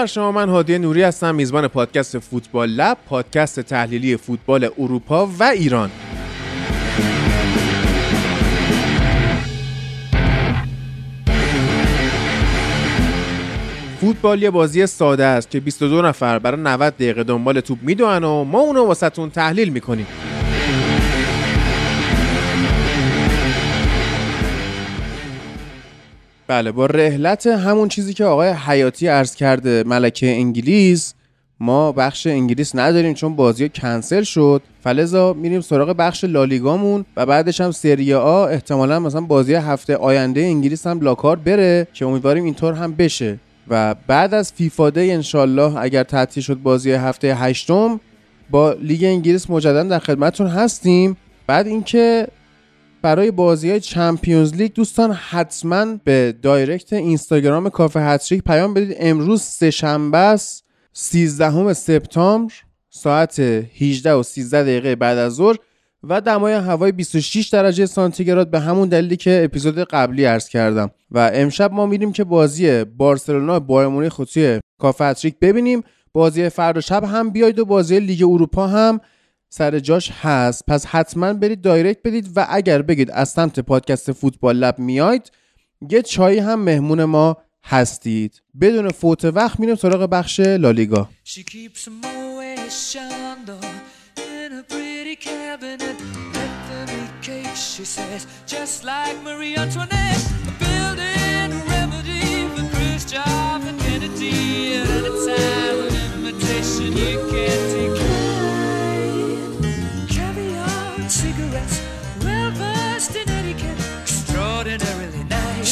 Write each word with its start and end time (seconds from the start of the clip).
بر 0.00 0.06
شما 0.06 0.32
من 0.32 0.48
هادی 0.48 0.78
نوری 0.78 1.02
هستم 1.02 1.34
میزبان 1.34 1.68
پادکست 1.68 2.18
فوتبال 2.18 2.68
لب 2.68 2.98
پادکست 3.08 3.60
تحلیلی 3.60 4.16
فوتبال 4.16 4.68
اروپا 4.78 5.26
و 5.26 5.42
ایران. 5.42 5.90
فوتبال 14.00 14.42
یه 14.42 14.50
بازی 14.50 14.86
ساده 14.86 15.24
است 15.24 15.50
که 15.50 15.60
22 15.60 16.02
نفر 16.02 16.38
برای 16.38 16.60
90 16.60 16.94
دقیقه 16.94 17.24
دنبال 17.24 17.60
توپ 17.60 17.78
می‌دونن 17.82 18.24
و 18.24 18.44
ما 18.44 18.60
اونو 18.60 18.84
واسهتون 18.84 19.30
تحلیل 19.30 19.68
می‌کنیم. 19.68 20.06
بله 26.50 26.72
با 26.72 26.86
رحلت 26.86 27.46
همون 27.46 27.88
چیزی 27.88 28.14
که 28.14 28.24
آقای 28.24 28.48
حیاتی 28.48 29.06
عرض 29.06 29.34
کرده 29.34 29.84
ملکه 29.86 30.26
انگلیس 30.26 31.14
ما 31.60 31.92
بخش 31.92 32.26
انگلیس 32.26 32.74
نداریم 32.74 33.14
چون 33.14 33.36
بازی 33.36 33.68
کنسل 33.68 34.22
شد. 34.22 34.62
فلزا 34.84 35.32
میریم 35.32 35.60
سراغ 35.60 35.88
بخش 35.88 36.24
لالیگامون 36.24 37.04
و 37.16 37.26
بعدش 37.26 37.60
هم 37.60 37.70
سری 37.70 38.14
آ 38.14 38.44
احتمالا 38.46 39.00
مثلا 39.00 39.20
بازی 39.20 39.54
هفته 39.54 39.96
آینده 39.96 40.40
انگلیس 40.40 40.86
هم 40.86 41.00
لاکار 41.00 41.36
بره 41.36 41.86
که 41.92 42.06
امیدواریم 42.06 42.44
اینطور 42.44 42.74
هم 42.74 42.94
بشه. 42.94 43.38
و 43.68 43.94
بعد 44.06 44.34
از 44.34 44.52
فیفا 44.52 44.90
دی 44.90 45.12
انشالله 45.12 45.76
اگر 45.76 46.02
تعطیل 46.02 46.42
شد 46.42 46.54
بازی 46.54 46.92
هفته 46.92 47.34
هشتم 47.34 48.00
با 48.50 48.72
لیگ 48.72 49.04
انگلیس 49.04 49.50
مجددا 49.50 49.82
در 49.82 49.98
خدمتتون 49.98 50.46
هستیم. 50.46 51.16
بعد 51.46 51.66
اینکه 51.66 52.28
برای 53.02 53.30
بازی 53.30 53.70
های 53.70 53.80
چمپیونز 53.80 54.54
لیگ 54.54 54.72
دوستان 54.72 55.12
حتما 55.12 55.86
به 56.04 56.34
direct 56.42 56.92
اینستاگرام 56.92 57.68
کافه 57.68 58.00
هتریک 58.00 58.42
پیام 58.42 58.74
بدید. 58.74 58.96
امروز 59.00 59.42
سه 59.42 59.70
شنبه 59.70 60.18
است 60.18 60.64
13 60.92 61.72
سپتامبر 61.72 62.54
ساعت 62.90 63.38
18 63.38 64.12
و 64.12 64.22
13 64.22 64.62
دقیقه 64.62 64.96
بعد 64.96 65.18
از 65.18 65.34
ظهر. 65.34 65.56
و 66.02 66.20
دمای 66.20 66.52
هوای 66.52 66.92
26 66.92 67.48
درجه 67.48 67.86
سانتیگراد 67.86 68.50
به 68.50 68.60
همون 68.60 68.88
دلیلی 68.88 69.16
که 69.16 69.40
اپیزود 69.44 69.78
قبلی 69.78 70.24
عرض 70.24 70.48
کردم. 70.48 70.90
و 71.10 71.30
امشب 71.34 71.72
ما 71.72 71.86
میریم 71.86 72.12
که 72.12 72.24
بازی 72.24 72.84
بارسلونا 72.84 73.58
مونیخ 73.68 74.16
توی 74.16 74.60
کافه 74.78 75.04
هتریک 75.04 75.38
ببینیم. 75.38 75.82
بازی 76.12 76.48
فردا 76.48 76.80
شب 76.80 77.04
هم 77.04 77.30
بیاید 77.30 77.58
و 77.58 77.64
بازی 77.64 78.00
لیگ 78.00 78.22
اروپا 78.22 78.66
هم 78.66 79.00
سر 79.52 79.78
جاش 79.78 80.10
هست. 80.20 80.66
پس 80.66 80.86
حتما 80.86 81.32
برید 81.32 81.62
دایرکت 81.62 81.98
بدید 82.04 82.30
و 82.36 82.46
اگر 82.50 82.82
بگید 82.82 83.10
از 83.10 83.28
سمت 83.28 83.60
پادکست 83.60 84.12
فوتبال 84.12 84.56
لب 84.56 84.78
میاید 84.78 85.32
یه 85.90 86.02
چایی 86.02 86.38
هم 86.38 86.60
مهمون 86.60 87.04
ما 87.04 87.36
هستید. 87.64 88.42
بدون 88.60 88.88
فوت 88.88 89.24
وقت 89.24 89.60
میریم 89.60 89.74
سراغ 89.74 90.10
بخش 90.10 90.40
لالیگا. 90.40 91.08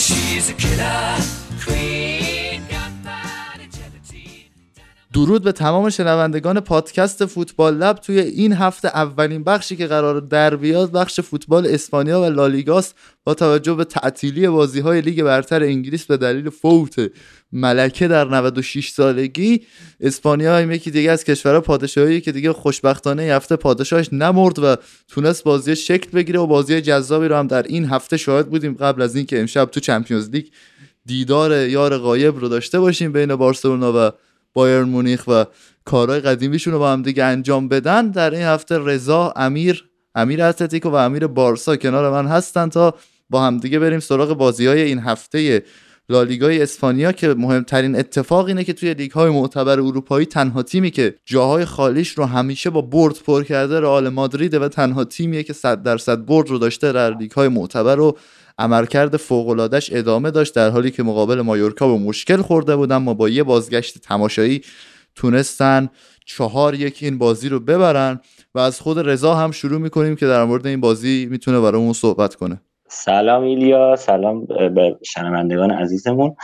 She's 0.08 0.48
a 0.48 0.54
killer 0.54 1.18
queen. 1.60 2.37
درود 5.18 5.42
به 5.42 5.52
تمام 5.52 5.90
شنوندگان 5.90 6.60
پادکست 6.60 7.26
فوتبال 7.26 7.76
لب. 7.76 7.96
توی 7.96 8.18
این 8.20 8.52
هفته 8.52 8.88
اولین 8.88 9.44
بخشی 9.44 9.76
که 9.76 9.86
قرار 9.86 10.20
در 10.20 10.56
بیاد 10.56 10.92
بخش 10.92 11.20
فوتبال 11.20 11.66
اسپانیا 11.66 12.20
و 12.20 12.24
لالیگاست 12.24 12.94
با 13.24 13.34
توجه 13.34 13.74
به 13.74 13.84
تعطیلی 13.84 14.48
بازی 14.48 14.80
های 14.80 15.00
لیگ 15.00 15.22
برتر 15.22 15.62
انگلیس 15.62 16.04
به 16.04 16.16
دلیل 16.16 16.50
فوت 16.50 17.10
ملکه 17.52 18.08
در 18.08 18.24
96 18.24 18.88
سالگی 18.88 19.62
اسپانیا 20.00 20.56
هم 20.56 20.72
یکی 20.72 20.90
دیگه 20.90 21.10
از 21.10 21.24
کشورها 21.24 21.60
پادشاهی 21.60 22.20
که 22.20 22.32
دیگه 22.32 22.52
خوشبختانه 22.52 23.22
این 23.22 23.32
هفته 23.32 23.56
پادشاهش 23.56 24.08
نمرد 24.12 24.58
و 24.58 24.76
تونست 25.08 25.44
بازی 25.44 25.76
شکل 25.76 26.10
بگیره 26.10 26.40
و 26.40 26.46
بازی 26.46 26.80
جذابی 26.80 27.28
رو 27.28 27.36
هم 27.36 27.46
در 27.46 27.62
این 27.62 27.84
هفته 27.84 28.16
شاهد 28.16 28.48
بودیم 28.50 28.74
قبل 28.74 29.02
از 29.02 29.16
اینکه 29.16 29.40
امشب 29.40 29.64
تو 29.64 29.80
چمپیونز 29.80 30.30
لیگ 30.30 30.46
دیدار 31.06 31.68
یار 31.68 31.98
غایب 31.98 32.38
رو 32.38 32.48
داشته 32.48 32.80
باشیم 32.80 33.12
بین 33.12 33.36
بارسلونا 33.36 33.92
و 33.96 34.12
بایرن 34.52 34.88
مونیخ 34.88 35.24
و 35.28 35.44
کارهای 35.84 36.20
قدیمیشون 36.20 36.72
رو 36.72 36.78
با 36.78 36.92
هم 36.92 37.02
دیگه 37.02 37.24
انجام 37.24 37.68
بدن. 37.68 38.10
در 38.10 38.30
این 38.30 38.42
هفته 38.42 38.78
رضا 38.78 39.32
امیر 39.36 39.84
امیر 40.14 40.42
اتلتیکو 40.42 40.90
و 40.90 40.94
امیر 40.94 41.26
بارسا 41.26 41.76
کنار 41.76 42.10
من 42.10 42.26
هستن 42.26 42.68
تا 42.68 42.94
با 43.30 43.42
هم 43.42 43.58
دیگه 43.58 43.78
بریم 43.78 44.00
سراغ 44.00 44.32
بازی 44.32 44.66
های 44.66 44.82
این 44.82 44.98
هفته 44.98 45.62
لالیگای 46.08 46.62
اسپانیا 46.62 47.12
که 47.12 47.28
مهمترین 47.28 47.96
اتفاق 47.96 48.46
اینه 48.46 48.64
که 48.64 48.72
توی 48.72 48.94
لیگ 48.94 49.10
های 49.10 49.30
معتبر 49.30 49.80
اروپایی 49.80 50.26
تنها 50.26 50.62
تیمی 50.62 50.90
که 50.90 51.14
جاهای 51.24 51.64
خالیش 51.64 52.08
رو 52.10 52.24
همیشه 52.24 52.70
با 52.70 52.80
برد 52.80 53.14
پر 53.26 53.44
کرده 53.44 53.80
رئال 53.80 54.08
مادرید 54.08 54.54
و 54.54 54.68
تنها 54.68 55.04
تیمیه 55.04 55.42
که 55.42 55.52
100 55.52 55.82
درصد 55.82 56.26
برد 56.26 56.48
رو 56.48 56.58
داشته 56.58 56.92
در 56.92 57.16
لیگ 57.16 57.30
های 57.30 57.48
معتبر 57.48 58.00
و 58.00 58.18
عملکرد 58.58 59.16
فوق‌العاده‌اش 59.16 59.90
ادامه 59.92 60.30
داشت 60.30 60.54
در 60.54 60.70
حالی 60.70 60.90
که 60.90 61.02
مقابل 61.02 61.40
مایورکا 61.40 61.88
به 61.88 62.04
مشکل 62.04 62.42
خورده 62.42 62.76
بود 62.76 62.92
اما 62.92 63.14
با 63.14 63.28
یه 63.28 63.42
بازگشت 63.42 63.98
تماشایی 63.98 64.62
تونستن 65.14 65.88
چهار 66.26 66.74
یک 66.74 66.98
این 67.02 67.18
بازی 67.18 67.48
رو 67.48 67.60
ببرن 67.60 68.20
و 68.54 68.58
از 68.58 68.80
خود 68.80 69.08
رضا 69.08 69.34
هم 69.34 69.50
شروع 69.50 69.80
می‌کنیم 69.80 70.16
که 70.16 70.26
در 70.26 70.44
مورد 70.44 70.66
این 70.66 70.80
بازی 70.80 71.28
می‌تونه 71.30 71.60
برامون 71.60 71.92
صحبت 71.92 72.34
کنه. 72.34 72.60
سلام 72.88 73.42
ایلیا 73.42 73.96
سلام 73.96 74.46
به 74.46 74.98
شنوندگان 75.02 75.70
عزیزمون. 75.70 76.36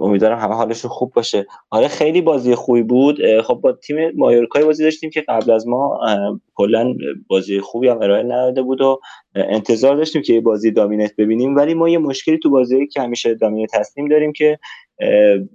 امیدوارم 0.00 0.38
همه 0.38 0.54
حالشون 0.54 0.90
خوب 0.90 1.12
باشه. 1.12 1.46
آره 1.70 1.88
خیلی 1.88 2.20
بازی 2.20 2.54
خوبی 2.54 2.82
بود. 2.82 3.40
خب 3.40 3.54
با 3.54 3.72
تیم 3.72 4.10
مایورکای 4.16 4.64
بازی 4.64 4.84
داشتیم 4.84 5.10
که 5.10 5.20
قبل 5.20 5.50
از 5.50 5.68
ما 5.68 6.00
کلا 6.54 6.94
بازی 7.28 7.60
خوبی 7.60 7.88
هم 7.88 8.02
ارائه 8.02 8.22
نداده 8.22 8.62
بود 8.62 8.80
و 8.80 9.00
انتظار 9.34 9.96
داشتیم 9.96 10.22
که 10.22 10.32
یه 10.32 10.40
بازی 10.40 10.70
دامینت 10.70 11.16
ببینیم. 11.16 11.56
ولی 11.56 11.74
ما 11.74 11.88
یه 11.88 11.98
مشکلی 11.98 12.38
تو 12.38 12.50
بازی 12.50 12.86
که 12.86 13.00
همیشه 13.00 13.34
دامینت 13.34 13.74
هستیم 13.74 14.08
داریم 14.08 14.32
که 14.32 14.58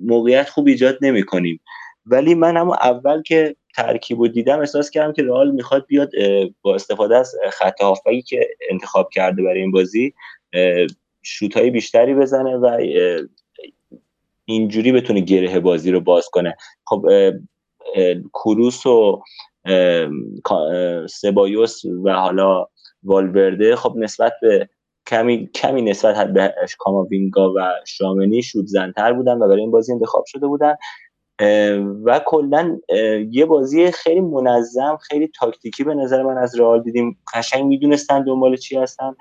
موقعیت 0.01 0.49
خوب 0.49 0.67
ایجاد 0.67 0.97
نمی 1.01 1.23
کنیم 1.23 1.59
ولی 2.05 2.35
من 2.35 2.57
هم 2.57 2.69
اول 2.69 3.21
که 3.21 3.55
ترکیب 3.75 4.19
و 4.19 4.27
دیدم 4.27 4.59
احساس 4.59 4.89
کردم 4.89 5.13
که 5.13 5.23
رئال 5.23 5.51
می‌خواد 5.51 5.85
بیاد 5.87 6.09
با 6.61 6.75
استفاده 6.75 7.17
از 7.17 7.35
خط 7.51 7.81
هافبکی 7.81 8.21
که 8.21 8.47
انتخاب 8.69 9.09
کرده 9.13 9.43
برای 9.43 9.61
این 9.61 9.71
بازی 9.71 10.13
شوت 11.21 11.57
بیشتری 11.57 12.13
بزنه 12.13 12.55
و 12.55 12.77
اینجوری 14.45 14.91
بتونه 14.91 15.19
گره 15.19 15.59
بازی 15.59 15.91
رو 15.91 15.99
باز 15.99 16.29
کنه. 16.31 16.55
خب 16.85 17.05
کروس 18.33 18.85
و 18.85 19.21
سبایوس 21.09 21.85
و 22.03 22.13
حالا 22.13 22.67
والورده 23.03 23.75
خب 23.75 23.93
نسبت 23.97 24.33
به 24.41 24.69
کمی 25.07 25.49
کمی 25.55 25.81
نسبت 25.81 26.33
به 26.33 26.55
کاماوینگا 26.77 27.53
و 27.53 27.59
شامنی 27.87 28.43
شود 28.43 28.65
زنتر 28.65 29.13
بودن 29.13 29.33
و 29.33 29.47
برای 29.47 29.61
این 29.61 29.71
بازی 29.71 29.93
انتخاب 29.93 30.23
شده 30.27 30.47
بودن. 30.47 30.75
و 32.03 32.21
کلا 32.25 32.79
یه 33.31 33.45
بازی 33.45 33.91
خیلی 33.91 34.21
منظم 34.21 34.97
خیلی 34.97 35.27
تاکتیکی 35.27 35.83
به 35.83 35.93
نظر 35.93 36.23
من 36.23 36.37
از 36.37 36.59
رئال 36.59 36.83
دیدیم. 36.83 37.17
قشنگ 37.33 37.65
می‌دونستن 37.65 38.23
دنبال 38.23 38.55
چی 38.55 38.77
هستن. 38.77 39.15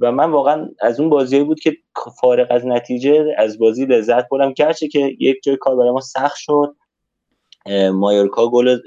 و 0.00 0.12
من 0.12 0.30
واقعا 0.30 0.68
از 0.80 1.00
اون 1.00 1.10
بازی 1.10 1.44
بود 1.44 1.60
که 1.60 1.76
فارغ 2.20 2.46
از 2.50 2.66
نتیجه 2.66 3.34
از 3.38 3.58
بازی 3.58 3.86
لذت 3.86 4.28
بردم. 4.28 4.52
گرچه 4.52 4.88
که 4.88 5.16
یک 5.18 5.36
جای 5.42 5.56
کار 5.56 5.76
برای 5.76 5.90
ما 5.90 6.00
سخت 6.00 6.36
شد 6.36 6.76
مایورکا 7.92 8.48
گل 8.50 8.78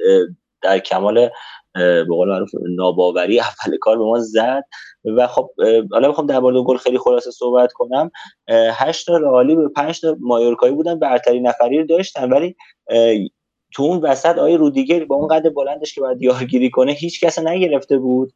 در 0.62 0.80
کمال 0.80 1.30
به 1.74 2.06
قول 2.10 2.30
معروف 2.30 2.50
ناباوری 2.76 3.40
اول 3.40 3.78
کار 3.82 3.98
به 3.98 4.04
ما 4.04 4.20
زد. 4.20 4.64
و 5.18 5.28
خب 5.28 5.50
حالا 5.92 6.08
می‌خوام 6.08 6.28
در 6.28 6.40
مورد 6.40 6.56
گل 6.56 6.78
خیلی 6.78 6.98
خلاصه 6.98 7.32
صحبت 7.32 7.74
کنم. 7.74 8.12
هشت 8.50 9.08
تا 9.08 9.18
رئالی 9.18 9.56
به 9.56 9.70
5 9.70 10.02
تا 10.02 10.18
مایورکایی 10.20 10.74
بودن 10.74 11.00
برتری 11.00 11.40
نفری 11.40 11.78
رو 11.78 11.86
داشتن. 11.86 12.30
ولی 12.30 12.56
تو 13.74 13.84
اون 13.84 14.00
وسط 14.00 14.38
آیه 14.38 14.58
رودیگر 14.58 15.06
با 15.06 15.16
اون 15.16 15.28
قد 15.28 15.54
بلندش 15.54 15.96
که 15.96 16.02
باید 16.02 16.22
یارگیری 16.22 16.70
کنه 16.70 16.92
هیچ 16.92 17.24
کس 17.24 17.40
نگرفته 17.40 17.98
بود. 17.98 18.34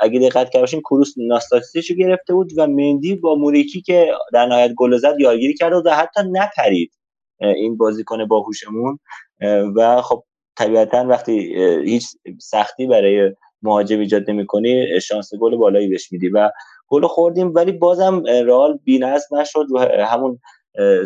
اگه 0.00 0.20
دقت 0.20 0.50
کرد 0.50 0.62
باشین 0.62 0.80
کروس 0.80 1.14
ناستاتیسیش 1.16 1.90
رو 1.90 1.96
گرفته 1.96 2.34
بود 2.34 2.50
و 2.56 2.66
مندی 2.66 3.16
با 3.16 3.34
موریکی 3.34 3.80
که 3.80 4.12
در 4.32 4.46
نهایت 4.46 4.72
گل 4.76 4.96
زد 4.96 5.20
یارگیری 5.20 5.54
کرد 5.54 5.86
و 5.86 5.90
حتی 5.90 6.20
نپرید 6.32 6.92
این 7.40 7.76
بازیکن 7.76 8.24
باهوشمون. 8.24 8.98
و 9.76 10.02
خب 10.02 10.24
طبیعتا 10.56 11.06
وقتی 11.08 11.54
هیچ 11.84 12.06
سختی 12.40 12.86
برای 12.86 13.32
مهاجم 13.62 14.00
ایجاد 14.00 14.30
نمی‌کنی 14.30 15.00
شانس 15.00 15.34
گل 15.40 15.56
بالایی 15.56 15.88
بهش 15.88 16.12
میدی. 16.12 16.28
و 16.28 16.50
گل 16.88 17.06
خوردیم 17.06 17.52
ولی 17.54 17.72
بازم 17.72 18.22
رئال 18.26 18.78
بی‌نظم 18.84 19.36
نشد. 19.36 19.66
و 19.74 19.78
همون 20.04 20.38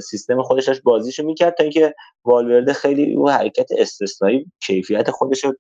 سیستم 0.03 0.43
خودش 0.43 0.67
داشت 0.67 0.83
بازیشو 0.83 1.23
می‌کرد 1.23 1.55
تا 1.55 1.63
اینکه 1.63 1.95
والورده 2.25 2.73
خیلی 2.73 3.15
او 3.15 3.31
حرکت 3.31 3.69
استثنایی 3.79 4.47
کیفیت 4.61 5.11
خودش 5.11 5.45
رو 5.45 5.55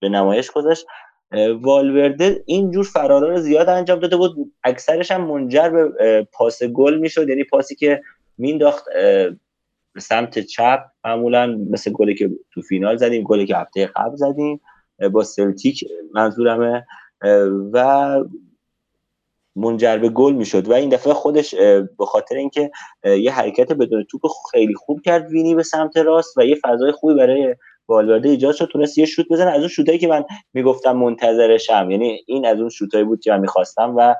به 0.00 0.08
نمایش 0.08 0.50
گذاشت. 0.50 0.86
والورده 1.62 2.42
اینجور 2.46 2.84
فرارا 2.84 3.28
رو 3.28 3.40
زیاد 3.40 3.68
انجام 3.68 3.98
داده 3.98 4.16
بود. 4.16 4.52
اکثرش 4.64 5.10
هم 5.10 5.24
منجر 5.24 5.68
به 5.68 6.28
پاس 6.32 6.62
گل 6.62 6.98
می‌شد. 6.98 7.28
یعنی 7.28 7.44
پاسی 7.44 7.74
که 7.74 8.02
مینداخت 8.38 8.84
به 9.92 10.00
سمت 10.00 10.38
چپ 10.38 10.80
معمولا 11.04 11.46
مثل 11.70 11.92
گلی 11.92 12.14
که 12.14 12.30
تو 12.50 12.62
فینال 12.62 12.96
زدیم 12.96 13.22
گلی 13.22 13.46
که 13.46 13.56
هفته 13.56 13.86
قبل 13.86 14.16
زدیم 14.16 14.60
با 15.12 15.24
سلتیک 15.24 15.84
منظورمه. 16.14 16.86
و 17.72 18.18
منجر 19.58 19.98
به 19.98 20.08
گل 20.08 20.32
می‌شد. 20.32 20.68
و 20.68 20.72
این 20.72 20.88
دفعه 20.88 21.12
خودش 21.12 21.54
به 21.98 22.06
خاطر 22.06 22.36
اینکه 22.36 22.70
یه 23.04 23.32
حرکت 23.32 23.72
بدون 23.72 24.04
توپ 24.10 24.22
خیلی 24.50 24.74
خوب 24.74 25.00
کرد 25.04 25.30
وینی 25.30 25.54
به 25.54 25.62
سمت 25.62 25.96
راست 25.96 26.38
و 26.38 26.44
یه 26.44 26.56
فضای 26.64 26.92
خوبی 26.92 27.14
برای 27.14 27.54
والورده 27.88 28.28
ایجاد 28.28 28.54
شد. 28.54 28.68
تونست 28.72 28.98
یه 28.98 29.06
شوت 29.06 29.26
بزنه. 29.30 29.50
از 29.50 29.58
اون 29.58 29.68
شوتایی 29.68 29.98
که 29.98 30.08
من 30.08 30.24
می‌گفتم 30.54 30.92
منتظرشم. 30.92 31.90
یعنی 31.90 32.20
این 32.26 32.46
از 32.46 32.60
اون 32.60 32.68
شوتایی 32.68 33.04
بود 33.04 33.20
که 33.20 33.30
من 33.30 33.40
می‌خواستم 33.40 33.94
و 33.96 34.14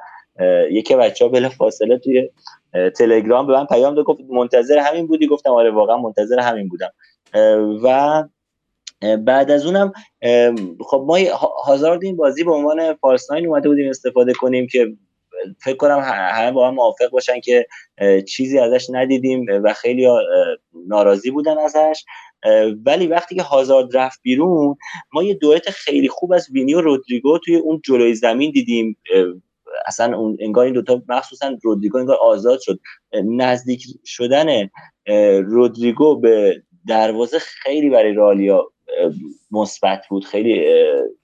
یکی 0.71 0.97
بچه 0.97 1.25
ها 1.25 1.31
بلا 1.31 1.49
فاصله 1.49 1.99
توی 1.99 2.31
تلگرام 2.97 3.47
به 3.47 3.53
من 3.53 3.67
پیام 3.67 3.95
داد. 3.95 4.05
گفت 4.05 4.21
منتظر 4.31 4.79
همین 4.79 5.07
بودی؟ 5.07 5.27
گفتم 5.27 5.51
آره 5.51 5.71
واقعا 5.71 5.97
منتظر 5.97 6.39
همین 6.39 6.69
بودم. 6.69 6.91
و 7.83 8.25
بعد 9.17 9.51
از 9.51 9.67
اونم 9.67 9.93
خب 10.81 11.05
ما 11.07 11.19
هازارد 11.65 12.05
این 12.05 12.17
بازی 12.17 12.45
به 12.45 12.53
عنوان 12.53 12.95
فالس 12.95 13.31
اومده 13.31 13.69
بودیم 13.69 13.91
استفاده 13.91 14.33
کنیم 14.33 14.67
که 14.67 14.93
فکر 15.65 15.77
کنم 15.77 15.99
همه 16.05 16.53
با 16.53 16.69
هم 16.69 16.75
موافق 16.75 17.11
باشن 17.11 17.41
که 17.41 17.67
چیزی 18.29 18.59
ازش 18.59 18.87
ندیدیم 18.91 19.47
و 19.65 19.73
خیلی 19.73 20.09
ناراضی 20.87 21.31
بودن 21.31 21.59
ازش. 21.59 22.05
ولی 22.87 23.07
وقتی 23.07 23.35
که 23.35 23.43
هازارد 23.43 23.97
رفت 23.97 24.21
بیرون 24.23 24.77
ما 25.13 25.23
یه 25.23 25.35
دوئت 25.35 25.71
خیلی 25.71 26.09
خوب 26.09 26.33
از 26.33 26.49
وینی 26.51 26.75
و 26.75 26.81
رودریگو 26.81 27.39
توی 27.39 27.57
اون 27.57 27.81
جلوی 27.85 28.15
زمین 28.15 28.51
دیدیم. 28.51 28.97
اصلا 29.87 30.17
اون 30.17 30.37
انگار 30.41 30.65
این 30.65 30.75
دوتا 30.75 31.03
مخصوصا 31.09 31.59
رودریگو 31.63 31.99
انگار 31.99 32.17
آزاد 32.17 32.61
شد. 32.61 32.81
نزدیک 33.25 33.83
شدن 34.05 34.71
رودریگو 35.41 36.21
به 36.21 36.63
دروازه 36.89 37.39
خیلی 37.39 37.91
برای 37.91 38.13
رالیا 38.13 38.73
مثبت 39.51 40.03
بود. 40.11 40.25
خیلی 40.25 40.67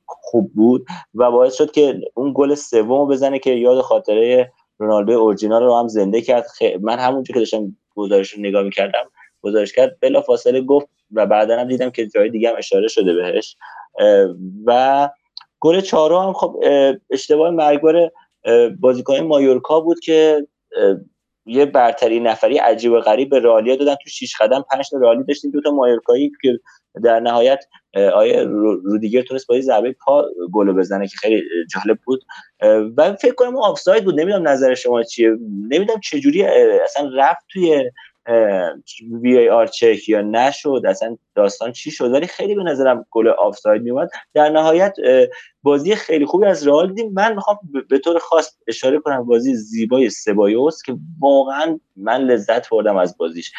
خوب 0.07 0.51
بود 0.55 0.87
و 1.15 1.31
باعث 1.31 1.55
شد 1.55 1.71
که 1.71 2.01
اون 2.15 2.33
گل 2.37 2.55
سوم 2.55 3.09
بزنه 3.09 3.39
که 3.39 3.51
یاد 3.51 3.81
خاطره 3.81 4.53
رونالدو 4.79 5.13
اورجینال 5.13 5.63
رو 5.63 5.77
هم 5.77 5.89
زنده 5.89 6.21
کرد. 6.21 6.47
من 6.81 6.99
همونجا 6.99 7.33
که 7.33 7.39
داشتم 7.39 7.77
گزارش 7.95 8.31
رو 8.31 8.41
نگاه 8.41 8.63
می‌کردم 8.63 9.11
گزارش 9.43 9.73
کرد 9.73 9.99
بلا 10.01 10.21
فاصله 10.21 10.61
گفت 10.61 10.89
و 11.13 11.27
بعدا 11.27 11.61
هم 11.61 11.69
دیدم 11.69 11.91
که 11.91 12.07
جای 12.07 12.31
دیگه 12.31 12.49
هم 12.49 12.55
اشاره 12.59 12.89
شده 12.89 13.15
بهش. 13.15 13.57
و 14.67 15.11
گل 15.61 15.81
چهارم 15.81 16.27
هم 16.27 16.33
خب 16.33 16.65
اشتباه 17.11 17.51
مرگبار 17.51 18.11
بازیکن 18.81 19.21
مایورکا 19.21 19.81
بود 19.81 20.01
که 20.01 20.47
یه 21.47 21.67
برتری 21.67 22.21
نفری 22.21 22.59
عجیب 22.59 22.93
و 22.93 23.01
غریب 23.01 23.31
به 23.31 23.39
رالیا 23.39 23.77
دادن. 23.77 23.95
تو 23.95 24.11
شیش 24.11 24.37
قدم 24.37 24.65
پنج 24.71 24.91
تا 24.91 24.99
رالی 24.99 25.25
داشتیم 25.25 25.51
دو 25.51 25.61
تا 25.61 25.71
مایورکایی 25.71 26.33
که 26.43 26.59
در 27.03 27.21
نهایت 27.21 27.65
آیه 28.15 28.43
رودیگر 28.85 29.23
تونست 29.23 29.47
با 29.47 29.61
ضربه 29.61 29.93
پا 29.93 30.25
گل 30.53 30.73
بزنه 30.73 31.09
که 31.09 31.17
خیلی 31.17 31.43
جالب 31.75 31.99
بود. 32.05 32.25
و 32.97 33.15
فکر 33.15 33.35
کنم 33.35 33.57
آفساید 33.57 34.05
بود. 34.05 34.21
نمی‌دونم 34.21 34.49
نظر 34.49 34.75
شما 34.75 35.03
چیه. 35.03 35.31
نمی‌دونم 35.69 36.01
چجوری 36.01 36.43
اصلا 36.85 37.11
رفت 37.15 37.45
توی 37.53 37.91
وی 39.23 39.39
ای 39.39 39.49
آر 39.49 39.67
چک 39.67 40.09
یا 40.09 40.23
نشد 40.23 40.83
اصلا 40.89 41.17
داستان 41.35 41.73
چی 41.73 41.91
شد؟ 41.91 42.13
ولی 42.13 42.27
خیلی 42.27 42.55
به 42.55 42.63
نظرم 42.63 43.07
گل 43.11 43.29
آفساید 43.29 43.83
میومد 43.83 44.11
در 44.35 44.49
نهایت 44.49 44.97
بازی 45.63 45.95
خیلی 45.95 46.27
خوبی 46.27 46.47
از 46.47 46.67
رئال 46.67 46.89
دیدیم. 46.89 47.13
من 47.13 47.35
می‌خوام 47.35 47.59
به 47.89 47.99
طور 47.99 48.19
خاص 48.19 48.57
اشاره 48.67 48.99
کنم 48.99 49.25
بازی 49.25 49.55
زیبای 49.55 50.11
سبایوس 50.11 50.83
که 50.83 50.97
واقعا 51.21 51.81
من 51.97 52.21
لذت 52.21 52.71
بردم 52.71 52.97
از 52.97 53.17
بازیش. 53.19 53.53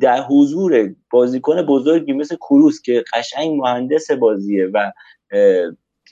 در 0.00 0.22
حضور 0.22 0.94
بازیکن 1.10 1.62
بزرگی 1.62 2.12
مثل 2.12 2.36
کروس 2.36 2.82
که 2.82 3.04
قشنگ 3.14 3.60
مهندس 3.60 4.10
بازیه 4.10 4.70
و 4.74 4.92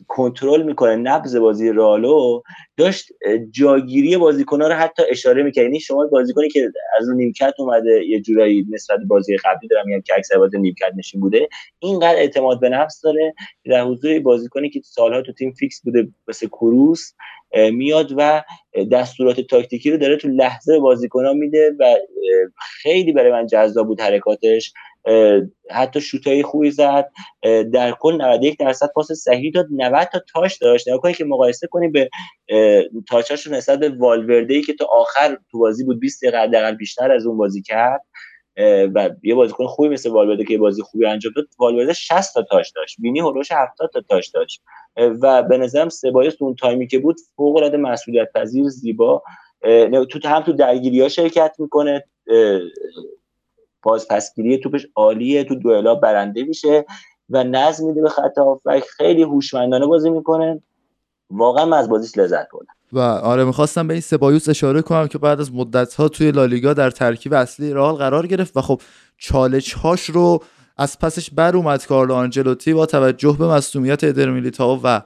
کنترل 0.07 0.63
می‌کنه 0.63 0.97
نبض 0.97 1.37
بازی 1.37 1.73
رالو 1.73 2.43
داشت 2.77 3.13
جاگیری 3.51 4.17
بازیکن‌ها 4.17 4.69
رو 4.69 4.75
حتی 4.75 5.03
اشاره 5.11 5.43
می‌کنه 5.43 5.65
یعنی 5.65 5.81
شما 5.81 6.07
بازیکنی 6.07 6.49
که 6.49 6.73
از 7.01 7.09
رو 7.09 7.15
نیمکت 7.15 7.55
اومده 7.59 8.05
یه 8.07 8.21
جورایی 8.21 8.67
نسبت 8.71 8.99
بازی 9.09 9.37
قبلی 9.37 9.69
دارم 9.69 9.87
میگم 9.87 10.01
که 10.01 10.15
اکثر 10.17 10.39
بازی 10.39 10.59
نیمکت 10.59 10.93
نشین 10.97 11.21
بوده 11.21 11.49
اینقدر 11.79 12.17
اعتماد 12.17 12.61
به 12.61 12.69
نفس 12.69 13.01
داره 13.01 13.35
در 13.65 13.85
حضور 13.85 14.21
بازیکنی 14.21 14.71
که 14.71 14.81
سالها 14.85 15.23
تو 15.23 15.33
تیم 15.33 15.53
فیکس 15.53 15.83
بوده 15.85 16.09
مثل 16.29 16.47
کروس 16.47 17.13
میاد 17.73 18.15
و 18.17 18.45
دستورات 18.93 19.41
تاکتیکی 19.41 19.91
رو 19.91 19.97
داره 19.97 20.17
تو 20.17 20.29
لحظه 20.29 20.79
بازیکن‌ها 20.79 21.33
میده 21.33 21.73
و 21.79 21.95
خیلی 22.83 23.13
برای 23.13 23.33
من 23.33 23.47
جذاب 23.47 23.87
بود 23.87 24.01
حرکاتش. 24.01 24.73
حتی 25.71 26.01
شوتای 26.01 26.43
خوبی 26.43 26.71
زد. 26.71 27.11
در 27.73 27.93
کل 28.01 28.23
91 28.23 28.59
درصد 28.59 28.89
پاس 28.95 29.13
صحیح 29.13 29.53
داد. 29.55 29.67
90 29.71 30.09
تا 30.13 30.21
تاش 30.33 30.59
داشت. 30.59 30.89
نگاه 30.89 31.13
که 31.13 31.25
مقایسه 31.25 31.67
کنیم 31.67 31.93
به 31.93 32.11
تاچاش 33.09 33.47
رو 33.47 33.53
نسبت 33.53 33.79
به 33.79 33.89
والورده 33.89 34.55
ای 34.55 34.63
که 34.63 34.73
تا 34.75 34.85
آخر 34.85 35.39
تو 35.51 35.59
بازی 35.59 35.85
بود 35.85 36.01
20 36.01 36.23
دقیقه 36.23 36.39
حداقل 36.39 36.75
بیشتر 36.75 37.13
از 37.13 37.27
اون 37.27 37.37
بازی 37.37 37.63
کرد. 37.63 38.01
و 38.95 39.11
یه 39.23 39.35
بازیکن 39.35 39.67
خوبی 39.67 39.89
مثل 39.89 40.11
والورده 40.11 40.45
که 40.45 40.59
بازی 40.59 40.83
خوبی 40.83 41.07
انجام 41.07 41.33
داد. 41.37 41.47
والورده 41.59 41.93
60 41.93 42.35
تا 42.35 42.43
تاش 42.43 42.73
داشت. 42.77 42.97
وینی 42.99 43.21
هولوش 43.21 43.53
70 43.53 43.91
تا 43.93 44.01
تاش 44.01 44.29
داشت. 44.29 44.63
و 44.97 45.43
به 45.43 45.59
نظرم 45.59 45.89
سبایوس 45.89 46.35
اون 46.41 46.55
تایمی 46.55 46.87
که 46.87 46.99
بود 46.99 47.17
فوق 47.37 47.57
العاده 47.57 47.77
مسئولیت 47.77 48.29
پذیر 48.35 48.69
زیبا 48.69 49.23
تو 50.11 50.29
هم 50.29 50.43
تو 50.43 50.53
درگیری 50.53 51.01
ها 51.01 51.09
شرکت 51.09 51.55
می‌کنه. 51.59 52.05
پسگیری 54.11 54.59
توپش 54.59 54.87
عالیه 54.95 55.45
تو 55.45 55.55
دوئلا 55.55 55.95
برنده 55.95 56.43
میشه 56.43 56.87
و 57.31 57.45
نظم 57.45 57.87
میده 57.87 58.03
به 58.03 58.09
خط 58.09 58.39
هافبک. 58.39 58.85
خیلی 58.85 59.23
هوشمندانه 59.23 59.87
بازی 59.87 60.11
می‌کنه. 60.11 60.63
واقعا 61.31 61.65
من 61.65 61.79
از 61.79 61.89
بازیش 61.89 62.19
لذت 62.19 62.49
بردم. 62.53 62.73
و 62.93 62.99
آره 63.01 63.45
می‌خواستم 63.45 63.89
به 63.89 63.95
این 63.95 64.01
سبایوس 64.01 64.49
اشاره 64.49 64.83
کنم 64.83 65.07
که 65.07 65.19
بعد 65.19 65.41
از 65.41 65.55
مدت 65.55 65.95
ها 65.95 66.09
توی 66.09 66.31
لالیگا 66.31 66.75
در 66.75 66.91
ترکیب 66.91 67.35
اصلی 67.35 67.73
رئال 67.73 67.95
قرار 67.95 68.27
گرفت 68.27 68.57
و 68.57 68.61
خب 68.61 68.81
چالش 69.19 69.73
هاش 69.73 70.05
رو 70.05 70.43
از 70.77 70.99
پسش 70.99 71.31
بر 71.31 71.57
اومد 71.57 71.87
کارلو 71.87 72.15
آنجلوتی 72.15 72.75
با 72.75 72.87
توجه 72.87 73.37
به 73.39 73.47
مصدومیت 73.47 74.05
ادر 74.05 74.31
میلیتائو 74.31 74.81
و 74.85 75.01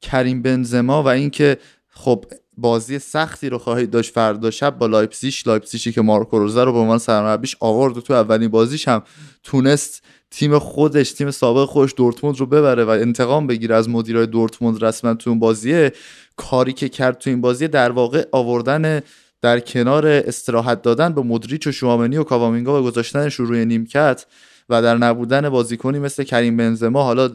کریم 0.00 0.42
بنزما 0.42 1.02
و 1.02 1.08
اینکه 1.08 1.56
خب 1.88 2.24
بازی 2.60 2.98
سختی 2.98 3.48
رو 3.48 3.58
خواهید 3.58 3.90
داشت 3.90 4.14
فردا 4.14 4.50
شب 4.50 4.78
با 4.78 4.86
لایپسیش 4.86 5.46
لایپسیشی 5.46 5.92
که 5.92 6.02
مارکو 6.02 6.38
روزه 6.38 6.64
رو 6.64 6.72
به 6.72 6.78
عنوان 6.78 6.98
سرمربیش 6.98 7.56
آورد 7.60 7.96
و 7.96 8.00
تو 8.00 8.14
اولین 8.14 8.48
بازیش 8.48 8.88
هم 8.88 9.02
تونست 9.42 10.02
تیم 10.30 10.58
خودش 10.58 11.12
تیم 11.12 11.30
سابق 11.30 11.68
خودش 11.68 11.94
دورتموند 11.96 12.36
رو 12.36 12.46
ببره 12.46 12.84
و 12.84 12.88
انتقام 12.88 13.46
بگیره. 13.46 13.74
از 13.74 13.88
مدیرای 13.88 14.26
دورتموند 14.26 14.84
رسما 14.84 15.14
تو 15.14 15.30
اون 15.30 15.38
بازیه 15.38 15.92
کاری 16.36 16.72
که 16.72 16.88
کرد 16.88 17.18
تو 17.18 17.30
این 17.30 17.40
بازی 17.40 17.68
در 17.68 17.90
واقع 17.90 18.24
آوردن 18.32 19.02
در 19.42 19.60
کنار 19.60 20.06
استراحت 20.06 20.82
دادن 20.82 21.12
به 21.12 21.22
مدریچ 21.22 21.66
و 21.66 21.72
شوامنی 21.72 22.16
و 22.16 22.24
کاوامینگا 22.24 22.80
و 22.80 22.84
گذاشتنش 22.84 23.34
روی 23.34 23.64
نیمکت 23.64 24.26
و 24.68 24.82
در 24.82 24.96
نبودن 24.96 25.48
بازیکنی 25.48 25.98
مثل 25.98 26.24
کریم 26.24 26.56
بنزما 26.56 27.02
حالا 27.02 27.30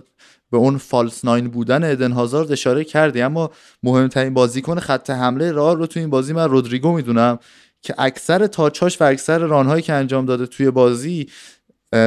به 0.54 0.60
اون 0.60 0.78
فالس 0.78 1.26
ناین 1.26 1.48
بودن 1.48 1.92
ادن 1.92 2.12
هازارد 2.12 2.52
اشاره 2.52 2.84
کردی. 2.84 3.22
اما 3.22 3.52
مهمترین 3.84 4.34
بازیکن 4.34 4.80
خط 4.80 5.10
حمله 5.10 5.52
رئال 5.52 5.78
رو 5.78 5.88
تو 5.88 6.00
این 6.00 6.10
بازی 6.10 6.34
من 6.34 6.50
رودریگو 6.50 6.92
می‌دونم 6.92 7.40
که 7.82 7.96
اکثر 7.98 8.48
touch 8.48 8.86
اش 8.86 9.02
و 9.02 9.04
اکثر 9.04 9.40
run 9.40 9.61
هایی 9.61 9.82
که 9.82 9.94
انجام 9.94 10.26
داده 10.26 10.46
توی 10.46 10.72
بازی 10.72 11.28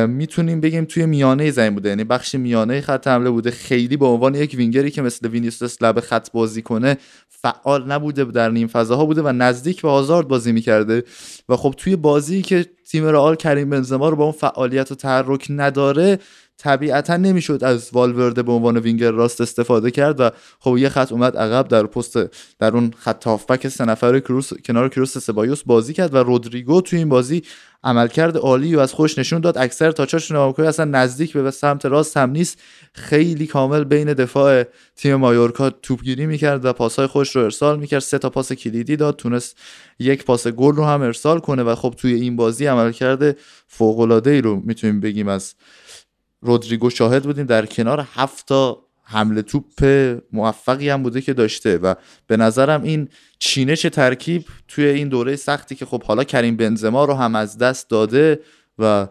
می‌تونیم 0.08 0.60
بگیم 0.60 0.84
توی 0.84 1.06
میانه 1.06 1.50
زمین 1.50 1.74
بوده. 1.74 1.88
یعنی 1.88 2.04
بخش 2.04 2.34
میانه 2.34 2.80
خط 2.80 3.06
حمله 3.08 3.30
بوده. 3.30 3.50
خیلی 3.50 3.96
به 3.96 4.06
عنوان 4.06 4.34
یک 4.34 4.54
وینگری 4.54 4.90
که 4.90 5.02
مثل 5.02 5.28
وینیسیوس 5.28 5.82
لب 5.82 6.00
خط 6.00 6.30
بازی 6.32 6.62
کنه 6.62 6.96
فعال 7.28 7.92
نبوده 7.92 8.24
در 8.24 8.50
نیم 8.50 8.66
فضاها 8.66 9.04
بوده 9.06 9.22
و 9.22 9.32
نزدیک 9.32 9.82
به 9.82 9.88
آزارد 9.88 10.28
بازی 10.28 10.52
می‌کرده. 10.52 11.04
و 11.48 11.56
خب 11.56 11.74
توی 11.76 11.96
بازی 11.96 12.42
که 12.42 12.66
تیم 12.90 13.04
رئال 13.04 13.34
کریم 13.34 13.70
بنزما 13.70 14.08
رو 14.08 14.16
با 14.16 14.24
اون 14.24 14.32
فعالیت 14.32 14.92
و 14.92 14.94
تحرک 14.94 15.46
نداره 15.50 16.18
طبیعتا 16.58 17.16
نمی‌شد 17.16 17.64
از 17.64 17.90
والورده 17.92 18.42
به 18.42 18.52
عنوان 18.52 18.78
وینگر 18.78 19.10
راست 19.10 19.40
استفاده 19.40 19.90
کرد 19.90 20.20
و 20.20 20.30
خب 20.58 20.76
یه 20.78 20.88
خط 20.88 21.12
اومد 21.12 21.36
عقب 21.36 21.68
در 21.68 21.86
پست 21.86 22.16
در 22.58 22.74
اون 22.74 22.94
خط 22.98 23.24
هافبک 23.24 23.68
سه 23.68 23.84
نفر 23.84 24.20
کروس 24.20 24.52
کنار 24.64 24.88
کروس 24.88 25.18
سبایوس 25.18 25.62
بازی 25.62 25.92
کرد 25.92 26.14
و 26.14 26.16
رودریگو 26.16 26.80
تو 26.80 26.96
این 26.96 27.08
بازی 27.08 27.42
عملکرد 27.84 28.36
عالی 28.36 28.76
و 28.76 28.80
از 28.80 28.92
خوش 28.92 29.18
نشون 29.18 29.40
داد. 29.40 29.58
اکثر 29.58 29.90
تاچاشون 29.90 30.36
نگاه 30.36 30.66
اصلا 30.66 30.84
نزدیک 30.84 31.32
به 31.32 31.50
سمت 31.50 31.86
راست 31.86 32.16
هم 32.16 32.30
نیست. 32.30 32.58
خیلی 32.92 33.46
کامل 33.46 33.84
بین 33.84 34.12
دفاع 34.12 34.64
تیم 34.96 35.14
مایورکا 35.14 35.70
توپگیری 35.70 36.26
می‌کرد 36.26 36.64
و 36.64 36.72
پاسهای 36.72 37.06
خوش 37.06 37.36
رو 37.36 37.42
ارسال 37.42 37.78
می‌کرد. 37.78 38.00
سه 38.00 38.18
تا 38.18 38.30
پاس 38.30 38.52
کلیدی 38.52 38.96
داد. 38.96 39.16
تونست 39.16 39.56
یک 39.98 40.24
پاس 40.24 40.46
گل 40.46 40.74
رو 40.74 40.84
هم 40.84 41.02
ارسال 41.02 41.38
کنه 41.38 41.62
و 41.62 41.74
خب 41.74 41.94
توی 41.96 42.14
این 42.14 42.36
بازی 42.36 42.66
عملکرد 42.66 43.36
فوق 43.66 44.00
العاده 44.00 44.30
ای 44.30 44.40
رو 44.40 44.62
می‌تونیم 44.64 45.00
بگیم 45.00 45.28
از 45.28 45.54
رودریگو 46.40 46.90
شاهد 46.90 47.22
بودیم. 47.22 47.46
در 47.46 47.66
کنار 47.66 48.06
هفت 48.14 48.48
تا 48.48 48.86
حمله 49.08 49.42
توپ 49.42 49.84
موفقی 50.32 50.88
هم 50.88 51.02
بوده 51.02 51.20
که 51.20 51.32
داشته 51.32 51.78
و 51.78 51.94
به 52.26 52.36
نظرم 52.36 52.82
این 52.82 53.08
چینش 53.38 53.82
ترکیب 53.82 54.44
توی 54.68 54.84
این 54.84 55.08
دوره 55.08 55.36
سختی 55.36 55.74
که 55.74 55.86
خب 55.86 56.02
حالا 56.02 56.24
کریم 56.24 56.56
بنزما 56.56 57.04
رو 57.04 57.14
هم 57.14 57.34
از 57.34 57.58
دست 57.58 57.90
داده 57.90 58.40
و 58.78 59.08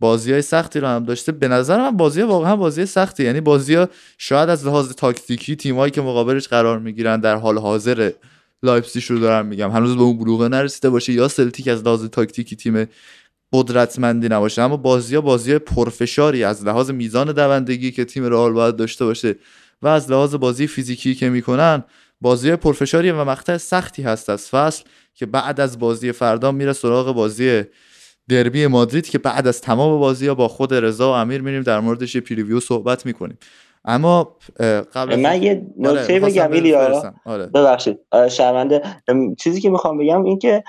بازی 0.00 0.32
های 0.32 0.42
سختی 0.42 0.80
رو 0.80 0.86
هم 0.86 1.04
داشته. 1.04 1.32
به 1.32 1.48
نظر 1.48 1.78
من 1.78 1.96
بازی 1.96 2.22
واقعا 2.22 2.56
بازی 2.56 2.86
سختی. 2.86 3.24
یعنی 3.24 3.40
بازی 3.40 3.74
ها 3.74 3.88
شاید 4.18 4.48
از 4.48 4.66
لحاظ 4.66 4.92
تاکتیکی 4.92 5.56
تیمایی 5.56 5.90
که 5.90 6.00
مقابلش 6.00 6.48
قرار 6.48 6.78
می‌گیرن 6.78 7.20
در 7.20 7.36
حال 7.36 7.58
حاضر 7.58 8.10
لایپزیگ 8.62 9.04
رو 9.08 9.18
دارم 9.18 9.46
میگم. 9.46 9.70
هنوز 9.70 9.96
به 9.96 10.02
اون 10.02 10.18
بلوغه 10.18 10.48
نرسیده 10.48 10.90
باشه 10.90 11.12
یا 11.12 11.28
سلتیک 11.28 11.68
از 11.68 11.82
لحاظ 11.82 12.04
تاکتیکی 12.04 12.56
تیم 12.56 12.86
قدرتمندی 13.52 14.28
نباشه. 14.28 14.62
اما 14.62 14.76
بازی 14.76 15.14
ها 15.14 15.20
بازی 15.20 15.58
پرفشاری 15.58 16.44
از 16.44 16.64
لحاظ 16.64 16.90
میزان 16.90 17.32
دوندگی 17.32 17.90
که 17.90 18.04
تیم 18.04 18.24
رئال 18.24 18.52
باید 18.52 18.76
داشته 18.76 19.04
باشه 19.04 19.34
و 19.82 19.88
از 19.88 20.10
لحاظ 20.10 20.34
بازی 20.34 20.66
فیزیکی 20.66 21.14
که 21.14 21.28
می‌کنن 21.28 21.84
بازی 22.20 22.56
پرفشاری 22.56 23.10
و 23.10 23.24
مقطع 23.24 23.56
سختی 23.56 24.02
هست 24.02 24.30
از 24.30 24.48
فصل 24.48 24.84
که 25.14 25.26
بعد 25.26 25.60
از 25.60 25.78
بازی 25.78 26.12
فردا 26.12 26.52
میره 26.52 26.72
سراغ 26.72 27.14
بازی 27.14 27.62
دربی 28.28 28.66
مادرید 28.66 29.08
که 29.08 29.18
بعد 29.18 29.46
از 29.46 29.60
تمام 29.60 30.00
بازی 30.00 30.26
ها 30.26 30.34
با 30.34 30.48
خود 30.48 30.74
رضا 30.74 31.10
و 31.10 31.14
امیر 31.14 31.42
میریم 31.42 31.62
در 31.62 31.80
موردش 31.80 32.14
یه 32.14 32.20
preview 32.20 32.60
صحبت 32.60 33.06
می‌کنیم. 33.06 33.38
اما 33.84 34.36
قبل 34.94 35.16
من 35.16 35.42
یه 35.42 35.66
آره، 35.84 36.00
نکته 36.00 36.20
بگم 36.20 36.52
ایلیا 36.52 37.12
آره. 37.24 37.46
ببخشید. 37.46 37.98
شرمنده. 38.30 38.82
چیزی 39.38 39.60
که 39.60 39.70
می‌خوام 39.70 39.98
بگم 39.98 40.24
این 40.24 40.38
که 40.38 40.64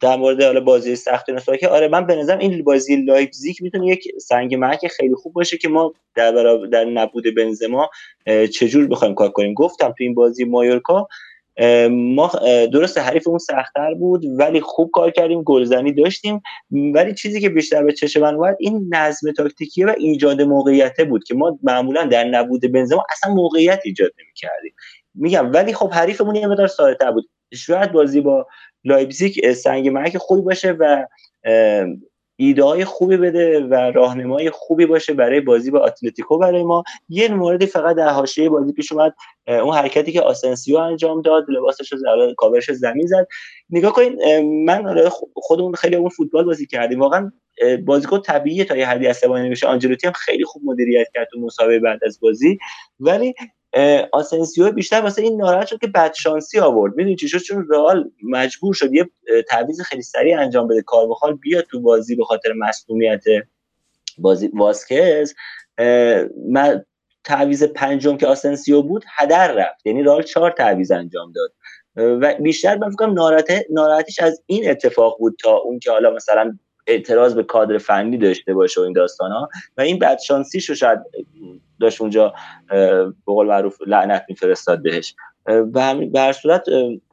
در 0.00 0.16
مورد 0.16 0.42
حالا 0.42 0.60
بازی 0.60 0.96
سخت 0.96 1.30
نسبت 1.30 1.60
که 1.60 1.68
آره 1.68 1.88
من 1.88 2.06
به 2.06 2.16
نظرم 2.16 2.38
این 2.38 2.64
بازی 2.64 2.96
لایپزیگ 2.96 3.56
می‌تونه 3.60 3.86
یک 3.86 4.08
سنگ 4.20 4.54
محک 4.54 4.86
خیلی 4.86 5.14
خوب 5.14 5.32
باشه 5.32 5.56
که 5.58 5.68
ما 5.68 5.92
در 6.14 6.56
در 6.72 6.84
نبود 6.84 7.34
بنزما 7.36 7.90
چجور 8.26 8.86
بخوایم 8.86 9.14
کار 9.14 9.28
کنیم؟ 9.28 9.54
گفتم 9.54 9.88
تو 9.88 10.04
این 10.04 10.14
بازی 10.14 10.44
مایورکا 10.44 11.08
ما 11.90 12.30
درست 12.72 12.98
حریفمون 12.98 13.38
سختتر 13.38 13.94
بود 13.94 14.24
ولی 14.38 14.60
خوب 14.60 14.90
کار 14.92 15.10
کردیم 15.10 15.42
گلزنی 15.42 15.92
داشتیم 15.92 16.42
ولی 16.70 17.14
چیزی 17.14 17.40
که 17.40 17.48
بیشتر 17.48 17.82
به 17.82 17.92
چشم 17.92 18.20
من 18.20 18.34
اومد 18.34 18.56
این 18.60 18.88
نظم 18.94 19.32
تاکتیکیه 19.32 19.86
و 19.86 19.94
ایجاد 19.98 20.42
موقعیته 20.42 21.04
بود 21.04 21.24
که 21.24 21.34
ما 21.34 21.58
معمولا 21.62 22.04
در 22.04 22.24
نبود 22.24 22.72
بنزما 22.72 23.04
اصلا 23.12 23.34
موقعیت 23.34 23.80
ایجاد 23.84 24.10
نمی‌کردیم. 24.22 24.74
میگم 25.14 25.52
ولی 25.52 25.72
خب 25.72 25.90
حریفمون 25.92 26.34
یه 26.34 26.46
مقدار 26.46 26.66
ساده‌تر 26.66 27.10
بود. 27.10 27.24
شاید 27.54 27.92
بازی 27.92 28.20
با 28.20 28.46
لایپزیگ 28.84 29.52
سنگ 29.52 29.88
محک 29.88 30.18
خوبی 30.18 30.42
باشه 30.42 30.72
و 30.72 31.06
ایده 32.40 32.62
های 32.64 32.84
خوبی 32.84 33.16
بده 33.16 33.60
و 33.60 33.74
راهنمای 33.74 34.50
خوبی 34.50 34.86
باشه 34.86 35.14
برای 35.14 35.40
بازی 35.40 35.70
با 35.70 35.84
اتلتیکو. 35.84 36.38
برای 36.38 36.62
ما 36.62 36.84
یه 37.08 37.34
موردی 37.34 37.66
فقط 37.66 37.96
در 37.96 38.08
حاشیه 38.08 38.48
بازی 38.48 38.72
پیش 38.72 38.92
اومد. 38.92 39.14
اون 39.46 39.74
حرکتی 39.74 40.12
که 40.12 40.20
آسنسیو 40.20 40.76
انجام 40.76 41.22
داد 41.22 41.46
لباسش 41.48 41.92
رو 41.92 42.34
کاورش 42.36 42.70
زمین 42.70 43.06
زد. 43.06 43.26
نگاه 43.70 43.92
کنید 43.92 44.22
من 44.66 45.08
خودمون 45.34 45.74
خیلی 45.74 45.96
اون 45.96 46.08
فوتبال 46.08 46.44
بازی 46.44 46.66
کردیم. 46.66 47.00
واقعا 47.00 47.32
بازیکن 47.84 48.20
طبیعیه 48.20 48.64
تا 48.64 48.76
یه 48.76 48.86
حدی 48.86 49.06
عصبانی 49.06 49.50
بشه. 49.50 49.66
آنجلوتی 49.66 50.06
هم 50.06 50.12
خیلی 50.12 50.44
خوب 50.44 50.62
مدیریت 50.64 51.06
کرد 51.14 51.28
تو 51.30 51.40
مصاحبه 51.40 51.78
بعد 51.78 52.04
از 52.04 52.20
بازی. 52.20 52.58
ولی 53.00 53.34
آسنسیو 54.12 54.70
بیشتر 54.70 55.00
واسه 55.00 55.22
این 55.22 55.36
ناراحت 55.36 55.66
شد 55.66 55.78
که 55.78 55.86
بد 55.86 56.14
شانسی 56.14 56.58
آورد. 56.58 56.94
می‌دونی 56.96 57.16
چی 57.16 57.28
شد؟ 57.28 57.38
چون 57.38 57.66
رئال 57.70 58.10
مجبور 58.22 58.74
شد 58.74 58.92
یه 58.94 59.10
تعویض 59.48 59.80
خیلی 59.80 60.02
سریع 60.02 60.40
انجام 60.40 60.68
بده. 60.68 60.82
کارواخال 60.82 61.34
بیاد 61.34 61.64
تو 61.64 61.80
بازی 61.80 62.16
به 62.16 62.24
خاطر 62.24 62.52
مصدومیت 62.52 63.24
بازی. 64.18 64.50
واسکز 64.54 65.34
تعویض 67.24 67.62
پنجم 67.62 68.16
که 68.16 68.26
آسنسیو 68.26 68.82
بود 68.82 69.04
هدر 69.16 69.52
رفت. 69.52 69.86
یعنی 69.86 70.02
رئال 70.02 70.22
چهار 70.22 70.50
تعویض 70.50 70.90
انجام 70.90 71.32
داد. 71.32 71.52
و 71.96 72.34
بیشتر 72.40 72.76
من 72.76 72.90
فکر 72.90 73.64
ناراحتیش 73.70 74.18
از 74.18 74.42
این 74.46 74.70
اتفاق 74.70 75.18
بود 75.18 75.36
تا 75.42 75.56
اون 75.56 75.78
که 75.78 75.90
حالا 75.90 76.10
مثلا 76.10 76.58
اعتراض 76.88 77.34
به 77.34 77.42
کادر 77.42 77.78
فنی 77.78 78.18
داشته 78.18 78.54
باشه 78.54 78.80
و 78.80 78.84
این 78.84 78.92
داستان 78.92 79.30
ها 79.30 79.48
و 79.76 79.80
این 79.80 79.98
بدشانسی 79.98 80.60
شو 80.60 80.74
شاید 80.74 80.98
داشت 81.80 82.00
اونجا 82.00 82.34
به 82.68 83.12
قول 83.26 83.46
معروف 83.46 83.76
لعنت 83.86 84.24
میفرستاد 84.28 84.82
بهش. 84.82 85.14
و 85.46 85.94
به 86.12 86.20
هر 86.20 86.32
صورت 86.32 86.64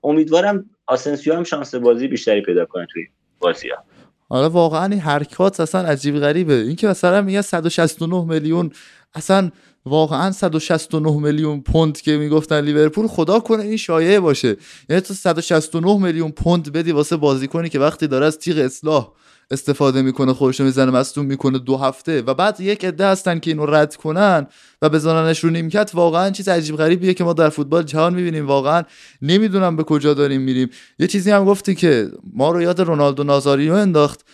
امیدوارم 0.03 0.65
آسنسیو 0.87 1.35
هم 1.35 1.43
شانس 1.43 1.75
بازی 1.75 2.07
بیشتری 2.07 2.41
پیدا 2.41 2.65
کنه 2.65 2.87
توی 2.93 3.07
بازی 3.39 3.69
ها. 3.69 3.83
حالا 4.29 4.49
واقعا 4.49 4.85
این 4.85 4.99
حرکات 4.99 5.59
اصلا 5.59 5.81
عجیب 5.81 6.19
غریبه. 6.19 6.53
این 6.53 6.75
که 6.75 6.87
مثلا 6.87 7.21
میگه 7.21 7.41
169 7.41 8.25
میلیون 8.25 8.71
اصلا 9.13 9.51
واقعا 9.85 10.31
169 10.31 11.11
میلیون 11.11 11.61
پوند 11.61 12.01
که 12.01 12.17
می‌گفتن 12.17 12.61
لیورپول 12.61 13.07
خدا 13.07 13.39
کنه 13.39 13.63
این 13.63 13.77
شایعه 13.77 14.19
باشه. 14.19 14.55
یعنی 14.89 15.01
تو 15.01 15.13
169 15.13 15.97
میلیون 15.97 16.31
پوند 16.31 16.73
بدی 16.73 16.91
واسه 16.91 17.17
بازیکنی 17.17 17.69
که 17.69 17.79
وقتی 17.79 18.07
داره 18.07 18.25
از 18.25 18.39
تیغ 18.39 18.57
اصلاح 18.57 19.11
استفاده 19.51 20.01
می‌کنه 20.01 20.33
خودش 20.33 20.61
می‌زنه 20.61 20.91
مصدوم 20.91 21.25
می‌کنه 21.25 21.59
دو 21.59 21.77
هفته. 21.77 22.21
و 22.21 22.33
بعد 22.33 22.59
یک 22.59 22.85
عده 22.85 23.07
هستن 23.07 23.39
که 23.39 23.51
اینو 23.51 23.65
رد 23.65 23.95
کنن 23.95 24.47
و 24.81 24.89
بزننش 24.89 25.39
رو 25.39 25.49
نیمکت. 25.49 25.91
واقعا 25.93 26.29
چیز 26.29 26.47
عجیب 26.47 26.75
غریبیه 26.75 27.13
که 27.13 27.23
ما 27.23 27.33
در 27.33 27.49
فوتبال 27.49 27.83
جهان 27.83 28.13
می‌بینیم. 28.13 28.47
واقعا 28.47 28.83
نمی‌دونم 29.21 29.75
به 29.75 29.83
کجا 29.83 30.13
داریم 30.13 30.41
میریم. 30.41 30.69
یه 30.99 31.07
چیزی 31.07 31.31
هم 31.31 31.45
گفتی 31.45 31.75
که 31.75 32.11
ما 32.33 32.51
رو 32.51 32.61
یاد 32.61 32.81
رونالدو 32.81 33.23
نازاریو 33.23 33.73
انداخت. 33.73 34.25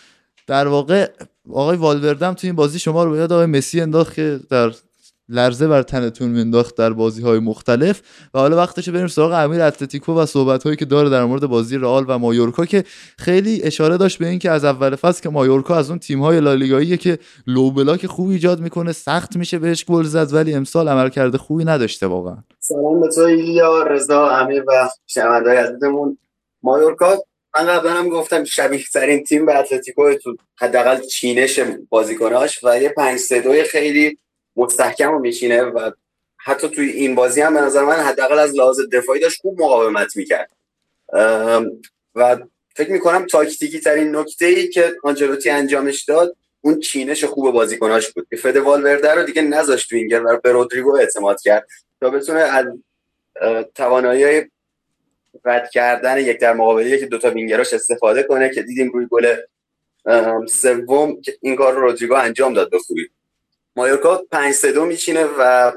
در 0.46 0.68
واقع 0.68 1.10
آقای 1.52 1.76
والوردم 1.76 2.32
تو 2.32 2.46
این 2.46 2.56
بازی 2.56 2.78
شما 2.78 3.04
رو 3.04 3.10
به 3.10 3.16
یاد 3.16 3.32
آقای 3.32 3.46
مسی 3.46 3.80
انداخت 3.80 4.14
که 4.14 4.40
در 4.50 4.72
لرزه 5.28 5.68
بر 5.68 5.82
تنتون 5.82 6.28
مینداخت 6.30 6.76
در 6.76 6.92
بازی 6.92 7.22
های 7.22 7.38
مختلف. 7.38 8.02
و 8.34 8.38
حالا 8.38 8.56
وقتش 8.56 8.88
بریم 8.88 9.06
سراغ 9.06 9.32
امیر 9.32 9.62
اتلتیکو 9.62 10.14
و 10.14 10.26
صحبت 10.26 10.62
هایی 10.62 10.76
که 10.76 10.84
داره 10.84 11.10
در 11.10 11.24
مورد 11.24 11.46
بازی 11.46 11.78
رئال 11.78 12.04
و 12.08 12.18
مایورکا 12.18 12.66
که 12.66 12.84
خیلی 13.18 13.62
اشاره 13.62 13.96
داشت 13.96 14.18
به 14.18 14.26
اینکه 14.28 14.50
از 14.50 14.64
اول 14.64 14.96
فصل 14.96 15.22
که 15.22 15.28
مایورکا 15.28 15.76
از 15.76 15.90
اون 15.90 15.98
تیم 15.98 16.20
های 16.20 16.40
لالیگایی 16.40 16.96
که 16.96 17.18
لو 17.46 17.70
بلاک 17.70 18.06
خوب 18.06 18.30
ایجاد 18.30 18.60
می‌کنه 18.60 18.92
سخت 18.92 19.36
میشه 19.36 19.58
بهش 19.58 19.84
گل 19.84 20.04
زد 20.04 20.32
ولی 20.32 20.54
امسال 20.54 20.88
عمل 20.88 21.08
کرده 21.08 21.38
خوبی 21.38 21.64
نداشته 21.64 22.06
واقعا. 22.06 22.36
سلام 22.60 23.00
به 23.00 23.08
تو 23.08 23.30
یا 23.30 23.82
رضا 23.82 24.28
امیر 24.28 24.64
و 24.68 24.88
شنونده‌های 25.06 25.58
عزیزمون. 25.58 26.18
مایورکا 26.62 27.16
من 27.56 27.66
قبلا 27.66 27.92
هم 27.92 28.08
گفتم 28.08 28.44
شبیه 28.44 28.84
ترین 28.92 29.24
تیم 29.24 29.46
به 29.46 29.58
اتلتیکو 29.58 30.14
تو 30.14 30.36
حداقل 30.58 31.00
چینش 31.00 31.60
بازیکناش 31.88 32.64
و 32.64 32.82
یه 32.82 32.88
5 32.88 33.18
3 33.18 33.64
خیلی 33.64 34.18
مستحکم 34.56 35.20
میشینه 35.20 35.62
و 35.62 35.90
حتی 36.36 36.68
توی 36.68 36.90
این 36.90 37.14
بازی 37.14 37.40
هم 37.40 37.54
به 37.54 37.60
نظر 37.60 37.84
من 37.84 37.96
حداقل 37.96 38.38
از 38.38 38.54
لحاظ 38.54 38.80
دفاعی 38.92 39.20
داشت 39.20 39.40
خوب 39.40 39.62
مقاومت 39.62 40.16
می‌کرد. 40.16 40.50
و 42.14 42.38
فکر 42.76 42.90
می‌کنم 42.92 43.26
تاکتیکی 43.26 43.80
ترین 43.80 44.16
نکته 44.16 44.46
ای 44.46 44.68
که 44.68 44.92
آنجلوتی 45.02 45.50
انجامش 45.50 46.04
داد 46.04 46.36
اون 46.60 46.80
چینش 46.80 47.24
خوب 47.24 47.50
بازیکناش 47.50 48.10
بود. 48.10 48.26
که 48.30 48.36
فد 48.36 48.56
والورده 48.56 49.14
رو 49.14 49.22
دیگه 49.22 49.42
نذاشت 49.42 49.92
وینگر 49.92 50.22
و 50.26 50.40
به 50.42 50.52
رودریگو 50.52 50.96
اعتماد 50.96 51.40
کرد 51.40 51.66
تا 52.00 52.10
بتونه 52.10 52.40
از 52.40 52.66
توانایی 53.74 54.50
رد 55.44 55.70
کردن 55.70 56.18
یک 56.18 56.40
در 56.40 56.52
مقابل 56.52 56.98
یک 56.98 57.06
دوتا 57.06 57.30
وینگراش 57.30 57.72
استفاده 57.72 58.22
کنه 58.22 58.50
که 58.54 58.62
دیدیم 58.62 58.90
روی 58.90 59.06
گل 59.10 59.36
سوم 60.48 61.16
این 61.40 61.56
کار 61.56 61.74
رو 61.74 61.80
رودریگو 61.80 62.14
انجام 62.14 62.54
داد 62.54 62.70
به 62.70 62.78
خوبی. 62.78 63.10
مایورکا 63.76 64.22
5 64.30 64.54
3 64.54 64.72
2 64.72 64.84
میچینه 64.84 65.24
و 65.38 65.72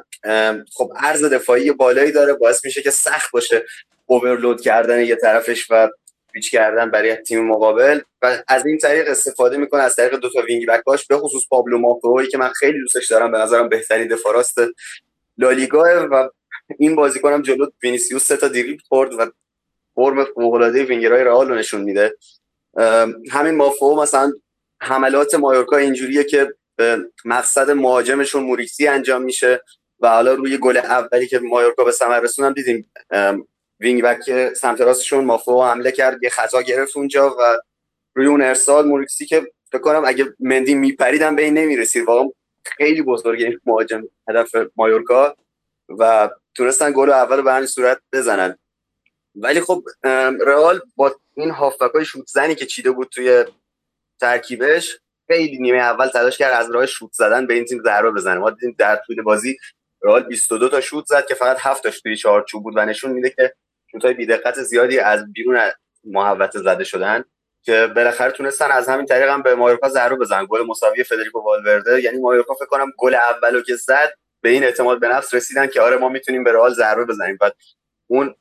خب 0.73 0.91
عرض 0.97 1.23
دفاعی 1.23 1.71
بالایی 1.71 2.11
داره. 2.11 2.33
باعث 2.33 2.65
میشه 2.65 2.81
که 2.81 2.91
سخت 2.91 3.31
باشه 3.31 3.65
overload 4.05 4.61
کردن 4.61 5.05
یه 5.05 5.15
طرفش 5.15 5.67
و 5.69 5.89
پیچ 6.33 6.51
کردن 6.51 6.91
برای 6.91 7.15
تیم 7.15 7.47
مقابل. 7.47 7.99
و 8.21 8.43
از 8.47 8.65
این 8.65 8.77
طریق 8.77 9.09
استفاده 9.09 9.57
می‌کنه 9.57 9.81
از 9.81 9.95
طریق 9.95 10.15
دو 10.15 10.29
تا 10.29 10.41
وینگ 10.41 10.67
بکاش 10.67 11.07
به 11.07 11.17
خصوص 11.17 11.43
پابلو 11.49 11.77
مافئوی 11.77 12.27
که 12.27 12.37
من 12.37 12.49
خیلی 12.49 12.79
دوستش 12.79 13.07
دارم. 13.07 13.31
به 13.31 13.37
نظرم 13.37 13.69
بهترین 13.69 14.07
دفاع 14.07 14.33
راست 14.33 14.57
لالیگا. 15.37 16.07
و 16.11 16.29
این 16.79 16.95
بازیکنم 16.95 17.41
جلو 17.41 17.67
وینیسیوس 17.83 18.23
سه 18.23 18.37
تا 18.37 18.47
دریبل 18.47 18.77
خورد 18.87 19.13
و 19.13 19.31
فرم 19.95 20.23
فوق 20.23 20.53
العاده 20.53 20.83
وینگرای 20.83 21.23
رئال 21.23 21.57
نشون 21.57 21.81
میده. 21.81 22.15
همین 23.31 23.55
مافئو 23.55 23.95
مثلا 23.95 24.33
حملات 24.81 25.35
مایورکا 25.35 25.77
اینجوریه 25.77 26.23
که 26.23 26.53
به 26.75 27.11
مقصد 27.25 27.71
مهاجمشون 27.71 28.43
موریکی 28.43 28.87
انجام 28.87 29.21
میشه 29.21 29.63
و 29.99 30.09
حالا 30.09 30.33
روی 30.33 30.57
گل 30.57 30.77
اولی 30.77 31.27
که 31.27 31.39
مایورکا 31.39 31.83
به 31.83 31.91
ثمر 31.91 32.19
رسون 32.19 32.53
دیدیم 32.53 32.91
وینگ 33.79 34.03
بک 34.03 34.53
سمت 34.53 34.81
راستشون 34.81 35.25
مافئو 35.25 35.63
حمله 35.63 35.91
کرد 35.91 36.23
یه 36.23 36.29
خطا 36.29 36.61
گرفت 36.61 36.97
اونجا 36.97 37.35
و 37.39 37.57
روی 38.13 38.27
اون 38.27 38.41
ارسال 38.41 38.87
موریکی 38.87 39.25
که 39.25 39.51
فکر 39.71 39.81
کنم 39.81 40.03
اگه 40.05 40.25
مندی 40.39 40.75
میپریدم 40.75 41.35
به 41.35 41.43
این 41.43 41.53
نمی‌رسید. 41.53 42.07
واقعا 42.07 42.29
خیلی 42.65 43.01
بزرگه 43.01 43.59
مهاجم 43.65 44.03
هدف 44.29 44.51
مایورکا 44.75 45.35
و 45.89 46.29
تونستن 46.55 46.91
گل 46.91 47.09
اول 47.09 47.41
به 47.41 47.53
همین 47.53 47.67
صورت 47.67 48.01
بزنن. 48.13 48.57
ولی 49.35 49.61
خب 49.61 49.83
رئال 50.41 50.81
با 50.95 51.15
این 51.33 51.51
هافبک 51.51 52.03
شوت 52.03 52.27
زنی 52.27 52.55
که 52.55 52.65
چیده 52.65 52.91
بود 52.91 53.07
توی 53.09 53.45
ترکیبش 54.19 54.99
خیلی 55.27 55.57
نیمه 55.57 55.77
اول 55.77 56.07
تلاش 56.07 56.37
کرد 56.37 56.53
از 56.53 56.71
راه 56.71 56.85
شوت 56.85 57.11
زدن 57.13 57.47
به 57.47 57.53
این 57.53 57.65
تیم 57.65 57.81
ضربه 57.83 58.11
بزنه. 58.11 58.39
ما 58.39 58.49
دیدیم 58.49 58.75
در 58.77 58.95
طول 58.95 59.21
بازی 59.21 59.57
رئال 60.01 60.23
22 60.23 60.69
تا 60.69 60.81
شوت 60.81 61.05
زد 61.05 61.25
که 61.25 61.35
فقط 61.35 61.57
7 61.59 61.83
تاش 61.83 62.01
توی 62.01 62.17
چارچوب 62.17 62.63
بود 62.63 62.73
و 62.77 62.85
نشون 62.85 63.11
میده 63.11 63.29
که 63.29 63.53
شوت‌های 63.91 64.13
بی‌دقت 64.13 64.61
زیادی 64.61 64.99
از 64.99 65.33
بیرون 65.33 65.59
محوطه 66.03 66.59
زده 66.59 66.83
شدن 66.83 67.23
که 67.63 67.87
بالاخره 67.95 68.31
تونستن 68.31 68.71
از 68.71 68.89
همین 68.89 69.05
طریق 69.05 69.29
هم 69.29 69.41
به 69.41 69.55
مایورکا 69.55 69.89
ضربه 69.89 70.15
بزنن. 70.15 70.45
گل 70.49 70.65
مساوی 70.67 71.03
فدریکو 71.03 71.39
والورده. 71.39 72.01
یعنی 72.01 72.17
مایورکا 72.17 72.53
فکر 72.53 72.65
کنم 72.65 72.91
گل 72.97 73.15
اولو 73.15 73.61
که 73.61 73.75
زد 73.75 74.13
به 74.41 74.49
این 74.49 74.63
اعتماد 74.63 74.99
به 74.99 75.07
نفس 75.07 75.33
رسیدن 75.33 75.67
که 75.67 75.81
آره 75.81 75.97
ما 75.97 76.09
می‌تونیم 76.09 76.43
به 76.43 76.51
رئال 76.51 76.73
ضربه 76.73 77.05
بزنیم. 77.05 77.37
بعد 77.41 77.55
اون 78.07 78.35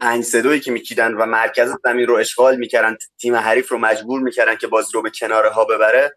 پنج 0.00 0.24
سدوی 0.24 0.60
که 0.60 0.70
میکیدن 0.70 1.14
و 1.14 1.26
مرکز 1.26 1.74
زمین 1.84 2.06
رو 2.06 2.14
اشغال 2.14 2.56
می‌کردن 2.56 2.96
تیم 3.18 3.36
حریف 3.36 3.68
رو 3.68 3.78
مجبور 3.78 4.20
می‌کردن 4.20 4.56
که 4.56 4.66
بازی 4.66 4.92
رو 4.94 5.02
به 5.02 5.10
کناره 5.10 5.50
ها 5.50 5.64
ببره. 5.64 6.16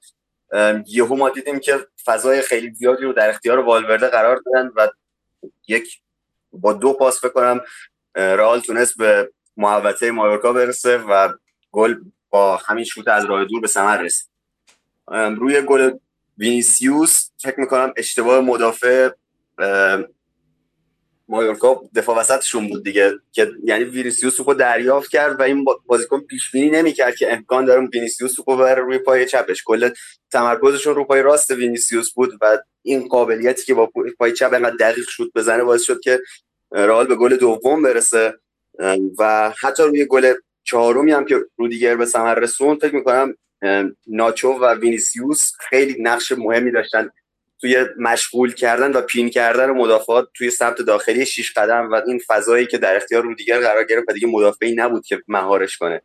یهو 0.87 1.15
ما 1.15 1.29
دیدیم 1.29 1.59
که 1.59 1.87
فضای 2.05 2.41
خیلی 2.41 2.73
زیادی 2.73 3.03
رو 3.03 3.13
در 3.13 3.29
اختیار 3.29 3.59
والورده 3.59 4.07
قرار 4.07 4.41
دادن 4.45 4.71
و 4.75 4.87
یک 5.67 6.01
با 6.51 6.73
دو 6.73 6.93
پاس 6.93 7.21
فکر 7.21 7.29
کنم 7.29 7.61
رئال 8.15 8.59
تونست 8.59 8.97
به 8.97 9.31
محوطه 9.57 10.11
مایورکا 10.11 10.53
برسه 10.53 10.97
و 10.97 11.33
گل 11.71 11.95
با 12.29 12.57
همین 12.57 12.83
شوت 12.83 13.07
از 13.07 13.25
راه 13.25 13.45
دور 13.45 13.61
به 13.61 13.67
ثمر 13.67 13.97
رسید. 13.97 14.29
روی 15.11 15.61
گل 15.61 15.91
وینیسیوس 16.37 17.29
فکر 17.39 17.59
می‌کنم 17.59 17.93
اشتباه 17.97 18.39
مدافع 18.39 19.09
مایورکا 21.27 21.81
دفاع 21.95 22.17
وسطشون 22.17 22.67
بود 22.67 22.83
دیگه 22.83 23.13
که 23.31 23.51
یعنی 23.63 23.83
وینیسیوس 23.83 24.39
رو 24.39 24.53
دریافت 24.53 25.09
کرد 25.09 25.39
و 25.39 25.43
این 25.43 25.65
بازیکن 25.85 26.19
پیش 26.19 26.51
بینی 26.51 26.69
نمی‌کرد 26.69 27.15
که 27.15 27.33
امکان 27.33 27.65
داره 27.65 27.87
وینیسیوس 27.93 28.35
رو 28.39 28.55
ببره 28.55 28.81
روی 28.81 28.97
پای 28.97 29.25
چپش. 29.25 29.63
کل 29.65 29.89
تمرکزشون 30.31 30.95
رو 30.95 31.03
پای 31.03 31.21
راست 31.21 31.51
وینیسیوس 31.51 32.13
بود 32.13 32.31
و 32.41 32.57
این 32.81 33.07
قابلیتی 33.07 33.65
که 33.65 33.73
با 33.73 33.91
پای 34.19 34.33
چپ 34.33 34.53
انقدر 34.53 34.75
دقیق 34.75 35.05
شوت 35.07 35.31
بزنه 35.35 35.63
باعث 35.63 35.81
شد 35.81 35.99
که 35.99 36.19
رئال 36.71 37.07
به 37.07 37.15
گل 37.15 37.35
دوم 37.35 37.81
برسه. 37.81 38.33
و 39.19 39.53
حتی 39.61 39.83
روی 39.83 40.05
گل 40.05 40.33
چهارمی 40.63 41.11
هم 41.11 41.25
که 41.25 41.39
رودیگر 41.57 41.95
به 41.95 42.05
ثمر 42.05 42.35
رسون 42.35 42.75
فکر 42.75 42.95
می‌کنم 42.95 43.33
ناچو 44.07 44.49
و 44.49 44.73
وینیسیوس 44.73 45.51
خیلی 45.59 45.95
نقش 46.01 46.31
مهمی 46.31 46.71
داشتن 46.71 47.09
توی 47.63 47.85
مشغول 47.97 48.53
کردن 48.53 48.91
و 48.91 49.01
pin 49.01 49.29
کردن 49.29 49.69
مدافعات 49.69 50.27
توی 50.33 50.49
سمت 50.49 50.81
داخلی 50.81 51.25
شیش 51.25 51.53
قدم 51.53 51.91
و 51.91 52.01
این 52.07 52.21
فضایی 52.27 52.65
که 52.65 52.77
در 52.77 52.95
اختیار 52.95 53.23
رودیگر 53.23 53.59
قرار 53.59 53.83
گرفت 53.83 54.09
و 54.09 54.13
دیگه 54.13 54.27
مدافعی 54.27 54.75
نبود 54.75 55.05
که 55.05 55.21
مهارش 55.27 55.77
کنه. 55.77 56.01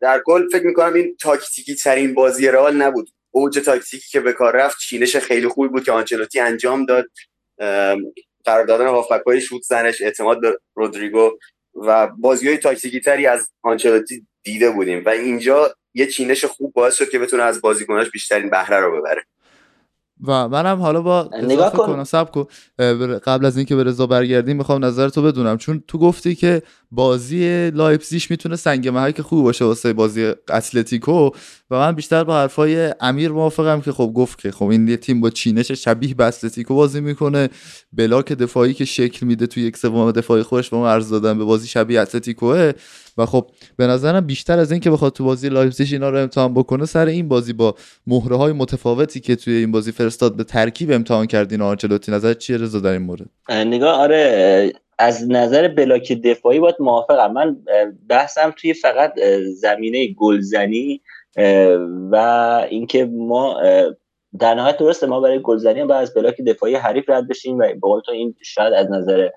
در 0.00 0.22
کل 0.24 0.48
فکر 0.48 0.66
می‌کنم 0.66 0.94
این 0.94 1.16
تاکتیکی 1.20 1.74
ترین 1.74 2.14
بازی 2.14 2.48
رئال 2.48 2.76
نبود. 2.76 3.10
اوج 3.30 3.58
تاکتیکی 3.58 4.10
که 4.10 4.20
به 4.20 4.32
کار 4.32 4.56
رفت 4.56 4.78
چینش 4.78 5.16
خیلی 5.16 5.48
خوبی 5.48 5.68
بود 5.68 5.84
که 5.84 5.92
آنچلوتی 5.92 6.40
انجام 6.40 6.86
داد. 6.86 7.04
قرار 8.44 8.64
دادن 8.66 8.86
هافبک 8.86 9.22
های 9.26 9.40
شوت 9.40 9.62
زنش 9.62 10.02
اعتماد 10.02 10.40
به 10.40 10.58
رودریگو 10.74 11.30
و 11.74 12.06
بازی 12.06 12.48
های 12.48 12.56
تاکتیکی 12.56 13.00
تری 13.00 13.26
از 13.26 13.50
آنچلوتی 13.62 14.26
دیده 14.42 14.70
بودیم 14.70 15.04
و 15.04 15.08
اینجا 15.08 15.74
یه 15.94 16.06
چینش 16.06 16.44
خوب 16.44 16.72
باعث 16.72 16.94
شد 16.94 17.10
که 17.10 17.18
بتونه 17.18 17.42
از 17.42 17.60
بازیکناش 17.60 18.10
بیشترین 18.10 18.50
بهره 18.50 18.80
رو 18.80 19.00
ببره. 19.00 19.24
و 20.26 20.48
منم 20.48 20.80
حالا 20.80 21.02
با 21.02 21.30
نگاه 21.42 21.72
کن. 21.72 22.04
صبر 22.04 22.30
کن. 22.30 22.46
قبل 23.18 23.44
از 23.46 23.56
اینکه 23.56 23.76
به 23.76 23.84
رضا 23.84 24.06
برگردیم 24.06 24.56
می‌خوام 24.56 24.84
نظر 24.84 25.08
تو 25.08 25.22
بدونم. 25.22 25.58
چون 25.58 25.82
تو 25.88 25.98
گفتی 25.98 26.34
که 26.34 26.62
بازی 26.90 27.70
لایپزیش 27.70 28.30
می‌تونه 28.30 28.56
سنگ 28.56 28.88
محک 28.88 29.20
خوب 29.20 29.44
باشه 29.44 29.64
واسه 29.64 29.92
بازی 29.92 30.32
اتلتیکو. 30.48 31.30
و 31.70 31.76
من 31.78 31.92
بیشتر 31.92 32.24
با 32.24 32.36
حرفای 32.36 32.94
امیر 33.00 33.30
موافقم 33.30 33.80
که 33.80 33.92
خب 33.92 34.12
گفت 34.14 34.38
که 34.38 34.50
خب 34.50 34.66
این 34.66 34.88
یه 34.88 34.96
تیم 34.96 35.20
با 35.20 35.30
چینش 35.30 35.72
شبیه 35.72 36.14
به 36.14 36.24
اتلتیکو 36.24 36.74
بازی 36.74 37.00
می‌کنه. 37.00 37.48
block 37.92 38.32
دفاعی 38.32 38.74
که 38.74 38.84
شکل 38.84 39.26
میده 39.26 39.46
تو 39.46 39.60
یک 39.60 39.76
سوم 39.76 40.12
دفاعی 40.12 40.42
خودش 40.42 40.70
به 40.70 40.76
ما 40.76 40.90
عرض 40.90 41.10
دادن 41.10 41.38
یه 41.38 41.44
بازی 41.44 41.68
شبیه 41.68 42.00
اتلتیکوه. 42.00 42.72
و 43.18 43.26
خب 43.26 43.46
به 43.76 43.86
نظرم 43.86 44.26
بیشتر 44.26 44.58
از 44.58 44.72
این 44.72 44.80
که 44.80 44.90
بخواد 44.90 45.12
تو 45.12 45.24
بازی 45.24 45.48
لایپزیگ 45.48 45.88
اینا 45.92 46.10
رو 46.10 46.18
امتحان 46.18 46.54
بکنه 46.54 46.86
سر 46.86 47.06
این 47.06 47.28
بازی 47.28 47.52
با 47.52 47.74
مهره 48.06 48.36
های 48.36 48.52
متفاوتی 48.52 49.20
که 49.20 49.36
توی 49.36 49.54
این 49.54 49.72
بازی 49.72 49.92
فرستاد 49.92 50.36
یه 50.36 50.44
ترکیب 50.44 50.90
امتحان 50.90 51.26
کردین 51.26 51.62
آنچلوتی 51.62 52.12
نظر 52.12 52.34
چیه 52.34 52.56
رضا 52.56 52.80
در 52.80 52.92
این 52.92 53.02
مورد؟ 53.02 53.26
نگاه 53.48 54.00
آره 54.00 54.72
از 54.98 55.30
نظر 55.30 55.68
block 55.68 56.12
دفاعی 56.12 56.60
باید 56.60 56.74
موافقم. 56.80 57.32
من 57.32 57.56
بحثم 58.08 58.54
توی 58.56 58.74
فقط 58.74 59.12
زمینه 59.60 60.14
گلزنی 60.14 61.00
و 62.10 62.16
اینکه 62.70 63.04
ما 63.04 63.60
در 64.38 64.54
نهایت 64.54 64.76
درسته 64.76 65.06
ما 65.06 65.20
برای 65.20 65.42
گلزنی 65.42 65.80
هم 65.80 65.90
از 65.90 66.14
بلاک 66.14 66.40
دفاعی 66.40 66.74
حریف 66.74 67.04
رد 67.08 67.28
بشیم 67.28 67.58
و 67.58 68.00
تو 68.06 68.12
این 68.12 68.34
شاید 68.42 68.72
از 68.72 68.90
نظر 68.90 69.28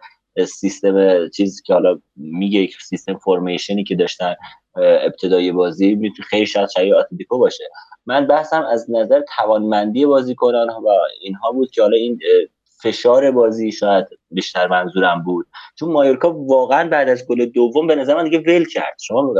سیستم 0.45 1.27
چیزی 1.29 1.63
که 1.65 1.73
حالا 1.73 1.99
میگه 2.15 2.69
سیستم 2.81 3.17
فرمیشنی 3.17 3.83
که 3.83 3.95
داشتن 3.95 4.35
ابتدای 4.75 5.51
بازی 5.51 5.95
می‌تونه 5.95 6.27
خیلی 6.27 6.45
شاید 6.45 6.69
شبیه 6.69 6.95
اتلتیکو 6.95 7.37
باشه. 7.37 7.63
من 8.05 8.27
بحثم 8.27 8.63
از 8.63 8.91
نظر 8.91 9.21
توانمندی 9.37 10.05
بازیکنان 10.05 10.69
و 10.69 10.89
اینها 11.21 11.51
بود 11.51 11.71
که 11.71 11.81
حالا 11.81 11.97
این 11.97 12.19
فشار 12.83 13.31
بازی 13.31 13.71
شاید 13.71 14.05
بیشتر 14.31 14.67
منظورم 14.67 15.23
بود. 15.23 15.47
چون 15.79 15.91
مایورکا 15.91 16.33
واقعا 16.33 16.89
بعد 16.89 17.09
از 17.09 17.27
گل 17.27 17.45
دوم 17.45 17.87
به 17.87 17.95
نظر 17.95 18.15
من 18.15 18.23
دیگه 18.23 18.39
ول 18.39 18.65
کرد. 18.65 18.97
شما 19.01 19.33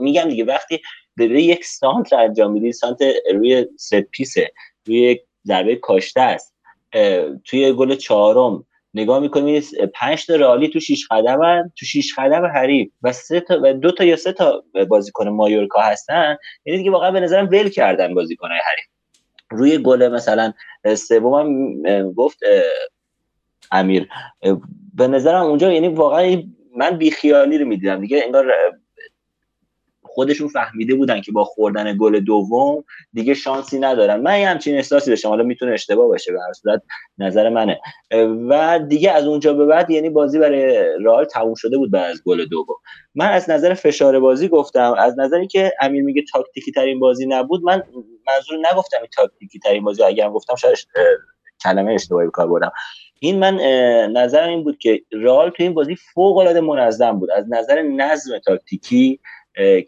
میگم 0.00 0.28
دیگه 0.28 0.44
وقتی 0.44 0.80
داره 1.18 1.42
یک 1.42 1.64
سانت 1.64 2.12
انجام 2.12 2.52
میدی 2.52 2.72
سانت 2.72 2.98
روی 3.34 3.66
ست 3.76 4.00
پیسه 4.00 4.52
روی 4.86 5.00
یک 5.00 5.22
ضربه 5.46 5.76
کاشته 5.76 6.20
است. 6.20 6.54
توی 7.44 7.72
گل 7.72 7.94
چهارم 7.94 8.64
نگاه 8.94 9.20
می‌کنید 9.20 9.64
پنج 9.94 10.26
تا 10.26 10.36
رالی 10.36 10.68
تو 10.68 10.80
شیش 10.80 11.06
قدم 11.10 11.72
تو 11.78 11.86
شیش 11.86 12.14
قدم 12.18 12.44
حریف 12.44 12.88
و 13.02 13.12
سه 13.12 13.40
تا 13.40 13.60
و 13.62 13.74
دو 13.74 13.92
تا 13.92 14.04
یا 14.04 14.16
سه 14.16 14.32
تا 14.32 14.64
بازیکن 14.88 15.28
مایورکا 15.28 15.80
هستن. 15.80 16.36
یعنی 16.64 16.78
دیگه 16.78 16.90
واقعا 16.90 17.10
به 17.10 17.20
نظرم 17.20 17.48
ول 17.52 17.68
کردن 17.68 18.14
بازیکنهای 18.14 18.58
حریف. 18.66 18.86
روی 19.50 19.78
گل 19.78 20.08
مثلا 20.08 20.52
سوم 20.96 21.82
گفت 22.12 22.38
امیر. 23.72 24.08
به 24.94 25.08
نظرم 25.08 25.42
اونجا 25.42 25.72
یعنی 25.72 25.88
واقعا 25.88 26.42
من 26.76 26.98
بیخیالی 26.98 27.58
رو 27.58 27.66
می‌دیدم. 27.66 28.00
دیگه 28.00 28.22
انگار 28.24 28.54
خودشون 30.18 30.48
فهمیده 30.48 30.94
بودن 30.94 31.20
که 31.20 31.32
با 31.32 31.44
خوردن 31.44 31.96
گل 31.96 32.20
دوم 32.20 32.84
دیگه 33.12 33.34
شانسی 33.34 33.78
ندارن. 33.78 34.20
من 34.20 34.32
همچین 34.32 34.74
احساسی 34.76 35.10
داشتم. 35.10 35.28
حالا 35.28 35.44
می‌تونه 35.44 35.72
اشتباه 35.72 36.08
باشه 36.08 36.32
به 36.32 36.38
هر 36.46 36.52
صورت 36.52 36.82
نظر 37.18 37.48
منه. 37.48 37.80
و 38.48 38.80
دیگه 38.88 39.10
از 39.10 39.26
اونجا 39.26 39.54
به 39.54 39.66
بعد 39.66 39.90
یعنی 39.90 40.10
بازی 40.10 40.38
برای 40.38 40.84
رئال 41.04 41.24
تموم 41.24 41.54
شده 41.54 41.78
بود 41.78 41.90
بعد 41.90 42.10
از 42.10 42.22
گل 42.24 42.44
دوم. 42.44 42.76
من 43.14 43.28
از 43.28 43.50
نظر 43.50 43.74
فشار 43.74 44.20
بازی 44.20 44.48
گفتم. 44.48 44.94
از 44.98 45.18
نظری 45.18 45.46
که 45.46 45.72
امیر 45.80 46.02
میگه 46.02 46.24
تاکتیکی 46.32 46.72
ترین 46.72 47.00
بازی 47.00 47.26
نبود 47.26 47.62
من 47.62 47.82
منظور 48.26 48.58
نگفتم 48.72 48.98
این 49.00 49.10
تاکتیکی 49.16 49.58
ترین 49.58 49.84
بازی 49.84 50.02
اگر 50.02 50.30
گفتم 50.30 50.54
شاید 50.54 50.76
کلمه 51.64 51.92
اشتباهی 51.92 52.28
کار 52.32 52.46
بردم. 52.48 52.72
این 53.20 53.38
من 53.38 53.54
نظرم 54.12 54.48
این 54.48 54.64
بود 54.64 54.78
که 54.78 55.02
رئال 55.12 55.50
تو 55.50 55.62
این 55.62 55.74
بازی 55.74 55.96
فوق 56.14 56.36
العاده 56.36 56.60
منظم 56.60 57.18
بود. 57.18 57.30
از 57.30 57.44
نظر 57.48 57.82
نظم 57.82 58.38
تاکتیکی 58.38 59.20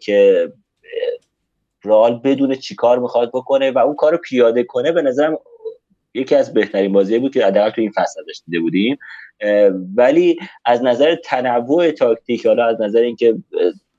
که 0.01 0.51
رئال 1.83 2.21
بدون 2.23 2.55
چیکار 2.55 2.99
می‌خواد 2.99 3.29
بکنه 3.29 3.71
و 3.71 3.77
اون 3.77 3.95
کار 3.95 4.17
پیاده 4.17 4.63
کنه 4.63 4.91
به 4.91 5.01
نظرم 5.01 5.37
یکی 6.13 6.35
از 6.35 6.53
بهترین 6.53 6.93
بازی 6.93 7.19
بود 7.19 7.33
که 7.33 7.45
حداقل 7.45 7.69
تو 7.69 7.81
این 7.81 7.91
فصل 7.91 8.21
ازش 8.21 8.41
دیده 8.45 8.59
بودیم. 8.59 8.97
ولی 9.95 10.39
از 10.65 10.83
نظر 10.83 11.15
تنوع 11.15 11.91
تاکتیک 11.91 12.45
حالا 12.45 12.65
از 12.65 12.81
نظر 12.81 12.99
اینکه 12.99 13.35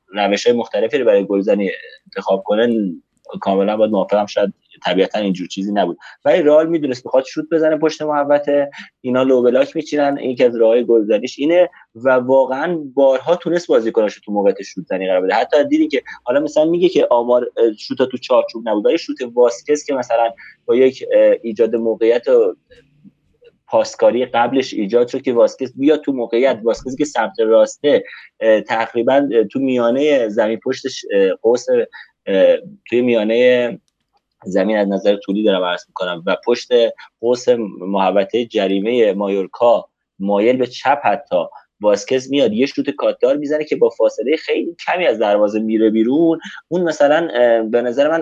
روش 0.08 0.46
های 0.46 0.56
مختلفی 0.56 0.98
رو 0.98 1.04
برای 1.04 1.26
گلزنی 1.26 1.70
انتخاب 2.06 2.42
کنه 2.42 2.92
کاملا 3.40 3.76
باید 3.76 3.90
موافقم 3.90 4.26
شاید 4.26 4.54
طبیعتا 4.84 5.18
اینجور 5.18 5.46
چیزی 5.46 5.72
نبود. 5.72 5.98
ولی 6.24 6.42
رئال 6.42 6.68
می‌دونست 6.68 7.06
می‌خواد 7.06 7.24
شوت 7.24 7.44
بزنه 7.52 7.76
پشت 7.76 8.02
محوطه 8.02 8.70
اینا 9.00 9.22
لو 9.22 9.42
بلاک 9.42 9.76
میچینن 9.76 10.18
یکی 10.18 10.44
از 10.44 10.56
راههای 10.56 10.84
گلزنیش 10.84 11.38
اینه 11.38 11.70
و 11.94 12.10
واقعا 12.10 12.78
بارها 12.94 13.36
تونست 13.36 13.66
بازیکناشو 13.66 14.20
تو 14.24 14.32
موقعیت 14.32 14.62
شوت 14.62 14.86
زنی 14.86 15.06
قرار 15.06 15.20
بده. 15.20 15.34
حتی 15.34 15.64
دیدی 15.64 15.88
که 15.88 16.02
حالا 16.24 16.40
مثلا 16.40 16.64
میگه 16.64 16.88
که 16.88 17.06
آمار 17.10 17.50
شوت 17.78 17.98
تو 18.10 18.18
چارچوب 18.18 18.68
نبود 18.68 18.86
ولی 18.86 18.98
شوت 18.98 19.16
واسکس 19.34 19.84
که 19.84 19.94
مثلا 19.94 20.30
با 20.66 20.76
یک 20.76 21.04
ایجاد 21.42 21.76
موقعیت 21.76 22.24
پاسکاری 23.66 24.26
قبلش 24.26 24.74
ایجاد 24.74 25.08
شد 25.08 25.22
که 25.22 25.32
واسکس 25.32 25.72
بیا 25.76 25.96
تو 25.96 26.12
موقعیت. 26.12 26.60
واسکسی 26.62 26.96
که 26.96 27.04
سمت 27.04 27.40
راسته 27.40 28.04
تقریبا 28.68 29.28
تو 29.52 29.58
میانه 29.58 30.28
زمین 30.28 30.60
پشتش 30.64 31.04
قوس 31.42 31.66
توی 32.88 33.02
میانه 33.02 33.80
زمین 34.44 34.76
از 34.76 34.88
نظر 34.88 35.16
طولی 35.16 35.42
دارم 35.42 35.64
عرض 35.64 35.84
می‌کنم 35.88 36.22
و 36.26 36.36
پشت 36.46 36.68
قوس 37.20 37.48
محوطه 37.80 38.44
جریمه 38.44 39.12
مایورکا 39.12 39.88
مایل 40.18 40.56
به 40.56 40.66
چپ 40.66 40.98
حتی 41.04 41.36
واسکز 41.80 42.30
میاد 42.30 42.52
یه 42.52 42.66
شوت 42.66 42.90
کاتدار 42.90 43.36
می‌زنه 43.36 43.64
که 43.64 43.76
با 43.76 43.88
فاصله 43.88 44.36
خیلی 44.36 44.76
کمی 44.86 45.06
از 45.06 45.18
دروازه 45.18 45.60
میره 45.60 45.90
بیرون. 45.90 46.38
اون 46.68 46.82
مثلا 46.82 47.28
به 47.70 47.82
نظر 47.82 48.10
من 48.10 48.20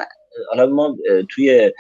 حالا 0.49 0.67
ما 0.67 0.97
توی 1.31 1.73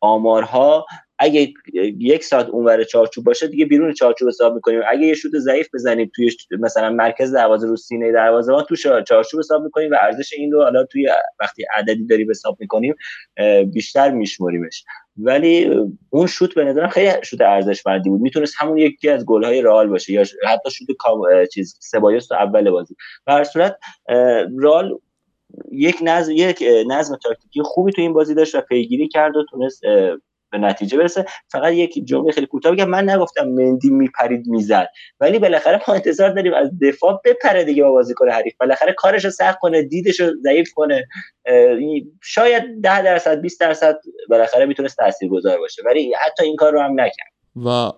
آمارها 0.00 0.86
اگه 1.18 1.52
یک 1.98 2.24
ساعت 2.24 2.48
اونور 2.48 2.84
چارچوب 2.84 3.24
باشه 3.24 3.46
دیگه 3.46 3.66
بیرون 3.66 3.92
چارچوب 3.92 4.28
حساب 4.28 4.54
می‌کنیم. 4.54 4.80
اگه 4.90 5.06
یه 5.06 5.14
شوت 5.14 5.32
ضعیف 5.38 5.68
بزنیم 5.74 6.10
توی 6.14 6.30
مثلا 6.50 6.90
مرکز 6.90 7.32
دروازه 7.32 7.66
رو 7.68 7.76
سینه 7.76 8.12
دروازه 8.12 8.52
ما 8.52 8.62
تو 8.62 8.76
چارچوب 8.76 9.40
حساب 9.40 9.62
می‌کنیم 9.62 9.90
و 9.90 9.96
ارزش 10.02 10.32
این 10.32 10.52
رو 10.52 10.62
حالا 10.62 10.84
توی 10.84 11.08
وقتی 11.40 11.64
عددی 11.76 12.06
داریم 12.06 12.30
حساب 12.30 12.56
می‌کنیم 12.60 12.94
بیشتر 13.72 14.10
میشمریمش. 14.10 14.84
ولی 15.16 15.70
اون 16.10 16.26
شوت 16.26 16.54
به 16.54 16.64
نظرم 16.64 16.88
خیلی 16.88 17.10
شوت 17.22 17.40
ارزشمندی 17.40 18.10
بود. 18.10 18.20
می‌تونست 18.20 18.54
همون 18.58 18.78
یکی 18.78 19.08
از 19.08 19.24
گل 19.24 19.44
های 19.44 19.62
رئال 19.62 19.88
باشه 19.88 20.12
یا 20.12 20.24
حتی 20.48 20.70
شوت 20.70 20.88
چیز 21.52 21.78
سبایوس 21.80 22.26
تو 22.26 22.34
اول 22.34 22.70
بازی. 22.70 22.96
به 23.26 23.44
صورت 23.44 23.76
رئال 24.62 24.98
یک 25.72 25.96
نظم 26.02 26.32
یک 26.32 26.64
نظم 26.88 27.16
تاکتیکی 27.16 27.62
خوبی 27.62 27.92
تو 27.92 28.02
این 28.02 28.12
بازی 28.12 28.34
داشت 28.34 28.54
و 28.54 28.60
پیگیری 28.60 29.08
کرد 29.08 29.36
و 29.36 29.44
تونست 29.50 29.82
به 30.52 30.58
نتیجه 30.58 30.98
برسه. 30.98 31.24
فقط 31.48 31.72
یک 31.72 32.04
جمله 32.04 32.32
خیلی 32.32 32.46
کوتاه 32.46 32.72
بگم. 32.72 32.88
من 32.88 33.10
نگفتم 33.10 33.48
مندی 33.48 33.90
میپرید 33.90 34.46
می‌زد. 34.46 34.88
ولی 35.20 35.38
بالاخره 35.38 35.80
ما 35.88 35.94
انتظار 35.94 36.30
داریم 36.30 36.54
از 36.54 36.70
دفاع 36.82 37.20
بپره 37.24 37.64
دیگه 37.64 37.82
با 37.82 37.90
بازیکن 37.90 38.30
حریف. 38.30 38.54
بالاخره 38.60 38.92
کارش 38.92 39.24
رو 39.24 39.30
سخت 39.30 39.58
کنه 39.58 39.82
دیدش 39.82 40.20
رو 40.20 40.32
ضعیف 40.42 40.72
کنه. 40.74 41.08
شاید 42.22 42.62
10 42.82 43.02
درصد 43.02 43.40
20 43.40 43.60
درصد 43.60 43.96
بالاخره 44.28 44.66
می‌تونست 44.66 44.96
تاثیرگذار 44.96 45.58
باشه. 45.58 45.82
ولی 45.84 46.14
حتی 46.26 46.44
این 46.44 46.56
کار 46.56 46.72
رو 46.72 46.80
هم 46.80 47.00
نکرد. 47.00 47.36
و 47.64 47.92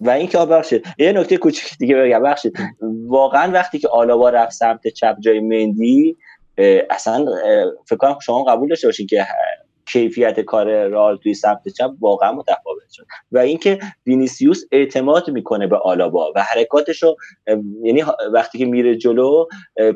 و 0.00 0.10
اینکه 0.10 0.38
بخشید 0.38 0.86
یه 0.98 1.12
نکته 1.12 1.36
کوچیک 1.36 1.78
دیگه 1.78 1.96
بگم. 1.96 2.22
بخشید 2.22 2.58
واقعا 3.06 3.52
وقتی 3.52 3.78
که 3.78 3.88
آلاوا 3.88 4.30
رفت 4.30 4.52
سمت 4.52 4.88
چپ 4.88 5.16
جای 5.20 5.40
مندی 5.40 6.16
اصلا 6.90 7.26
فکر 7.86 7.96
کنم 7.96 8.18
شما 8.18 8.44
قبول 8.44 8.68
داشته 8.68 8.88
باشین 8.88 9.06
که 9.06 9.26
کیفیت 9.86 10.40
کار 10.40 10.88
رال 10.88 11.16
توی 11.16 11.34
سمت 11.34 11.68
چپ 11.68 11.90
واقعا 12.00 12.32
متفاوت 12.32 12.90
شد. 12.92 13.06
و 13.32 13.38
اینکه 13.38 13.78
وینیسیوس 14.06 14.64
اعتماد 14.72 15.30
می‌کنه 15.30 15.66
به 15.66 15.76
آلابا 15.76 16.32
و 16.36 16.42
حرکاتش 16.42 17.02
رو 17.02 17.16
یعنی 17.82 18.04
وقتی 18.32 18.58
که 18.58 18.64
میره 18.64 18.96
جلو 18.96 19.46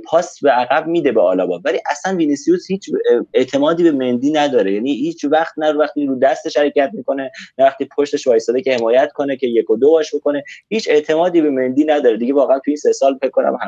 پاس 0.05 0.41
به 0.43 0.51
عقب 0.51 0.87
میده 0.87 1.13
به 1.13 1.21
آلابا. 1.21 1.61
ولی 1.65 1.79
اصلا 1.91 2.17
وینیسیوس 2.17 2.71
هیچ 2.71 2.91
اعتمادی 3.35 3.83
به 3.83 3.91
مندی 3.91 4.31
نداره. 4.31 4.73
یعنی 4.73 4.93
هیچ 4.93 5.25
وقت 5.25 5.55
نه 5.57 5.73
وقتی 5.73 6.07
رو 6.07 6.19
دستش 6.19 6.57
حرکت 6.57 6.91
می‌کنه 6.93 7.31
نه 7.59 7.65
وقتی 7.65 7.89
پشتش 7.97 8.27
وایساده 8.27 8.63
که 8.63 8.75
حمایت 8.75 9.13
کنه 9.13 9.37
که 9.37 9.47
یک 9.47 9.71
و 9.71 9.77
دو 9.77 9.91
باش 9.91 10.15
بکنه. 10.15 10.45
هیچ 10.69 10.89
اعتمادی 10.91 11.41
به 11.41 11.51
مندی 11.51 11.85
نداره. 11.85 12.17
دیگه 12.17 12.35
واقعا 12.35 12.59
توی 12.59 12.77
سه 12.77 12.93
سال 12.93 13.19
فکر 13.21 13.31
کنم 13.31 13.59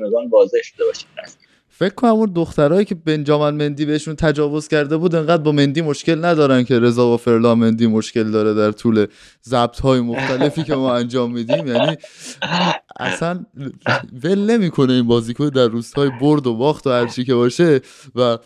همگان 0.00 0.28
واضح 0.28 0.58
شده 0.62 0.84
باشه. 0.84 1.06
فکر 1.76 1.94
کنم 1.94 2.10
اون 2.10 2.32
دخترهایی 2.34 2.84
که 2.84 2.94
بنجامن 2.94 3.54
مندی 3.54 3.84
بهشون 3.84 4.14
تجاوز 4.14 4.68
کرده 4.68 4.96
بود 4.96 5.14
انقدر 5.14 5.42
با 5.42 5.52
مندی 5.52 5.82
مشکل 5.82 6.24
ندارن 6.24 6.64
که 6.64 6.78
رضا 6.78 7.14
و 7.14 7.16
فرلا 7.16 7.54
مندی 7.54 7.86
مشکل 7.86 8.30
داره 8.30 8.54
در 8.54 8.72
طول 8.72 9.06
ضبط 9.44 9.80
های 9.80 10.00
مختلفی 10.00 10.62
که 10.62 10.74
ما 10.74 10.94
انجام 10.94 11.32
میدیم. 11.32 11.66
یعنی 11.66 11.96
اصلا 13.00 13.44
ول 14.24 14.38
نمی‌کنه 14.38 14.92
این 14.92 15.06
بازیکن 15.06 15.48
در 15.48 15.68
روزهای 15.68 16.10
برد 16.20 16.46
و 16.46 16.54
باخت 16.54 16.86
و 16.86 16.90
هرچی 16.90 17.24
که 17.24 17.34
باشه. 17.34 17.80
و 18.14 18.38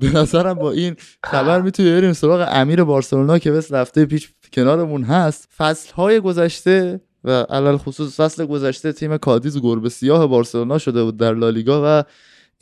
به 0.00 0.10
نظرم 0.14 0.54
با 0.54 0.70
این 0.70 0.96
خبر 1.24 1.60
می‌تونی 1.60 1.90
بریم 1.90 2.12
سراغ 2.12 2.48
امیر 2.52 2.84
بارسلونا 2.84 3.38
که 3.38 3.52
بسط 3.52 3.72
رفته 3.72 4.04
پیش 4.04 4.32
کنارمون 4.52 5.02
هست. 5.02 5.48
فصل 5.56 5.92
های 5.92 6.20
گذشته 6.20 7.00
و 7.24 7.30
علی‌الخصوص 7.30 8.20
فصل 8.20 8.46
گذشته 8.46 8.92
تیم 8.92 9.16
کادیز 9.16 9.60
گربه 9.60 9.88
سیاه 9.88 10.26
بارسلونا 10.26 10.78
شده 10.78 11.04
بود 11.04 11.16
در 11.16 11.34
لالیگا 11.34 12.00
و 12.00 12.04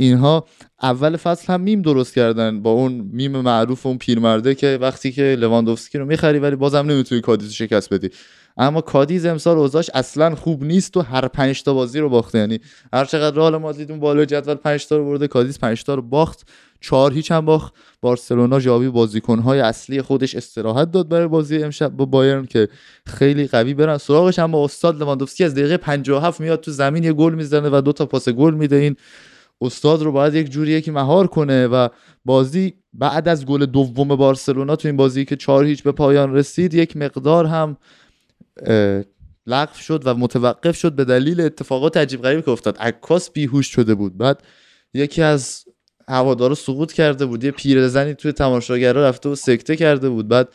اینها 0.00 0.46
اول 0.82 1.16
فصل 1.16 1.52
هم 1.52 1.60
میم 1.60 1.82
درست 1.82 2.14
کردن 2.14 2.62
با 2.62 2.70
اون 2.70 3.10
میم 3.12 3.40
معروف 3.40 3.86
اون 3.86 3.98
پیرمرده 3.98 4.54
که 4.54 4.78
وقتی 4.80 5.12
که 5.12 5.36
لواندوفسکی 5.38 5.98
رو 5.98 6.04
می‌خری 6.04 6.38
ولی 6.38 6.56
بازم 6.56 6.78
نمی‌تونی 6.78 7.20
کادیز 7.20 7.52
شکست 7.52 7.94
بدی. 7.94 8.10
اما 8.56 8.80
کادیز 8.80 9.26
امسال 9.26 9.58
اوضاعش 9.58 9.90
اصلا 9.94 10.34
خوب 10.34 10.64
نیست 10.64 10.96
و 10.96 11.00
هر 11.00 11.28
پنج 11.28 11.62
تا 11.62 11.74
بازی 11.74 11.98
رو 11.98 12.08
باخته. 12.08 12.38
یعنی 12.38 12.58
هر 12.92 13.04
چقدر 13.04 13.36
رئال 13.36 13.56
مادرید 13.56 13.90
اون 13.90 14.00
بالا 14.00 14.24
جدول 14.24 14.54
پنج 14.54 14.86
تا 14.86 14.96
رو 14.96 15.04
برده 15.04 15.28
کادیز 15.28 15.58
پنج 15.58 15.84
تا 15.84 15.94
رو 15.94 16.02
باخت 16.02 16.48
چهار 16.80 17.12
هیچ 17.12 17.32
هم 17.32 17.44
باخت. 17.44 17.74
بارسلونا 18.00 18.60
جاوی 18.60 18.88
بازیکنهای 18.88 19.60
اصلی 19.60 20.02
خودش 20.02 20.34
استراحت 20.34 20.90
داد 20.90 21.08
برای 21.08 21.26
بازی 21.26 21.62
امشب 21.62 21.88
با 21.88 22.04
بایرن 22.04 22.46
که 22.46 22.68
خیلی 23.06 23.46
قوی 23.46 23.74
برن 23.74 23.98
سراغش. 23.98 24.38
هم 24.38 24.54
استاد 24.54 25.00
لواندوفسکی 25.00 25.44
از 25.44 25.54
دقیقه 25.54 25.76
57 25.76 26.40
میاد 26.40 26.60
تو 26.60 26.70
زمین 26.70 27.04
یه 27.04 27.12
گل 27.12 27.34
می‌زنه 27.34 27.68
و 27.68 27.80
دو 27.80 27.92
تا 27.92 28.06
پاس 28.06 28.28
گل 28.28 28.54
میده. 28.54 28.76
این 28.76 28.96
استاد 29.60 30.02
رو 30.02 30.12
باید 30.12 30.34
یک 30.34 30.50
جوری 30.50 30.82
که 30.82 30.92
مهار 30.92 31.26
کنه 31.26 31.66
و 31.66 31.88
بازی 32.24 32.74
بعد 32.92 33.28
از 33.28 33.46
گل 33.46 33.66
دوم 33.66 34.08
بارسلونا 34.08 34.76
تو 34.76 34.88
این 34.88 34.96
بازی 34.96 35.24
که 35.24 35.36
چهار 35.36 35.64
هیچ 35.64 35.82
به 35.82 35.92
پایان 35.92 36.34
رسید 36.34 36.74
یک 36.74 36.96
مقدار 36.96 37.46
هم 37.46 37.76
لغو 39.46 39.74
شد 39.74 40.02
و 40.04 40.14
متوقف 40.14 40.76
شد 40.76 40.92
به 40.92 41.04
دلیل 41.04 41.40
اتفاقات 41.40 41.96
عجیب 41.96 42.22
غریبی 42.22 42.42
که 42.42 42.50
افتاد. 42.50 42.76
عکاس 42.78 43.30
بیهوش 43.30 43.66
شده 43.66 43.94
بود. 43.94 44.18
بعد 44.18 44.42
یکی 44.94 45.22
از 45.22 45.64
هوادارا 46.08 46.54
سقوط 46.54 46.92
کرده 46.92 47.26
بود. 47.26 47.44
یه 47.44 47.50
پیرزنی 47.50 48.14
توی 48.14 48.32
تماشاگرا 48.32 49.08
رفته 49.08 49.28
و 49.28 49.34
سکته 49.34 49.76
کرده 49.76 50.08
بود. 50.08 50.28
بعد 50.28 50.48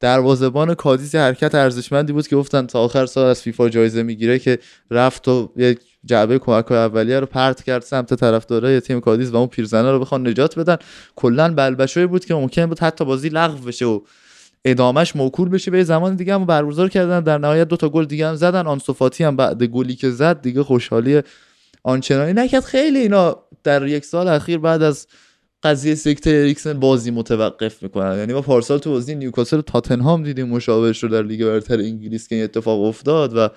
دروازه‌بان 0.00 0.74
کادیس 0.74 1.14
حرکت 1.14 1.54
ارزشمندی 1.54 2.12
بود 2.12 2.28
که 2.28 2.36
گفتن 2.36 2.66
تا 2.66 2.80
آخر 2.80 3.06
سال 3.06 3.26
از 3.26 3.42
فیفا 3.42 3.68
جایزه 3.68 4.02
می‌گیره 4.02 4.38
که 4.38 4.58
رفت 4.90 5.28
و 5.28 5.52
یک 5.56 5.78
جعبه 6.04 6.38
کمک 6.38 6.72
اولیه 6.72 7.20
رو 7.20 7.26
پرت 7.26 7.62
کرد 7.62 7.82
سمت 7.82 8.14
طرفدارای 8.14 8.80
تیم 8.80 9.00
کادیز 9.00 9.30
و 9.30 9.36
اون 9.36 9.46
پیرزنه 9.46 9.90
رو 9.90 10.00
بخوان 10.00 10.28
نجات 10.28 10.58
بدن. 10.58 10.76
کلا 11.16 11.54
بلبشوی 11.54 12.06
بود 12.06 12.24
که 12.24 12.34
ممکن 12.34 12.66
بود 12.66 12.78
حتی 12.78 13.04
بازی 13.04 13.28
لغو 13.28 13.64
بشه 13.66 13.84
و 13.84 14.00
ادامش 14.64 15.16
موکول 15.16 15.48
بشه 15.48 15.70
به 15.70 15.84
زمان 15.84 16.16
دیگه 16.16 16.34
هم 16.34 16.46
برگزار 16.46 16.88
کردن. 16.88 17.20
در 17.20 17.38
نهایت 17.38 17.68
دو 17.68 17.76
تا 17.76 17.88
گل 17.88 18.04
دیگه 18.04 18.28
هم 18.28 18.34
زدن. 18.34 18.66
آنسوفاتی 18.66 19.24
هم 19.24 19.36
بعد 19.36 19.62
گلی 19.62 19.94
که 19.94 20.10
زد 20.10 20.40
دیگه 20.40 20.62
خوشحالی 20.62 21.22
آنچنانی 21.82 22.32
نکرد. 22.32 22.64
خیلی 22.64 22.98
اینا 22.98 23.36
در 23.64 23.86
یک 23.86 24.04
سال 24.04 24.28
اخیر 24.28 24.58
بعد 24.58 24.82
از 24.82 25.06
قضیه 25.66 25.94
سکته 25.94 26.30
اریکسن 26.30 26.80
بازی 26.80 27.10
متوقف 27.10 27.82
می‌کنن 27.82 28.18
یعنی 28.18 28.32
ما 28.32 28.40
پارسال 28.40 28.78
تو 28.78 28.90
بازی 28.90 29.14
نیوکاسل 29.14 29.60
تاتنهام 29.60 30.22
دیدیم 30.22 30.48
مشابهش 30.48 31.02
رو 31.02 31.08
در 31.08 31.22
لیگ 31.22 31.44
برتر 31.44 31.78
انگلیس 31.80 32.28
که 32.28 32.34
این 32.34 32.44
اتفاق 32.44 32.84
افتاد 32.84 33.36
و 33.36 33.48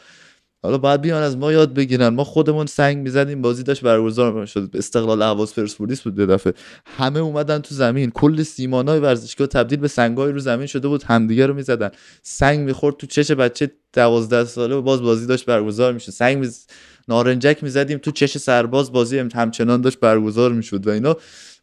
حالا 0.63 0.77
باید 0.77 1.01
بیان 1.01 1.23
از 1.23 1.37
ما 1.37 1.51
یاد 1.51 1.73
بگیرن. 1.73 2.07
ما 2.07 2.23
خودمون 2.23 2.65
سنگ 2.65 2.97
می‌زدیم 2.97 3.41
بازی 3.41 3.63
داشت 3.63 3.81
برگزار 3.81 4.45
شد 4.45 4.69
استقلال 4.73 5.21
اهواز 5.21 5.55
پرسپولیس 5.55 6.01
بود 6.01 6.15
دفعه. 6.15 6.53
همه 6.85 7.19
اومدن 7.19 7.59
تو 7.59 7.75
زمین. 7.75 8.11
کل 8.11 8.43
سیمانای 8.43 8.99
ورزشگاه 8.99 9.47
تبدیل 9.47 9.79
به 9.79 9.87
سنگای 9.87 10.31
رو 10.31 10.39
زمین 10.39 10.67
شده 10.67 10.87
بود. 10.87 11.03
همدیگه 11.03 11.45
رو 11.45 11.53
می‌زدن. 11.53 11.89
سنگ 12.21 12.59
می‌خورد 12.59 12.97
تو 12.97 13.07
چش 13.07 13.31
بچه 13.31 13.71
دوازده 13.93 14.45
ساله 14.45 14.75
و 14.75 14.81
باز 14.81 15.01
بازی 15.01 15.25
داشت 15.25 15.45
برگزار 15.45 15.93
میشه 15.93 16.11
سنگ 16.11 16.37
میز... 16.37 16.67
نارنجک 17.07 17.63
می‌زدیم 17.63 17.97
تو 17.97 18.11
چش 18.11 18.37
سرباز. 18.37 18.91
بازی 18.91 19.17
همچنان 19.17 19.81
داشت 19.81 19.99
برگزار 19.99 20.51
می‌شد 20.53 20.87
و 20.87 20.89
اینا. 20.89 21.17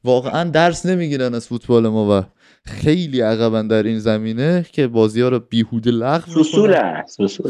واقعا 0.07 0.51
درس 0.51 0.87
نمی‌گیرن 0.87 1.35
از 1.35 1.49
فوتبال 1.49 1.89
ما 1.89 2.19
و 2.21 2.25
خیلی 2.65 3.21
عقبن 3.21 3.69
در 3.69 3.83
این 3.83 3.99
زمینه 3.99 4.67
که 4.73 4.87
بازی 4.87 5.21
ها 5.21 5.29
رو 5.29 5.39
بیهوده 5.39 5.91
لغو 5.91 6.43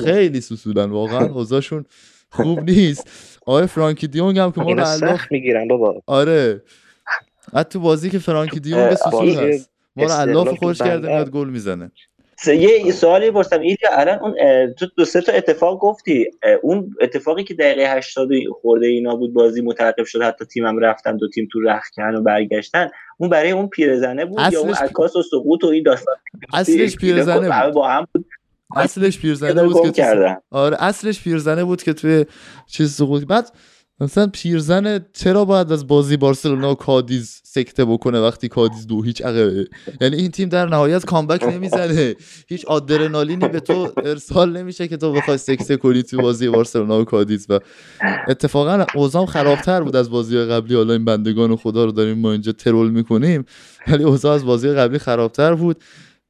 خیلی 0.04 0.40
سوسولن 0.40 0.90
واقعا 0.90 1.26
اوضاعشون 1.26 1.84
خوب 2.30 2.70
نیست. 2.70 3.08
آقای 3.46 3.66
فرانکی 3.66 4.06
دیونگ 4.06 4.38
هم 4.38 4.52
که 4.52 4.60
ما 4.60 4.72
رو 4.72 4.86
الاف 4.86 5.20
می‌گیرن 5.30 5.68
بابا. 5.68 6.02
آره. 6.06 6.62
حتی 7.54 7.72
تو 7.72 7.80
بازی 7.80 8.10
که 8.10 8.18
فرانکی 8.18 8.60
دیونگ 8.60 8.94
سوسول 8.94 9.28
هست. 9.28 9.70
ما 9.96 10.04
رو 10.04 10.20
الاف 10.20 10.48
خوش 10.48 10.78
کرده 10.78 11.08
میاد 11.08 11.30
گل 11.30 11.48
می‌زنه. 11.48 11.90
یه 12.46 12.92
سوالی 12.92 13.30
پرسم 13.30 13.60
ایلیا 13.60 13.88
الان 13.92 14.18
اون 14.18 14.34
تو 14.72 14.86
دو 14.96 15.04
سه 15.04 15.20
تا 15.20 15.32
اتفاق 15.32 15.78
گفتی 15.78 16.30
اون 16.62 16.94
اتفاقی 17.00 17.44
که 17.44 17.54
دقیقه 17.54 17.96
80 17.96 18.28
خورده 18.60 18.86
اینا 18.86 19.16
بود 19.16 19.32
بازی 19.32 19.62
متوقف 19.62 20.08
شد 20.08 20.22
حتی 20.22 20.44
تیمم 20.44 20.78
رفتن 20.78 21.16
دو 21.16 21.28
تیم 21.28 21.48
تو 21.52 21.60
رخکن 21.60 22.14
و 22.14 22.22
برگشتن. 22.22 22.90
اون 23.18 23.30
برای 23.30 23.50
اون 23.50 23.68
پیرزنه 23.68 24.24
بود 24.24 24.40
یا 24.52 24.60
اون 24.60 24.74
عکاس 24.74 25.16
و 25.16 25.22
سقوط 25.22 25.64
و 25.64 25.66
این 25.66 25.82
داستان؟ 25.82 26.16
اصلش 26.52 26.96
پیرزنه 26.96 27.64
بود. 27.64 27.74
با 27.74 27.88
هم 27.88 28.06
بود. 28.14 28.26
اصلش 28.76 29.18
پیرزنه 29.18 29.62
بود 29.62 29.82
که 29.82 29.90
کردن 29.90 30.36
آره 30.50 30.76
اصلش 30.80 31.22
پیرزنه 31.22 31.64
بود 31.64 31.82
که 31.82 31.92
توی 31.92 32.26
چیز 32.66 32.92
سقوط 32.92 33.24
بعد 33.24 33.50
مثلا 34.00 34.26
پیرزن 34.26 35.04
چرا 35.12 35.44
باید 35.44 35.72
از 35.72 35.86
بازی 35.86 36.16
بارسلونا 36.16 36.72
و 36.72 36.74
کادیز 36.74 37.40
سکته 37.44 37.84
بکنه 37.84 38.20
وقتی 38.20 38.48
کادیز 38.48 38.86
دو 38.86 39.02
هیچ 39.02 39.22
عقبه؟ 39.22 39.68
یعنی 40.00 40.16
این 40.16 40.30
تیم 40.30 40.48
در 40.48 40.66
نهایت 40.66 41.04
comeback 41.04 41.44
نمی‌زنه. 41.44 42.14
هیچ 42.48 42.64
آدرنالینی 42.64 43.48
به 43.48 43.60
تو 43.60 43.92
ارسال 44.04 44.56
نمیشه 44.56 44.88
که 44.88 44.96
تو 44.96 45.12
بخوای 45.12 45.38
سکته 45.38 45.76
کنی 45.76 46.02
تو 46.02 46.22
بازی 46.22 46.48
بارسلونا 46.48 47.00
و 47.00 47.04
کادیز 47.04 47.46
و 47.48 47.60
اتفاقا 48.28 48.86
اوضاعم 48.94 49.26
خرابتر 49.26 49.82
بود 49.82 49.96
از 49.96 50.10
بازی 50.10 50.38
قبلی. 50.38 50.74
حالا 50.74 50.92
این 50.92 51.04
بندگان 51.04 51.56
خدا 51.56 51.84
رو 51.84 51.92
داریم 51.92 52.18
ما 52.18 52.32
اینجا 52.32 52.52
troll 52.52 52.90
می‌کنیم 52.90 53.44
ولی 53.88 54.04
اوضاع 54.04 54.34
از 54.34 54.44
بازی 54.44 54.68
قبلی 54.68 54.98
خرابتر 54.98 55.54
بود. 55.54 55.76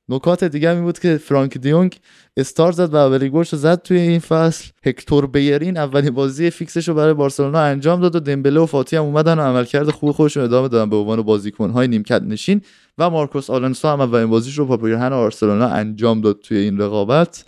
نکات 0.09 0.45
دیگه 0.45 0.71
این 0.71 0.83
بود 0.83 0.99
که 0.99 1.17
فرانک 1.17 1.59
دیونگ 1.59 1.99
استارت 2.37 2.73
زد 2.73 2.95
و 2.95 2.97
اولین 2.97 3.31
گلش 3.35 3.53
رو 3.53 3.59
زد 3.59 3.83
توی 3.83 3.99
این 3.99 4.19
فصل. 4.19 4.71
هکتور 4.85 5.27
بیرین 5.27 5.77
اولین 5.77 6.11
بازی 6.11 6.51
fixش 6.51 6.89
رو 6.89 6.95
برای 6.95 7.15
بارسلونا 7.15 7.61
انجام 7.61 8.01
داد 8.01 8.17
و 8.17 8.21
دمبله 8.21 8.61
و 8.61 8.67
فاتی 8.67 8.97
هم 8.97 9.03
اومدن 9.03 9.39
و 9.39 9.43
عملکرد 9.43 9.91
خوب 9.91 10.13
خودشون 10.13 10.45
ادامه 10.45 10.69
دادن. 10.69 10.91
به 10.91 10.97
عنوان 10.97 11.23
بازیکن‌های 11.23 11.89
نیمکت 11.89 12.23
نشین 12.23 12.61
و 12.99 13.11
مارکوس 13.11 13.51
آلونسو 13.51 13.89
هم 13.89 14.01
اولین 14.01 14.27
بازیش 14.27 14.59
رو 14.59 14.67
با 14.67 14.77
پیرهن 14.77 15.11
بارسلونا 15.11 15.67
انجام 15.67 16.21
داد 16.21 16.41
توی 16.41 16.59
این 16.59 16.79
رقابت. 16.79 17.45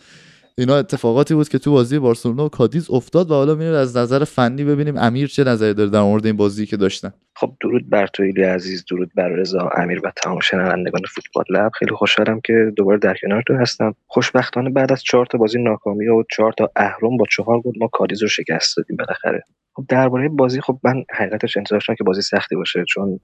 اینا 0.58 0.76
اتفاقاتی 0.76 1.34
بود 1.34 1.48
که 1.48 1.58
تو 1.58 1.72
بازی 1.72 1.98
بارسلونا 1.98 2.44
و 2.44 2.48
کادیز 2.48 2.90
افتاد 2.90 3.30
و 3.30 3.34
حالا 3.34 3.54
میریم 3.54 3.74
از 3.74 3.96
نظر 3.96 4.24
فنی 4.24 4.64
ببینیم 4.64 4.96
امیر 4.96 5.28
چه 5.28 5.44
نظری 5.44 5.74
داره 5.74 5.90
در 5.90 6.00
مورد 6.00 6.26
این 6.26 6.36
بازی 6.36 6.66
که 6.66 6.76
داشتن. 6.76 7.12
خب 7.36 7.52
درود 7.60 7.90
بر 7.90 8.06
تو 8.06 8.22
عزیز 8.22 8.84
درود 8.90 9.10
بر 9.14 9.28
رضا 9.28 9.70
امیر 9.76 10.00
و 10.04 10.12
تمام 10.16 10.40
شنوندگان 10.40 11.02
فوتبال 11.14 11.44
لب. 11.50 11.70
خیلی 11.78 11.94
خوشحالم 11.94 12.40
که 12.40 12.72
دوباره 12.76 12.98
در 12.98 13.16
کنار 13.22 13.42
تو 13.46 13.54
هستم. 13.54 13.94
خوشبختانه 14.06 14.70
بعد 14.70 14.92
از 14.92 15.02
چهار 15.02 15.26
تا 15.26 15.38
بازی 15.38 15.62
ناکامی 15.62 16.08
و 16.08 16.22
چهار 16.30 16.52
تا 16.52 16.70
اهرم 16.76 17.16
با 17.16 17.24
چهار 17.30 17.60
گل 17.60 17.72
ما 17.80 17.88
کادیز 17.92 18.22
رو 18.22 18.28
شکست 18.28 18.76
دادیم 18.76 18.96
بالاخره. 18.96 19.42
خب 19.74 19.84
درباره 19.88 20.28
بازی 20.28 20.60
خب 20.60 20.78
من 20.84 21.04
حقیقتش 21.10 21.56
انتظار 21.56 21.80
که 21.80 22.04
بازی 22.04 22.22
سختی 22.22 22.56
باشه 22.56 22.84
چون 22.88 23.20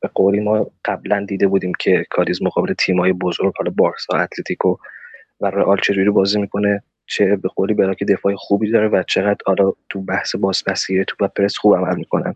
به 0.00 0.08
قولی 0.14 0.40
ما 0.40 0.70
قبلا 0.84 1.24
دیده 1.28 1.46
بودیم 1.46 1.72
که 1.78 2.04
کادیز 2.10 2.42
مقابل 2.42 2.74
تیمای 2.78 3.12
بزرگ 3.12 3.52
حالا 3.58 3.72
بارسا 3.76 4.18
اتلتیکو 4.18 4.76
و 5.40 5.46
رئال 5.46 5.78
چجوری 5.82 6.10
بازی 6.10 6.40
می‌کنه 6.40 6.82
چه 7.06 7.36
به 7.36 7.48
قولی 7.48 7.94
که 7.94 8.04
دفاع 8.04 8.34
خوبی 8.34 8.70
داره 8.70 8.88
و 8.88 9.02
چقدر 9.02 9.38
حالا 9.46 9.72
تو 9.88 10.00
بحث 10.00 10.36
بازپسگیری 10.36 11.04
تو 11.04 11.24
و 11.24 11.28
پرس 11.28 11.56
خوب 11.56 11.76
عمل 11.76 11.96
می‌کنن. 11.96 12.34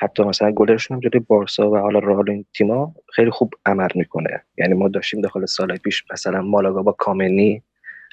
حتی 0.00 0.22
مثلا 0.22 0.50
گلرشون 0.50 0.94
هم 0.94 1.00
جلوی 1.00 1.24
بارسا 1.28 1.70
و 1.70 1.76
حالا 1.76 1.98
رئال 1.98 2.30
این 2.30 2.44
تیما 2.54 2.94
خیلی 3.12 3.30
خوب 3.30 3.54
عمل 3.66 3.88
می‌کنه. 3.94 4.42
یعنی 4.58 4.74
ما 4.74 4.88
داشتیم 4.88 5.20
داخل 5.20 5.46
سال 5.46 5.76
پیش 5.76 6.04
مثلا 6.12 6.42
مالاگا 6.42 6.82
با 6.82 6.92
کامنی 6.92 7.62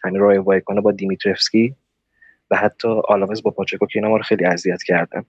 همین 0.04 0.22
رای 0.22 0.38
وایکانا 0.38 0.82
با 0.82 0.92
دیمیترفسکی 0.92 1.76
و 2.52 2.56
حتی 2.56 2.88
آلاوز 2.88 3.44
با 3.44 3.52
پاچکو 3.52 3.86
که 3.86 4.00
اینا 4.00 4.10
ما 4.10 4.18
رو 4.18 4.24
خیلی 4.24 4.46
اذیت 4.46 4.84
کردن. 4.84 5.26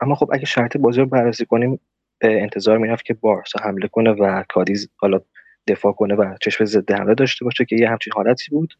اما 0.00 0.14
خب 0.14 0.30
اگه 0.32 0.44
شرط 0.44 0.76
بازی 0.76 1.00
رو 1.00 1.06
بررسی 1.06 1.46
کنیم 1.46 1.80
انتظار 2.20 2.78
می‌رفت 2.78 3.04
که 3.04 3.14
بارسا 3.14 3.58
حمله 3.62 3.88
کنه 3.88 4.10
و 4.10 4.42
کادیز 4.48 4.88
حالا 4.96 5.20
دفاع 5.66 5.92
کنه 5.92 6.14
و 6.14 6.36
چشم 6.40 6.64
ضد 6.64 6.92
حمله 6.92 7.14
داشته 7.14 7.44
باشه 7.44 7.64
که 7.64 7.76
یه 7.76 7.90
همچین 7.90 8.12
حالتی 8.12 8.50
بود. 8.50 8.74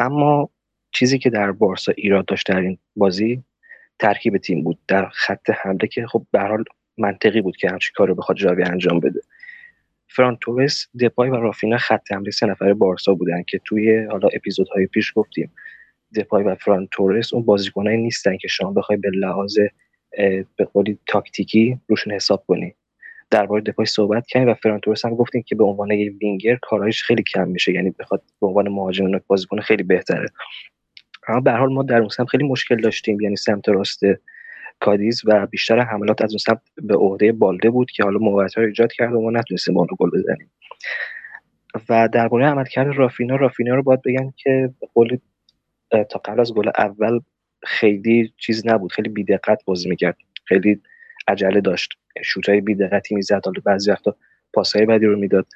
اما 0.00 0.50
چیزی 0.92 1.18
که 1.18 1.30
در 1.30 1.52
بارسا 1.52 1.92
ایراد 1.96 2.24
داشت 2.24 2.48
در 2.48 2.60
این 2.60 2.78
بازی 2.96 3.42
ترکیب 3.98 4.36
تیم 4.36 4.62
بود. 4.62 4.78
در 4.88 5.08
خط 5.08 5.50
حمله 5.50 5.86
که 5.86 6.06
خب 6.06 6.26
به 6.30 6.40
حال 6.40 6.64
منطقی 6.98 7.40
بود 7.40 7.56
که 7.56 7.70
همچین 7.70 7.92
کار 7.94 8.08
رو 8.08 8.14
بخواد 8.14 8.38
جاوی 8.38 8.62
انجام 8.62 9.00
بده. 9.00 9.20
فران 10.08 10.38
تورس 10.40 10.86
دپای 11.00 11.30
و 11.30 11.36
رافینا 11.36 11.78
خط 11.78 12.12
حمله 12.12 12.30
سه 12.30 12.46
نفره 12.46 12.74
بارسا 12.74 13.14
بودن 13.14 13.42
که 13.42 13.60
توی 13.64 14.04
حالا 14.04 14.28
اپیزودهای 14.32 14.86
پیش 14.86 15.12
گفتیم. 15.14 15.52
دپای 16.16 16.44
و 16.44 16.54
فران 16.54 16.88
تورس 16.90 17.34
اون 17.34 17.44
بازیکنایی 17.44 18.02
نیستن 18.02 18.36
که 18.36 18.48
شما 18.48 18.72
بخوای 18.72 18.98
به 18.98 19.10
لحاظ 19.10 19.58
به 20.56 20.64
قولی 20.72 20.98
تاکتیکی 21.06 21.80
روشون 21.88 22.12
حساب 22.12 22.44
کنی. 22.46 22.74
درباره 23.32 23.62
دپای 23.62 23.86
صحبت 23.86 24.26
کردیم 24.26 24.48
و 24.48 24.54
فرانتورس 24.54 25.04
هم 25.04 25.14
گفتیم 25.14 25.42
که 25.42 25.54
به 25.54 25.64
عنوان 25.64 25.90
یک 25.90 26.12
وینگر 26.20 26.56
کارایش 26.62 27.02
خیلی 27.02 27.22
کم 27.22 27.48
میشه 27.48 27.72
یعنی 27.72 27.90
بخواد 27.90 28.22
به 28.40 28.46
عنوان 28.46 28.68
مهاجم 28.68 29.20
بازیکن 29.26 29.60
خیلی 29.60 29.82
بهتره. 29.82 30.26
اما 31.28 31.40
به 31.40 31.52
حال 31.52 31.72
ما 31.72 31.82
در 31.82 31.98
اون 31.98 32.08
سمت 32.08 32.28
خیلی 32.28 32.48
مشکل 32.48 32.80
داشتیم 32.80 33.20
یعنی 33.20 33.36
سمت 33.36 33.68
راست 33.68 34.00
کادیز 34.80 35.22
و 35.24 35.46
بیشتر 35.46 35.80
حملات 35.80 36.22
از 36.22 36.32
اون 36.32 36.38
سمت 36.38 36.60
به 36.82 36.94
عهده 36.94 37.32
بالده 37.32 37.70
بود 37.70 37.90
که 37.90 38.02
حالا 38.02 38.18
موقعیت 38.18 38.58
رو 38.58 38.64
ایجاد 38.64 38.92
کرد 38.92 39.12
و 39.12 39.20
ما 39.20 39.30
نتونستیم 39.30 39.78
اون 39.78 39.88
رو 39.88 39.96
گل 39.96 40.10
بزنیم. 40.10 40.50
و 41.88 42.08
درباره 42.12 42.46
عملکرد 42.46 42.96
رافینا 42.96 43.36
رافینا 43.36 43.74
رو 43.74 43.82
باید 43.82 44.02
بگم 44.02 44.32
که 44.36 44.70
قول 44.94 45.18
تا 45.90 46.18
قبل 46.24 46.40
از 46.40 46.54
گل 46.54 46.70
اول 46.78 47.20
خیلی 47.64 48.32
چیز 48.38 48.66
نبود 48.66 48.92
خیلی 48.92 49.08
بیدقت 49.08 49.64
بازی 49.64 49.88
می‌کرد. 49.88 50.16
خیلی 50.44 50.80
عجله 51.28 51.60
داشت. 51.60 51.92
شوتای 52.24 52.60
بیدقتی 52.60 53.14
می‌زد 53.14 53.40
حالا 53.44 53.62
بعضی 53.64 53.90
وقتا 53.90 54.16
پاسهای 54.52 54.86
بدی 54.86 55.06
رو 55.06 55.18
می‌داد. 55.18 55.46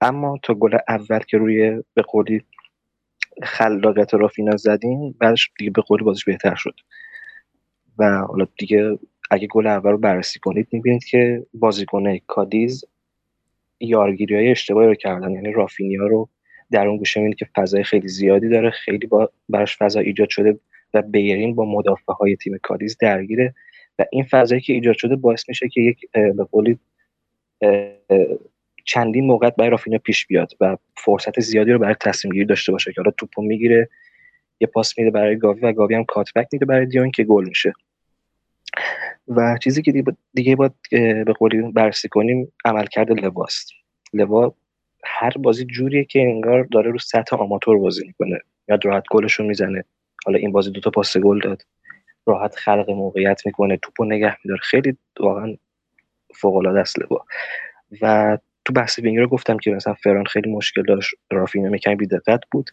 اما 0.00 0.38
تا 0.42 0.54
گل 0.54 0.78
اول 0.88 1.18
که 1.18 1.38
روی 1.38 1.82
به 1.94 2.02
قولی 2.02 2.42
خلاقیت 3.42 4.14
رافینا 4.14 4.56
زدیم 4.56 5.12
بعدش 5.18 5.50
دیگه 5.58 5.70
به 5.70 5.82
قولی 5.82 6.04
بازیش 6.04 6.24
بهتر 6.24 6.54
شد. 6.54 6.74
و 7.98 8.18
حالا 8.18 8.46
دیگه 8.58 8.98
اگه 9.30 9.46
گل 9.46 9.66
اول 9.66 9.90
رو 9.90 9.98
بررسی 9.98 10.38
کنید 10.38 10.68
می‌بینید 10.72 11.04
که 11.04 11.46
بازیکن 11.54 12.18
کادیز 12.18 12.84
یارگیری 13.80 14.34
های 14.34 14.50
اشتباهی 14.50 14.88
رو 14.88 14.94
کردن. 14.94 15.30
یعنی 15.30 15.52
رافینیا 15.52 16.06
رو 16.06 16.28
در 16.70 16.86
اون 16.86 16.96
گوشه 16.96 17.20
می‌بینید 17.20 17.38
که 17.38 17.46
فضای 17.56 17.84
خیلی 17.84 18.08
زیادی 18.08 18.48
داره. 18.48 18.70
خیلی 18.70 19.06
با 19.06 19.30
براش 19.48 19.76
فضا 19.76 20.00
ایجاد 20.00 20.28
شده 20.28 20.58
و 20.94 21.02
بیرین 21.02 21.54
با 21.54 21.64
مدافع 21.64 22.12
های 22.12 22.36
تیم 22.36 22.58
کادیز 22.62 22.96
درگیره. 23.00 23.54
و 23.98 24.04
این 24.12 24.24
فضایی 24.24 24.60
که 24.60 24.72
ایجاد 24.72 24.96
شده 24.96 25.16
باعث 25.16 25.48
میشه 25.48 25.68
که 25.68 25.80
یک 25.80 26.10
به 26.12 26.44
قولی 26.44 26.78
چندین 28.84 29.26
موقع 29.26 29.50
برای 29.50 29.70
رافینیا 29.70 29.98
پیش 29.98 30.26
بیاد 30.26 30.52
و 30.60 30.76
فرصت 30.96 31.40
زیادی 31.40 31.72
رو 31.72 31.78
برای 31.78 31.94
تصمیم 32.00 32.32
گیری 32.32 32.44
داشته 32.44 32.72
باشه 32.72 32.92
که 32.92 33.00
حالا 33.00 33.10
توپو 33.10 33.42
می‌گیره 33.42 33.88
یه 34.60 34.66
پاس 34.66 34.98
میده 34.98 35.10
برای 35.10 35.36
گاوی 35.36 35.60
و 35.60 35.72
گاوی 35.72 35.94
هم 35.94 36.04
کاتبک 36.04 36.48
میده 36.52 36.66
برای 36.66 36.86
دیون 36.86 37.10
که 37.10 37.24
گل 37.24 37.48
میشه. 37.48 37.72
و 39.28 39.58
چیزی 39.62 39.82
که 39.82 40.04
دیگه 40.34 40.56
باید 40.56 40.72
به 41.24 41.32
قولی 41.38 41.62
بررسی 41.62 42.08
کنیم 42.08 42.52
عملکرد 42.64 43.10
لواست 43.12 43.72
لوا 44.12 44.54
هر 45.04 45.30
بازی 45.30 45.64
جوریه 45.64 46.04
که 46.04 46.20
انگار 46.20 46.64
داره 46.72 46.90
رو 46.90 46.98
سطح 46.98 47.36
آماتور 47.36 47.78
بازی 47.78 48.06
می‌کنه. 48.06 48.38
یا 48.68 48.78
راحت 48.84 49.04
گلشو 49.10 49.44
می‌زنه. 49.44 49.84
حالا 50.26 50.38
این 50.38 50.52
بازی 50.52 50.70
دوتا 50.70 50.90
پاس 50.90 51.16
گل 51.16 51.40
داد. 51.40 51.62
راحت 52.26 52.56
خلق 52.56 52.90
موقعیت 52.90 53.46
می‌کنه 53.46 53.76
توپو 53.76 54.04
نگه 54.04 54.36
میداره. 54.44 54.60
خیلی 54.62 54.96
واقعا 55.20 55.56
فوق 56.34 56.56
العاده 56.56 56.80
است 56.80 56.98
لوا. 56.98 57.24
و 58.02 58.38
تو 58.64 58.72
بحث 58.72 58.98
وینگر 58.98 59.26
گفتم 59.26 59.56
که 59.58 59.70
مثلا 59.70 59.94
فران 59.94 60.24
خیلی 60.24 60.52
مشکل 60.52 60.82
داشت 60.82 61.14
رافینیا 61.30 61.94
بی 61.94 62.06
دقت 62.06 62.40
بود. 62.50 62.70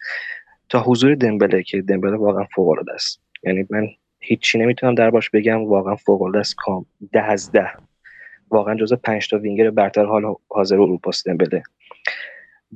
تا 0.70 0.80
حضور 0.80 1.16
دمبله 1.16 1.64
که 1.64 1.82
دمبله 1.82 2.18
واقعا 2.18 2.44
فوق 2.56 2.70
العاده 2.70 2.94
است. 2.94 3.22
یعنی 3.44 3.68
من 3.70 3.88
هیچی 4.20 4.60
نمی‌تونم 4.60 4.96
درباش 4.96 5.30
بگم 5.30 5.66
واقعا 5.66 5.96
فوق 5.96 6.22
العاده 6.22 6.40
است 6.40 6.56
کامل 6.58 6.86
ده 7.12 7.24
از 7.24 7.52
ده. 7.52 7.72
واقعا 8.50 8.76
جزو 8.76 8.96
پنج 8.96 9.30
تا 9.30 9.38
وینگر 9.38 9.70
برتر 9.70 10.06
حال 10.06 10.36
حاضر 10.50 10.76
اروپا 10.76 11.12
دمبله. 11.26 11.64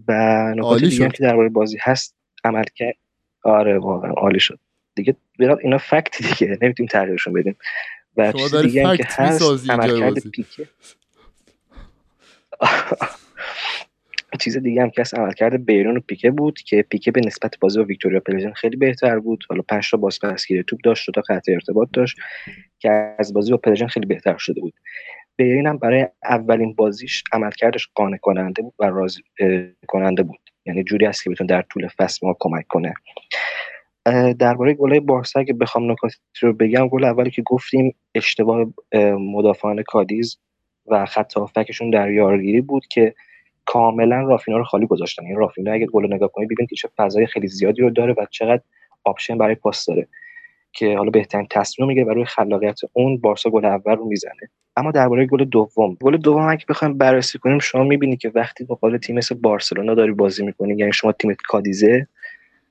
و 0.08 0.14
نکات 0.56 0.82
دیگه 0.84 1.10
که 1.10 1.24
درباره 1.24 1.50
بازی 1.50 1.78
هست 1.82 2.16
عملکرد 2.44 2.96
آره 3.44 3.80
واقعا 3.80 4.12
عالی 4.12 4.40
شد. 4.40 4.60
دیگه 4.98 5.16
اینا 5.40 5.78
fact 5.78 6.18
دیگه. 6.18 6.58
نمی‌تونیم 6.62 6.90
تغییرشون 6.90 7.34
بدیم. 7.34 7.58
و 8.18 8.32
چیز 8.32 8.56
دیگه 8.56 8.88
هم 8.88 8.98
که 8.98 9.06
هست 9.10 9.70
عملکرد 9.70 10.30
پیکه. 10.30 10.68
چیز 14.42 14.58
دیگه 14.58 14.82
هم 14.82 14.90
که 14.90 15.02
هست 15.02 15.16
عملکرد 15.16 15.66
بیرون 15.66 15.98
و 15.98 16.00
پیکه 16.00 16.32
بود 16.32 16.60
که 16.60 16.82
پیکه 16.82 17.12
به 17.12 17.22
نسبت 17.26 17.60
بازی 17.60 17.80
با 17.80 17.86
ویکتوریا 17.86 18.20
پلژن 18.20 18.52
خیلی 18.52 18.76
بهتر 18.76 19.20
بود. 19.20 19.44
حالا 19.50 19.62
5 19.62 19.92
تا 19.92 19.98
بازپسگیری 19.98 20.64
توپ 20.64 20.80
داشت 20.84 21.12
تا 21.12 21.22
خط 21.22 21.50
ارتباط 21.50 21.90
داشت 21.94 22.18
که 22.80 23.16
از 23.20 23.34
بازی 23.34 23.52
با 23.52 23.58
پلژن 23.58 23.88
خیلی 23.88 24.06
بهتر 24.06 24.38
شده 24.38 24.62
بود. 24.62 24.74
بیرین 25.36 25.68
هم 25.68 25.78
برای 25.78 26.08
اولین 26.24 26.74
بازیش 26.74 27.24
عملکردش 27.32 27.90
قانع 27.96 28.18
کننده 28.18 28.62
بود 28.62 28.74
و 28.80 28.86
راضی 28.86 29.22
کننده 29.88 30.24
بود. 30.24 30.40
یعنی 30.66 30.84
جوری 30.84 31.06
است 31.06 31.24
که 31.24 31.30
بتون 31.30 31.48
در 31.48 31.62
طول 31.62 31.88
فصل 31.88 32.28
ما 32.28 32.36
کمک 32.40 32.68
کنه. 32.68 32.94
درباره 34.40 34.74
گلای 34.74 35.00
بارسا 35.00 35.44
که 35.44 35.54
بخوام 35.54 35.92
نکاتی 35.92 36.16
رو 36.42 36.54
بگم 36.54 36.88
گل 36.88 37.04
اولی 37.04 37.32
که 37.32 37.42
گفتیم 37.42 37.96
اشتباه 38.16 38.66
مدافعان 39.20 39.84
کادیز 39.84 40.38
و 40.88 41.06
خط 41.06 41.34
هافکشون 41.34 41.90
در 41.90 42.12
یارگیری 42.12 42.62
بود 42.62 42.88
که 42.88 43.14
کاملا 43.66 44.22
رافینا 44.22 44.58
رو 44.58 44.64
خالی 44.64 44.88
گذاشتن. 44.88 45.26
این 45.26 45.36
رافینا 45.36 45.72
اگه 45.72 45.86
گل 45.86 46.14
نگاه 46.14 46.32
کنید 46.32 46.50
ببینید 46.50 46.70
که 46.70 46.76
چه 46.76 46.90
فضای 46.98 47.28
خیلی 47.28 47.48
زیادی 47.48 47.82
رو 47.82 47.90
داره 47.90 48.14
و 48.14 48.26
چقدر 48.32 48.62
option 49.04 49.38
برای 49.38 49.56
پاس 49.56 49.86
داره 49.86 50.08
که 50.74 50.98
حالا 50.98 51.10
بهترین 51.10 51.48
تصمیم 51.52 51.88
میگیره 51.88 52.04
و 52.06 52.10
روی 52.10 52.26
خلاقیت 52.26 52.80
اون 52.94 53.18
بارسا 53.18 53.50
گل 53.50 53.66
اول 53.66 53.96
رو 53.96 54.06
می‌زنه. 54.06 54.50
اما 54.78 54.92
درباره 54.92 55.26
گل 55.26 55.44
دوم. 55.44 55.98
گل 56.02 56.18
دوم 56.18 56.50
اگه 56.50 56.66
بخوایم 56.70 56.98
بررسی 56.98 57.40
کنیم 57.40 57.60
شما 57.60 57.84
می‌بینی 57.84 58.18
که 58.18 58.32
وقتی 58.36 58.66
غول 58.66 58.98
تیم 58.98 59.16
مثل 59.16 59.36
بارسلونا 59.36 59.94
داری 59.96 60.12
بازی 60.12 60.46
می‌کنی 60.46 60.76
یعنی 60.78 60.94
شما 60.94 61.12
تیمت 61.12 61.38
کادیزه 61.48 62.08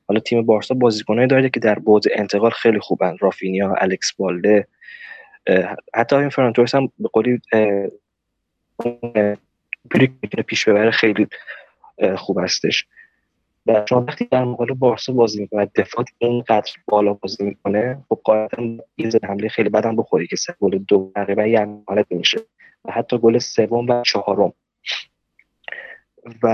حالا 0.09 0.21
تیم 0.21 0.47
بارسا 0.47 0.75
بازیکنایی 0.75 1.29
داره 1.29 1.51
که 1.51 1.61
در 1.61 1.79
بعد 1.79 2.03
انتقال 2.15 2.51
خیلی 2.51 2.81
خوبن. 2.81 3.17
رافینیا 3.21 3.75
الکس 3.79 4.13
بالده 4.13 4.69
حتی 5.95 6.17
این 6.17 6.29
فرانتورس 6.29 6.75
هم 6.75 6.93
به 6.99 7.09
قولی 7.13 7.41
پیش 10.47 10.69
ببره 10.69 10.91
خیلی 10.91 11.27
خوب 12.17 12.39
هستش. 12.39 12.87
و 13.67 13.85
شما 13.89 14.01
وقتی 14.01 14.25
در 14.25 14.45
مقابل 14.45 14.75
بارسا 14.75 15.13
بازی 15.13 15.41
می‌کنه 15.41 15.71
دفاع 15.77 16.05
اینقدر 16.19 16.73
بالا 16.87 17.15
بازی 17.15 17.45
می‌کنه 17.45 18.03
خب 18.09 18.21
قاعدتا 18.25 18.63
یه 18.97 19.11
حمله 19.25 19.49
خیلی 19.49 19.69
بدم 19.69 19.97
بخوری 19.97 20.27
که 20.27 20.37
سه 20.37 20.55
گل 20.61 20.79
دو 20.79 21.13
تقریبا 21.15 21.47
یه 21.47 21.67
حالت 21.89 22.07
میشه 22.11 22.39
و 22.85 22.93
حتی 22.93 23.19
گل 23.19 23.39
سوم 23.39 23.89
و 23.89 24.03
چهارم. 24.03 24.53
و 26.43 26.47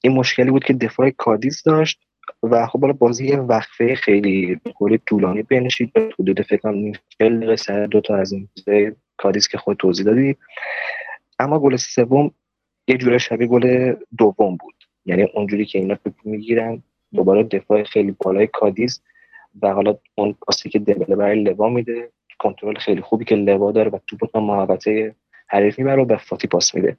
این 0.00 0.12
مشکلی 0.12 0.50
بود 0.50 0.64
که 0.64 0.72
دفاع 0.72 1.10
کادیز 1.10 1.62
داشت. 1.62 2.05
و 2.50 2.66
خب 2.66 2.78
بالا 2.78 2.92
بازی 2.92 3.32
وقفه 3.32 3.94
خیلی 3.94 4.60
گل 4.74 4.96
طولانی 5.06 5.42
بینشید 5.42 5.92
حدود 6.18 6.42
فکر 6.42 6.56
کنم 6.56 6.92
دقیقه 7.20 7.56
سر 7.56 7.86
دو 7.86 8.00
تا 8.00 8.16
از 8.16 8.32
این 8.32 8.48
کادیز 9.16 9.48
که 9.48 9.58
خود 9.58 9.76
توضیح 9.76 10.06
دادی. 10.06 10.36
اما 11.38 11.58
گل 11.58 11.76
سوم 11.76 12.30
یه 12.88 12.96
جوره 12.96 13.18
شبیه 13.18 13.46
گل 13.46 13.94
دوم 14.18 14.56
بود. 14.56 14.74
یعنی 15.04 15.22
اونجوری 15.22 15.64
که 15.64 15.78
اینا 15.78 15.94
توپ 15.94 16.14
می‌گیرن 16.24 16.82
دوباره 17.14 17.42
دفاع 17.42 17.82
خیلی 17.82 18.16
بالای 18.18 18.46
کادیز 18.46 19.02
و 19.62 19.72
حالا 19.72 19.96
اون 20.14 20.34
پاسی 20.46 20.68
که 20.68 20.78
دبله 20.78 21.16
برای 21.16 21.42
لوا 21.42 21.68
میده 21.68 22.10
کنترل 22.38 22.74
خیلی 22.74 23.00
خوبی 23.00 23.24
که 23.24 23.34
لوا 23.34 23.72
داره 23.72 23.90
و 23.90 23.98
توپ 24.06 24.30
تا 24.32 24.40
محوطه 24.40 25.14
حریف 25.46 25.78
می‌بره 25.78 26.02
و 26.02 26.04
به 26.04 26.16
فاتی 26.16 26.48
پاس 26.48 26.74
میده. 26.74 26.96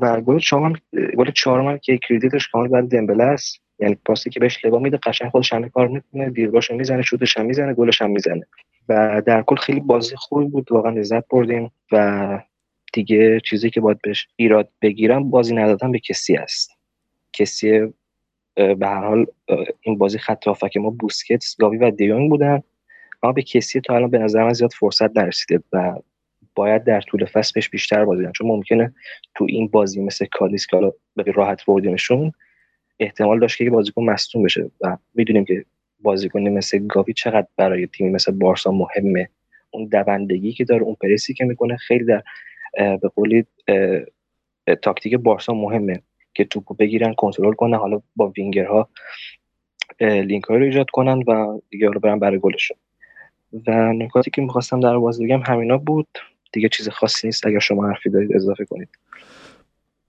و 0.00 0.20
گل 0.20 0.38
چهارم 0.38 0.72
گل 1.16 1.30
چهارم 1.30 1.78
که 1.78 1.98
کردیتش 2.08 2.48
کامل 2.48 2.68
بعد 2.68 2.88
دمبله 2.88 3.24
است. 3.24 3.63
یعنی 3.78 3.94
پاسی 4.04 4.30
که 4.30 4.40
بهش 4.40 4.64
لوا 4.64 4.78
میده 4.78 4.96
قشنگ 4.96 5.30
خودش 5.30 5.52
همه 5.52 5.68
کار 5.68 5.88
می‌کنه 5.88 6.30
دیرگاهش 6.30 6.70
می‌زنه 6.70 7.02
شوتش 7.02 7.38
هم 7.38 7.46
می‌زنه 7.46 7.74
گلش 7.74 8.02
هم 8.02 8.10
می‌زنه. 8.10 8.46
و 8.88 9.22
در 9.26 9.42
کل 9.42 9.56
خیلی 9.56 9.80
بازی 9.80 10.16
خوبی 10.16 10.44
بود 10.44 10.72
واقعا 10.72 10.92
لذت 10.92 11.28
بردیم 11.28 11.70
و 11.92 12.40
دیگه 12.92 13.40
چیزی 13.40 13.70
که 13.70 13.80
باید 13.80 13.98
بهش 14.02 14.28
ایراد 14.36 14.68
بگیرم 14.82 15.30
بازی 15.30 15.54
ندادن 15.54 15.92
به 15.92 15.98
کسی 15.98 16.36
است. 16.36 16.70
کسی 17.32 17.80
به 18.54 18.86
هر 18.86 19.04
حال 19.06 19.26
این 19.80 19.98
بازی 19.98 20.18
خط 20.18 20.68
که 20.72 20.80
ما 20.80 20.90
بوسکتس 20.90 21.56
گاوی 21.56 21.76
و 21.76 21.90
دیونگ 21.90 22.30
بودن. 22.30 22.62
اما 23.22 23.32
به 23.32 23.42
کسی 23.42 23.80
تا 23.80 23.94
الان 23.94 24.10
به 24.10 24.18
نظر 24.18 24.44
من 24.44 24.52
زیاد 24.52 24.72
فرصت 24.72 25.16
نرسیده 25.16 25.62
و 25.72 25.94
باید 26.54 26.84
در 26.84 27.00
طول 27.00 27.24
فصل 27.24 27.52
بهش 27.54 27.68
بیشتر 27.68 28.04
بازی 28.04 28.24
چون 28.34 28.46
ممکنه 28.46 28.94
تو 29.34 29.46
این 29.48 29.68
بازی 29.68 30.00
مثل 30.00 30.26
کالیس 30.32 30.66
که 30.66 30.92
راحت 31.34 31.64
بردیمشون. 31.66 32.32
احتمال 32.98 33.40
داشت 33.40 33.58
که 33.58 33.70
بازیکن 33.70 34.04
مصدوم 34.04 34.42
بشه 34.42 34.70
و 34.80 34.96
می‌دونیم 35.14 35.44
که 35.44 35.64
بازیکنی 36.00 36.48
مثل 36.48 36.86
گاوی 36.86 37.12
چقدر 37.12 37.46
برای 37.56 37.86
تیمی 37.86 38.10
مثل 38.10 38.32
بارسا 38.32 38.70
مهمه. 38.70 39.28
اون 39.70 39.84
دوندگی 39.84 40.52
که 40.52 40.64
داره 40.64 40.82
اون 40.82 40.94
پرسی 40.94 41.34
که 41.34 41.44
می‌کنه 41.44 41.76
خیلی 41.76 42.04
در 42.04 42.22
به 42.76 43.08
قولی 43.16 43.44
تاکتیک 44.82 45.14
بارسا 45.14 45.54
مهمه 45.54 46.02
که 46.34 46.44
توپو 46.44 46.74
بگیرن 46.74 47.14
کنترل 47.14 47.52
کنن 47.52 47.74
حالا 47.74 48.02
با 48.16 48.28
وینگرها 48.28 48.88
لینک 50.00 50.44
رو 50.44 50.62
ایجاد 50.62 50.90
کنن 50.90 51.22
و 51.26 51.60
دیگه 51.70 51.88
رو 51.88 52.00
برن 52.00 52.18
برای 52.18 52.38
گلشون. 52.38 52.76
و 53.66 53.92
نکاتی 53.92 54.30
که 54.30 54.42
می‌خواستم 54.42 54.80
در 54.80 54.98
بازی 54.98 55.24
بگم 55.24 55.40
همینا 55.40 55.78
بود. 55.78 56.08
دیگه 56.52 56.68
چیز 56.68 56.88
خاصی 56.88 57.26
نیست. 57.26 57.46
اگر 57.46 57.58
شما 57.58 57.88
حرفی 57.88 58.10
دارید 58.10 58.36
اضافه 58.36 58.64
کنید. 58.64 58.88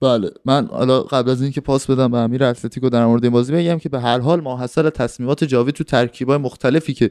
بله 0.00 0.30
من 0.44 0.66
حالا 0.66 1.02
قبل 1.02 1.30
از 1.30 1.42
اینکه 1.42 1.60
پاس 1.60 1.90
بدم 1.90 2.10
به 2.10 2.18
امیر 2.18 2.44
اتلتیکو 2.44 2.88
در 2.88 3.06
مورد 3.06 3.24
این 3.24 3.32
بازی 3.32 3.52
بگم 3.52 3.78
که 3.78 3.88
به 3.88 4.00
هر 4.00 4.18
حال 4.18 4.40
ماحصل 4.40 4.90
تصمیمات 4.90 5.44
جاوی 5.44 5.72
تو 5.72 5.84
ترکیبای 5.84 6.38
مختلفی 6.38 6.94
که 6.94 7.10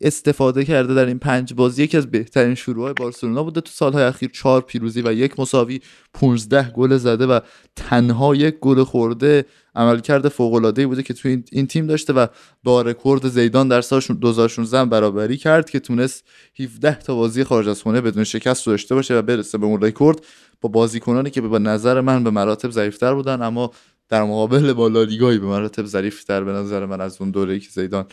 استفاده 0.00 0.64
کرده 0.64 0.94
در 0.94 1.06
این 1.06 1.18
پنج 1.18 1.54
بازی 1.54 1.82
یکی 1.82 1.96
از 1.96 2.10
بهترین 2.10 2.54
شروعهای 2.54 2.92
بارسلونا 2.92 3.42
بوده 3.42 3.60
تو 3.60 3.70
سالهای 3.74 4.04
اخیر. 4.04 4.30
چهار 4.30 4.60
پیروزی 4.60 5.02
و 5.02 5.12
یک 5.12 5.40
مساوی 5.40 5.80
15 6.14 6.70
گل 6.70 6.96
زده 6.96 7.26
و 7.26 7.40
تنها 7.76 8.34
یک 8.34 8.54
گل 8.60 8.84
خورده 8.84 9.44
عملکرد 9.74 10.28
فوق 10.28 10.54
العاده 10.54 10.86
بوده 10.86 11.02
که 11.02 11.14
تو 11.14 11.28
این 11.52 11.66
تیم 11.66 11.86
داشته 11.86 12.12
و 12.12 12.26
با 12.64 12.82
رکورد 12.82 13.28
زیدان 13.28 13.68
در 13.68 13.80
سال 13.80 14.00
2016 14.00 14.84
برابری 14.84 15.36
کرد 15.36 15.70
که 15.70 15.80
تونست 15.80 16.24
17 16.60 16.94
تا 16.94 17.14
بازی 17.14 17.44
خارج 17.44 17.68
از 17.68 17.82
خونه 17.82 18.00
بدون 18.00 18.24
شکست 18.24 18.66
داشته 18.66 18.94
باشه 18.94 19.18
و 19.18 19.22
برسه 19.22 19.58
به 19.58 19.66
اون 19.66 19.82
رکورد 19.82 20.20
با 20.60 20.68
بازیکنانی 20.68 21.30
که 21.30 21.40
به 21.40 21.58
نظر 21.58 22.00
من 22.00 22.24
به 22.24 22.30
مراتب 22.30 22.70
ضعیفتر 22.70 23.14
بودن 23.14 23.42
اما 23.42 23.70
در 24.08 24.22
مقابل 24.22 24.72
با 24.72 24.88
لالیگایی 24.88 25.38
به 25.38 25.46
مراتب 25.46 25.84
ضعیفتر 25.84 26.44
به 26.44 26.52
نظر 26.52 26.86
من 26.86 27.00
از 27.00 27.20
اون 27.20 27.30
دوره‌ای 27.30 27.60
که 27.60 27.68
زیدان 27.70 28.06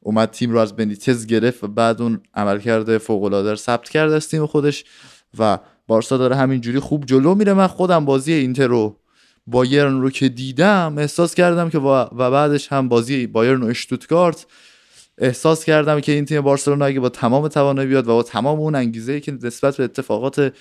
اومد 0.00 0.30
تیم 0.30 0.50
رو 0.50 0.58
از 0.58 0.76
بنیتز 0.76 1.26
گرفت 1.26 1.64
و 1.64 1.68
بعد 1.68 2.02
اون 2.02 2.20
عملکرد 2.34 2.98
فوق 2.98 3.22
العاده 3.22 3.54
ثبت 3.54 3.88
کرد 3.88 4.12
از 4.12 4.28
تیم 4.28 4.46
خودش 4.46 4.84
و 5.38 5.58
بارسا 5.86 6.16
داره 6.16 6.36
همینجوری 6.36 6.78
خوب 6.78 7.04
جلو 7.06 7.34
میره. 7.34 7.54
من 7.54 7.66
خودم 7.66 8.04
بازی 8.04 8.32
اینتر 8.32 8.66
رو 8.66 8.96
بایرن 9.46 10.00
رو 10.00 10.10
که 10.10 10.28
دیدم 10.28 10.94
احساس 10.98 11.34
کردم 11.34 11.70
که 11.70 11.78
و 11.78 12.04
بعدش 12.04 12.72
هم 12.72 12.88
بازی 12.88 13.26
بایرن 13.26 13.62
و 13.62 13.66
اشتوتگارت 13.66 14.46
احساس 15.18 15.64
کردم 15.64 16.00
که 16.00 16.12
این 16.12 16.24
تیم 16.24 16.40
بارسلونا 16.40 16.84
اگه 16.84 17.00
با 17.00 17.08
تمام 17.08 17.48
توانایی 17.48 17.88
بیاد 17.88 18.08
و 18.08 18.14
با 18.14 18.22
تمام 18.22 18.60
اون 18.60 18.74
انگیزه 18.74 19.20
که 19.20 19.38
نسبت 19.42 19.76
به 19.76 19.84
اتفاقات 19.84 20.52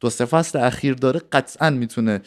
دو 0.00 0.10
سه 0.10 0.24
فصل 0.24 0.58
اخیر 0.58 0.94
داره 0.94 1.20
قطعا 1.32 1.70
می‌تونه 1.70 2.20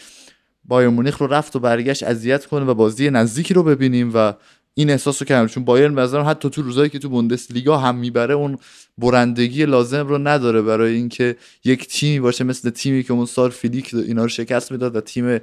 بایر 0.65 0.89
مونیخ 0.89 1.17
رو 1.17 1.27
رفت 1.27 1.55
و 1.55 1.59
برگشت 1.59 2.03
اذیت 2.03 2.45
کنه 2.45 2.65
و 2.65 2.73
بازی 2.73 3.09
نزدیکی 3.09 3.53
رو 3.53 3.63
ببینیم 3.63 4.11
و 4.13 4.33
این 4.73 4.89
احساس 4.89 5.21
رو 5.21 5.25
کردم 5.25 5.47
چون 5.47 5.65
بایرن 5.65 5.95
به 5.95 6.23
حتی 6.23 6.49
تو 6.49 6.61
روزایی 6.61 6.89
که 6.89 6.99
تو 6.99 7.09
بوندسلیگا 7.09 7.77
هم 7.77 7.95
می‌بره 7.95 8.33
اون 8.33 8.57
برندگی 8.97 9.65
لازم 9.65 10.07
رو 10.07 10.17
نداره 10.17 10.61
برای 10.61 10.95
اینکه 10.95 11.35
یک 11.63 11.87
تیمی 11.87 12.19
باشه 12.19 12.43
مثل 12.43 12.69
تیمی 12.69 13.03
که 13.03 13.13
اون 13.13 13.25
سال 13.25 13.49
فیلیک 13.49 13.93
اینا 13.93 14.21
رو 14.21 14.27
شکست 14.27 14.71
می‌داد 14.71 14.95
و 14.95 15.01
تیم 15.01 15.39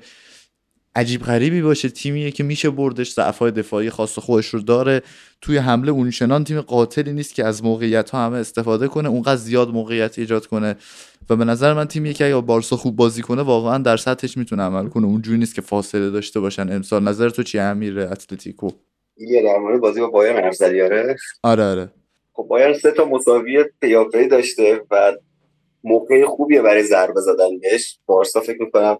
عجیب 0.96 1.22
غریبی 1.22 1.62
باشه. 1.62 1.88
تیمیه 1.88 2.30
که 2.30 2.44
میشه 2.44 2.70
بردش 2.70 3.12
ضعفای 3.12 3.50
دفاعی 3.50 3.90
خاص 3.90 4.18
خودش 4.18 4.46
رو 4.46 4.60
داره. 4.60 5.02
توی 5.40 5.56
حمله 5.56 5.92
اونچنان 5.92 6.44
تیم 6.44 6.60
قاتلی 6.60 7.12
نیست 7.12 7.34
که 7.34 7.44
از 7.44 7.64
موقعیت 7.64 8.10
ها 8.10 8.26
همه 8.26 8.36
استفاده 8.36 8.88
کنه 8.88 9.08
اونقدر 9.08 9.36
زیاد 9.36 9.68
موقعیت 9.68 10.18
ایجاد 10.18 10.46
کنه. 10.46 10.76
و 11.30 11.36
به 11.36 11.44
نظر 11.44 11.72
من 11.72 11.84
تیمیه 11.84 12.12
که 12.12 12.26
اگه 12.26 12.40
بارسا 12.40 12.76
خوب 12.76 12.96
بازی 12.96 13.22
کنه 13.22 13.42
واقعا 13.42 13.78
در 13.78 13.96
سطحش 13.96 14.36
می‌تونه 14.36 14.62
عمل 14.62 14.88
کنه. 14.88 15.06
اونجوری 15.06 15.38
نیست 15.38 15.54
که 15.54 15.60
فاصله 15.60 16.10
داشته 16.10 16.40
باشن. 16.40 16.72
امسال 16.72 17.02
نظر 17.02 17.28
تو 17.28 17.42
چی 17.42 17.58
امیر 17.58 18.00
اتلتیکو؟ 18.00 18.70
یه 19.16 19.42
در 19.42 19.58
مورد 19.58 19.80
بازی 19.80 20.00
با 20.00 20.06
بایرن 20.06 20.44
حرف 20.44 20.54
زدی 20.54 20.82
آره؟ 20.82 21.16
آره 21.42 21.64
آره. 21.64 21.90
خب 22.32 22.42
بایرن 22.42 22.78
سه 22.78 22.90
تا 22.90 23.04
مساوی 23.04 23.64
پیاپی 23.80 24.28
داشته 24.28 24.80
و 24.90 25.12
موقع 25.84 26.24
خوبیه 26.24 26.62
برای 26.62 26.82
ضربه 26.82 27.20
زدن 27.20 27.58
بهش. 27.62 27.98
بارسا 28.06 28.40
فکر 28.40 28.62
می‌کنم 28.62 28.98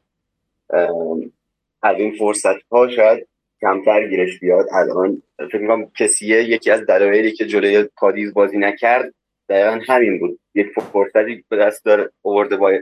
از 1.85 1.97
این 1.99 2.15
فرصت 2.19 2.63
ها 2.71 2.89
شاید 2.89 3.29
کمتر 3.61 4.09
گیرش 4.09 4.39
بیاد. 4.41 4.67
الان 4.73 5.23
فکر 5.39 5.59
می‌کنم 5.59 5.91
کسیه 5.99 6.43
یکی 6.43 6.71
از 6.71 6.87
دلایلی 6.87 7.33
که 7.33 7.47
جلوی 7.47 7.89
کادیز 7.97 8.35
بازی 8.35 8.59
نکرد 8.59 9.15
دقیقا 9.49 9.81
همین 9.87 10.19
بود. 10.19 10.39
یک 10.55 10.67
فرصتی 10.93 11.45
به 11.49 11.57
دست 11.57 11.85
داره 11.85 12.11
اوورده 12.23 12.57
با 12.57 12.73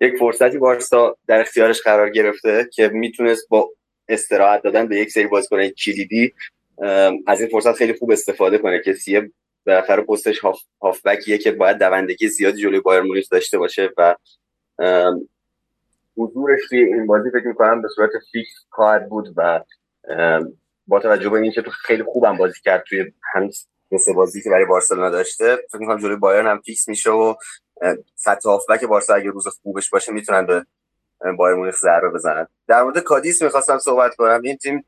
یک 0.00 0.16
فرصتی 0.18 0.58
بارسا 0.58 1.16
در 1.26 1.40
اختیارش 1.40 1.80
قرار 1.80 2.10
گرفته 2.10 2.68
که 2.72 2.88
می‌تونست 2.88 3.48
با 3.48 3.70
استراحت 4.08 4.62
دادن 4.62 4.86
به 4.86 4.96
یک 4.96 5.10
سری 5.10 5.26
بازیکن 5.26 5.68
کلیدی 5.68 6.32
از 7.26 7.40
این 7.40 7.48
فرصت 7.50 7.72
خیلی 7.72 7.92
خوب 7.92 8.10
استفاده 8.10 8.58
کنه. 8.58 8.82
کسیه 8.84 9.30
بالاخره 9.66 10.02
پستش 10.02 10.38
هاف، 10.38 10.60
هافبکیه 10.82 11.38
که 11.38 11.52
باید 11.52 11.78
دوندگی 11.78 12.28
زیادی 12.28 12.62
جلوی 12.62 12.80
بایرن 12.80 13.02
مونیخ 13.02 13.28
داشته 13.30 13.58
باشه 13.58 13.90
و 13.96 14.14
حضورش 16.16 16.60
توی 16.68 16.78
این 16.78 17.06
بازی 17.06 17.30
فکر 17.30 17.46
می‌کنم 17.46 17.82
به 17.82 17.88
صورت 17.94 18.10
fix 18.32 18.50
خواهد 18.70 19.08
بود 19.08 19.34
و 19.36 19.60
با 20.86 21.00
توجه 21.00 21.28
به 21.28 21.38
اینکه 21.38 21.62
تو 21.62 21.70
خیلی 21.70 22.02
خوبم 22.02 22.36
بازی 22.36 22.60
کرد 22.60 22.84
توی 22.88 23.12
هم 23.34 23.48
مثل 23.90 24.12
بازی 24.12 24.42
که 24.42 24.50
برای 24.50 24.64
بارسلونا 24.64 25.10
داشته 25.10 25.56
فکر 25.56 25.78
می‌کنم 25.80 25.98
جلوی 25.98 26.16
بایرن 26.16 26.46
هم 26.46 26.60
fix 26.60 26.88
میشه 26.88 27.10
و 27.10 27.34
خط 28.24 28.46
هافبک 28.46 28.84
بارسا 28.84 29.14
اگه 29.14 29.30
روز 29.30 29.48
خوبش 29.48 29.90
باشه 29.90 30.12
می‌تونن 30.12 30.46
به 30.46 30.64
بایرن 31.38 31.56
مونیخ 31.56 31.76
ضربه 31.76 32.08
بزنن. 32.08 32.46
در 32.68 32.82
مورد 32.82 32.98
کادیز 32.98 33.42
می‌خواستم 33.42 33.78
صحبت 33.78 34.14
کنم. 34.14 34.40
این 34.44 34.56
تیم 34.56 34.84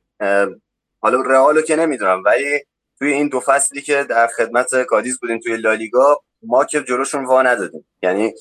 حالا 1.01 1.21
رئالو 1.21 1.63
که 1.63 1.77
نمی‌دونم 1.77 2.23
ولی 2.25 2.61
توی 2.99 3.13
این 3.13 3.29
دو 3.29 3.41
فصلی 3.41 3.83
که 3.83 4.05
در 4.05 4.27
خدمت 4.27 4.83
کادیز 4.83 5.19
بودیم 5.21 5.39
توی 5.39 5.57
لالیگا 5.57 6.23
ما 6.43 6.65
که 6.65 6.83
جلوشون 6.83 7.25
وا 7.25 7.43
ندادیم. 7.43 7.87
یعنی 8.03 8.35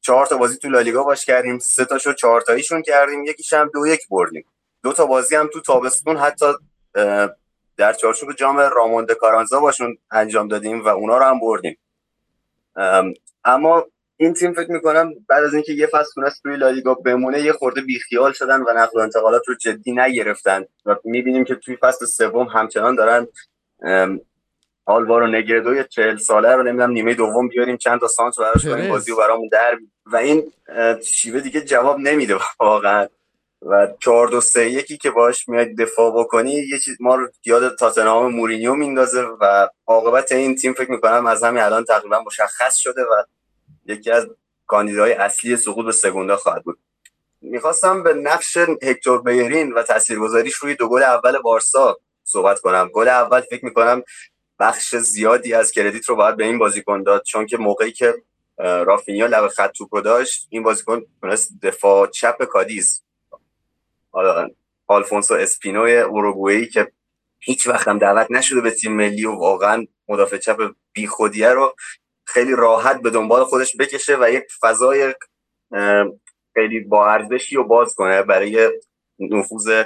چهار 0.00 0.26
تا 0.26 0.36
بازی 0.36 0.58
تو 0.58 0.68
لالیگا 0.68 1.02
باش 1.02 1.24
کردیم. 1.24 1.58
سه 1.58 1.84
تاشو 1.84 2.12
چهار 2.12 2.40
تاییشون 2.40 2.82
کردیم. 2.82 3.24
یکیش 3.24 3.52
هم 3.52 3.70
دو 3.74 3.86
یک 3.86 4.00
بردیم. 4.10 4.44
دو 4.82 4.92
تا 4.92 5.06
بازی 5.06 5.36
هم 5.36 5.50
تو 5.52 5.60
تابستون 5.60 6.16
حتی 6.16 6.46
در 7.76 7.92
چارچوب 7.92 8.32
جام 8.32 8.58
رامون 8.58 9.01
د 9.01 9.12
کارانزا 9.12 9.60
باشون 9.60 9.98
انجام 10.10 10.48
دادیم 10.48 10.84
و 10.84 10.88
اونا 10.88 11.18
رو 11.18 11.24
هم 11.24 11.40
بردیم. 11.40 11.78
اما 13.44 13.86
این 14.16 14.34
تیم 14.34 14.52
فکر 14.52 14.70
می‌کنم 14.70 15.12
بعد 15.28 15.44
از 15.44 15.54
اینکه 15.54 15.72
یه 15.72 15.86
فصل 15.86 16.10
تونست 16.14 16.42
توی 16.42 16.56
لالیگا 16.56 16.94
بمونه 16.94 17.40
یه 17.40 17.52
خورده 17.52 17.80
بیخیال 17.80 18.32
شدن 18.32 18.60
و 18.60 18.72
نقل 18.76 18.98
و 18.98 19.02
انتقالات 19.02 19.42
رو 19.48 19.54
جدی 19.54 19.92
نگرفتن. 19.92 20.64
و 20.86 20.96
می‌بینیم 21.04 21.44
که 21.44 21.54
توی 21.54 21.76
فصل 21.76 22.06
سوم 22.06 22.46
همچنان 22.46 22.94
دارن 22.94 23.26
آلوارو 24.84 25.26
نگردو 25.26 25.82
چهل 25.82 26.16
ساله 26.16 26.56
رو 26.56 26.62
نمی‌دونم 26.62 26.90
نیمه 26.90 27.14
دوم 27.14 27.48
بیاریم 27.48 27.76
چند 27.76 28.00
تا 28.00 28.08
سانت 28.08 28.38
براش 28.38 28.66
کنیم 28.66 28.88
بازی 28.88 29.12
و 29.12 29.16
برامون 29.16 29.48
در 29.52 29.78
و 30.06 30.16
این 30.16 30.52
شیوه 31.06 31.40
دیگه 31.40 31.60
جواب 31.60 31.98
نمیده 31.98 32.36
واقعا. 32.60 33.06
و 33.66 33.88
4 34.00 34.28
2 34.28 34.40
3 34.40 34.70
یکی 34.70 34.96
که 34.96 35.10
باش 35.10 35.48
میاد 35.48 35.66
دفاع 35.78 36.20
بکنی 36.20 36.52
یه 36.52 36.78
چیز 36.78 36.96
ما 37.00 37.14
رو 37.14 37.28
یاد 37.44 37.76
تاتنهام 37.78 38.34
مورینیو 38.34 38.74
میندازه 38.74 39.22
و 39.40 39.68
عاقبت 39.86 40.32
این 40.32 40.56
تیم 40.56 40.72
فکر 40.72 40.90
می‌کنم 40.90 41.26
از 41.26 41.44
همین 41.44 41.62
الان 41.62 41.84
تقریبا 41.84 42.22
مشخص 42.26 42.76
شده 42.76 43.02
و 43.02 43.24
یکی 43.86 44.10
از 44.10 44.26
کاندیدای 44.66 45.12
اصلی 45.12 45.56
سقوط 45.56 45.86
به 45.86 45.92
Segunda 45.92 46.36
خواهد 46.36 46.62
بود. 46.62 46.78
می‌خواستم 47.40 48.02
به 48.02 48.14
نقش 48.14 48.58
هکتور 48.82 49.22
بیرین 49.22 49.72
و 49.72 49.82
تاثیرگذاریش 49.82 50.54
روی 50.54 50.74
دو 50.74 50.88
گل 50.88 51.02
اول 51.02 51.38
بارسا 51.38 51.96
صحبت 52.24 52.60
کنم. 52.60 52.90
گل 52.92 53.08
اول 53.08 53.40
فکر 53.40 53.64
می‌کنم 53.64 54.02
بخش 54.62 54.96
زیادی 54.96 55.54
از 55.54 55.72
credit 55.72 56.08
رو 56.08 56.16
باید 56.16 56.36
به 56.36 56.44
این 56.44 56.58
بازیکن 56.58 57.02
داد 57.02 57.22
چون 57.22 57.46
که 57.46 57.56
موقعی 57.56 57.92
که 57.92 58.14
رافینیا 58.58 59.26
لب 59.26 59.48
خط 59.48 59.72
توپو 59.72 60.00
داشت 60.00 60.46
این 60.50 60.62
بازیکن 60.62 61.02
تونست 61.20 61.52
دفاع 61.62 62.06
چپ 62.06 62.44
کادیز. 62.44 63.02
آلفونسو 64.86 65.34
اسپینوی 65.34 65.98
اوروگوئی 65.98 66.66
که 66.66 66.92
هیچ 67.38 67.66
وقت 67.66 67.88
هم 67.88 67.98
دعوت 67.98 68.26
نشده 68.30 68.60
به 68.60 68.70
تیم 68.70 68.92
ملی 68.92 69.24
و 69.24 69.32
واقعا 69.32 69.86
مدافع 70.08 70.36
چپ 70.38 70.74
بیخودیه 70.92 71.48
رو 71.48 71.74
خیلی 72.24 72.56
راحت 72.56 73.02
به 73.02 73.10
دنبال 73.10 73.44
خودش 73.44 73.76
بکشه 73.76 74.16
و 74.20 74.30
یک 74.30 74.44
فضای 74.60 75.14
خیلی 76.54 76.80
با 76.80 77.10
ارزشی 77.10 77.56
رو 77.56 77.64
باز 77.64 77.94
کنه 77.94 78.22
برای 78.22 78.70
نفوذ 79.18 79.84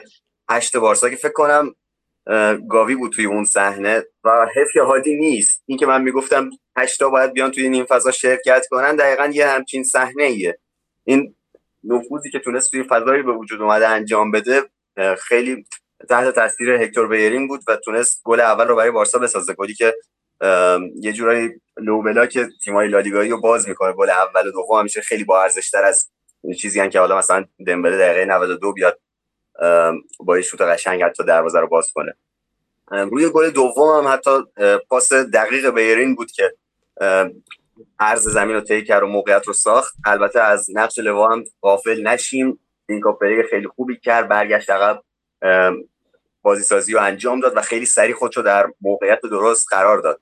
هشت 0.51 0.77
بارسا 0.77 1.11
که 1.11 1.17
فکر 1.17 1.33
کنم 1.33 1.75
گاوی 2.69 2.95
بود 2.95 3.13
توی 3.13 3.25
اون 3.25 3.45
صحنه 3.45 4.05
و 4.25 4.47
حفی 4.55 4.79
هادی 4.79 5.17
نیست. 5.17 5.63
این 5.67 5.79
که 5.79 5.87
من 5.87 6.03
می‌گفتم 6.03 6.51
هشتا 6.79 7.09
باید 7.09 7.33
بیان 7.33 7.51
توی 7.51 7.69
نیم 7.69 7.85
فضا 7.85 8.11
شرکت 8.11 8.67
کنن 8.71 8.97
دقیقا 8.97 9.31
یه 9.33 9.47
همچین 9.47 9.85
صحنه 9.85 10.23
ایه 10.23 10.59
این 11.05 11.35
نفوذی 11.85 12.31
که 12.31 12.39
تونست 12.39 12.71
توی 12.71 12.83
فضایی 12.83 13.23
به 13.23 13.33
وجود 13.33 13.63
اومده 13.63 13.89
انجام 13.89 14.31
بده 14.31 14.63
خیلی 15.19 15.67
تحت 16.09 16.35
تاثیر 16.35 16.71
هکتور 16.71 17.09
بیرین 17.09 17.49
بود 17.49 17.61
و 17.69 17.77
تونست 17.77 18.21
گل 18.25 18.41
اول 18.41 18.69
رو 18.69 18.77
برای 18.77 18.91
بارسا 18.91 19.19
بسازه 19.19 19.53
گلی 19.55 19.75
که 19.75 19.95
یه 21.01 21.13
جورایی 21.13 21.51
لوبلا 21.77 22.27
که 22.27 22.49
تیمای 22.65 22.89
لالیگایی 22.89 23.31
رو 23.31 23.41
باز 23.41 23.69
می‌کنه 23.69 23.93
گل 23.93 24.11
اول 24.11 24.49
و 24.49 24.51
دوم 24.51 24.79
همیشه 24.81 25.01
خیلی 25.01 25.25
با 25.25 25.43
ارزش 25.43 25.75
از 25.75 26.11
چیزی 26.59 26.81
هم 26.81 26.91
که 26.91 27.01
حالا 27.01 27.19
مثلا 27.19 27.45
دمبله 27.67 27.99
دقیقه 27.99 28.25
92 28.25 28.73
بیاد 28.73 29.01
با 30.21 30.37
یه 30.37 30.43
شوت 30.43 30.61
قشنگ 30.61 31.03
حتی 31.03 31.25
دروازه 31.25 31.61
رو 31.61 31.67
باز 31.67 31.91
کنه. 31.95 32.15
روی 32.91 33.29
گل 33.29 33.51
دوم 33.51 34.07
هم 34.07 34.13
حتی 34.13 34.31
پاس 34.89 35.13
دقیق 35.13 35.71
بیرین 35.71 36.15
بود 36.15 36.31
که 36.31 36.55
عرض 37.99 38.29
زمین 38.29 38.55
رو 38.55 38.61
طی 38.61 38.85
کرد 38.85 39.03
و 39.03 39.07
موقعیت 39.07 39.47
رو 39.47 39.53
ساخت. 39.53 39.95
البته 40.05 40.41
از 40.41 40.67
نقش 40.75 40.99
لوا 40.99 41.29
هم 41.29 41.45
غافل 41.63 42.03
نشیم. 42.03 42.61
این 42.89 43.03
خیلی 43.51 43.67
خوبی 43.67 43.97
کرد 43.97 44.29
برگشت 44.29 44.71
عقب 44.71 45.03
بازی 46.43 46.63
سازی 46.63 46.93
رو 46.93 47.01
انجام 47.01 47.41
داد 47.41 47.57
و 47.57 47.61
خیلی 47.61 47.87
سریع 47.87 48.15
خودشو 48.15 48.43
در 48.43 48.67
موقعیت 48.81 49.21
درست 49.21 49.67
قرار 49.71 49.99
داد. 49.99 50.21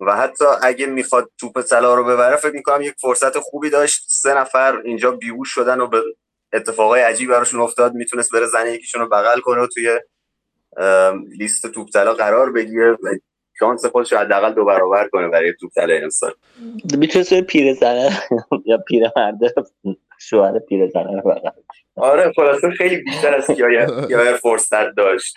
و 0.00 0.16
حتی 0.16 0.44
اگه 0.62 0.86
می‌خواد 0.86 1.30
توپ 1.38 1.62
طلا 1.62 1.94
رو 1.94 2.04
ببره 2.04 2.36
فکر 2.36 2.54
می‌کنم 2.54 2.82
یک 2.82 2.94
فرصت 3.00 3.38
خوبی 3.38 3.70
داشت. 3.70 4.04
سه 4.08 4.34
نفر 4.34 4.80
اینجا 4.84 5.10
بیهوش 5.10 5.54
شدن 5.54 5.80
و 5.80 5.86
به 5.86 6.02
اتفاقای 6.54 7.00
عجیب 7.00 7.30
براشون 7.30 7.60
افتاد. 7.60 7.94
می‌تونست 7.94 8.32
بره 8.32 8.46
زنه 8.46 8.72
یکیشون 8.72 9.00
رو 9.00 9.08
بغل 9.08 9.40
کنه 9.40 9.62
و 9.62 9.66
توی 9.66 10.00
لیست 11.38 11.66
توپ 11.66 11.88
طلا 11.90 12.14
قرار 12.14 12.52
بگیره 12.52 12.92
و 12.92 12.96
شانس 13.58 13.86
خودش 13.86 14.12
رو 14.12 14.18
حداقل 14.18 14.52
دو 14.52 14.64
برابر 14.64 15.08
کنه 15.08 15.28
برای 15.28 15.52
توپ 15.60 15.72
طلا 15.74 15.94
امسال 15.94 16.32
می‌تونست 16.98 17.40
پیر 17.40 17.74
زنه 17.74 18.18
یا 18.66 18.78
پیر 18.78 19.02
مرده 19.16 19.54
شوهر 20.20 20.58
پیر 20.58 20.88
زنه 20.88 21.22
بغل 21.22 21.50
آره 21.96 22.32
خلاصه 22.36 22.70
خیلی 22.70 22.96
بیشتر 22.96 23.34
از 23.34 23.50
یا 24.08 24.36
فرصت 24.42 24.94
داشت. 24.96 25.34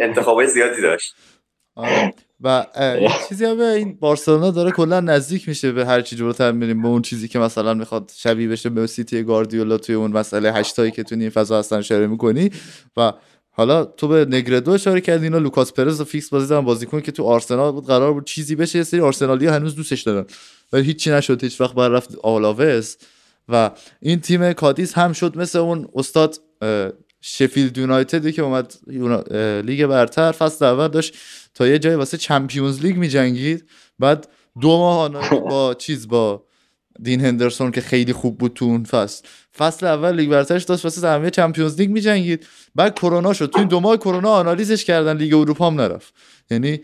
انتخابای 0.00 0.46
زیادی 0.46 0.82
داشت. 0.82 1.14
و 2.40 2.66
چیزی 3.28 3.44
هم 3.44 3.60
این 3.60 3.96
بارسلونا 4.00 4.50
داره 4.50 4.70
کلا 4.70 5.00
نزدیک 5.00 5.48
میشه 5.48 5.72
به 5.72 5.86
هر 5.86 6.00
چی 6.00 6.16
جلوتر 6.16 6.52
میریم 6.52 6.82
به 6.82 6.88
اون 6.88 7.02
چیزی 7.02 7.28
که 7.28 7.38
مثلا 7.38 7.74
می‌خواد 7.74 8.12
شبیه 8.14 8.48
بشه 8.48 8.70
به 8.70 8.86
سیتی 8.86 9.22
گاردیولا 9.22 9.78
توی 9.78 9.94
اون 9.94 10.10
مسئله 10.10 10.52
هشتایی 10.52 10.90
که 10.90 11.02
تو 11.02 11.14
این 11.14 11.30
فضا 11.30 11.58
هستن 11.58 11.76
اشاره 11.76 12.06
می‌کنی. 12.06 12.50
و 12.96 13.12
حالا 13.50 13.84
تو 13.84 14.08
به 14.08 14.26
نگردو 14.30 14.70
اشاره 14.70 15.00
کردی 15.00 15.24
اینا 15.24 15.38
لوکاس 15.38 15.72
پرز 15.72 16.00
و 16.00 16.04
فیکس 16.04 16.28
بازی 16.30 16.46
دارن 16.46 16.64
بازیکن 16.64 17.00
که 17.00 17.12
تو 17.12 17.24
آرسنال 17.24 17.72
بود 17.72 17.86
قرار 17.86 18.12
بود 18.12 18.24
چیزی 18.26 18.56
بشه 18.56 18.78
یه 18.78 18.84
سری 18.84 19.00
آرسنالی 19.00 19.46
هنوز 19.46 19.76
دوستش 19.76 20.02
دارن. 20.02 20.26
ولی 20.72 20.84
هیچی 20.84 21.10
نشد 21.10 21.42
هیچ 21.42 21.60
وقت 21.60 21.74
بعد 21.74 21.88
رفت 21.88 22.14
آلاوز 22.22 22.96
و 23.48 23.70
این 24.00 24.20
تیم 24.20 24.52
کادیس 24.52 24.92
هم 24.92 25.12
شد 25.12 25.38
مثل 25.38 25.58
اون 25.58 25.88
استارت 25.94 26.40
شفیلد 27.26 27.78
یونایتدی 27.78 28.32
که 28.32 28.42
اومد 28.42 28.74
لیگ 29.66 29.86
برتر 29.86 30.32
فصل 30.32 30.64
اول 30.64 30.88
داشت 30.88 31.16
تا 31.54 31.66
یه 31.66 31.78
جای 31.78 31.94
واسه 31.94 32.16
Champions 32.16 32.80
League 32.80 32.96
میجنگید. 32.96 33.68
بعد 33.98 34.28
دو 34.60 34.68
ماه 34.68 35.08
با 35.30 35.74
چیز 35.84 36.08
با 36.08 36.44
دین 37.02 37.20
هندرسون 37.20 37.70
که 37.70 37.80
خیلی 37.80 38.12
خوب 38.12 38.38
بود 38.38 38.52
تو 38.54 38.64
اون 38.64 38.84
فصل. 38.84 39.26
فصل 39.58 39.86
اول 39.86 40.14
لیگ 40.14 40.30
برترش 40.30 40.64
داشت 40.64 40.84
واسه 40.84 41.00
تمامی 41.00 41.30
Champions 41.30 41.80
League 41.80 41.90
میجنگید. 41.90 42.46
بعد 42.74 42.94
کرونا 42.94 43.32
شد. 43.32 43.46
تو 43.46 43.58
این 43.58 43.68
دو 43.68 43.80
ماه 43.80 43.96
کرونا 43.96 44.30
آنالیزش 44.30 44.84
کردن 44.84 45.16
لیگ 45.16 45.34
اروپا 45.34 45.66
هم 45.66 45.80
نرفت. 45.80 46.14
یعنی 46.50 46.80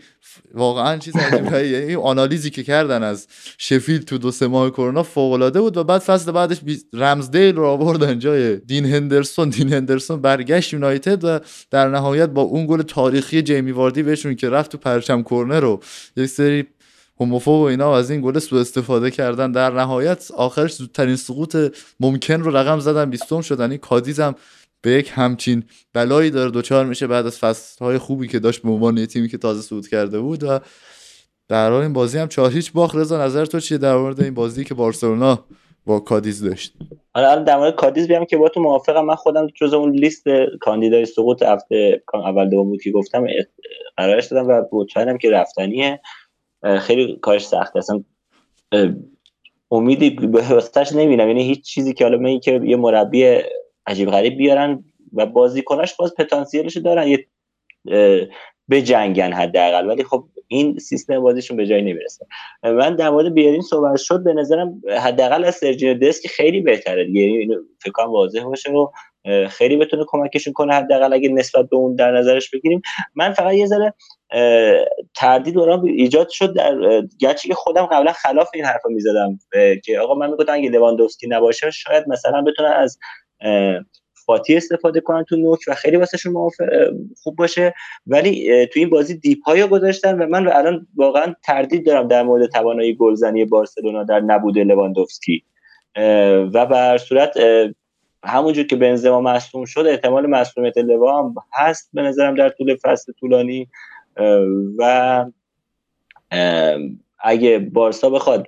واقعا 0.53 0.97
چیز 0.97 1.15
عجیبه 1.15 1.67
یعنی 1.73 1.95
آنالیزی 1.95 2.49
که 2.49 2.63
کردن 2.63 3.03
از 3.03 3.27
شفیل 3.57 4.01
تو 4.01 4.17
دو 4.17 4.31
سه 4.31 4.47
ماه 4.47 4.69
کرونا 4.69 5.03
فوق 5.03 5.33
العاده 5.33 5.61
بود 5.61 5.77
و 5.77 5.83
بعد 5.83 6.01
فصل 6.01 6.31
بعدش 6.31 6.57
رمزدیل 6.93 7.55
رو 7.55 7.65
آوردن 7.65 8.19
جای 8.19 8.57
دین 8.57 8.85
هندرسون. 8.85 9.49
دین 9.49 9.73
هندرسون 9.73 10.21
برگشت 10.21 10.73
یونایتد 10.73 11.23
و 11.23 11.39
در 11.71 11.89
نهایت 11.89 12.29
با 12.29 12.41
اون 12.41 12.67
گل 12.67 12.81
تاریخی 12.81 13.41
جیمی 13.41 13.71
واردی 13.71 14.03
بهشون 14.03 14.35
که 14.35 14.49
رفت 14.49 14.71
تو 14.71 14.77
پرچم 14.77 15.23
کرنر 15.23 15.59
رو 15.59 15.79
یک 16.17 16.25
سری 16.25 16.67
هوموفوب 17.19 17.61
و 17.61 17.63
اینا 17.63 17.97
از 17.97 18.11
این 18.11 18.21
گل 18.21 18.39
سوء 18.39 18.61
استفاده 18.61 19.11
کردن. 19.11 19.51
در 19.51 19.69
نهایت 19.69 20.31
آخرش 20.31 20.73
زودترین 20.73 21.15
سقوط 21.15 21.57
ممکن 21.99 22.41
رو 22.41 22.57
رقم 22.57 22.79
زدن 22.79 23.09
بیستم 23.09 23.41
شدن. 23.41 23.69
این 23.71 23.79
کادیز 23.79 24.19
هم 24.19 24.35
به 24.81 24.91
یک 24.91 25.11
همچین 25.13 25.63
بلایی 25.93 26.29
داره 26.29 26.51
دوچار 26.51 26.85
میشه 26.85 27.07
بعد 27.07 27.25
از 27.25 27.39
فصلهای 27.39 27.97
خوبی 27.97 28.27
که 28.27 28.39
داشت 28.39 28.61
به 28.61 28.69
عنوان 28.69 28.97
یه 28.97 29.05
تیمی 29.05 29.27
که 29.27 29.37
تازه 29.37 29.61
صعود 29.61 29.87
کرده 29.87 30.19
بود 30.19 30.43
و 30.43 30.59
در 31.47 31.71
حال 31.71 31.81
این 31.81 31.93
بازی 31.93 32.17
هم 32.17 32.27
چهار 32.27 32.51
هیچ. 32.51 32.71
باخت 32.71 32.95
رضا 32.95 33.25
نظر 33.25 33.45
تو 33.45 33.59
چیه 33.59 33.77
در 33.77 33.95
مورد 33.95 34.21
این 34.21 34.33
بازی 34.33 34.63
که 34.63 34.73
بارسلونا 34.73 35.45
با 35.85 35.99
کادیز 35.99 36.43
داشت؟ 36.43 36.73
آره 37.13 37.43
در 37.43 37.57
مورد 37.57 37.75
کادیز 37.75 38.07
بیام 38.07 38.25
که 38.25 38.37
با 38.37 38.49
تو 38.49 38.59
موافقم. 38.59 39.05
من 39.05 39.15
خودم 39.15 39.47
جز 39.47 39.73
اون 39.73 39.91
لیست 39.91 40.23
کاندیدای 40.61 41.05
سقوط 41.05 41.43
هفته 41.43 42.03
اول 42.13 42.49
دوم 42.49 42.69
بود 42.69 42.81
که 42.81 42.91
گفتم 42.91 43.25
قرارش 43.97 44.25
دادم 44.25 44.47
و 44.47 44.63
مطمئنم 44.71 45.17
که 45.17 45.29
رفتنیه. 45.29 46.01
خیلی 46.79 47.19
کارش 47.21 47.45
سخت 47.45 47.75
اصلا 47.75 48.03
امیدی 49.71 50.09
به 50.09 50.49
واسطش 50.49 50.91
نمی‌بینم. 50.91 51.27
یعنی 51.27 51.43
هیچ 51.43 51.61
چیزی 51.61 51.93
که 51.93 52.03
حالا 52.03 52.17
من 52.17 52.39
که 52.39 52.61
یه 52.63 52.75
مربی 52.75 53.39
عجیب 53.87 54.11
غریب 54.11 54.37
بیارن 54.37 54.83
و 55.13 55.25
بازیکناش 55.25 55.95
باز 55.95 56.15
پتانسیلش 56.15 56.77
دارن. 56.77 57.07
یه 57.07 57.27
به 58.67 58.81
جنگن 58.81 59.33
حداقل. 59.33 59.87
ولی 59.87 60.03
خب 60.03 60.23
این 60.47 60.79
سیستم 60.79 61.19
بازیشون 61.19 61.57
به 61.57 61.67
جایی 61.67 61.81
نمی‌رسه. 61.81 62.25
من 62.63 62.95
در 62.95 63.09
مورد 63.09 63.33
بیارین 63.33 63.61
صحبت 63.61 63.99
شد 63.99 64.23
به 64.23 64.33
نظرم 64.33 64.81
حداقل 64.99 65.43
از 65.43 65.55
سرجینو 65.55 65.99
دسک 65.99 66.27
خیلی 66.27 66.61
بهتره 66.61 67.05
دیگه. 67.05 67.21
اینو 67.21 67.55
فکر 67.81 67.91
کنم 67.91 68.11
واضح 68.11 68.43
باشه 68.43 68.71
و 68.71 68.87
خیلی 69.49 69.77
بتونه 69.77 70.05
کمکشون 70.07 70.53
کنه 70.53 70.73
حداقل 70.73 71.13
اگه 71.13 71.29
نسبت 71.29 71.69
به 71.69 71.75
اون 71.75 71.95
در 71.95 72.11
نظرش 72.11 72.49
بگیریم. 72.49 72.81
من 73.15 73.33
فقط 73.33 73.53
یه 73.53 73.65
ذره 73.65 73.93
تردید 75.15 75.53
دوران 75.53 75.87
ایجاد 75.87 76.29
شد 76.29 76.55
در 76.55 77.01
گرچه 77.19 77.47
که 77.47 77.53
خودم 77.53 77.85
قبلا 77.85 78.11
خلاف 78.11 78.49
این 78.53 78.65
حرفا 78.65 78.89
می‌زدم 78.89 79.39
که 79.83 79.99
آقا 79.99 80.15
من 80.15 80.29
می‌گفتم 80.29 80.53
اگه 80.53 80.69
لواندوفسکی 80.69 81.27
نباشه 81.27 81.71
شاید 81.71 82.07
مثلا 82.07 82.41
بتونه 82.41 82.69
از 82.69 82.99
فاتی 84.25 84.57
استفاده 84.57 84.99
کنن 84.99 85.23
تو 85.23 85.35
نوک 85.35 85.59
و 85.67 85.73
خیلی 85.73 85.97
واسهشون 85.97 86.49
خوب 87.23 87.35
باشه. 87.35 87.73
ولی 88.07 88.65
تو 88.67 88.79
این 88.79 88.89
بازی 88.89 89.17
دیپای 89.17 89.67
گذاشتن 89.67 90.21
و 90.21 90.27
من 90.27 90.47
الان 90.47 90.87
واقعا 90.95 91.35
تردید 91.43 91.85
دارم 91.85 92.07
در 92.07 92.23
مورد 92.23 92.49
توانایی 92.49 92.95
گلزنی 92.95 93.45
بارسلونا 93.45 94.03
در 94.03 94.19
نبود 94.19 94.59
لواندوفسکی. 94.59 95.43
و 96.53 96.65
به 96.65 96.81
هر 96.81 96.97
صورت 96.97 97.37
همونجور 98.23 98.65
که 98.65 98.75
بنزما 98.75 99.21
مصدوم 99.21 99.65
شد 99.65 99.85
احتمال 99.87 100.27
مصدومیت 100.27 100.77
لوا 100.77 101.19
هم 101.19 101.35
هست 101.53 101.89
به 101.93 102.01
نظرم 102.01 102.35
در 102.35 102.49
طول 102.49 102.77
فصل 102.83 103.13
طولانی. 103.19 103.69
و 104.77 105.25
اگه 107.19 107.59
بارسا 107.59 108.09
بخواد 108.09 108.47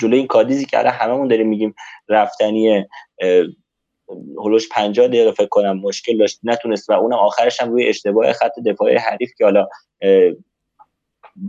جلوی 0.00 0.18
این 0.18 0.26
کادیزی 0.26 0.64
که 0.64 0.78
الان 0.78 0.92
هممون 0.92 1.28
داریم 1.28 1.48
میگیم 1.48 1.74
رفتنی 2.08 2.86
هلوش 4.44 4.68
50 4.68 5.06
دقیقه 5.08 5.32
فکر 5.32 5.48
کنم 5.48 5.78
مشکل 5.78 6.18
داشت 6.18 6.40
نتونست 6.42 6.90
و 6.90 6.92
اونم 6.92 7.18
آخرش 7.18 7.60
هم 7.60 7.70
روی 7.70 7.88
اشتباه 7.88 8.32
خط 8.32 8.58
دفاعی 8.66 8.96
حریف 8.96 9.30
که 9.38 9.44
حالا 9.44 9.68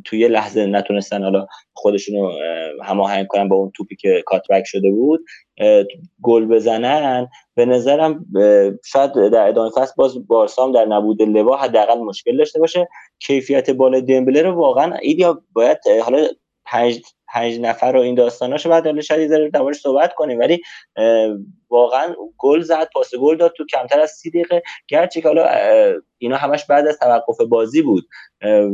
توی 0.05 0.27
لحظه 0.27 0.65
نتونستن 0.65 1.23
حالا 1.23 1.47
خودشونو 1.73 2.31
هماهنگ 2.83 3.27
کنن 3.27 3.47
با 3.47 3.55
اون 3.55 3.71
توپی 3.75 3.95
که 3.95 4.23
کاتبک 4.25 4.63
شده 4.65 4.91
بود 4.91 5.25
گل 6.21 6.45
بزنن. 6.45 7.27
به 7.55 7.65
نظرم 7.65 8.25
شاید 8.85 9.13
در 9.13 9.47
ادامه 9.47 9.69
فصل 9.75 9.93
باز 9.97 10.27
بارسام 10.27 10.71
در 10.71 10.85
نبود 10.85 11.21
لوا 11.21 11.57
حداقل 11.57 11.99
مشکل 11.99 12.37
داشته 12.37 12.59
باشه. 12.59 12.87
کیفیت 13.19 13.69
بال 13.69 14.01
دمبله 14.01 14.41
رو 14.41 14.51
واقعا 14.51 14.95
ایدیا 15.01 15.41
باید 15.53 15.77
حالا 16.03 16.27
پنج 16.65 17.01
پنج 17.33 17.59
نفر 17.59 17.91
رو 17.91 17.99
این 17.99 18.15
داستاناشو 18.15 18.69
بعد 18.69 18.85
حالا 18.85 19.01
شاید 19.01 19.21
یه 19.21 19.27
ذره 19.27 19.73
صحبت 19.73 20.13
کنیم 20.13 20.39
ولی 20.39 20.61
واقعا 21.69 22.15
گل 22.37 22.61
زد 22.61 22.89
پاس 22.93 23.15
گل 23.15 23.37
داد 23.37 23.53
تو 23.57 23.65
کمتر 23.65 23.99
از 23.99 24.11
سی 24.11 24.29
دقیقه. 24.29 24.63
گرچه 24.87 25.21
که 25.21 25.27
حالا 25.27 25.49
اینا 26.17 26.37
همش 26.37 26.65
بعد 26.65 26.87
از 26.87 26.99
توقف 26.99 27.41
بازی 27.41 27.81
بود 27.81 28.07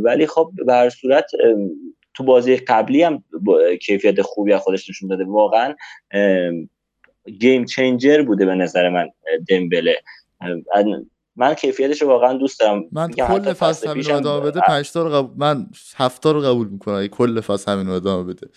ولی 0.03 0.27
خب 0.27 0.51
به 0.65 0.89
صورت 0.89 1.31
تو 2.13 2.23
بازی 2.23 2.55
قبلی 2.55 3.03
هم 3.03 3.23
کیفیت 3.81 4.21
خوبی 4.21 4.53
از 4.53 4.61
خودش 4.61 4.89
نشون 4.89 5.09
داده. 5.09 5.25
واقعا 5.25 5.75
گیم 7.39 7.65
چنجر 7.65 8.21
بوده 8.21 8.45
به 8.45 8.55
نظر 8.55 8.89
من 8.89 9.09
دمبله. 9.49 9.95
من 11.39 11.53
کیفیتش 11.53 12.01
رو 12.01 12.07
واقعا 12.07 12.33
دوست 12.33 12.59
دارم. 12.59 12.83
من 12.91 13.11
کل 13.11 13.53
فصل 13.53 13.87
همین 13.89 14.03
رو 14.03 14.15
ادامه 14.15 14.45
بده 14.51 14.61
5 14.67 14.91
تا 14.91 15.03
رو 15.03 15.09
قبول 15.09 15.31
من 15.37 15.67
7 15.95 16.21
تا 16.21 16.31
رو 16.31 16.41
قبول 16.41 16.67
می‌کنم. 16.67 17.07
کل 17.07 17.41
فصل 17.41 17.71
همین 17.71 17.87
رو 17.87 17.93
ادامه 17.93 18.33
بده. 18.33 18.47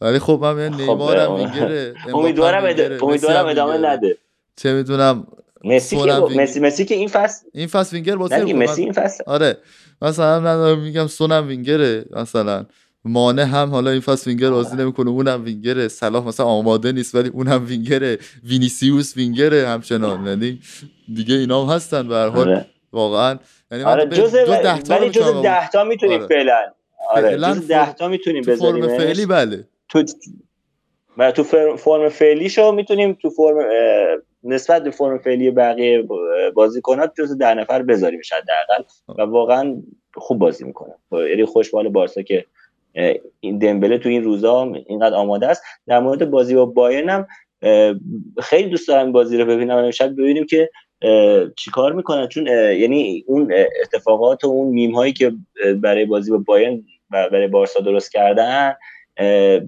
ولی 0.00 0.18
خب 0.18 0.38
من 0.42 0.70
خب، 0.70 0.80
نیمارم 0.80 1.34
وینگره 1.34 1.94
امیدوارم 2.14 2.64
امیدوارم 3.02 3.46
ادامه 3.46 3.78
نده. 3.78 4.16
چه 4.56 4.72
می‌دونم 4.72 5.26
مسی 5.64 5.96
که 5.96 6.12
مسی 6.12 6.60
مسی 6.60 6.84
که 6.84 6.94
این 6.94 7.08
فصل 7.08 7.46
این 7.52 7.66
فصل 7.66 7.96
وینگر 7.96 8.16
بازی 8.16 8.52
مسی 8.52 8.82
این 8.82 8.92
فصل. 8.92 9.24
آره 9.26 9.58
مثلا 10.02 10.40
من 10.40 10.78
میگم 10.78 11.06
سونم 11.06 11.48
وینگره 11.48 12.04
مثلا. 12.10 12.66
مانه 13.04 13.44
هم 13.44 13.70
حالا 13.70 13.90
این 13.90 14.00
فصل 14.00 14.30
وینگر 14.30 14.50
بازی 14.50 14.76
نمی‌کنه. 14.76 15.10
اونم 15.10 15.44
وینگره. 15.44 15.88
صلاح 15.88 16.26
مثلا 16.26 16.46
آماده 16.46 16.92
نیست 16.92 17.14
ولی 17.14 17.28
اونم 17.28 17.66
وینگره. 17.66 18.18
وینیسیوس 18.44 19.16
وینگره 19.16 19.68
همچنان. 19.68 20.26
یعنی 20.26 20.60
دیگه 21.14 21.34
اینا 21.34 21.64
هم 21.64 21.74
هستن 21.74 22.08
به 22.08 22.14
هر 22.14 22.28
حال. 22.28 22.48
آره. 22.48 22.66
واقعا. 22.92 23.38
یعنی 23.70 23.84
آره 23.84 24.06
جز 24.06 24.34
ولی 24.88 25.10
جز 25.10 25.42
10 25.42 25.68
تا 25.68 25.84
می‌تونیم 25.84 26.18
آره. 26.18 26.26
فعلا. 26.26 26.60
آره 27.10 27.36
جز 27.36 27.68
10 27.68 27.92
تا 27.92 28.08
می‌تونیم 28.08 28.42
بذاریم 28.42 28.86
فرم 28.86 28.98
فعلی 28.98 29.26
بله. 29.26 29.64
تو 29.88 30.04
تو 31.34 31.42
فرم 31.76 32.08
فعلی 32.08 32.50
شو 32.50 32.72
می‌تونیم 32.72 33.12
تو 33.22 33.30
فرم 33.30 33.56
نسبت 34.44 34.84
به 34.84 34.90
فرم 34.90 35.18
فعلی 35.18 35.50
بقیه 35.50 36.08
بازیکنات 36.54 37.12
جز 37.18 37.38
ده 37.38 37.54
نفر 37.54 37.82
بذاریم 37.82 38.20
شاید 38.22 38.44
حداقل 38.64 38.84
و 39.18 39.22
واقعا 39.22 39.82
خوب 40.14 40.38
بازی 40.38 40.64
می‌کنه. 40.64 40.92
یعنی 41.12 41.44
خوشبال 41.44 41.88
بارسا 41.88 42.22
که 42.22 42.46
این 43.40 43.58
دمبله 43.58 43.98
تو 43.98 44.08
این 44.08 44.24
روزا 44.24 44.72
اینقدر 44.86 45.14
آماده 45.14 45.46
است. 45.46 45.62
در 45.86 46.00
مورد 46.00 46.30
بازی 46.30 46.54
با 46.54 46.66
بایرن 46.66 47.08
هم 47.08 47.26
خیلی 48.42 48.70
دوست 48.70 48.88
دارم 48.88 49.12
بازی 49.12 49.38
رو 49.38 49.44
ببینم 49.44 49.76
امشب 49.76 50.12
ببینیم 50.12 50.46
که 50.46 50.70
چیکار 51.56 51.92
می‌کنن 51.92 52.28
چون 52.28 52.46
یعنی 52.46 53.24
اون 53.26 53.52
اتفاقات 53.82 54.44
و 54.44 54.48
اون 54.48 54.68
میم 54.68 54.94
هایی 54.94 55.12
که 55.12 55.32
برای 55.82 56.04
بازی 56.04 56.30
با 56.30 56.38
بایرن 56.38 56.82
و 57.10 57.28
برای 57.30 57.48
بارسا 57.48 57.80
درست 57.80 58.12
کردن 58.12 58.74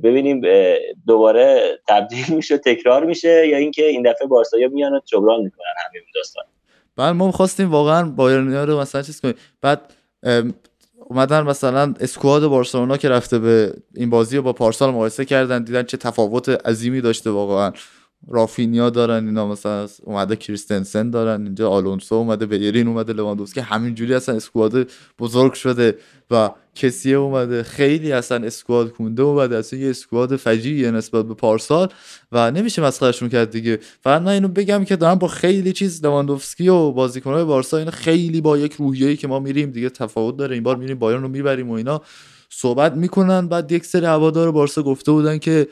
ببینیم 0.03 0.43
دوباره 1.07 1.79
تبدیل 1.89 2.25
میشه 2.37 2.59
تکرار 2.59 3.05
میشه 3.05 3.49
یا 3.49 3.57
اینکه 3.57 3.87
این 3.87 4.03
دفعه 4.03 4.29
بارسا 4.29 4.57
میان 4.73 4.95
و 4.95 5.01
جبران 5.05 5.41
می‌کنن 5.41 5.75
همین 5.89 6.03
داستان. 6.15 6.45
بعد 6.97 7.15
ما 7.15 7.31
خواستیم 7.31 7.71
واقعا 7.71 8.09
بایرن 8.11 8.55
رو 8.55 8.81
مثلا 8.81 9.03
چیز 9.03 9.21
کنیم. 9.21 9.35
بعد 9.63 9.81
اومدن 11.07 11.43
مثلا 11.43 11.95
اسکواد 12.01 12.47
بارسلونا 12.47 12.97
که 12.97 13.09
رفته 13.09 13.39
به 13.39 13.75
این 13.95 14.11
بازی 14.11 14.37
رو 14.37 14.43
با 14.43 14.53
پارسال 14.53 14.91
مقایسه 14.91 15.25
کردن 15.25 15.65
دیدن 15.65 15.83
چه 15.83 15.97
تفاوت 15.97 16.49
عظیمی 16.49 17.01
داشته 17.01 17.31
واقعا. 17.31 17.73
رافینیا 18.29 18.91
دارن 18.91 19.27
اینا 19.27 19.47
مثلا 19.49 19.89
اومده 20.03 20.37
کریستنسن 20.37 21.11
دارن 21.11 21.43
اینجا 21.43 21.71
آلونسو 21.71 22.15
اومده 22.15 22.47
بیرین 22.47 22.89
اومده 22.89 23.13
لواندوفسکی 23.13 23.61
همینجوری 23.61 24.15
اصلا 24.15 24.37
اسکواد 24.37 24.89
بزرگ 25.19 25.53
شده 25.53 25.99
و 26.31 26.51
کسی 26.75 27.15
اومده 27.15 27.63
خیلی 27.63 28.13
اصلا 28.13 28.47
اسکواد 28.47 28.91
کونده 28.91 29.23
اومده 29.23 29.57
اصلا 29.57 29.79
یه 29.79 29.91
اسکواد 29.91 30.37
فجیعیه 30.37 30.91
نسبت 30.91 31.25
به 31.25 31.35
پارسال 31.35 31.89
و 32.33 32.51
نمیشه 32.51 32.83
مسخرهشون 32.83 33.29
کرد 33.29 33.51
دیگه. 33.51 33.79
فقط 34.01 34.23
من 34.23 34.33
اینو 34.33 34.49
بگم 34.49 34.85
که 34.85 34.97
دارم 34.97 35.15
با 35.15 35.29
خیلی 35.29 35.73
چیز 35.73 36.05
لواندوفسکی 36.05 36.69
و 36.69 36.91
بازیکنهای 36.91 37.45
بارسا 37.45 37.77
اینا 37.77 37.91
خیلی 37.91 38.41
با 38.41 38.59
یک 38.59 38.73
روحیه‌ای 38.73 39.17
که 39.17 39.29
ما 39.29 39.41
میریم 39.41 39.71
دیگه 39.71 39.91
تفاوت 39.91 40.37
داره. 40.37 40.55
این 40.55 40.63
بار 40.63 40.77
میریم 40.77 40.99
بایرن 40.99 41.23
رو 41.23 41.29
می‌بریم 41.29 41.71
و 41.71 41.73
اینا 41.73 42.03
صحبت 42.51 42.95
می‌کنن. 42.95 43.49
بعد 43.49 43.73
یک 43.73 43.85
سری 43.85 44.07
هوادار 44.07 44.53
بارسا 44.53 44.83
گفته 44.83 45.13
بودن 45.13 45.39
که 45.39 45.69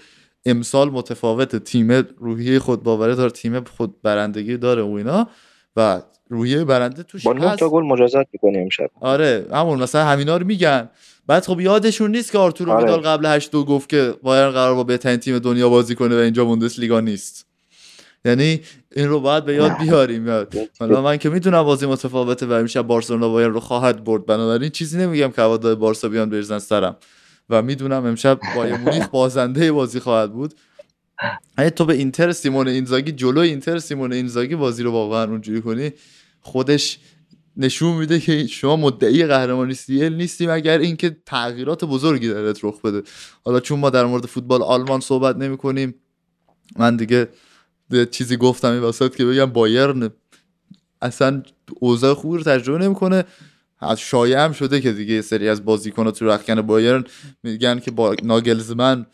امسال 0.46 0.90
متفاوت 0.90 1.56
تیم 1.56 1.92
روحیه 2.18 2.58
خود 2.58 2.82
باوره 2.82 3.14
داره 3.14 3.30
تیم 3.30 3.64
خود 3.64 4.02
برندگی 4.02 4.56
داره 4.56 4.82
و 4.82 4.92
اینا. 4.92 5.28
و 5.76 6.02
روحیه 6.28 6.64
برنده 6.64 7.02
توش 7.02 7.26
با 7.26 7.34
هست. 7.34 7.58
تا 7.58 7.68
گل 7.68 7.82
مجازات 7.82 8.26
می‌کنه 8.32 8.58
امشب. 8.58 8.90
آره 9.00 9.46
همون 9.52 9.82
مثلا 9.82 10.04
همینا 10.04 10.36
رو 10.36 10.46
میگن. 10.46 10.88
بعد 11.26 11.44
خب 11.44 11.60
یادشون 11.60 12.10
نیست 12.10 12.32
که 12.32 12.38
آرتورو 12.38 12.72
آره. 12.72 12.96
قبل 12.96 13.26
8 13.26 13.50
دو 13.50 13.64
گفت 13.64 13.88
که 13.88 14.14
بایرن 14.22 14.50
قرار 14.50 14.74
با 14.74 14.84
بهترین 14.84 15.16
تیم 15.16 15.38
دنیا 15.38 15.68
بازی 15.68 15.94
کنه 15.94 16.16
و 16.16 16.18
اینجا 16.18 16.58
لیگا 16.78 17.00
نیست. 17.00 17.46
یعنی 18.24 18.60
این 18.96 19.08
رو 19.08 19.20
باید 19.20 19.44
به 19.44 19.54
یاد 19.54 19.78
بیاریم. 19.78 20.26
یاد. 20.26 20.54
حالا 20.80 21.02
من 21.02 21.16
که 21.16 21.28
می‌دونم 21.28 21.62
بازی 21.62 21.86
متفاوته 21.86 22.46
و 22.46 22.62
میشه 22.62 22.82
بارسلونا 22.82 23.28
بایرن 23.28 23.52
رو 23.52 23.60
خواهد 23.60 24.04
برد. 24.04 24.26
بنابراین 24.26 24.70
چیزی 24.70 24.98
نمیگم 24.98 25.30
که 25.30 25.42
هوادار 25.42 25.74
بارسا 25.74 26.08
بیان 26.08 26.30
بریزن 26.30 26.58
سرم. 26.58 26.96
و 27.52 27.62
می‌دونم 27.62 28.06
امشب 28.06 28.40
بایر 28.56 28.76
مونیخ 28.76 29.08
بازنده 29.08 29.72
بازی 29.72 30.00
خواهد 30.00 30.32
بود. 30.32 30.54
اگه 31.56 31.70
تو 31.70 31.84
به 31.84 31.94
اینتر 31.94 32.32
سیمون 32.32 32.68
اینزاگی 32.68 33.12
جلو 33.12 33.40
اینتر 33.40 33.78
سیمون 33.78 34.12
اینزاگی 34.12 34.56
بازی 34.56 34.82
رو 34.82 34.90
واقعا 34.90 35.24
اونجوری 35.24 35.60
کنی 35.60 35.92
خودش 36.40 36.98
نشون 37.56 37.96
میده 37.96 38.20
که 38.20 38.46
شما 38.46 38.76
مدعی 38.76 39.26
قهرمانی 39.26 39.74
سیل 39.74 40.12
نیستیم 40.12 40.50
اگر 40.50 40.78
اینکه 40.78 41.16
تغییرات 41.26 41.84
بزرگی 41.84 42.28
درت 42.28 42.64
رخ 42.64 42.80
بده. 42.80 43.02
حالا 43.44 43.60
چون 43.60 43.78
ما 43.78 43.90
در 43.90 44.04
مورد 44.04 44.26
فوتبال 44.26 44.62
آلمان 44.62 45.00
صحبت 45.00 45.36
نمی 45.36 45.56
کنیم 45.56 45.94
من 46.76 46.96
دیگه 46.96 47.28
چیزی 48.10 48.36
گفتم 48.36 48.72
این 48.72 48.80
وسط 48.80 49.16
که 49.16 49.24
بگم 49.24 49.46
بایرن 49.46 50.10
اصلا 51.02 51.42
اوضاع 51.80 52.14
خوبی 52.14 52.38
رو 52.38 52.42
تجربه 52.42 52.84
نمی‌کنه. 52.84 53.24
از 53.82 54.00
شایع 54.00 54.44
هم 54.44 54.52
شده 54.52 54.80
که 54.80 54.92
دیگه 54.92 55.22
سری 55.22 55.48
از 55.48 55.64
بازیکن‌ها 55.64 56.10
تو 56.10 56.26
رخکن 56.26 56.62
بایرن 56.62 57.04
میگن 57.42 57.78
که 57.78 57.90
با 57.90 58.16
ناگلزمن 58.22 59.06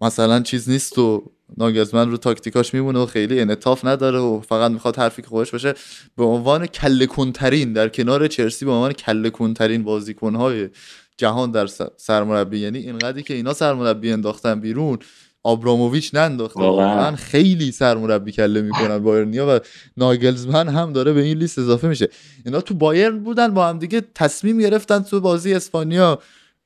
مثلا 0.00 0.40
چیز 0.40 0.70
نیست 0.70 0.98
و 0.98 1.32
ناگلزمن 1.56 2.10
رو 2.10 2.16
تاکتیکاش 2.16 2.74
میمونه 2.74 2.98
و 2.98 3.06
خیلی 3.06 3.40
انطاف 3.40 3.84
نداره 3.84 4.18
و 4.18 4.40
فقط 4.40 4.70
می‌خواد 4.70 4.96
حرفی 4.96 5.22
که 5.22 5.28
خودش 5.28 5.50
باشه. 5.50 5.74
به 6.16 6.24
عنوان 6.24 6.66
کله 6.66 7.06
کنترین 7.06 7.72
در 7.72 7.88
کنار 7.88 8.28
چلسی 8.28 8.64
به 8.64 8.70
عنوان 8.70 8.92
کله 8.92 9.30
کنترین 9.30 9.82
بازیکن‌های 9.82 10.68
جهان 11.16 11.50
در 11.50 11.66
سرمربی 11.96 12.58
یعنی 12.58 12.78
اینقدری 12.78 13.22
که 13.22 13.34
اینا 13.34 13.52
سرمربی 13.52 14.12
انداختن 14.12 14.60
بیرون 14.60 14.98
آبراموویچ 15.44 16.14
ننداخته. 16.14 16.60
واقعا. 16.60 17.16
خیلی 17.16 17.72
سرمربی 17.72 18.32
کله 18.32 18.62
می‌کنن 18.62 18.98
بایرنیا 19.08 19.46
و 19.56 19.60
ناگلزمن 19.96 20.68
هم 20.68 20.92
داره 20.92 21.12
به 21.12 21.22
این 21.22 21.38
لیست 21.38 21.58
اضافه 21.58 21.88
میشه. 21.88 22.08
اینا 22.46 22.60
تو 22.60 22.74
بایرن 22.74 23.18
بودن 23.18 23.54
با 23.54 23.68
هم 23.68 23.78
دیگه 23.78 24.02
تصمیم 24.14 24.58
گرفتن 24.58 24.98
تو 25.02 25.20
بازی 25.20 25.54
اسپانیا 25.54 26.18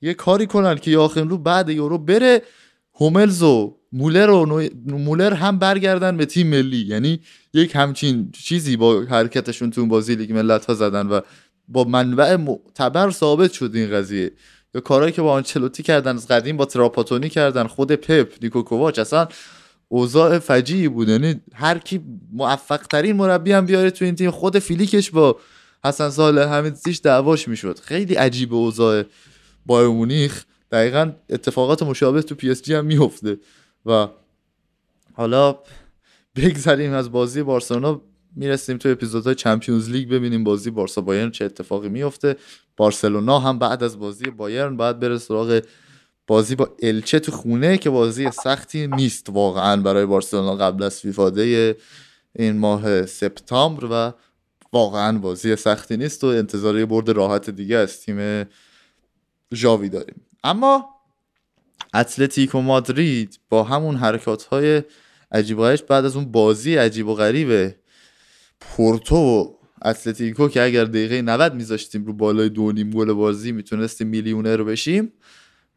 یه 0.03 0.15
کاری 0.15 0.47
کنن 0.47 0.75
که 0.75 0.91
یاخیم 0.91 1.29
رو 1.29 1.39
بعد 1.39 1.69
یورو 1.69 1.99
بره 1.99 2.43
هوملز 2.95 3.43
و 3.43 3.77
مولر 3.93 4.31
و 4.31 4.69
مولر 4.87 5.33
هم 5.33 5.59
برگردن 5.59 6.17
به 6.17 6.27
تیم 6.27 6.47
ملی. 6.47 6.87
یعنی 6.87 7.21
یک 7.55 7.73
همچین 7.75 8.31
چیزی 8.33 8.77
با 8.77 9.01
حرکتشون 9.01 9.71
تو 9.71 9.87
بازی 9.87 10.15
لیگ 10.15 10.33
ملت 10.33 10.67
ها 10.67 10.75
زدن 10.75 11.07
و 11.07 11.21
با 11.69 11.85
منبع 11.85 12.37
معتبر 12.37 13.11
ثابت 13.11 13.53
شد 13.53 13.71
این 13.75 13.91
قضیه. 13.91 14.31
یا 14.77 14.81
کارهایی 14.81 15.13
که 15.13 15.23
با 15.23 15.33
آنچلوتی 15.33 15.83
کردن 15.83 16.15
از 16.17 16.29
قدیم 16.29 16.57
با 16.57 16.65
تراپاتونی 16.65 17.29
کردن 17.29 17.67
خود 17.67 17.93
پپ 17.93 18.33
نیکو 18.43 18.63
کوواچ 18.63 18.99
اصلا 18.99 19.29
اوضاع 19.89 20.39
فجیعی 20.39 20.89
بود. 20.89 21.09
یعنی 21.09 21.41
هر 21.55 21.79
کی 21.79 22.01
موفق 22.33 22.77
ترین 22.77 23.17
مربی 23.17 23.53
هم 23.53 23.67
بیاره 23.67 23.91
تو 23.91 24.05
این 24.05 24.15
تیم 24.15 24.31
خود 24.31 24.59
فلیکش 24.59 25.11
با 25.11 25.37
حسن 25.85 26.11
صالح 26.11 26.43
حمیدزیچ 26.43 27.01
دعواش 27.03 27.49
می‌شد. 27.49 27.79
خیلی 27.79 28.15
عجیب 28.15 28.55
اوضاع 28.55 29.05
بایر 29.67 29.89
مونیخ. 29.89 30.45
دقیقا 30.73 31.13
اتفاقات 31.31 31.83
مشابه 31.83 32.23
تو 32.23 32.35
پی 32.35 32.51
اس 32.51 32.63
جی 32.63 32.75
هم 32.75 32.85
میفته 32.85 33.37
و 33.87 34.09
حالا 35.13 35.59
بگذریم 36.37 36.93
از 36.93 37.13
بازی 37.13 37.43
بارسلونا. 37.43 38.01
می‌رسیم 38.37 38.77
تو 38.77 38.89
اپیزودهای 38.89 39.35
Champions 39.35 39.91
League 39.91 40.09
ببینیم 40.09 40.45
بازی 40.45 40.71
بارسا 40.71 41.01
بایرن 41.01 41.31
چه 41.31 41.45
اتفاقی 41.45 41.89
میفته 41.89 42.37
بارسلونا 42.77 43.39
هم 43.39 43.59
بعد 43.59 43.83
از 43.83 43.99
بازی 43.99 44.31
بایرن 44.31 44.77
باید 44.77 45.01
بره 45.01 45.19
سراغ 45.19 45.63
بازی 46.27 46.55
با 46.55 46.77
الچه 46.83 47.21
تو 47.21 47.33
خونه 47.33 47.79
که 47.79 47.91
بازی 47.91 48.31
سختی 48.31 48.87
نیست 48.87 49.27
واقعا 49.31 49.83
برای 49.83 50.07
بارسلونا 50.07 50.57
قبل 50.57 50.83
از 50.83 51.01
فیفاده 51.01 51.77
این 52.37 52.59
ماه 52.59 53.07
سپتامبر 53.07 53.85
و 53.91 54.13
واقعا 54.73 55.19
بازی 55.19 55.57
سختی 55.57 55.97
نیست 55.97 56.25
و 56.25 56.27
انتظاری 56.27 56.85
برد 56.85 57.11
راحت 57.11 57.51
دیگه 57.51 57.77
از 57.77 58.01
تیم 58.01 58.47
ژاوی 59.55 59.89
داریم. 59.89 60.21
اما 60.45 60.89
اتلتیکو 61.95 62.61
مادرید 62.61 63.39
با 63.49 63.65
همون 63.65 63.97
حرکات 63.97 64.43
های 64.43 64.83
عجیبایش 65.33 65.83
بعد 65.83 66.05
از 66.05 66.17
اون 66.17 66.33
بازی 66.33 66.77
عجیب 66.77 67.09
و 67.09 67.15
غریب 67.15 67.75
پورتو 68.61 69.17
و 69.17 69.57
اتلتیکو 69.85 70.49
که 70.49 70.63
اگر 70.63 70.85
دقیقه 70.85 71.23
90 71.23 71.55
میذاشتیم 71.55 72.05
رو 72.05 72.13
بالای 72.13 72.49
دو 72.49 72.73
نیم 72.73 72.91
گل 72.91 73.13
بازی 73.13 73.53
می‌تونستیم 73.53 74.07
میلیونر 74.07 74.63
بشیم. 74.63 75.13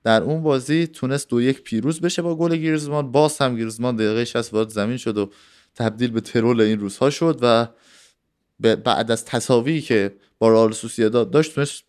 در 0.03 0.23
اون 0.23 0.43
بازی 0.43 0.87
تونست 0.87 1.29
دو 1.29 1.41
یک 1.41 1.61
پیروز 1.61 2.01
بشه 2.01 2.21
با 2.21 2.35
گل 2.35 2.55
گیرزمان 2.55 3.11
باز 3.11 3.37
هم 3.37 3.55
گیرزمان 3.55 3.95
دقیقه 3.95 4.25
60 4.25 4.53
وارد 4.53 4.69
زمین 4.69 4.97
شد 4.97 5.17
و 5.17 5.29
تبدیل 5.75 6.11
به 6.11 6.21
ترول 6.21 6.61
این 6.61 6.79
روزها 6.79 7.09
شد 7.09 7.39
و 7.41 7.67
بعد 8.59 9.11
از 9.11 9.25
تصاوی 9.25 9.81
که 9.81 10.15
با 10.39 10.49
رئال 10.49 10.71
سوسییداد 10.71 11.31
داشت 11.31 11.55
تونست 11.55 11.83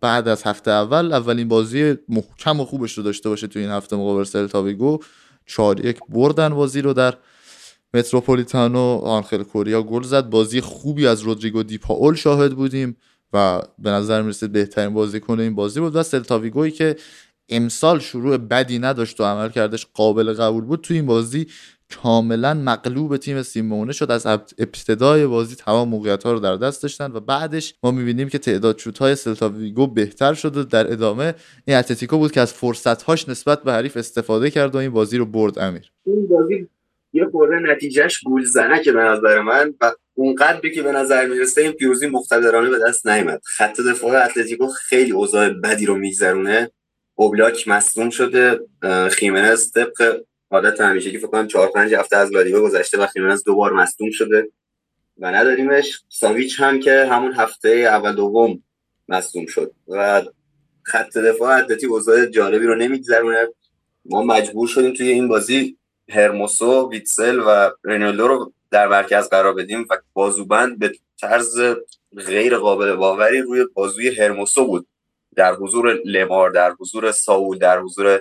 بعد 0.00 0.28
از 0.28 0.42
هفته 0.42 0.70
اول 0.70 1.12
اولین 1.12 1.48
بازی 1.48 1.94
محکم 2.08 2.60
و 2.60 2.64
خوبش 2.64 2.92
رو 2.92 3.02
داشته 3.04 3.28
باشه 3.28 3.46
تو 3.46 3.58
این 3.58 3.70
هفته 3.70 3.96
مقابل 3.96 4.24
سلتا 4.24 4.62
ویگو. 4.62 4.98
4 5.46 5.86
یک 5.86 5.98
بردن 6.08 6.48
بازی 6.48 6.80
رو 6.80 6.92
در 6.92 7.14
متروپولیتانو 7.94 9.00
آنخل 9.04 9.42
کوریا 9.42 9.82
گل 9.82 10.02
زد. 10.02 10.30
بازی 10.30 10.60
خوبی 10.60 11.06
از 11.06 11.20
رودریگو 11.20 11.62
دی 11.62 11.78
پاول 11.78 12.14
شاهد 12.14 12.52
بودیم 12.52 12.96
و 13.32 13.62
به 13.78 13.90
نظر 13.90 14.22
می‌رسید 14.22 14.52
بهترین 14.52 14.94
بازیکن 14.94 15.40
این 15.40 15.54
بازی 15.54 15.80
بود 15.80 15.96
و 15.96 16.02
سلتاویگوی 16.02 16.70
که 16.70 16.96
امسال 17.48 17.98
شروع 17.98 18.36
بدی 18.36 18.78
نداشت 18.78 19.20
و 19.20 19.24
عمل 19.24 19.48
کردش 19.48 19.86
قابل 19.94 20.32
قبول 20.32 20.64
بود 20.64 20.80
تو 20.80 20.94
این 20.94 21.06
بازی 21.06 21.46
کاملا 22.02 22.54
مغلوب 22.54 23.16
تیم 23.16 23.42
سیمونه 23.42 23.92
شد. 23.92 24.10
از 24.10 24.26
ابتدای 24.58 25.26
بازی 25.26 25.54
تمام 25.54 25.88
موقعیت 25.88 26.22
ها 26.22 26.32
رو 26.32 26.40
در 26.40 26.56
دست 26.56 26.82
داشتن 26.82 27.12
و 27.12 27.20
بعدش 27.20 27.74
ما 27.82 27.90
می‌بینیم 27.90 28.28
که 28.28 28.38
تعداد 28.38 28.78
شوت 28.78 28.98
های 28.98 29.14
سلتاویگو 29.14 29.86
بهتر 29.86 30.34
شده 30.34 30.64
در 30.64 30.92
ادامه 30.92 31.34
این 31.66 31.76
اتلتیکو 31.76 32.18
بود 32.18 32.32
که 32.32 32.40
از 32.40 32.52
فرصت 32.52 33.02
هاش 33.02 33.28
نسبت 33.28 33.62
به 33.62 33.72
حریف 33.72 33.96
استفاده 33.96 34.50
کرد 34.50 34.74
و 34.74 34.78
این 34.78 34.90
بازی 34.90 35.18
رو 35.18 35.26
برد 35.26 35.58
امیر. 35.58 35.92
این 36.06 36.28
بازی 36.28 36.68
یه 37.16 37.24
خورده 37.24 37.72
نتیجهش 37.72 38.20
گول 38.24 38.44
زنه 38.44 38.82
که 38.82 38.92
به 38.92 39.00
نظر 39.00 39.40
من 39.40 39.74
و 39.80 39.92
اونقدر 40.14 40.68
که 40.68 40.82
به 40.82 40.92
نظر 40.92 41.26
می‌رسه 41.26 41.60
این 41.60 41.72
پیروزی 41.72 42.06
مقتدرانه 42.06 42.70
به 42.70 42.78
دست 42.88 43.06
نیامد 43.06 43.40
خط 43.44 43.80
دفاع 43.80 44.24
اتلتیکو 44.24 44.66
خیلی 44.66 45.12
اوضاع 45.12 45.48
بدی 45.48 45.86
رو 45.86 45.96
میگذرونه. 45.96 46.70
اوبلاک 47.14 47.68
مصدوم 47.68 48.10
شده 48.10 48.60
خیمنز 49.10 49.72
طبق 49.72 50.20
عادت 50.50 50.80
همیشه 50.80 51.10
که 51.10 51.18
فکر 51.18 51.26
کنم 51.26 51.46
4 51.46 51.68
5 51.68 51.94
هفته 51.94 52.16
از 52.16 52.32
لالیگا 52.32 52.60
گذشته 52.60 52.98
و 52.98 53.06
خیمنز 53.06 53.44
دوبار 53.44 53.72
مصدوم 53.72 54.10
شده 54.10 54.48
و 55.18 55.26
نداریمش. 55.26 56.00
ساویچ 56.08 56.60
هم 56.60 56.80
که 56.80 57.06
همون 57.10 57.34
هفته 57.34 57.68
اول 57.68 58.12
دوم 58.14 58.62
مصدوم 59.08 59.46
شد 59.46 59.72
و 59.88 60.22
خط 60.82 61.18
دفاع 61.18 61.58
اتلتیک 61.58 61.90
اوضاع 61.90 62.26
جالبی 62.26 62.66
رو 62.66 62.74
نمیگذرونه. 62.74 63.48
ما 64.04 64.22
مجبور 64.22 64.68
شدیم 64.68 64.92
توی 64.92 65.08
این 65.08 65.28
بازی 65.28 65.78
هرموسو 66.08 66.90
ویتسل 66.90 67.38
و 67.46 67.70
رنالدو 67.84 68.28
رو 68.28 68.52
در 68.70 68.88
مرکز 68.88 69.28
قرار 69.28 69.54
بدیم 69.54 69.86
و 69.90 69.96
بازوبند 70.12 70.78
به 70.78 70.92
طرز 71.20 71.60
غیر 72.26 72.56
قابل 72.58 72.94
باوری 72.94 73.42
روی 73.42 73.66
بازوی 73.74 74.16
هرموسو 74.16 74.66
بود. 74.66 74.86
در 75.36 75.54
حضور 75.54 76.00
لمار 76.04 76.50
در 76.50 76.72
حضور 76.72 77.12
ساول 77.12 77.58
در 77.58 77.80
حضور 77.80 78.20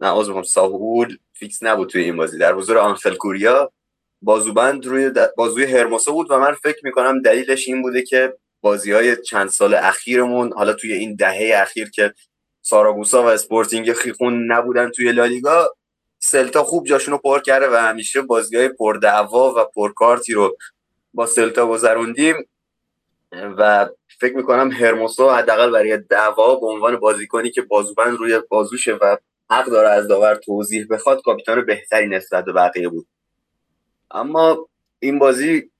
نه 0.00 0.42
ساول 0.42 1.16
فیکس 1.32 1.62
نبود 1.62 1.88
توی 1.88 2.02
این 2.02 2.16
بازی. 2.16 2.38
در 2.38 2.54
حضور 2.54 2.78
آنخل 2.78 3.14
کوریا 3.14 3.72
بازوبند 4.22 4.86
روی 4.86 5.10
بازوی 5.36 5.64
هرموسو 5.64 6.12
بود 6.12 6.30
و 6.30 6.38
من 6.38 6.52
فکر 6.52 6.80
می‌کنم 6.84 7.22
دلیلش 7.22 7.68
این 7.68 7.82
بوده 7.82 8.02
که 8.02 8.34
بازی 8.60 8.92
های 8.92 9.16
چند 9.22 9.48
سال 9.48 9.74
اخیرمون 9.74 10.52
حالا 10.52 10.72
توی 10.72 10.92
این 10.92 11.14
دهه 11.14 11.52
اخیر 11.62 11.90
که 11.90 12.14
ساراگوسا 12.62 13.22
و 13.22 13.26
اسپورتینگ 13.26 13.92
خیخون 13.92 14.52
نبودن 14.52 14.90
توی 14.90 15.12
لالیگا 15.12 15.76
سلتا 16.18 16.64
خوب 16.64 16.86
جاشون 16.86 17.12
رو 17.12 17.18
پر 17.18 17.40
کرده 17.40 17.68
و 17.68 17.74
همیشه 17.74 18.22
بازی 18.22 18.56
های 18.56 18.68
پردعوا 18.68 19.54
و 19.56 19.64
پرکارتی 19.64 20.32
رو 20.32 20.56
با 21.14 21.26
سلتا 21.26 21.66
گذروندیم. 21.66 22.34
و 23.32 23.88
فکر 24.20 24.36
می‌کنم 24.36 24.70
هرموسا 24.70 25.34
حداقل 25.34 25.70
برای 25.70 25.96
دعوا 25.96 26.54
به 26.54 26.66
عنوان 26.66 26.96
بازیکنی 26.96 27.50
که 27.50 27.62
بازوبند 27.62 28.18
روی 28.18 28.40
بازوشه 28.48 28.94
و 28.94 29.16
حق 29.50 29.66
داره 29.66 29.88
از 29.88 30.08
داور 30.08 30.34
توضیح 30.34 30.86
بخواد 30.90 31.22
کاپیتان 31.22 31.66
بهتری 31.66 32.08
نسبت 32.08 32.44
به 32.44 32.52
بقیه 32.52 32.88
بود. 32.88 33.06
اما 34.10 34.68
این 34.98 35.18
بازی 35.18 35.70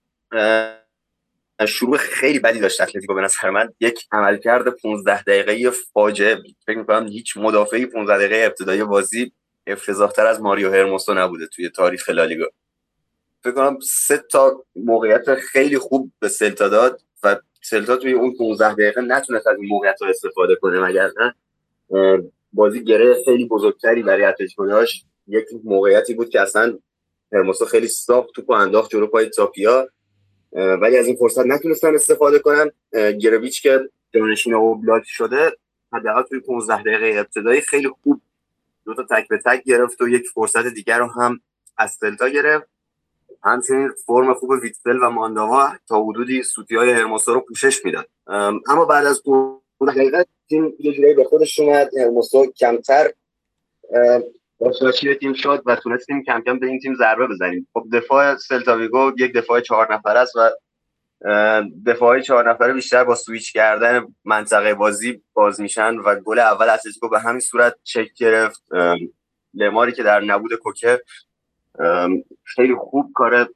شروع 1.67 1.97
خیلی 1.97 2.39
بدی 2.39 2.59
داشت 2.59 2.81
اتلتیکو 2.81 3.13
به 3.13 3.21
نظر 3.21 3.49
من. 3.49 3.73
یک 3.79 4.07
عملکرد 4.11 4.69
15 4.69 5.23
دقیقه 5.23 5.69
فاجعه 5.69 6.37
فکر 6.65 6.77
می‌کنم 6.77 7.07
هیچ 7.07 7.37
مدافعی 7.37 7.85
15 7.85 8.17
دقیقه 8.17 8.45
ابتدایی 8.45 8.83
بازی 8.83 9.33
افتضاحتر 9.71 10.25
از 10.25 10.41
ماریو 10.41 10.71
هرموسو 10.71 11.13
نبوده 11.13 11.47
توی 11.47 11.69
تاریخ 11.69 12.09
لالیگا 12.09 12.45
فکر 13.43 13.51
کنم 13.51 13.79
سه 13.79 14.17
تا 14.17 14.65
موقعیت 14.75 15.35
خیلی 15.35 15.77
خوب 15.77 16.11
به 16.19 16.27
سلتا 16.27 16.69
داد 16.69 17.01
و 17.23 17.35
سلتا 17.61 17.95
توی 17.95 18.13
اون 18.13 18.35
15 18.37 18.73
دقیقه 18.73 19.01
نتونست 19.01 19.47
از 19.47 19.57
این 19.57 19.69
موقعیت 19.69 20.01
استفاده 20.01 20.55
کنه 20.55 20.79
مگر 20.79 21.11
نه؟ 21.19 21.35
بازی 22.53 22.83
گره 22.83 23.23
خیلی 23.25 23.45
بزرگتری 23.45 24.03
برای 24.03 24.23
اتلتیکو 24.23 24.67
داشت. 24.67 25.05
یک 25.27 25.45
موقعیتی 25.63 26.13
بود 26.13 26.29
که 26.29 26.41
اصلا 26.41 26.79
هرموسو 27.33 27.65
خیلی 27.65 27.87
صاف 27.87 28.31
توپو 28.31 28.53
انداخت 28.53 28.91
جلو 28.91 29.07
پای 29.07 29.29
تاپیا. 29.29 29.89
ولی 30.51 30.97
از 30.97 31.07
این 31.07 31.15
فرصت 31.15 31.45
نتونستن 31.45 31.95
استفاده 31.95 32.39
کنن. 32.39 32.71
گرویچ 33.11 33.61
که 33.61 33.89
جانشین 34.13 34.53
و 34.53 34.75
بلاک 34.75 35.03
شده 35.05 35.51
حداقل 35.93 36.21
توی 36.21 36.39
15 36.39 36.81
دقیقه 36.81 37.19
ابتدایی 37.19 37.61
خیلی 37.61 37.89
خوب 38.03 38.21
دو 38.85 38.93
تا 38.93 39.03
تک 39.03 39.27
به 39.27 39.37
تک 39.45 39.63
گرفت 39.63 40.01
و 40.01 40.09
یک 40.09 40.27
فرصت 40.33 40.67
دیگر 40.67 40.99
رو 40.99 41.07
هم 41.07 41.39
از 41.77 41.91
سلتا 41.91 42.29
گرفت. 42.29 42.67
همچنین 43.43 43.89
فرم 44.05 44.33
خوب 44.33 44.49
ویتسل 44.49 44.97
و 45.03 45.09
مانداوا 45.09 45.69
تا 45.87 46.03
حدودی 46.03 46.43
سوتی 46.43 46.75
های 46.75 46.91
هرموسا 46.91 47.33
رو 47.33 47.39
پوشش 47.39 47.85
می‌داد. 47.85 48.07
اما 48.67 48.85
بعد 48.85 49.05
از 49.05 49.21
اون 49.25 49.61
دقیقه 49.87 50.25
تیم 50.49 50.73
یه 50.79 50.93
جورایی 50.93 51.13
به 51.13 51.23
خودش 51.23 51.59
اومد. 51.59 51.89
هرموسا 51.97 52.45
کمتر 52.45 53.11
باشناشی 54.59 55.15
تیم 55.15 55.33
شد 55.33 55.63
و 55.65 55.75
تونستیم 55.75 56.23
کم 56.23 56.41
کم 56.41 56.59
به 56.59 56.67
این 56.67 56.79
تیم 56.79 56.95
ضربه 56.95 57.27
بزنیم. 57.27 57.67
خب 57.73 57.85
دفاع 57.93 58.35
سلتاویگو 58.35 59.11
یک 59.17 59.33
دفاع 59.33 59.59
چهار 59.59 59.93
نفر 59.93 60.17
است 60.17 60.35
و 60.35 60.49
دفاعی 61.85 62.21
چهار 62.21 62.49
نفره 62.49 62.73
بیشتر 62.73 63.03
با 63.03 63.15
سویچ 63.15 63.53
کردن 63.53 64.15
منطقه 64.25 64.73
بازی 64.73 65.21
باز 65.33 65.61
میشن 65.61 65.95
و 65.95 66.15
گل 66.15 66.39
اول 66.39 66.69
اتلتیکو 66.69 67.09
به 67.09 67.19
همین 67.19 67.39
صورت 67.39 67.75
شکل 67.83 68.13
گرفت. 68.13 68.63
لماری 69.53 69.91
که 69.91 70.03
در 70.03 70.19
نبود 70.19 70.55
کوکه 70.55 71.01
خیلی 72.43 72.75
خوب 72.75 73.11
کار 73.15 73.49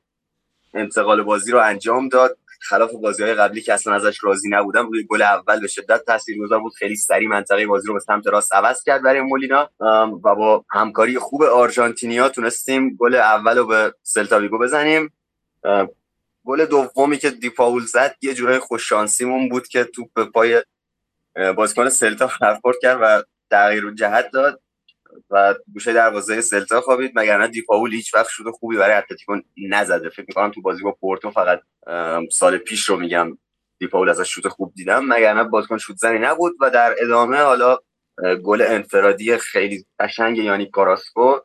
انتقال 0.74 1.24
بازی 1.24 1.52
رو 1.52 1.60
انجام 1.60 2.10
داد. 2.10 2.38
خلاف 2.62 2.92
بازی 2.92 3.24
های 3.24 3.34
قبلی 3.34 3.62
که 3.62 3.74
اصلا 3.74 3.94
ازش 3.94 4.24
راضی 4.24 4.50
نبودم 4.50 4.88
روی 4.88 5.04
گل 5.04 5.22
اول 5.22 5.60
به 5.60 5.68
شدت 5.68 6.04
تاثیرگذار 6.06 6.60
بود. 6.60 6.74
خیلی 6.74 6.96
سریع 6.96 7.30
منطقه 7.30 7.68
بازی 7.68 7.88
رو 7.88 7.94
به 7.94 8.00
سمت 8.00 8.28
راست 8.28 8.54
عوض 8.54 8.84
کرد 8.84 9.04
برای 9.04 9.22
مولینا. 9.22 9.70
و 10.24 10.36
با 10.36 10.66
همکاری 10.72 11.20
خوب 11.20 11.44
آرژانتینیا 11.44 12.30
تونستیم 12.30 12.96
گل 13.00 13.16
اول 13.16 13.58
رو 13.58 13.68
به 13.68 13.94
سلتاویگو 14.02 14.58
بزنیم. 14.58 15.12
گل 16.46 16.66
دومی 16.66 17.18
که 17.18 17.30
دیپاول 17.30 17.82
زد 17.82 18.16
یه 18.22 18.34
جورای 18.34 18.60
خوششانسیمون 18.60 19.50
بود 19.50 19.68
که 19.68 19.84
توپ 19.84 20.14
به 20.14 20.26
پای 20.26 20.64
بازیکن 21.56 21.90
سلتا 21.90 22.30
برخورد 22.42 22.78
کرد 22.82 23.00
و 23.02 23.24
تغییر 23.50 23.92
جهت 23.92 24.32
داد 24.32 24.62
و 25.30 25.56
گوشه 25.74 25.94
دروازه 25.94 26.42
سلتا 26.42 26.82
خوابید. 26.82 27.12
مگر 27.16 27.38
نه 27.38 27.48
دیپاول 27.48 27.94
هیچ 27.94 28.14
وقت 28.14 28.30
شده 28.30 28.52
خوبی 28.52 28.78
برای 28.78 28.96
اتلتیکو 28.96 29.38
نزده. 29.70 30.10
فکر 30.10 30.26
می‌کنم 30.28 30.52
تو 30.52 30.62
بازی 30.62 30.84
با 30.84 30.92
پورتو 30.92 31.32
فقط 31.32 31.62
سال 32.32 32.58
پیش 32.58 32.90
رو 32.90 32.96
میگم 32.96 33.38
دیپاول 33.80 34.10
ازش 34.10 34.30
شوت 34.30 34.48
خوب 34.48 34.74
دیدم. 34.76 35.06
مگر 35.06 35.34
نه 35.34 35.44
بازیکن 35.44 35.78
شوت 35.78 35.98
زنی 35.98 36.20
نبود 36.20 36.56
و 36.60 36.70
در 36.70 36.96
ادامه 37.00 37.38
حالا 37.38 37.78
گل 38.44 38.62
انفرادی 38.62 39.38
خیلی 39.38 39.86
قشنگ 40.00 40.38
یعنی 40.38 40.70
کاراسکو 40.70 41.40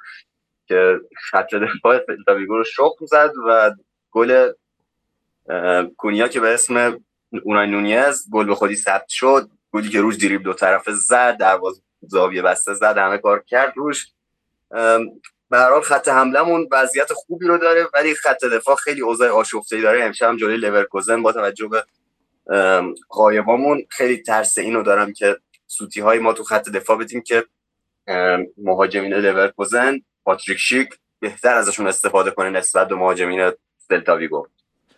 که 0.69 1.01
خط 1.31 1.55
دفاع 1.55 1.99
سلتا 2.07 2.33
رو 2.33 2.65
شخم 2.65 3.07
زد 3.07 3.33
و 3.49 3.75
گل 4.11 4.53
کونیا 5.97 6.29
که 6.29 6.41
به 6.41 6.55
اسم 6.55 7.01
اونای 7.43 7.67
نونیز 7.67 8.31
گل 8.33 8.47
به 8.47 8.55
خودی 8.55 8.77
ثبت 8.77 9.09
شد 9.09 9.51
گلی 9.73 9.89
که 9.89 10.01
روش 10.01 10.17
دریبل 10.17 10.43
دو 10.43 10.53
طرفه 10.53 10.93
زد 10.93 11.37
دروازه 11.37 11.83
زاویه 12.03 12.43
بسته 12.43 12.75
زد 12.75 12.99
همه 12.99 13.19
کار 13.19 13.45
کرد 13.47 13.73
روش. 13.77 14.07
به 15.51 15.59
هر 15.59 15.71
حال 15.71 15.81
خط 15.81 16.09
حملمون 16.09 16.69
وضعیت 16.73 17.13
خوبی 17.13 17.47
رو 17.47 17.59
داره 17.59 17.89
ولی 17.95 18.15
خط 18.15 18.45
دفاع 18.45 18.77
خیلی 18.77 19.01
اوضاع 19.01 19.29
آشفته 19.29 19.81
داره. 19.81 20.05
امشب 20.05 20.29
هم 20.29 20.37
جلوی 20.37 20.57
لورکوزن 20.57 21.23
با 21.23 21.33
توجه 21.33 21.69
به 21.69 21.85
غایبامون 23.11 23.87
خیلی 23.89 24.17
ترس 24.17 24.59
اینو 24.59 24.83
دارم 24.83 25.13
که 25.13 25.37
سوتی 25.67 26.01
های 26.01 26.19
ما 26.19 26.33
تو 26.33 26.45
خط 26.45 26.69
دفاع 26.69 26.99
بدیم 26.99 27.21
که 27.21 27.45
مهاجمین 28.57 29.15
لورکوزن 29.15 30.01
پاتریک 30.25 30.59
شیک 30.59 30.89
بهتر 31.21 31.55
ازشون 31.55 31.87
استفاده 31.87 32.31
کنه 32.31 32.51
نسبت 32.51 32.89
به 32.89 32.95
مهاجمین 32.95 33.53
سلتاویگو 33.79 34.47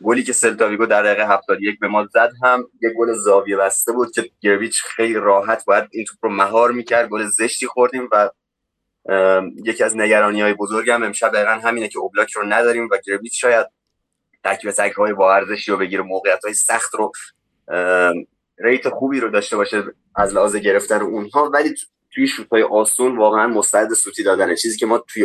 گلی 0.04 0.22
که 0.22 0.32
سلتاویگو 0.32 0.86
در 0.86 1.02
دقیقه 1.02 1.26
71 1.28 1.78
به 1.80 1.88
ما 1.88 2.06
زد 2.06 2.32
هم 2.42 2.66
یه 2.82 2.90
گل 2.98 3.12
زاویه 3.12 3.56
بسته 3.56 3.92
بود 3.92 4.12
که 4.12 4.30
گرویچ 4.40 4.82
خیلی 4.82 5.14
راحت 5.14 5.64
باید 5.64 5.84
این 5.92 6.04
توپ 6.04 6.18
رو 6.22 6.30
مهار 6.30 6.72
می‌کرد. 6.72 7.08
گل 7.08 7.26
زشتی 7.26 7.66
خوردیم 7.66 8.08
و 8.12 8.30
یکی 9.64 9.84
از 9.84 9.96
نگرانی 9.96 10.40
های 10.40 10.54
بزرگم 10.54 11.02
امشب 11.02 11.32
دقیقا 11.32 11.50
همینه 11.50 11.88
که 11.88 11.98
اوبلاک 11.98 12.32
رو 12.32 12.42
نداریم 12.46 12.88
و 12.92 12.98
گرویچ 13.06 13.40
شاید 13.40 13.66
تک 14.44 14.64
به 14.64 14.72
تک 14.72 14.92
های 14.92 15.12
با 15.12 15.34
ارزشی 15.34 15.70
رو 15.70 15.76
بگیره 15.76 16.02
موقعیت 16.02 16.44
های 16.44 16.54
سخت 16.54 16.94
رو 16.94 17.12
rate 18.58 18.88
خوبی 18.88 19.20
رو 19.20 19.30
داشته 19.30 19.56
باشه 19.56 19.82
از 20.16 20.34
لحاظ 20.34 20.56
گرفتن 20.56 21.00
اونها. 21.00 21.50
ولی 21.54 21.74
توی 22.14 22.26
شوت 22.26 22.48
های 22.48 22.62
آسون 22.62 23.16
واقعا 23.16 23.46
مستعد 23.46 23.94
سوتی 23.94 24.22
دادنه. 24.22 24.56
چیزی 24.56 24.78
که 24.78 24.86
ما 24.86 24.98
توی 24.98 25.24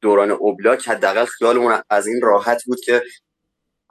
دوران 0.00 0.30
اوبلاک 0.30 0.88
حداقل 0.88 1.24
خیالمون 1.24 1.82
از 1.90 2.06
این 2.06 2.20
راحت 2.22 2.64
بود 2.64 2.80
که 2.80 3.02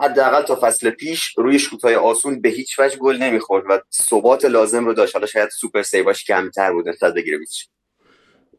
حداقل 0.03 0.41
تا 0.41 0.59
فصل 0.61 0.89
پیش 0.89 1.33
روی 1.37 1.59
های 1.83 1.95
آسون 1.95 2.41
به 2.41 2.49
هیچ 2.49 2.79
وجه 2.79 2.97
گل 2.97 3.17
نمی‌خورد 3.17 3.63
و 3.69 3.79
ثبات 3.93 4.45
لازم 4.45 4.85
رو 4.85 4.93
داشت. 4.93 5.15
حالا 5.15 5.27
شاید 5.27 5.49
super 5.49 5.81
save 5.81 6.09
اش 6.09 6.23
کمتر 6.23 6.73
بود 6.73 6.89
نسبت 6.89 7.13
به 7.13 7.21
گریویچ 7.21 7.67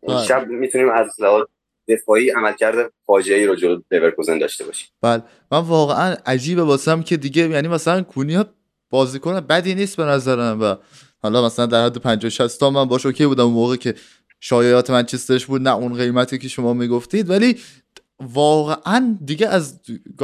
بله. 0.09 0.25
امشب 0.25 0.47
می‌تونیم 0.47 0.89
از 0.89 1.21
لحاظ 1.21 1.45
دفاعی 1.89 2.31
عملکرد 2.31 2.93
فاجعه 3.07 3.47
رو 3.47 3.57
جلو 3.57 3.81
لورکوزن 3.91 4.39
داشته 4.39 4.65
باشیم. 4.65 4.89
بله. 5.03 5.23
من 5.53 5.59
واقعا 5.59 6.17
عجیبه 6.27 6.63
واسم 6.63 7.03
که 7.03 7.17
دیگه 7.17 7.49
یعنی 7.49 7.69
مثلا 7.69 8.03
کونیا 8.03 8.47
بازیکن 8.91 9.41
بدی 9.41 9.75
نیست 9.75 9.97
به 9.97 10.05
نظرم 10.05 10.61
و 10.61 10.77
حالا 11.23 11.47
مثلا 11.47 11.67
در 11.67 11.85
حد 11.85 11.99
50 11.99 12.31
60 12.31 12.61
تا 12.61 12.71
من 12.71 12.85
باش 12.85 13.07
OK 13.07 13.27
بودم 13.27 13.45
اون 13.45 13.53
موقع 13.53 13.77
که 13.77 13.95
شایعات 14.41 14.91
منچسترش 14.91 15.47
بود 15.47 15.61
نه 15.63 15.75
اون 15.75 15.95
قیمتی 15.95 16.39
که 16.39 16.49
شما 16.49 16.73
می‌گفتید 16.73 17.31
ولی 17.31 17.61
واقعا 18.21 19.19
دیگه 19.25 19.49
از 19.49 19.81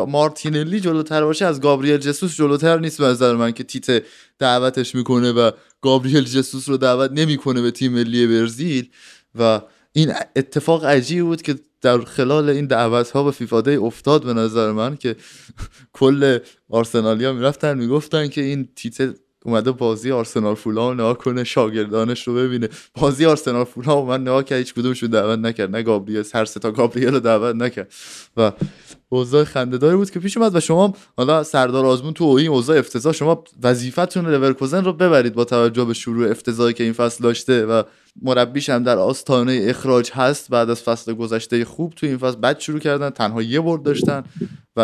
مارتینلی 0.09 0.81
جلوتر 0.81 1.25
باشه 1.25 1.45
از 1.47 1.61
گابریل 1.61 1.97
جسوس 1.97 2.37
جلوتر 2.37 2.79
نیست 2.79 2.99
به 2.99 3.07
نظر 3.07 3.35
من 3.37 3.53
که 3.53 3.65
تیت 3.65 4.03
دعوتش 4.39 4.95
می‌کنه 4.95 5.33
و 5.33 5.51
گابریل 5.81 6.25
جسوس 6.25 6.69
رو 6.69 6.77
دعوت 6.77 7.11
نمی‌کنه 7.13 7.63
به 7.63 7.71
تیم 7.71 7.93
ملی 7.93 8.27
برزیل. 8.27 8.89
و 9.35 9.61
این 9.93 10.13
اتفاق 10.37 10.85
عجیب 10.85 11.25
بود 11.25 11.43
که 11.43 11.55
در 11.81 11.99
خلال 11.99 12.49
این 12.49 12.67
دعوت 12.67 13.11
ها 13.11 13.25
به 13.25 13.31
فیفا 13.31 13.59
افتاد 13.59 14.25
به 14.25 14.35
نظر 14.35 14.73
من 14.73 14.97
که 14.97 15.17
کل 15.93 16.39
آرسنالیا 16.69 17.33
می‌رفتن 17.33 17.79
می‌گفتن 17.79 18.29
که 18.29 18.41
این 18.41 18.69
تیت 18.77 19.15
اومده 19.45 19.73
بازی 19.73 20.13
آرسنال 20.13 20.55
فولام 20.55 20.95
نگاه 20.95 21.19
کنه 21.19 21.45
شاگردانش 21.45 22.29
رو 22.29 22.35
ببینه. 22.35 22.69
بازی 22.95 23.27
آرسنال 23.27 23.65
فولام 23.65 24.07
من 24.07 24.21
نگاه 24.21 24.45
کرد 24.45 24.59
هیچ 24.59 24.75
کدومش 24.75 25.03
رو 25.03 25.09
دعوت 25.09 25.39
نکرد. 25.39 25.71
نه 25.71 25.83
گابریل 25.83 26.25
هر 26.35 26.45
سه 26.45 26.61
تا 26.61 26.71
گابریل 26.71 27.09
رو 27.09 27.21
دعوت 27.21 27.57
نکرد. 27.57 27.93
و 28.37 28.53
اوضاع 29.13 29.45
خندهداری 29.45 29.97
بود 29.97 30.11
که 30.11 30.21
پیش 30.21 30.37
اومد 30.37 30.57
و 30.57 30.61
شما 30.61 30.95
حالا 31.17 31.43
سردار 31.43 31.87
آزمون 31.87 32.13
تو 32.13 32.25
این 32.25 32.49
اوضاع 32.49 32.79
افتضاح 32.79 33.13
شما 33.13 33.45
وظیفتون 33.63 34.27
لورکوزن 34.27 34.85
رو 34.85 34.93
ببرید 34.93 35.35
با 35.35 35.45
توجه 35.45 35.85
به 35.85 35.95
شروع 35.95 36.31
افتضاحی 36.31 36.73
که 36.73 36.85
این 36.85 36.93
فصل 36.93 37.25
داشته 37.25 37.67
و 37.67 37.83
مربیش 38.23 38.69
هم 38.71 38.83
در 38.83 38.99
آستانه 38.99 39.61
اخراج 39.65 40.11
هست 40.13 40.51
بعد 40.51 40.71
از 40.71 40.83
فصل 40.83 41.15
گذشته 41.15 41.65
خوب 41.65 41.93
تو 41.95 42.07
این 42.07 42.19
فصل 42.19 42.37
بد 42.37 42.59
شروع 42.59 42.79
کردن 42.79 43.11
تنها 43.11 43.43
یه 43.43 43.61
برد 43.61 43.83
داشتن 43.83 44.25
و 44.77 44.81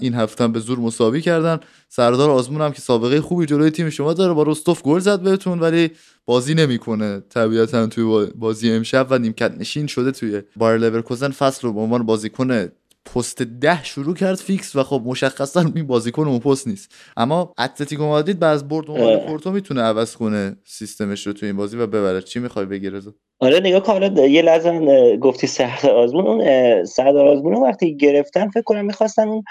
این 0.00 0.14
هفته 0.14 0.44
هم 0.44 0.52
به 0.52 0.60
زور 0.60 0.78
مساوی 0.78 1.20
کردن. 1.20 1.60
سردار 1.88 2.30
آزمون 2.30 2.60
هم 2.60 2.72
که 2.72 2.80
سابقه 2.80 3.20
خوبی 3.20 3.46
جلوی 3.46 3.70
تیم 3.70 3.90
شما 3.90 4.12
داره 4.12 4.32
با 4.32 4.42
رستوف 4.42 4.82
گل 4.82 4.98
زد 4.98 5.20
بهتون 5.20 5.60
ولی 5.60 5.90
بازی 6.26 6.54
نمی‌کنه 6.54 7.20
طبیعتا 7.20 7.86
توی 7.86 8.26
بازی 8.26 8.72
امشب 8.72 9.06
و 9.10 9.18
نیمکت 9.18 9.54
نشین 9.58 9.86
شده 9.86 10.10
توی 10.10 10.42
بایر 10.56 10.78
لورکوزن. 10.78 11.30
فصل 11.30 11.66
رو 11.66 11.72
به 11.72 11.80
عنوان 11.80 12.06
بازیکن 12.06 12.68
پست 13.04 13.42
ده 13.42 13.84
شروع 13.84 14.14
کرد 14.14 14.34
فیکس 14.34 14.76
و 14.76 14.82
خب 14.82 15.02
مشخصا 15.04 15.64
این 15.74 15.86
بازیکن 15.86 16.26
اون 16.26 16.38
پست 16.38 16.68
نیست. 16.68 16.94
اما 17.16 17.54
اتلتیکو 17.58 18.04
مادرید 18.04 18.38
بعد 18.38 18.54
از 18.54 18.68
برد 18.68 18.90
اون 18.90 19.16
پورتو 19.16 19.50
می‌تونه 19.50 19.82
عوض 19.82 20.16
کنه 20.16 20.56
سیستمش 20.64 21.26
رو 21.26 21.32
تو 21.32 21.46
این 21.46 21.56
بازی 21.56 21.76
و 21.76 21.86
ببره. 21.86 22.22
چی 22.22 22.38
می‌خوای 22.38 22.66
بگی 22.66 22.90
رضا؟ 22.90 23.14
آره 23.40 23.60
نگاه 23.60 23.82
کن 23.82 23.92
حالا 23.92 24.26
یه 24.26 24.42
لحظه 24.42 25.16
گفتی 25.16 25.46
سردار 25.46 25.96
آزمون. 25.96 26.26
اون 26.26 26.84
سردار 26.84 27.28
آزمون 27.28 27.54
وقتی 27.54 27.96
گرفتن 27.96 28.48
فکر 28.48 28.62
کنم 28.62 28.84
می‌خواستن 28.84 29.28
اون 29.28 29.42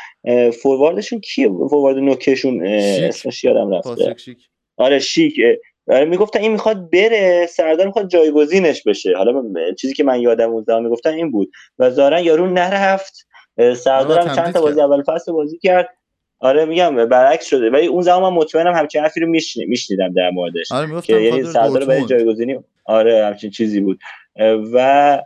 فورواردشون 0.52 1.20
کیه؟ 1.20 1.48
فوروارد 1.48 1.98
نوکشون 1.98 2.66
اسمش 2.66 3.44
یادم 3.44 3.72
رفته. 3.72 4.16
آره 4.78 5.00
شیک. 5.00 5.36
آره 5.88 6.06
می‌گفتن 6.06 6.40
این 6.40 6.52
می‌خواد 6.52 6.92
بره 6.92 7.48
سردار 7.50 7.86
می‌خواد 7.86 8.10
جایگزینش 8.10 8.84
بشه. 8.84 9.14
حالا 9.18 9.44
چیزی 9.80 9.94
که 9.94 10.04
من 10.04 10.22
یادم 10.22 10.50
اون 10.50 10.64
زمان 10.68 10.84
می‌گفتن 10.84 11.14
این 11.14 11.32
بود. 11.32 11.52
و 11.80 11.90
ظاهرا 11.90 12.20
یارو 12.20 12.48
نرفت. 12.48 13.29
سردارم 13.78 14.36
چند 14.36 14.54
تا 14.54 14.62
بازی 14.62 14.82
اول 14.82 15.04
فصل 15.04 15.32
بازی 15.32 15.58
کرد. 15.58 15.90
آره 16.40 16.66
میگم 16.66 17.06
برعکس 17.06 17.46
شده. 17.46 17.70
ولی 17.70 17.88
اون 17.88 18.02
زمان 18.02 18.24
من 18.24 18.38
مطمئنم 18.38 18.74
همچین 18.74 19.02
حرفی 19.02 19.20
رو 19.20 19.28
میشنیدم 19.68 20.14
در 20.14 20.30
موردش. 20.30 20.72
آره 20.72 21.02
که 21.02 21.16
یعنی 21.16 21.44
سردار 21.44 21.86
برای 21.86 22.06
جایگزینی 22.06 22.60
آره 22.86 23.26
همچین 23.26 23.50
چیزی 23.50 23.82
بود. 23.82 24.00
و 24.74 25.22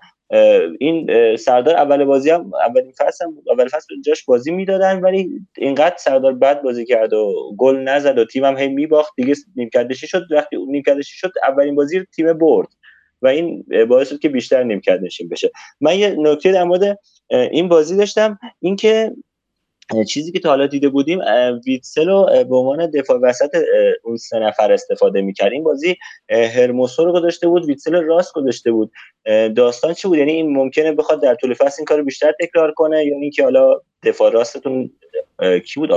این 0.80 1.10
سردار 1.36 1.76
اول 1.76 2.06
بازی 2.06 2.30
هم 2.30 2.52
اولین 2.68 2.92
فصل 2.92 3.26
هم 3.26 3.38
اول 3.52 3.68
فصل 3.68 4.02
جاش 4.06 4.24
بازی 4.26 4.52
می‌دادن 4.52 5.00
ولی 5.00 5.30
اینقدر 5.58 5.96
سردار 5.98 6.34
بد 6.34 6.62
بازی 6.62 6.86
کرد 6.86 7.14
و 7.14 7.34
گل 7.58 7.76
نزد 7.76 8.18
و 8.18 8.26
تیمم 8.26 8.58
هی 8.58 8.68
میباخت. 8.68 9.14
دیگه 9.16 9.36
نیمکدشی 9.56 10.08
شد. 10.08 10.24
وقتی 10.32 10.58
نیمکدشی 10.68 11.18
شد 11.18 11.32
اولین 11.48 11.76
بازی 11.76 12.06
تیم 12.16 12.34
برد. 12.34 12.68
و 13.22 13.28
این 13.28 13.66
باعث 13.90 14.10
شد 14.10 14.20
که 14.20 14.30
بیشتر 14.30 14.64
نیمکت 14.64 15.00
نشین 15.02 15.30
بشه. 15.30 15.52
من 15.82 16.00
یه 16.00 16.16
نکته 16.20 16.52
در 16.52 16.64
مورد 16.64 17.00
این 17.34 17.68
بازی 17.68 17.98
داشتم. 17.98 18.40
اینکه 18.60 19.12
چیزی 20.08 20.32
که 20.32 20.40
تا 20.40 20.50
حالا 20.50 20.68
دیده 20.68 20.90
بودیم 20.90 21.20
ویتسل 21.66 22.08
رو 22.10 22.26
به 22.50 22.56
عنوان 22.56 22.90
دفاع 22.90 23.20
وسط 23.20 23.50
اون 24.04 24.18
سه 24.18 24.40
نفر 24.40 24.72
استفاده 24.72 25.22
می‌کرد 25.22 25.52
این 25.52 25.64
بازی 25.64 25.98
هرموسو 26.30 27.06
رو 27.06 27.14
گذاشته 27.14 27.48
بود 27.48 27.66
ویتسل 27.66 28.04
راست 28.04 28.34
گذاشته 28.34 28.72
بود. 28.72 28.92
داستان 29.56 29.94
چی 29.94 30.08
بود؟ 30.08 30.18
یعنی 30.18 30.32
این 30.32 30.54
ممکنه 30.58 30.92
بخواد 30.92 31.22
در 31.22 31.36
طول 31.36 31.54
فصل 31.54 31.76
این 31.80 31.86
کارو 31.86 32.04
بیشتر 32.04 32.34
تکرار 32.40 32.72
کنه؟ 32.72 33.06
یا 33.06 33.16
اینکه 33.16 33.44
حالا 33.44 33.82
دفاع 34.04 34.32
راستتون 34.32 34.92
کی 35.66 35.80
بود؟ 35.80 35.92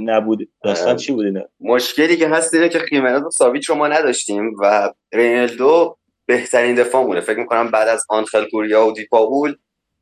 نبود. 0.00 0.48
داستان 0.64 0.96
چی 0.96 1.12
بود 1.12 1.24
اینا؟ 1.24 1.42
مشکلی 1.60 2.16
که 2.16 2.28
هست 2.28 2.54
اینه 2.54 2.68
که 2.68 2.78
خیمنز 2.78 3.22
و 3.22 3.30
ساویچ 3.30 3.66
شما 3.66 3.88
نداشتیم 3.88 4.54
و 4.60 4.92
رینالدو 5.12 5.96
بهترین 6.26 6.74
دفاع 6.74 7.04
مونه. 7.04 7.20
فکر 7.20 7.38
می‌کنم 7.38 7.70
بعد 7.70 7.88
از 7.88 8.04
آنخل 8.08 8.44
کوریا 8.50 8.86
و 8.86 8.92
دیپاول 8.92 9.54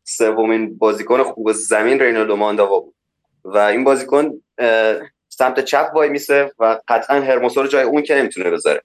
سومین 0.08 0.78
بازیکن 0.78 1.22
خوب 1.22 1.52
زمین 1.52 2.00
رینالدو 2.00 2.36
مانداوا 2.36 2.80
بود. 2.80 2.94
و 3.44 3.58
این 3.58 3.84
بازیکن 3.84 4.32
سمت 5.28 5.60
چپ 5.64 5.90
وایمیسه 5.94 6.52
و 6.58 6.80
قطعا 6.88 7.20
هرموسو 7.20 7.62
رو 7.62 7.68
جای 7.68 7.82
اون 7.82 8.02
که 8.02 8.14
نمی‌تونه 8.14 8.50
بذاره. 8.50 8.82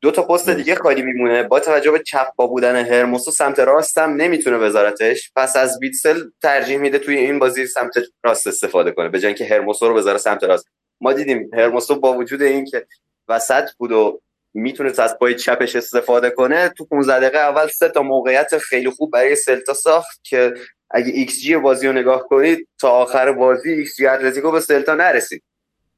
دو 0.00 0.10
تا 0.10 0.22
پست 0.22 0.50
دیگه 0.50 0.74
خالی 0.74 1.02
میمونه. 1.02 1.42
با 1.42 1.60
توجه 1.60 1.90
به 1.90 1.98
چپ 1.98 2.26
پا 2.36 2.46
بودن 2.46 2.84
هرموسو 2.84 3.30
سمت 3.30 3.60
راست 3.60 3.98
هم 3.98 4.10
نمی‌تونه 4.10 4.58
بذارتش. 4.58 5.32
پس 5.36 5.56
از 5.56 5.78
ویتسل 5.82 6.22
ترجیح 6.42 6.78
میده 6.78 6.98
توی 6.98 7.16
این 7.16 7.38
بازی 7.38 7.66
سمت 7.66 7.92
راست 8.24 8.46
استفاده 8.46 8.90
کنه 8.90 9.08
به 9.08 9.20
جای 9.20 9.26
اینکه 9.26 9.44
هرموسو 9.44 9.88
رو 9.88 9.94
بذاره 9.94 10.18
سمت 10.18 10.44
راست. 10.44 10.66
ما 11.00 11.12
دیدیم 11.12 11.50
هرموسو 11.54 12.00
با 12.00 12.12
وجود 12.12 12.42
اینکه 12.42 12.86
وسط 13.28 13.68
بود 13.78 13.92
و 13.92 14.20
می‌تونه 14.54 14.92
از 14.98 15.18
پای 15.18 15.34
چپش 15.34 15.76
استفاده 15.76 16.30
کنه. 16.30 16.68
تو 16.68 16.84
15 16.84 17.20
دقیقه 17.20 17.38
اول 17.38 17.66
سه 17.66 17.88
تا 17.88 18.02
موقعیت 18.02 18.58
خیلی 18.58 18.90
خوب 18.90 19.12
برای 19.12 19.36
سلتا 19.36 19.74
ساخت 19.74 20.20
که 20.24 20.54
اگه 20.90 21.12
ایکس 21.14 21.40
جی 21.40 21.56
بازی 21.56 21.86
رو 21.86 21.92
نگاه 21.92 22.28
کنید 22.28 22.68
تا 22.80 22.90
آخر 22.90 23.32
بازی 23.32 23.70
ایکس 23.70 23.96
جی 23.96 24.06
اتلتیکو 24.06 24.50
به 24.50 24.60
سلتا 24.60 24.94
نرسید. 24.94 25.42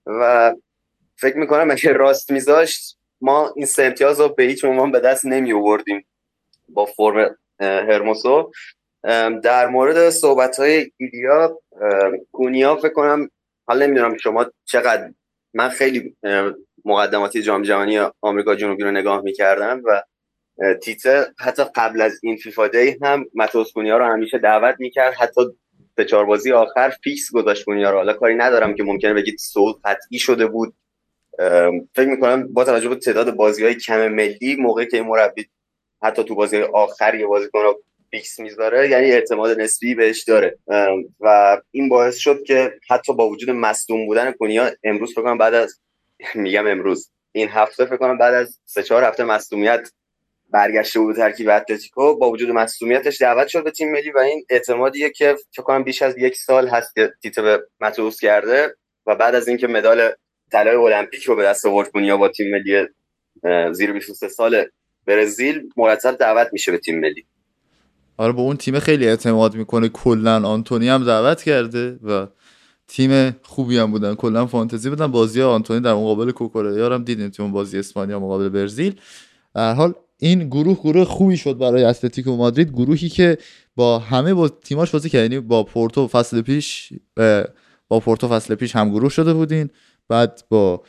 و 0.07 0.55
فکر 1.17 1.37
می‌کنم 1.37 1.71
اگه 1.71 1.93
راست 1.93 2.31
میذاشت 2.31 2.97
ما 3.21 3.53
این 3.57 3.67
سه 3.67 3.83
امتیاز 3.83 4.21
رو 4.21 4.29
به 4.29 4.43
هیچ 4.43 4.65
عنوان 4.65 4.93
به 4.93 5.01
دست 5.01 5.25
نمی 5.25 5.53
آوردیم 5.53 6.07
با 6.69 6.87
فرم 6.87 7.37
هرموسو 7.61 8.51
در 9.43 9.67
مورد 9.67 10.11
صحبت 10.11 10.57
های 10.57 10.91
ایلیا 10.97 11.59
کونیا 12.33 12.77
فکر 12.77 12.93
کنم 12.93 13.31
حالا 13.67 13.87
نمی‌دونم 13.87 14.17
شما 14.17 14.47
چقدر 14.65 15.13
من 15.55 15.69
خیلی 15.69 16.17
مقدماتی 16.85 17.43
جام 17.43 17.63
جهانی 17.63 17.99
آمریکا 18.21 18.55
جنوبی 18.55 18.83
رو 18.83 18.91
نگاه 18.91 19.23
می‌کردم 19.23 19.83
و 19.85 20.03
تیته 20.83 21.27
حتی 21.39 21.63
قبل 21.75 22.01
از 22.01 22.21
این 22.23 22.37
فیفا 22.37 22.69
دی 22.69 22.97
هم 23.03 23.25
متوس 23.35 23.73
ها 23.77 23.97
رو 23.97 24.05
همیشه 24.05 24.39
دعوت 24.39 24.75
می‌کرد. 24.79 25.15
حتی 25.15 25.41
به 25.95 26.05
چهار 26.05 26.25
بازی 26.25 26.53
آخر 26.53 26.91
فیکس 27.05 27.33
گذاشت 27.33 27.69
ها 27.69 27.91
رو. 27.91 27.97
حالا 27.97 28.13
کاری 28.13 28.35
ندارم 28.35 28.75
که 28.75 28.83
ممکنه 28.83 29.15
بگید 29.15 29.39
صعود 29.39 29.77
قطعی 29.85 30.19
شده 30.19 30.47
بود. 30.47 30.75
فکر 31.95 32.09
می‌کنم 32.09 32.53
با 32.53 32.65
توجه 32.65 32.89
به 32.89 32.97
تعداد 32.97 33.35
بازی 33.35 33.65
های 33.65 33.75
کم 33.75 34.09
ملی 34.09 34.57
موقعی 34.59 34.87
که 34.87 35.03
مربی 35.03 35.47
حتی 36.03 36.25
تو 36.25 36.35
بازی 36.35 36.63
آخر 36.63 37.15
یه 37.15 37.27
بازیکن 37.27 37.63
رو 37.63 37.83
فیکس 38.11 38.41
می‌ذاره 38.41 38.89
یعنی 38.89 39.13
اعتماد 39.13 39.61
نسبی 39.61 39.95
بهش 39.95 40.25
داره. 40.25 40.59
و 41.21 41.57
این 41.71 41.89
باعث 41.89 42.17
شد 42.17 42.43
که 42.43 42.73
حتی 42.91 43.15
با 43.15 43.29
وجود 43.29 43.51
مصدوم 43.51 44.07
بودن 44.07 44.33
کونیا 44.33 44.71
امروز 44.85 45.15
فکر 45.15 45.37
بعد 45.37 45.55
از 45.55 45.81
میگم 46.35 46.67
امروز. 46.67 47.11
این 47.33 47.49
هفته 47.49 47.85
فکر 47.85 47.97
کنم 47.97 48.19
بعد 48.19 48.35
از 48.35 48.59
سه 48.65 48.83
چهار 48.83 49.05
هفته 49.05 49.25
مصدومیت 49.25 49.91
برگشته 50.51 51.01
بود 51.01 51.17
ترکیب 51.17 51.49
اتلتیکو 51.49 52.19
با 52.19 52.31
وجود 52.31 52.51
مصدومیتش 52.51 53.21
دعوت 53.21 53.49
شد 53.49 53.65
به 53.65 53.71
تیم 53.71 53.93
ملی 53.93 54.11
و 54.11 54.19
این 54.19 54.45
اعتمادیه 54.51 55.11
که 55.11 55.37
فکر 55.53 55.63
کنم 55.63 55.85
بیش 55.85 56.03
از 56.03 56.19
یک 56.19 56.37
سال 56.37 56.69
هست 56.69 56.95
که 56.95 57.13
تیته 57.23 57.43
به 57.43 57.63
متئوس 57.81 58.21
کرده 58.21 58.77
و 59.07 59.15
بعد 59.17 59.35
از 59.35 59.49
اینکه 59.49 59.67
مدال 59.67 60.11
طلای 60.53 60.77
المپیک 60.77 61.23
رو 61.23 61.37
به 61.37 61.43
دست 61.43 61.67
آورد 61.67 61.91
کنیا 61.91 62.17
با 62.17 62.29
تیم 62.29 62.51
ملی 62.51 62.87
زیر 63.73 63.93
23 63.93 64.29
سال 64.29 64.65
برزیل 65.07 65.69
مرتب 65.77 66.17
دعوت 66.17 66.49
میشه 66.53 66.73
به 66.73 66.79
تیم 66.79 67.01
ملی. 67.01 67.27
آره 68.17 68.33
با 68.33 68.43
اون 68.43 68.57
تیم 68.57 68.79
خیلی 68.79 69.09
اعتماد 69.09 69.55
می‌کنه. 69.55 69.89
کلا 69.89 70.49
آنتونی 70.49 70.89
هم 70.89 71.05
دعوت 71.05 71.43
کرده 71.43 71.99
و 72.03 72.27
تیم 72.91 73.31
خوبی 73.43 73.79
هم 73.79 73.91
بودن. 73.91 74.15
کلا 74.15 74.47
فانتزی 74.47 74.91
بودن. 74.91 75.07
بازی 75.07 75.43
آنتونی 75.43 75.81
در 75.81 75.95
مقابل 75.95 76.31
کوکوریا 76.31 76.95
هم 76.95 77.05
دیدیم. 77.05 77.29
تو 77.29 77.49
بازی 77.49 77.79
اسپانیا 77.79 78.21
مقابل 78.21 78.49
برزیل. 78.49 79.01
در 79.55 79.75
حال 79.75 79.95
این 80.19 80.49
گروه 80.49 80.75
گروه 80.75 81.05
خوبی 81.05 81.37
شد 81.37 81.59
برای 81.59 81.85
اتلتیکو 81.85 82.37
مادرید. 82.37 82.71
گروهی 82.71 83.09
که 83.09 83.39
با 83.77 83.99
همه 83.99 84.35
با 84.35 84.49
تیماش 84.49 84.91
بازی 84.91 85.11
کرد 85.11 85.23
یعنی 85.23 85.41
با 85.41 85.63
پورتو 85.63 86.09
فصل 86.09 86.41
پیش 86.41 86.93
با 87.89 88.01
پورتو 88.01 88.29
فصل 88.29 88.55
پیش 88.55 88.77
هم 88.77 88.91
گروه 88.91 89.11
شده 89.11 89.35
بودین. 89.35 89.71
بعد 90.09 90.43
با 90.49 90.83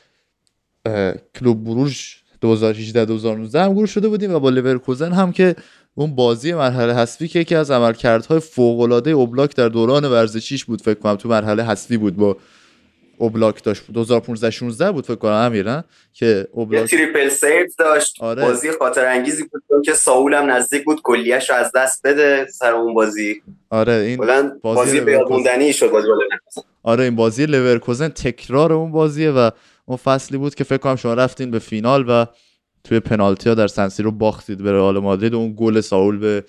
کلوب 1.35 1.63
بروژ 1.63 2.15
2018 2.41 3.05
2019 3.05 3.61
هم 3.61 3.73
گروه 3.73 3.85
شده 3.85 4.07
بودیم 4.07 4.33
و 4.33 4.39
با 4.39 4.49
لورکوزن 4.49 5.11
هم 5.11 5.31
که 5.31 5.55
اون 5.95 6.15
بازی 6.15 6.53
مرحله 6.53 6.93
حذفی 6.93 7.27
که 7.27 7.39
یکی 7.39 7.55
از 7.55 7.71
عملکردهای 7.71 8.39
فوق 8.39 8.79
العاده 8.79 9.11
اوبلاک 9.11 9.55
در 9.55 9.69
دوران 9.69 10.05
ورزشیش 10.05 10.65
بود 10.65 10.81
فکر 10.81 10.99
کنم 10.99 11.15
تو 11.15 11.29
مرحله 11.29 11.63
حذفی 11.63 11.97
بود 11.97 12.15
با 12.15 12.37
اوبلاک 13.17 13.63
داشت. 13.63 13.83
2015 13.93 14.49
16 14.49 14.91
بود 14.91 15.05
فکر 15.05 15.15
کنم 15.15 15.31
امیر 15.31 15.83
که 16.13 16.47
اوبلاک 16.51 16.89
triple 16.89 17.29
save 17.29 17.67
داشت. 17.77 18.15
آره. 18.19 18.41
بازی 18.41 18.71
خاطر 18.71 19.05
انگیزی 19.05 19.43
بود 19.43 19.85
که 19.85 19.93
ساول 19.93 20.33
هم 20.33 20.51
نزدیک 20.51 20.85
بود 20.85 21.01
کلیهش 21.03 21.49
رو 21.49 21.55
از 21.55 21.71
دست 21.75 22.01
بده 22.03 22.47
سر 22.51 22.73
اون 22.73 22.93
بازی. 22.93 23.41
آره 23.69 23.93
این 23.93 24.17
بازی, 24.17 24.49
بازی 24.61 25.01
بیادموندنی 25.01 25.73
شد 25.73 25.91
بازی 25.91 26.07
آره 26.83 27.03
این 27.03 27.15
بازی 27.15 27.45
لورکوزن 27.45 28.07
تکرار 28.07 28.73
اون 28.73 28.91
بازیه 28.91 29.31
و 29.31 29.49
اون 29.85 29.97
فصلی 29.97 30.37
بود 30.37 30.55
که 30.55 30.63
فکر 30.63 30.77
کنم 30.77 30.95
شما 30.95 31.13
رفتین 31.13 31.51
به 31.51 31.59
فینال 31.59 32.05
و 32.07 32.25
توی 32.83 32.99
پنالتی 32.99 33.49
ها 33.49 33.55
در 33.55 33.67
سنسی 33.67 34.03
رو 34.03 34.11
باختید 34.11 34.63
به 34.63 34.71
رئال 34.71 34.99
مادرید. 34.99 35.35
اون 35.35 35.53
گل 35.57 35.81
ساول 35.81 36.17
به 36.17 36.43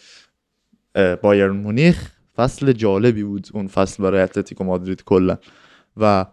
بایرن 1.22 1.56
مونیخ 1.56 2.10
فصل 2.36 2.72
جالبی 2.72 3.22
بود 3.22 3.48
اون 3.52 3.68
فصل 3.68 4.02
برای 4.02 4.22
اتلتیکو 4.22 4.64
مادرید 4.64 5.04
کلا. 5.04 5.38
و 5.96 6.26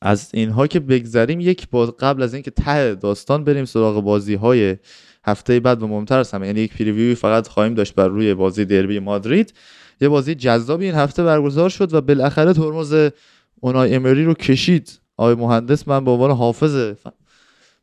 از 0.00 0.30
اینها 0.34 0.66
که 0.66 0.80
بگذریم 0.80 1.40
یک 1.40 1.68
باز 1.70 1.90
قبل 1.90 2.22
از 2.22 2.34
اینکه 2.34 2.50
ته 2.50 2.94
داستان 2.94 3.44
بریم 3.44 3.64
سراغ 3.64 4.04
بازی 4.04 4.34
های 4.34 4.76
هفته 5.24 5.60
بعد 5.60 5.82
و 5.82 5.86
مهمتر 5.86 6.18
از 6.18 6.32
همه. 6.32 6.46
یعنی 6.46 6.60
یک 6.60 6.72
پریویوی 6.76 7.14
فقط 7.14 7.48
خواهیم 7.48 7.74
داشت 7.74 7.94
بر 7.94 8.08
روی 8.08 8.34
بازی 8.34 8.64
دربی 8.64 8.98
مادرید. 8.98 9.54
یه 10.00 10.08
بازی 10.08 10.34
جذابی 10.34 10.84
این 10.84 10.94
هفته 10.94 11.24
برگزار 11.24 11.68
شد 11.68 11.94
و 11.94 12.00
بالاخره 12.00 12.52
ترمز 12.52 13.10
اونای 13.60 13.94
امری 13.94 14.24
رو 14.24 14.34
کشید. 14.34 15.00
آقای 15.16 15.34
مهندس 15.34 15.88
من 15.88 16.04
به 16.04 16.10
عنوان 16.10 16.30
حافظ 16.30 16.94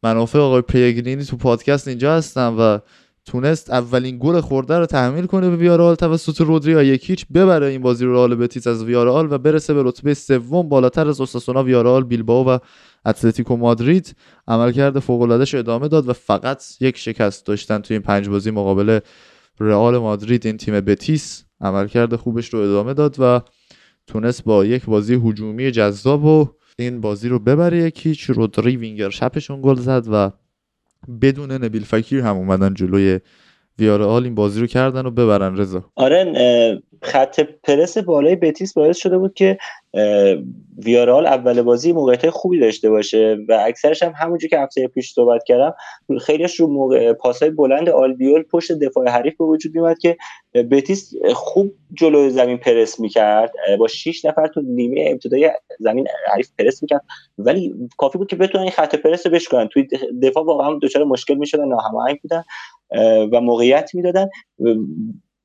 منافع 0.04 0.40
آقای 0.40 0.62
پیگرینی 0.62 1.24
تو 1.24 1.38
پادکست 1.38 1.88
اینجا 1.88 2.16
هستم 2.16 2.56
و 2.60 2.80
تونست 3.26 3.70
اولین 3.70 4.18
گل 4.20 4.42
خورده 4.42 4.78
رو 4.80 4.86
تحمیل 4.86 5.26
کنه 5.26 5.50
به 5.50 5.56
ویارال 5.56 5.96
توسط 5.96 6.42
رودری 6.42 6.88
یکیچ 6.88 7.26
ببره 7.34 7.68
این 7.68 7.82
بازی 7.82 8.06
رو 8.06 8.14
رئال 8.14 8.36
بتیس 8.36 8.68
از 8.68 8.84
ویارال 8.84 9.34
و 9.34 9.38
برسه 9.38 9.74
به 9.74 9.84
رتبه 9.84 10.14
سوم 10.14 10.70
بالاتر 10.70 11.08
از 11.08 11.20
اوساسونا 11.20 11.64
ویارال 11.64 12.04
بیلبائو 12.04 12.50
و 12.50 12.60
اتلتیکو 13.06 13.56
مادرید. 13.56 14.16
عملکرد 14.48 15.00
فوق 15.00 15.22
العاده 15.22 15.58
ادامه 15.58 15.88
داد 15.88 16.10
و 16.10 16.14
فقط 16.14 16.64
یک 16.80 16.98
شکست 16.98 17.46
داشتن 17.46 17.80
توی 17.80 17.96
این 17.96 18.04
پنج 18.04 18.30
بازی 18.30 18.52
مقابل 18.52 19.00
رئال 19.60 19.98
مادرید. 19.98 20.46
این 20.46 20.58
تیم 20.58 20.82
بتیس 20.82 21.44
عملکرد 21.62 22.16
خوبش 22.16 22.54
رو 22.54 22.60
ادامه 22.60 22.94
داد 22.94 23.16
و 23.20 23.42
تونست 24.08 24.44
با 24.44 24.66
یک 24.66 24.86
بازی 24.86 25.14
هجومی 25.14 25.72
جذاب 25.72 26.26
و 26.26 26.50
این 26.84 27.02
بازی 27.02 27.30
رو 27.30 27.40
ببره 27.40 27.78
یکیچ. 27.78 28.30
رودری 28.30 28.78
وینگر 28.78 29.10
شپشون 29.10 29.62
گل 29.62 29.76
زد 29.76 30.06
و 30.12 30.32
بدون 31.22 31.52
نبیل 31.52 31.84
فکیر 31.84 32.22
هم 32.22 32.36
اومدن 32.36 32.74
جلوی 32.74 33.20
ویارال 33.80 34.24
این 34.24 34.36
بازی 34.36 34.62
رو 34.62 34.68
کردن 34.68 35.06
و 35.06 35.12
ببرن 35.12 35.58
رضا. 35.58 35.84
آره 35.96 36.82
خط 37.02 37.40
پرس 37.40 37.98
بالای 37.98 38.36
بتیس 38.36 38.74
باعث 38.74 38.98
شده 38.98 39.18
بود 39.18 39.34
که 39.34 39.58
ویارال 40.86 41.26
اول 41.26 41.62
بازی 41.62 41.92
موقعیت 41.92 42.30
خوبی 42.30 42.60
داشته 42.60 42.90
باشه 42.90 43.38
و 43.50 43.64
اکثرش 43.68 44.04
هم 44.04 44.14
همونجور 44.16 44.50
که 44.50 44.60
هفته 44.60 44.88
پیش 44.88 45.14
صحبت 45.14 45.44
کردم 45.44 45.74
خیلیش 46.22 46.60
رو 46.60 46.68
موقع 46.68 47.14
پاسای 47.14 47.50
بلند 47.50 47.90
آلبیول 47.90 48.44
پشت 48.44 48.72
دفاع 48.72 49.10
حریف 49.10 49.38
به 49.38 49.46
وجود 49.46 49.76
میومد 49.76 49.98
که 49.98 50.18
بتیس 50.72 51.14
خوب 51.34 51.74
جلو 51.94 52.30
زمین 52.30 52.58
پرس 52.58 53.00
می‌کرد 53.00 53.52
با 53.80 53.88
6 53.88 54.26
نفر 54.26 54.48
تو 54.48 54.62
نیمه 54.62 55.06
ابتدای 55.12 55.52
زمین 55.80 56.08
حریف 56.34 56.50
پرس 56.60 56.82
می‌کرد. 56.82 57.02
ولی 57.38 57.74
کافی 57.98 58.18
بود 58.18 58.28
که 58.28 58.36
بتونن 58.36 58.62
این 58.62 58.72
خط 58.72 58.96
پرس 58.96 59.26
رو 59.26 59.32
بشکنن. 59.32 59.68
توی 59.68 59.88
دفاع 60.24 60.46
واقعا 60.46 60.80
دچار 60.82 61.04
مشکل 61.04 61.36
می‌شدن 61.36 61.68
ناهماهنگ 61.68 62.20
بودن. 62.22 62.44
و 63.32 63.42
موقعیت 63.42 63.92
می‌دادن. 63.94 64.30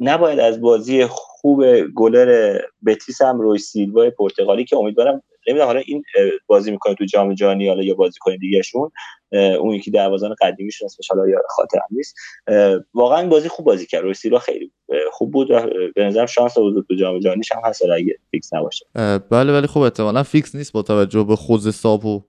نباید 0.01 0.40
از 0.40 0.61
بازی 0.61 1.07
خوب 1.07 1.80
گلر 1.80 2.59
بتیس 2.86 3.22
هم 3.22 3.40
روی 3.40 3.59
سیلوا 3.59 4.11
پرتغالی 4.11 4.64
که 4.64 4.76
امیدوارم 4.76 5.22
نمی‌دونم 5.49 5.66
حالا 5.66 5.80
این 5.86 6.03
بازی 6.47 6.70
می‌کنه 6.70 6.95
تو 6.95 7.05
جام 7.05 7.34
جهانی 7.34 7.68
حالا 7.68 7.82
یا 7.82 7.95
بازیکن 7.95 8.36
دیگهشون 8.36 8.90
اون 9.32 9.74
یکی 9.74 9.90
دروازه‌بان 9.90 10.36
قدیمیشون 10.42 10.86
اسمش 10.86 11.09
حالا 11.11 11.28
یا 11.28 11.38
خاطرم 11.49 11.88
نیست. 11.90 12.14
واقعا 12.95 13.28
بازی 13.28 13.49
خوب 13.49 13.66
بازی 13.66 13.86
کرد. 13.86 14.03
روی 14.03 14.14
سیلوا 14.14 14.38
خیلی 14.38 14.72
خوب 15.12 15.32
بود. 15.32 15.51
و 15.51 15.61
به 15.95 16.05
نظرم 16.05 16.26
شانس 16.26 16.59
بود 16.59 16.86
تو 16.88 16.95
جام 16.95 17.18
جهانیش 17.18 17.53
هم 17.53 17.61
هست 17.64 17.82
اگه 17.84 18.18
فیکس 18.30 18.55
نباشه. 18.55 18.86
بله 19.30 19.53
ولی 19.53 19.66
خب 19.66 19.80
احتمالاً 19.80 20.22
فیکس 20.22 20.55
نیست 20.55 20.72
با 20.72 20.82
توجه 20.82 21.24
به 21.24 21.36
خوزه 21.37 21.74
سا 21.74 21.99
و 21.99 22.22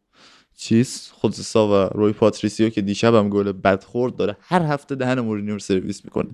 چیز 0.57 1.09
خوزه 1.13 1.58
سا 1.58 1.67
و 1.67 1.89
روی 1.97 2.13
پاتریسیو 2.13 2.69
که 2.69 2.81
دیشب 2.81 3.15
هم 3.15 3.29
گل 3.29 3.51
بد 3.51 3.83
خورد 3.83 4.15
داره 4.15 4.37
هر 4.41 4.61
هفته 4.61 4.95
دهن 4.95 5.19
مورینیو 5.19 5.53
رو 5.53 5.59
سرویس 5.59 6.05
می‌کنه. 6.05 6.29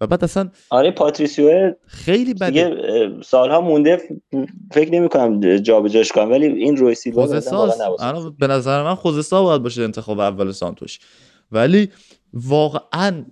و 0.00 0.06
بعد 0.06 0.24
اصلا 0.24 0.50
آره 0.70 0.90
پاتریسیو 0.90 1.74
خیلی 1.86 2.34
بده. 2.34 3.22
سالها 3.24 3.60
مونده 3.60 4.02
فکر 4.72 4.92
نمی 4.92 5.08
کنم 5.08 5.56
جابجاش 5.56 6.12
کنم 6.12 6.30
ولی 6.30 6.46
این 6.46 6.76
روی 6.76 6.94
سیلوا 6.94 7.26
به 8.38 8.46
نظر 8.46 8.82
من 8.82 8.94
خوزه 8.94 9.34
سا 9.34 9.42
باید 9.42 9.62
باشه 9.62 9.82
انتخاب 9.82 10.20
اول 10.20 10.52
سانتوش. 10.52 10.98
ولی 11.52 11.88
واقعا 12.32 13.24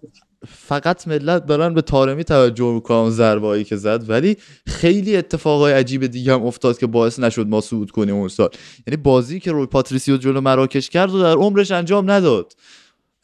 فقط 0.48 1.08
ملت 1.08 1.46
دارن 1.46 1.74
به 1.74 1.82
تارمی 1.82 2.24
توجه 2.24 2.72
می‌کنن 2.72 3.10
ضربایی 3.10 3.64
که 3.64 3.76
زد. 3.76 4.10
ولی 4.10 4.36
خیلی 4.66 5.16
اتفاقای 5.16 5.72
عجیب 5.72 6.06
دیگه 6.06 6.32
هم 6.32 6.42
افتاد 6.42 6.78
که 6.78 6.86
باعث 6.86 7.18
نشد 7.18 7.46
ما 7.46 7.60
صعود 7.60 7.90
کنیم 7.90 8.14
اون 8.14 8.28
سال. 8.28 8.48
یعنی 8.86 8.96
بازی 8.96 9.40
که 9.40 9.52
روی 9.52 9.66
پاتریسیو 9.66 10.16
جلو 10.16 10.40
مراکش 10.40 10.90
کرد 10.90 11.14
و 11.14 11.18
در 11.22 11.34
عمرش 11.34 11.70
انجام 11.70 12.10
نداد. 12.10 12.52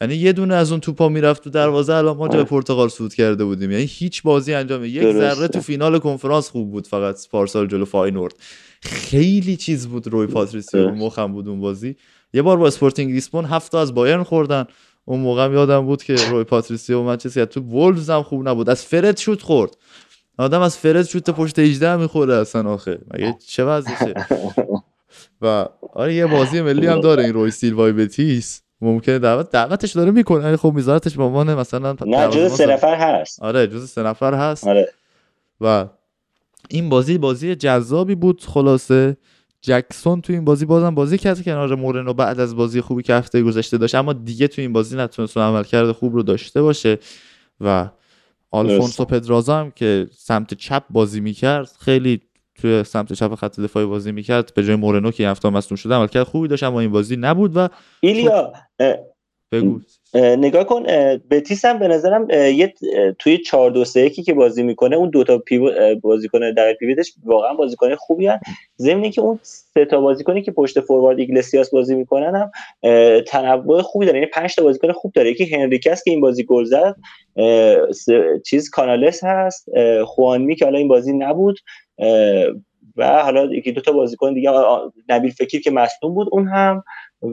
یعنی 0.01 0.15
یه 0.15 0.33
دونه 0.33 0.55
از 0.55 0.71
اون 0.71 0.79
توپا 0.79 1.09
می‌رفت 1.09 1.43
تو 1.43 1.49
دروازه 1.49 1.93
الان 1.93 2.17
ما 2.17 2.27
به 2.27 2.43
پرتغال 2.43 2.89
صعود 2.89 3.13
کرده 3.13 3.45
بودیم. 3.45 3.71
یعنی 3.71 3.83
هیچ 3.83 4.23
بازی 4.23 4.53
انجام 4.53 4.85
یک 4.85 5.11
ذره 5.11 5.47
تو 5.47 5.61
فینال 5.61 5.99
کنفرانس 5.99 6.49
خوب 6.49 6.71
بود. 6.71 6.87
فقط 6.87 7.27
پارسال 7.31 7.67
جلو 7.67 7.85
فاینورد 7.85 8.33
خیلی 8.81 9.57
چیز 9.57 9.87
بود 9.87 10.07
روی 10.07 10.27
پاتریسیو. 10.27 10.89
مخم 10.89 11.31
بود 11.33 11.47
اون 11.47 11.61
بازی. 11.61 11.95
یه 12.33 12.41
بار 12.41 12.57
با 12.57 12.67
اسپورتینگ 12.67 13.11
لیسبون 13.11 13.45
هفت 13.45 13.75
از 13.75 13.93
بایرن 13.93 14.23
خوردن. 14.23 14.65
اون 15.05 15.19
موقع 15.19 15.51
یادم 15.51 15.85
بود 15.85 16.03
که 16.03 16.15
روی 16.15 16.43
پاتریسیو 16.43 16.99
و 16.99 17.03
منچستر 17.03 17.45
تو 17.45 17.61
وولفز 17.61 18.09
هم 18.09 18.23
خوب 18.23 18.49
نبود. 18.49 18.69
از 18.69 18.85
فرد 18.85 19.17
شوت 19.17 19.41
خورد. 19.41 19.77
آدم 20.37 20.61
از 20.61 20.77
فرد 20.77 21.03
شوت 21.03 21.29
پشت 21.29 21.59
18 21.59 21.95
می‌خوره 21.95 22.35
اصلا 22.35 22.73
آخه. 22.73 22.99
مگه 23.13 23.35
چه 23.47 23.63
وضعشه؟ 23.63 24.13
و 25.41 25.65
آره 25.93 26.13
یه 26.13 26.25
بازی 26.25 26.61
ملی 26.61 26.87
هم 26.87 27.01
داره 27.01 27.23
این 27.23 27.33
روی 27.33 27.51
سیلوای 27.51 27.91
بتیس. 27.91 28.61
ممکنه 28.81 29.19
دعوت 29.19 29.51
دعوتش 29.51 29.91
داره 29.91 30.11
می‌کنه 30.11 30.57
خب 30.57 30.71
میذارتش 30.75 31.17
به 31.17 31.23
عنوان 31.23 31.55
مثلا 31.55 31.95
نه 32.05 32.29
جز 32.29 32.51
سه 32.51 32.65
نفر 32.65 32.95
هست. 32.95 33.43
آره 33.43 33.67
جز 33.67 33.89
سه 33.89 34.03
نفر 34.03 34.33
هست. 34.33 34.67
آره. 34.67 34.89
و 35.61 35.85
این 36.69 36.89
بازی 36.89 37.17
بازی 37.17 37.55
جذابی 37.55 38.15
بود 38.15 38.43
خلاصه. 38.47 39.17
جکسون 39.65 40.21
تو 40.21 40.33
این 40.33 40.45
بازی 40.45 40.65
بازم 40.65 40.95
بازی 40.95 41.17
کرد 41.17 41.43
کنار 41.43 41.75
مورنو 41.75 42.13
بعد 42.13 42.39
از 42.39 42.55
بازی 42.55 42.81
خوبی 42.81 43.03
که 43.03 43.13
هفته 43.13 43.41
گذشته 43.41 43.77
داشت. 43.77 43.95
اما 43.95 44.13
دیگه 44.13 44.47
تو 44.47 44.61
این 44.61 44.73
بازی 44.73 44.97
نتونست 44.97 45.37
عمل 45.37 45.63
کرده 45.63 45.93
خوب 45.93 46.15
رو 46.15 46.23
داشته 46.23 46.61
باشه 46.61 46.99
و 47.61 47.89
آلفونسو 48.51 49.05
پدرازا 49.05 49.59
هم 49.59 49.71
که 49.71 50.07
سمت 50.11 50.53
چپ 50.53 50.83
بازی 50.89 51.19
می‌کرد 51.19 51.71
خیلی 51.79 52.21
توی 52.55 52.83
سمت 52.83 53.13
چپ 53.13 53.35
خط 53.35 53.59
دفاعی 53.59 53.85
بازی 53.85 54.11
می‌کرد. 54.11 54.53
به 54.55 54.63
جای 54.63 54.75
مورنو 54.75 55.11
که 55.11 55.23
این 55.23 55.29
هفته 55.29 55.49
مصدوم 55.49 55.75
شده 55.75 55.95
عملکرد 55.95 56.23
خوبی 56.23 56.47
داشت 56.47 56.63
اما 56.63 56.79
این 56.79 56.91
بازی 56.91 57.15
نبود 57.15 57.57
و 57.57 57.67
ایلیا 57.99 58.53
بگو. 59.51 59.81
نگاه 60.15 60.63
کن 60.63 60.83
بتیس 61.31 61.65
هم 61.65 61.79
به 61.79 61.87
نظرم 61.87 62.29
یه 62.29 62.73
توی 63.19 63.37
4 63.37 63.71
2 63.71 63.85
3 63.85 64.09
که 64.09 64.33
بازی 64.33 64.63
می‌کنه 64.63 64.95
اون 64.95 65.09
دوتا 65.09 65.37
pivot 65.37 65.95
بازیکن 65.99 66.53
در 66.53 66.73
pivot 66.73 67.02
ش 67.02 67.13
واقعا 67.25 67.53
بازیکن 67.53 67.95
خوبی 67.95 68.27
هن 68.27 68.39
ضمن 68.77 69.09
که 69.09 69.21
اون 69.21 69.39
سه 69.41 69.85
تا 69.85 70.01
بازیکنی 70.01 70.41
که 70.41 70.51
پشت 70.51 70.79
فوروارد 70.79 71.19
ایگلسیاس 71.19 71.69
بازی 71.69 71.95
می‌کنن 71.95 72.35
هم 72.35 72.51
تنوع 73.21 73.81
خوبی 73.81 74.05
داره. 74.05 74.19
یعنی 74.19 74.31
5 74.31 74.55
تا 74.55 74.63
بازیکن 74.63 74.91
خوب 74.91 75.11
داره. 75.15 75.31
یکی 75.31 75.55
هنریکس 75.55 76.03
که 76.03 76.11
این 76.11 76.21
بازی 76.21 76.43
گل 76.43 76.63
زد 76.63 76.95
چیز 78.45 78.69
کانالس 78.69 79.23
هست 79.23 79.69
خوانمی 80.05 80.55
که 80.55 80.65
حالا 80.65 80.77
این 80.77 80.87
بازی 80.87 81.13
نبود 81.13 81.59
و 82.95 83.23
حالا 83.23 83.45
یکی 83.45 83.71
دو 83.71 83.81
تا 83.81 83.91
بازیکن 83.91 84.33
دیگه 84.33 84.51
نبیل 85.09 85.31
فکیر 85.31 85.61
که 85.61 85.71
مصدوم 85.71 86.13
بود 86.13 86.27
اون 86.31 86.47
هم. 86.47 86.83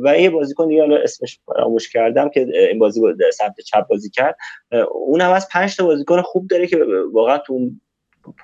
و 0.04 0.18
یه 0.18 0.30
بازیکن 0.30 0.68
دیگه 0.68 0.80
حالا 0.80 0.96
اسمش 0.96 1.40
فراموش 1.46 1.92
کردم 1.92 2.28
که 2.28 2.46
این 2.70 2.78
بازی 2.78 3.00
سمت 3.32 3.60
چپ 3.60 3.86
بازی 3.86 4.10
کرد. 4.10 4.36
اون 4.92 5.20
هم 5.20 5.32
از 5.32 5.48
5 5.48 5.76
تا 5.76 5.84
بازیکن 5.84 6.22
خوب 6.22 6.48
داره 6.48 6.66
که 6.66 6.84
واقعا 7.12 7.38
تو 7.38 7.70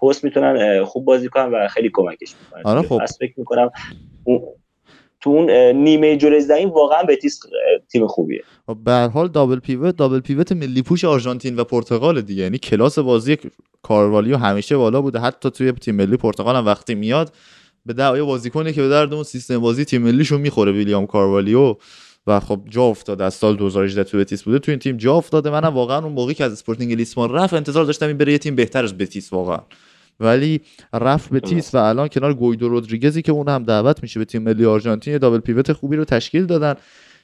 پست 0.01 0.25
می‌تونن 0.25 0.85
خوب 0.85 1.05
بازی 1.05 1.29
کنن 1.29 1.55
و 1.55 1.69
خیلی 1.69 1.91
کمکش 1.95 2.35
می‌کنن. 2.41 2.63
آره 2.65 2.83
خب. 2.83 3.07
فکر 3.19 3.35
می‌کنم 3.37 3.71
تو 5.21 5.31
اون 5.31 5.51
نیمه 5.77 6.17
جلوی 6.17 6.65
واقعا 6.65 7.03
بتیس 7.03 7.41
تیم 7.93 8.07
خوبیه. 8.07 8.43
خب، 8.67 8.77
به 8.85 8.93
هر 8.93 9.09
حال 9.09 9.29
double 9.29 9.59
pivot 9.59 9.97
double 9.97 10.21
pivot 10.21 10.53
ملی 10.53 10.83
پوش 10.83 11.05
آرژانتین 11.05 11.57
و 11.57 11.65
پرتغال 11.65 12.21
دیگه. 12.21 12.43
یعنی 12.43 12.59
کلاس 12.59 12.99
بازی 12.99 13.37
کاروالیو 13.83 14.37
همیشه 14.37 14.77
بالا 14.77 15.03
بوده. 15.03 15.19
حتی 15.19 15.51
توی 15.51 15.73
تیم 15.73 15.95
ملی 15.95 16.17
پرتغال 16.17 16.57
هم 16.57 16.67
وقتی 16.67 16.95
میاد 16.95 17.33
یه 17.87 17.93
دونه 17.93 18.23
بازیکنی 18.23 18.73
که 18.73 18.83
به 18.83 18.89
درد 18.89 19.15
اون 19.15 19.23
سیستم 19.23 19.59
بازی 19.59 19.85
تیم 19.85 20.03
ملیشو 20.03 20.39
می‌خوره 20.39 20.73
ویلیام 20.73 21.07
کاروالیو. 21.07 21.75
و 22.29 22.41
خب 22.41 22.61
جا 22.69 22.83
افتاده 22.83 23.25
از 23.25 23.35
سال 23.35 23.57
2018 23.57 24.05
تو 24.05 24.19
بتیس 24.19 24.43
بوده. 24.43 24.59
تو 24.59 24.73
این 24.73 24.79
تیم 24.79 24.97
جا 24.97 25.15
افتاده. 25.15 25.51
منم 25.51 25.75
واقعا 25.75 25.99
اون 25.99 26.13
موقعی 26.13 26.35
که 26.35 26.45
از 26.45 26.53
اسپورتینگ 26.53 26.93
لیسبون 26.93 27.31
رفت 27.31 27.55
انتظار 27.55 27.85
داشتم 27.85 28.07
این 28.07 28.17
بره 28.17 28.33
یه 28.33 28.39
تیم 28.39 28.55
بهتر 28.55 28.85
از 28.85 28.99
بتیس 28.99 29.33
واقعا. 29.33 29.61
ولی 30.21 30.61
رفت 30.93 31.31
بتیس 31.31 31.75
و 31.75 31.79
الان 31.79 32.09
کنار 32.09 32.35
گویدو 32.35 32.69
رودریگزی 32.69 33.23
که 33.23 33.33
اون 33.33 33.49
هم 33.49 33.63
دعوت 33.63 34.03
میشه 34.03 34.21
به 34.21 34.25
تیم 34.25 34.43
ملی 34.43 34.65
آرژانتین 34.65 35.13
یه 35.13 35.19
double 35.19 35.39
pivot 35.39 35.73
خوبی 35.73 35.97
رو 35.97 36.05
تشکیل 36.05 36.47
دادن. 36.47 36.75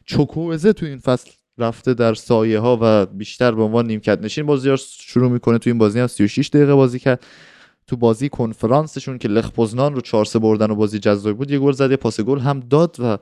چوکوزه 0.04 0.72
تو 0.72 0.86
این 0.86 0.98
فصل 0.98 1.30
رفته 1.58 1.94
در 1.94 2.14
سایه 2.14 2.58
ها 2.58 2.78
و 2.82 3.06
بیشتر 3.06 3.52
به 3.52 3.62
عنوان 3.62 3.86
نیمکت 3.86 4.18
نشین 4.22 4.46
بازی 4.46 4.76
شروع 4.78 5.30
می‌کنه. 5.30 5.58
تو 5.58 5.70
این 5.70 5.78
بازی 5.78 6.00
هم 6.00 6.06
36 6.06 6.48
دقیقه 6.48 6.74
بازی 6.74 6.98
کرد. 6.98 7.26
تو 7.86 7.96
بازی 7.96 8.28
کنفرانسشون 8.28 9.18
که 9.18 9.28
لخ 9.28 9.50
پوزنان 9.50 9.94
رو 9.94 10.00
4 10.00 10.24
3 10.24 10.38
بردن 10.38 10.70
و 10.70 10.74
بازی 10.74 10.98
جذابی 10.98 11.34
بود 11.34 11.50
یه 11.50 11.58
گل 11.58 11.72
زد 11.72 11.90
یه 11.90 11.96
پاس 11.96 12.20
گل 12.20 12.38
هم 12.38 12.60
داد 12.60 12.96
و 12.98 13.18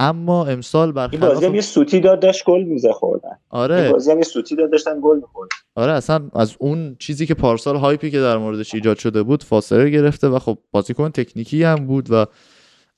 اما 0.00 0.46
امسال 0.46 0.92
برخلاف 0.92 1.22
این 1.22 1.32
بازی 1.32 1.46
هم 1.46 1.54
یه 1.54 1.60
سوتی 1.60 2.00
داد 2.00 2.20
داشت 2.20 2.44
گل 2.44 2.62
میزه 2.62 2.92
خوردن. 2.92 3.38
آره. 3.50 3.74
این 3.74 3.92
بازی 3.92 4.10
هم 4.10 4.18
یه 4.18 4.24
سوتی 4.24 4.56
داد 4.56 4.70
داشتن 4.70 5.00
گل 5.02 5.16
میخوردن. 5.16 5.56
آره 5.74 5.92
اصلا 5.92 6.30
از 6.34 6.56
اون 6.58 6.96
چیزی 6.98 7.26
که 7.26 7.34
پارسال 7.34 7.76
هایپی 7.76 8.10
که 8.10 8.20
در 8.20 8.36
موردش 8.36 8.74
ایجاد 8.74 8.98
شده 8.98 9.22
بود 9.22 9.42
فاصله 9.42 9.90
گرفته 9.90 10.28
و 10.28 10.38
خب 10.38 10.58
بازیکن 10.70 11.10
تکنیکی 11.10 11.62
هم 11.62 11.86
بود 11.86 12.08
و 12.10 12.26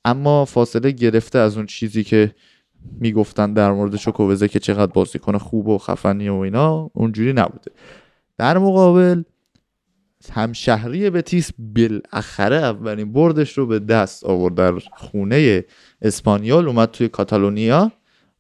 اما 0.05 0.45
فاصله 0.45 0.91
گرفته 0.91 1.39
از 1.39 1.57
اون 1.57 1.67
چیزی 1.67 2.05
که 2.05 2.35
می‌گفتن 3.01 3.53
در 3.53 3.73
مورد 3.73 3.97
چوکووزه 3.97 4.49
که 4.49 4.59
چقدر 4.59 4.93
بازیکن 4.93 5.39
خوب 5.39 5.69
و 5.69 5.79
خفنی 5.79 6.29
و 6.29 6.35
اینا 6.35 6.91
اونجوری 6.95 7.33
نبوده. 7.33 7.71
در 8.39 8.59
مقابل 8.59 9.23
همشهری 10.31 11.11
بتیس 11.11 11.51
بالاخره 11.59 12.57
اولین 12.57 13.13
بردش 13.13 13.59
رو 13.59 13.67
به 13.67 13.79
دست 13.79 14.25
آورد. 14.25 14.55
در 14.55 14.79
خونه 14.79 15.65
اسپانیال 16.03 16.69
اومد 16.69 16.91
توی 16.91 17.09
کاتالونیا 17.09 17.93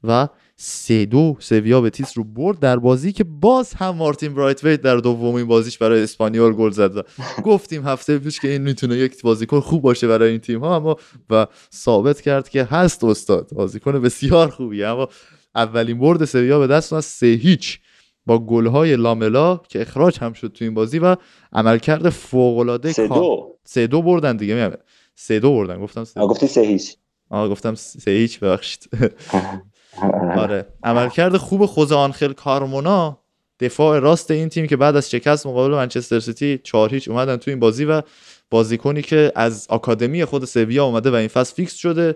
و 0.04 0.28
سه 0.56 1.04
دو 1.04 1.36
سویا 1.38 1.80
بتیس 1.80 2.18
رو 2.18 2.24
برد 2.24 2.58
در 2.58 2.76
بازی 2.76 3.12
که 3.12 3.24
باز 3.24 3.74
هم 3.74 3.90
مارتین 3.90 4.34
برایت 4.34 4.64
ویت 4.64 4.80
در 4.80 4.96
دومین 4.96 5.46
بازیش 5.46 5.78
برای 5.78 6.02
اسپانیال 6.02 6.52
گل 6.52 6.70
زد. 6.70 7.06
گفتیم 7.44 7.86
هفته 7.86 8.18
پیش 8.18 8.40
که 8.40 8.48
این 8.48 8.62
می‌تونه 8.62 8.96
یک 8.96 9.22
بازیکن 9.22 9.60
خوب 9.60 9.82
باشه 9.82 10.08
برای 10.08 10.30
این 10.30 10.40
تیم 10.40 10.60
ها 10.60 10.76
اما 10.76 10.96
و 11.30 11.46
ثابت 11.74 12.20
کرد 12.20 12.48
که 12.48 12.64
هست 12.64 13.04
استاد. 13.04 13.50
بازیکن 13.52 13.92
بسیار 13.92 14.48
خوبی 14.50 14.84
اما 14.84 15.08
اولین 15.54 15.98
برد 15.98 16.24
سویا 16.24 16.58
به 16.58 16.66
دست 16.66 17.00
سه 17.00 17.26
هیچ. 17.26 17.80
با 18.26 18.38
گلهای 18.38 18.96
لاملا 18.96 19.56
که 19.56 19.80
اخراج 19.80 20.18
هم 20.20 20.32
شد 20.32 20.52
تو 20.52 20.64
این 20.64 20.74
بازی 20.74 20.98
و 20.98 21.16
عملکرد 21.52 22.08
فوق 22.08 22.58
العاده 22.58 22.92
سه 22.92 23.08
دو. 23.08 23.56
سه 23.64 23.86
دو 23.86 24.02
بردن 24.02 24.36
دیگه 24.36 24.54
میام 24.54 24.72
سه 25.14 25.40
دو 25.40 25.52
بردن 25.52 25.80
گفتم 25.80 26.04
سه 26.04 26.20
گفتی 26.20 26.46
سه 26.46 26.60
هیچ. 26.60 26.96
آه 27.30 27.48
گفتم 27.48 27.74
سه 27.74 28.10
هیچ 28.10 28.40
ببخشید. 28.40 28.90
آره. 30.36 30.66
عملکرد 30.82 31.36
خوب 31.36 31.66
خوزه 31.66 31.94
آنخل 31.94 32.32
کارمونا 32.32 33.18
دفاع 33.60 33.98
راست 33.98 34.30
این 34.30 34.48
تیم 34.48 34.66
که 34.66 34.76
بعد 34.76 34.96
از 34.96 35.10
شکست 35.10 35.46
مقابل 35.46 35.74
منچستر 35.74 36.20
سیتی 36.20 36.58
4 36.58 36.94
هیچ 36.94 37.08
اومدن 37.08 37.36
تو 37.36 37.50
این 37.50 37.60
بازی 37.60 37.84
و 37.84 38.02
بازیکنی 38.50 39.02
که 39.02 39.32
از 39.34 39.66
آکادمی 39.70 40.24
خود 40.24 40.44
سویا 40.44 40.84
اومده 40.84 41.10
و 41.10 41.14
این 41.14 41.28
فصل 41.28 41.54
فیکس 41.54 41.74
شده. 41.74 42.14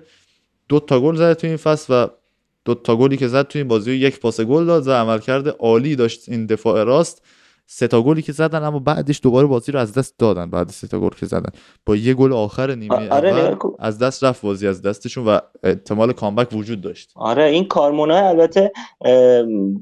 دو 0.69 0.81
تا 0.81 1.01
گل 1.01 1.17
زده 1.17 1.35
تو 1.35 1.47
این 1.47 1.57
فصل 1.57 1.95
و 1.95 2.09
دو 2.67 2.75
تا 2.75 2.97
گلی 2.97 3.17
که 3.17 3.29
زد 3.29 3.49
تو 3.49 3.59
این 3.59 3.69
بازی 3.69 3.93
یک 3.93 4.21
پاس 4.21 4.41
گل 4.41 4.67
داد 4.67 4.89
و 4.89 4.93
عملکرد 4.93 5.49
عالی 5.49 5.97
داشت 5.97 6.29
این 6.29 6.47
دفاع 6.47 6.85
راست. 6.85 7.23
سه 7.69 7.89
تا 7.89 8.03
گلی 8.03 8.23
که 8.23 8.33
زدن 8.33 8.65
اما 8.65 8.79
بعدش 8.79 9.21
دوباره 9.23 9.47
بازی 9.47 9.73
رو 9.73 9.79
از 9.79 9.95
دست 9.95 10.19
دادن 10.19 10.51
بعد 10.51 10.69
سه 10.69 10.89
تا 10.89 11.01
گل 11.01 11.09
که 11.09 11.27
زدن. 11.27 11.51
با 11.87 11.97
یه 11.97 12.15
گل 12.15 12.33
آخر 12.33 12.75
نیمه 12.75 13.09
آره 13.09 13.31
اول 13.31 13.57
از 13.79 13.99
دست 13.99 14.25
رفت 14.25 14.43
بازی 14.43 14.69
از 14.69 14.83
دستشون 14.83 15.25
و 15.25 15.39
احتمال 15.63 16.13
comeback 16.13 16.53
وجود 16.53 16.81
داشت. 16.81 17.13
آره 17.17 17.45
این 17.45 17.65
کارمونا 17.65 18.29
البته 18.29 18.73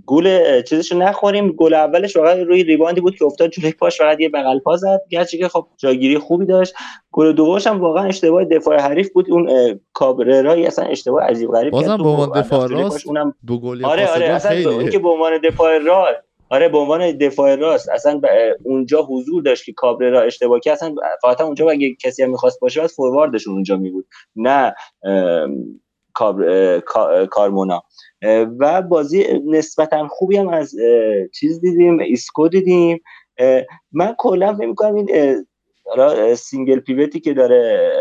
گل 0.06 0.62
چیزشو 0.62 0.98
نخوریم. 0.98 1.52
گل 1.52 1.74
اولش 1.74 2.16
واقعا 2.16 2.42
روی 2.42 2.64
ریباندی 2.64 3.00
بود 3.00 3.16
که 3.16 3.24
افتاد 3.24 3.50
جلوی 3.50 3.72
پاش 3.72 3.98
فقط 3.98 4.20
یه 4.20 4.28
بغل 4.28 4.58
پا 4.58 4.76
زد. 4.76 5.00
گرچه 5.10 5.38
که 5.38 5.48
خب 5.48 5.66
جاگیری 5.76 6.18
خوبی 6.18 6.46
داشت. 6.46 6.74
گل 7.12 7.32
دومش 7.32 7.66
هم 7.66 7.80
واقعا 7.80 8.04
اشتباه 8.04 8.44
دفاع 8.44 8.80
حریف 8.80 9.12
بود. 9.12 9.30
اون 9.30 9.48
کابررای 9.92 10.66
اصلا 10.66 10.84
اشتباه 10.84 11.22
عجیب 11.22 11.50
غریب 11.50 11.72
بازم 11.72 11.96
به 11.96 12.08
عنوان 12.08 12.40
دفاع 12.40 12.68
راست 12.68 13.06
اونم 13.06 13.34
دو 13.46 13.58
گل 13.58 13.84
آره 13.84 14.06
آره 14.06 14.26
اصلا 14.26 14.70
اون 14.70 14.90
که 14.90 14.98
به 14.98 15.08
عنوان 15.08 15.32
دفاع 15.38 15.78
راست. 15.78 16.33
آره 16.54 16.68
به 16.68 16.78
عنوان 16.78 17.18
دفاع 17.18 17.54
راست 17.54 17.88
اصلا 17.88 18.20
اونجا 18.64 19.02
حضور 19.02 19.42
داشت 19.42 19.64
که 19.64 19.72
کابررا 19.72 20.20
اشتباه 20.20 20.60
کرد 20.60 20.72
اصلا 20.72 20.94
فقط 21.22 21.40
اونجا 21.40 21.70
اگه 21.70 21.94
کسی 21.94 22.22
هم 22.22 22.30
می‌خواست 22.30 22.60
باشه 22.60 22.80
باید 22.80 22.90
فورواردشون 22.90 23.54
اونجا 23.54 23.76
می 23.76 23.90
بود 23.90 24.06
نه 24.36 24.74
کارمونا. 27.30 27.82
و 28.58 28.82
بازی 28.82 29.40
نسبتا 29.46 30.08
خوبی 30.08 30.36
هم 30.36 30.48
از 30.48 30.74
چیز 31.34 31.60
دیدیم 31.60 31.98
ایسکو 31.98 32.48
دیدیم. 32.48 33.00
من 33.92 34.14
کلا 34.18 34.54
فکر 34.54 34.66
می‌کنم 34.66 34.94
این 34.94 36.34
single 36.34 36.80
pivot 36.80 37.13
ی 37.13 37.20
که 37.20 37.34
داره 37.34 37.92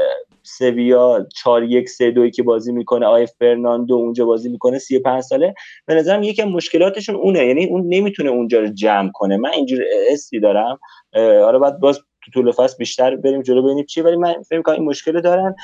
سویا 0.44 1.28
4 1.36 1.64
1 1.64 1.89
3 1.89 2.12
2 2.12 2.30
که 2.30 2.44
بازی 2.44 2.72
می‌کنه 2.72 3.06
آی 3.06 3.26
فرناندو 3.39 3.96
اونجا 3.96 4.26
بازی 4.26 4.50
می‌کنه 4.50 4.80
35 4.80 5.22
ساله. 5.24 5.54
به 5.86 5.96
نظرم 5.96 6.24
یکی 6.24 6.44
مشکلاتشون 6.44 7.16
اونه 7.16 7.46
یعنی 7.46 7.66
اون 7.66 7.84
نمی‌تونه 7.88 8.30
اونجا 8.30 8.60
رو 8.60 8.68
جمع 8.68 9.12
کنه. 9.14 9.38
من 9.38 9.50
اینجور 9.50 9.80
حسی 10.12 10.39
دارم. 10.39 10.80
حالا 11.16 11.60
بعد 11.60 11.80
باز 11.80 12.00
تو 12.26 12.32
طول 12.34 12.52
فصل 12.52 12.78
بیشتر 12.78 13.16
بریم 13.16 13.41
جلو 13.41 13.64
ببینیم 13.64 13.86
چی 13.86 14.02
ولی 14.02 14.16
من 14.16 14.34
فکر 14.41 14.58
می‌کنم 14.58 14.76
این 14.76 14.86
مشکل 14.86 15.22
دارن. 15.22 15.56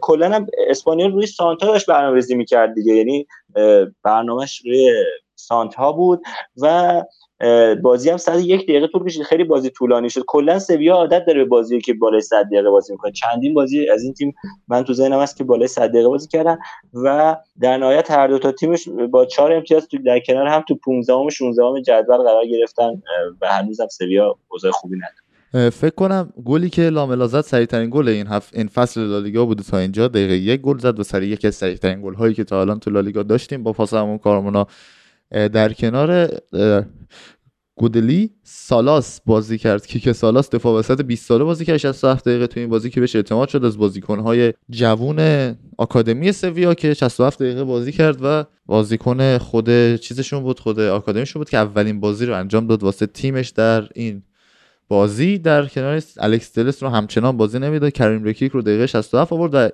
کلا 0.00 0.28
هم 0.28 0.46
اسپانیول 0.68 1.12
روی 1.12 1.26
سانتا 1.26 1.66
داشت 1.66 1.86
برنامه‌ریزی 1.86 2.34
می‌کرد 2.34 2.74
دیگه. 2.74 2.94
یعنی 2.94 3.26
برنامهش 4.02 4.62
روی 4.64 4.92
سانتا 5.48 5.92
بود 5.92 6.22
و 6.62 7.02
بازی 7.82 8.10
هم 8.10 8.16
101 8.16 8.62
دقیقه 8.62 8.86
طول 8.86 9.04
کشید. 9.04 9.22
خیلی 9.22 9.44
بازی 9.44 9.70
طولانی 9.70 10.10
شد. 10.10 10.24
کلا 10.26 10.58
سویا 10.58 10.94
عادت 10.94 11.24
داره 11.26 11.38
به 11.38 11.44
بازی 11.44 11.80
که 11.80 11.94
بالای 11.94 12.20
100 12.20 12.44
دقیقه 12.44 12.70
بازی 12.70 12.92
می‌کنه. 12.92 13.12
چندین 13.12 13.54
بازی 13.54 13.90
از 13.90 14.02
این 14.02 14.14
تیم 14.14 14.34
من 14.68 14.84
تو 14.84 14.92
ذهنم 14.92 15.20
هست 15.20 15.36
که 15.36 15.44
بالای 15.44 15.68
100 15.68 15.88
دقیقه 15.88 16.08
بازی 16.08 16.28
کردن 16.28 16.58
و 17.04 17.36
در 17.60 17.76
نهایت 17.76 18.10
هر 18.10 18.26
دو 18.26 18.38
تا 18.38 18.52
تیمش 18.52 18.88
با 18.88 19.24
4 19.26 19.52
امتیاز 19.52 19.88
تو 19.88 19.98
در 19.98 20.20
کنار 20.20 20.46
هم 20.46 20.64
تو 20.68 20.74
15 20.74 21.12
و 21.12 21.30
16 21.30 21.82
جدول 21.86 22.16
قرار 22.16 22.46
گرفتن. 22.46 23.02
و 23.40 23.48
هنوزم 23.48 23.86
سویا 23.88 24.36
اوضاع 24.48 24.70
خوبی 24.70 24.96
نداره. 24.96 25.70
فکر 25.70 25.94
کنم 25.94 26.32
گلی 26.44 26.70
که 26.70 26.82
لاملا 26.82 27.26
زد 27.26 27.40
سریع 27.40 27.66
ترین 27.66 27.90
گل 27.90 28.08
این 28.08 28.26
هفت 28.26 28.56
این 28.56 28.68
فصل 28.68 29.00
لالیگا 29.00 29.44
بوده 29.44 29.62
تا 29.62 29.78
اینجا. 29.78 30.08
دقیقه 30.08 30.34
یک 30.36 30.60
گل 30.60 30.78
زد 30.78 31.00
و 31.00 31.02
سریع 31.02 31.28
یکی 31.28 31.46
از 31.46 31.54
سریع 31.54 31.76
ترین 31.76 32.02
گل 32.02 32.14
هایی 32.14 32.34
که 32.34 32.44
تا 32.44 32.60
الان 32.60 32.78
تو 32.78 32.90
لالیگا 32.90 33.22
داشتیم. 33.22 33.62
با 33.62 33.72
پاس 33.72 33.94
همون 33.94 34.18
کارمونا 34.18 34.66
در 35.34 35.72
کنار 35.72 36.28
گودلی 37.76 38.30
سالاس 38.42 39.20
بازی 39.26 39.58
کرد. 39.58 39.86
که 39.86 40.12
سالاس 40.12 40.50
دفاع 40.50 40.78
وسط 40.78 41.02
20 41.02 41.26
ساله 41.26 41.44
بازی 41.44 41.64
کرد 41.64 41.76
67 41.76 42.24
دقیقه 42.24 42.46
تو 42.46 42.60
این 42.60 42.68
بازی 42.68 42.90
که 42.90 43.00
بهش 43.00 43.16
اعتماد 43.16 43.48
شد 43.48 43.64
از 43.64 43.78
بازیکن‌های 43.78 44.52
جوون 44.70 45.54
آکادمی 45.78 46.32
سویا 46.32 46.74
که 46.74 46.94
67 46.94 47.42
دقیقه 47.42 47.64
بازی 47.64 47.92
کرد 47.92 48.18
و 48.22 48.44
بازیکن 48.66 49.38
خود 49.38 49.96
چیزشون 49.96 50.42
بود 50.42 50.60
خود 50.60 50.80
آکادمیشون 50.80 51.40
بود 51.40 51.50
که 51.50 51.56
اولین 51.56 52.00
بازی 52.00 52.26
رو 52.26 52.34
انجام 52.34 52.66
داد. 52.66 52.82
واسه 52.82 53.06
تیمش 53.06 53.48
در 53.48 53.88
این 53.94 54.22
بازی 54.88 55.38
در 55.38 55.66
کنار 55.66 56.02
الکس 56.18 56.50
تلس 56.50 56.82
رو 56.82 56.88
همچنان 56.88 57.36
بازی 57.36 57.58
نمی‌داد. 57.58 57.92
کریم 57.92 58.24
رکیک 58.24 58.52
رو 58.52 58.62
دقیقه 58.62 58.86
67 58.86 59.32
آورد 59.32 59.54
و 59.54 59.68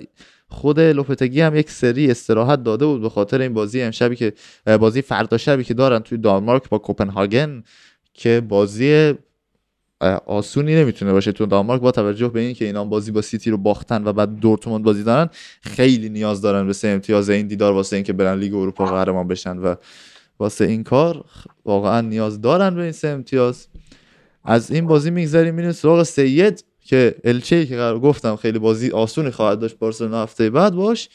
خود 0.50 0.80
لوپتگی 0.80 1.40
هم 1.40 1.56
یک 1.56 1.70
سری 1.70 2.10
استراحت 2.10 2.62
داده 2.62 2.86
بود 2.86 3.02
به 3.02 3.08
خاطر 3.08 3.40
این 3.40 3.54
بازی 3.54 3.82
امشبی 3.82 4.16
که 4.16 4.32
بازی 4.80 5.02
فردا 5.02 5.38
شبی 5.38 5.64
که 5.64 5.74
دارن 5.74 5.98
توی 5.98 6.18
دانمارک 6.18 6.68
با 6.68 6.78
کوپنهاگن 6.78 7.62
که 8.14 8.42
بازی 8.48 9.14
آسونی 10.26 10.74
نمی‌تونه 10.74 11.12
باشه 11.12 11.32
تو 11.32 11.46
دانمارک 11.46 11.80
با 11.80 11.90
توجه 11.90 12.28
به 12.28 12.40
اینکه 12.40 12.64
اینا 12.64 12.84
بازی 12.84 13.10
با 13.10 13.22
سیتی 13.22 13.50
رو 13.50 13.56
باختن 13.56 14.04
و 14.04 14.12
بعد 14.12 14.36
دورتموند 14.36 14.84
بازی 14.84 15.02
دارن 15.02 15.30
خیلی 15.60 16.08
نیاز 16.08 16.40
دارن 16.40 16.66
به 16.66 16.72
سه 16.72 16.88
امتیاز 16.88 17.30
این 17.30 17.46
دیدار 17.46 17.72
واسه 17.72 17.96
اینکه 17.96 18.12
برن 18.12 18.38
لیگ 18.38 18.54
اروپا 18.54 18.84
قهرمان 18.84 19.28
بشن 19.28 19.58
و 19.58 19.74
واسه 20.38 20.64
این 20.64 20.84
کار 20.84 21.24
واقعا 21.64 22.00
نیاز 22.00 22.40
دارن 22.40 22.74
به 22.74 22.82
این 22.82 22.92
سه 22.92 23.08
امتیاز. 23.08 23.66
از 24.44 24.70
این 24.70 24.86
بازی 24.86 25.10
میگذریم 25.10 25.54
میریم 25.54 25.72
سراغ 25.72 26.02
سید. 26.02 26.64
که 26.84 27.14
الچه 27.24 27.66
که 27.66 27.76
گفتم 28.02 28.36
خیلی 28.36 28.58
بازی 28.58 28.90
آسونی 28.90 29.30
خواهد 29.30 29.60
داشت 29.60 29.78
بارسلونا 29.78 30.22
هفته 30.22 30.50
بعد 30.50 30.74
باش 30.74 31.08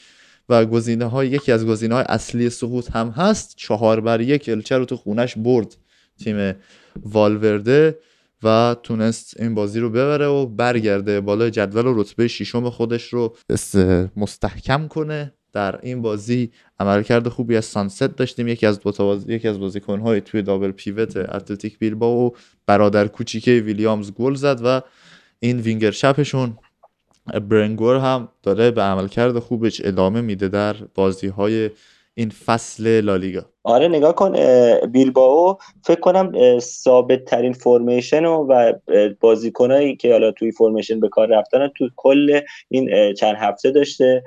و 0.48 0.64
گزینه 0.64 1.04
های 1.04 1.28
یکی 1.28 1.52
از 1.52 1.66
گزینه 1.66 1.94
های 1.94 2.04
اصلی 2.08 2.50
سقوط 2.50 2.90
هم 2.90 3.08
هست. 3.08 3.54
چهار 3.56 4.00
بر 4.00 4.20
یک 4.20 4.48
الچه 4.48 4.78
رو 4.78 4.84
تو 4.84 4.96
خونش 4.96 5.38
برد 5.38 5.76
تیم 6.24 6.54
والورده 7.02 7.98
و 8.42 8.76
تونست 8.82 9.40
این 9.40 9.54
بازی 9.54 9.80
رو 9.80 9.90
ببره 9.90 10.26
و 10.26 10.46
برگرده 10.46 11.20
بالای 11.20 11.50
جدول 11.50 11.86
و 11.86 12.00
رتبه 12.00 12.28
ششم 12.28 12.70
خودش 12.70 13.12
رو 13.12 13.36
مستحکم 14.16 14.88
کنه. 14.88 15.32
در 15.52 15.78
این 15.82 16.02
بازی 16.02 16.50
عملکرد 16.80 17.28
خوبی 17.28 17.56
از 17.56 17.64
سانست 17.64 18.02
داشتیم. 18.02 18.48
یکی 18.48 18.66
از 18.66 18.80
دو 18.80 19.20
یکی 19.28 19.48
از 19.48 19.58
بازیکن‌های 19.58 20.20
توی 20.20 20.42
دابل 20.42 20.70
پیوت 20.70 21.16
اتلتیک 21.16 21.78
بیلبائو 21.78 22.30
برادر 22.66 23.08
کوچیکه 23.08 23.50
ویلیامز 23.50 24.12
گل 24.12 24.34
زد 24.34 24.60
و 24.64 24.82
این 25.40 25.60
وینگر 25.60 25.90
چپشون 25.90 26.58
برنگور 27.48 27.96
هم 27.96 28.28
داره 28.42 28.70
به 28.70 28.82
عملکرد 28.82 29.38
خوبش 29.38 29.80
ادامه 29.84 30.20
میده 30.20 30.48
در 30.48 30.74
بازی 30.94 31.26
های 31.26 31.70
این 32.14 32.30
فصل 32.30 33.00
لالیگا. 33.00 33.44
آره 33.64 33.88
نگاه 33.88 34.14
کن 34.14 34.32
بیلباو 34.86 35.58
فکر 35.84 36.00
کنم 36.00 36.58
ثابت 36.58 37.24
ترین 37.24 37.52
فرمیشن 37.52 38.24
و 38.24 38.72
بازیکنایی 39.20 39.96
که 39.96 40.12
حالا 40.12 40.32
توی 40.32 40.52
فرمیشن 40.52 41.00
به 41.00 41.08
کار 41.08 41.28
رفتن 41.28 41.68
تو 41.68 41.88
کل 41.96 42.40
این 42.68 43.14
چند 43.14 43.36
هفته 43.36 43.70
داشته. 43.70 44.24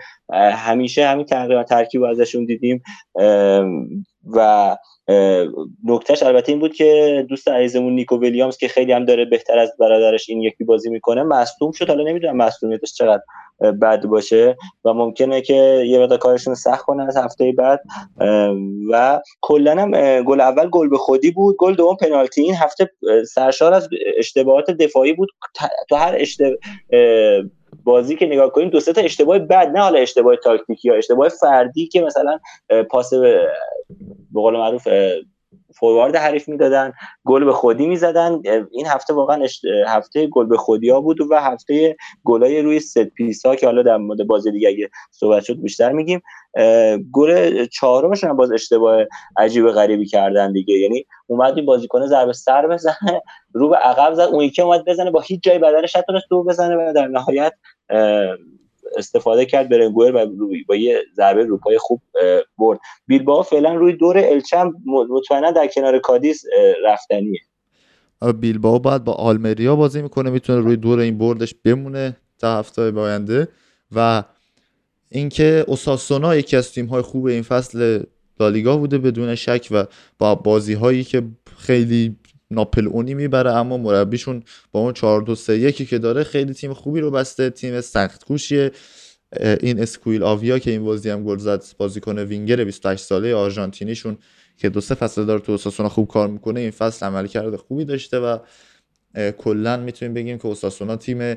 همیشه 0.53 1.07
همین 1.07 1.25
تقریبا 1.25 1.63
ترکیب 1.63 2.03
ازشون 2.03 2.45
دیدیم. 2.45 2.81
و 4.33 4.77
نکتهش 5.83 6.23
البته 6.23 6.51
این 6.51 6.59
بود 6.59 6.73
که 6.73 7.25
دوست 7.29 7.47
عزیزمون 7.47 7.93
نیکو 7.93 8.19
ویلیامز 8.19 8.57
که 8.57 8.67
خیلی 8.67 8.91
هم 8.91 9.05
داره 9.05 9.25
بهتر 9.25 9.59
از 9.59 9.71
برادرش 9.79 10.29
این 10.29 10.41
یکی 10.41 10.63
بازی 10.63 10.89
می‌کنه 10.89 11.23
مصدوم 11.23 11.71
شد. 11.71 11.87
حالا 11.87 12.03
نمی‌دونم 12.03 12.37
مصدومیتش 12.37 12.93
چقدر 12.93 13.21
بد 13.81 14.05
باشه 14.05 14.57
و 14.85 14.93
ممکنه 14.93 15.41
که 15.41 15.83
یه 15.87 15.99
وقت 15.99 16.17
کارشون 16.17 16.55
سخت 16.55 16.85
کنه 16.85 17.03
از 17.03 17.17
هفته 17.17 17.51
بعد. 17.57 17.81
و 18.91 19.21
کلا 19.41 19.71
هم 19.81 20.21
گل 20.23 20.41
اول 20.41 20.69
گل 20.69 20.89
به 20.89 20.97
خودی 20.97 21.31
بود 21.31 21.55
گل 21.59 21.75
دوم 21.75 21.95
پنالتی. 21.95 22.41
این 22.41 22.55
هفته 22.55 22.89
سرشار 23.33 23.73
از 23.73 23.89
اشتباهات 24.17 24.71
دفاعی 24.71 25.13
بود. 25.13 25.29
تو 25.89 25.95
هر 25.95 26.15
اشتباه 26.17 26.51
بازی 27.83 28.15
که 28.15 28.25
نگاه 28.25 28.51
کنیم 28.51 28.69
دو 28.69 28.79
تا 28.79 29.01
اشتباه 29.01 29.39
بد 29.39 29.67
نه 29.67 29.79
حالا 29.79 29.99
اشتباه 29.99 30.35
تاکتیکی 30.35 30.87
یا 30.87 30.95
اشتباه 30.95 31.29
فردی 31.29 31.87
که 31.87 32.01
مثلا 32.01 32.39
پاس 32.89 33.13
به 33.13 33.47
قول 34.33 34.53
معروف 34.53 34.87
فوروارد 35.75 36.15
حریف 36.15 36.49
می‌دادن 36.49 36.93
گل 37.25 37.45
به 37.45 37.53
خودی 37.53 37.87
می‌زدن. 37.87 38.41
این 38.71 38.85
هفته 38.87 39.13
واقعا 39.13 39.45
هفته 39.87 40.27
گل 40.27 40.45
به 40.45 40.57
خودی 40.57 40.89
ها 40.89 41.01
بود 41.01 41.21
و 41.21 41.35
هفته 41.35 41.95
گلای 42.23 42.61
روی 42.61 42.79
set 42.79 43.03
piece 43.03 43.45
ها 43.45 43.55
که 43.55 43.65
حالا 43.65 43.83
در 43.83 43.97
مورد 43.97 44.27
بازی 44.27 44.51
دیگه 44.51 44.69
اگه 44.69 44.89
صحبت 45.11 45.43
شد 45.43 45.61
بیشتر 45.61 45.91
میگیم. 45.91 46.21
گل 47.11 47.65
چهارمشون 47.65 48.33
باز 48.33 48.51
اشتباه 48.51 49.05
عجیب 49.37 49.69
غریبی 49.69 50.05
کردن 50.05 50.51
دیگه. 50.51 50.75
یعنی 50.75 51.05
اومد 51.27 51.55
این 51.55 51.65
بازیکن 51.65 52.05
ضربه 52.05 52.33
سر 52.33 52.67
بزنه 52.67 53.21
رو 53.53 53.69
به 53.69 53.75
عقب 53.75 54.13
زد 54.13 54.21
اون 54.21 54.43
یکی 54.43 54.61
اومد 54.61 54.85
بزنه 54.85 55.11
با 55.11 55.19
هیچ 55.19 55.43
جای 55.43 55.59
بدنش 55.59 55.95
نتونست 55.95 56.25
دو 56.29 56.43
بزنه 56.43 56.75
و 56.75 56.93
در 56.93 57.07
نهایت 57.07 57.53
استفاده 58.97 59.45
کرد 59.45 59.69
برنگوئر 59.69 60.15
و 60.15 60.25
با 60.67 60.75
یه 60.75 61.01
ضربه 61.15 61.45
روپای 61.45 61.77
خوب 61.77 62.01
برد. 62.57 62.79
بیلبائو 63.07 63.43
فعلا 63.43 63.75
روی 63.75 63.93
دور 63.93 64.17
الچم 64.17 64.73
مطمئنا 65.09 65.51
در 65.51 65.67
کنار 65.67 65.99
کادیس 65.99 66.43
رفتنیه. 66.85 67.39
بیلبائو 68.39 68.79
بعد 68.79 69.03
با 69.03 69.13
آلمریا 69.13 69.75
بازی 69.75 70.01
می‌کنه 70.01 70.29
می‌تونه 70.29 70.59
روی 70.59 70.75
دور 70.75 70.99
این 70.99 71.17
بردش 71.17 71.55
بمونه 71.65 72.17
تا 72.39 72.59
هفته 72.59 72.91
آینده 72.91 73.47
و 73.95 74.23
اینکه 75.09 75.63
اوساسونا 75.67 76.35
یکی 76.35 76.57
از 76.57 76.71
تیم 76.71 76.85
های 76.85 77.01
خوب 77.01 77.25
این 77.25 77.43
فصل 77.43 78.03
لالیگا 78.39 78.77
بوده 78.77 78.97
بدون 78.97 79.35
شک 79.35 79.67
و 79.71 79.85
با 80.19 80.35
بازی 80.35 80.73
هایی 80.73 81.03
که 81.03 81.21
خیلی 81.57 82.15
ناپل 82.51 82.87
اونی 82.87 83.13
می‌بره 83.13 83.51
اما 83.51 83.77
مربیشون 83.77 84.43
با 84.71 84.79
اون 84.79 84.93
4 84.93 85.21
2 85.21 85.35
3 85.35 85.57
1 85.57 85.89
که 85.89 85.97
داره 85.97 86.23
خیلی 86.23 86.53
تیم 86.53 86.73
خوبی 86.73 86.99
رو 86.99 87.11
بسته 87.11 87.49
تیم 87.49 87.81
سخت 87.81 88.25
کوشیه 88.25 88.71
این 89.61 89.81
اسکویل 89.81 90.23
آویا 90.23 90.59
که 90.59 90.71
این 90.71 90.83
بازی 90.83 91.09
هم 91.09 91.23
گل 91.23 91.37
زد 91.37 91.63
بازیکن 91.77 92.19
وینگر 92.19 92.63
28 92.63 93.03
ساله 93.05 93.35
آرژانتینیشون 93.35 94.17
که 94.57 94.69
دو 94.69 94.81
سه 94.81 94.95
فصل 94.95 95.25
داره 95.25 95.39
تو 95.39 95.51
اوساسونا 95.51 95.89
خوب 95.89 96.07
کار 96.07 96.27
می‌کنه 96.27 96.59
این 96.59 96.71
فصل 96.71 97.05
عمل 97.05 97.27
کرده 97.27 97.57
خوبی 97.57 97.85
داشته 97.85 98.19
و 98.19 98.37
کلا 99.37 99.77
می‌تونیم 99.77 100.13
بگیم 100.13 100.37
که 100.37 100.45
اوساسونا 100.45 100.95
تیم 100.95 101.35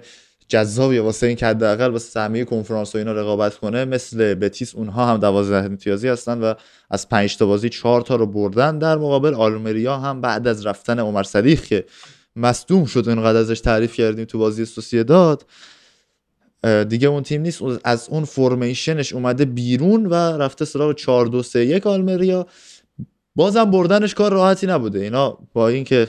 جذابی 0.53 0.99
واسه 0.99 1.27
این 1.27 1.37
که 1.37 1.47
حداقل 1.47 1.91
واسه 1.91 2.11
سهمیه 2.11 2.45
کنفرانس 2.45 2.95
و 2.95 2.99
اینا 2.99 3.13
رقابت 3.13 3.55
کنه 3.55 3.85
مثل 3.85 4.35
بتیس 4.35 4.75
اونها 4.75 5.07
هم 5.07 5.17
12 5.17 5.57
امتیازی 5.57 6.09
هستن 6.09 6.41
و 6.41 6.55
از 6.91 7.09
5 7.09 7.37
تا 7.37 7.47
بازی 7.47 7.69
4 7.69 8.03
تا 8.03 8.17
رو 8.17 8.27
بردن. 8.27 8.79
در 8.79 8.97
مقابل 8.97 9.35
آلمریا 9.35 9.97
هم 9.97 10.21
بعد 10.21 10.49
از 10.49 10.67
رفتن 10.67 10.99
عمر 10.99 11.23
صدیق 11.23 11.65
که 11.65 11.85
مصدوم 12.37 12.85
شد 12.85 13.09
اینقدر 13.09 13.39
ازش 13.39 13.61
تعریف 13.61 13.95
کردیم 13.95 14.25
تو 14.25 14.39
بازی 14.39 15.05
داد 15.05 15.47
دیگه 16.89 17.09
اون 17.09 17.23
تیم 17.23 17.43
نیست. 17.43 17.63
از 17.85 18.09
اون 18.11 18.25
فرمیشنش 18.25 19.13
اومده 19.13 19.45
بیرون 19.45 20.07
و 20.07 20.15
رفته 20.15 20.65
سراغ 20.65 20.95
4 20.95 21.27
2 21.27 21.43
3 21.43 21.65
1 21.67 21.87
آلمریا. 21.87 22.47
بازم 23.35 23.65
بردنش 23.65 24.15
کار 24.15 24.33
راحتی 24.33 24.67
نبوده. 24.67 24.99
اینا 24.99 25.39
با 25.53 25.69
اینکه 25.69 26.07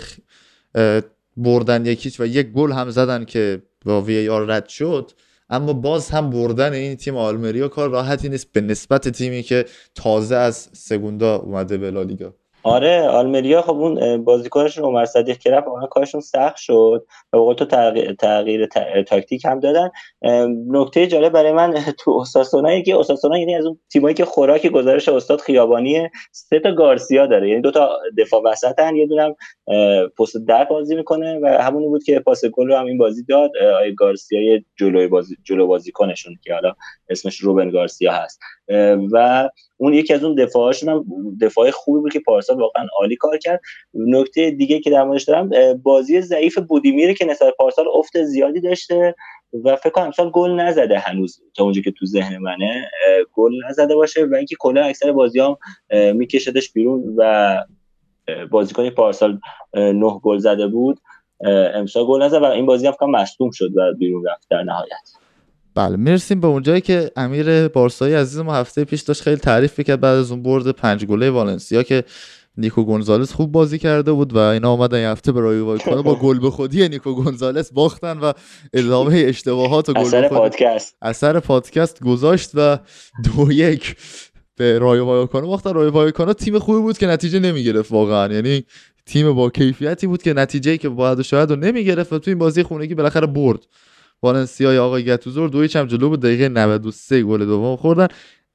بردن 1.37 1.85
یکیچ 1.85 2.19
و 2.19 2.25
یک 2.25 2.47
گل 2.51 2.71
هم 2.71 2.89
زدن 2.89 3.25
که 3.25 3.61
با 3.85 4.01
وی 4.01 4.29
آر 4.29 4.45
رد 4.45 4.67
شد 4.69 5.11
اما 5.49 5.73
باز 5.73 6.09
هم 6.09 6.29
بردن 6.29 6.73
این 6.73 6.95
تیم 6.95 7.17
آلمریا 7.17 7.67
کار 7.67 7.89
راحتی 7.89 8.29
نیست 8.29 8.51
به 8.51 8.61
نسبت 8.61 9.09
تیمی 9.09 9.43
که 9.43 9.65
تازه 9.95 10.35
از 10.35 10.69
سگوندا 10.73 11.35
اومده 11.35 11.77
به 11.77 11.91
لالیگا. 11.91 12.33
آره 12.63 13.01
آلمریا 13.07 13.61
خب 13.61 13.71
اون 13.79 14.23
بازیکنشون 14.23 14.83
عمر 14.85 15.05
صدیق 15.05 15.37
که 15.37 15.51
رفت 15.51 15.67
واقعا 15.67 15.87
کارشون 15.87 16.21
سخت 16.21 16.55
شد 16.55 17.05
و 17.33 17.37
بقول 17.37 17.55
تو 17.55 17.65
تغییر, 17.65 18.13
تغییر 18.15 18.65
تاکتیک 19.07 19.45
هم 19.45 19.59
دادن. 19.59 19.89
نکته 20.69 21.07
جالب 21.07 21.31
برای 21.31 21.51
من 21.51 21.73
تو 21.99 22.11
اوساسونا 22.11 22.81
که 22.81 22.93
اوساسونا 22.93 23.37
یعنی 23.39 23.55
از 23.55 23.65
اون 23.65 23.79
تیمایی 23.91 24.15
که 24.15 24.25
خوراک 24.25 24.67
گزارش 24.67 25.09
استاد 25.09 25.41
خیابانی 25.41 26.09
سه 26.31 26.59
تا 26.59 26.71
گارسیا 26.71 27.25
داره. 27.27 27.49
یعنی 27.49 27.61
دو 27.61 27.71
تا 27.71 27.99
دفاع 28.17 28.41
وسطن 28.45 28.95
یه 28.95 29.07
دونم 29.07 29.35
پست 30.19 30.37
ده 30.37 30.67
بازی 30.69 30.95
می‌کنه 30.95 31.39
و 31.43 31.47
همونی 31.61 31.87
بود 31.87 32.03
که 32.03 32.19
پاس 32.19 32.45
گل 32.45 32.67
رو 32.67 32.75
هم 32.75 32.85
این 32.85 32.97
بازی 32.97 33.23
داد 33.23 33.51
آی 33.57 33.95
گارسیا 33.95 34.59
جلوی 34.79 35.07
بازی 35.07 35.35
جلو 35.43 35.67
بازیکنشون 35.67 36.35
که 36.43 36.53
حالا 36.53 36.73
اسمش 37.09 37.37
روبن 37.37 37.69
گارسیا 37.69 38.11
هست. 38.13 38.39
و 39.11 39.49
اون 39.77 39.93
یکی 39.93 40.13
از 40.13 40.23
اون 40.23 40.35
دفاعشون 40.35 40.89
هم 40.89 41.05
دفاع 41.41 41.71
خوبی 41.71 41.99
بود 41.99 42.13
که 42.13 42.19
پارسال 42.19 42.59
واقعا 42.59 42.85
عالی 42.99 43.15
کار 43.15 43.37
کرد. 43.37 43.61
نکته 43.93 44.51
دیگه 44.51 44.79
که 44.79 44.89
در 44.89 45.03
موردش 45.03 45.23
دارم 45.23 45.49
بازی 45.83 46.21
ضعیف 46.21 46.57
بودیمیره 46.57 47.13
که 47.13 47.25
نسبت 47.25 47.53
پارسال 47.57 47.85
افت 47.93 48.23
زیادی 48.23 48.61
داشته 48.61 49.15
و 49.63 49.75
فکر 49.75 49.89
کنم 49.89 50.05
امسال 50.05 50.29
گل 50.29 50.51
نزده 50.51 50.99
هنوز 50.99 51.41
تا 51.55 51.63
اونجا 51.63 51.81
که 51.81 51.91
تو 51.91 52.05
ذهن 52.05 52.37
منه. 52.37 52.89
گل 53.33 53.51
نزده 53.69 53.95
باشه 53.95 54.25
و 54.25 54.35
اینکه 54.35 54.55
کلا 54.59 54.83
اکثر 54.83 55.11
بازی 55.11 55.39
هم 55.39 55.57
میکشدش 56.15 56.71
بیرون 56.71 57.13
و 57.17 57.57
بازیکن 58.51 58.89
پارسال 58.89 59.39
نه 59.73 60.19
گل 60.23 60.37
زده 60.37 60.67
بود. 60.67 60.99
امسال 61.73 62.05
گل 62.05 62.23
نزد 62.23 62.41
و 62.41 62.45
این 62.45 62.65
بازی 62.65 62.87
هم 62.87 63.11
مصدوم 63.11 63.51
شد 63.51 63.77
و 63.77 63.93
بیرون 63.99 64.25
رفت 64.25 64.47
در 64.49 64.63
نهایت. 64.63 65.22
بله 65.75 65.95
می‌رسیم 65.95 66.39
به 66.39 66.47
اونجایی 66.47 66.81
که 66.81 67.11
امیر 67.15 67.67
بارسایی 67.67 68.13
عزیز 68.13 68.39
ما 68.39 68.53
هفته 68.53 68.83
پیش 68.83 69.01
داشت 69.01 69.21
خیلی 69.21 69.37
تعریف 69.37 69.79
کرد 69.79 69.99
بعد 69.99 70.17
از 70.17 70.31
اون 70.31 70.43
برد 70.43 70.71
پنج 70.71 71.05
گله 71.05 71.29
والنسیا 71.29 71.83
که 71.83 72.03
نیکو 72.57 72.83
گونزالس 72.83 73.33
خوب 73.33 73.51
بازی 73.51 73.79
کرده 73.79 74.11
بود 74.11 74.33
و 74.33 74.37
اینا 74.37 74.71
اومدن 74.71 75.01
یه 75.01 75.09
هفته 75.09 75.31
به 75.31 75.41
رای 75.41 75.79
کنه 75.79 76.01
با 76.01 76.15
گل 76.15 76.39
به 76.39 76.49
خودی 76.51 76.89
نیکو 76.89 77.13
گونزالس 77.13 77.71
باختن 77.71 78.17
و 78.17 78.33
ادامه 78.73 79.23
اشتباهات 79.27 79.89
و 79.89 79.93
گل 79.93 80.01
اثر 80.01 80.27
پادکست. 80.27 80.95
اثر 81.01 81.39
پادکست 81.39 82.03
گذاشت 82.03 82.51
و 82.53 82.79
دو 83.23 83.51
یک 83.51 83.95
به 84.55 84.79
رای 84.79 84.99
وایکانو 84.99 85.47
باختن. 85.47 85.73
رای 85.73 85.89
وایکانو 85.89 86.33
تیم 86.33 86.59
خوبی 86.59 86.79
بود 86.79 86.97
که 86.97 87.07
نتیجه 87.07 87.39
نمی‌گرفت 87.39 87.91
واقعا. 87.91 88.33
یعنی 88.33 88.63
تیم 89.05 89.33
با 89.33 89.49
کیفیتی 89.49 90.07
بود 90.07 90.23
که 90.23 90.33
نتیجه 90.33 90.77
که 90.77 90.89
باید 90.89 91.19
و 91.19 91.23
شاید 91.23 91.49
رو 91.49 91.55
نمی‌گرفت 91.55 92.13
و 92.13 92.19
تو 92.19 92.31
این 92.31 92.37
بازی 92.37 92.63
خونگی 92.63 92.95
بالاخره 92.95 93.27
برد. 93.27 93.59
والنسیا 94.23 94.73
یا 94.73 94.85
آقای 94.85 95.05
گتوزور 95.05 95.49
دو 95.49 95.79
هم 95.79 95.87
جلو 95.87 96.09
بود 96.09 96.19
دقیقه 96.19 96.49
93 96.49 97.23
گل 97.23 97.45
دوم 97.45 97.75
خوردن. 97.75 98.07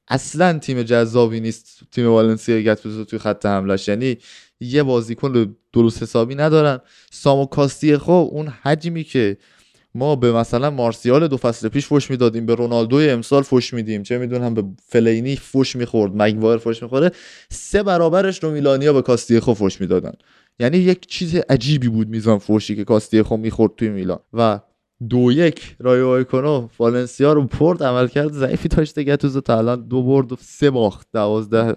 اصلا 0.07 0.59
تیم 0.59 0.83
جذابی 0.83 1.39
نیست 1.39 1.79
تیم 1.91 2.07
والنسیا 2.07 2.61
گتوزو 2.61 3.05
توی 3.05 3.19
خط 3.19 3.45
حملش 3.45 3.87
یعنی 3.87 4.17
یه 4.59 4.83
بازیکن 4.83 5.55
درست 5.73 6.03
حسابی 6.03 6.35
ندارن. 6.35 6.79
سامو 7.11 7.45
کاستی 7.45 7.97
خب 7.97 8.29
اون 8.31 8.47
حجمی 8.47 9.03
که 9.03 9.37
ما 9.95 10.15
به 10.15 10.31
مثلا 10.31 10.69
مارسیال 10.69 11.27
دو 11.27 11.37
فصل 11.37 11.67
پیش 11.67 11.85
فوش 11.85 12.11
می‌دادیم 12.11 12.45
به 12.45 12.55
رونالدو 12.55 12.97
امسال 12.97 13.43
فوش 13.43 13.73
میدیم. 13.73 14.03
چه 14.03 14.17
می‌دونم 14.17 14.53
به 14.53 14.63
فلینی 14.87 15.35
فوش 15.35 15.75
می‌خورد 15.75 16.11
مگوایر 16.15 16.57
فوش 16.57 16.83
می‌خوره. 16.83 17.11
سه 17.49 17.83
برابرش 17.83 18.43
رو 18.43 18.51
میلانیا 18.51 18.93
به 18.93 19.01
کاستی 19.01 19.39
خو 19.39 19.53
فوش 19.53 19.81
می‌دادن. 19.81 20.13
یعنی 20.59 20.77
یک 20.77 21.07
چیز 21.07 21.35
عجیبی 21.35 21.87
بود 21.87 22.09
میزان 22.09 22.37
فوشی 22.37 22.75
که 22.75 22.83
کاستی 22.83 23.21
خو 23.21 23.37
می‌خورد 23.37 23.71
توی 23.77 23.89
میلان. 23.89 24.19
و 24.33 24.59
دو 25.09 25.31
یک 25.31 25.75
رایو 25.79 26.07
وایکانو 26.07 26.67
والنسیا 26.79 27.33
رو 27.33 27.47
برد 27.47 27.83
عمل 27.83 28.07
کرد 28.07 28.31
ضعیفی 28.31 28.67
داشته 28.67 29.03
گتوسو 29.03 29.37
تا 29.37 29.57
الان 29.57 29.87
دو 29.87 30.03
برد 30.03 30.31
و 30.31 30.35
سه 30.39 30.69
باخت. 30.69 31.07
دوازده 31.13 31.75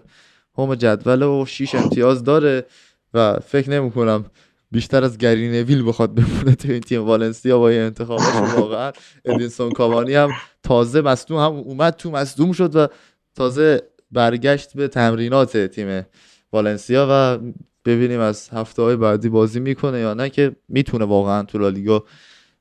هم 0.59 0.75
جدول 0.75 1.23
و 1.23 1.45
شیش 1.47 1.75
امتیاز 1.75 2.25
داره 2.25 2.67
و 3.15 3.39
فکر 3.47 3.71
نمی 3.71 3.91
کنم 3.91 4.25
بیشتر 4.71 5.05
از 5.05 5.19
گری 5.19 5.63
ویل 5.63 5.89
بخواد 5.89 6.15
بمونه 6.15 6.55
تو 6.55 6.69
این 6.73 6.81
تیم. 6.81 7.03
والنسیا 7.03 7.59
با 7.59 7.69
این 7.69 7.81
انتخابش 7.81 8.35
واقعا 8.59 8.93
ادینسون 9.25 9.71
کاوانی 9.71 10.15
هم 10.15 10.31
تازه 10.63 11.01
مصدوم 11.01 11.39
هم 11.39 11.53
اومد 11.53 11.97
تو 11.97 12.11
مصدوم 12.11 12.53
شد 12.53 12.77
و 12.77 12.89
تازه 13.35 13.83
برگشت 14.11 14.77
به 14.77 14.89
تمرینات 14.89 15.57
تیم 15.57 16.07
والنسیا 16.53 17.07
و 17.11 17.39
ببینیم 17.85 18.21
از 18.21 18.49
هفته 18.49 18.83
های 18.83 18.97
بعدی 18.97 19.29
بازی 19.29 19.61
می‌کنه 19.61 19.99
یا 19.99 20.15
نه 20.15 20.31
که 20.31 20.57
می‌تونه 20.69 21.05
واقعا 21.05 21.43
تو 21.43 21.59
لالیگا 21.59 22.05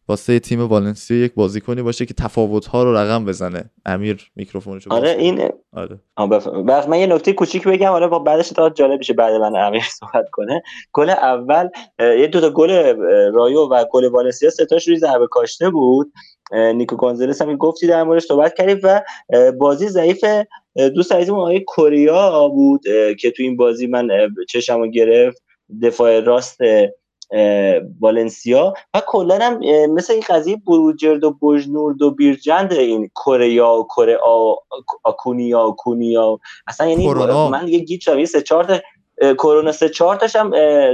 واسه 0.07 0.39
تیم 0.39 0.61
والنسیا 0.61 1.17
یک 1.17 1.33
بازیکنی 1.33 1.81
باشه 1.81 2.05
که 2.05 2.13
تفاوت 2.13 2.65
ها 2.65 2.83
رو 2.83 2.93
رقم 2.97 3.25
بزنه. 3.25 3.69
امیر 3.85 4.31
میکروفونشو 4.35 4.93
آره 4.93 5.09
این 5.09 5.49
آره. 5.73 5.99
بف... 6.31 6.87
من 6.87 6.99
یه 6.99 7.07
نکته 7.07 7.33
کوچیک 7.33 7.67
بگم. 7.67 7.91
آره 7.91 8.07
با 8.07 8.19
بعدش 8.19 8.49
تا 8.49 8.69
جالب 8.69 8.97
میشه 8.97 9.13
بعد 9.13 9.33
من 9.33 9.55
امیر 9.55 9.83
صحبت 9.99 10.29
کنه. 10.31 10.63
گل 10.93 11.09
اول 11.09 11.69
یه 11.99 12.27
دو 12.27 12.41
تا 12.41 12.49
گل 12.49 12.69
رایو 13.33 13.59
و 13.59 13.85
گل 13.91 14.05
والنسیا 14.05 14.49
ستاش 14.49 14.87
روی 14.87 14.97
ضربه 14.97 15.27
کاشته 15.27 15.69
بود. 15.69 16.13
نیکو 16.51 16.95
گونزالس 16.95 17.41
هم 17.41 17.55
گفتی 17.55 17.87
در 17.87 18.03
موردش 18.03 18.23
صحبت 18.23 18.53
کردیم 18.53 18.79
و 18.83 19.01
بازی 19.59 19.87
ضعیف 19.87 20.25
دوست 20.95 21.11
عزیزمون 21.11 21.39
آقای 21.39 21.63
کوریا 21.67 22.47
بود 22.47 22.81
که 23.19 23.31
تو 23.31 23.43
این 23.43 23.57
بازی 23.57 23.87
من 23.87 24.07
چشمو 24.49 24.87
گرفت. 24.87 25.43
دفاع 25.81 26.19
راست 26.19 26.57
والنسیا 27.99 28.73
و 28.93 29.01
کلا 29.07 29.39
هم 29.41 29.59
مثل 29.93 30.13
این 30.13 30.23
قضیه 30.29 30.55
بروجرد 30.67 31.23
و 31.23 31.31
بجنورد 31.31 32.01
و 32.01 32.11
بیرجند 32.11 32.73
این 32.73 33.07
کره 33.07 33.61
و 33.61 33.83
کره 33.83 34.19
آکونیا 35.03 35.75
کونیا 35.77 36.39
اصلا 36.67 36.87
یعنی 36.87 37.13
من 37.51 37.67
یه 37.67 37.79
گیت 37.79 38.01
شدم 38.01 38.19
یه 38.19 38.25
سه 38.25 38.41
چهار 38.41 38.81
کرونا 39.21 39.71
سه 39.71 39.89
چهار 39.89 40.15
تاشم 40.15 40.51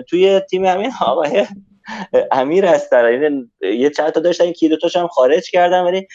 توی 0.09 0.39
تیم 0.39 0.65
همین 0.65 0.91
آقای 1.05 1.45
امیر 2.31 2.65
هستن 2.65 3.13
یعنی 3.13 3.51
یه 3.61 3.89
چند 3.89 4.09
تا 4.09 4.19
داشتن 4.19 4.51
کی 4.51 4.69
دو 4.69 4.77
تاشم 4.77 5.07
خارج 5.07 5.51
کردن 5.51 5.81
ولی 5.81 6.07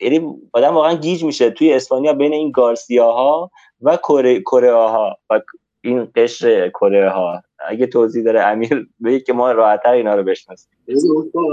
یعنی 0.00 0.34
آدم 0.52 0.74
واقعا 0.74 0.94
گیج 0.94 1.24
میشه 1.24 1.50
توی 1.50 1.72
اسپانیا 1.72 2.12
بین 2.12 2.32
این 2.32 2.50
گارسیا 2.50 3.12
ها 3.12 3.50
و 3.82 3.96
کره 3.96 4.40
کره 4.40 4.72
ها 4.72 5.16
و 5.30 5.40
این 5.80 6.08
قشر 6.16 6.68
کره 6.68 7.10
ها 7.10 7.42
اگه 7.68 7.86
توضیح 7.86 8.24
داره 8.24 8.40
امیر 8.40 8.88
به 9.00 9.20
که 9.20 9.32
ما 9.32 9.52
راحتتر 9.52 9.92
اینا 9.92 10.14
رو 10.14 10.22
بشناسیم. 10.22 10.70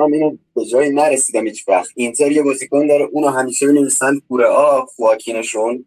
همین 0.03 0.39
به 0.55 0.65
جایی 0.65 0.89
نرسیدم 0.89 1.45
هیچ 1.45 1.67
وقت. 1.67 1.89
اینتر 1.95 2.31
یه 2.31 2.43
بازیکن 2.43 2.87
داره 2.87 3.07
اونو 3.11 3.27
همیشه 3.27 3.67
بنویسن 3.67 4.19
کوره 4.29 4.45
آ 4.45 4.81
خواکینشون 4.81 5.85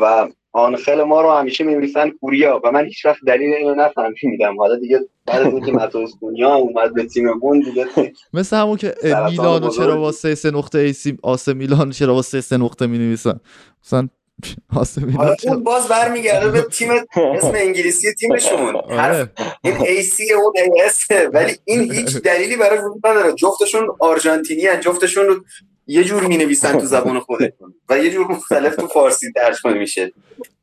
و 0.00 0.28
آنخل 0.52 1.02
ما 1.02 1.22
رو 1.22 1.30
همیشه 1.30 1.64
می‌نویسن 1.64 2.10
کوریا 2.10 2.60
و 2.64 2.70
من 2.70 2.84
هیچ 2.84 3.06
وقت 3.06 3.18
دلیل 3.26 3.54
اینو 3.54 3.74
نفهمیدم. 3.74 4.56
حالا 4.58 4.76
دیگه 4.76 5.00
بعد 5.26 5.42
از 5.42 5.52
اینکه 5.52 5.72
ماتوس 5.72 6.10
کونیا 6.20 6.54
اومد 6.54 6.94
به 6.94 7.04
تیممون 7.04 7.60
دیگه 7.60 7.86
مثل 8.32 8.56
همون 8.56 8.76
که 8.76 8.94
میلانو 9.30 9.68
چرا 9.68 10.00
با 10.00 10.11
ث 10.11 10.34
سه 10.34 10.50
نقطه 10.50 10.78
AC 10.78 11.18
آث 11.22 11.54
میلان 11.54 11.90
چرا 11.90 12.14
با 12.14 12.23
ث 12.23 12.40
سه 12.40 12.56
نقطه 12.56 12.86
می‌نویسن؟ 12.86 13.40
مثلا 13.84 14.08
اون 15.46 15.64
باز 15.64 15.88
برمیگرده 15.88 16.48
به 16.50 16.62
تیم 16.62 16.90
اسم 17.16 17.52
انگلیسی 17.54 18.12
تیمشون. 18.14 18.76
آره. 18.76 19.30
این 19.62 19.76
AC 19.76 20.32
اون 20.32 20.52
AS 20.56 21.06
ولی 21.32 21.52
این 21.64 21.92
هیچ 21.92 22.16
دلیلی 22.16 22.56
برای 22.56 22.78
وجود 22.78 23.06
نداره. 23.06 23.32
جفتشون 23.32 23.88
آرژانتینی 24.00 24.66
هن. 24.66 24.80
جفتشون 24.80 25.26
رو 25.26 25.44
یه 25.86 26.04
جور 26.04 26.22
می 26.22 26.36
نویسن 26.36 26.72
تو 26.78 26.86
زبان 26.86 27.20
خودشون. 27.20 27.74
و 27.88 27.98
یه 27.98 28.10
جور 28.10 28.26
مختلف 28.26 28.76
تو 28.76 28.86
فارسی 28.86 29.32
ترجمه 29.32 29.74
میشه. 29.74 30.12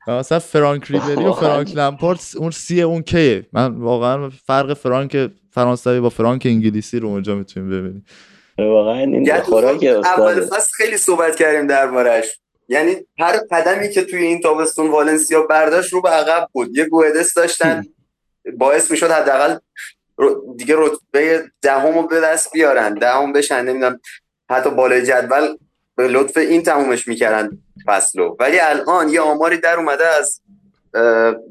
مثلا 0.08 0.40
فرانک 0.40 0.84
ریبری 0.92 1.26
و 1.26 1.34
فرانک 1.34 1.76
لمپارت 1.76 2.34
اون 2.38 2.52
سی 2.52 2.82
اون 2.82 3.02
کیه 3.02 3.46
من 3.54 3.76
واقعا 3.76 4.30
فرق 4.30 4.74
فرانک 4.74 5.32
فرانسوی 5.52 6.00
با 6.00 6.10
فرانک 6.10 6.42
انگلیسی 6.46 7.00
رو 7.00 7.08
اونجا 7.08 7.36
می‌تونیم 7.36 7.70
ببینیم. 7.70 8.06
واقعا 8.58 9.00
این 9.00 9.42
خوراک 9.42 9.84
اول 9.84 10.42
فصل 10.42 10.70
خیلی 10.74 10.98
صحبت 10.98 11.36
کردیم 11.36 11.68
دربارش 11.68 12.26
یعنی 12.72 13.08
هر 13.20 13.40
قدمی 13.52 13.90
که 13.90 14.04
توی 14.04 14.24
این 14.24 14.42
تابستون 14.42 14.92
والنسیا 14.92 15.42
برداشت 15.42 15.94
رو 15.94 16.02
به 16.02 16.10
عقب 16.10 16.48
بود. 16.52 16.78
یه 16.78 16.86
گوهدس 16.86 17.34
داشتن. 17.34 17.86
باعث 18.58 18.92
می‌شد 18.92 19.12
حداقل 19.12 19.58
دیگه 20.58 20.76
رتبه 20.78 21.52
دهم 21.62 21.94
رو 21.98 22.08
به 22.08 22.20
دست 22.20 22.54
بیارن. 22.54 22.94
دهم 22.94 23.34
بشن 23.34 23.66
نمی‌دونم 23.66 24.00
حتی 24.50 24.70
بالای 24.70 25.06
جدول 25.06 25.58
به 25.96 26.08
لطف 26.08 26.38
این 26.38 26.64
تمومش 26.64 27.08
می‌کردن 27.08 27.50
فصلو 27.86 28.36
ولی 28.40 28.60
الان 28.60 29.10
یه 29.10 29.22
آماری 29.22 29.58
در 29.58 29.78
اومده 29.78 30.08
از 30.08 30.42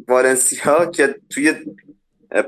والنسیا 0.08 0.86
که 0.86 1.14
توی 1.30 1.54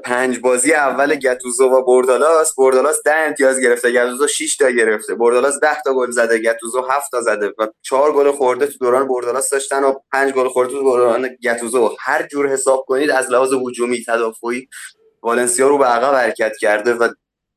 پنج 0.04 0.40
بازی 0.40 0.72
اول 0.72 1.14
گتوزو 1.14 1.64
و 1.64 1.84
بردالاس 1.84 2.54
بردالاس 2.54 3.02
ده 3.04 3.16
امتیاز 3.16 3.60
گرفته 3.60 3.92
گتوزو 3.92 4.26
6 4.26 4.56
تا 4.56 4.70
گرفته. 4.70 5.14
بردالاس 5.14 5.60
10 5.62 5.68
تا 5.84 5.94
گل 5.94 6.10
زده 6.10 6.38
گتوزو 6.38 6.82
7 6.90 7.10
تا 7.10 7.20
زده 7.20 7.52
و 7.58 7.66
4 7.82 8.12
گل 8.12 8.30
خورده 8.30 8.66
تو 8.66 8.78
دوران 8.78 9.08
بردالاس 9.08 9.50
داشتن 9.50 9.84
و 9.84 9.94
5 10.12 10.32
گل 10.32 10.48
خورده 10.48 10.72
تو 10.72 10.82
دوران 10.82 11.28
گتوزو. 11.42 11.96
هر 12.00 12.26
جور 12.26 12.48
حساب 12.48 12.84
کنید 12.88 13.10
از 13.10 13.30
لحاظ 13.30 13.52
هجومی 13.52 14.04
تدافعی 14.04 14.68
والنسیا 15.22 15.68
رو 15.68 15.78
به 15.78 15.84
عقب 15.84 16.14
حرکت 16.14 16.56
کرده 16.60 16.94
و 16.94 17.08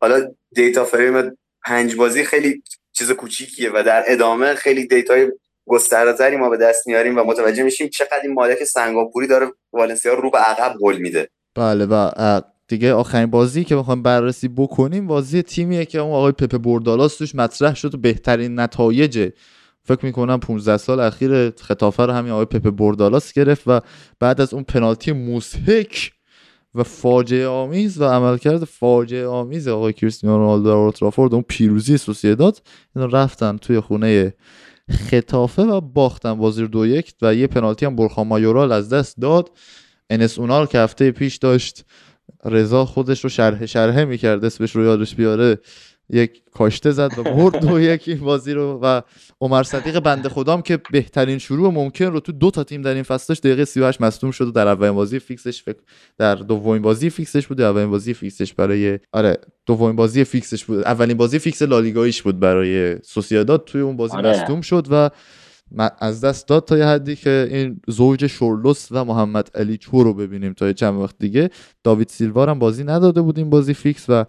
حالا 0.01 0.31
data 0.55 0.85
frame 0.85 1.37
پنج 1.65 1.95
بازی 1.95 2.23
خیلی 2.23 2.63
چیز 2.91 3.11
کوچیکیه 3.11 3.71
و 3.73 3.83
در 3.83 4.03
ادامه 4.07 4.55
خیلی 4.55 4.87
data 4.87 5.22
ی 5.22 5.31
گسترده‌تری 5.67 6.35
ما 6.35 6.49
به 6.49 6.57
دست 6.57 6.87
میاریم 6.87 7.17
و 7.17 7.23
متوجه 7.23 7.63
میشیم 7.63 7.87
چقدر 7.87 8.21
این 8.23 8.33
مالک 8.33 8.63
سنگاپوری 8.63 9.27
داره 9.27 9.51
والنسیا 9.73 10.13
رو 10.13 10.31
به 10.31 10.37
عقب 10.37 10.73
هل 10.79 10.97
میده. 10.97 11.29
بله 11.55 11.85
و 11.85 12.41
دیگه 12.67 12.93
آخرین 12.93 13.25
بازی 13.25 13.63
که 13.63 13.75
می‌خوایم 13.75 14.01
بررسی 14.03 14.47
بکنیم 14.47 15.07
بازی 15.07 15.41
تیمیه 15.41 15.85
که 15.85 15.99
اون 15.99 16.13
آقای 16.13 16.31
پپ 16.31 16.57
بوردالاس 16.57 17.17
توش 17.17 17.35
مطرح 17.35 17.75
شد 17.75 17.95
و 17.95 17.97
بهترین 17.97 18.59
نتایج. 18.59 19.29
فکر 19.83 20.05
می‌کنم 20.05 20.39
15 20.39 20.77
سال 20.77 20.99
اخیر 20.99 21.49
ختافه 21.49 22.05
رو 22.05 22.13
همین 22.13 22.31
آقای 22.31 22.45
پپ 22.45 22.69
بوردالاس 22.69 23.33
گرفت 23.33 23.63
و 23.67 23.79
بعد 24.19 24.41
از 24.41 24.53
اون 24.53 24.63
پنالتی 24.63 25.11
موسیک 25.11 26.11
و 26.75 26.83
فاجعه 26.83 27.47
آمیز 27.47 28.01
و 28.01 28.05
عملکرد 28.05 28.63
فاجعه 28.63 29.27
آمیز 29.27 29.67
آقای 29.67 29.93
کریستیانو 29.93 30.37
رونالدو 30.37 30.69
در 30.69 30.75
اولترافورد 30.75 31.33
اون 31.33 31.43
پیروزی 31.47 31.97
سوسیداد 31.97 32.61
اینا 32.95 33.07
رفتن 33.07 33.57
توی 33.57 33.79
خونه 33.79 34.33
خطافه 34.89 35.61
و 35.61 35.81
باختن 35.81 36.33
بازی 36.33 36.61
رو 36.61 36.67
دو 36.67 36.85
یک 36.85 37.13
و 37.21 37.35
یه 37.35 37.47
پنالتی 37.47 37.85
هم 37.85 37.95
برخان 37.95 38.27
مایورال 38.27 38.71
از 38.71 38.89
دست 38.89 39.17
داد. 39.17 39.51
انس 40.09 40.39
اونال 40.39 40.65
که 40.65 40.79
هفته 40.79 41.11
پیش 41.11 41.35
داشت 41.35 41.85
رضا 42.45 42.85
خودش 42.85 43.23
رو 43.23 43.29
شرح 43.29 43.65
شرحه 43.65 44.05
می‌کرد 44.05 44.45
اسمش 44.45 44.75
رو 44.75 44.83
یادش 44.83 45.15
بیاره. 45.15 45.57
یک 46.09 46.41
کاشته 46.53 46.91
زد 46.91 47.11
و 47.17 47.23
برد 47.23 47.65
دو 47.65 47.79
یک 47.79 48.03
این 48.07 48.19
بازی 48.19 48.53
رو 48.53 48.79
و 48.83 49.01
عمر 49.41 49.63
صدیق 49.63 49.99
بنده 49.99 50.29
خدام 50.29 50.61
که 50.61 50.79
بهترین 50.91 51.37
شروع 51.37 51.73
ممکن 51.73 52.05
رو 52.05 52.19
تو 52.19 52.31
دو 52.31 52.51
تا 52.51 52.63
تیم 52.63 52.81
در 52.81 52.93
این 52.93 53.03
فصل 53.03 53.25
داشت. 53.27 53.43
دقیقه 53.43 53.65
38 53.65 54.01
مصدوم 54.01 54.31
شد 54.31 54.47
و 54.47 54.51
در 54.51 54.67
اولین 54.67 54.95
بازی 54.95 55.19
فیکسش 55.19 55.63
فکر 55.63 55.77
در 56.17 56.35
دومین 56.35 56.81
بازی 56.81 57.09
فیکسش 57.09 57.47
بود. 57.47 57.61
اولین 57.61 57.89
بازی 57.89 58.13
فیکسش 58.13 58.53
برای 58.53 58.99
آره 59.11 59.37
دومین 59.65 59.95
بازی 59.95 60.23
فیکسش 60.23 60.65
بود. 60.65 60.83
اولین 60.83 61.17
بازی 61.17 61.39
فیکس 61.39 61.61
لالیگاییش 61.61 62.21
بود 62.21 62.39
برای 62.39 62.97
سوسیداد 63.03 63.65
توی 63.65 63.81
اون 63.81 63.97
بازی 63.97 64.17
آره. 64.17 64.29
مصدوم 64.29 64.61
شد 64.61 64.87
و 64.91 65.09
از 65.99 66.21
دست 66.21 66.47
داد 66.47 66.65
تا 66.65 66.77
یه 66.77 66.85
حدی 66.85 67.15
که 67.15 67.47
این 67.51 67.81
زوج 67.87 68.27
سورلوث 68.27 68.87
و 68.91 69.05
محمد 69.05 69.49
علی 69.55 69.77
چو 69.77 70.03
رو 70.03 70.13
ببینیم 70.13 70.53
تا 70.53 70.73
چند 70.73 70.95
وقت 70.95 71.15
دیگه. 71.19 71.49
داوید 71.83 72.09
سیلوا 72.09 72.45
هم 72.45 72.59
بازی 72.59 72.83
نداده 72.83 73.21
بود 73.21 73.37
این 73.37 73.49
بازی 73.49 73.73
فیکس 73.73 74.05
و 74.09 74.25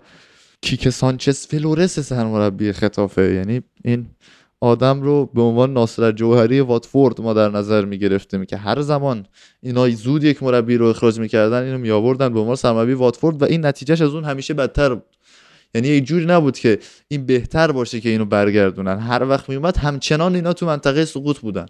کیکه 0.63 0.89
سانچز 0.89 1.47
فلورس 1.47 1.99
سرمربی 1.99 2.73
ختافه. 2.73 3.35
یعنی 3.35 3.63
این 3.85 4.07
آدم 4.61 5.03
رو 5.03 5.27
به 5.35 5.43
عنوان 5.43 5.73
ناصر 5.73 6.13
جوهری 6.13 6.61
واتفورد 6.61 7.21
ما 7.21 7.33
در 7.35 7.49
نظر 7.49 7.85
می 7.85 7.99
گرفتیم 7.99 8.45
که 8.45 8.57
هر 8.57 8.81
زمان 8.81 9.27
اینا 9.63 9.89
زود 9.89 10.25
یک 10.25 10.43
مربی 10.43 10.77
رو 10.77 10.87
اخراج 10.87 11.21
می‌کردن 11.21 11.63
اینو 11.63 11.79
می 11.79 11.91
آوردن 11.91 12.33
به 12.33 12.41
عنوان 12.41 12.57
سرمربی 12.57 12.93
واتفورد 12.93 13.43
و 13.43 13.45
این 13.45 13.67
نتیجهش 13.67 14.01
از 14.01 14.15
اون 14.15 14.25
همیشه 14.25 14.55
بدتر 14.55 14.95
بود. 14.95 15.16
یعنی 15.77 15.89
یه 15.89 16.01
جوری 16.01 16.27
نبود 16.27 16.59
که 16.59 16.79
این 17.09 17.27
بهتر 17.27 17.73
باشه 17.73 18.01
که 18.01 18.09
اینو 18.09 18.25
برگردونن. 18.25 18.99
هر 18.99 19.25
وقت 19.25 19.49
میومد 19.49 19.77
همچنان 19.77 20.35
اینا 20.35 20.53
تو 20.53 20.67
منطقه 20.67 21.05
سقوط 21.05 21.39
بودن. 21.39 21.67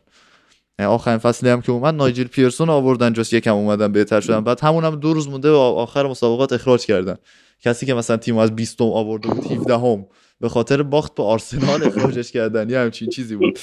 یعنی 0.78 0.92
آخرین 0.92 1.18
فصلی 1.18 1.50
هم 1.50 1.60
که 1.60 1.72
اومد 1.72 1.94
نایجل 1.94 2.24
پیرسون 2.24 2.70
آوردن 2.70 3.12
just 3.12 3.32
یکم 3.32 3.54
اومدن 3.54 3.92
بهتر 3.92 4.20
شدن. 4.20 4.40
بعد 4.40 4.60
همون 4.60 4.84
هم 4.84 4.96
دو 4.96 5.12
روز 5.12 5.28
مونده 5.28 5.50
و 5.50 5.54
آخر 5.54 6.06
مسابقات 6.06 6.52
اخراج 6.52 6.86
کردن. 6.86 7.16
کسی 7.60 7.86
که 7.86 7.94
مثلا 7.94 8.16
تیم 8.16 8.38
از 8.38 8.56
20 8.56 8.82
آورده 8.82 9.28
بود 9.28 9.52
17 9.52 9.78
هم 9.78 10.06
به 10.40 10.48
خاطر 10.48 10.82
باخت 10.82 11.14
به 11.14 11.22
آرسنال 11.22 11.84
اخراجش 11.84 12.32
کردن. 12.32 12.70
یه 12.70 12.78
همچین 12.78 13.08
چیزی 13.08 13.36
بود. 13.36 13.58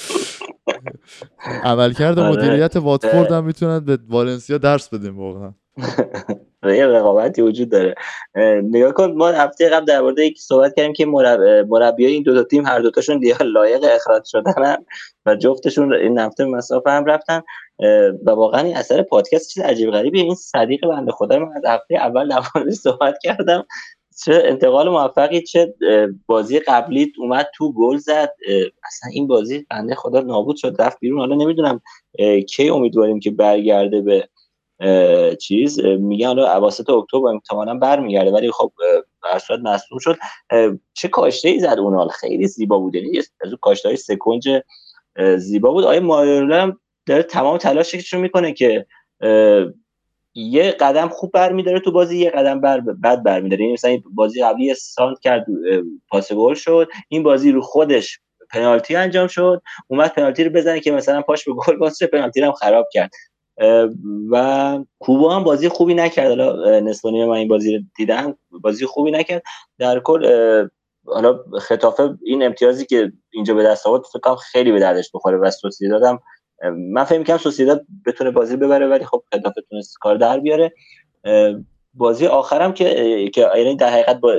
عملکرد 1.64 2.18
آره. 2.18 2.36
مدیریت 2.36 2.76
واتفورد 2.76 3.32
هم 3.32 3.44
می‌تونن 3.44 3.80
به 3.80 3.98
والنسیا 4.08 4.58
درس 4.58 4.88
بدیم 4.88 5.18
واقعا. 5.18 5.54
یه 6.72 6.86
رقابتی 6.86 7.42
وجود 7.42 7.70
داره. 7.70 7.94
اه، 8.34 8.54
نگاه 8.54 8.92
کن 8.92 9.12
ما 9.12 9.28
هفته 9.28 9.68
قبل 9.68 9.84
در 9.84 10.00
مورد 10.00 10.18
یکی 10.18 10.40
صحبت 10.40 10.74
کردیم 10.76 10.92
که 10.92 11.06
مرب... 11.06 11.40
مربیای 11.68 12.12
این 12.12 12.22
دو 12.22 12.34
تا 12.34 12.42
تیم 12.42 12.66
هر 12.66 12.78
دوتاشون 12.78 13.18
دیگه 13.18 13.42
لایق 13.42 13.84
اخراج 13.84 14.22
شدن 14.24 14.76
و 15.26 15.36
جفتشون 15.36 15.94
این 15.94 16.18
هفته 16.18 16.44
مسافه 16.44 16.90
هم 16.90 17.04
رفتن. 17.04 17.42
و 18.26 18.30
واقعا 18.30 18.60
این 18.60 18.76
اثر 18.76 19.02
پادکست 19.02 19.50
چیز 19.50 19.62
عجیب 19.62 19.90
غریبی 19.90 20.20
این 20.20 20.34
صدیق 20.34 20.86
بنده 20.86 21.12
خدا 21.12 21.38
من 21.38 21.56
از 21.56 21.62
هفته 21.66 21.94
اول 21.94 22.28
در 22.28 22.70
صحبت 22.70 23.18
کردم. 23.22 23.66
چه 24.24 24.42
انتقال 24.44 24.88
موفقی 24.88 25.42
چه 25.42 25.74
بازی 26.26 26.58
قبلی 26.58 27.12
اومد 27.18 27.46
تو 27.54 27.72
گل 27.72 27.96
زد. 27.96 28.32
اصلا 28.86 29.10
این 29.12 29.26
بازی 29.26 29.66
بنده 29.70 29.94
خدا 29.94 30.20
نابود 30.20 30.56
شد 30.56 30.76
رفت 30.78 31.00
بیرون. 31.00 31.18
حالا 31.18 31.34
نمی‌دونم 31.34 31.80
کی 32.48 32.68
امیدواریم 32.68 33.20
که 33.20 33.30
برگرده 33.30 34.00
به 34.00 34.28
چیز 35.40 35.80
میگن 35.80 36.26
حالا 36.26 36.52
اواسط 36.52 36.90
اکتبر 36.90 37.28
احتمالاً 37.34 37.74
برمیگرده 37.74 38.30
ولی 38.30 38.50
خب 38.50 38.72
هر 39.24 39.38
صورت 39.38 39.60
مصدوم 39.60 39.98
شد. 39.98 40.16
چه 40.94 41.08
کاشته 41.08 41.48
ای 41.48 41.60
زد 41.60 41.78
اونال 41.78 42.08
خیلی 42.08 42.46
زیبا 42.46 42.78
بود. 42.78 42.94
یعنی 42.94 43.18
از 43.18 43.30
اون 43.44 43.56
کاشته 43.60 43.88
های 43.88 43.96
سکنج 43.96 44.48
زیبا 45.36 45.70
بود. 45.70 45.84
آیا 45.84 46.00
مایورلا 46.00 46.62
هم 46.62 46.80
داره 47.06 47.22
تمام 47.22 47.58
تلاشش 47.58 48.12
رو 48.12 48.20
می‌کنه 48.20 48.52
که 48.52 48.86
یه 50.34 50.70
قدم 50.70 51.08
خوب 51.08 51.32
برمیداره 51.32 51.80
تو 51.80 51.92
بازی 51.92 52.18
یه 52.18 52.30
قدم 52.30 52.60
بر 52.60 52.80
بد 52.80 53.22
برمیداره؟ 53.22 53.62
یعنی 53.62 53.72
مثلا 53.72 53.98
بازی 54.14 54.42
قبلی 54.42 54.64
یه 54.64 54.74
سانت 54.74 55.18
کرد 55.20 55.46
پاس 56.08 56.32
گل 56.32 56.54
شد. 56.54 56.88
این 57.08 57.22
بازی 57.22 57.52
رو 57.52 57.60
خودش 57.60 58.20
پنالتی 58.50 58.96
انجام 58.96 59.26
شد. 59.26 59.62
اومد 59.88 60.14
پنالتی 60.14 60.44
رو 60.44 60.50
بزنه 60.50 60.80
که 60.80 60.92
مثلا 60.92 61.22
پاش 61.22 61.44
به 61.44 61.52
گل 61.52 61.76
باز 61.76 61.98
پنالتی 62.12 62.40
رو 62.40 62.46
هم 62.46 62.52
خراب 62.52 62.88
کرد. 62.92 63.10
و 64.30 64.78
کوبا 64.98 65.36
هم 65.36 65.44
بازی 65.44 65.68
خوبی 65.68 65.94
نکرد. 65.94 66.28
حالا 66.28 66.80
نیمه 67.04 67.26
من 67.26 67.36
این 67.36 67.48
بازی 67.48 67.76
رو 67.76 67.82
دیدم 67.96 68.38
بازی 68.50 68.86
خوبی 68.86 69.10
نکرد. 69.10 69.42
در 69.78 70.00
کل 70.00 70.26
حالا 71.06 71.38
خطافه 71.60 72.18
این 72.22 72.42
امتیازی 72.42 72.86
که 72.86 73.12
اینجا 73.32 73.54
به 73.54 73.62
دست 73.62 73.86
آورد 73.86 74.02
فکر 74.12 74.18
کنم 74.18 74.36
خیلی 74.36 74.72
به 74.72 74.80
دردش 74.80 75.10
بخوره 75.14 75.38
و 75.38 75.50
سوسیداد 75.50 76.02
هم 76.02 76.18
من 76.92 77.04
فکر 77.04 77.18
می‌کنم 77.18 77.38
سوسیداد 77.38 77.86
بتونه 78.06 78.30
بازی 78.30 78.56
ببره 78.56 78.86
ولی 78.86 79.04
خب 79.04 79.22
خطافه 79.32 79.62
تونست 79.70 79.96
کار 80.00 80.16
در 80.16 80.40
بیاره. 80.40 80.72
بازی 81.94 82.26
آخرم 82.26 82.72
که 82.74 83.30
که 83.34 83.50
یعنی 83.56 83.76
در 83.76 83.90
حقیقت 83.90 84.20
با 84.20 84.34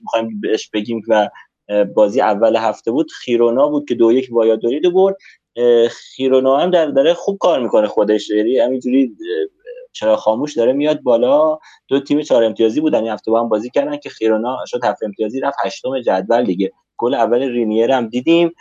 می‌خوایم 0.00 0.40
بهش 0.40 0.70
بگیم 0.70 1.02
و 1.08 1.30
بازی 1.94 2.20
اول 2.20 2.56
هفته 2.56 2.90
بود 2.90 3.10
خیرونا 3.10 3.68
بود 3.68 3.88
که 3.88 3.94
دو 3.94 4.12
یک 4.12 4.28
وایادولید 4.30 4.92
برد. 4.92 5.16
اه، 5.56 5.88
خیرونا 5.88 6.56
هم 6.56 6.70
در 6.70 6.86
داره 6.86 7.14
خوب 7.14 7.38
کار 7.38 7.62
می‌کنه 7.62 7.88
خودش. 7.88 8.30
یعنی 8.30 8.58
همینجوری 8.58 9.16
چرا 9.92 10.16
خاموش 10.16 10.56
داره 10.56 10.72
میاد 10.72 11.00
بالا. 11.02 11.58
دو 11.88 12.00
تیم 12.00 12.22
چهار 12.22 12.44
امتیازی 12.44 12.80
بودن. 12.80 12.98
این 12.98 13.12
هفته 13.12 13.30
با 13.30 13.40
هم 13.40 13.48
بازی 13.48 13.70
کردن 13.70 13.96
که 13.96 14.10
خیرونا 14.10 14.56
شد 14.66 14.84
هفت 14.84 15.02
امتیازی 15.02 15.40
رفت 15.40 15.56
هشتم 15.64 16.00
جدول 16.00 16.44
دیگه. 16.44 16.72
گل 16.96 17.14
اول 17.14 17.42
رینیر 17.42 17.90
هم 17.90 18.08
دیدیم. 18.08 18.52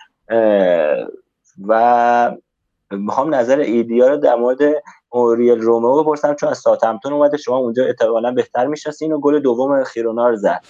و 1.67 2.31
می‌خوام 2.91 3.35
نظر 3.35 3.59
ایدیا 3.59 4.07
رو 4.07 4.17
در 4.17 4.35
مورد 4.35 4.59
اوریول 5.09 5.59
رومو 5.59 6.03
بپرسم 6.03 6.35
چون 6.35 6.49
از 6.49 6.57
ساوثهمپتون 6.57 7.13
اومده. 7.13 7.37
شما 7.37 7.57
اونجا 7.57 7.85
احتمالاً 7.85 8.31
بهتر 8.31 8.67
می‌شناسین 8.67 9.11
و 9.11 9.19
گل 9.19 9.39
دوم 9.39 9.83
ژیرونا 9.83 10.29
رو 10.29 10.35
زد. 10.35 10.65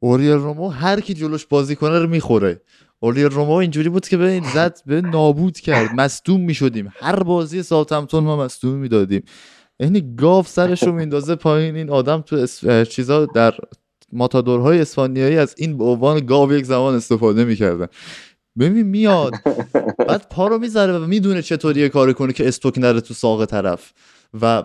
اوریول 0.00 0.32
رومو 0.32 0.68
هر 0.68 1.00
کی 1.00 1.14
جلوش 1.14 1.46
بازی 1.46 1.76
کنه 1.76 1.98
رو 1.98 2.06
می‌خوره. 2.06 2.60
اوریول 3.02 3.24
رومو 3.24 3.52
اینجوری 3.52 3.88
بود 3.88 4.08
که 4.08 4.16
به 4.16 4.42
زد 4.54 4.78
به 4.86 5.00
نابود 5.00 5.58
کرد. 5.58 5.90
مصدوم 5.94 6.40
می‌شدیم. 6.40 6.92
هر 7.00 7.22
بازی 7.22 7.62
ساوثهمپتون 7.62 8.24
ما 8.24 8.44
مصدوم 8.44 8.74
می‌دادیم. 8.74 9.22
یعنی 9.80 10.14
گاو 10.16 10.42
سرش 10.42 10.82
رو 10.82 10.92
میندازه 10.92 11.34
پایین. 11.34 11.76
این 11.76 11.90
آدم 11.90 12.20
تو 12.20 12.36
اس... 12.36 12.66
چیزا 12.88 13.26
در 13.26 13.54
ماتادورهای 14.12 14.80
اسپانیایی 14.80 15.36
از 15.36 15.54
این 15.58 15.78
به 15.78 15.84
عنوان 15.84 16.26
گاو 16.26 16.52
یک 16.52 16.64
زمان 16.64 16.94
استفاده 16.94 17.44
می‌کردن. 17.44 17.86
ببین 18.58 18.86
میاد 18.86 19.32
بعد 19.98 20.26
پا 20.30 20.46
رو 20.46 20.58
می‌ذاره 20.58 20.98
و 20.98 21.06
می‌دونه 21.06 21.42
چطوری 21.42 21.88
کار 21.88 22.12
کنه 22.12 22.32
که 22.32 22.48
استوک 22.48 22.78
نره 22.78 23.00
تو 23.00 23.14
ساق 23.14 23.44
طرف. 23.44 23.92
و 24.40 24.64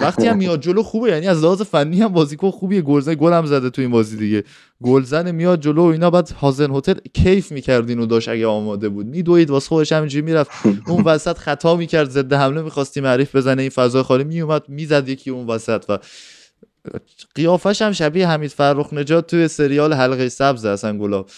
وقتی 0.00 0.26
هم 0.26 0.36
میاد 0.36 0.60
جلو 0.60 0.82
خوبه 0.82 1.10
یعنی 1.10 1.26
از 1.26 1.44
لحاظ 1.44 1.62
فنی 1.62 2.00
هم 2.02 2.08
بازیکن 2.08 2.50
خوبیه. 2.50 2.80
گلزن 2.80 3.14
گل 3.14 3.32
هم 3.32 3.46
زده 3.46 3.70
تو 3.70 3.82
این 3.82 3.90
بازی 3.90 4.16
دیگه. 4.16 4.44
گلزن 4.82 5.30
میاد 5.30 5.60
جلو 5.60 5.82
و 5.82 5.86
اینا 5.86 6.10
بعد 6.10 6.30
هازن 6.30 6.70
هتل 6.70 6.94
کیف 7.14 7.52
می‌کرد 7.52 7.88
اینو 7.88 8.06
داشت 8.06 8.28
اگه 8.28 8.46
آماده 8.46 8.88
بود. 8.88 9.06
میدوید 9.06 9.50
واسه 9.50 9.68
خودش 9.68 9.92
همینجوری 9.92 10.22
می‌رفت. 10.22 10.50
اون 10.86 11.04
وسط 11.04 11.38
خطا 11.38 11.76
می‌کرد 11.76 12.10
ضد 12.10 12.32
حمله 12.32 12.62
می‌خواستی 12.62 13.00
معریف 13.00 13.36
بزنه 13.36 13.62
این 13.62 13.70
فضای 13.70 14.02
خالی. 14.02 14.24
میومد 14.24 14.62
می‌زد 14.68 15.08
یکی 15.08 15.30
اون 15.30 15.46
وسط 15.46 15.84
و 15.88 15.98
قیافش 17.34 17.82
هم 17.82 17.92
شبیه 17.92 18.28
حمید 18.28 18.50
فرخ 18.50 18.92
نجات 18.92 19.26
توی 19.26 19.48
سریال 19.48 19.92
حلقه 19.92 20.28
سبز 20.28 20.64
اصلا 20.64 20.98
گلاب. 20.98 21.30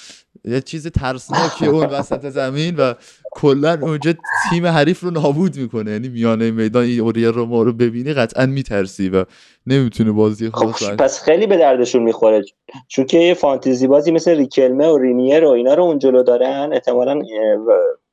یه 0.44 0.60
چیز 0.60 0.86
ترسناکی 0.86 1.66
اون 1.66 1.86
وسط 1.86 2.28
زمین 2.28 2.76
و 2.76 2.94
کلا 3.32 3.78
اونجا 3.82 4.14
تیم 4.50 4.66
حریف 4.66 5.00
رو 5.00 5.10
نابود 5.10 5.56
می‌کنه. 5.56 5.90
یعنی 5.90 6.08
میانه 6.08 6.50
میدان 6.50 6.84
این 6.84 7.00
اوریه 7.00 7.30
رو 7.30 7.46
ما 7.46 7.62
رو 7.62 7.72
ببینی 7.72 8.12
قطعا 8.12 8.46
میترسی 8.46 9.08
و 9.08 9.24
نمی‌تونه 9.66 10.12
بازی 10.12 10.50
خب 10.50 10.70
خاص 10.70 10.90
پس 10.90 11.22
خیلی 11.22 11.46
به 11.46 11.56
دردشون 11.56 12.02
می‌خوره. 12.02 12.44
چون 12.88 13.04
که 13.04 13.18
یه 13.18 13.34
فانتزی 13.34 13.86
بازی 13.86 14.10
مثل 14.10 14.36
ریکلمه 14.36 14.86
و 14.88 14.98
رینیر 14.98 15.44
و 15.44 15.48
اینا 15.48 15.74
رو 15.74 15.82
اون 15.82 15.98
جلو 15.98 16.22
دارن 16.22 16.70
احتمالا 16.72 17.22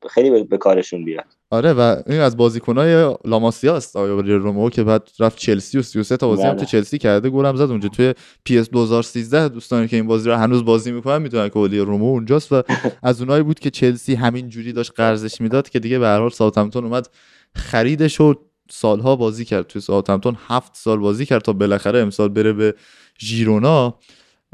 خیلی 0.09 0.43
به- 0.43 0.57
کارشون 0.57 1.05
بیاد 1.05 1.25
آره 1.49 1.73
و 1.73 1.95
این 2.07 2.19
از 2.19 2.37
بازیکنای 2.37 3.15
لاماسیا 3.25 3.75
است 3.75 3.95
آیا 3.95 4.19
رومو 4.19 4.69
که 4.69 4.83
بعد 4.83 5.09
رفت 5.19 5.37
چلسی 5.37 5.77
و 5.77 5.81
33 5.81 6.17
تا 6.17 6.27
بازی 6.27 6.41
هم 6.41 6.49
بله. 6.49 6.59
تو 6.59 6.65
چلسی 6.65 6.97
کرده 6.97 7.29
گلم 7.29 7.55
زد. 7.55 7.61
اونجا 7.71 7.89
توی 7.89 8.13
PES 8.43 8.69
2013 8.69 9.49
دوستانی 9.49 9.87
که 9.87 9.95
این 9.95 10.07
بازی 10.07 10.29
رو 10.29 10.35
هنوز 10.35 10.65
بازی 10.65 10.91
می‌کنن 10.91 11.21
می‌دونن 11.21 11.49
که 11.49 11.57
اوریول 11.57 11.79
رومو 11.79 12.05
اونجاست 12.05 12.53
و 12.53 12.63
از 13.03 13.21
اونایی 13.21 13.43
بود 13.43 13.59
که 13.59 13.69
چلسی 13.69 14.15
همین 14.15 14.49
جوری 14.49 14.73
داشت 14.73 14.91
قرضش 14.95 15.41
می‌داد 15.41 15.69
که 15.69 15.79
دیگه 15.79 15.99
به 15.99 16.05
هر 16.05 16.19
حال 16.19 16.29
ساوثهمپتون 16.29 16.83
اومد 16.83 17.09
خریدش 17.55 18.21
و 18.21 18.33
سالها 18.71 19.15
بازی 19.15 19.45
کرد. 19.45 19.67
توی 19.67 19.81
ساوثهمپتون 19.81 20.37
هفت 20.47 20.75
سال 20.75 20.97
بازی 20.99 21.25
کرد 21.25 21.41
تا 21.41 21.53
بالاخره 21.53 21.99
امسال 21.99 22.29
بره 22.29 22.53
به 22.53 22.75
ژیرونا. 23.19 23.99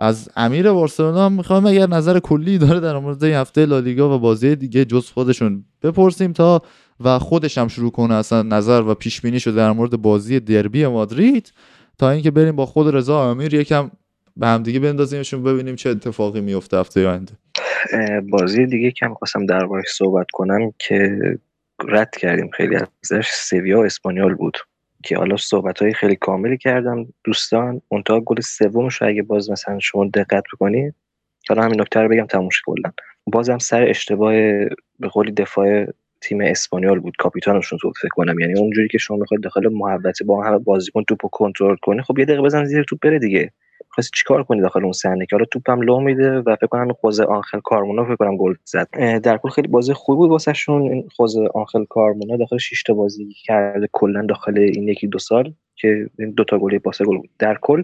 از 0.03 0.29
امیر 0.35 0.71
بارسلونا 0.71 1.25
هم 1.25 1.33
می‌خوام 1.33 1.65
اگر 1.65 1.87
نظر 1.87 2.19
کلی 2.19 2.57
داره 2.57 2.79
در 2.79 2.97
مورد 2.97 3.23
این 3.23 3.33
هفته 3.33 3.65
لالیگا 3.65 4.15
و 4.15 4.19
بازی 4.19 4.55
دیگه 4.55 4.85
جز 4.85 5.09
خودشون 5.09 5.65
بپرسیم 5.81 6.33
تا 6.33 6.61
و 6.99 7.19
خودش 7.19 7.57
هم 7.57 7.67
شروع 7.67 7.91
کنه 7.91 8.13
اصلا 8.13 8.41
نظر 8.41 8.81
و 8.81 8.95
پیش 8.95 9.21
بینی 9.21 9.39
شده 9.39 9.55
در 9.55 9.71
مورد 9.71 10.01
بازی 10.01 10.39
دربی 10.39 10.87
مادرید 10.87 11.53
تا 11.97 12.09
اینکه 12.09 12.31
بریم 12.31 12.55
با 12.55 12.65
خود 12.65 12.95
رضا 12.95 13.31
امیر 13.31 13.53
یکم 13.53 13.91
به 14.37 14.47
هم 14.47 14.63
دیگه 14.63 14.79
بندازیمشون 14.79 15.43
ببینیم 15.43 15.75
چه 15.75 15.89
اتفاقی 15.89 16.41
میفته 16.41 16.77
هفته 16.77 17.07
آینده. 17.07 17.33
بازی 18.29 18.65
دیگه 18.65 18.91
که 18.91 19.07
می‌خواستم 19.07 19.45
دربارش 19.45 19.85
صحبت 19.97 20.27
کنم 20.33 20.73
که 20.79 21.19
رد 21.87 22.15
کردیم. 22.19 22.49
خیلی 22.53 22.75
ازش 22.75 23.29
سویا 23.33 23.79
و 23.79 23.85
اسپانیال 23.85 24.33
بود. 24.33 24.57
که 25.03 25.17
حالا 25.17 25.37
صحبت 25.37 25.81
های 25.81 25.93
خیلی 25.93 26.15
کاملی 26.15 26.57
کردم. 26.57 27.05
دوستان 27.23 27.81
منتها 27.91 28.19
گل 28.19 28.39
سومش 28.39 29.01
رو 29.01 29.07
اگه 29.07 29.21
باز 29.21 29.51
مثلا 29.51 29.79
شما 29.79 30.05
دقت 30.05 30.43
بکنید. 30.53 30.95
حالا 31.49 31.61
همین 31.61 31.81
نکته 31.81 31.99
رو 31.99 32.09
بگم 32.09 32.49
شه 32.49 32.61
کلا. 32.65 32.91
بازم 33.25 33.57
سر 33.57 33.83
اشتباه 33.89 34.33
به 34.99 35.07
قولی 35.11 35.31
دفاع 35.31 35.85
تیم 36.21 36.41
اسپانیال 36.41 36.99
بود. 36.99 37.13
کاپیتانشون 37.19 37.79
تو 37.81 37.91
فکر 38.01 38.09
کنم. 38.09 38.39
یعنی 38.39 38.59
اونجوری 38.59 38.87
که 38.87 38.97
شما 38.97 39.17
می‌خواید 39.17 39.43
داخل 39.43 39.69
محوطه 39.73 40.25
با 40.25 40.43
همه 40.43 40.57
بازیکن 40.57 41.03
توپو 41.03 41.27
کنترل 41.27 41.75
کنی 41.75 42.01
خب 42.01 42.19
یه 42.19 42.25
دقیقه 42.25 42.41
بزن 42.41 42.65
زیر 42.65 42.83
توپ 42.83 42.99
بره 43.01 43.19
دیگه. 43.19 43.51
خواستی 43.93 44.17
چیکار 44.17 44.43
کنی 44.43 44.61
داخل 44.61 44.83
اون 44.83 44.91
صحنه 44.91 45.25
که 45.25 45.35
حالا 45.35 45.45
توپم 45.45 45.81
لو 45.81 45.99
میده 45.99 46.39
و 46.39 46.55
فکر 46.55 46.67
کنم 46.67 46.93
خوزه 46.93 47.23
آنخل 47.23 47.59
کارمونا 47.59 48.05
فکر 48.05 48.15
کنم 48.15 48.37
گل 48.37 48.53
زد. 48.63 48.89
در 49.23 49.37
کل 49.37 49.49
خیلی 49.49 49.67
بازی 49.67 49.93
خوبی 49.93 50.27
بود 50.27 50.41
این 50.67 51.09
خوزه 51.15 51.47
آنخل 51.53 51.85
کارمونا 51.85 52.37
داخل 52.37 52.57
6 52.57 52.83
تا 52.83 52.93
بازی 52.93 53.29
کرده 53.45 53.89
کلا 53.91 54.25
داخل 54.25 54.57
این 54.57 54.87
یکی 54.87 55.07
دو 55.07 55.19
سال 55.19 55.53
که 55.75 56.09
این 56.19 56.31
دو 56.31 56.43
تا 56.43 56.59
گل 56.59 56.77
پاس 56.77 57.01
گل 57.01 57.17
بود. 57.17 57.29
در 57.39 57.57
کل 57.61 57.83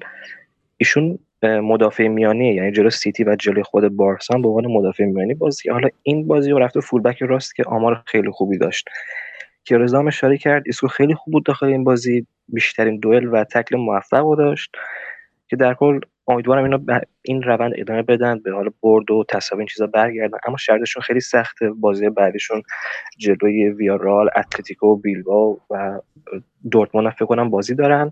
ایشون 0.77 1.19
مدافع 1.44 2.07
میانی 2.07 2.53
یعنی 2.53 2.72
جلو 2.72 2.90
سیتی 2.90 3.23
و 3.23 3.36
جلوی 3.36 3.64
خود 3.64 3.88
بارسا 3.88 4.38
به 4.38 4.48
عنوان 4.48 4.68
مدافع 4.68 5.06
میانی 5.06 5.34
بازی. 5.34 5.69
حالا 5.69 5.90
این 6.03 6.27
بازی 6.27 6.52
رو 6.52 6.60
رفته 6.60 6.80
فولبک 6.80 7.22
راست 7.22 7.56
که 7.56 7.64
آمار 7.64 8.03
خیلی 8.06 8.31
خوبی 8.31 8.57
داشت. 8.57 8.90
که 9.64 9.77
رضا 9.77 10.07
اشاره 10.07 10.38
کرد. 10.38 10.64
ایسکو 10.65 10.88
خیلی 10.88 11.15
خوب 11.15 11.31
بود 11.31 11.45
داخل 11.45 11.65
این 11.65 11.84
بازی. 11.84 12.27
بیشترین 12.48 12.99
دوئل 12.99 13.27
و 13.31 13.44
تکل 13.44 13.77
موفق 13.77 14.38
داشت. 14.38 14.77
که 15.49 15.55
در 15.55 15.73
کل 15.73 15.99
امیدوارم 16.27 16.63
اینا 16.63 17.01
این 17.21 17.43
روند 17.43 17.73
ادامه 17.77 18.01
بدن 18.01 18.39
به 18.39 18.51
حال 18.51 18.69
برد 18.84 19.11
و 19.11 19.26
تصاوی 19.30 19.59
این 19.59 19.67
چیزا 19.67 19.88
برگردن. 19.88 20.38
اما 20.47 20.57
شرطشون 20.57 21.03
خیلی 21.03 21.19
سخته. 21.19 21.69
بازی 21.69 22.09
بعدیشون 22.09 22.61
جلوی 23.17 23.69
ویارال 23.69 24.30
اتلتیکو 24.35 24.95
بیلباو 24.95 25.59
و 25.69 25.99
دورتموند 26.71 27.13
فکر 27.13 27.26
کنم 27.26 27.49
بازی 27.49 27.76
دارن. 27.76 28.11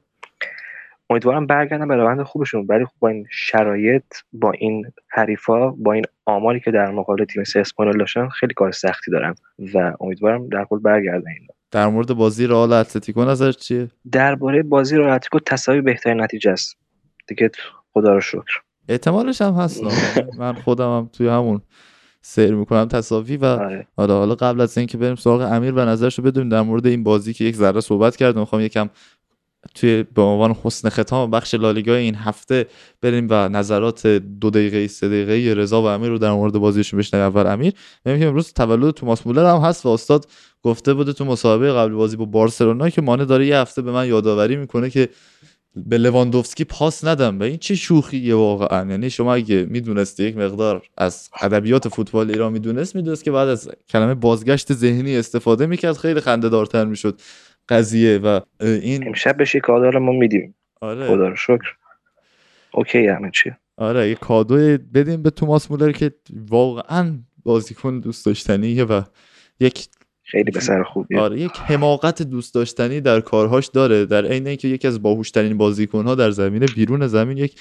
امیدوارم 1.09 1.45
برگردن 1.45 1.87
به 1.87 1.95
روند 1.95 2.23
خوبشون. 2.23 2.65
ولی 2.69 2.85
خب 2.85 2.91
با 2.99 3.07
این 3.07 3.25
شرایط 3.31 4.03
با 4.33 4.51
این 4.51 4.85
حریفا 5.07 5.71
با 5.71 5.93
این 5.93 6.03
آماری 6.25 6.59
که 6.59 6.71
در 6.71 6.91
مقابل 6.91 7.25
تیم 7.25 7.43
سه 7.43 7.59
اسپانیول 7.59 7.97
داشتن 7.97 8.29
خیلی 8.29 8.53
کار 8.53 8.71
سختی 8.71 9.11
دارن 9.11 9.35
و 9.73 9.93
امیدوارم 9.99 10.49
در 10.49 10.65
کل 10.65 10.79
برگردن 10.79 11.29
اینا. 11.39 11.53
در 11.71 11.87
مورد 11.87 12.13
بازی 12.13 12.47
رئال 12.47 12.73
اتلتیکو 12.73 13.25
نظر 13.25 13.51
چیه؟ 13.51 13.87
درباره 14.11 14.63
بازی 14.63 14.97
رئال 14.97 15.09
اتلتیکو 15.09 15.39
تساوی 15.39 15.81
بهترین 15.81 16.21
نتیجه 16.21 16.51
است. 16.51 16.86
دیگه 17.27 17.51
خدا 17.93 18.13
رو 18.13 18.21
شکر. 18.21 18.61
احتمالش 18.89 19.41
هم 19.41 19.53
هست 19.53 19.83
من 20.39 20.53
خودم 20.53 20.97
هم 20.97 21.09
توی 21.13 21.27
همون 21.27 21.61
سیر 22.21 22.55
می‌کنم 22.55 22.85
تصافی 22.85 23.37
و 23.37 23.45
آره. 23.45 23.87
حالا 23.97 24.17
حالا 24.17 24.35
قبل 24.35 24.61
از 24.61 24.77
اینکه 24.77 24.97
بریم 24.97 25.15
سراغ 25.15 25.41
امیر 25.41 25.73
و 25.73 25.79
نظرشو 25.79 26.21
بدونیم 26.21 26.49
در 26.49 26.61
مورد 26.61 26.87
این 26.87 27.03
بازی 27.03 27.33
که 27.33 27.43
یک 27.43 27.55
ذره 27.55 27.81
صحبت 27.81 28.15
کردم 28.15 28.39
می‌خوام 28.39 28.61
یکم 28.61 28.89
توی 29.75 30.03
به 30.03 30.21
عنوان 30.21 30.55
حسن 30.63 30.89
ختام 30.89 31.31
بخش 31.31 31.53
لالیگا 31.55 31.95
این 31.95 32.15
هفته 32.15 32.65
بریم 33.01 33.27
و 33.29 33.49
نظرات 33.49 34.07
دو 34.07 34.49
دقیقه 34.49 34.87
سه 34.87 35.07
دقیقه 35.07 35.61
رضا 35.61 35.81
و 35.81 35.85
امیر 35.85 36.09
رو 36.09 36.17
در 36.17 36.31
مورد 36.31 36.53
بازیشون 36.53 36.99
بشنویم. 36.99 37.25
اول 37.25 37.47
امیر 37.47 37.73
میگم 38.05 38.19
که 38.19 38.25
امروز 38.25 38.53
تولد 38.53 38.93
توماس 38.93 39.27
مولر 39.27 39.55
هم 39.55 39.61
هست 39.61 39.85
و 39.85 39.89
استاد 39.89 40.27
گفته 40.61 40.93
بوده 40.93 41.13
تو 41.13 41.25
مسابقه 41.25 41.73
قبل 41.73 41.93
بازی 41.93 42.17
با 42.17 42.25
بارسلونا 42.25 42.89
که 42.89 43.01
مانه 43.01 43.25
داره 43.25 43.47
یه 43.47 43.57
هفته 43.57 43.81
به 43.81 43.91
من 43.91 44.07
یادآوری 44.07 44.55
می‌کنه 44.55 44.89
که 44.89 45.09
به 45.85 45.97
لواندوفسکی 45.97 46.63
پاس 46.63 47.05
ندم. 47.05 47.39
و 47.39 47.43
این 47.43 47.57
چه 47.57 47.75
شوخیه 47.75 48.35
واقعا. 48.35 48.91
یعنی 48.91 49.09
شما 49.09 49.33
اگه 49.33 49.65
می‌دونستی 49.69 50.23
یک 50.23 50.37
مقدار 50.37 50.81
از 50.97 51.29
ادبیات 51.41 51.87
فوتبال 51.87 52.31
ایران 52.31 52.53
می‌دونست 52.53 52.95
می‌دونست 52.95 53.23
که 53.23 53.31
بعد 53.31 53.47
از 53.47 53.69
کلمه 53.89 54.13
بازگشت 54.13 54.73
ذهنی 54.73 55.17
استفاده 55.17 55.65
می‌کرد. 55.65 55.97
خیلی 55.97 56.19
خنده 56.19 56.49
دارتر 56.49 56.85
می‌شد 56.85 57.21
قضیه 57.69 58.17
و 58.17 58.39
این 58.61 59.07
امشب 59.07 59.41
بشه 59.41 59.59
کادر 59.59 59.97
ما 59.97 60.11
میدیم. 60.11 60.55
آره. 60.81 61.07
خدا 61.07 61.27
رو 61.27 61.35
شکر. 61.35 61.75
اوکی 62.73 63.07
همه 63.07 63.31
چی. 63.33 63.51
آره 63.77 64.09
یه 64.09 64.15
کادو 64.15 64.55
بدیم 64.93 65.21
به 65.21 65.29
توماس 65.29 65.71
مولر 65.71 65.91
که 65.91 66.11
واقعا 66.49 67.17
بازیکن 67.43 67.99
دوست 67.99 68.25
داشتنیه 68.25 68.83
و 68.83 69.01
یک 69.59 69.87
خیلی 70.31 70.51
پسر 70.51 70.83
خوبیه. 70.83 71.19
آره 71.19 71.39
یک 71.39 71.51
حماقت 71.57 72.21
دوست 72.21 72.53
داشتنی 72.53 73.01
در 73.01 73.21
کارهاش 73.21 73.67
داره 73.67 74.05
در 74.05 74.25
عین 74.25 74.47
اینکه 74.47 74.67
یکی 74.67 74.87
از 74.87 75.01
باهوشترین 75.01 75.57
بازیکنها 75.57 76.15
در 76.15 76.31
زمین 76.31 76.65
بیرون 76.75 77.07
زمین 77.07 77.37
یک 77.37 77.59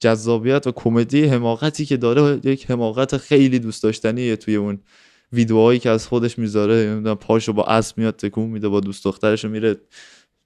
جذابیت 0.00 0.66
و 0.66 0.72
کمدی 0.72 1.24
حماقتی 1.24 1.84
که 1.84 1.96
داره 1.96 2.40
یک 2.44 2.70
حماقت 2.70 3.16
خیلی 3.16 3.58
دوست 3.58 3.82
داشتنیه 3.82 4.36
توی 4.36 4.56
اون 4.56 4.78
ویدیوهایی 5.32 5.78
که 5.78 5.90
از 5.90 6.06
خودش 6.06 6.38
می‌ذاره. 6.38 6.74
نمی‌دونم 6.74 7.14
پاشو 7.14 7.52
با 7.52 7.64
اسب 7.64 7.98
میاد 7.98 8.16
تکون 8.16 8.50
میده 8.50 8.68
با 8.68 8.80
دوست 8.80 9.04
دخترش 9.04 9.44
میره 9.44 9.76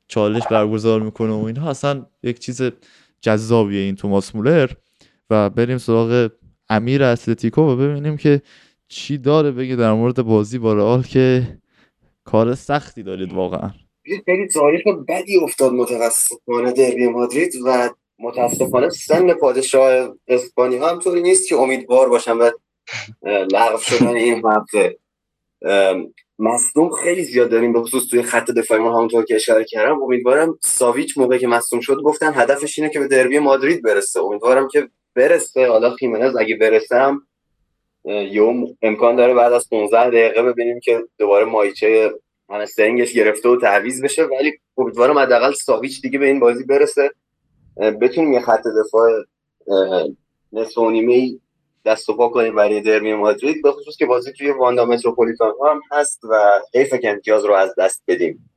چالش 0.08 0.42
برگزار 0.50 1.00
می‌کنه 1.00 1.32
و 1.32 1.44
اینها. 1.44 1.70
اصلا 1.70 2.06
یک 2.22 2.38
چیز 2.38 2.62
جذابیه 3.20 3.80
این 3.80 3.96
توماس 3.96 4.34
مولر. 4.34 4.70
و 5.30 5.50
بریم 5.50 5.78
سراغ 5.78 6.30
امیر 6.68 7.02
اتلتیکو 7.02 7.62
و 7.62 7.76
ببینیم 7.76 8.16
که 8.16 8.42
چی 8.88 9.18
داره 9.18 9.50
بگه 9.50 9.76
در 9.76 9.92
مورد 9.92 10.22
بازی 10.22 10.58
با 10.58 10.74
رئال 10.74 11.02
که 11.02 11.42
کار 12.24 12.54
سختی 12.54 13.02
دارید 13.02 13.32
واقعا؟ 13.32 13.70
خیلی 14.24 14.48
تاریخ 14.48 14.82
بدی 15.08 15.36
افتاد 15.36 15.72
متاسفانه 15.72 16.72
دربی 16.72 17.06
مادرید 17.08 17.54
و 17.66 17.90
متاسفانه 18.18 18.88
سن 18.88 19.34
پادشاه 19.34 20.14
اسپانیا 20.28 20.88
هم 20.88 20.98
طوری 20.98 21.22
نیست 21.22 21.48
که 21.48 21.56
امیدوار 21.56 22.08
باشم 22.08 22.38
و 22.40 22.50
لغو 23.52 23.78
شدن 23.78 24.16
این 24.16 24.42
هفته 24.46 24.96
مصدوم 26.38 26.90
خیلی 26.90 27.24
زیاد 27.24 27.50
داریم 27.50 27.72
به 27.72 27.82
خصوص 27.82 28.06
توی 28.06 28.22
خط 28.22 28.50
دفاعی 28.50 28.82
ما 28.82 28.96
همونطور 28.96 29.24
که 29.24 29.34
اشاره 29.34 29.64
کردم. 29.64 30.02
امیدوارم 30.02 30.58
ساویچ 30.62 31.18
موقعی 31.18 31.38
که 31.38 31.46
مصدوم 31.46 31.80
شد 31.80 31.96
گفتن 31.96 32.32
هدفش 32.34 32.78
اینه 32.78 32.90
که 32.90 32.98
به 32.98 33.08
دربی 33.08 33.38
مادرید 33.38 33.82
برسه. 33.82 34.20
امیدوارم 34.20 34.68
که 34.68 34.88
برسه. 35.14 35.68
حالا 35.68 35.90
خیمنز 35.90 36.36
اگه 36.36 36.56
برسه 36.56 36.96
هم 36.96 37.26
یوم 38.06 38.76
امکان 38.82 39.16
داره 39.16 39.34
بعد 39.34 39.52
از 39.52 39.68
15 39.70 40.06
دقیقه 40.08 40.42
ببینیم 40.42 40.80
که 40.80 41.04
دوباره 41.18 41.44
مایچه 41.44 42.10
همسترینگش 42.50 43.12
گرفته 43.12 43.48
و 43.48 43.56
تعویض 43.56 44.02
بشه. 44.02 44.24
ولی 44.24 44.52
امیدوارم 44.78 45.18
حداقل 45.18 45.52
ساویچ 45.52 46.02
دیگه 46.02 46.18
به 46.18 46.26
این 46.26 46.40
بازی 46.40 46.64
برسه. 46.64 47.10
بتونیم 47.76 48.32
یه 48.32 48.40
خط 48.40 48.62
دفاع 48.80 49.10
نصف 50.52 50.78
نیمه 50.78 51.38
دست 51.84 52.08
و 52.08 52.16
پا 52.16 52.28
کنیم 52.28 52.54
برای 52.54 52.80
دربی 52.80 53.14
مادرید 53.14 53.62
به 53.62 53.72
خصوص 53.72 53.96
که 53.96 54.06
بازی 54.06 54.32
توی 54.32 54.50
واندا 54.50 54.84
متروپولیتان 54.84 55.52
هم 55.70 55.80
هست 55.92 56.24
و 56.24 56.50
حیف 56.74 56.94
که 56.94 57.10
امتیاز 57.10 57.44
رو 57.44 57.54
از 57.54 57.74
دست 57.78 58.02
بدیم. 58.08 58.50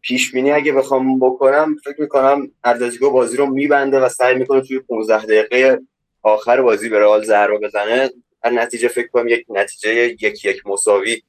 پیش 0.00 0.32
بینی 0.32 0.50
اگه 0.50 0.72
بخوام 0.72 1.18
بکنم 1.18 1.76
فکر 1.84 2.00
می‌کنم 2.00 2.50
اتلتیکو 2.64 3.10
بازی 3.10 3.36
رو 3.36 3.46
میبنده 3.46 4.00
و 4.00 4.08
سعی 4.08 4.34
می‌کنه 4.34 4.60
توی 4.60 4.78
15 4.78 5.24
دقیقه 5.24 5.80
آخر 6.22 6.62
بازی 6.62 6.88
به 6.88 6.98
رئال 6.98 7.24
ضربه 7.24 7.58
بزنه. 7.58 8.10
هر 8.44 8.50
نتیجه 8.50 8.88
فکر 8.88 9.08
کنم 9.08 9.28
یک 9.28 9.46
نتیجه 9.48 9.90
یک 10.22 10.44
یک 10.44 10.66
مساوی 10.66 11.22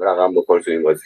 رقم 0.00 0.34
بخوره 0.34 0.62
توی 0.62 0.72
این 0.72 0.82
بازی. 0.82 1.04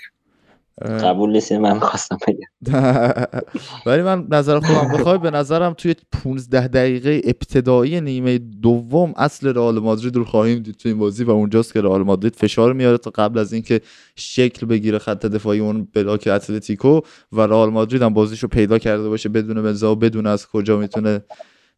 قبول 0.83 1.31
نیست 1.31 1.53
من 1.53 1.79
خواستم 1.79 2.19
بگم. 2.29 2.47
ولی 3.87 4.03
من 4.03 4.27
نظر 4.31 4.61
خودم 4.61 4.93
بخوای 4.99 5.19
به 5.19 5.31
نظرم 5.31 5.75
توی 5.75 5.95
15 6.25 6.69
دقیقه 6.69 7.21
ابتدایی 7.25 8.01
نیمه 8.01 8.39
دوم 8.39 9.15
اصل 9.17 9.55
رئال 9.55 9.79
مادرید 9.79 10.17
رو 10.17 10.25
خواهیم 10.25 10.59
دید 10.59 10.77
توی 10.77 10.91
این 10.91 11.01
بازی 11.01 11.25
و 11.25 11.31
اونجاست 11.31 11.73
که 11.73 11.81
رئال 11.81 12.03
مادرید 12.03 12.37
فشار 12.37 12.73
میاره 12.73 12.99
تا 12.99 13.11
قبل 13.11 13.39
از 13.39 13.53
اینکه 13.53 13.81
شکل 14.17 14.67
بگیره 14.67 14.99
خط 14.99 15.27
دفاعی 15.27 15.61
اون 15.61 15.89
بلاک 15.95 16.29
اتلتیکو 16.33 17.01
و 17.33 17.41
رئال 17.41 17.71
مادرید 17.71 18.03
هم 18.03 18.15
بازیشو 18.15 18.49
پیدا 18.49 18.79
کرده 18.79 19.09
باشه 19.09 19.29
بدون 19.29 19.63
بنزا 19.63 19.93
و 19.93 19.97
بدون 19.97 20.27
از 20.27 20.47
کجا 20.47 20.77
می‌تونه 20.79 21.25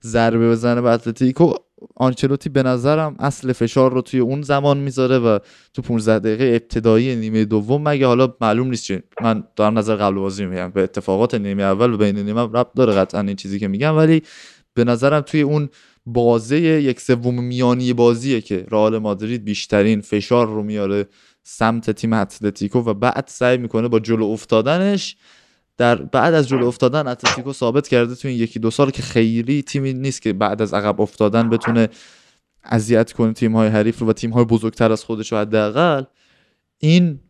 ضربه 0.04 0.50
بزنه 0.50 0.80
به 0.80 0.90
اتلتیکو. 0.90 1.52
آنچلوتی 1.96 2.48
به 2.48 2.62
نظرم 2.62 3.16
اصل 3.18 3.52
فشار 3.52 3.92
رو 3.92 4.02
توی 4.02 4.20
اون 4.20 4.42
زمان 4.42 4.78
می‌ذاره 4.78 5.18
و 5.18 5.38
تو 5.74 5.82
15 5.82 6.18
دقیقه 6.18 6.44
ابتدایی 6.44 7.16
نیمه 7.16 7.44
دوم 7.44 7.88
مگه 7.88 8.06
حالا 8.06 8.34
معلوم 8.40 8.70
نیست 8.70 8.84
چی 8.84 9.00
من 9.20 9.44
دارم 9.56 9.78
نظر 9.78 9.96
قبل 9.96 10.14
بازی 10.14 10.46
میگم. 10.46 10.70
به 10.70 10.82
اتفاقات 10.82 11.34
نیمه 11.34 11.62
اول 11.62 11.92
و 11.92 11.96
بین 11.96 12.18
نیمه 12.18 12.40
ربط 12.40 12.74
داره 12.76 12.92
قطعا 12.92 13.20
این 13.20 13.36
چیزی 13.36 13.58
که 13.58 13.68
میگم 13.68 13.96
ولی 13.96 14.22
به 14.74 14.84
نظرم 14.84 15.20
توی 15.20 15.40
اون 15.40 15.68
بازه 16.06 16.60
یک 16.60 17.00
سوم 17.00 17.44
میانی 17.44 17.92
بازیه 17.92 18.40
که 18.40 18.66
رئال 18.70 18.98
مادرید 18.98 19.44
بیشترین 19.44 20.00
فشار 20.00 20.46
رو 20.46 20.62
میاره 20.62 21.06
سمت 21.42 21.90
تیم 21.90 22.12
اتلتیکو 22.12 22.78
و 22.78 22.94
بعد 22.94 23.24
سعی 23.28 23.56
می‌کنه 23.58 23.88
با 23.88 24.00
جلو 24.00 24.24
افتادنش 24.24 25.16
در 25.78 25.96
بعد 25.96 26.34
از 26.34 26.48
جلو 26.48 26.66
افتادن 26.66 27.08
اتلتیکو 27.08 27.52
ثابت 27.52 27.88
کرده 27.88 28.14
تو 28.14 28.28
این 28.28 28.38
یکی 28.38 28.58
دو 28.58 28.70
سال 28.70 28.90
که 28.90 29.02
خیلی 29.02 29.62
تیمی 29.62 29.92
نیست 29.92 30.22
که 30.22 30.32
بعد 30.32 30.62
از 30.62 30.74
عقب 30.74 31.00
افتادن 31.00 31.50
بتونه 31.50 31.88
اذیت 32.64 33.12
کنه 33.12 33.32
تیم 33.32 33.56
های 33.56 33.68
حریف 33.68 33.98
رو 33.98 34.06
و 34.08 34.12
تیم 34.12 34.30
های 34.30 34.44
بزرگتر 34.44 34.92
از 34.92 35.04
خودش 35.04 35.32
رو 35.32 35.38
حداقل. 35.38 36.04
این 36.78 37.20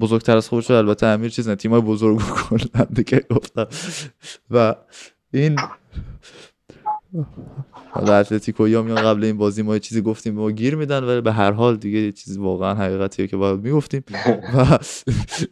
بزرگتر 0.00 0.36
از 0.36 0.48
خودش 0.48 0.70
البته 0.70 1.06
امیر 1.06 1.30
چیز 1.30 1.48
نه 1.48 1.56
تیم 1.56 1.70
های 1.70 1.80
بزرگ 1.80 2.20
دیگه 2.94 3.24
گفتم. 3.30 3.66
و 4.50 4.74
این 5.32 5.58
حالا 7.90 8.14
اتلتیکو 8.14 8.68
یا 8.68 8.82
میان 8.82 9.02
قبل 9.02 9.24
این 9.24 9.36
بازی 9.36 9.62
ما 9.62 9.74
یه 9.74 9.80
چیزی 9.80 10.02
گفتیم 10.02 10.34
ما 10.34 10.50
گیر 10.50 10.76
میدن 10.76 11.04
ولی 11.04 11.20
به 11.20 11.32
هر 11.32 11.52
حال 11.52 11.76
دیگه 11.76 11.98
یه 11.98 12.12
چیزی 12.12 12.38
واقعا 12.38 12.74
حقیقتیه 12.74 13.26
که 13.26 13.36
باید 13.36 13.60
می‌گفتیم. 13.60 14.02
و 14.54 14.78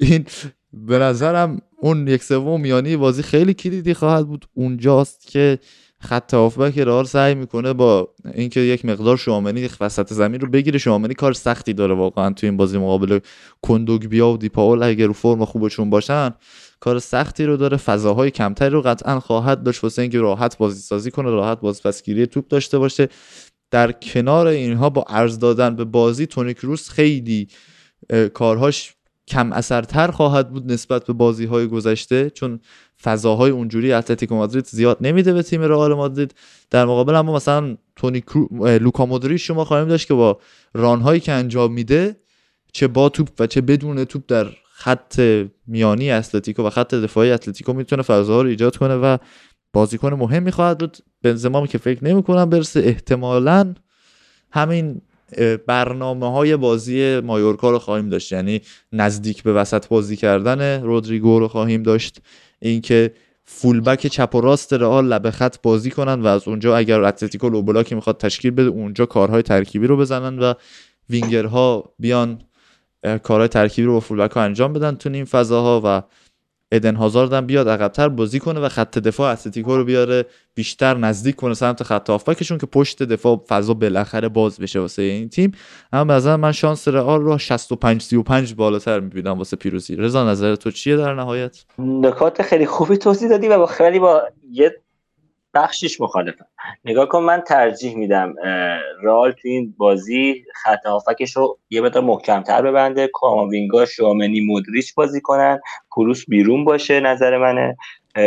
این 0.01 0.27
به 0.73 0.99
نظرم 0.99 1.63
اون 1.85 2.09
یک 2.09 2.23
سوم 2.23 2.61
میانی 2.61 2.97
بازی 2.97 3.23
خیلی 3.23 3.55
کلیدی 3.55 3.95
خواهد 3.95 4.27
بود. 4.27 4.47
اونجاست 4.55 5.27
که 5.27 5.59
خط 6.01 6.35
هافبک 6.35 6.79
رئال 6.79 7.05
سعی 7.05 7.35
می‌کنه 7.35 7.73
با 7.73 8.15
اینکه 8.35 8.61
یک 8.61 8.85
مقدار 8.85 9.17
شوامنی 9.17 9.69
وسط 9.81 10.13
زمین 10.13 10.41
رو 10.41 10.49
بگیره. 10.51 10.79
شوامنی 10.79 11.15
کار 11.15 11.33
سختی 11.33 11.73
داره 11.73 11.95
واقعا 11.95 12.33
تو 12.33 12.47
این 12.47 12.57
بازی 12.57 12.79
مقابل 12.79 13.19
کندوگبیا 13.63 14.29
و 14.29 14.37
دیپاول. 14.37 14.83
اگر 14.83 15.07
رو 15.07 15.13
فرم 15.13 15.45
خوبشون 15.45 15.91
باشن 15.91 16.35
کار 16.81 16.99
سختی 16.99 17.45
رو 17.45 17.57
داره. 17.57 17.77
فضاهای 17.77 18.31
کمتری 18.31 18.71
رو 18.71 18.83
قطعا 18.83 19.21
خواهد 19.21 19.63
داشت 19.63 19.85
واسه 19.85 20.03
اینکه 20.03 20.19
راحت 20.19 20.59
بازی 20.59 20.81
سازی 20.81 21.11
کنه 21.11 21.31
راحت 21.31 21.61
باز 21.61 21.83
پسگیری 21.83 22.27
توپ 22.27 22.49
داشته 22.49 22.79
باشه. 22.79 23.09
در 23.71 23.93
کنار 23.93 24.47
اینها 24.47 24.91
با 24.91 25.05
ارز 25.09 25.39
دادن 25.39 25.77
به 25.77 25.85
بازی 25.85 26.27
تونی 26.27 26.55
کروس 26.55 26.89
خیلی 26.89 27.49
کارهاش 28.35 28.95
کم 29.29 29.53
اثرتر 29.53 30.11
خواهد 30.11 30.51
بود 30.51 30.73
نسبت 30.73 31.07
به 31.07 31.13
بازی 31.13 31.45
های 31.45 31.67
گذشته 31.67 32.31
چون 32.31 32.61
فضاهای 33.03 33.51
اونجوری 33.51 33.93
اتلتیکو 33.93 34.35
مادرید 34.35 34.67
زیاد 34.67 34.99
نمیده 35.01 35.33
به 35.33 35.43
تیم 35.43 35.63
رئال 35.63 35.95
مادرید. 35.95 36.35
در 36.71 36.85
مقابل 36.85 37.15
اما 37.15 37.35
مثلا 37.35 37.77
تونی 37.97 38.21
کرو... 38.21 38.49
لوکا 38.79 39.07
مودریچ 39.07 39.47
شما 39.47 39.65
خواهیم 39.65 39.89
داشت 39.89 40.09
که 40.09 40.15
با 40.15 40.41
رانهایی 40.75 41.21
که 41.21 41.33
انجام 41.33 41.73
میده 41.73 42.17
چه 42.73 42.89
با 42.89 43.09
توپ 43.09 43.29
و 43.39 43.47
چه 43.47 43.61
بدون 43.61 44.05
توپ 44.05 44.23
در 44.29 44.47
خط 44.73 45.21
میانی 45.67 46.11
اتلتیکو 46.11 46.63
و 46.63 46.71
خط 46.71 46.95
دفاعی 46.95 47.31
اتلتیکو 47.31 47.73
می‌تونه 47.73 48.03
فضاها 48.03 48.43
رو 48.43 48.49
ایجاد 48.49 48.77
کنه 48.77 48.95
و 48.95 49.17
بازیکن 49.73 50.15
مهمی 50.15 50.51
خواهد 50.51 50.79
بود. 50.79 50.97
بنزما 51.23 51.67
که 51.67 51.79
فکر 51.79 52.05
نمی‌کنم 52.05 52.51
برسه 52.51 52.81
احتمالا 52.81 53.75
همین 54.51 55.01
برنامه 55.67 56.33
های 56.33 56.57
بازی 56.57 57.21
مایورکا 57.21 57.71
رو 57.71 57.79
خواهیم 57.79 58.09
داشت. 58.09 58.33
یعنی 58.33 58.61
نزدیک 58.93 59.43
به 59.43 59.53
وسط 59.53 59.89
بازی 59.89 60.17
کردن 60.17 60.83
رودریگو 60.83 61.39
رو 61.39 61.49
خواهیم 61.49 61.83
داشت. 61.83 62.21
اینکه 62.61 63.13
فولبک 63.45 64.07
چپ 64.07 64.35
و 64.35 64.41
راست 64.41 64.73
رئال 64.73 65.07
لبه 65.07 65.31
خط 65.31 65.57
بازی 65.63 65.91
کنن 65.91 66.21
و 66.21 66.27
از 66.27 66.49
اونجا 66.49 66.77
اگر 66.77 67.03
اتلتیکو 67.03 67.49
low 67.49 67.63
block 67.63 67.89
ی 67.89 67.95
می‌خواد 67.95 68.19
تشکیل 68.19 68.51
بده 68.51 68.69
اونجا 68.69 69.07
کارهای 69.07 69.43
ترکیبی 69.43 69.87
رو 69.87 69.97
بزنن 69.97 70.39
و 70.39 70.55
وینگرها 71.11 71.95
بیان 71.99 72.39
کارهای 73.23 73.49
ترکیبی 73.49 73.87
رو 73.87 73.93
با 73.93 74.01
فولبک 74.01 74.33
ها 74.33 74.43
انجام 74.43 74.73
بدن 74.73 74.95
تو 74.95 75.11
این 75.13 75.25
فضاها 75.25 75.83
و 75.85 76.03
هازارد 76.73 77.33
هم 77.33 77.47
بیاد 77.47 77.69
عقبتر 77.69 78.09
بازی 78.09 78.39
کنه 78.39 78.61
و 78.61 78.69
خط 78.69 78.99
دفاع 78.99 79.33
اتلتیکو 79.33 79.77
رو 79.77 79.85
بیاره 79.85 80.27
بیشتر 80.55 80.97
نزدیک 80.97 81.37
کنه 81.37 81.55
سمت 81.55 81.83
خط 81.83 82.11
هافبکشون 82.11 82.59
که 82.59 82.67
پشت 82.67 83.03
دفاع 83.03 83.45
فضا 83.49 83.75
بالاخره 83.75 84.29
باز 84.29 84.59
بشه 84.59 84.81
واسه 84.81 85.03
این 85.03 85.29
تیم. 85.29 85.53
اما 85.93 86.15
مثلا 86.15 86.37
من 86.37 86.53
شانس 86.53 86.89
رئال 86.89 87.21
رو 87.21 87.39
65 87.39 88.03
35 88.03 88.55
بالاتر 88.55 89.01
می‌بینم 89.01 89.39
واسه 89.39 89.57
پیروزی. 89.57 89.97
رضا 89.97 90.31
نظر 90.31 90.57
تو 90.57 90.71
چیه 90.71 90.97
در 90.97 91.15
نهایت؟ 91.15 91.65
نکات 91.79 92.43
خیلی 92.43 92.67
خوبی 92.67 92.97
توضیح 92.97 93.29
دادی 93.29 93.49
و 93.49 93.59
با 93.59 93.67
خیلی 93.67 93.99
با 93.99 94.23
یه 94.51 94.75
بخشش 95.55 96.01
مخالفم. 96.01 96.47
نگاه 96.85 97.09
کن 97.09 97.23
من 97.23 97.41
ترجیح 97.41 97.97
میدم 97.97 98.35
رال 99.03 99.33
تو 99.33 99.49
این 99.49 99.75
بازی 99.79 100.45
خط 100.63 100.87
هافکش 100.87 101.37
رو 101.37 101.59
یه 101.71 101.81
مقدار 101.81 102.03
محکمتر 102.03 102.63
ببنده. 102.63 103.11
کاماوینگا 103.13 103.87
شوامنی 103.87 104.41
مودریچ 104.41 104.95
بازی 104.95 105.21
کنن. 105.21 105.61
کروس 105.91 106.25
بیرون 106.29 106.65
باشه 106.65 107.01
نظر 107.01 107.39
منه. 107.39 107.77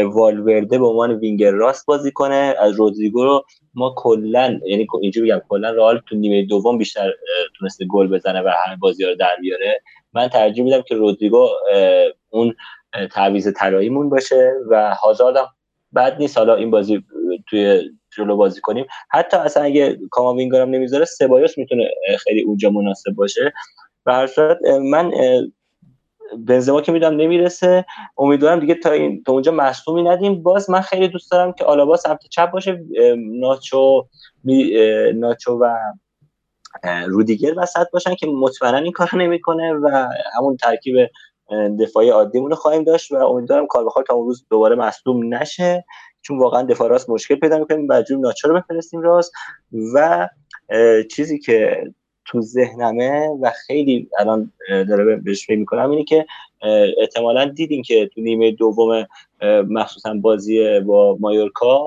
والورده 0.03 0.79
به 0.79 0.85
عنوان 0.85 1.11
وینگر 1.11 1.51
راست 1.51 1.85
بازی 1.85 2.11
کنه. 2.11 2.55
از 2.59 2.75
رودریگو 2.75 3.23
رو 3.23 3.45
ما 3.73 3.93
کلا 3.97 4.59
یعنی 4.65 4.87
اینجوری 5.01 5.31
بگم 5.31 5.41
کلا 5.49 5.71
رئال 5.71 6.01
تو 6.09 6.15
نیمه 6.15 6.45
دوم 6.45 6.77
بیشتر 6.77 7.13
تونسته 7.59 7.85
گل 7.85 8.07
بزنه 8.07 8.41
و 8.41 8.51
همه 8.65 8.75
بازی 8.75 9.03
رو 9.03 9.15
در 9.15 9.35
بیاره. 9.41 9.81
من 10.13 10.27
ترجیح 10.27 10.63
میدم 10.63 10.81
که 10.81 10.95
رودریگو 10.95 11.49
اون 12.29 12.55
تعویض 13.11 13.53
طلاییمون 13.55 14.09
باشه 14.09 14.53
و 14.69 14.95
هازارد 15.03 15.37
بعد 15.91 16.18
نیست. 16.19 16.38
حالا 16.38 16.55
این 16.55 16.72
بازی 16.72 17.03
توی 17.49 17.81
جلو 18.18 18.35
بازی 18.35 18.61
کنیم. 18.61 18.85
حتی 19.09 19.38
اصلا 19.38 19.64
اگه 19.64 19.99
کاماوینگر 20.11 20.61
هم 20.61 20.69
نمی‌ذاره 20.69 21.05
سبایوس 21.05 21.57
می‌تونه 21.57 21.91
خیلی 22.19 22.43
اونجا 22.43 22.69
مناسب 22.69 23.11
باشه. 23.11 23.53
و 24.05 24.14
هر 24.14 24.27
صورت 24.27 24.57
من 24.65 25.11
بنزما 26.38 26.81
که 26.81 26.91
می‌دونم 26.91 27.15
نمی‌رسه. 27.15 27.85
امیدوارم 28.18 28.59
دیگه 28.59 28.76
تا 28.76 28.91
این 28.91 29.23
تا 29.23 29.31
اونجا 29.31 29.51
مصومی 29.51 30.03
ندیم. 30.03 30.43
باز 30.43 30.69
من 30.69 30.81
خیلی 30.81 31.07
دوست 31.07 31.31
دارم 31.31 31.53
که 31.53 31.65
آلابا 31.65 31.97
سمت 31.97 32.19
چپ 32.30 32.51
باشه. 32.51 32.84
ناچو 33.18 34.07
ناچو 35.15 35.59
و 35.61 35.77
رودیگر 37.07 37.53
وسط 37.57 37.88
باشن 37.93 38.15
که 38.15 38.27
مطمئنا 38.27 38.77
این 38.77 38.91
کار 38.91 39.09
نمی‌کنه 39.15 39.73
و 39.73 40.07
همون 40.38 40.57
ترکیب 40.57 40.95
دفاعی 41.80 42.10
عادیمون 42.10 42.49
رو 42.49 42.56
خواهیم 42.56 42.84
داشت 42.84 43.11
و 43.11 43.15
امیدوارم 43.15 43.68
کارواخال 43.68 44.03
تا 44.03 44.14
اون 44.14 44.26
روز 44.26 44.45
دوباره 44.49 44.76
مصدوم 44.76 45.34
نشه 45.34 45.86
چون 46.22 46.40
واقعا 46.40 46.64
دفاع 46.64 46.90
راست 46.90 47.10
مشکل 47.10 47.36
پیدا 47.36 47.57
می‌کنیم 47.57 47.88
بعد 47.88 48.06
ناچو 48.11 48.48
رو 48.48 48.56
بفرستیم 48.56 49.02
راست. 49.02 49.32
و 49.94 50.30
چیزی 51.11 51.40
که 51.40 51.84
تو 52.26 52.41
ذهنمه 52.41 53.28
و 53.41 53.52
خیلی 53.68 54.10
الان 54.19 54.52
داره 54.69 55.15
بهش 55.15 55.45
فکر 55.48 55.60
می‌کنم 55.60 55.90
اینه 55.90 56.03
که 56.03 56.26
احتمالا 56.98 57.45
دیدیم 57.45 57.84
که 57.84 58.10
تو 58.14 58.22
نیمه 58.22 58.52
دوم 58.52 59.07
مخصوصا 59.69 60.14
بازی 60.14 60.80
با 60.80 61.18
مایورکا 61.19 61.86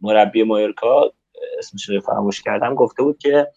مربی 0.00 0.42
مایورکا 0.42 1.12
اسمش 1.58 1.88
رو 1.88 2.00
فراموش 2.00 2.42
کردم 2.42 2.74
گفته 2.74 3.02
بود 3.02 3.18
که 3.18 3.48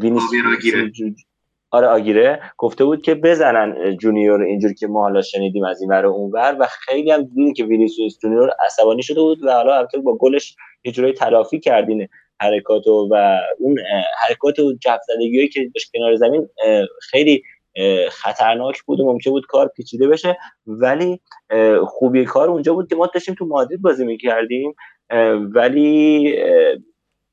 وینیسیوس 0.00 1.24
آره 1.72 1.86
آگیره. 1.86 2.40
گفته 2.58 2.84
بود 2.84 3.02
که 3.02 3.14
بزنن 3.14 3.96
جونیور 3.96 4.42
اینجوری 4.42 4.74
که 4.74 4.86
ما 4.86 5.02
حالا 5.02 5.22
شنیدیم 5.22 5.64
از 5.64 5.80
این 5.80 5.90
ور 5.90 6.06
اونور 6.06 6.56
و 6.60 6.66
خیلی 6.66 7.10
هم 7.10 7.22
دیدیم 7.22 7.52
که 7.52 7.64
وینیسیوس 7.64 8.18
جونیور 8.18 8.50
عصبانی 8.66 9.02
شده 9.02 9.20
بود 9.20 9.44
و 9.44 9.52
حالا 9.52 9.76
البته 9.76 9.98
با 9.98 10.16
گلش 10.16 10.56
یه 10.84 10.92
جورایی 10.92 11.14
تلافی 11.14 11.60
کردین 11.60 12.08
حرکات 12.40 12.86
و 12.86 13.14
اون 13.58 13.78
حرکات 14.28 14.58
و 14.58 14.72
جف 14.80 15.00
که 15.52 15.70
داشت 15.74 15.90
کنار 15.94 16.16
زمین 16.16 16.48
خیلی 17.10 17.42
خطرناک 18.10 18.82
بود 18.82 19.00
و 19.00 19.12
ممکن 19.12 19.30
بود 19.30 19.46
کار 19.46 19.68
پیچیده 19.68 20.08
بشه. 20.08 20.38
ولی 20.66 21.20
خوبی 21.86 22.24
کار 22.24 22.50
اونجا 22.50 22.74
بود 22.74 22.88
که 22.88 22.96
ما 22.96 23.06
داشتیم 23.14 23.34
تو 23.34 23.46
مادرید 23.46 23.82
بازی 23.82 24.04
می‌کردیم 24.04 24.74
ولی 25.54 26.34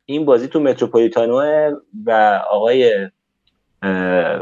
این 0.06 0.26
بازی 0.26 0.48
تو 0.48 0.60
متروپولیتانو 0.60 1.42
و 2.06 2.42
آقای 2.52 3.10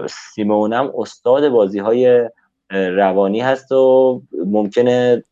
سیمونم 0.09 0.91
استاد 0.97 1.49
بازی 1.49 1.79
های 1.79 2.29
روانی 2.71 3.41
هست 3.41 3.71
و 3.71 4.21
ممکنه 4.45 5.23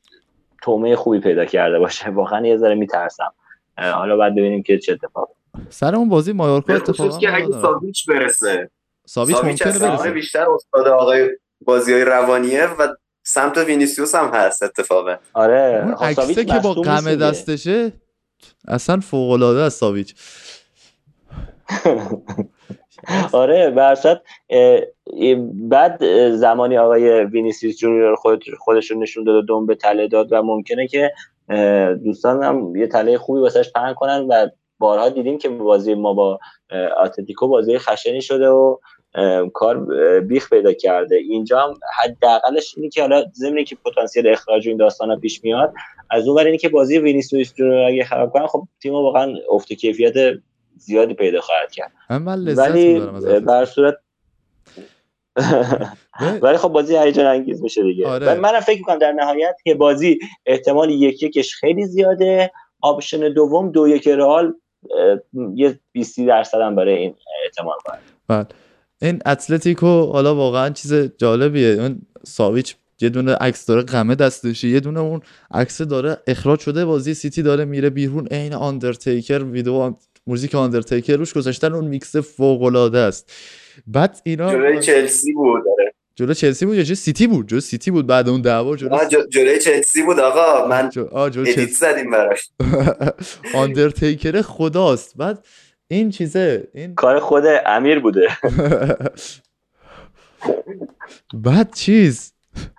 تومه 0.62 0.96
خوبی 0.96 1.20
پیدا 1.20 1.46
کرده 1.46 1.80
باشه. 1.80 2.10
واقعا 2.20 2.48
یه 2.48 2.58
ذره 2.58 2.76
میترسم. 2.76 3.34
حالا 3.78 4.18
بعد 4.18 4.32
ببینیم 4.32 4.64
که 4.64 4.80
چه 4.80 4.92
اتفاق 4.92 5.30
سر 5.70 5.96
اون 5.96 6.10
بازی 6.10 6.34
مایورکا 6.34 6.74
اتفاقا 6.74 7.18
که 7.18 7.36
اگه 7.36 7.52
ساویچ 7.52 8.10
برسه. 8.10 8.70
ساویچ 9.06 9.38
ممکنه 9.44 9.80
برسه. 9.80 10.12
بیشتر 10.12 10.46
استاد 10.50 10.88
آقای 10.88 11.30
بازی 11.62 11.94
های 11.94 12.06
روانیه 12.06 12.66
و 12.66 12.88
سمت 13.24 13.58
وینیسیوس 13.58 14.16
هم 14.16 14.32
هست 14.34 14.64
اتفاا 14.64 15.18
آره 15.34 15.82
اون 15.84 15.94
عکسه 15.94 16.46
که 16.46 16.60
با 16.60 16.74
قمه 16.74 17.16
دستشه 17.16 17.92
اصلا 18.68 19.00
فوق 19.00 19.32
العاده 19.32 19.60
است 19.62 19.80
ساویچ. 19.80 20.16
آره 23.34 23.70
برصد 23.70 24.22
بعد 25.54 26.30
زمانی 26.32 26.78
آقای 26.78 27.24
وینیسیوس 27.24 27.78
جونیور 27.78 28.16
خود 28.16 28.44
خودشون 28.60 29.04
نشون 29.04 29.24
داد 29.24 29.36
و 29.36 29.42
دوم 29.42 29.66
به 29.66 29.76
تله 29.76 30.08
داد 30.08 30.28
و 30.32 30.42
ممکنه 30.42 30.88
که 30.88 31.12
دوستان 32.04 32.44
هم 32.44 32.76
یه 32.76 32.88
تله 32.88 33.18
خوبی 33.18 33.40
واسش 33.40 33.72
پهن 33.72 33.94
کنن 33.94 34.28
و 34.30 34.48
بارها 34.80 35.10
دیدیم 35.10 35.38
که 35.38 35.50
بازی 35.50 35.94
ما 35.94 36.14
با 36.14 36.40
اتلتیکو 37.04 37.48
بازی 37.48 37.78
خشنی 37.78 38.22
شده 38.22 38.50
و 38.50 38.78
کار 39.54 39.86
بیخ 40.22 40.50
پیدا 40.50 40.74
کرده. 40.74 41.16
اینجا 41.16 41.60
هم 41.60 41.74
حداقلش 42.04 42.74
اینه 42.78 42.90
که 42.90 43.02
حالا 43.02 43.26
زمینی 43.34 43.64
که 43.64 43.78
پتانسیل 43.86 44.28
اخراج 44.28 44.68
این 44.68 44.78
داستان 44.78 45.20
پیش 45.20 45.44
میاد 45.44 45.74
از 46.10 46.28
اون 46.28 46.40
اینه 46.40 46.58
که 46.58 46.70
بازی 46.70 47.00
وینیسیوس 47.00 47.54
جونیور 47.54 47.84
اگه 47.84 48.04
خراب 48.04 48.32
کنن 48.32 48.48
خب 48.48 48.68
تیم 48.82 48.94
واقعا 48.94 49.34
افت 49.52 49.74
کیفیت 49.74 50.14
زیادی 50.78 51.14
پیدا 51.14 51.42
خواهد 51.42 51.72
کرد. 51.72 51.92
ولی 52.10 53.00
به 53.40 53.53
هر 53.53 53.66
صورت 53.66 53.98
ولی 56.42 56.58
خب 56.58 56.70
بازی 56.70 56.98
هیجان 56.98 57.26
انگیز 57.26 57.62
میشه 57.62 57.84
دیگه. 57.84 58.08
آره. 58.08 58.34
منم 58.34 58.60
فکر 58.60 58.78
می‌کنم 58.78 59.00
در 59.00 59.12
نهایت 59.12 59.56
که 59.64 59.76
بازی 59.76 60.20
احتمال 60.46 60.90
یک 60.90 61.24
یکش 61.24 61.56
خیلی 61.56 61.86
زیاده. 61.86 62.52
option 62.82 63.34
دوم 63.34 63.72
دو 63.72 63.88
یک 63.88 64.08
رئال 64.08 64.54
یه 65.56 65.80
20 65.92 66.20
درصد 66.20 66.62
هم 66.62 66.76
برای 66.76 66.98
این 66.98 67.16
احتمال 67.46 67.78
خواهد. 67.86 68.02
بله. 68.28 68.46
این 69.02 69.22
اتلتیکو 69.26 70.06
حالا 70.06 70.36
واقعا 70.36 70.70
چیز 70.70 70.94
جالبیه. 70.94 71.68
اون 71.68 72.02
ساویچ 72.24 72.76
یه 73.02 73.10
دونه 73.10 73.34
عکس 73.34 73.66
داره 73.66 73.82
قمه 73.82 74.16
دستشه 74.16 74.68
یه 74.68 74.80
دونه 74.80 75.00
اون 75.00 75.22
عکس 75.52 75.82
داره 75.82 76.18
اخراج 76.28 76.60
شده. 76.60 76.86
بازی 76.86 77.14
سیتی 77.14 77.42
داره 77.42 77.66
میره 77.66 77.90
بیرون. 77.90 78.28
عین 78.28 78.54
آندرتیکر 78.54 79.44
ویدیو 79.44 79.94
موزیک 80.28 80.56
آندرتیکر 80.56 81.16
روش 81.16 81.34
گذاشتن 81.34 81.74
اون 81.74 81.88
میکس 81.88 82.16
فوق 82.16 82.64
العاده 82.64 82.98
است. 82.98 83.32
بعد 83.88 84.22
اینا 84.24 84.52
جلوی 84.52 84.80
چلسی 84.80 85.34
بود 85.34 85.64
داره 85.66 85.94
جلو 86.16 86.34
چلسی 86.34 86.66
بود 86.66 86.76
یا 86.76 86.84
جلو 86.84 86.96
سیتی 86.96 87.28
بود؟ 87.28 87.48
جلو 87.48 87.60
سیتی 87.60 87.92
بود 87.92 88.08
بعد 88.08 88.30
اون 88.30 88.42
دعوا 88.42 88.76
جلو 88.76 88.98
جلوی 89.30 89.60
چلسی 89.60 90.04
بود 90.04 90.20
آقا. 90.20 90.68
من 90.68 90.92
آ 91.12 91.30
جلو 91.30 91.46
چلسی 91.46 91.66
زدیم 91.66 92.12
براش. 92.12 92.50
آندرتیکر 93.56 94.42
خداست. 94.42 95.18
بعد 95.18 95.46
این 95.88 96.10
چیزه 96.10 96.68
این 96.74 96.96
کار 96.96 97.20
خود 97.20 97.44
امیر 97.66 98.00
بوده. 98.00 98.28
بعد 101.34 101.74
چیز؟ 101.74 102.35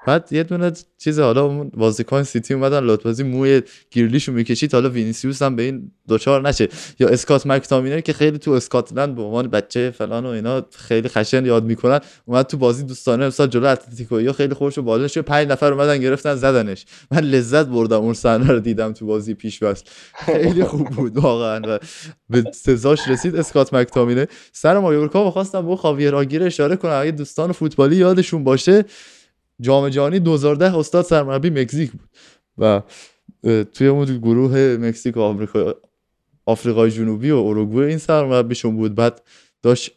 بعد 0.06 0.28
یه 0.30 0.42
دونه 0.42 0.72
چیز 0.98 1.20
حالا 1.20 1.48
بازیکن 1.64 2.22
سیتی 2.22 2.54
اومدن 2.54 2.84
لاتبازی 2.84 3.22
موی 3.22 3.62
گریلیشو 3.90 4.32
می‌کشید. 4.32 4.74
حالا 4.74 4.90
وینیسیوس 4.90 5.42
هم 5.42 5.56
به 5.56 5.62
این 5.62 5.92
دچار 6.08 6.48
نشه. 6.48 6.68
یا 6.98 7.08
اسکات 7.08 7.46
مک‌تامینی 7.46 8.00
که 8.00 8.12
خیلی 8.12 8.38
تو 8.38 8.50
اسکاتلند 8.50 9.14
به 9.14 9.22
عنوان 9.22 9.48
بچه 9.48 9.90
فلان 9.90 10.26
و 10.26 10.28
اینا 10.28 10.66
خیلی 10.76 11.08
خشن 11.08 11.46
یاد 11.46 11.64
می‌کنن 11.64 12.00
اومد 12.24 12.46
تو 12.46 12.56
بازی 12.56 12.82
دوستانه 12.82 13.24
امسال 13.24 13.48
جلو 13.48 13.66
اتلتیکو 13.66 14.20
یا 14.20 14.32
خیلی 14.32 14.54
خوش 14.54 14.78
و 14.78 14.82
بالا 14.82 15.08
پنج 15.26 15.48
نفر 15.48 15.72
اومدن 15.72 15.98
گرفتن 15.98 16.34
زدنش. 16.34 16.86
من 17.10 17.20
لذت 17.20 17.66
بردم 17.66 18.00
اون 18.00 18.14
صحنه 18.14 18.52
رو 18.52 18.60
دیدم 18.60 18.92
تو 18.92 19.06
بازی 19.06 19.34
پیش 19.34 19.58
فصل 19.58 19.82
خیلی 20.14 20.64
خوب 20.64 20.88
بود 20.88 21.16
واقعا. 21.18 21.60
و 21.68 21.78
به 22.30 22.44
سزاش 22.54 23.08
رسید 23.08 23.36
اسکات 23.36 23.74
مکتامینه 23.74 24.26
سر 24.52 24.78
مایورکا 24.78 25.24
می‌خواستم 25.24 25.60
با 25.60 25.76
خاویر 25.76 26.14
آگیر 26.14 26.42
اشاره 26.42 26.76
کنم 26.76 27.00
اگه 27.00 27.10
دوستان 27.10 27.52
فوتبالی 27.52 27.96
یادشون 27.96 28.44
باشه 28.44 28.84
جام 29.60 29.88
جهانی 29.88 30.18
2010 30.18 30.76
استاد 30.76 31.04
سرمربی 31.04 31.50
مکزیک 31.50 31.90
بود 31.90 32.08
و 32.58 32.82
توی 33.64 33.86
اون 33.86 34.18
گروه 34.18 34.76
مکزیک 34.80 35.16
و 35.16 35.20
آمریکا 35.20 35.74
آفریقای 36.46 36.90
جنوبی 36.90 37.30
و 37.30 37.36
اروگوئه 37.36 37.88
این 37.88 37.98
سرمربیشون 37.98 38.76
بود. 38.76 38.94
بعد 38.94 39.22
داشت 39.62 39.90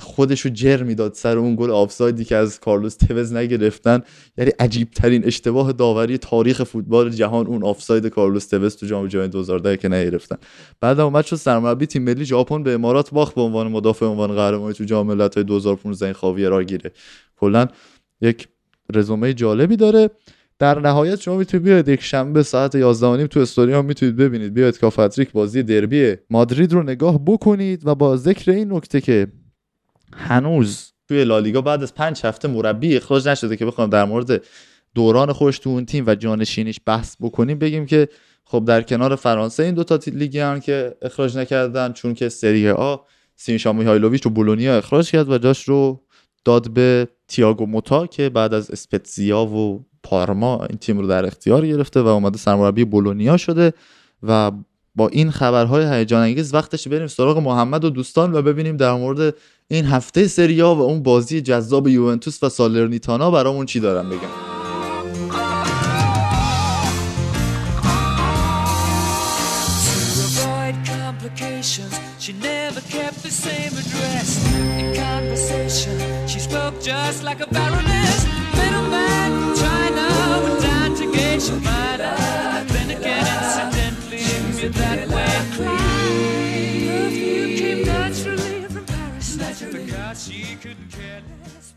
خودش 0.00 0.40
رو 0.40 0.50
جر 0.50 0.82
می‌داد 0.82 1.14
سر 1.14 1.38
اون 1.38 1.56
گل 1.56 1.70
آفسایدی 1.70 2.24
که 2.24 2.36
از 2.36 2.60
کارلوس 2.60 2.96
توز 2.96 3.32
نگرفتن. 3.32 4.02
یعنی 4.36 4.50
عجیب 4.58 4.90
ترین 4.90 5.24
اشتباه 5.24 5.72
داوری 5.72 6.18
تاریخ 6.18 6.64
فوتبال 6.64 7.10
جهان 7.10 7.46
اون 7.46 7.64
آفساید 7.64 8.06
کارلوس 8.06 8.46
توز 8.46 8.76
تو 8.76 8.86
جام 8.86 9.06
جهانی 9.06 9.28
2010 9.28 9.76
که 9.76 9.88
نگرفتن. 9.88 10.36
بعد 10.80 11.00
اومد 11.00 11.24
شد 11.24 11.36
سرمربی 11.36 11.86
تیم 11.86 12.02
ملی 12.02 12.24
ژاپن 12.24 12.62
به 12.62 12.72
امارات 12.72 13.10
باخت 13.10 13.34
به 13.34 13.40
عنوان 13.40 13.68
مدافع 13.68 14.06
عنوان 14.06 14.34
قهرمانی 14.34 14.74
تو 14.74 14.84
جام 14.84 15.06
ملت‌های 15.06 15.44
2015 15.44 16.06
این 16.06 16.14
خاویر 16.14 16.62
گیره. 16.62 16.92
کلا 17.36 17.66
یک 18.20 18.48
رزومه 18.94 19.34
جالبی 19.34 19.76
داره. 19.76 20.10
در 20.58 20.80
نهایت 20.80 21.20
شما 21.20 21.36
می‌تونید 21.36 21.64
بیاید 21.64 21.88
یک 21.88 22.02
شنبه 22.02 22.42
ساعت 22.42 22.74
11 22.74 23.26
تو 23.26 23.40
استوری 23.40 23.72
هم 23.72 23.84
می‌تونید 23.84 24.16
ببینید. 24.16 24.54
بیاید 24.54 24.78
کافتریک 24.78 25.32
بازی 25.32 25.62
دربی 25.62 26.16
مادرید 26.30 26.72
رو 26.72 26.82
نگاه 26.82 27.24
بکنید 27.26 27.86
و 27.86 27.94
با 27.94 28.16
ذکر 28.16 28.50
این 28.50 28.72
نکته 28.72 29.00
که 29.00 29.26
هنوز 30.12 30.92
توی 31.08 31.24
لالیگا 31.24 31.60
بعد 31.60 31.82
از 31.82 31.94
پنج 31.94 32.20
هفته 32.24 32.48
مربی 32.48 32.96
اخراج 32.96 33.28
نشده 33.28 33.56
که 33.56 33.66
بخوام 33.66 33.90
در 33.90 34.04
مورد 34.04 34.42
دوران 34.94 35.32
خوش 35.32 35.58
تو 35.58 35.70
اون 35.70 35.84
تیم 35.84 36.04
و 36.06 36.14
جانشینیش 36.14 36.80
بحث 36.86 37.16
بکنیم 37.20 37.58
بگیم 37.58 37.86
که 37.86 38.08
خب 38.44 38.64
در 38.64 38.82
کنار 38.82 39.16
فرانسه 39.16 39.62
این 39.62 39.74
دو 39.74 39.84
تا 39.84 39.98
لیگی 40.06 40.38
هم 40.38 40.60
که 40.60 40.96
اخراج 41.02 41.36
نکردن 41.36 41.92
چون 41.92 42.14
که 42.14 42.28
سری 42.28 42.70
آ 42.70 42.96
سینشا 43.36 43.72
میهایلوویچ 43.72 44.26
و 44.26 44.30
بولونیا 44.30 44.76
اخراج 44.76 45.10
کرد 45.10 45.30
و 45.30 45.38
جاش 45.38 45.68
رو 45.68 46.04
داد 46.44 46.70
به 46.70 47.08
تیاگو 47.28 47.66
موتا 47.66 48.06
که 48.06 48.28
بعد 48.28 48.54
از 48.54 48.70
اسپتزیا 48.70 49.44
و 49.44 49.84
پارما 50.02 50.66
این 50.70 50.78
تیم 50.78 50.98
رو 50.98 51.06
در 51.06 51.26
اختیار 51.26 51.66
گرفته 51.66 52.00
و 52.00 52.06
اومده 52.06 52.38
سرمربی 52.38 52.84
بولونیا 52.84 53.36
شده 53.36 53.72
و 54.22 54.52
با 54.94 55.08
این 55.08 55.30
خبرهای 55.30 55.84
هیجان 55.84 56.22
انگیز 56.22 56.54
وقتش 56.54 56.88
بریم 56.88 57.06
سراغ 57.06 57.38
محمد 57.38 57.84
و 57.84 57.90
دوستان 57.90 58.34
و 58.34 58.42
ببینیم 58.42 58.76
در 58.76 58.92
مورد 58.92 59.34
این 59.68 59.84
هفته 59.84 60.26
سریا 60.26 60.74
و 60.74 60.80
اون 60.80 61.02
بازی 61.02 61.40
جذاب 61.40 61.88
یوونتوس 61.88 62.42
و 62.42 62.48
سالرنیتانا 62.48 63.30
برامون 63.30 63.66
چی 63.66 63.80
دارن 63.80 64.08
بگم 64.08 64.57
like 77.28 77.40
a 77.40 77.50
baroness. 77.58 78.18
Middleman 78.58 79.30
from 79.38 79.52
China 79.64 80.06
went 80.44 80.60
down 80.68 80.90
to 80.98 81.04
mind 81.68 82.00
up. 82.00 82.66
Then 82.74 82.88
again, 82.96 83.24
incidentally, 83.44 84.24
you're 84.60 84.74
that 84.82 85.00
way. 85.14 85.34
Perfume 86.88 87.52
came 87.60 87.82
naturally 87.92 88.54
from 88.74 88.84
Paris. 88.92 89.28
Because 89.76 90.18
she 90.24 90.40
couldn't 90.62 90.90
care 90.98 91.20
less. 91.28 91.74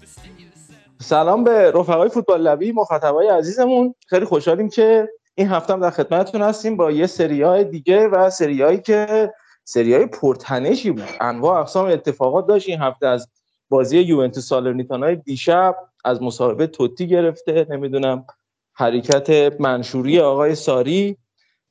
سلام 0.99 1.44
به 1.44 1.72
رفقای 1.72 2.10
فوتبال 2.10 2.41
لبی 2.41 2.72
مخاطبای 2.72 3.28
عزیزمون 3.28 3.95
خیلی 4.07 4.26
خوشحالیم 4.26 4.69
که 4.69 5.10
این 5.36 5.48
هفته 5.48 5.73
هم 5.73 5.80
در 5.80 5.90
خدمتتون 5.90 6.41
هستیم 6.41 6.78
با 6.78 6.91
یه 6.91 7.07
سریای 7.07 7.64
دیگه 7.64 8.07
و 8.07 8.30
سریایی 8.30 8.78
که 8.78 9.34
سریای 9.64 10.06
پرتنشی 10.06 10.91
بود 10.91 11.10
انواع 11.22 11.60
اقسام 11.60 11.86
اتفاقات 11.86 12.48
داشت 12.48 12.69
این 12.69 12.82
هفته 12.82 13.07
از 13.07 13.28
بازی 13.72 13.99
یوونتوس 13.99 14.48
سالرنیتانا 14.48 15.14
دیشب 15.14 15.76
از 16.06 16.22
مصاحبه 16.22 16.68
توتی 16.68 17.07
گرفته 17.07 17.68
نمی‌دونم 17.69 18.26
حرکت 18.73 19.56
منشوری 19.61 20.19
آقای 20.19 20.56
ساری 20.56 21.18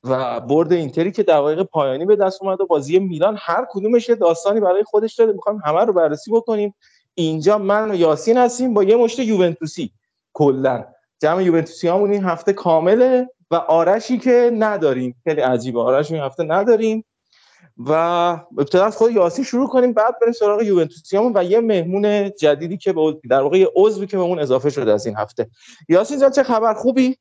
و 0.04 0.40
برد 0.40 0.72
اینتری 0.72 1.12
که 1.12 1.22
دقایق 1.22 1.62
پایانی 1.62 2.04
به 2.04 2.16
دست 2.16 2.42
اومد 2.42 2.60
و 2.60 2.66
بازی 2.66 2.98
میلان 2.98 3.36
هر 3.38 3.66
کدومش 3.70 4.08
یه 4.08 4.14
داستانی 4.14 4.60
برای 4.60 4.84
خودش 4.84 5.14
داره. 5.14 5.32
می‌خوایم 5.32 5.60
همه 5.64 5.84
رو 5.84 5.92
بررسی 5.92 6.30
بکنیم. 6.30 6.74
اینجا 7.14 7.58
من 7.58 7.90
و 7.90 7.94
یاسین 7.94 8.38
هستیم 8.38 8.74
با 8.74 8.84
یه 8.84 8.96
مشت 8.96 9.18
یوونتوسی. 9.18 9.92
کلا 10.32 10.84
جمع 11.22 11.42
یوونتوسی 11.42 11.88
همون 11.88 12.10
این 12.10 12.24
هفته 12.24 12.52
کامله 12.52 13.28
و 13.50 13.54
آرشی 13.54 14.18
که 14.18 14.50
نداریم. 14.58 15.14
خیلی 15.24 15.40
عجیبه. 15.40 15.80
آرش 15.80 16.12
این 16.12 16.22
هفته 16.22 16.44
نداریم. 16.44 17.04
و 17.86 17.92
ابتدا 18.58 18.84
از 18.84 18.96
خود 18.96 19.12
یاسین 19.12 19.44
شروع 19.44 19.68
کنیم 19.68 19.92
بعد 19.92 20.18
بریم 20.20 20.32
سراغ 20.32 20.62
یوونتوسیامون 20.62 21.32
و 21.34 21.44
یه 21.44 21.60
مهمون 21.60 22.30
جدیدی 22.30 22.76
که 22.76 22.92
به 22.92 23.20
در 23.30 23.42
واقع 23.42 23.58
یه 23.58 23.68
عضوی 23.76 24.06
که 24.06 24.16
به 24.16 24.22
اون 24.22 24.38
اضافه 24.38 24.70
شده 24.70 24.92
از 24.92 25.06
این 25.06 25.16
هفته. 25.16 25.50
یاسین 25.88 26.20
جان 26.20 26.30
چه 26.30 26.42
خبر؟ 26.42 26.74
خوبی؟ 26.74 27.18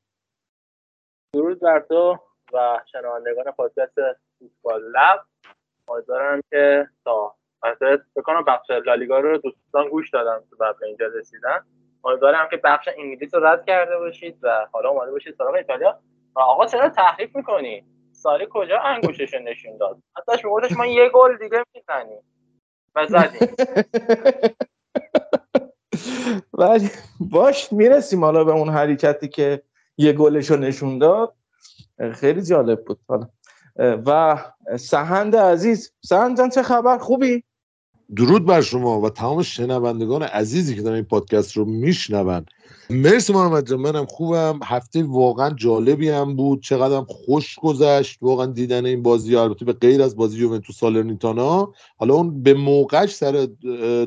درود 1.34 1.60
بر 1.60 1.80
تو 1.80 2.18
و 2.52 2.80
شنوندگان 2.92 3.52
پادکست 3.56 3.98
فوتبال 4.38 4.82
لب. 4.82 5.20
امیدوارم 5.88 6.40
که 6.50 6.88
تا 7.04 7.34
مثلا 7.62 7.98
بکنم 8.16 8.44
بخش 8.44 8.70
لالیگا 8.86 9.18
رو 9.18 9.38
دوستان 9.38 9.88
گوش 9.88 10.10
دادن 10.10 10.38
تو 10.50 10.56
بعد 10.56 10.76
اینجا 10.86 11.06
رسیدن. 11.06 11.64
امیدوارم 12.04 12.48
که 12.50 12.56
بخش 12.56 12.88
انگلیس 12.98 13.34
رو 13.34 13.46
رد 13.46 13.66
کرده 13.66 13.98
باشید 13.98 14.38
و 14.42 14.66
حالا 14.72 14.88
اومده 14.88 15.10
باشید 15.10 15.34
سراغ 15.38 15.54
ایتالیا. 15.54 16.00
و 16.36 16.40
آقا 16.40 16.66
چرا 16.66 16.88
تحریف 16.88 17.36
می‌کنی؟ 17.36 17.84
ساری 18.22 18.46
کجا 18.50 18.80
انگوشش 18.80 19.34
نشون 19.34 19.76
داد؟ 19.76 20.02
حتی 20.16 20.38
شما 20.42 20.60
ما 20.76 20.86
یه 20.86 21.10
گل 21.14 21.36
دیگه 21.36 21.64
می‌زنیم. 21.74 22.22
و 22.94 23.06
زدیم. 23.06 23.48
ولی 26.52 26.90
باش 27.20 27.72
می‌رسیم 27.72 28.24
حالا 28.24 28.44
به 28.44 28.52
اون 28.52 28.68
حرکتی 28.68 29.28
که 29.28 29.62
یه 29.96 30.12
گلش 30.12 30.50
رو 30.50 30.56
نشون 30.56 30.98
داد. 30.98 31.34
خیلی 32.12 32.42
جالب 32.42 32.84
بود. 32.84 33.00
حالا 33.08 33.28
و 33.76 34.38
سهند 34.76 35.36
عزیز 35.36 35.92
سهند 36.04 36.38
جان 36.38 36.50
چه 36.50 36.62
خبر؟ 36.62 36.98
خوبی؟ 36.98 37.44
درود 38.16 38.46
بر 38.46 38.60
شما 38.60 39.00
و 39.00 39.10
تمام 39.10 39.42
شنوندگان 39.42 40.22
عزیزی 40.22 40.76
که 40.76 40.82
دارن 40.82 40.94
این 40.94 41.04
پادکست 41.04 41.56
رو 41.56 41.64
میشنون. 41.64 42.46
مرسی 42.90 43.32
محمد 43.32 43.68
جان 43.68 43.80
منم 43.80 44.06
خوبم. 44.06 44.60
هفته 44.64 45.02
واقعا 45.02 45.50
جالبی 45.50 46.08
هم 46.08 46.36
بود. 46.36 46.62
چقدر 46.62 47.00
خوش 47.08 47.58
گذشت. 47.58 48.18
واقعا 48.22 48.46
دیدن 48.46 48.86
این 48.86 49.02
بازی 49.02 49.36
البته 49.36 49.64
به 49.64 49.72
غیر 49.72 50.02
از 50.02 50.16
بازی 50.16 50.38
یوونتوس 50.40 50.78
سالرنیتانا. 50.78 51.72
حالا 51.96 52.14
اون 52.14 52.42
به 52.42 52.54
موقعش 52.54 53.14
سر 53.14 53.48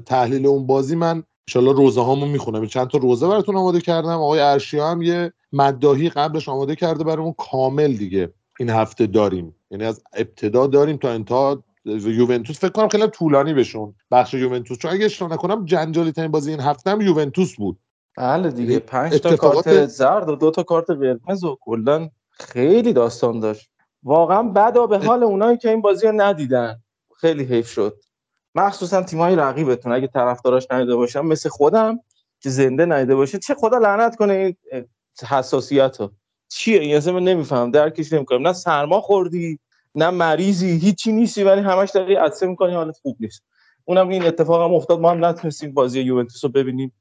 تحلیل 0.06 0.46
اون 0.46 0.68
بازی 0.68 0.96
من 0.96 1.24
انشالله 1.48 1.72
روزه 1.74 2.02
هامو 2.02 2.26
می‌خونم. 2.26 2.66
چند 2.68 2.88
تا 2.88 2.98
روزه 2.98 3.28
براتون 3.28 3.56
آماده 3.56 3.82
کردم. 3.82 4.10
آقای 4.10 4.40
ارشیا 4.40 4.88
هم 4.88 5.02
یه 5.02 5.34
مداهی 5.54 6.10
قبلش 6.10 6.50
آماده 6.50 6.76
کرده 6.76 7.04
برامون 7.04 7.34
کامل 7.38 7.94
دیگه. 7.94 8.34
این 8.60 8.70
هفته 8.70 9.08
داریم. 9.08 9.56
یعنی 9.72 9.84
از 9.84 10.02
ابتدا 10.14 10.68
داریم 10.68 10.98
تا 10.98 11.10
انتها 11.10 11.64
یوونتوس. 11.86 12.60
فکر 12.60 12.70
کنم 12.70 12.88
خیلی 12.88 13.08
طولانی 13.08 13.54
بشون 13.54 13.94
بخش 14.12 14.34
یوونتوس. 14.34 14.78
چون 14.78 14.92
اگه 14.92 15.06
اشتباه 15.06 15.34
نکنم 15.34 15.66
جنجالی 15.66 16.12
ترین 16.12 16.32
بازی 16.32 16.52
این 16.52 16.60
هفته 16.60 16.92
هم 16.92 17.02
یوونتوس 17.02 17.56
بود. 17.56 17.78
بله 18.18 18.52
دیگه 18.52 18.80
پنج 18.80 19.22
تا 19.22 19.36
کارت 19.36 19.86
زرد 19.86 20.30
و 20.30 20.36
دو 20.36 20.52
تا 20.52 20.64
کارت 20.64 20.90
قرمز 20.90 21.44
و 21.44 21.58
کلا 21.62 22.10
خیلی 22.32 22.94
داستان 22.94 23.40
داشت. 23.40 23.70
واقعا 24.04 24.44
بدا 24.44 24.88
به 24.88 24.98
حال 25.00 25.24
اونایی 25.24 25.58
که 25.58 25.70
این 25.70 25.82
بازی 25.82 26.08
رو 26.08 26.14
ندیدن. 26.16 26.82
خیلی 27.18 27.44
حیف 27.44 27.68
شد. 27.68 28.00
مخصوصا 28.56 29.02
تیمای 29.02 29.36
رقیبتون 29.36 29.92
اگه 29.92 30.08
طرفداراش 30.08 30.68
ندیده 30.72 30.96
باشن 30.96 31.20
مثل 31.20 31.50
خودم 31.50 32.00
که 32.40 32.50
زنده 32.50 32.86
ندیده 32.86 33.16
باشه 33.16 33.40
چه 33.40 33.54
خدا 33.54 33.78
لعنت 33.78 34.16
کنه 34.16 34.34
این 34.34 34.56
حساسیت 35.30 35.98
ها 35.98 36.12
چیه؟ 36.50 36.80
این 36.80 36.96
اصلا 36.96 37.14
من 37.14 37.24
نمیفهم 37.24 37.72
درکش 37.72 38.14
نمی‌کنم. 38.14 38.48
نه 38.48 38.54
سرما 38.54 39.02
خوردی 39.02 39.60
نه 39.96 40.10
مریضی 40.10 40.80
هیچی 40.80 41.12
نیستی 41.12 41.44
ولی 41.44 41.62
همش 41.62 41.92
داری 41.92 42.16
عطسه 42.16 42.48
می‌کنی. 42.48 42.74
حالت 42.74 42.98
خوب 43.02 43.18
نیست. 43.20 43.44
اونم 43.86 44.10
این 44.10 44.26
اتفاق 44.26 44.70
هم 44.70 44.74
افتاد. 44.74 45.00
ما 45.00 45.12
هم 45.12 45.26
نتونستیم 45.26 45.74
بازی 45.74 46.02
یوونتوس 46.02 46.44
رو 46.44 46.52
ببینیم. 46.52 46.94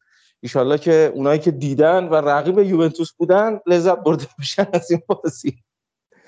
ایشالله 0.43 0.79
که 0.79 1.13
اونایی 1.15 1.39
که 1.39 1.51
دیدن 1.51 2.05
و 2.05 2.15
رقیب 2.15 2.59
یوونتوس 2.59 3.13
بودن 3.13 3.61
لذت 3.67 3.99
برده 3.99 4.27
باشن 4.39 4.67
از 4.73 4.91
این 4.91 5.03
بازی. 5.07 5.59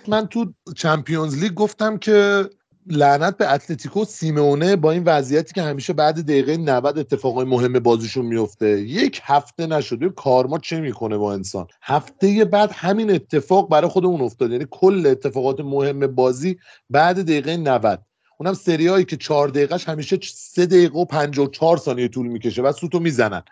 من 0.08 0.26
تو 0.26 0.52
چمپیونز 0.76 1.38
لیگ 1.38 1.54
گفتم 1.54 1.98
که 1.98 2.44
لعنت 2.86 3.36
به 3.36 3.52
اتلتیکو 3.52 4.04
سیمونه 4.04 4.76
با 4.76 4.90
این 4.90 5.04
وضعیتی 5.04 5.54
که 5.54 5.62
همیشه 5.62 5.92
بعد 5.92 6.20
دقیقه 6.20 6.56
90 6.56 6.98
اتفاقای 6.98 7.44
مهم 7.44 7.78
بازیشون 7.78 8.26
میفته. 8.26 8.80
یک 8.80 9.20
هفته 9.24 9.66
نشده 9.66 10.08
کارما 10.08 10.58
چه 10.58 10.80
می‌کنه 10.80 11.16
با 11.16 11.32
انسان؟ 11.32 11.66
هفته 11.82 12.44
بعد 12.44 12.70
همین 12.72 13.10
اتفاق 13.10 13.68
برای 13.68 13.90
خودمون 13.90 14.20
افتاد. 14.20 14.50
یعنی 14.50 14.66
کل 14.70 15.06
اتفاقات 15.06 15.60
مهم 15.60 16.06
بازی 16.06 16.58
بعد 16.90 17.22
دقیقه 17.22 17.56
90 17.56 18.02
اونم 18.38 18.54
سریایی 18.54 19.04
که 19.04 19.16
چهار 19.16 19.48
دقیقهش 19.48 19.88
همیشه 19.88 20.18
سه 20.34 20.66
دقیقه 20.66 20.98
و 20.98 21.04
54 21.04 21.76
ثانیه 21.76 22.08
طول 22.08 22.26
می‌کشه 22.26 22.62
و 22.62 22.72
سوتو 22.72 23.00
می‌زنن. 23.00 23.42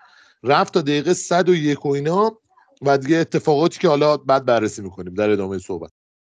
رفت 0.44 0.74
تا 0.74 0.80
دقیقه 0.80 1.14
101 1.14 1.86
و 1.86 1.88
اینا 1.88 2.38
و 2.82 2.98
دیگه 2.98 3.16
اتفاقاتی 3.16 3.80
که 3.80 3.88
حالا 3.88 4.16
بعد 4.16 4.44
بررسی 4.44 4.82
می‌کنیم 4.82 5.14
در 5.14 5.30
ادامه 5.30 5.58
صحبت. 5.58 5.90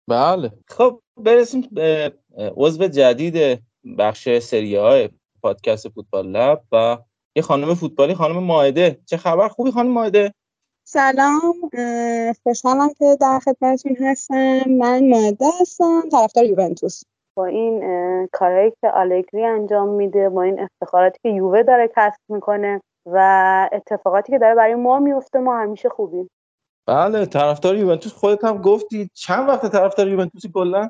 بله. 0.10 0.52
خب 0.68 1.02
برسیم 1.18 1.68
به 1.72 2.14
عضو 2.38 2.88
جدید 2.88 3.62
بخش 3.98 4.40
سریه 4.40 4.82
های 4.82 5.10
پادکست 5.42 5.90
فوتبال 5.90 6.28
لب 6.28 6.64
و 6.72 6.98
یه 7.36 7.44
خانم 7.44 7.74
فوتبالی 7.74 8.16
خانم 8.16 8.44
ماهده. 8.44 9.00
چه 9.06 9.18
خبر؟ 9.18 9.48
خوبی 9.48 9.72
خانم 9.72 9.92
ماهده؟ 9.92 10.34
سلام 10.88 11.54
خوشحالم 12.44 12.94
که 13.00 13.18
در 13.22 13.40
خدمتتون 13.40 13.96
هستم. 14.00 14.62
من 14.70 15.10
ماهده 15.10 15.46
هستم 15.62 16.02
طرفدار 16.12 16.46
یوونتوس. 16.46 17.02
با 17.38 17.46
این 17.46 17.82
کارهایی 18.32 18.72
که 18.82 18.88
آلگری 18.88 19.46
انجام 19.46 19.90
میده 19.90 20.30
با 20.30 20.42
این 20.42 20.60
افتخاراتی 20.60 21.20
که 21.24 21.30
یووه 21.30 21.64
داره 21.64 21.92
کسب 21.96 22.20
می‌کنه 22.30 22.82
و 23.06 23.70
اتفاقاتی 23.72 24.32
که 24.32 24.40
داره 24.40 24.56
برای 24.56 24.76
ما 24.76 25.00
میفته 25.00 25.40
ما 25.40 25.60
همیشه 25.60 25.90
خوبیم. 25.90 26.30
بله 26.88 27.26
طرفدار 27.26 27.78
یوونتوس. 27.78 28.14
خودت 28.14 28.44
هم 28.44 28.62
گفتی 28.62 29.10
چند 29.14 29.50
وقت 29.50 29.72
طرفدار 29.72 30.08
یوونتوسی 30.08 30.52
کلا؟ 30.54 30.90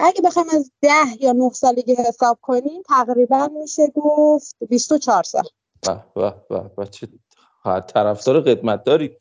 اگه 0.00 0.22
بخوام 0.24 0.46
از 0.56 0.72
ده 0.82 0.90
یا 1.20 1.32
نه 1.32 1.50
سالگی 1.50 1.94
حساب 1.94 2.38
کنیم 2.42 2.82
تقریبا 2.88 3.48
میشه 3.62 3.82
گفت 3.94 4.56
24 4.68 5.22
سال. 5.22 5.44
به 6.14 6.34
به 6.48 6.60
به 6.76 6.86
چه 6.86 7.08
طرفدار 7.64 8.40
قدمت 8.40 8.84
داری 8.84 9.16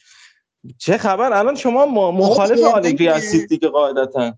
چه 0.77 0.97
خبر؟ 0.97 1.33
الان 1.33 1.55
شما 1.55 1.85
مخالف 2.11 2.63
آلگری 2.63 3.07
هستید 3.07 3.49
دیگه 3.49 3.67
قاعدتا. 3.67 4.33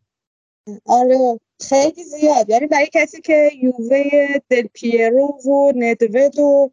آره 0.85 1.39
خیلی 1.69 2.03
زیاد. 2.03 2.49
یعنی 2.49 2.67
برای 2.67 2.89
کسی 2.93 3.21
که 3.21 3.49
یووه 3.61 4.03
دل 4.49 4.67
پیرو 4.73 5.27
و 5.45 5.71
ندوید 5.75 6.39
و 6.39 6.71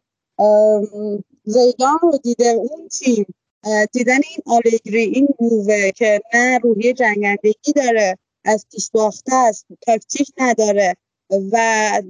زیدان 1.43 1.99
رو 2.01 2.17
دیده 2.23 2.47
اون 2.47 2.87
تیم. 2.87 3.25
دیدن 3.91 4.19
این 4.29 4.43
آلگری 4.45 5.01
این 5.01 5.27
یووه 5.39 5.91
که 5.91 6.21
نه 6.33 6.57
روحی 6.57 6.93
جنگندگی 6.93 7.73
داره 7.75 8.17
از 8.45 8.65
پیش 8.71 8.91
باخته 8.91 9.35
است 9.35 9.65
تاکتیک 9.81 10.27
نداره 10.37 10.95
و 11.29 11.57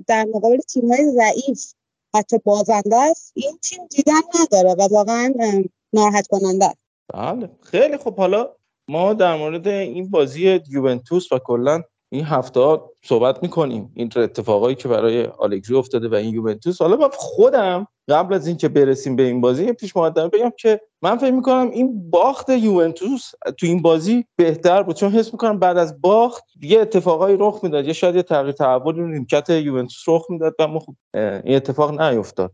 در 0.08 0.26
مقابل 0.34 0.58
تیم 0.58 0.91
های 0.94 1.12
ضعیف 1.12 1.74
حتی 2.16 2.38
بازنده 2.38 2.95
است 2.95 3.32
این 3.36 3.58
تیم 3.62 3.88
دیدن 3.90 4.22
نداره 4.41 4.74
و 4.74 4.88
واقعا 4.91 5.34
ناراحت 5.94 6.28
کننده 6.28 6.66
است. 6.66 6.78
بله 7.14 7.49
خیلی 7.62 7.98
خب 7.98 8.16
حالا 8.16 8.49
ما 8.90 9.14
در 9.14 9.36
مورد 9.38 9.68
این 9.68 10.10
بازی 10.10 10.62
یوونتوس 10.70 11.32
و 11.32 11.40
کلا 11.40 11.84
این 12.10 12.26
هفته 12.26 12.80
صحبت 13.04 13.44
می‌کنیم. 13.44 13.92
این 13.96 14.12
اتفاقایی 14.16 14.76
که 14.76 14.88
برای 14.88 15.26
آلگری 15.26 15.76
افتاده 15.76 16.10
و 16.10 16.16
این 16.16 16.34
یوونتوس. 16.34 16.82
حالا 16.82 16.96
من 16.96 17.10
خودم 17.14 17.88
قبل 18.10 18.34
از 18.34 18.48
اینکه 18.48 18.70
برسیم 18.70 19.16
به 19.16 19.24
این 19.24 19.42
بازی 19.42 19.74
پیش 19.74 19.98
مقدمه 19.98 20.28
بگم 20.28 20.52
که 20.60 20.82
من 21.02 21.18
فکر 21.18 21.32
می‌کنم 21.32 21.70
این 21.70 22.10
باخت 22.10 22.50
یوونتوس 22.50 23.32
تو 23.58 23.66
این 23.66 23.82
بازی 23.82 24.26
بهتر 24.36 24.84
بود. 24.84 24.96
چون 24.96 25.12
حس 25.12 25.34
می‌کنم 25.34 25.60
بعد 25.60 25.78
از 25.78 26.02
باخت 26.02 26.44
یه 26.62 26.82
اتفاقایی 26.82 27.38
رخ 27.40 27.60
می‌داد. 27.64 27.86
یا 27.86 27.94
شاید 27.94 28.16
یه 28.16 28.24
تغییر 28.24 28.52
تحول 28.52 28.96
رو 28.96 29.08
نیمکت 29.08 29.50
یوونتوس 29.50 30.04
رخ 30.08 30.26
می‌داد 30.30 30.56
و 30.60 30.80
خب 30.80 30.94
این 31.14 31.56
اتفاق 31.56 32.02
نیفتاد. 32.02 32.52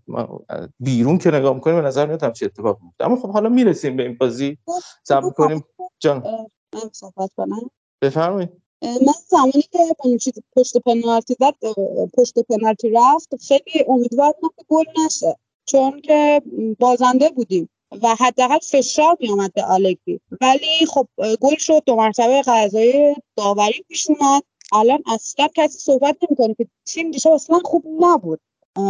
بیرون 0.79 1.17
که 1.17 1.31
نگاه 1.31 1.53
می‌کنیم 1.53 1.75
به 1.75 1.87
نظر 1.87 2.05
میاد 2.05 2.23
همچین 2.23 2.45
اتفاق 2.45 2.79
میفته 2.81 3.05
اما 3.05 3.15
خب 3.15 3.29
حالا 3.29 3.49
می‌رسیم 3.49 3.95
به 3.95 4.03
این 4.03 4.17
بازی. 4.17 4.57
صبر 5.03 5.29
کنیم 5.29 5.63
جان. 5.99 6.23
صحبت 6.91 7.29
کنم. 7.37 7.59
بفرمایید. 8.01 8.62
من 8.83 9.13
زمانی 9.27 9.61
که 10.21 10.33
پشت 10.55 10.77
پنالتی 10.77 11.35
زد 11.39 11.55
پشت 12.17 12.39
پنالتی 12.39 12.89
رفت. 12.89 13.35
خیلی 13.35 13.85
امیدوار 13.87 14.31
بودم 14.31 14.53
که 14.57 14.65
گل 14.69 14.83
نشه 15.05 15.37
چون 15.65 16.01
که 16.01 16.41
بازنده 16.79 17.29
بودیم 17.29 17.69
و 18.01 18.15
حداقل 18.15 18.59
فشار 18.59 19.17
میامد 19.19 19.53
به 19.53 19.63
آلگری. 19.63 20.19
ولی 20.41 20.85
خب 20.89 21.07
گل 21.41 21.55
شد 21.57 21.83
دو 21.85 21.95
مرتبه 21.95 22.41
قضای 22.41 23.15
داوری 23.35 23.85
پیش 23.87 24.09
اومد. 24.09 24.43
الان 24.71 25.03
اصلا 25.05 25.47
کسی 25.55 25.79
صحبت 25.79 26.17
نمی‌کنه 26.21 26.55
که 26.57 26.67
تیم 26.85 27.11
دیشب 27.11 27.31
اصلا 27.31 27.59
خوب 27.63 27.85
نبود. 27.99 28.39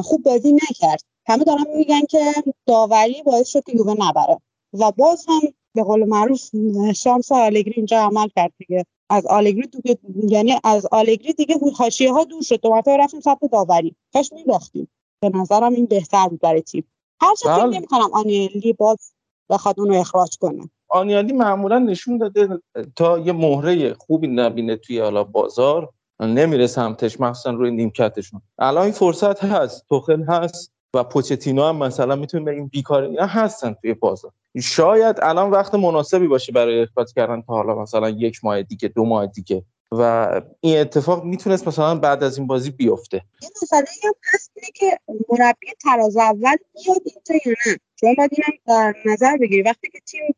خوب 0.04 0.24
بازی 0.24 0.54
نکرد. 0.54 1.04
همه 1.28 1.44
دارن 1.44 1.66
میگن 1.76 2.02
که 2.02 2.34
داوری 2.66 3.24
باعث 3.24 3.48
شد 3.48 3.64
که 3.64 3.74
یووه 3.76 3.96
نبره. 4.00 4.40
و 4.74 4.92
باز 4.92 5.26
هم 5.28 5.42
به 5.74 5.84
قول 5.84 6.04
معروف 6.04 6.50
شانس 6.96 7.32
آلگری 7.32 7.74
اینجا 7.76 8.00
عمل 8.00 8.28
کرد 8.36 8.54
دیگه. 8.58 8.86
از 9.10 9.26
آلگری 9.26 9.68
دیگه 9.68 9.98
یعنی 10.14 10.54
از 10.64 10.86
آلگری 10.92 11.34
دیگه 11.34 11.56
حاشیه 11.78 12.14
ها 12.14 12.24
دور 12.24 12.42
شد. 12.42 12.62
دو 12.62 12.70
مرتبه 12.70 12.98
رفتیم 12.98 13.20
سمت 13.20 13.40
داوری. 13.52 13.96
کاش 14.14 14.34
میباختیم. 14.34 14.90
به 15.20 15.30
نظرم 15.30 15.74
این 15.74 15.86
بهتر 15.86 16.28
بود 16.28 16.40
برای 16.40 16.62
تیم. 16.62 16.88
هرچه 17.22 17.50
فکر 17.50 17.66
بله. 17.66 17.78
نمی‌کنم 17.78 18.10
آنیلی 18.14 18.74
باز 18.74 19.14
بخواد 19.50 19.80
اونو 19.80 19.94
اخراج 19.94 20.38
کنه. 20.38 20.70
آنیالی 20.88 21.34
معمولا 21.34 21.80
نشون 21.80 22.18
داده 22.18 22.62
تا 22.96 23.20
یه 23.20 23.32
مهره 23.32 23.94
خوبی 23.94 24.28
نبینه 24.28 24.76
توی 24.76 25.00
حالا 25.00 25.24
بازار. 25.24 25.90
نمیره 26.20 26.68
سمتش 26.68 27.20
مخصوصا 27.20 27.52
روی 27.52 27.72
نیمکتشون. 27.72 28.42
الان 28.60 28.84
این 28.84 28.92
فرصت 28.92 29.44
هست. 29.44 29.86
توخل 29.90 30.24
هست. 30.24 30.73
و 30.94 31.04
پوچتینو 31.04 31.64
هم 31.64 31.78
مثلا 31.78 32.16
می‌تونه 32.16 32.52
این 32.52 32.68
بیکاری 32.68 33.18
هستن 33.18 33.74
توی 33.82 33.94
بازار. 33.94 34.32
شاید 34.62 35.16
الان 35.22 35.50
وقت 35.50 35.76
مناسبی 35.76 36.28
باشه 36.28 36.52
برای 36.52 36.82
اخراج 36.82 37.14
کردن 37.14 37.42
تا 37.42 37.54
حالا 37.54 37.82
مثلا 37.82 38.10
یک 38.10 38.46
ماه 38.46 38.62
دیگه 38.62 38.88
دو 38.88 39.06
ماه 39.06 39.28
دیگه. 39.28 39.64
و 39.92 40.42
این 40.62 40.78
اتفاق 40.78 41.24
می‌تونست 41.24 41.68
مثلا 41.68 41.96
بعد 41.96 42.24
از 42.24 42.38
این 42.38 42.48
بازی 42.48 42.72
بیفته. 42.72 43.22
یه 43.42 43.50
مسئله 43.64 43.86
هم 44.04 44.14
هست 44.34 44.52
اینه 44.56 44.70
که 44.74 45.00
مربی 45.30 45.68
تراز 45.84 46.18
اول 46.18 46.58
میاد 46.76 47.02
اینجا 47.06 47.46
یا 47.46 47.56
نه؟ 47.68 47.78
شما 48.00 48.14
باید 48.18 48.32
اینم 48.32 48.60
در 48.68 48.96
نظر 49.06 49.38
بگیری. 49.38 49.62
وقتی 49.62 49.90
که 49.90 50.00
تیم 50.00 50.36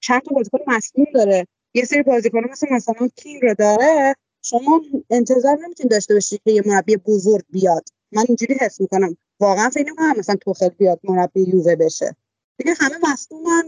چند 0.00 0.22
تا 0.22 0.34
بازیکن 0.34 0.58
مصدوم 0.66 1.06
داره 1.14 1.46
یه 1.74 1.84
سری 1.84 2.02
بازیکن 2.02 2.40
مثل 2.50 2.66
مثلا 2.70 3.08
کینگ 3.16 3.42
رو 3.42 3.54
داره 3.54 4.14
شما 4.42 4.80
انتظار 5.10 5.58
نمی‌تونید 5.64 5.90
داشته 5.90 6.14
باشید 6.14 6.40
که 6.44 6.52
یه 6.52 6.62
مربی 6.66 6.96
بزرگ 6.96 7.44
بیاد. 7.50 7.84
من 8.12 8.24
اینجوری 8.28 8.54
حس 8.60 8.80
می‌کنم. 8.80 9.16
واقعا 9.40 9.70
فکر 9.70 9.86
نمی‌کنم 9.86 10.14
مثلا 10.18 10.36
توخل 10.36 10.68
بیاد 10.68 11.00
مربی 11.04 11.40
یووه 11.40 11.76
بشه. 11.76 12.16
دیگه 12.58 12.74
همه 12.80 12.94
مصدومن 13.12 13.62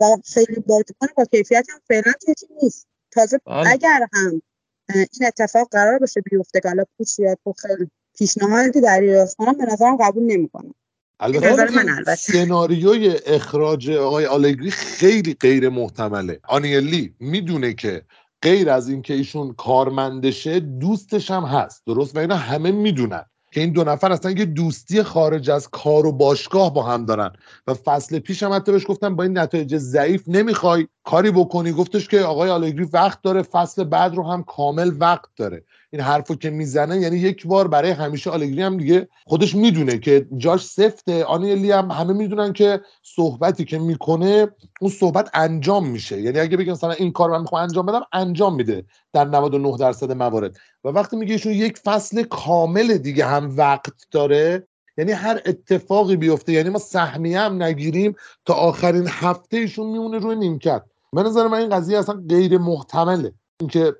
و 0.00 0.16
خیلی 0.24 0.60
بازیکن 0.66 1.06
با 1.16 1.24
کیفیت 1.24 1.66
هم 1.70 1.80
فعلا 1.88 2.12
توی 2.24 2.34
تیم 2.34 2.48
نیست. 2.62 2.86
تازه 3.10 3.40
بله. 3.46 3.70
اگر 3.70 4.06
هم 4.12 4.42
این 4.88 5.26
اتفاق 5.26 5.68
قرار 5.70 5.98
باشه 5.98 6.20
بیفته 6.20 6.60
که 6.60 6.68
حالا 6.68 6.84
پوش 6.98 7.18
یا 7.18 7.36
توخل 7.44 7.86
پیشنهادی 8.18 8.80
دریافت 8.80 9.36
کنم 9.36 9.52
به 9.52 9.64
نظرم 9.64 9.96
قبول 9.96 10.22
نمی‌کنم. 10.22 10.74
البته. 11.20 12.14
سناریوی 12.14 13.18
اخراج 13.26 13.90
آقای 13.90 14.26
آلگری 14.26 14.70
خیلی 14.70 15.34
غیر 15.34 15.68
محتمله. 15.68 16.40
آنیلی 16.48 17.14
می‌دونه 17.20 17.74
که 17.74 18.02
غیر 18.42 18.70
از 18.70 18.88
اینکه 18.88 19.14
ایشون 19.14 19.54
کارمندشه 19.54 20.60
دوستش 20.60 21.30
هم 21.30 21.44
هست. 21.44 21.82
درست؟ 21.86 22.16
و 22.16 22.18
اینا 22.18 22.36
همه 22.36 22.70
می‌دونن. 22.70 23.24
که 23.54 23.60
این 23.60 23.72
دو 23.72 23.84
نفر 23.84 24.12
اصلا 24.12 24.30
یه 24.30 24.44
دوستی 24.44 25.02
خارج 25.02 25.50
از 25.50 25.68
کار 25.68 26.06
و 26.06 26.12
باشگاه 26.12 26.74
با 26.74 26.82
هم 26.82 27.04
دارن. 27.04 27.30
و 27.66 27.74
فصل 27.74 28.18
پیش 28.18 28.42
هم 28.42 28.52
حتی 28.52 28.72
بهش 28.72 28.84
گفتم 28.88 29.16
با 29.16 29.22
این 29.22 29.38
نتایج 29.38 29.76
ضعیف 29.76 30.22
نمی‌خوای 30.26 30.88
کاری 31.04 31.30
بکنی. 31.30 31.72
گفتش 31.72 32.08
که 32.08 32.20
آقای 32.20 32.50
آلگری 32.50 32.84
وقت 32.92 33.22
داره 33.22 33.42
فصل 33.42 33.84
بعد 33.84 34.14
رو 34.14 34.30
هم 34.30 34.42
کامل 34.42 34.92
وقت 34.98 35.28
داره. 35.36 35.64
این 35.94 36.02
حرفو 36.02 36.34
که 36.34 36.50
می‌زنه 36.50 37.00
یعنی 37.00 37.16
یک 37.16 37.46
بار 37.46 37.68
برای 37.68 37.90
همیشه 37.90 38.30
آلگری 38.30 38.62
هم 38.62 38.76
دیگه 38.76 39.08
خودش 39.26 39.54
می‌دونه 39.54 39.98
که 39.98 40.26
جاش 40.36 40.66
سفته. 40.66 41.24
آنیلی 41.24 41.70
هم 41.70 41.90
همه 41.90 42.12
می‌دونن 42.12 42.52
که 42.52 42.80
صحبتی 43.02 43.64
که 43.64 43.78
می‌کنه 43.78 44.48
اون 44.80 44.90
صحبت 44.90 45.30
انجام 45.34 45.88
میشه. 45.88 46.20
یعنی 46.20 46.38
اگه 46.38 46.56
بگم 46.56 46.72
مثلا 46.72 46.92
این 46.92 47.12
کار 47.12 47.30
من 47.30 47.40
می‌خوام 47.40 47.62
انجام 47.62 47.86
بدم 47.86 48.00
انجام 48.12 48.54
میده 48.54 48.84
در 49.12 49.24
99 49.24 49.76
درصد 49.76 50.12
موارد. 50.12 50.56
و 50.84 50.88
وقتی 50.88 51.16
میگه 51.16 51.32
ایشون 51.32 51.52
یک 51.52 51.78
فصل 51.78 52.22
کامل 52.22 52.96
دیگه 52.96 53.26
هم 53.26 53.56
وقت 53.56 53.94
داره 54.10 54.66
یعنی 54.98 55.12
هر 55.12 55.40
اتفاقی 55.46 56.16
بیفته 56.16 56.52
یعنی 56.52 56.68
ما 56.68 56.78
سهمیه 56.78 57.40
هم 57.40 57.62
نگیریم 57.62 58.14
تا 58.44 58.54
آخرین 58.54 59.06
هفته 59.08 59.56
ایشون 59.56 59.86
میمونه 59.86 60.18
روی 60.18 60.36
نیمکت. 60.36 60.82
به 61.12 61.22
نظر 61.22 61.46
من 61.46 61.58
این 61.58 61.68
قضیه 61.68 61.98
اصلا 61.98 62.22
غیر 62.28 62.58
محتمله. 62.58 63.32
اینکه 63.60 63.94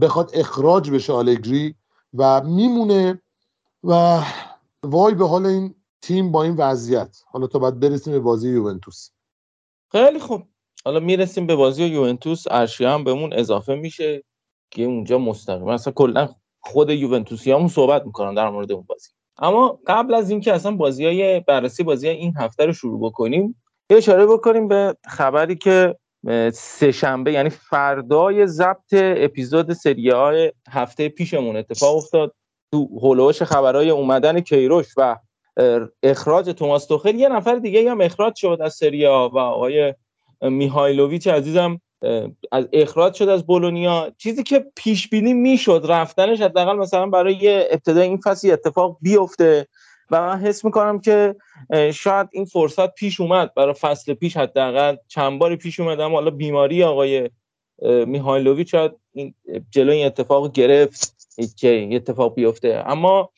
بخواد 0.00 0.30
اخراج 0.34 0.90
بشه 0.90 1.12
آلگری 1.12 1.74
و 2.14 2.40
میمونه 2.44 3.22
و 3.84 4.22
وای 4.82 5.14
به 5.14 5.28
حال 5.28 5.46
این 5.46 5.74
تیم 6.02 6.32
با 6.32 6.42
این 6.42 6.56
وضعیت. 6.56 7.16
حالا 7.26 7.46
تا 7.46 7.58
بعد 7.58 7.80
برسیم 7.80 8.12
به 8.12 8.20
بازی 8.20 8.48
یوونتوس. 8.48 9.10
خیلی 9.92 10.18
خوب. 10.18 10.42
حالا 10.84 11.00
می‌رسیم 11.00 11.46
به 11.46 11.56
بازی 11.56 11.84
یوونتوس. 11.84 12.44
ارشیا 12.50 12.94
هم 12.94 13.04
بهمون 13.04 13.32
اضافه 13.32 13.74
میشه 13.74 14.24
که 14.70 14.84
اونجا 14.84 15.18
مستقیم. 15.18 15.68
اصلا 15.68 15.92
کلا 15.92 16.28
خود 16.60 16.90
یوونتوسیامون 16.90 17.68
صحبت 17.68 18.06
می‌کنن 18.06 18.34
در 18.34 18.50
مورد 18.50 18.72
اون 18.72 18.84
بازی. 18.88 19.08
اما 19.38 19.80
قبل 19.86 20.14
از 20.14 20.30
اینکه 20.30 20.52
اصلا 20.52 20.76
بازی 20.76 21.06
های 21.06 21.40
بررسی 21.40 21.82
بازی 21.82 22.08
این 22.08 22.34
هفته 22.36 22.66
رو 22.66 22.72
شروع 22.72 23.00
بکنیم 23.00 23.62
اشاره 23.90 24.26
بکنیم 24.26 24.68
به 24.68 24.96
خبری 25.06 25.56
که 25.56 25.96
سه 26.52 26.92
شنبه 26.92 27.32
یعنی 27.32 27.50
فردای 27.50 28.46
ضبط 28.46 28.92
اپیزود 28.92 29.72
سری 29.72 30.10
های 30.10 30.52
هفته 30.70 31.08
پیشمون 31.08 31.56
اتفاق 31.56 31.96
افتاد. 31.96 32.34
تو 32.72 32.88
هولوش 33.02 33.42
خبرهای 33.42 33.90
اومدن 33.90 34.40
کیروش 34.40 34.86
و 34.96 35.16
اخراج 36.02 36.50
توماس 36.50 36.86
توخل 36.86 37.14
یه 37.14 37.28
نفر 37.28 37.54
دیگه 37.54 37.90
هم 37.90 38.00
اخراج 38.00 38.36
شد 38.36 38.58
از 38.60 38.74
سری 38.74 39.04
ها 39.04 39.30
و 39.34 39.38
آقای 39.38 39.94
میهایلوویچ 40.42 41.26
عزیزم 41.26 41.80
از 42.52 42.68
اخراج 42.72 43.14
شد 43.14 43.28
از 43.28 43.46
بولونیا. 43.46 44.12
چیزی 44.18 44.42
که 44.42 44.66
پیش 44.76 45.08
بینی 45.08 45.32
می‌شد 45.34 45.84
رفتنش 45.88 46.40
حداقل 46.40 46.76
مثلا 46.76 47.06
برای 47.06 47.72
ابتدای 47.72 48.08
این 48.08 48.20
فصل 48.24 48.50
اتفاق 48.50 48.98
بیفته. 49.00 49.66
و 50.12 50.20
من 50.20 50.38
حس 50.38 50.64
می‌کنم 50.64 51.00
که 51.00 51.36
شاید 51.94 52.28
این 52.32 52.44
فرصت 52.44 52.94
پیش 52.94 53.20
اومد 53.20 53.54
برای 53.54 53.74
فصل 53.74 54.14
پیش 54.14 54.36
حداقل. 54.36 54.96
چند 55.08 55.38
باری 55.38 55.56
پیش 55.56 55.80
اومد 55.80 56.00
اما 56.00 56.14
حالا 56.14 56.30
بیماری 56.30 56.84
آقای 56.84 57.30
میهایلوویچ 58.06 58.70
شاید 58.70 58.92
این 59.12 59.34
جلوی 59.70 59.96
این 59.96 60.06
اتفاق 60.06 60.52
گرفت 60.52 61.16
که 61.56 61.88
اتفاق 61.92 62.34
بیفته. 62.34 62.82
اما 62.86 63.30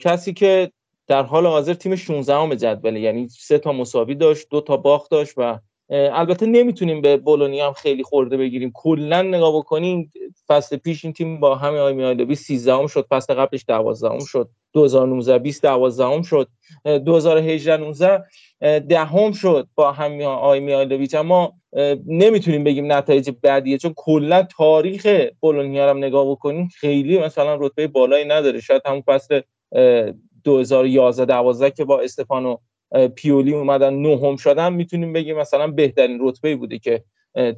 کسی 0.00 0.32
که 0.32 0.72
در 1.06 1.22
حال 1.22 1.46
حاضر 1.46 1.74
تیم 1.74 1.96
16 1.96 2.34
ام 2.34 2.54
جدوله 2.54 3.00
یعنی 3.00 3.28
سه 3.28 3.58
تا 3.58 3.72
مساوی 3.72 4.14
داشت 4.14 4.46
دو 4.50 4.60
تا 4.60 4.76
باخت 4.76 5.10
داشت 5.10 5.32
و 5.36 5.58
البته 5.90 6.46
نمی‌تونیم 6.46 7.00
به 7.00 7.16
بولونیا 7.16 7.66
هم 7.66 7.72
خیلی 7.72 8.02
خورده 8.02 8.36
بگیریم. 8.36 8.72
کلا 8.74 9.22
نگاه 9.22 9.56
بکنیم 9.56 10.12
فصل 10.48 10.76
پیش 10.76 11.04
این 11.04 11.14
تیم 11.14 11.40
با 11.40 11.54
همه 11.54 11.78
آقای 11.78 11.94
میایلوی 11.94 12.34
13 12.34 12.74
ام 12.74 12.86
شد 12.86 13.06
فصل 13.10 13.34
قبلش 13.34 13.64
12 13.68 14.10
ام 14.10 14.24
شد 14.24 14.48
2019 14.72 15.38
20 15.38 15.62
12 15.62 16.04
ام 16.04 16.22
شد. 16.22 16.48
2018 16.84 17.76
19 17.76 18.24
دهم 18.78 19.32
شد 19.32 19.68
با 19.74 19.92
همین 19.92 20.22
آقای 20.22 20.60
میایلوویچ 20.60 21.14
اما 21.14 21.52
نمی‌تونیم 22.06 22.64
بگیم 22.64 22.92
نتایج 22.92 23.30
بعدیه 23.42 23.78
چون 23.78 23.92
کلا 23.96 24.42
تاریخ 24.42 25.26
بولونیا 25.40 25.92
رو 25.92 25.98
نگاه 25.98 26.30
بکنیم 26.30 26.68
خیلی 26.80 27.18
مثلا 27.18 27.54
رتبه 27.54 27.86
بالایی 27.86 28.24
نداره. 28.24 28.60
شاید 28.60 28.82
همون 28.86 29.02
فصل 29.06 29.40
2011 30.44 31.24
12 31.24 31.70
که 31.70 31.84
با 31.84 32.00
استفانو 32.00 32.56
پیولی 33.14 33.54
اومدن 33.54 33.94
نهم 33.94 34.36
شدن 34.36 34.72
می‌تونیم 34.72 35.12
بگیم 35.12 35.36
مثلا 35.36 35.66
بهترین 35.66 36.18
رتبه 36.20 36.56
بوده 36.56 36.78
که 36.78 37.04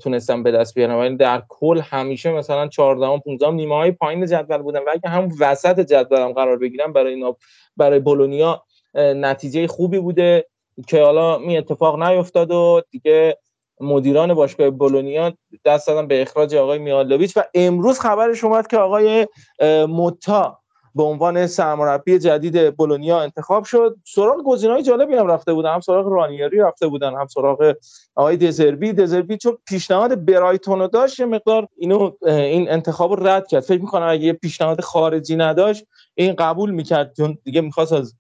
تونستن 0.03 0.43
به 0.43 0.51
دست 0.51 0.75
بیارن. 0.75 0.95
ولی 0.95 1.17
در 1.17 1.43
کل 1.49 1.81
همیشه 1.81 2.33
مثلا 2.33 2.69
14 2.69 3.19
15 3.19 3.51
نیمه 3.51 3.75
های 3.75 3.91
پایین 3.91 4.27
جدول 4.27 4.59
بودن. 4.59 4.79
و 4.79 4.91
اگه 4.93 5.09
هم 5.09 5.29
وسط 5.41 5.81
جدول 5.81 6.21
هم 6.21 6.33
قرار 6.33 6.57
بگیرن 6.57 6.93
برای 6.93 7.15
اینا 7.15 7.37
برای 7.77 7.99
بولونیا 7.99 8.63
نتیجه 8.95 9.67
خوبی 9.67 9.99
بوده 9.99 10.47
که 10.87 11.03
حالا 11.03 11.39
می 11.39 11.59
اتفاق 11.59 12.03
نیفتاد 12.03 12.51
و 12.51 12.83
دیگه 12.91 13.39
مدیران 13.81 14.35
باشگاه 14.35 14.71
بولونیا 14.71 15.33
دست 15.65 15.87
دادن 15.87 16.07
به 16.07 16.23
اخراج 16.23 16.55
آقای 16.55 16.79
میالوویچ 16.79 17.37
و 17.37 17.43
امروز 17.55 18.01
خبرش 18.01 18.45
اومد 18.45 18.67
که 18.67 18.77
آقای 18.77 19.27
موتا 19.89 20.59
به 20.95 21.03
عنوان 21.03 21.47
سرمربی 21.47 22.19
جدید 22.19 22.77
بولونیا 22.77 23.21
انتخاب 23.21 23.65
شد. 23.65 23.97
سراغ 24.07 24.43
گزینه‌های 24.45 24.83
جالبی 24.83 25.15
هم 25.15 25.27
رفته 25.27 25.53
بودن. 25.53 25.75
هم 25.75 25.81
سراغ 25.81 26.07
رانیری 26.09 26.59
رفته 26.59 26.87
بودن 26.87 27.15
هم 27.15 27.27
سراغ 27.27 27.75
آقای 28.15 28.37
دزربی. 28.37 28.93
دزربی 28.93 29.37
چون 29.37 29.59
پیشنهاد 29.69 30.25
برایتون 30.25 30.79
رو 30.79 30.87
داشت 30.89 31.21
مقدار 31.21 31.69
اینو 31.77 32.11
این 32.27 32.71
انتخاب 32.71 33.29
رد 33.29 33.47
کرد. 33.47 33.63
فکر 33.63 33.81
می‌کنم 33.81 34.07
اگه 34.09 34.33
پیشنهاد 34.33 34.81
خارجی 34.81 35.37
نداشت 35.37 35.85
این 36.15 36.35
قبول 36.35 36.71
می‌کرد. 36.71 37.17
چون 37.17 37.39
دیگه 37.45 37.61
می‌خواست 37.61 37.93
از 37.93 38.15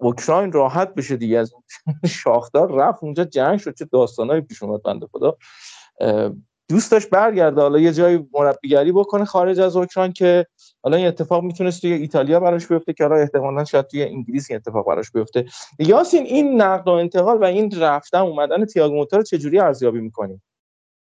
اوکراین 0.00 0.52
راحت 0.52 0.94
بشه 0.94 1.16
دیگه. 1.16 1.38
از 1.38 1.52
شاخدار 2.22 2.72
رفت 2.72 3.02
اونجا 3.02 3.24
جنگ 3.24 3.58
شد. 3.58 3.74
چه 3.74 3.84
داستانایی 3.92 4.40
پیش 4.40 4.62
اومد 4.62 4.82
بنده 4.82 5.06
خدا. 5.12 5.36
دوست 6.70 6.92
داشت 6.92 7.10
برگرده. 7.10 7.60
حالا 7.60 7.78
یه 7.78 7.92
جای 7.92 8.24
مربیگری 8.32 8.92
بکنه 8.92 9.24
خارج 9.24 9.60
از 9.60 9.76
اوکراین 9.76 10.12
که 10.12 10.46
حالا 10.82 10.96
این 10.96 11.06
اتفاق 11.06 11.42
می‌تونست 11.42 11.80
توی 11.80 11.92
ایتالیا 11.92 12.40
براش 12.40 12.66
بیفته 12.68 12.92
که 12.92 13.04
حالا 13.04 13.16
احتمالاً 13.16 13.64
شاید 13.64 13.86
توی 13.86 14.02
انگلیس 14.02 14.50
این 14.50 14.56
اتفاق 14.56 14.86
براش 14.86 15.10
بیفته. 15.10 15.44
یاسین 15.78 16.22
این 16.22 16.62
نقد 16.62 16.88
و 16.88 16.90
انتقال 16.90 17.38
و 17.38 17.44
این 17.44 17.80
رفتن 17.80 18.18
اومدن 18.18 18.64
تییاگو 18.64 18.94
موتا 18.94 19.16
رو 19.16 19.22
چجوری 19.22 19.60
ارزیابی 19.60 20.00
می‌کنیم 20.00 20.42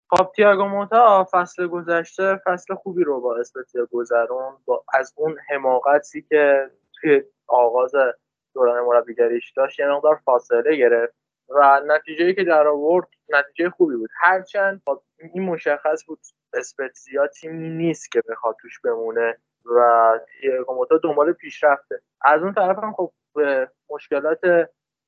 خب 0.09 0.31
تییاگو 0.35 0.65
موتا 0.65 1.27
فصل 1.31 1.67
گذشته 1.67 2.39
فصل 2.45 2.75
خوبی 2.75 3.03
رو 3.03 3.21
با 3.21 3.38
اسپتزیا 3.38 3.88
گذرون 3.91 4.53
با 4.65 4.83
از 4.93 5.13
اون 5.17 5.35
حماقتی 5.49 6.21
که 6.29 6.69
توی 6.93 7.21
آغاز 7.47 7.91
دوران 8.53 8.85
مربیگریش 8.85 9.53
داشت 9.55 9.79
یه 9.79 9.88
مقدار 9.88 10.19
فاصله 10.25 10.75
گرفت. 10.75 11.20
و 11.56 11.82
نتیجه 11.86 12.34
که 12.34 12.44
در 12.44 12.68
آورد 12.68 13.07
نتیجه 13.30 13.69
خوبی 13.69 13.95
بود. 13.95 14.10
هرچند 14.22 14.82
این 15.34 15.44
مشخص 15.44 16.06
بود 16.07 16.19
اسپتزیا 16.53 17.28
تیمی 17.28 17.69
نیست 17.69 18.11
که 18.11 18.22
بخواد 18.30 18.56
توش 18.61 18.80
بمونه 18.80 19.38
و 19.65 20.19
موتا 20.68 20.98
دنبال 20.98 21.34
پیشرفته. 21.34 22.02
از 22.22 22.41
اون 22.41 22.53
طرف 22.53 22.78
هم 22.78 22.94
خب 22.94 23.11
به 23.36 23.72
مشکلات 23.90 24.40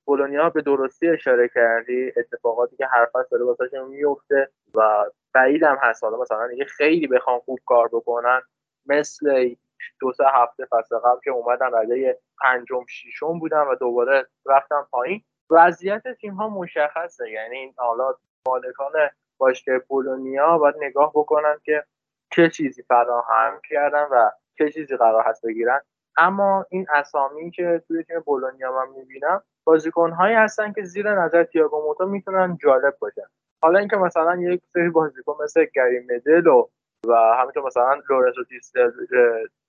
بولونیا 0.06 0.49
به 0.49 0.61
درستی 0.61 1.10
اشاره 1.10 1.48
کردی. 1.48 2.14
اتفاقاتی 2.18 2.76
که 2.76 2.86
هر 2.86 3.06
فصل 3.06 3.28
داره 3.32 3.45
واسه 3.45 3.84
میفته 3.84 4.49
و 4.76 5.06
بعید 5.34 5.64
هم 5.64 5.78
هست. 5.82 6.03
حالا 6.03 6.18
مثلا 6.18 6.48
دیگه 6.48 6.65
خیلی 6.65 7.07
بخوام 7.07 7.40
خوب 7.40 7.60
کار 7.65 7.88
بکنن 7.88 8.41
مثل 8.86 9.56
دو 9.99 10.14
سه 10.14 10.24
هفته 10.34 10.65
فصل 10.65 10.98
قبل 10.98 11.20
که 11.24 11.32
اومدن 11.32 11.70
رده 11.74 12.20
پنجم 12.41 12.86
ششم 12.90 13.40
بودن 13.40 13.61
و 13.61 13.76
دوباره 13.76 14.28
رفتن 14.45 14.82
پایین 14.91 15.24
وضعیت 15.49 16.07
تیم 16.07 16.34
ها 16.34 16.49
مشخصه. 16.49 17.30
یعنی 17.30 17.74
حالا 17.78 18.14
مالکان 18.48 18.91
باشگاه 19.38 19.80
بولونیا 19.80 20.57
باید 20.57 20.76
نگاه 20.80 21.11
بکنن 21.15 21.56
که 21.64 21.84
چه 22.32 22.49
چیزی 22.49 22.84
فراهم 22.84 23.61
کردن 23.70 24.03
و 24.11 24.30
چه 24.57 24.72
چیزی 24.72 24.98
قرار 24.98 25.24
هست 25.24 25.45
بگیرن. 25.45 25.82
اما 26.18 26.65
این 26.70 26.86
اسامی 26.90 27.52
که 27.52 27.84
توی 27.88 28.03
تیم 28.03 28.20
بولونیا 28.20 28.72
من 28.72 28.90
می‌بینم 28.95 29.44
بازیکنهایی 29.64 30.36
هستن 30.36 30.74
که 30.74 30.84
زیر 30.84 31.14
نظر 31.14 31.44
تییاگو 31.44 31.82
موتا 31.82 32.06
می‌تونن 32.06 32.57
جالب 32.64 32.98
باشن. 32.99 33.28
حالا 33.61 33.80
اینکه 33.80 33.95
مثلا 33.95 34.36
یک 34.36 34.61
سری 34.74 34.90
بازیکن 34.90 35.44
مثل 35.44 35.65
گری 35.76 35.99
مدلو 35.99 36.70
و 37.07 37.14
همینطور 37.14 37.65
مثلا 37.65 38.02
لورنزو 38.10 38.44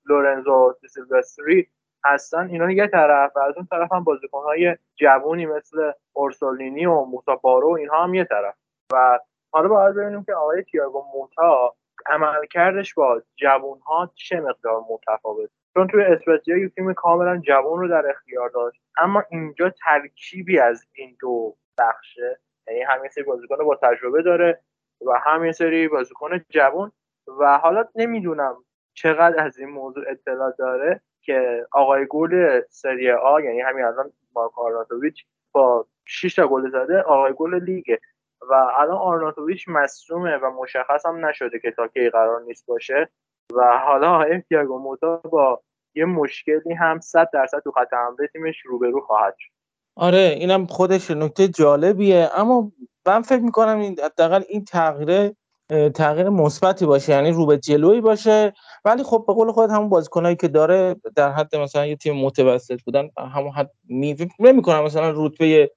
لورنزو 0.05 0.75
سیلوستری 0.89 1.69
هستن 2.05 2.47
اینا 2.47 2.71
یه 2.71 2.87
طرف 2.87 3.31
و 3.35 3.39
از 3.39 3.53
اون 3.57 3.67
طرف 3.71 3.91
هم 3.91 4.03
بازیکنهای 4.03 4.77
جوونی 4.95 5.45
مثل 5.45 5.91
اورسولینی 6.13 6.85
و 6.85 7.01
موسا 7.01 7.35
بارو 7.35 7.69
اینها 7.69 8.03
هم 8.03 8.13
یه 8.13 8.23
طرف. 8.23 8.55
و 8.93 9.19
حالا 9.51 9.67
باید 9.67 9.95
ببینیم 9.95 10.23
که 10.23 10.33
آقای 10.33 10.63
تییاگو 10.63 11.05
موتا 11.13 11.75
عملکردش 12.05 12.93
با 12.93 13.21
جوون 13.35 13.79
ها 13.79 14.11
چه 14.15 14.39
مقدار 14.39 14.81
متفاوت. 14.89 15.49
چون 15.73 15.87
توی 15.87 16.03
اسپتزیا 16.03 16.57
یک 16.57 16.75
تیم 16.75 16.93
کاملا 16.93 17.37
جوان 17.37 17.79
رو 17.79 17.87
در 17.87 18.09
اختیار 18.09 18.49
داشت 18.49 18.81
اما 18.97 19.23
اینجا 19.29 19.69
ترکیبی 19.69 20.59
از 20.59 20.85
این 20.93 21.17
دو 21.19 21.55
بخشه. 21.79 22.39
یعنی 22.67 22.81
همین 22.81 23.09
سری 23.09 23.23
بازیکن 23.23 23.57
با 23.57 23.75
تجربه 23.75 24.21
داره 24.21 24.61
و 25.07 25.19
همین 25.19 25.51
سری 25.51 25.87
بازیکن 25.87 26.45
جوان 26.49 26.91
و 27.39 27.57
حالا 27.57 27.85
نمی‌دونم 27.95 28.55
چقدر 28.93 29.43
از 29.43 29.57
این 29.57 29.69
موضوع 29.69 30.03
اطلاع 30.07 30.53
داره. 30.59 31.01
که 31.25 31.65
آقای 31.71 32.05
گل 32.09 32.61
سری 32.69 33.11
آ 33.11 33.39
یعنی 33.39 33.61
همین 33.61 33.85
الان 33.85 34.11
مارکو 34.35 34.61
آرناتوویچ 34.61 35.25
با 35.51 35.85
6 36.05 36.35
تا 36.35 36.47
گل 36.47 36.69
زده 36.69 37.01
آقای 37.01 37.33
گل 37.37 37.63
لیگه 37.63 37.99
و 38.49 38.53
الان 38.53 38.97
آرناتوویچ 38.97 39.65
مصدومه 39.67 40.37
و 40.37 40.49
مشخص 40.49 41.05
هم 41.05 41.25
نشده 41.25 41.59
که 41.59 41.71
تا 41.71 41.87
کی 41.87 42.09
قرار 42.09 42.41
نیست 42.41 42.65
باشه. 42.67 43.09
و 43.53 43.77
حالا 43.77 44.39
تییاگو 44.49 44.79
موتا 44.79 45.17
با 45.17 45.61
یه 45.95 46.05
مشکلی 46.05 46.73
هم 46.73 46.99
100 46.99 47.29
درصد 47.33 47.59
تو 47.59 47.71
خط 47.71 47.93
حمله 47.93 48.27
تیمش 48.33 48.55
روبرو 48.65 49.01
خواهد 49.01 49.35
شد. 49.39 49.51
آره 49.95 50.35
اینم 50.39 50.65
خودش 50.65 51.11
نکته 51.11 51.47
جالبیه. 51.47 52.29
اما 52.35 52.71
من 53.07 53.21
فکر 53.21 53.41
می‌کنم 53.41 53.79
این 53.79 53.99
حداقل 54.03 54.41
این 54.49 54.65
تغییر 54.65 55.31
تغییر 55.69 56.29
مثبتی 56.29 56.85
باشه 56.85 57.11
یعنی 57.11 57.31
رو 57.31 57.45
به 57.45 57.57
جلوی 57.57 58.01
باشه. 58.01 58.53
ولی 58.85 59.03
خب 59.03 59.23
به 59.27 59.33
قول 59.33 59.51
خودت 59.51 59.71
همون 59.71 59.89
بازیکنایی 59.89 60.35
که 60.35 60.47
داره 60.47 60.95
در 61.15 61.31
حد 61.31 61.55
مثلا 61.55 61.85
یه 61.85 61.95
تیم 61.95 62.15
متوسط 62.15 62.81
بودن 62.81 63.09
همون 63.17 63.51
حد 63.51 63.71
نمی‌کنم 64.39 64.83
مثلا 64.83 65.13
رتبه 65.15 65.71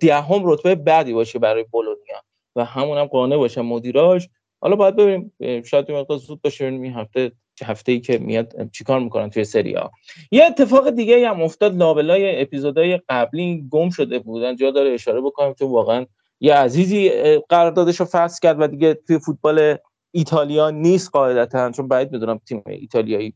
دهم 0.00 0.42
رتبه 0.44 0.74
بعدی 0.74 1.12
باشه 1.12 1.38
برای 1.38 1.64
بولونیا. 1.64 2.22
و 2.56 2.64
همون 2.64 2.98
هم 2.98 3.04
قانع 3.04 3.36
باشه 3.36 3.62
مدیراش. 3.62 4.28
حالا 4.60 4.76
باید 4.76 4.96
ببینیم 4.96 5.32
شاید 5.62 5.90
مقدار 5.90 6.18
زود 6.18 6.42
باشه 6.42 6.64
این 6.64 6.92
هفته 6.92 7.32
هفته 7.64 7.92
ای 7.92 8.00
که 8.00 8.18
میاد 8.18 8.70
چیکار 8.72 9.00
می‌کنن 9.00 9.30
توی 9.30 9.44
سری 9.44 9.74
ها 9.74 9.90
یه 10.30 10.44
اتفاق 10.44 10.90
دیگه 10.90 11.28
هم 11.28 11.42
افتاد 11.42 11.76
لابلای 11.76 12.42
اپیزودهای 12.42 13.00
قبلی 13.08 13.68
گم 13.70 13.90
شده 13.90 14.18
بودن 14.18 14.56
جا 14.56 14.70
داره 14.70 14.90
اشاره 14.90 15.20
بکنم 15.20 15.54
که 15.54 15.64
واقعا 15.64 16.06
یه 16.40 16.54
عزیزی 16.54 17.10
قراردادش 17.48 18.00
رو 18.00 18.06
فصل 18.06 18.38
کرد 18.42 18.60
و 18.60 18.66
دیگه 18.66 18.94
توی 18.94 19.18
فوتبال 19.18 19.76
ایتالیا 20.10 20.70
نیست 20.70 21.10
قاعدتا 21.10 21.70
چون 21.70 21.88
بعید 21.88 22.12
می‌دونم 22.12 22.38
تیم 22.38 22.62
ایتالیایی 22.66 23.34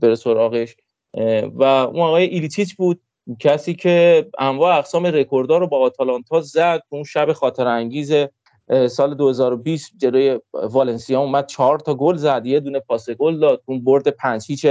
بره 0.00 0.14
سراغش. 0.14 0.76
و 1.54 1.62
اون 1.62 2.00
آقای 2.00 2.24
ایلیچیچ 2.24 2.76
بود 2.76 3.00
کسی 3.40 3.74
که 3.74 4.26
انواع 4.38 4.78
اقسام 4.78 5.06
رکوردها 5.06 5.58
رو 5.58 5.66
با 5.66 5.78
آتالانتا 5.78 6.40
زد 6.40 6.82
اون 6.88 7.04
شب 7.04 7.32
خاطر 7.32 7.66
انگیز 7.66 8.12
سال 8.90 9.14
2020 9.14 9.92
جلوی 9.96 10.40
والنسیا 10.52 11.20
اومد 11.20 11.46
چهار 11.46 11.78
تا 11.78 11.94
گل 11.94 12.16
زد 12.16 12.46
یه 12.46 12.60
دونه 12.60 12.80
پاس 12.80 13.10
گل 13.10 13.40
داد 13.40 13.62
اون 13.64 13.84
برد 13.84 14.08
پنج 14.08 14.44
هیچ 14.48 14.66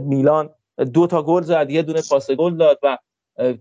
میلان 0.00 0.50
دو 0.92 1.06
تا 1.06 1.22
گل 1.22 1.42
زد 1.42 1.70
یه 1.70 1.82
دونه 1.82 2.00
پاس 2.10 2.30
گل 2.30 2.56
داد 2.56 2.78
و 2.82 2.98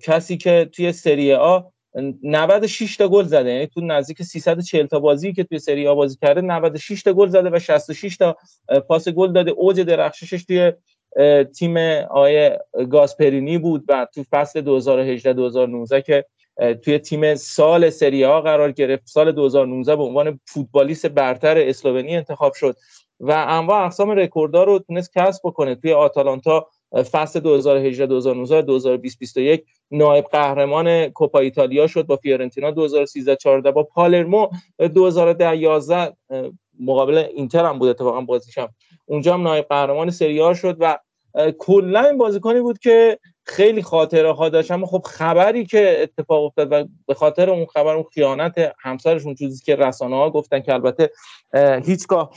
کسی 0.01 0.37
که 0.37 0.69
توی 0.73 0.91
سری 0.91 1.33
آ 1.33 1.59
96 1.95 2.97
تا 2.97 3.07
گل 3.07 3.23
زده. 3.23 3.49
یعنی 3.51 3.67
تو 3.67 3.81
نزدیک 3.81 4.23
340 4.23 4.85
تا 4.85 4.99
بازی 4.99 5.33
که 5.33 5.43
توی 5.43 5.59
سری 5.59 5.87
آ 5.87 5.95
بازی 5.95 6.17
کرده 6.21 6.41
96 6.41 7.03
تا 7.03 7.13
گل 7.13 7.27
زده 7.27 7.49
و 7.49 7.59
66 7.59 8.17
تا 8.17 8.37
پاس 8.87 9.09
گل 9.09 9.33
داده. 9.33 9.51
اوج 9.51 9.81
درخششش 9.81 10.43
توی 10.43 10.71
تیم 11.43 11.77
آقای 12.09 12.51
گاسپرینی 12.91 13.57
بود 13.57 13.83
و 13.87 14.07
تو 14.13 14.23
فصل 14.31 14.61
2018 14.61 15.33
2019 15.33 16.01
که 16.01 16.25
توی 16.83 16.99
تیم 16.99 17.35
سال 17.35 17.89
سری 17.89 18.25
آ 18.25 18.41
قرار 18.41 18.71
گرفت. 18.71 19.07
سال 19.07 19.31
2019 19.31 19.95
به 19.95 20.03
عنوان 20.03 20.39
فوتبالیست 20.47 21.05
برتر 21.05 21.57
اسلوونی 21.57 22.15
انتخاب 22.15 22.53
شد 22.53 22.75
و 23.19 23.45
انواع 23.47 23.85
اقسام 23.85 24.11
رکوردها 24.11 24.63
رو 24.63 24.79
تونست 24.79 25.13
کسب 25.15 25.41
بکنه. 25.43 25.75
توی 25.75 25.93
آتالانتا 25.93 26.67
فصل 27.01 27.39
2018 27.39 28.05
2019 28.05 28.61
2021 28.61 29.65
نایب 29.91 30.25
قهرمان 30.25 31.09
کوپا 31.09 31.39
ایتالیا 31.39 31.87
شد 31.87 32.05
با 32.05 32.15
فیورنتینا 32.15 32.71
2013 32.71 33.35
14 33.35 33.71
با 33.71 33.83
پالرمو 33.83 34.49
2010 34.79 35.57
11 35.57 36.13
مقابل 36.79 37.17
اینتر 37.17 37.65
هم 37.65 37.79
بود 37.79 37.89
اتفاقا 37.89 38.21
بازیشم 38.21 38.69
اونجا 39.05 39.33
هم 39.33 39.41
نایب 39.41 39.65
قهرمان 39.65 40.09
سری 40.09 40.55
شد 40.55 40.77
و 40.79 40.97
کلا 41.57 42.01
این 42.01 42.17
بازیکنی 42.17 42.61
بود 42.61 42.79
که 42.79 43.19
خیلی 43.45 43.81
خاطره 43.81 44.31
ها 44.31 44.49
داشت 44.49 44.71
اما 44.71 44.85
خب 44.85 45.01
خبری 45.05 45.65
که 45.65 45.97
اتفاق 46.01 46.43
افتاد 46.43 46.67
و 46.71 46.87
به 47.07 47.13
خاطر 47.13 47.49
اون 47.49 47.65
خبر 47.65 47.95
اون 47.95 48.05
خیانت 48.13 48.73
همسرشون 48.79 49.35
چیزی 49.35 49.63
که 49.63 49.75
رسانه 49.75 50.15
ها 50.15 50.29
گفتن 50.29 50.59
که 50.59 50.73
البته 50.73 51.11
هیچگاه 51.85 52.31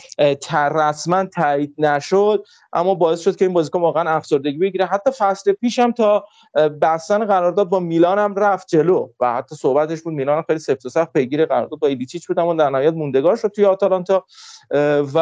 رسما 0.53 1.25
تایید 1.25 1.75
نشد 1.79 2.45
اما 2.73 2.95
باعث 2.95 3.21
شد 3.21 3.37
که 3.37 3.45
این 3.45 3.55
بازیکن 3.55 3.81
واقعا 3.81 4.11
افسردگی 4.11 4.59
بگیره. 4.59 4.87
حتی 4.87 5.11
فصل 5.19 5.53
پیش 5.53 5.79
هم 5.79 5.93
تا 5.93 6.25
بستن 6.83 7.25
قرارداد 7.25 7.69
با 7.69 7.81
میلان 7.81 8.19
هم 8.19 8.35
رفت 8.35 8.69
جلو 8.69 9.09
و 9.21 9.35
حتی 9.35 9.57
صحبتش 9.57 10.03
بود 10.03 10.15
میلان 10.15 10.43
خیلی 10.43 10.59
سفت 10.59 10.87
و 10.87 10.89
سخت 10.89 11.13
پیگیر 11.13 11.47
قرارداد 11.47 11.79
با 11.79 11.89
ایلیچیچ 11.89 12.29
بود 12.29 12.39
اما 12.39 12.55
در 12.55 12.71
نهایت 12.71 12.95
موندگار 12.95 13.37
شد 13.37 13.49
توی 13.49 13.65
آتالانتا. 13.65 14.25
و 15.15 15.19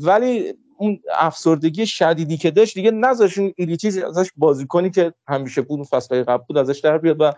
ولی 0.00 0.54
اون 0.78 1.00
افسردگی 1.12 1.86
شدیدی 1.86 2.36
که 2.36 2.50
داشت 2.50 2.74
دیگه 2.74 2.90
نذاش 2.90 3.38
اون 3.38 3.52
ایلیچیز 3.56 3.98
ازش 3.98 4.30
بازیکنی 4.36 4.90
که 4.90 5.12
همیشه 5.28 5.62
بود 5.62 5.76
اون 5.76 5.84
فصل 5.84 6.22
قبل 6.22 6.44
بود 6.48 6.58
ازش 6.58 6.78
در 6.78 6.98
بیاد 6.98 7.16
و 7.20 7.32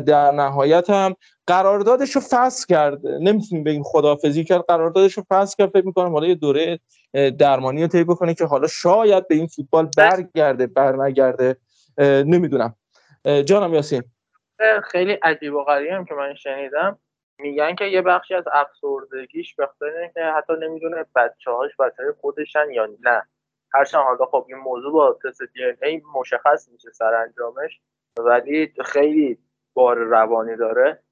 در 0.00 0.30
نهایت 0.30 0.90
هم 0.90 1.14
قراردادش 1.46 2.10
رو 2.10 2.22
فصل 2.30 2.66
کرد 2.68 3.06
نمی‌تونیم 3.06 3.64
بگیم 3.64 3.82
خدافزی 3.82 4.44
کرد 4.44 4.64
قراردادش 4.68 5.12
رو 5.12 5.24
فصل 5.28 5.56
کرد. 5.58 5.70
فکر 5.70 5.86
می‌کنم 5.86 6.12
حالا 6.12 6.26
یه 6.26 6.34
دوره 6.34 6.78
درمانی 7.38 7.82
رو 7.82 7.88
طی 7.88 8.04
بکنه 8.04 8.34
که 8.34 8.44
حالا 8.44 8.66
شاید 8.66 9.28
به 9.28 9.34
این 9.34 9.46
فوتبال 9.46 9.88
برگرده 9.96 10.66
برنگرده. 10.66 11.56
نمی‌دونم. 11.98 12.74
جانم 13.44 13.74
یاسین. 13.74 14.02
خیلی 14.84 15.12
عجیب 15.12 15.54
و 15.54 15.64
غریبه 15.64 16.04
که 16.08 16.14
من 16.14 16.34
شنیدم. 16.34 16.98
میگن 17.40 17.74
که 17.74 17.84
یه 17.84 18.02
بخشی 18.02 18.34
از 18.34 18.44
افسردگیش 18.52 19.54
به 19.54 19.68
که 20.14 20.24
حتی 20.24 20.52
نمی‌دونه 20.60 21.06
بچه 21.14 21.50
هاش 21.50 21.76
بچه 21.76 22.02
خودشن 22.20 22.70
یا 22.70 22.88
نه. 23.00 23.22
هرچند 23.74 24.02
حالا 24.02 24.26
خب 24.26 24.46
این 24.48 24.58
موضوع 24.58 24.92
با 24.92 25.18
تست 25.24 25.42
دی 25.42 25.64
ای 25.82 26.02
مشخص 26.14 26.68
میشه 26.68 26.90
سرانجامش 26.90 27.80
ولی 28.18 28.74
خیلی 28.84 29.38
بار 29.74 29.98
روانی 29.98 30.56
داره 30.56 31.02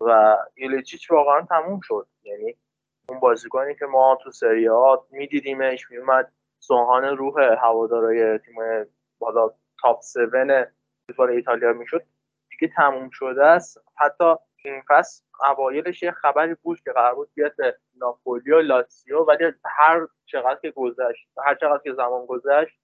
و 0.00 0.36
ایلیچیچ 0.54 1.10
واقعا 1.10 1.42
تموم 1.42 1.80
شد. 1.82 2.06
یعنی 2.24 2.56
اون 3.08 3.20
بازیکنی 3.20 3.74
که 3.74 3.86
ما 3.86 4.18
تو 4.22 4.30
سری 4.30 4.66
ها 4.66 5.06
میدیدیمش 5.10 5.90
میومد 5.90 6.32
سوهان 6.58 7.04
روح 7.04 7.42
هوادارای 7.42 8.38
تیم 8.38 8.54
بالا 9.18 9.50
تاپ 9.82 9.96
7 9.96 10.18
فوتبال 11.06 11.30
ایتالیا 11.30 11.72
می‌شد. 11.72 12.02
دیگه 12.50 12.74
تموم 12.76 13.10
شده 13.10 13.46
است. 13.46 13.84
حتی 13.96 14.34
این 14.70 14.82
فصل 14.88 15.22
اوایلش 15.50 16.02
یه 16.02 16.10
خبری 16.10 16.56
بود 16.62 16.80
که 16.80 16.92
قرار 16.92 17.14
بود 17.14 17.28
بیاد 17.34 17.56
به 17.56 17.76
ناپولی 17.94 18.52
و 18.52 18.60
لاتسیو 18.60 19.18
ولی 19.18 19.44
هر 19.64 20.06
چقدر 20.26 20.58
که 20.62 20.70
گذشت 20.70 21.28
هر 21.44 21.54
چقدر 21.54 21.80
که 21.84 21.92
زمان 21.92 22.26
گذشت 22.26 22.78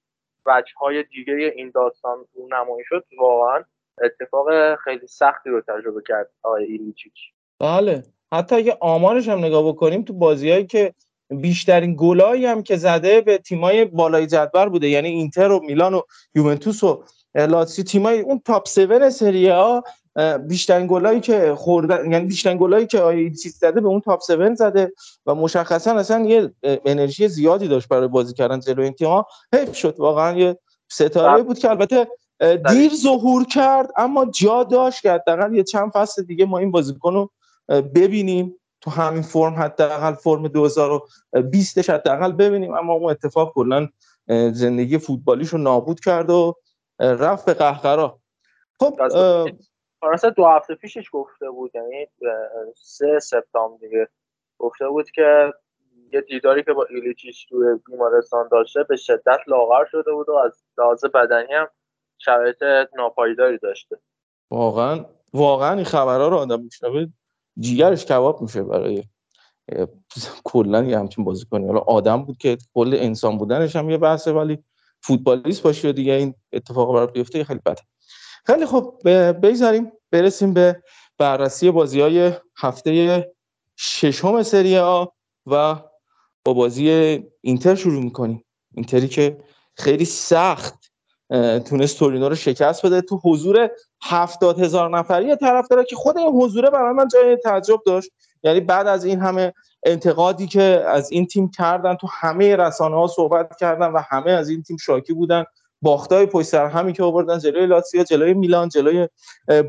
وجه 0.47 0.73
های 0.77 1.03
دیگه 1.03 1.53
این 1.57 1.71
داستان 1.75 2.27
نمایی 2.51 2.85
شد. 2.85 3.05
واقعا 3.19 3.65
اتفاق 4.03 4.75
خیلی 4.75 5.07
سختی 5.07 5.51
رو 5.51 5.61
تجربه 5.61 6.03
کرد 6.09 6.31
آقای 6.43 6.65
ایلیچیچ. 6.65 7.33
بله. 7.61 8.03
حتی 8.33 8.57
اگه 8.57 8.77
آمارش 8.81 9.29
هم 9.29 9.39
نگاه 9.39 9.69
بکنیم 9.69 10.03
تو 10.03 10.13
بازیهایی 10.13 10.67
که 10.67 10.95
بیشترین 11.41 11.95
گلایی 11.99 12.47
هم 12.47 12.63
که 12.63 12.77
زده 12.77 13.21
به 13.21 13.39
تیمای 13.39 13.85
بالای 13.85 14.27
جدول 14.27 14.69
بوده. 14.69 14.89
یعنی 14.89 15.09
اینتر 15.09 15.51
و 15.51 15.61
میلان 15.61 15.95
و 15.95 16.01
یوونتوس 16.35 16.85
و 16.85 17.05
لاتسیو 17.35 17.85
تیمای 17.85 18.21
اون 18.21 18.43
top 18.45 18.69
7 18.79 19.09
سری 19.09 19.49
ها 19.49 19.85
بیشترین 20.49 20.87
گلایی 20.87 21.21
که 21.21 21.55
خوردن 21.55 22.13
یعنی 22.13 22.27
بیشترین 22.27 22.59
گلایی 22.59 22.87
که 22.87 23.01
آی 23.01 23.31
چیز 23.31 23.59
زده 23.59 23.81
به 23.81 23.89
اون 23.89 24.01
top 24.01 24.21
7 24.31 24.55
زده 24.55 24.93
و 25.27 25.35
مشخصا 25.35 25.99
اصلا 25.99 26.25
یه 26.25 26.51
انرژی 26.85 27.29
زیادی 27.29 27.69
داشت 27.69 27.89
برای 27.89 28.09
بازی 28.09 28.35
کردن 28.35 28.61
جلوی 28.61 28.85
این 28.85 28.93
تیم‌ها. 28.93 29.27
حیف 29.55 29.77
شد. 29.77 29.95
واقعا 29.99 30.39
یه 30.39 30.59
ستاره 30.91 31.43
بود 31.43 31.59
که 31.59 31.71
البته 31.71 32.09
دیر 32.69 32.95
ظهور 32.95 33.45
کرد 33.45 33.91
اما 33.97 34.25
جا 34.25 34.65
داشت 34.65 35.03
که 35.03 35.13
حداقل 35.13 35.55
یه 35.55 35.63
چند 35.63 35.91
فصل 35.91 36.23
دیگه 36.23 36.47
ما 36.47 36.59
این 36.59 36.71
بازیکن 36.71 37.15
رو 37.15 37.31
ببینیم. 37.69 38.55
تو 38.83 38.91
همین 38.91 39.23
فرم 39.23 39.55
حداقل 39.55 40.15
فرم 40.15 40.49
2020 40.49 41.91
حداقل 41.91 42.33
ببینیم. 42.33 42.75
اما 42.75 42.93
اون 42.93 43.11
اتفاق 43.11 43.53
کلا 43.55 43.89
زندگی 44.53 44.99
فوتبالیش 44.99 45.49
رو 45.49 45.59
نابود 45.59 46.01
کرد 46.01 46.31
و 46.31 46.55
رفت 47.01 47.47
به 47.47 47.55
قهقرا. 47.55 48.19
خب 48.81 48.99
فرانسه 50.01 50.31
دو 50.31 50.47
هفته 50.47 50.75
پیشش 50.75 51.09
گفته 51.13 51.51
بود 51.51 51.71
یعنی 51.75 52.07
سه 52.77 53.19
سپتامبر 53.19 53.77
دیگه 53.81 54.09
گفته 54.59 54.89
بود 54.89 55.11
که 55.11 55.53
یه 56.13 56.21
دیداری 56.21 56.65
که 56.65 56.73
با 56.73 56.87
ایلیچیش 56.91 57.45
توی 57.45 57.67
بیمارستان 57.87 58.49
داشته 58.53 58.83
به 58.83 58.97
شدت 58.97 59.41
لاغر 59.47 59.85
شده 59.85 60.13
بود 60.13 60.29
و 60.29 60.33
از 60.33 60.65
لحاظ 60.79 61.05
بدنی 61.05 61.53
هم 61.53 61.69
شرایط 62.19 62.63
ناپایداری 62.97 63.59
داشته. 63.59 63.99
واقعا 64.51 65.05
واقعا 65.33 65.75
این 65.75 65.85
خبرها 65.85 66.29
رو 66.29 66.37
آدم 66.37 66.61
میشنوه. 66.61 67.07
جیگرش 67.59 68.05
کباب 68.05 68.43
میشه 68.43 68.63
برای 68.63 69.05
کلا 70.45 70.85
یه 70.85 70.99
همچین 70.99 71.25
بازیکنی. 71.25 71.67
حالا 71.67 71.81
آدم 71.81 72.23
بود 72.23 72.39
که 72.39 72.59
کل 72.75 72.97
انسان 73.01 73.39
بودنش 73.39 73.77
هم 73.77 73.91
یه 73.91 73.99
بحثه 73.99 74.33
ولی 74.33 74.59
فوتبالیست 75.03 75.63
باشی 75.63 75.89
و 75.89 75.93
دیگه 75.93 76.13
این 76.13 76.35
اتفاق 76.53 76.95
برات 76.95 77.13
بیفته 77.13 77.45
خیلی 77.45 77.61
بده. 77.67 77.83
خیلی 78.47 78.67
خب 78.67 78.99
بگذاریم 79.43 79.93
برسیم 80.11 80.55
به 80.55 80.83
بررسی 81.19 81.71
بازی 81.71 82.01
های 82.01 82.33
هفته 82.57 83.33
ششم 83.77 84.43
سری 84.43 84.79
آ 84.79 85.05
و 85.47 85.77
با 86.45 86.53
بازی 86.55 87.19
اینتر 87.41 87.75
شروع 87.75 88.03
می‌کنیم. 88.03 88.45
اینتری 88.75 89.09
که 89.09 89.45
خیلی 89.77 90.05
سخت 90.05 90.82
تونست 91.65 91.99
تورینو 91.99 92.29
رو 92.29 92.35
شکست 92.35 92.87
بده. 92.87 93.01
تو 93.01 93.21
حضور 93.25 93.71
هفتاد 94.03 94.61
هزار 94.61 94.99
نفری 94.99 95.37
طرف 95.37 95.69
داره 95.69 95.85
که 95.85 95.97
خود 95.97 96.19
این 96.19 96.29
حضوره 96.29 96.71
برای 96.71 96.95
من 96.95 97.09
جای 97.09 97.37
تعجب 97.37 97.81
داشت. 97.87 98.11
یعنی 98.43 98.61
بعد 98.61 98.87
از 98.87 99.05
این 99.05 99.21
همه 99.21 99.53
انتقادی 99.87 100.47
که 100.47 100.85
از 100.89 101.13
این 101.13 101.27
تیم 101.27 101.51
کردن 101.51 101.95
تو 101.95 102.07
همه 102.11 102.57
رسانه 102.57 102.97
ها 102.97 103.07
صحبت 103.07 103.57
کردن 103.57 103.87
و 103.87 104.03
همه 104.09 104.31
از 104.31 104.49
این 104.49 104.63
تیم 104.63 104.77
شاکی 104.77 105.13
بودن. 105.13 105.45
باختای 105.83 106.27
پشت 106.27 106.47
سر 106.47 106.67
همی 106.67 106.93
که 106.93 107.03
آوردن 107.03 107.39
جلوی 107.39 107.67
لاتسیا 107.67 108.05
جلوی 108.05 108.35
میلان 108.35 108.69
جلوی 108.69 109.09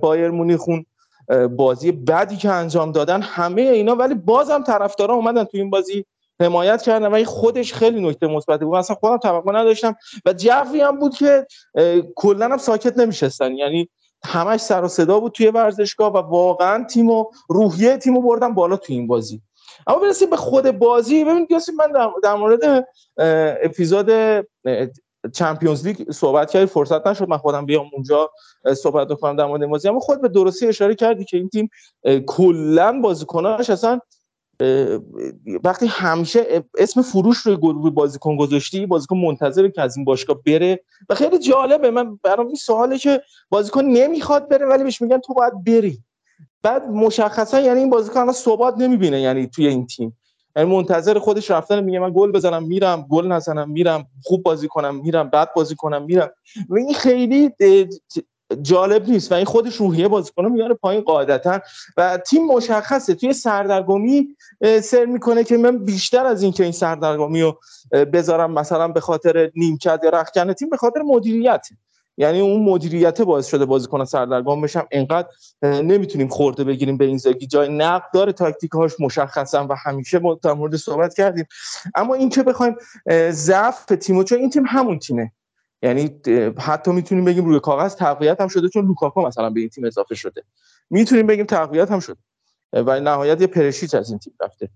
بایر 0.02 0.30
مونیخون 0.30 0.86
بازی 1.56 1.92
بعدی 1.92 2.38
که 2.38 2.50
انجام 2.50 2.92
دادن. 2.92 3.22
همه 3.22 3.62
اینا 3.62 3.96
ولی 3.96 4.16
بازم 4.16 4.64
طرفدارا 4.64 5.16
اومدن 5.16 5.44
تو 5.44 5.58
این 5.58 5.70
بازی 5.70 6.06
حمایت 6.42 6.82
کردن 6.82 7.08
و 7.08 7.24
خودش 7.24 7.74
خیلی 7.74 8.10
نکته 8.10 8.28
مثبتی 8.28 8.66
بود. 8.66 8.76
اصلا 8.76 8.96
خودم 8.96 9.18
توقع 9.18 9.52
نداشتم 9.52 9.96
و 10.26 10.34
جوی 10.34 10.82
هم 10.82 11.00
بود 11.00 11.16
که 11.16 11.48
کلا 12.16 12.46
هم 12.46 12.58
ساکت 12.58 12.98
نمیشستن. 12.98 13.52
یعنی 13.52 13.90
همش 14.26 14.60
سر 14.60 14.84
و 14.84 14.88
صدا 14.88 15.20
بود 15.20 15.32
توی 15.32 15.48
ورزشگاه 15.48 16.14
و 16.14 16.18
واقعا 16.18 16.84
تیم 16.84 17.10
و 17.10 17.26
روحیه 17.50 17.98
تیم 17.98 18.16
رو 18.16 18.22
بردن 18.22 18.54
بالا 18.54 18.78
توی 18.78 18.96
این 18.96 19.08
بازی. 19.08 19.42
اما 19.88 20.00
برسیم 20.00 20.30
به 20.30 20.38
خود 20.38 20.72
بازی. 20.72 21.24
ببینید 21.24 21.50
من 21.78 22.12
در 22.24 22.36
مورد 22.36 22.88
اپیزود 23.64 24.12
چمپیونز 25.34 25.88
لیگ 25.88 26.12
صحبت 26.12 26.52
کردی. 26.52 26.66
فرصت 26.66 27.08
نشد 27.08 27.30
من 27.30 27.38
خودم 27.38 27.66
بیام 27.66 27.86
اونجا 27.94 28.32
صحبت 28.78 29.08
بکنم 29.08 29.36
در 29.36 29.46
مورد 29.46 29.66
بازی. 29.66 29.90
اما 29.90 30.00
خود 30.00 30.22
به 30.22 30.28
درستی 30.28 30.68
اشاره 30.68 30.96
کردی 30.96 31.26
که 31.26 31.38
این 31.38 31.50
تیم 31.50 31.70
کلا 32.26 33.02
بازیکناش 33.02 33.70
اصلا 33.70 34.00
وقتی 35.64 35.88
همیشه 35.88 36.64
اسم 36.78 37.02
فروش 37.02 37.38
روی 37.38 37.58
گروه 37.58 37.90
بازیکن 37.90 38.38
گذاشتی 38.38 38.86
بازیکن 38.86 39.18
منتظره 39.18 39.72
که 39.72 39.82
از 39.82 39.98
این 39.98 40.06
باشگاه 40.06 40.44
بره 40.46 40.84
و 41.10 41.16
خیلی 41.16 41.40
جالبه. 41.40 41.92
من 41.92 42.20
برام 42.24 42.48
این 42.48 42.56
سواله 42.56 42.98
که 42.98 43.22
بازیکن 43.50 43.86
نمی‌خواد 43.86 44.50
بره 44.50 44.66
ولی 44.66 44.84
بهش 44.84 45.02
میگن 45.02 45.18
تو 45.18 45.34
باید 45.34 45.64
بری. 45.64 46.00
بعد 46.64 46.90
مشخصا 46.90 47.60
یعنی 47.60 47.80
این 47.80 47.90
بازیکن 47.90 48.20
الان 48.20 48.34
ثبات 48.34 48.78
نمی‌بینه 48.78 49.22
یعنی 49.22 49.48
توی 49.48 49.68
این 49.68 49.88
تیم. 49.88 50.18
یعنی 50.56 50.76
منتظر 50.76 51.20
خودش 51.20 51.52
رفتن 51.52 51.84
میگه 51.84 52.00
من 52.00 52.12
گل 52.16 52.32
بزنم 52.32 52.64
میرم 52.64 53.08
گل 53.10 53.28
نزنم 53.28 53.70
میرم 53.70 54.08
خوب 54.24 54.44
بازی 54.44 54.68
کنم 54.68 55.02
میرم 55.02 55.30
بد 55.30 55.54
بازی 55.54 55.76
کنم 55.76 56.04
میرم. 56.04 56.30
و 56.70 56.76
این 56.76 56.94
خیلی 56.94 57.52
جالب 58.62 59.10
نیست 59.10 59.32
و 59.32 59.36
این 59.36 59.46
خودش 59.46 59.76
روحیه 59.76 60.08
بازیکن 60.08 60.46
میاره 60.46 60.74
پایین 60.74 61.02
قاعدتا. 61.02 61.60
و 61.98 62.18
تیم 62.18 62.46
مشخصه. 62.46 63.16
توی 63.16 63.34
سردرگمی 63.34 64.28
سر 64.84 65.06
می‌کنه 65.06 65.44
که 65.44 65.58
من 65.58 65.78
بیشتر 65.78 66.26
از 66.26 66.44
اینکه 66.44 66.64
این 66.64 66.72
سردرگمی 66.72 67.42
رو 67.42 67.60
بذارم 68.14 68.52
مثلا 68.52 68.88
به 68.88 69.00
خاطر 69.00 69.52
نیمکت 69.56 70.00
یا 70.04 70.10
رخکن 70.10 70.54
تیم 70.54 70.70
به 70.70 70.78
خاطر 70.78 71.02
مدیریت. 71.02 71.68
یعنی 72.18 72.42
اون 72.42 72.64
مدیریت 72.64 73.22
باعث 73.22 73.48
شده 73.48 73.66
بازیکن 73.66 74.06
سردرگم 74.06 74.62
بشم. 74.62 74.88
انقدر 74.92 75.28
نمی‌تونیم 75.64 76.28
خورده 76.28 76.64
بگیریم 76.64 76.98
به 76.98 77.06
این 77.06 77.18
زاگی. 77.18 77.48
جای 77.48 77.70
نقد 77.70 78.06
داره 78.14 78.34
تاکتیکاش 78.34 78.92
مشخصا 79.00 79.68
و 79.70 79.76
همیشه 79.86 80.22
در 80.44 80.54
مورد 80.54 80.76
صحبت 80.76 81.14
کردیم. 81.14 81.46
اما 81.96 82.14
این 82.14 82.30
که 82.30 82.44
بخوایم 82.44 82.76
ضعف 83.30 83.86
تیمو 83.86 84.24
چون 84.24 84.40
این 84.40 84.50
تیم 84.50 84.64
همون 84.68 85.00
تیمه. 85.00 85.32
یعنی 85.84 86.22
حتی 86.60 86.92
می‌تونیم 86.92 87.26
بگیم 87.26 87.46
روی 87.46 87.60
کاغذ 87.60 87.96
تقویت 87.96 88.42
هم 88.42 88.48
شده 88.48 88.70
چون 88.70 88.86
لوکاکو 88.86 89.22
مثلا 89.22 89.50
به 89.50 89.60
این 89.60 89.70
تیم 89.70 89.86
اضافه 89.86 90.16
شده. 90.16 90.44
می‌تونیم 90.90 91.28
بگیم 91.28 91.46
تقویت 91.46 91.92
هم 91.92 92.00
شده. 92.00 92.18
و 92.74 93.00
نهایت 93.00 93.42
یه 93.42 93.48
پرشیچ 93.48 93.96
از 93.96 94.10
این 94.10 94.20
تیم 94.20 94.34
رفته. 94.42 94.70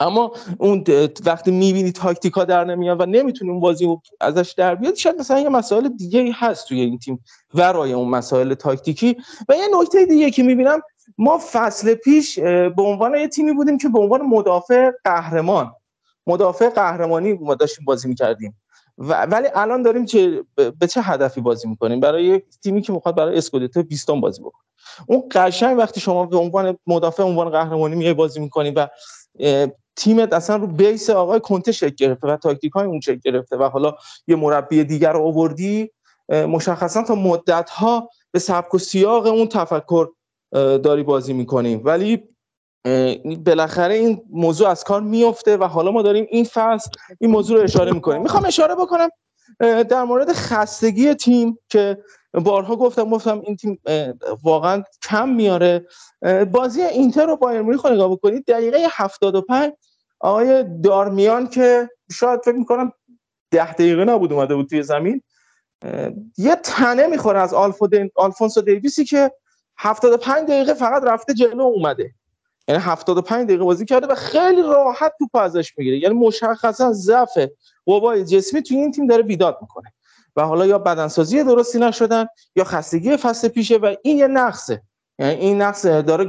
اما 0.00 0.32
اون 0.58 0.84
وقتی 1.26 1.50
می‌بینی 1.50 1.92
تاکتیکا 1.92 2.44
در 2.44 2.64
نمیاد 2.64 3.00
و 3.00 3.06
نمی‌تونی 3.06 3.50
اون 3.50 3.60
بازی 3.60 3.96
ازش 4.20 4.54
در 4.56 4.74
بیاد 4.74 4.94
شاید 4.94 5.16
مثلا 5.16 5.40
یه 5.40 5.48
مسائل 5.48 5.88
دیگه 5.88 6.32
هست 6.34 6.68
توی 6.68 6.80
این 6.80 6.98
تیم 6.98 7.24
ورای 7.54 7.92
اون 7.92 8.08
مسائل 8.08 8.54
تاکتیکی. 8.54 9.16
و 9.48 9.54
یه 9.56 9.68
نکته 9.80 10.06
دیگه 10.06 10.30
که 10.30 10.42
می‌بینم 10.42 10.80
ما 11.18 11.40
فصل 11.52 11.94
پیش 11.94 12.38
به 12.38 12.82
عنوان 12.82 13.14
یه 13.14 13.28
تیمی 13.28 13.52
بودیم 13.52 13.78
که 13.78 13.88
به 13.88 13.98
عنوان 13.98 14.22
مدافع 14.22 14.90
قهرمان 15.04 15.72
مدافع 16.26 16.68
قهرمانی 16.68 17.32
ما 17.32 17.54
داشتیم 17.54 17.84
بازی 17.84 18.08
می‌کردیم. 18.08 18.59
ولی 19.00 19.48
الان 19.54 19.82
داریم 19.82 20.04
چه 20.04 20.44
به 20.54 20.86
چه 20.86 21.02
هدفی 21.02 21.40
بازی 21.40 21.68
می‌کنیم؟ 21.68 22.00
برای 22.00 22.42
تیمی 22.62 22.82
که 22.82 22.92
می‌خواد 22.92 23.14
برای 23.16 23.38
اسکودتو 23.38 23.82
20 23.82 24.10
بازی 24.10 24.42
بکنه. 24.42 24.62
اون 25.06 25.22
قشنگ 25.30 25.78
وقتی 25.78 26.00
شما 26.00 26.26
به 26.26 26.36
عنوان 26.36 26.78
مدافع 26.86 27.22
عنوان 27.22 27.50
قهرمانی 27.50 27.96
میای 27.96 28.14
بازی 28.14 28.40
می‌کنی 28.40 28.70
و 28.70 28.88
تیمت 29.96 30.32
اصلا 30.32 30.56
رو 30.56 30.66
بیس 30.66 31.10
آقای 31.10 31.40
کنته 31.40 31.72
شکل 31.72 31.94
گرفته 31.98 32.28
و 32.28 32.36
تاکتیک 32.36 32.72
های 32.72 32.86
اون 32.86 33.00
شکل 33.00 33.20
گرفته 33.24 33.56
و 33.56 33.62
حالا 33.62 33.94
یه 34.26 34.36
مربی 34.36 34.84
دیگر 34.84 35.12
رو 35.12 35.26
آوردی 35.26 35.90
مشخصا 36.28 37.02
تا 37.02 37.14
مدت 37.14 37.70
ها 37.70 38.08
به 38.32 38.38
سبک 38.38 38.74
و 38.74 38.78
سیاق 38.78 39.26
اون 39.26 39.46
تفکر 39.46 40.08
داری 40.52 41.02
بازی 41.02 41.32
می‌کنیم 41.32 41.80
ولی 41.84 42.22
بالاخره 43.46 43.94
این 43.94 44.22
موضوع 44.30 44.68
از 44.68 44.84
کار 44.84 45.00
میفته 45.00 45.56
و 45.56 45.64
حالا 45.64 45.90
ما 45.90 46.02
داریم 46.02 46.26
این 46.30 46.44
فصل 46.44 46.90
این 47.20 47.30
موضوع 47.30 47.58
رو 47.58 47.64
اشاره 47.64 47.92
می‌کنیم. 47.92 48.22
می‌خوام 48.22 48.44
اشاره 48.44 48.74
بکنم 48.74 49.08
در 49.88 50.02
مورد 50.02 50.32
خستگی 50.32 51.14
تیم 51.14 51.58
که 51.68 51.98
بارها 52.32 52.76
گفتم 52.76 53.10
گفتم 53.10 53.40
این 53.40 53.56
تیم 53.56 53.80
واقعا 54.42 54.82
کم 55.02 55.28
میاره 55.28 55.86
بازی 56.52 56.82
اینتر 56.82 57.26
رو 57.26 57.36
بایر 57.36 57.62
مونیخ 57.62 57.86
نگاه 57.86 58.10
بکنید 58.10 58.44
دقیقه 58.44 58.86
75 58.90 59.72
آقای 60.20 60.64
دارمیان 60.84 61.48
که 61.48 61.88
شاید 62.12 62.40
فکر 62.44 62.56
می‌کنم 62.56 62.92
ده 63.50 63.72
دقیقه 63.72 64.04
نبود 64.04 64.32
اومده 64.32 64.54
بود 64.54 64.68
توی 64.68 64.82
زمین 64.82 65.22
یه 66.38 66.56
تنه 66.64 67.06
می‌خوره 67.06 67.40
از 67.40 67.54
آلفونسو 68.16 68.60
دیویسی 68.60 69.04
که 69.04 69.32
75 69.78 70.48
دقیقه 70.48 70.74
فقط 70.74 71.04
رفته 71.04 71.34
جلو 71.34 71.62
اومده. 71.62 72.14
یعنی 72.70 72.82
75 72.82 73.46
دقیقه 73.46 73.64
بازی 73.64 73.84
کرده 73.84 74.06
و 74.06 74.14
خیلی 74.14 74.62
راحت 74.62 75.12
توپ 75.18 75.36
ازش 75.36 75.72
می‌گیره. 75.78 75.98
یعنی 75.98 76.14
مشخصا 76.14 76.92
ضعف 76.92 77.38
قوای 77.86 78.24
جسمی 78.24 78.62
توی 78.62 78.76
این 78.76 78.92
تیم 78.92 79.06
داره 79.06 79.22
بیداد 79.22 79.58
می‌کنه. 79.60 79.92
و 80.36 80.42
حالا 80.42 80.66
یا 80.66 80.78
بدنسازی 80.78 81.44
درستی 81.44 81.78
نشدن 81.78 82.26
یا 82.56 82.64
خستگی 82.64 83.16
فصل 83.16 83.48
پیشه 83.48 83.76
و 83.76 83.94
این 84.02 84.18
یه 84.18 84.26
نقصه. 84.26 84.82
یعنی 85.18 85.34
این 85.34 85.62
نقص 85.62 85.86
داره 85.86 86.24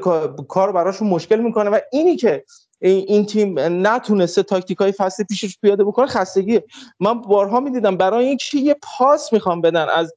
کار 0.48 0.72
براشون 0.72 1.08
مشکل 1.08 1.40
می‌کنه 1.40 1.70
و 1.70 1.80
اینی 1.92 2.16
که 2.16 2.44
این 2.80 3.26
تیم 3.26 3.60
نتونسته 3.88 4.44
تاکتیک 4.44 4.78
های 4.78 4.92
فصل 4.92 5.24
پیشش 5.24 5.60
پیاده 5.60 5.84
بکنه 5.84 6.08
خستگی 6.08 6.62
من 7.00 7.22
بارها 7.22 7.60
می‌دیدم 7.60 7.98
برای 7.98 8.28
اینکه 8.28 8.58
یه 8.58 8.76
پاس 8.82 9.34
می‌خوام 9.34 9.62
بدن 9.62 9.90
از 9.90 10.14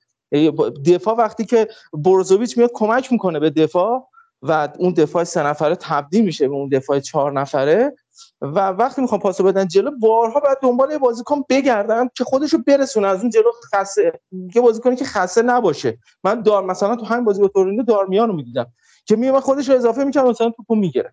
دفاع 0.86 1.16
وقتی 1.16 1.44
که 1.44 1.68
بروزوویچ 1.92 2.58
میاد 2.58 2.70
کمک 2.74 3.12
می‌کنه 3.12 3.40
به 3.40 3.50
دفاع. 3.50 4.06
و 4.46 4.68
اون 4.78 4.92
دفاع 4.92 5.24
سه 5.24 5.42
نفره 5.42 5.74
تبدیل 5.74 6.24
میشه 6.24 6.48
به 6.48 6.54
اون 6.54 6.68
دفاع 6.68 7.00
چهار 7.00 7.32
نفره. 7.32 7.94
و 8.40 8.68
وقتی 8.68 9.02
می‌خوام 9.02 9.20
پاسو 9.20 9.44
بدن 9.44 9.68
جلو 9.68 9.90
بارها 9.90 10.40
باید 10.40 10.58
دنبال 10.62 10.90
یه 10.90 10.98
بازیکن 10.98 11.44
بگردن 11.48 12.08
که 12.16 12.24
خودشو 12.24 12.58
برسونه. 12.66 13.08
از 13.08 13.20
اون 13.20 13.30
جلو 13.30 13.50
خسته 13.74 14.20
یه 14.54 14.62
بازیکنی 14.62 14.96
که 14.96 15.04
خسته 15.04 15.42
نباشه. 15.42 15.98
من 16.24 16.42
دار 16.42 16.64
مثلا 16.64 16.96
تو 16.96 17.04
همین 17.04 17.24
بازی 17.24 17.40
با 17.40 17.48
تورینو 17.48 17.82
دارمیانو 17.82 18.32
می‌دیدم 18.32 18.66
که 19.06 19.16
میومد 19.16 19.42
خودش 19.42 19.68
رو 19.68 19.74
اضافه 19.74 20.04
می‌کرد 20.04 20.26
مثلا 20.26 20.50
توپو 20.50 20.74
می‌گیره. 20.74 21.12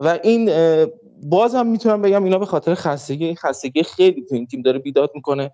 و 0.00 0.18
این 0.22 0.50
باز 1.22 1.54
هم 1.54 1.66
می‌تونم 1.66 2.02
بگم 2.02 2.24
اینا 2.24 2.38
به 2.38 2.46
خاطر 2.46 2.74
خستگی 2.74 3.24
این 3.24 3.36
خستگی 3.36 3.82
خیلی 3.82 4.24
تو 4.28 4.34
این 4.34 4.46
تیم 4.46 4.62
داره 4.62 4.78
بیداد 4.78 5.10
می‌کنه. 5.14 5.52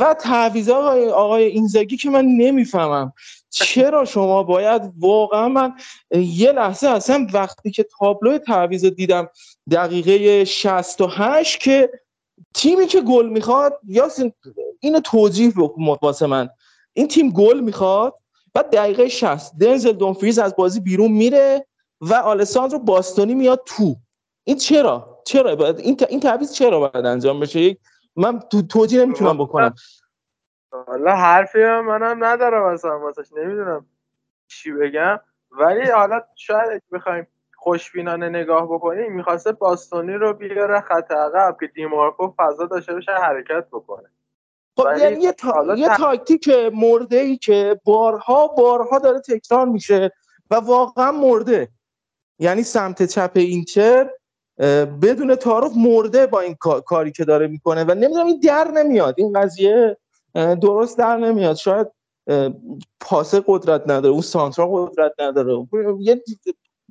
و 0.00 0.14
تعویض 0.14 0.68
آقای 0.68 1.08
آقای 1.08 1.44
اینزاگی 1.44 1.96
که 1.96 2.10
من 2.10 2.24
نمی‌فهمم 2.24 3.12
چرا 3.50 4.04
شما 4.04 4.42
باید 4.42 4.82
واقعا 4.98 5.48
من 5.48 5.74
یه 6.10 6.52
لحظه 6.52 6.88
اصلا 6.88 7.26
وقتی 7.32 7.70
که 7.70 7.86
تابلو 7.98 8.38
تعویض 8.38 8.84
دیدم 8.84 9.28
دقیقه 9.70 10.44
68 10.44 11.60
که 11.60 11.90
تیمی 12.54 12.86
که 12.86 13.00
گل 13.00 13.28
می‌خواد 13.28 13.80
یا 13.86 14.08
اینو 14.80 15.00
توضیح 15.00 15.52
واسه 16.02 16.26
من. 16.26 16.48
این 16.92 17.08
تیم 17.08 17.30
گل 17.30 17.60
می‌خواد 17.60 18.14
بعد 18.54 18.70
دقیقه 18.70 19.08
60 19.08 19.58
دنزل 19.58 19.92
دونفریز 19.92 20.38
از 20.38 20.56
بازی 20.56 20.80
بیرون 20.80 21.12
میره 21.12 21.66
و 22.00 22.14
آلساندرو 22.14 22.78
باستونی 22.78 23.34
میاد 23.34 23.62
تو. 23.66 23.96
این 24.44 24.56
چرا؟ 24.56 25.22
چرا؟ 25.26 25.68
این 25.68 25.96
این 26.08 26.20
تعویض 26.20 26.52
چرا 26.52 26.80
باید 26.80 27.06
انجام 27.06 27.40
بشه؟ 27.40 27.76
من 28.16 28.40
تو 28.40 28.62
توجیه 28.62 29.04
نمی‌تونم 29.04 29.38
بکنم. 29.38 29.74
حالا 30.70 31.14
حرفی 31.16 31.64
منم 31.64 32.24
ندارم 32.24 32.62
اصلا 32.62 32.98
واسش 32.98 33.32
نمی‌دونم 33.32 33.86
چی 34.48 34.72
بگم. 34.72 35.20
ولی 35.50 35.90
حالا 35.90 36.20
شاید 36.34 36.82
بخوایم 36.92 37.26
خوشبینانه 37.56 38.28
نگاه 38.28 38.64
بکنیم 38.64 39.12
می‌خواسته 39.12 39.52
باستونی 39.52 40.14
رو 40.14 40.34
بیاره 40.34 40.80
خط 40.80 41.10
عقب 41.10 41.56
که 41.60 41.66
دیمارکو 41.66 42.34
فضا 42.36 42.66
داشته 42.66 42.92
باشه 42.94 43.12
حرکت 43.12 43.66
بکنه. 43.72 44.08
خب 44.76 44.86
یعنی 44.98 45.22
یه, 45.22 45.32
تا... 45.32 45.74
یه 45.76 45.88
تاکتیک 45.96 46.48
مرده 46.74 47.16
ای 47.16 47.36
که 47.36 47.80
بارها 47.84 48.46
بارها 48.46 48.98
داره 48.98 49.20
تکرار 49.20 49.66
میشه 49.66 50.12
و 50.50 50.54
واقعا 50.54 51.12
مرده. 51.12 51.68
یعنی 52.38 52.62
سمت 52.62 53.02
چپ 53.02 53.30
اینتر 53.34 54.10
بدون 55.02 55.34
تعارف 55.34 55.72
مرده 55.76 56.26
با 56.26 56.40
این 56.40 56.54
کاری 56.86 57.12
که 57.12 57.24
داره 57.24 57.46
می‌کنه. 57.46 57.84
و 57.84 57.90
نمی‌دونم 57.90 58.26
این 58.26 58.40
در 58.40 58.68
نمیاد. 58.68 59.14
این 59.18 59.32
قضیه 59.40 59.96
درست 60.34 60.98
در 60.98 61.16
نمیاد. 61.16 61.56
شاید 61.56 61.86
پاس 63.00 63.34
قدرت 63.46 63.82
نداره 63.82 64.08
اون 64.08 64.20
سانترا 64.20 64.66
قدرت 64.66 65.12
نداره. 65.18 65.66
یه 66.00 66.22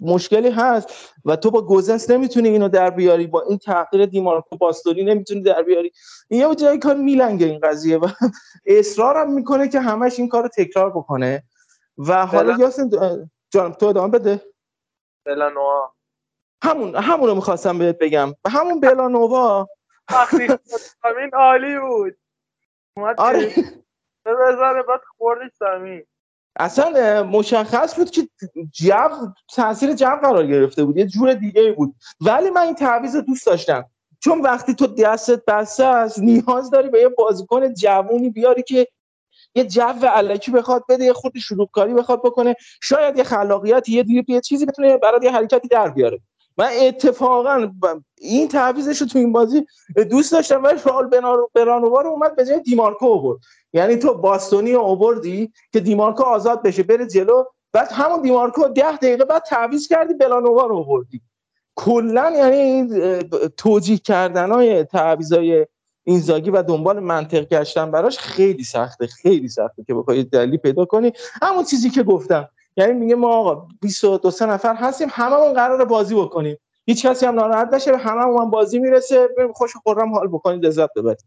مشکلی 0.01 0.49
هست 0.49 1.13
و 1.25 1.35
تو 1.35 1.51
با 1.51 1.61
گزنس 1.61 2.09
نمی‌تونی 2.09 2.49
اینو 2.49 2.69
در 2.69 2.89
بیاری 2.89 3.27
با 3.27 3.41
این 3.41 3.57
تغییر 3.57 4.05
دیمارکو 4.05 4.57
باستوری 4.57 5.03
نمی‌تونی 5.05 5.41
در 5.41 5.63
بیاری. 5.63 5.91
یه 6.29 6.55
جایی 6.55 6.79
کار 6.79 6.95
میلنگه 6.95 7.45
این 7.45 7.59
قضیه 7.59 7.97
و 7.97 8.07
اصرارم 8.65 9.33
می‌کنه 9.33 9.67
که 9.67 9.79
همش 9.79 10.19
این 10.19 10.29
کار 10.29 10.47
تکرار 10.47 10.89
بکنه. 10.89 11.43
و 11.97 12.25
حالا 12.25 12.57
یاسین 12.59 12.91
جانم 13.49 13.73
تو 13.73 13.85
ادامه 13.85 14.19
بده. 14.19 14.41
بلانووا 15.25 15.91
همون 16.63 16.95
همون 16.95 17.29
رو 17.29 17.35
می‌خواستم 17.35 17.77
بهت 17.77 17.97
بگم. 17.97 18.33
همون 18.47 18.79
بلانووا 18.79 19.67
همین 21.03 21.31
عالی 21.33 21.79
بود. 21.79 22.17
آره. 23.17 23.53
بزنه 24.25 24.83
بعد 24.83 25.01
خوردش 25.17 25.51
زمین 25.59 26.03
اصلا 26.59 27.23
مشخص 27.23 27.95
بود 27.95 28.11
که 28.11 28.27
جو 28.71 28.93
تاثیر 29.55 29.93
جو 29.93 30.15
قرار 30.21 30.47
گرفته 30.47 30.83
بود. 30.83 30.97
یه 30.97 31.05
جور 31.05 31.33
دیگه 31.33 31.71
بود. 31.71 31.95
ولی 32.21 32.49
من 32.49 32.61
این 32.61 32.75
تعویض 32.75 33.15
دوست 33.15 33.45
داشتم. 33.45 33.85
چون 34.19 34.41
وقتی 34.41 34.73
تو 34.73 34.87
دستت 34.87 35.45
بسته 35.45 35.85
است 35.85 36.19
نیاز 36.19 36.69
داری 36.69 36.89
به 36.89 36.99
یه 36.99 37.09
بازیکن 37.09 37.73
جوونی 37.73 38.29
بیاری 38.29 38.63
که 38.63 38.87
یه 39.55 39.63
جو 39.63 40.07
علکی 40.13 40.51
بخواد 40.51 40.83
بده 40.89 41.05
یه 41.05 41.13
خود 41.13 41.37
شروع 41.37 41.69
کاری 41.73 41.93
بخواد 41.93 42.19
بکنه. 42.23 42.55
شاید 42.81 43.17
یه 43.17 43.23
خلاقیت 43.23 43.89
یه 43.89 44.03
دیگه 44.03 44.23
یه 44.27 44.41
چیزی 44.41 44.65
بتونه 44.65 44.97
برای 44.97 45.19
یه 45.23 45.31
حرکتی 45.31 45.67
در 45.67 45.89
بیاره. 45.89 46.19
من 46.57 46.69
اتفاقا 46.81 47.71
این 48.17 48.47
تعویزش 48.47 49.01
رو 49.01 49.07
تو 49.07 49.19
این 49.19 49.31
بازی 49.31 49.65
دوست 50.09 50.31
داشتم 50.31 50.63
ولی 50.63 50.79
رال 50.85 51.09
برانووا 51.53 52.01
اومد 52.01 52.35
به 52.35 52.45
جای 52.45 52.59
دیمارکو 52.59 53.05
آورد. 53.05 53.39
یعنی 53.73 53.95
تو 53.95 54.13
باستونی 54.13 54.73
رو 54.73 54.81
آوردی 54.81 55.51
که 55.73 55.79
دیمارکو 55.79 56.23
آزاد 56.23 56.63
بشه 56.63 56.83
بره 56.83 57.07
جلو. 57.07 57.43
بعد 57.73 57.91
همون 57.91 58.21
دیمارکو 58.21 58.67
ده 58.67 58.97
دقیقه 58.97 59.25
بعد 59.25 59.43
تعویض 59.43 59.87
کردی 59.87 60.13
بلانووا 60.13 60.65
رو 60.65 60.77
آوردی. 60.77 61.21
کلا 61.75 62.33
یعنی 62.37 62.55
این 62.55 63.19
توجیه 63.57 63.97
کردن 63.97 64.51
های 64.51 64.83
تعویضای 64.83 65.67
اینزاگی 66.03 66.49
و 66.49 66.63
دنبال 66.63 66.99
منطق 66.99 67.45
گشتن 67.47 67.91
براش 67.91 68.17
خیلی 68.17 68.63
سخته 68.63 69.07
خیلی 69.07 69.47
سخته 69.47 69.83
که 69.83 69.93
بخوای 69.93 70.23
دلیل 70.23 70.57
پیدا 70.57 70.85
کنی. 70.85 71.13
همون 71.41 71.63
چیزی 71.63 71.89
که 71.89 72.03
گفتم. 72.03 72.49
یعنی 72.77 72.93
میگه 72.93 73.15
ما 73.15 73.35
آقا 73.35 73.67
22 73.81 74.31
سه 74.31 74.45
نفر 74.45 74.75
هستیم 74.75 75.07
هممون 75.11 75.53
قرار 75.53 75.85
بازی 75.85 76.15
بکنیم. 76.15 76.57
هیچ 76.85 77.05
کسی 77.05 77.25
هم 77.25 77.35
ناراحت 77.35 77.73
نشه 77.73 77.97
همه 77.97 78.21
هم 78.21 78.49
بازی 78.49 78.79
می‌رسه 78.79 79.29
خوش 79.53 79.75
خورم 79.75 80.13
حال 80.13 80.27
بکنید 80.27 80.65
لذت 80.65 80.93
ببرید 80.95 81.25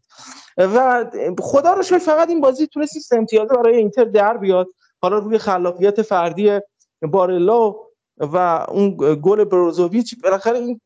و 0.57 1.05
خدا 1.39 1.73
رو 1.73 1.83
شکر 1.83 1.97
فقط 1.97 2.29
این 2.29 2.41
بازی 2.41 2.67
تونست 2.67 2.93
سیستم 2.93 3.17
امتیازه 3.17 3.55
برای 3.55 3.77
اینتر 3.77 4.03
در 4.03 4.37
بیاد. 4.37 4.67
حالا 5.01 5.17
روی 5.17 5.37
خلاقیت 5.37 6.01
فردی 6.01 6.59
بارلا 7.01 7.75
و 8.17 8.65
اون 8.69 8.97
گل 9.21 9.43
بروزوویچ 9.43 10.21
بالاخره 10.23 10.57
این 10.57 10.81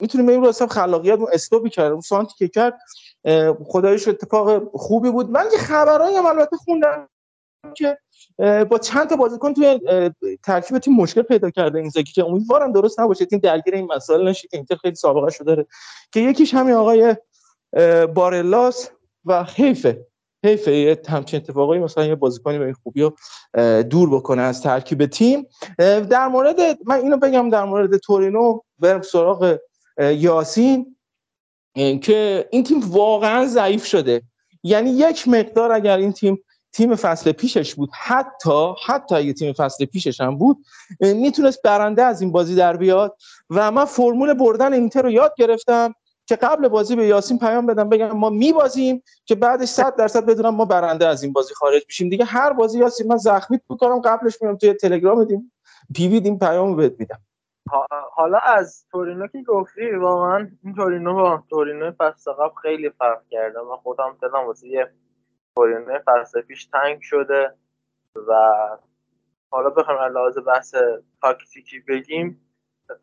می‌تونیم 0.00 0.28
این 0.28 0.42
رو 0.42 0.48
حساب 0.48 0.68
خلاقیت 0.68 1.18
اون 1.18 1.28
استوپی 1.32 1.70
کرد 1.70 1.92
اون 1.92 2.00
سانتی 2.00 2.34
که 2.38 2.48
کرد 2.48 2.78
خدایش 3.64 4.08
اتفاق 4.08 4.70
خوبی 4.76 5.10
بود. 5.10 5.30
من 5.30 5.44
یه 5.52 5.58
خبرایی 5.58 6.16
هم 6.16 6.26
البته 6.26 6.56
خوندم 6.56 7.08
که 7.76 7.98
با 8.70 8.78
چند 8.78 9.08
تا 9.08 9.16
بازیکن 9.16 9.54
توی 9.54 9.80
ترکیب 10.42 10.78
تیم 10.78 10.94
مشکل 10.94 11.22
پیدا 11.22 11.50
کرده 11.50 11.78
این 11.78 11.88
زکی 11.88 12.12
که 12.12 12.24
امیدوارم 12.24 12.72
درست 12.72 13.00
نباشه 13.00 13.24
تیم 13.24 13.38
درگیر 13.38 13.74
این 13.74 13.92
مسائل 13.94 14.28
نشه 14.28 14.48
که 14.48 14.56
اینتر 14.56 14.76
خیلی 14.76 14.94
سابقه 14.94 15.30
شده 15.30 15.44
داره. 15.44 15.66
که 16.12 16.20
یکیش 16.20 16.54
همین 16.54 16.74
آقای 16.74 17.16
بارلاس 18.14 18.90
و 19.24 19.44
حیفه. 19.44 20.06
حیفه 20.44 20.76
یه 20.76 21.00
همچین 21.08 21.40
اتفاقایی 21.40 21.82
مثلا 21.82 22.04
یه 22.04 22.14
بازیکنی 22.14 22.58
به 22.58 22.64
این 22.64 22.74
خوبی 22.74 23.02
رو 23.02 23.16
دور 23.82 24.10
بکنه 24.10 24.42
از 24.42 24.62
ترکیب 24.62 25.06
تیم. 25.06 25.46
در 25.78 26.28
مورد 26.28 26.60
من 26.84 26.96
اینو 26.96 27.16
بگم 27.16 27.50
در 27.50 27.64
مورد 27.64 27.96
تورینو 27.96 28.60
برم 28.78 29.02
سراغ 29.02 29.58
یاسین. 29.98 30.96
که 32.02 32.48
این 32.50 32.64
تیم 32.64 32.80
واقعا 32.80 33.46
ضعیف 33.46 33.86
شده. 33.86 34.22
یعنی 34.62 34.90
یک 34.90 35.28
مقدار 35.28 35.72
اگر 35.72 35.96
این 35.96 36.12
تیم 36.12 36.44
تیم 36.74 36.94
فصل 36.94 37.32
پیشش 37.32 37.74
بود. 37.74 37.90
حتی 37.92 38.74
حتی 38.86 39.14
اگه 39.14 39.32
تیم 39.32 39.52
فصل 39.52 39.84
پیشش 39.84 40.20
هم 40.20 40.38
بود 40.38 40.64
می‌تونست 41.00 41.62
برنده 41.62 42.02
از 42.02 42.20
این 42.20 42.32
بازی 42.32 42.54
در 42.54 42.76
بیاد. 42.76 43.16
و 43.50 43.70
من 43.70 43.84
فرمول 43.84 44.34
بردن 44.34 44.72
اینتر 44.72 45.02
رو 45.02 45.10
یاد 45.10 45.34
گرفتم 45.38 45.94
که 46.26 46.36
قبل 46.36 46.68
بازی 46.68 46.96
به 46.96 47.06
یاسین 47.06 47.38
پیام 47.38 47.66
بدم 47.66 47.88
بگم 47.88 48.10
ما 48.10 48.30
میبازیم 48.30 49.02
که 49.24 49.34
بعدش 49.34 49.68
100 49.68 49.96
درصد 49.96 50.26
بدونم 50.26 50.54
ما 50.54 50.64
برنده 50.64 51.06
از 51.06 51.22
این 51.22 51.32
بازی 51.32 51.54
خارج 51.54 51.82
میشیم. 51.88 52.08
دیگه 52.08 52.24
هر 52.24 52.52
بازی 52.52 52.78
یاسین 52.78 53.08
من 53.08 53.16
زخمی 53.16 53.60
می‌کنم 53.68 54.00
قبلش 54.00 54.42
میام 54.42 54.56
توی 54.56 54.72
تلگرام 54.72 55.24
دیم 55.24 55.52
پی 55.94 56.08
وی 56.08 56.20
دیم 56.20 56.38
پیامو 56.38 56.74
بهت 56.74 56.94
میدم. 56.98 57.18
حالا 58.12 58.38
از 58.38 58.84
تورینو 58.90 59.26
که 59.26 59.42
گفتی 59.42 59.90
واقعا 59.90 60.48
این 60.64 60.74
تورینو 60.74 61.14
با 61.14 61.42
تورینو 61.50 61.92
فصل 61.98 62.32
قبل 62.32 62.54
خیلی 62.62 62.90
فرق 62.90 63.22
کرده. 63.30 63.58
من 63.58 63.76
خودم 63.76 64.16
دلم 64.22 64.46
واسه 64.46 64.92
تورینو 65.54 65.98
فصل 66.06 66.40
پیش 66.40 66.64
تنگ 66.64 67.00
شده 67.00 67.54
و 68.28 68.34
حالا 69.50 69.70
بخوایم 69.70 70.00
لحاظ 70.00 70.38
بحث 70.38 70.74
تاکتیکی 71.22 71.80
بگیم 71.80 72.40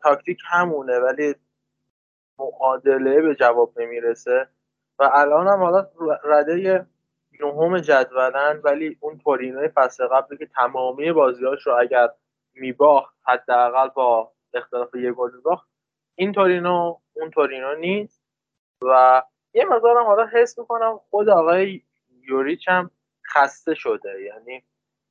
تاکتیک 0.02 0.38
همونه 0.46 0.98
ولی 0.98 1.34
معادله 2.38 3.20
به 3.20 3.34
جواب 3.34 3.80
نمی‌رسه 3.80 4.48
و 4.98 5.10
الان 5.12 5.48
هم 5.48 5.62
حالا 5.62 5.88
رده 6.24 6.86
نهم 7.40 7.78
جدولن 7.78 8.60
ولی 8.64 8.98
اون 9.00 9.18
تورینوی 9.18 9.68
فصل 9.68 10.06
قبل 10.06 10.36
که 10.36 10.46
تمامی 10.46 11.12
بازیاش 11.12 11.66
رو 11.66 11.76
اگر 11.80 12.08
میباخت 12.54 13.14
حداقل 13.26 13.88
با 13.88 14.32
اختلاف 14.54 14.94
یه 14.94 15.12
گل 15.12 15.30
میباخت 15.34 15.68
این 16.14 16.32
تورینو 16.32 16.96
اون 17.12 17.30
تورینو 17.30 17.74
نیست 17.74 18.22
و 18.82 19.22
یه 19.54 19.64
مقدارم 19.64 20.06
حالا 20.06 20.26
حس 20.26 20.58
می‌کنم 20.58 21.00
خود 21.10 21.28
آقای 21.28 21.82
یوریچ 22.28 22.68
هم 22.68 22.90
خسته 23.34 23.74
شده. 23.74 24.22
یعنی 24.22 24.64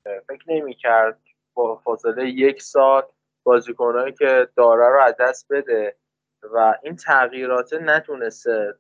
فکر 0.03 0.43
نمی‌کرد 0.47 1.19
با 1.53 1.75
فاصله 1.75 2.29
یک 2.29 2.61
سال 2.61 3.03
بازیکنهایی 3.43 4.13
که 4.13 4.47
داره 4.55 4.87
رو 4.87 5.13
دست 5.19 5.53
بده 5.53 5.95
و 6.43 6.75
این 6.83 6.95
تغییرات 6.95 7.73
نتونسته 7.73 8.73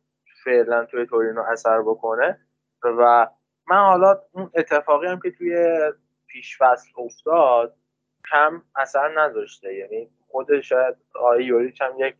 فعلا 0.43 0.85
توی 0.85 1.05
تورینو 1.05 1.41
اثر 1.41 1.81
بکنه. 1.81 2.39
و 2.83 3.27
من 3.67 3.77
حالا 3.85 4.21
اون 4.31 4.51
اتفاقی 4.55 5.07
هم 5.07 5.19
که 5.19 5.31
توی 5.31 5.79
پیشفصل 6.27 6.89
افتاد 6.97 7.75
کم 8.31 8.63
اثر 8.75 9.21
نداشته 9.21 9.73
یعنی 9.75 10.09
خود 10.27 10.61
شاید 10.61 10.95
آقای 11.15 11.45
یوریچ 11.45 11.81
هم 11.81 11.93
یک 11.97 12.15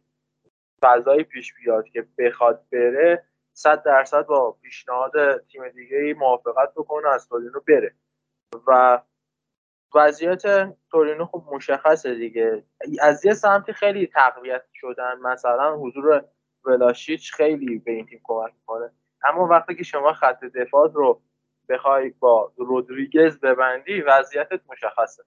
فضایی 0.81 1.23
پیش 1.23 1.53
بیاد 1.53 1.85
که 1.85 2.07
بخواد 2.17 2.65
بره. 2.71 3.25
صد 3.61 3.83
درصد 3.83 4.25
با 4.25 4.51
پیشنهاد 4.51 5.45
تیم 5.45 5.69
دیگه 5.69 6.15
موافقت 6.19 6.73
بکنه 6.75 7.09
از 7.09 7.27
تورینو 7.27 7.59
بره. 7.67 7.95
و 8.67 9.01
وضعیت 9.95 10.41
تورینو 10.91 11.25
خب 11.25 11.43
مشخصه 11.51 12.15
دیگه. 12.15 12.63
از 13.01 13.25
یه 13.25 13.33
سمتی 13.33 13.73
خیلی 13.73 14.07
تقویت 14.07 14.63
شدن. 14.73 15.19
مثلا 15.23 15.75
حضور 15.75 16.25
ولاشیچ 16.65 17.33
خیلی 17.33 17.79
به 17.79 17.91
این 17.91 18.05
تیم 18.05 18.21
کمک 18.23 18.53
می‌کنه. 18.53 18.91
اما 19.23 19.47
وقتی 19.47 19.75
که 19.75 19.83
شما 19.83 20.13
خط 20.13 20.43
دفاع 20.43 20.91
رو 20.93 21.21
بخوای 21.69 22.09
با 22.09 22.51
رودریگز 22.57 23.39
ببندی 23.39 24.01
وضعیتت 24.01 24.59
مشخصه. 24.69 25.23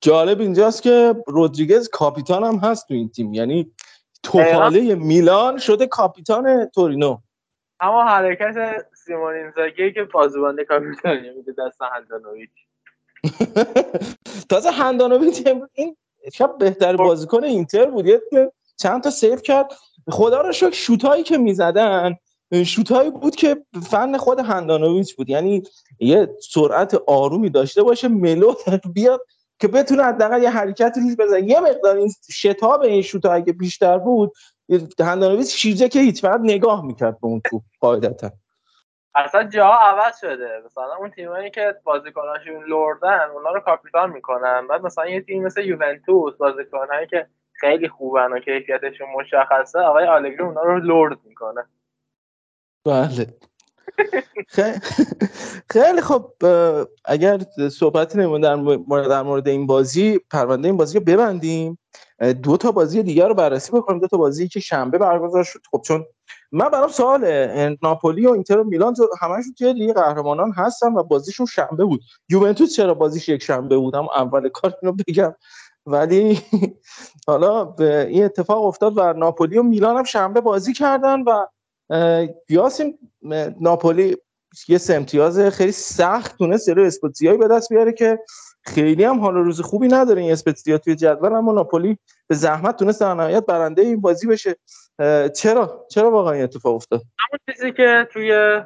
جالب 0.00 0.40
اینجاست 0.40 0.82
که 0.82 1.14
رودریگز 1.26 1.88
کاپیتان 1.88 2.44
هم 2.44 2.56
هست 2.56 2.88
تو 2.88 2.94
این 2.94 3.08
تیم. 3.08 3.34
یعنی 3.34 3.72
توپاله 4.22 4.94
میلان 4.94 5.58
شده 5.58 5.86
کاپیتان 5.86 6.66
تورینو. 6.66 7.18
اما 7.80 8.04
حرکت 8.04 8.86
سیمون 8.94 9.34
اینزاگی 9.34 9.92
که 9.92 10.04
بازوبند 10.04 10.60
کاپیتانی 10.60 11.30
میده 11.30 11.54
دست 11.58 11.78
هندانویچ. 11.82 12.50
تازه 14.50 14.70
هندانویچ 14.70 15.46
این 15.72 15.96
شب 16.32 16.58
بهتر 16.58 16.96
بازیکن 16.96 17.44
اینتر 17.44 17.90
بود. 17.90 18.06
چند 18.76 19.02
تا 19.02 19.10
سیو 19.10 19.36
کرد. 19.36 19.72
خدا 20.08 20.40
رو 20.40 20.52
شکر 20.52 20.70
شوتایی 20.70 21.22
که 21.22 21.38
می‌زدن 21.38 22.16
شوتایی 22.66 23.10
بود 23.10 23.36
که 23.36 23.56
فن 23.90 24.16
خود 24.16 24.38
هندانویچ 24.38 25.16
بود. 25.16 25.28
یعنی 25.28 25.62
یه 25.98 26.28
سرعت 26.50 26.94
آرومی 27.06 27.50
داشته 27.50 27.82
باشه 27.82 28.08
ملو 28.08 28.54
بیاد 28.94 29.26
که 29.62 29.68
بتونه 29.68 30.02
حداقل 30.04 30.42
یه 30.42 30.50
حرکتی 30.50 31.00
روش 31.00 31.16
بزنه. 31.16 31.42
یه 31.42 31.60
مقدار 31.60 31.96
این 31.96 32.10
شتاب 32.30 32.80
این 32.80 33.02
شوتایی 33.02 33.44
که 33.44 33.52
بیشتر 33.52 33.98
بود 33.98 34.32
هندانویچ 35.00 35.56
شیرجه 35.56 35.88
که 35.88 36.00
هیچ 36.00 36.22
فقط 36.22 36.40
نگاه 36.42 36.86
می‌کرد 36.86 37.20
به 37.20 37.26
اون 37.26 37.40
تو 37.50 37.62
قاعدتا. 37.80 38.30
اصلا 39.14 39.44
جا 39.44 39.68
عوض 39.68 40.20
شده. 40.20 40.62
مثلا 40.66 40.96
اون 40.98 41.10
تیمایی 41.10 41.50
که 41.50 41.74
بازیکناشون 41.84 42.64
لردن 42.68 43.30
اونا 43.34 43.50
رو 43.50 43.60
کاپیتان 43.60 44.10
می‌کنن. 44.10 44.66
بعد 44.68 44.82
مثلا 44.82 45.06
یه 45.06 45.20
تیم 45.20 45.44
مثل 45.44 45.62
یوونتوس 45.62 46.36
بازیکنایی 46.36 47.06
که 47.06 47.26
خیلی 47.52 47.88
خوبن 47.88 48.32
و 48.32 48.38
کیفیتشون 48.38 49.08
مشخصه 49.16 49.78
آقای 49.78 50.06
آلگری 50.06 50.42
اونا 50.42 50.62
رو 50.62 50.78
لرد 50.78 51.18
می‌کنه. 51.24 51.64
بله. 52.86 53.26
خیلی 55.70 56.00
خب 56.00 56.32
اگر 57.04 57.40
صحبتی 57.72 58.18
نمون 58.18 58.40
در 59.08 59.22
مورد 59.22 59.48
این 59.48 59.66
بازی 59.66 60.18
پرونده 60.30 60.68
این 60.68 60.76
بازی 60.76 60.98
رو 60.98 61.04
ببندیم. 61.04 61.78
دو 62.42 62.56
تا 62.56 62.72
بازی 62.72 63.02
دیگر 63.02 63.28
رو 63.28 63.34
بررسی 63.34 63.72
بکنیم. 63.72 64.00
دو 64.00 64.06
تا 64.06 64.16
بازی 64.16 64.48
که 64.48 64.60
شنبه 64.60 64.98
برگزار 64.98 65.44
شد. 65.44 65.60
خب 65.70 65.82
چون 65.86 66.04
من 66.52 66.68
برام 66.68 66.88
سوال 66.88 67.26
ناپولی 67.82 68.26
و 68.26 68.30
اینتر 68.30 68.58
و 68.58 68.64
میلان 68.64 68.94
همشون 69.20 69.54
توی 69.58 69.72
لیگ 69.72 69.92
قهرمانان 69.94 70.52
هستن 70.56 70.94
و 70.94 71.02
بازیشون 71.02 71.46
شنبه 71.46 71.84
بود. 71.84 72.00
یوونتوس 72.28 72.76
چرا 72.76 72.94
بازیش 72.94 73.28
یک 73.28 73.42
شنبه 73.42 73.76
بود؟ 73.76 73.94
هم 73.94 74.08
اول 74.16 74.48
کار 74.48 74.74
اینو 74.82 74.96
بگم. 75.08 75.34
ولی 75.86 76.40
حالا 77.28 77.64
به 77.64 78.06
این 78.10 78.24
اتفاق 78.24 78.64
افتاد 78.64 78.98
و 78.98 79.12
ناپولی 79.12 79.58
و 79.58 79.62
میلان 79.62 79.96
هم 79.96 80.04
شنبه 80.04 80.40
بازی 80.40 80.72
کردن 80.72 81.22
و 81.22 81.46
یاسین 82.48 82.98
ناپولی 83.60 84.16
یه 84.68 84.78
امتیاز 84.90 85.40
خیلی 85.40 85.72
سخت 85.72 86.38
تونست 86.38 86.66
سری 86.66 86.86
اسپتزیایی 86.86 87.38
به 87.38 87.48
دست 87.48 87.68
بیاره 87.72 87.92
که 87.92 88.18
خیلی 88.64 89.04
هم 89.04 89.20
حال 89.20 89.34
روز 89.34 89.60
خوبی 89.60 89.88
نداره 89.88 90.20
این 90.20 90.32
اسپتزیا 90.32 90.78
توی 90.78 90.96
جدول 90.96 91.32
اما 91.32 91.52
ناپولی 91.52 91.98
به 92.28 92.34
زحمت 92.34 92.78
تونست 92.78 93.00
در 93.00 93.14
نهایت 93.14 93.46
برنده 93.46 93.82
این 93.82 94.00
بازی 94.00 94.26
بشه. 94.26 94.56
چرا؟ 95.36 95.86
چرا 95.90 96.10
واقعا 96.10 96.32
این 96.32 96.42
اتفاق 96.42 96.74
افتاد؟ 96.74 97.02
همون 97.18 97.38
چیزی 97.50 97.72
که 97.72 98.08
توی 98.12 98.60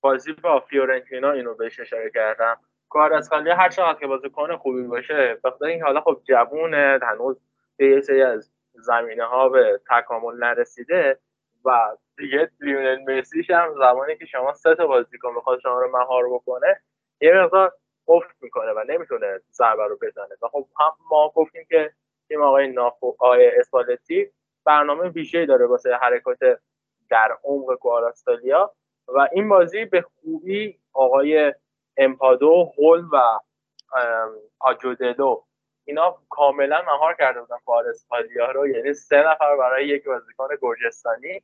بازی 0.00 0.32
با 0.32 0.60
فیورنتینا 0.60 1.32
اینو 1.32 1.54
بهش 1.54 1.80
اشاره 1.80 2.10
کردم 2.14 2.56
کار 2.88 3.14
از 3.14 3.28
خالی 3.28 3.50
هر 3.50 3.68
چقدر 3.68 3.98
که 3.98 4.06
بازیکن 4.06 4.56
خوبی 4.56 4.82
باشه 4.82 5.38
بخاطر 5.44 5.64
این 5.64 5.82
حالا 5.82 6.00
خب 6.00 6.20
جوونه 6.24 6.98
هنوز 7.02 7.36
به 7.76 7.86
یه 7.86 8.00
سری 8.00 8.22
از 8.22 8.50
زمینه 8.74 9.24
ها 9.24 9.48
به 9.48 9.80
تکامل 9.90 10.34
نرسیده 10.38 11.18
و 11.64 11.96
دیگه 12.20 12.50
لیونل 12.60 13.18
مسیش 13.18 13.50
هم 13.50 13.74
زمانی 13.78 14.16
که 14.16 14.26
شما 14.26 14.52
سه 14.52 14.74
تا 14.74 14.86
بازیکن 14.86 15.32
می‌خواد 15.34 15.60
شما 15.60 15.80
رو 15.80 15.98
مهار 15.98 16.28
بکنه 16.28 16.80
یه 17.20 17.32
مقدار 17.32 17.72
افت 18.08 18.36
می‌کنه 18.40 18.72
و 18.72 18.84
نمی‌تونه 18.88 19.40
ضربه 19.52 19.86
رو 19.86 19.98
بزنه. 20.02 20.34
و 20.42 20.48
خب 20.48 20.66
هم 20.80 20.92
ما 21.10 21.32
گفتیم 21.34 21.64
که 21.68 21.92
تیم 22.28 22.42
آقای 22.42 22.68
نافو 22.68 23.16
آقای 23.18 23.50
اسپالتی 23.58 24.30
برنامه 24.64 25.08
ویژه‌ای 25.08 25.46
داره 25.46 25.66
واسه 25.66 25.94
حرکات 25.94 26.38
در 27.10 27.36
عمق 27.44 27.78
گواراستالیا 27.80 28.74
و 29.08 29.28
این 29.32 29.48
بازی 29.48 29.84
به 29.84 30.02
خوبی 30.02 30.78
آقای 30.92 31.54
امپادو 31.96 32.72
هول 32.78 33.04
و 33.12 33.38
آجودلو 34.58 35.42
اینا 35.84 36.18
کاملا 36.30 36.82
مهار 36.82 37.14
کرده 37.14 37.40
بودن 37.40 37.56
فارسپالیا 37.64 38.50
رو. 38.50 38.68
یعنی 38.68 38.92
سه 38.92 39.16
نفر 39.16 39.56
برای 39.56 39.88
یک 39.88 40.04
بازیکن 40.04 40.48
گرجستانی. 40.62 41.42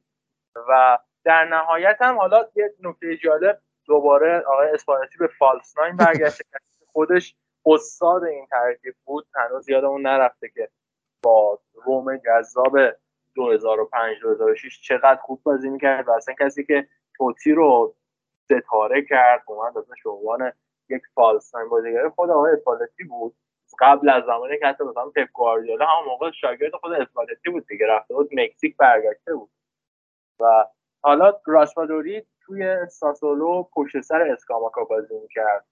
و 0.69 0.99
در 1.25 1.45
نهایت 1.45 1.97
هم 2.01 2.19
حالا 2.19 2.49
یه 2.57 2.75
نکته 2.83 3.17
جالب 3.17 3.61
دوباره 3.87 4.41
آقای 4.41 4.69
اسپانتی 4.69 5.19
به 5.19 5.27
فالس 5.27 5.79
ناین 5.79 5.97
برگشته 5.97 6.45
خودش 6.93 7.37
استاد 7.67 8.25
این 8.25 8.47
ترکیب 8.47 8.95
بود. 9.05 9.27
هنوز 9.35 9.69
یادمون 9.69 10.07
نرفته 10.07 10.49
که 10.49 10.69
با 11.23 11.59
روم 11.75 12.17
جذاب 12.17 12.79
2005 13.35 14.17
2006 14.23 14.81
چقدر 14.81 15.21
خوب 15.23 15.43
بازی 15.43 15.71
می‌کرد 15.71 16.09
و 16.09 16.11
اصلا 16.11 16.35
کسی 16.41 16.65
که 16.65 16.89
توتی 17.17 17.53
رو 17.53 17.95
ستاره 18.45 19.03
کرد 19.03 19.43
اومد 19.47 19.79
اصلا 19.79 19.95
شوان 20.03 20.53
یک 20.89 21.03
فالس 21.15 21.55
ناین 21.55 21.69
بازیگر. 21.69 22.09
خود 22.09 22.31
آقای 22.31 22.53
اسپالتی 22.53 23.05
بود. 23.05 23.35
قبل 23.81 24.09
از 24.09 24.25
زمانی 24.25 24.59
که 24.59 24.67
حتی 24.67 24.85
مثلا 24.85 25.11
پپ 25.11 25.29
گواردیولا 25.33 25.87
همون 25.87 26.05
موقع 26.09 26.31
شاگرد 26.31 26.75
خود 26.75 26.93
اسپالتی 26.93 27.51
بود 27.51 27.67
دیگه. 27.67 27.87
رفته 27.87 28.15
بود 28.15 28.31
مکزیک 28.35 28.77
برگشته 28.77 29.35
بود. 29.35 29.51
و 30.41 30.67
حالا 31.03 31.33
راسپادوری 31.47 32.27
توی 32.47 32.87
ساسولو 32.89 33.63
پشت 33.63 34.01
سر 34.01 34.23
اسکاماکا 34.23 34.85
بازی 34.85 35.19
می‌کرد. 35.19 35.65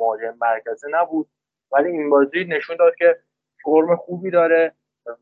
مهاجم 0.00 0.36
مرکزی 0.40 0.86
نبود 0.90 1.28
ولی 1.72 1.90
این 1.90 2.10
بازی 2.10 2.44
نشون 2.44 2.76
داد 2.76 2.94
که 2.94 3.18
فرم 3.64 3.96
خوبی 3.96 4.30
داره 4.30 4.72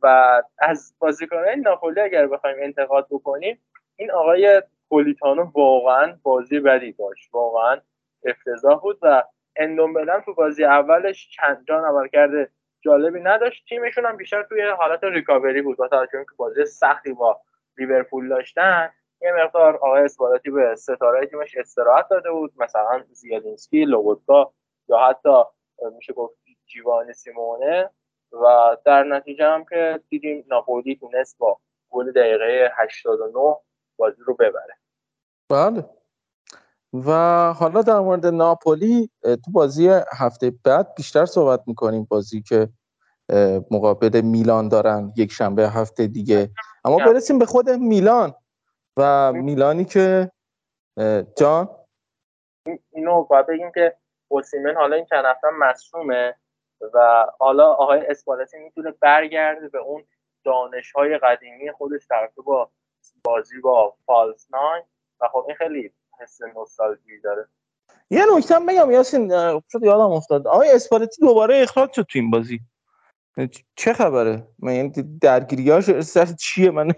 و 0.02 0.42
از 0.58 0.94
بازیکنان 0.98 1.58
ناپولی 1.58 2.00
اگر 2.00 2.26
بخوایم 2.26 2.56
انتقاد 2.60 3.06
بکنیم 3.10 3.62
این 3.96 4.10
آقای 4.10 4.62
پولیتانو 4.88 5.50
واقعا 5.54 6.18
بازی 6.22 6.60
بدی 6.60 6.92
داشت. 6.92 7.34
واقعا 7.34 7.80
افتضاح 8.24 8.80
بود 8.80 8.98
و 9.02 9.22
اندومبلن 9.56 10.20
تو 10.20 10.34
بازی 10.34 10.64
اولش 10.64 11.30
چند 11.36 11.64
جان 11.68 11.84
عمل 11.84 12.08
کرده 12.08 12.50
جالبی 12.80 13.20
نداشت. 13.20 13.64
تیمشون 13.68 14.06
هم 14.06 14.16
بیشتر 14.16 14.42
توی 14.42 14.62
حالت 14.62 15.04
ریکاوری 15.04 15.62
بود 15.62 15.76
با 15.76 15.88
توجه 15.88 16.24
که 16.24 16.36
بازی 16.36 16.64
سختی 16.64 17.12
با 17.12 17.40
لیورپول 17.78 18.28
داشتن 18.28 18.90
یه 19.22 19.32
مقدار 19.44 19.76
آقای 19.76 20.02
اسپالاتی 20.02 20.50
به 20.50 20.74
ستاره 20.76 21.26
تیمش 21.26 21.56
استراحت 21.56 22.08
داده 22.08 22.30
بود 22.30 22.52
مثلا 22.56 23.04
زیادینسکی 23.12 23.84
لوبوتکا 23.84 24.52
یا 24.88 24.98
حتی 24.98 25.42
میشه 25.96 26.12
گفت 26.12 26.34
جیوانی 26.66 27.12
سیمونه 27.12 27.90
و 28.32 28.76
در 28.84 29.04
نتیجه 29.04 29.44
هم 29.44 29.64
که 29.64 30.00
دیدیم 30.08 30.44
ناپولی 30.48 30.96
تونست 30.96 31.38
با 31.38 31.58
گل 31.90 32.12
دقیقه 32.12 32.70
89 32.78 33.56
بازی 33.96 34.22
رو 34.26 34.34
ببره. 34.34 34.76
بله. 35.48 35.84
و 37.06 37.10
حالا 37.52 37.82
در 37.82 37.98
مورد 37.98 38.26
ناپولی 38.26 39.10
تو 39.22 39.50
بازی 39.52 39.88
هفته 40.18 40.52
بعد 40.64 40.94
بیشتر 40.94 41.26
صحبت 41.26 41.60
می‌کنیم 41.66 42.06
بازی 42.10 42.42
که 42.42 42.68
مقابل 43.70 44.20
میلان 44.20 44.68
دارن 44.68 45.12
یک 45.16 45.32
شنبه 45.32 45.68
هفته 45.68 46.06
دیگه. 46.06 46.50
اما 46.84 46.96
برسیم 46.96 47.38
به 47.38 47.46
خود 47.46 47.70
میلان. 47.70 48.34
و 48.96 49.32
میلانی 49.32 49.84
که 49.84 50.30
جان؟ 51.36 51.68
اینو 52.92 53.22
باید 53.22 53.46
بگیم 53.46 53.72
که 53.74 53.96
اوسیمن 54.28 54.74
حالا 54.74 54.96
این 54.96 55.04
چند 55.04 55.24
هفته 55.24 55.48
مصومه 55.58 56.34
و 56.94 57.26
حالا 57.38 57.72
آقای 57.72 58.06
اسپالتی 58.06 58.58
می‌تونه 58.58 58.90
برگرده 59.00 59.68
به 59.68 59.78
اون 59.78 60.04
دانش 60.44 60.92
های 60.92 61.18
قدیمی 61.18 61.72
خودش 61.72 62.06
در 62.10 62.30
با 62.46 62.70
بازی 63.24 63.60
با 63.60 63.96
فالس 64.06 64.46
ناین. 64.50 64.82
و 65.20 65.28
خب 65.28 65.44
این 65.46 65.56
خیلی 65.56 65.92
حس 66.20 66.38
نوستالژی 66.56 67.20
داره. 67.24 67.48
یه 68.10 68.24
نکته 68.36 68.54
بگم 68.68 68.90
یاسین 68.90 69.28
شد 69.68 69.82
یادم 69.82 70.12
افتاد. 70.12 70.46
آقای 70.46 70.72
اسپالتی 70.72 71.20
دوباره 71.20 71.62
اخراج 71.62 71.92
شد 71.92 72.02
تو 72.02 72.18
این 72.18 72.30
بازی. 72.30 72.60
چه 73.76 73.92
خبره؟ 73.92 74.46
من 74.58 74.74
یعنی 74.74 75.18
درگیریاش 75.20 76.00
سر 76.00 76.26
چیه؟ 76.26 76.70
من 76.70 76.88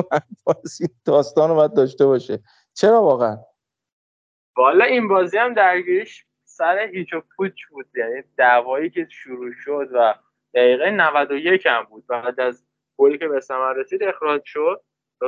بازی 0.46 0.86
داستان 1.04 1.50
رو 1.50 1.54
باید 1.56 1.74
داشته 1.74 2.06
باشه. 2.06 2.42
چرا 2.74 3.02
واقعا؟ 3.02 3.36
والا 4.56 4.84
این 4.84 5.08
بازی 5.08 5.38
هم 5.38 5.54
درگیریش 5.54 6.26
سر 6.44 6.78
هیچ 6.78 7.12
و 7.14 7.22
پوچ 7.36 7.66
بود. 7.70 7.86
یعنی 7.96 8.22
دعوایی 8.36 8.90
که 8.90 9.08
شروع 9.10 9.52
شد 9.64 9.88
و 9.92 10.14
دقیقه 10.54 10.90
91 10.90 11.66
هم 11.66 11.82
بود. 11.84 12.06
بعد 12.06 12.40
از 12.40 12.64
گلی 12.96 13.18
که 13.18 13.28
به 13.28 13.40
ثمر 13.40 13.72
رسید 13.72 14.02
اخراج 14.02 14.42
شد 14.44 14.82
و 15.20 15.26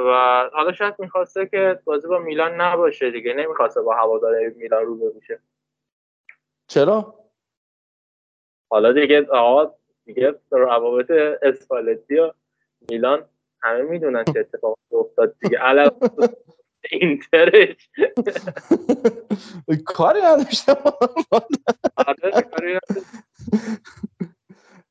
حالا 0.52 0.72
شاید 0.72 0.94
می‌خواسته 0.98 1.47
که 1.47 1.80
بازی 1.84 2.09
با 2.09 2.18
میلان 2.18 2.60
نباشه 2.60 3.10
دیگه. 3.10 3.34
نمی‌خواسته 3.34 3.82
با 3.82 3.94
هواداره 3.94 4.55
میلان 4.56 4.84
رو 4.84 5.12
بشه 5.12 5.40
چرا؟ 6.66 7.14
حالا 8.70 8.93
دیگه 8.93 9.26
آقا 9.26 9.74
دیگه 10.07 10.35
روابط 10.51 11.11
اسپالتی 11.43 12.19
و 12.19 12.33
میلان 12.91 13.24
همه 13.62 13.83
می‌دونن 13.83 14.24
چه 14.24 14.41
اتفاقی 14.41 14.81
افتاد 14.93 15.35
دیگه. 15.41 15.59
علاوه 15.59 16.28
اینترش. 16.91 17.91
کاری 19.87 20.20
نداشته 20.20 20.77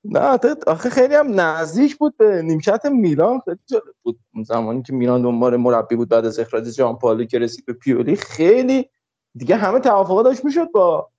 نه 0.04 0.40
آخه 0.68 0.90
خیلی 0.90 1.16
هم 1.16 1.40
نزدیک 1.40 1.98
بود 1.98 2.18
به 2.18 2.42
نیمکت 2.42 2.86
میلان. 2.86 3.40
خیلی 3.40 3.58
جالب 3.66 3.96
بود. 4.04 4.20
زمانی 4.46 4.82
که 4.82 4.94
میلان 4.94 5.22
دنبال 5.22 5.56
مربی 5.56 5.96
بود 5.96 6.10
بعد 6.10 6.26
از 6.26 6.40
اخراج 6.40 6.64
جان 6.64 6.98
پالی 6.98 7.28
که 7.28 7.40
رسید 7.40 7.66
به 7.66 7.74
پیولی 7.74 8.16
خیلی 8.16 8.90
دیگه 9.36 9.56
همه 9.56 9.80
توافقات 9.80 10.26
داشت 10.26 10.46
می‌شد 10.46 10.72
با 10.72 11.10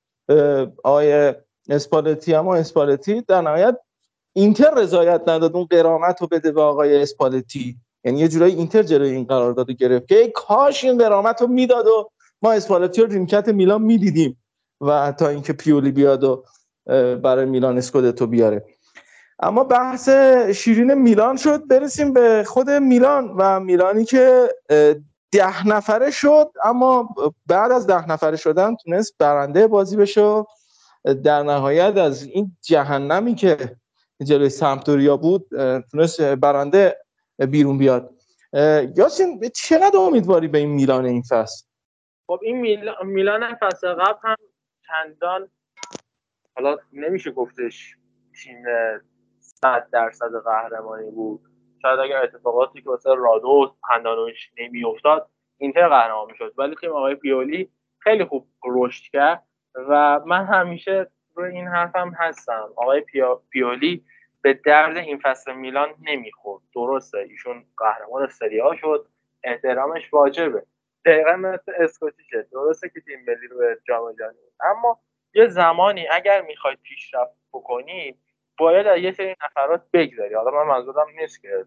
آقای 0.84 1.34
اسپالتی. 1.68 2.34
اما 2.34 2.56
اسپالتی 2.56 3.22
در 3.22 3.40
نهایت 3.40 3.78
اینتر 4.36 4.70
رضایت 4.76 5.22
نداد 5.26 5.56
اون 5.56 5.64
قرامت 5.64 6.20
رو 6.20 6.26
بده 6.26 6.52
به 6.52 6.62
آقای 6.62 7.02
اسپالتی. 7.02 7.76
یعنی 8.04 8.18
یه 8.18 8.28
جورایی 8.28 8.54
اینتر 8.54 8.82
جلوی 8.82 9.10
این 9.10 9.24
قرارداد 9.24 9.70
گرفت 9.70 10.08
که 10.08 10.32
کاش 10.34 10.84
این 10.84 10.98
قرامت 10.98 11.42
رو 11.42 11.46
می‌داد 11.46 11.86
و 11.86 12.10
ما 12.42 12.52
اسپالتی 12.52 13.02
رو 13.02 13.12
نیمکت 13.12 13.48
میلان 13.48 13.82
می‌دیدیم 13.82 14.42
و 14.80 15.12
تا 15.12 15.28
اینکه 15.28 15.52
پیولی 15.52 15.90
بیاد 15.90 16.24
و 16.24 16.44
برای 17.22 17.44
میلان 17.44 17.78
اسکودتو 17.78 18.26
بیاره. 18.26 18.64
اما 19.40 19.64
بحث 19.64 20.08
شیرین 20.54 20.94
میلان 20.94 21.36
شد 21.36 21.68
برسیم 21.68 22.12
به 22.12 22.44
خود 22.46 22.70
میلان 22.70 23.34
و 23.36 23.60
میلانی 23.60 24.04
که 24.04 24.48
ده 25.32 25.68
نفره 25.68 26.10
شد 26.10 26.50
اما 26.64 27.08
بعد 27.46 27.72
از 27.72 27.86
ده 27.86 28.10
نفره 28.10 28.36
شدن 28.36 28.76
تونست 28.76 29.14
برنده 29.18 29.66
بازی 29.66 29.96
بشه 29.96 30.44
در 31.24 31.42
نهایت 31.42 31.96
از 31.96 32.22
این 32.22 32.56
جهنمی 32.62 33.34
که 33.34 33.76
جلوی 34.24 34.48
سمتوریا 34.48 35.16
بود 35.16 35.46
تونست 35.90 36.20
برنده 36.20 36.96
بیرون 37.50 37.78
بیاد. 37.78 38.10
یاسین 38.96 39.40
چقدر 39.54 39.98
امیدواری 39.98 40.48
به 40.48 40.58
این 40.58 40.70
میلان 40.70 41.04
این 41.04 41.22
فصل؟ 41.22 41.66
خب 42.26 42.40
این 42.42 42.60
میلان, 43.02 43.54
فصل 43.60 43.94
قبل 43.94 44.18
هم 44.22 44.36
چندان 44.86 45.48
حالا 46.56 46.76
نمیشه 46.92 47.30
گفتش 47.30 47.96
تیم 48.42 48.62
صد 49.40 49.88
درصد 49.92 50.30
قهرمانی 50.44 51.10
بود. 51.10 51.40
شاید 51.82 52.00
اگر 52.00 52.22
اتفاقاتی 52.22 52.82
که 52.82 52.90
واسه 52.90 53.10
رادو 53.14 53.76
پندانوش 53.90 54.50
نمیافتاد 54.58 55.30
اینتر 55.56 55.88
قهرمان 55.88 56.30
می‌شد. 56.30 56.54
ولی 56.58 56.74
تیم 56.80 56.90
آقای 56.90 57.14
پیولی 57.14 57.70
خیلی 57.98 58.24
خوب 58.24 58.48
رشد 58.64 59.02
کرد 59.12 59.42
و 59.74 60.20
من 60.26 60.44
همیشه 60.44 61.10
روی 61.36 61.52
این 61.52 61.66
حرفم 61.66 62.12
هستم. 62.18 62.72
آقای 62.76 63.04
پیولی 63.50 64.04
به 64.42 64.54
درد 64.54 64.96
این 64.96 65.18
فصل 65.18 65.54
میلان 65.54 65.94
نمی‌خورد. 66.02 66.62
درسته 66.74 67.18
ایشون 67.18 67.64
قهرمان 67.76 68.26
سری 68.26 68.58
ها 68.58 68.76
شد. 68.76 69.08
احترامش 69.44 70.12
واجبه. 70.12 70.66
دقیقا 71.04 71.36
مثل 71.36 71.72
اسکوتیشه 71.78 72.46
درسته 72.52 72.88
که 72.88 73.00
تیم 73.00 73.24
ملی 73.26 73.46
رو 73.46 73.74
جام 73.88 74.12
جهانی 74.12 74.36
اما 74.60 75.00
یه 75.34 75.48
زمانی 75.48 76.08
اگر 76.08 76.42
می‌خواید 76.42 76.78
پیشرفت 76.82 77.36
بکنید 77.52 78.18
باید 78.58 78.86
از 78.86 78.98
یه 78.98 79.12
سری 79.12 79.36
نفرات 79.44 79.82
بگذاری 79.92 80.34
حالا 80.34 80.50
من 80.50 80.72
منظورم 80.72 81.06
نیست 81.20 81.42
که 81.42 81.64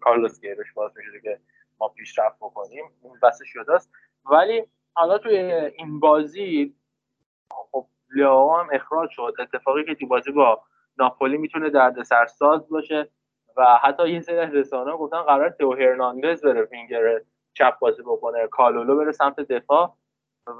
کارلوس 0.00 0.40
گیروش 0.40 0.72
باز 0.72 0.92
میشه 0.96 1.20
که 1.20 1.40
ما 1.80 1.88
پیشرفت 1.88 2.36
بکنیم. 2.36 2.84
اون 3.02 3.18
بس 3.22 3.38
شده 3.44 3.74
است. 3.74 3.92
ولی 4.24 4.66
حالا 4.94 5.18
توی 5.18 5.36
این 5.76 6.00
بازی 6.00 6.74
لیاو 8.14 8.56
هم 8.56 8.68
اخراج 8.72 9.10
شد. 9.10 9.34
اتفاقی 9.38 9.84
که 9.84 9.94
تو 9.94 10.06
بازی 10.06 10.32
با 10.32 10.62
ناپولی 10.98 11.38
می‌تونه 11.38 11.70
درد 11.70 12.02
سرساز 12.02 12.68
باشه 12.68 13.10
و 13.56 13.78
حتی 13.82 14.08
یه 14.08 14.20
سری 14.20 14.38
از 14.38 14.74
گفتن 14.74 15.22
قرار 15.22 15.50
تو 15.50 15.74
هرناندز 15.74 16.44
بره 16.44 16.66
فینگر 16.66 17.20
چپ 17.54 17.78
بازی 17.78 18.02
بکنه 18.02 18.46
کالولو 18.46 18.96
بره 18.96 19.12
سمت 19.12 19.40
دفاع 19.40 19.94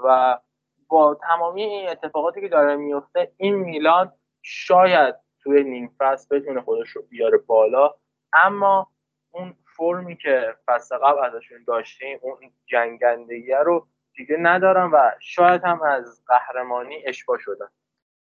و 0.03 0.39
با 0.87 1.15
تمامی 1.15 1.63
این 1.63 1.89
اتفاقاتی 1.89 2.41
که 2.41 2.47
داره 2.47 2.75
میفته 2.75 3.31
این 3.37 3.55
میلان 3.55 4.13
شاید 4.41 5.15
توی 5.43 5.63
نیم 5.63 5.95
فصل 5.99 6.39
بتونه 6.39 6.61
خودش 6.61 6.89
رو 6.89 7.01
بیاره 7.01 7.37
بالا. 7.37 7.93
اما 8.33 8.87
اون 9.31 9.53
فرمی 9.77 10.17
که 10.17 10.55
فصل 10.67 10.97
قبل 10.97 11.25
ازشون 11.25 11.63
داشتیم 11.67 12.19
اون 12.21 12.37
جنگندگی 12.65 13.51
رو 13.51 13.87
دیگه 14.19 14.37
ندارم 14.39 14.93
و 14.93 15.11
شاید 15.19 15.61
هم 15.63 15.81
از 15.81 16.21
قهرمانی 16.27 16.95
اشبا 17.05 17.37
شدن 17.37 17.67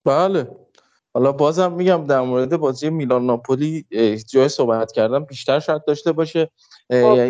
بله. 0.05 0.57
حالا 1.17 1.33
بازم 1.33 1.73
میگم 1.73 2.07
در 2.07 2.21
مورد 2.21 2.57
بازی 2.57 2.91
میلان 2.91 3.27
ناپولی 3.27 3.85
جای 4.29 4.49
صحبت 4.49 4.93
کردم 4.93 5.25
بیشتر 5.25 5.61
شاید 5.61 5.85
داشته 5.85 6.13
باشه. 6.13 6.51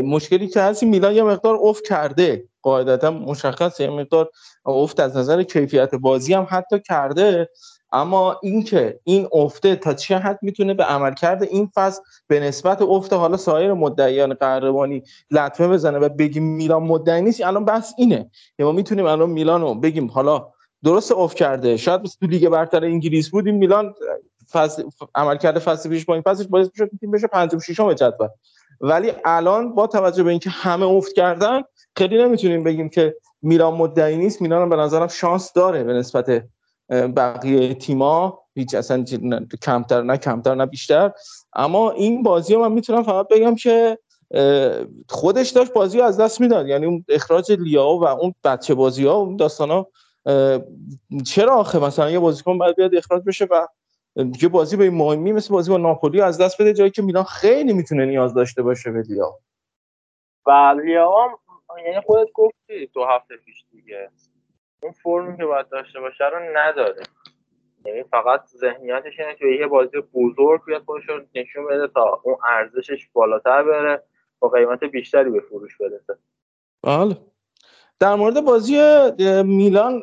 مشکلی 0.04 0.48
که 0.48 0.60
هستی 0.60 0.86
میلان 0.86 1.14
یه 1.14 1.22
مقدار 1.22 1.58
افت 1.62 1.84
کرده. 1.84 2.44
قاعدتا 2.62 3.10
مشخصه 3.10 3.84
یه 3.84 3.90
مقدار 3.90 4.30
افت 4.64 5.00
از 5.00 5.16
نظر 5.16 5.42
کیفیت 5.42 5.94
بازی 5.94 6.34
هم 6.34 6.46
حتی 6.50 6.80
کرده. 6.80 7.48
اما 7.92 8.36
اینکه 8.42 9.00
این 9.04 9.28
افته 9.32 9.76
تا 9.76 9.94
چه 9.94 10.18
حد 10.18 10.38
می‌تونه 10.42 10.74
به 10.74 10.84
عملکرد 10.84 11.42
این 11.42 11.70
فصل 11.74 12.02
به 12.28 12.40
نسبت 12.40 12.82
افت 12.82 13.12
حالا 13.12 13.36
سایر 13.36 13.72
مدعیان 13.72 14.34
قهرمانی 14.34 15.02
لطمه 15.30 15.68
بزنه 15.68 15.98
و 15.98 16.08
بگیم 16.08 16.44
میلان 16.44 16.82
مدعی 16.82 17.22
نیست 17.22 17.40
الان 17.40 17.64
بحث 17.64 17.92
اینه. 17.98 18.30
ما 18.58 18.72
می‌تونیم 18.72 19.06
الان 19.06 19.30
میلان 19.30 19.60
رو 19.60 19.74
بگیم 19.74 20.06
حالا 20.06 20.48
درست 20.84 21.12
افت 21.12 21.36
کرده. 21.36 21.76
شاید 21.76 22.02
تو 22.02 22.26
لیگ 22.26 22.48
برتر 22.48 22.84
انگلیس 22.84 23.30
بود 23.30 23.46
این 23.46 23.56
میلان 23.56 23.94
فصل 24.52 24.82
عملکرد 25.14 25.58
فصل 25.58 25.88
پیش 25.88 26.04
با 26.04 26.14
این 26.14 26.22
فصلش 26.22 26.46
باعث 26.46 26.68
میشه 26.72 26.90
تیم 27.00 27.10
بشه 27.10 27.26
56 27.26 27.80
ام 27.80 27.92
جدول. 27.92 28.28
ولی 28.80 29.12
الان 29.24 29.74
با 29.74 29.86
توجه 29.86 30.22
به 30.22 30.30
اینکه 30.30 30.50
همه 30.50 30.86
افت 30.86 31.12
کردن 31.12 31.62
خیلی 31.96 32.18
نمی‌تونیم 32.18 32.64
بگیم 32.64 32.88
که 32.88 33.16
میلان 33.42 33.74
مدعی 33.74 34.16
نیست. 34.16 34.42
میلان 34.42 34.68
به 34.68 34.76
نظرم 34.76 35.08
شانس 35.08 35.52
داره 35.52 35.84
به 35.84 35.92
نسبت 35.92 36.44
بقیه 36.90 37.74
تیما 37.74 38.42
هیچ 38.54 38.74
اصلا 38.74 39.04
کمتر 39.62 40.02
نه 40.02 40.16
کمتر 40.16 40.54
نه 40.54 40.66
بیشتر. 40.66 41.12
اما 41.52 41.90
این 41.90 42.22
بازی 42.22 42.54
رو 42.54 42.60
من 42.60 42.72
می‌تونم 42.72 43.02
فقط 43.02 43.28
بگم 43.28 43.54
که 43.54 43.98
خودش 45.08 45.50
داشت 45.50 45.72
بازی 45.72 46.00
از 46.00 46.20
دست 46.20 46.40
می‌داد. 46.40 46.66
یعنی 46.68 46.86
اون 46.86 47.04
اخراج 47.08 47.52
لیاو 47.52 48.00
و 48.00 48.04
اون 48.04 48.34
بچه 48.44 48.74
بازی 48.74 49.06
ها 49.06 49.14
اون 49.14 49.36
داستان 49.36 49.70
ها 49.70 49.88
چرا 51.26 51.54
آخه؟ 51.54 51.78
مثلا 51.78 52.10
یه 52.10 52.18
بازیکن 52.18 52.58
باید 52.58 52.76
بیاد 52.76 52.94
اخراج 52.94 53.22
بشه 53.26 53.44
و 53.44 53.66
یه 54.42 54.48
بازی 54.48 54.76
به 54.76 54.84
این 54.84 54.94
مهمی 54.94 55.32
مثل 55.32 55.54
بازی 55.54 55.70
با 55.70 55.76
ناپولی 55.76 56.20
از 56.20 56.40
دست 56.40 56.62
بده 56.62 56.72
جایی 56.72 56.90
که 56.90 57.02
میلان 57.02 57.24
خیلی 57.24 57.72
می‌تونه 57.72 58.06
نیاز 58.06 58.34
داشته 58.34 58.62
باشه 58.62 58.90
به 58.90 59.02
لیا 59.02 59.38
و 60.46 60.50
لیا 60.84 61.38
یعنی 61.86 62.00
خودت 62.00 62.32
گفتی 62.34 62.86
دو 62.86 63.04
هفته 63.04 63.36
پیش 63.36 63.64
دیگه. 63.70 64.10
اون 64.82 64.92
فرمی 64.92 65.36
که 65.36 65.44
باید 65.44 65.68
داشته 65.68 66.00
باشه 66.00 66.24
رو 66.28 66.38
نداره. 66.56 67.02
یعنی 67.84 68.02
فقط 68.02 68.46
ذهنیتش 68.46 69.20
اینه 69.20 69.34
که 69.34 69.46
یه 69.60 69.66
بازی 69.66 70.00
بزرگ 70.14 70.64
بیاد 70.64 70.82
خودش 70.82 71.08
رو 71.08 71.20
نشون 71.34 71.66
بده 71.66 71.88
تا 71.88 72.20
اون 72.24 72.36
ارزشش 72.48 73.08
بالاتر 73.12 73.62
بره 73.62 74.02
با 74.38 74.48
قیمت 74.48 74.84
بیشتری 74.84 75.30
به 75.30 75.40
فروش 75.40 75.76
برسه. 75.76 76.18
بله. 76.82 77.16
در 78.00 78.14
مورد 78.14 78.40
بازی 78.40 78.80
میلان 79.42 80.02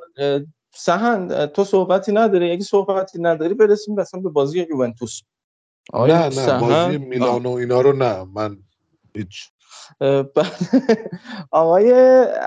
سهن 0.72 1.46
تو 1.46 1.64
صحبتی 1.64 2.12
نداری؟ 2.12 2.52
اگه 2.52 2.64
صحبتی 2.64 3.22
نداری 3.22 3.54
برسیم 3.54 3.96
مثلا 3.96 4.20
به 4.20 4.30
بازی 4.30 4.68
یوونتوس. 4.70 5.22
نه 5.94 6.30
نه 6.30 6.60
بازی 6.60 6.98
میلان 6.98 7.46
و 7.46 7.50
اینا 7.50 7.82
رو 7.82 7.94
نه 7.94 8.24
من 8.24 8.58
هیچ. 9.16 9.50
آقای 11.52 11.94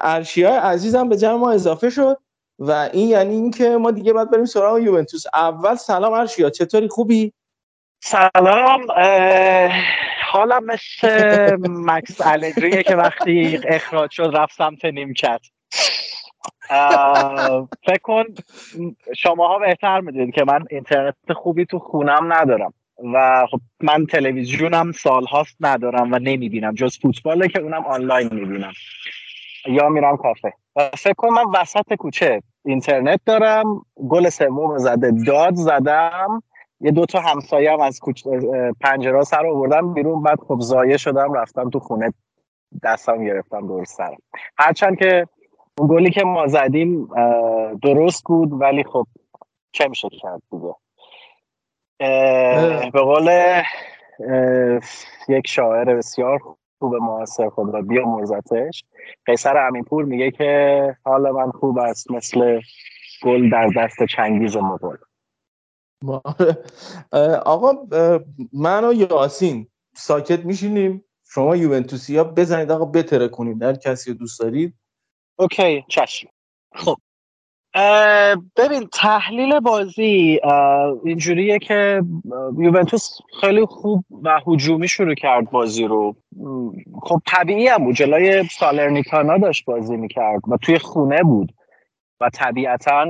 ارشیا 0.02 0.60
عزیزم 0.60 1.08
به 1.08 1.16
جمع 1.16 1.34
ما 1.34 1.50
اضافه 1.52 1.90
شد 1.90 2.18
و 2.58 2.90
این 2.92 3.08
یعنی 3.08 3.34
اینکه 3.34 3.76
ما 3.76 3.90
دیگه 3.90 4.12
باید 4.12 4.30
بریم 4.30 4.44
سراغ 4.44 4.78
یوونتوس. 4.78 5.24
اول 5.32 5.74
سلام 5.74 6.12
ارشیا 6.12 6.50
چطوری؟ 6.50 6.88
خوبی؟ 6.88 7.32
سلام 8.00 8.86
حالا 10.26 10.60
مثل 10.60 11.56
مکس 11.62 12.20
الگریه 12.20 12.82
که 12.82 12.96
وقتی 12.96 13.60
اخراج 13.68 14.10
شد 14.10 14.30
رفت 14.34 14.54
سمت 14.54 14.84
نیمکت. 14.84 15.40
فکر 17.86 17.98
کن 18.02 18.24
شماها 19.16 19.58
بهتر 19.58 20.00
می‌دونید 20.00 20.34
که 20.34 20.44
من 20.44 20.64
اینترنت 20.70 21.14
خوبی 21.34 21.66
تو 21.66 21.78
خونم 21.78 22.32
ندارم 22.32 22.74
و 23.14 23.46
خب 23.50 23.60
من 23.80 24.06
تلویزیونم 24.06 24.92
سالهاست 24.92 25.56
ندارم 25.60 26.12
و 26.12 26.18
نمی‌بینم 26.18 26.74
جز 26.74 26.98
فوتباله 26.98 27.48
که 27.48 27.60
اونم 27.60 27.84
آنلاین 27.86 28.34
می‌بینم. 28.34 28.72
یا 29.66 29.88
میرم 29.88 30.16
کافه. 30.16 30.52
و 30.76 30.90
فکر 30.98 31.14
کن 31.14 31.28
من 31.28 31.44
وسط 31.60 31.94
کوچه 31.94 32.42
اینترنت 32.64 33.20
دارم 33.26 33.82
گل 34.08 34.28
سوم 34.28 34.78
زده 34.78 35.12
داد 35.26 35.54
زدم. 35.54 36.42
یه 36.80 36.90
دو 36.90 37.06
تا 37.06 37.20
همسایه 37.20 37.72
هم 37.72 37.80
از 37.80 38.00
پنجره 38.80 39.22
سر 39.22 39.46
آوردم 39.46 39.94
بیرون. 39.94 40.22
بعد 40.22 40.40
خب 40.40 40.60
زایه 40.60 40.96
شدم 40.96 41.32
رفتم 41.32 41.70
تو 41.70 41.78
خونه 41.78 42.12
دستم 42.82 43.24
گرفتم 43.24 43.66
دور 43.66 43.84
سرم. 43.84 44.16
هرچند 44.58 44.98
که 44.98 45.26
اون 45.78 45.88
گلی 45.88 46.10
که 46.10 46.24
ما 46.24 46.46
زدیم 46.46 47.08
درست 47.82 48.24
بود 48.24 48.52
ولی 48.52 48.84
خب 48.84 49.06
چه 49.72 49.88
میشه 49.88 50.08
کرد 50.22 50.42
دیگه؟ 50.50 50.74
به 52.92 53.00
قول 53.00 53.30
یک 55.28 55.46
شاعر 55.46 55.94
بسیار 55.94 56.38
خوب 56.78 56.94
معاصر 56.94 57.48
خود 57.48 57.74
را 57.74 57.82
بیا 57.82 58.04
مرزتش 58.04 58.84
قیصر 59.26 59.56
امینپور 59.56 60.04
میگه 60.04 60.30
که 60.30 60.96
حال 61.04 61.30
من 61.30 61.50
خوب 61.50 61.78
است 61.78 62.10
مثل 62.10 62.60
گل 63.22 63.50
در 63.50 63.68
دست 63.76 64.04
چنگیز 64.04 64.56
مغول. 64.56 64.96
آقا 67.44 67.72
من 68.52 68.84
و 68.84 68.92
یاسین 68.92 69.66
ساکت 69.94 70.44
میشینیم. 70.44 71.04
شما 71.28 71.56
یوونتوسی 71.56 72.16
ها 72.16 72.24
بزنید 72.24 72.70
آقا 72.70 72.84
بتره 72.84 73.28
کنید. 73.28 73.62
هر 73.62 73.74
کسی 73.74 74.14
دوست 74.14 74.40
دارید. 74.40 74.74
اوکی 75.38 75.84
چشم. 75.88 76.28
خب. 76.74 76.96
ببین 78.56 78.88
تحلیل 78.92 79.60
بازی 79.60 80.40
اینجوریه 81.04 81.58
که 81.58 82.02
یوونتوس 82.58 83.18
خیلی 83.40 83.66
خوب 83.66 84.04
و 84.22 84.40
هجومی 84.46 84.88
شروع 84.88 85.14
کرد 85.14 85.50
بازی 85.50 85.84
رو. 85.84 86.16
خب 87.02 87.20
طبیعی 87.26 87.68
هم 87.68 87.84
بود. 87.84 87.94
جلوی 87.94 88.48
سالرنیکانا 88.58 89.38
داشت 89.38 89.64
بازی 89.64 89.96
می‌کرد 89.96 90.40
و 90.48 90.56
توی 90.56 90.78
خونه 90.78 91.22
بود. 91.22 91.52
و 92.20 92.30
طبیعتا 92.30 93.06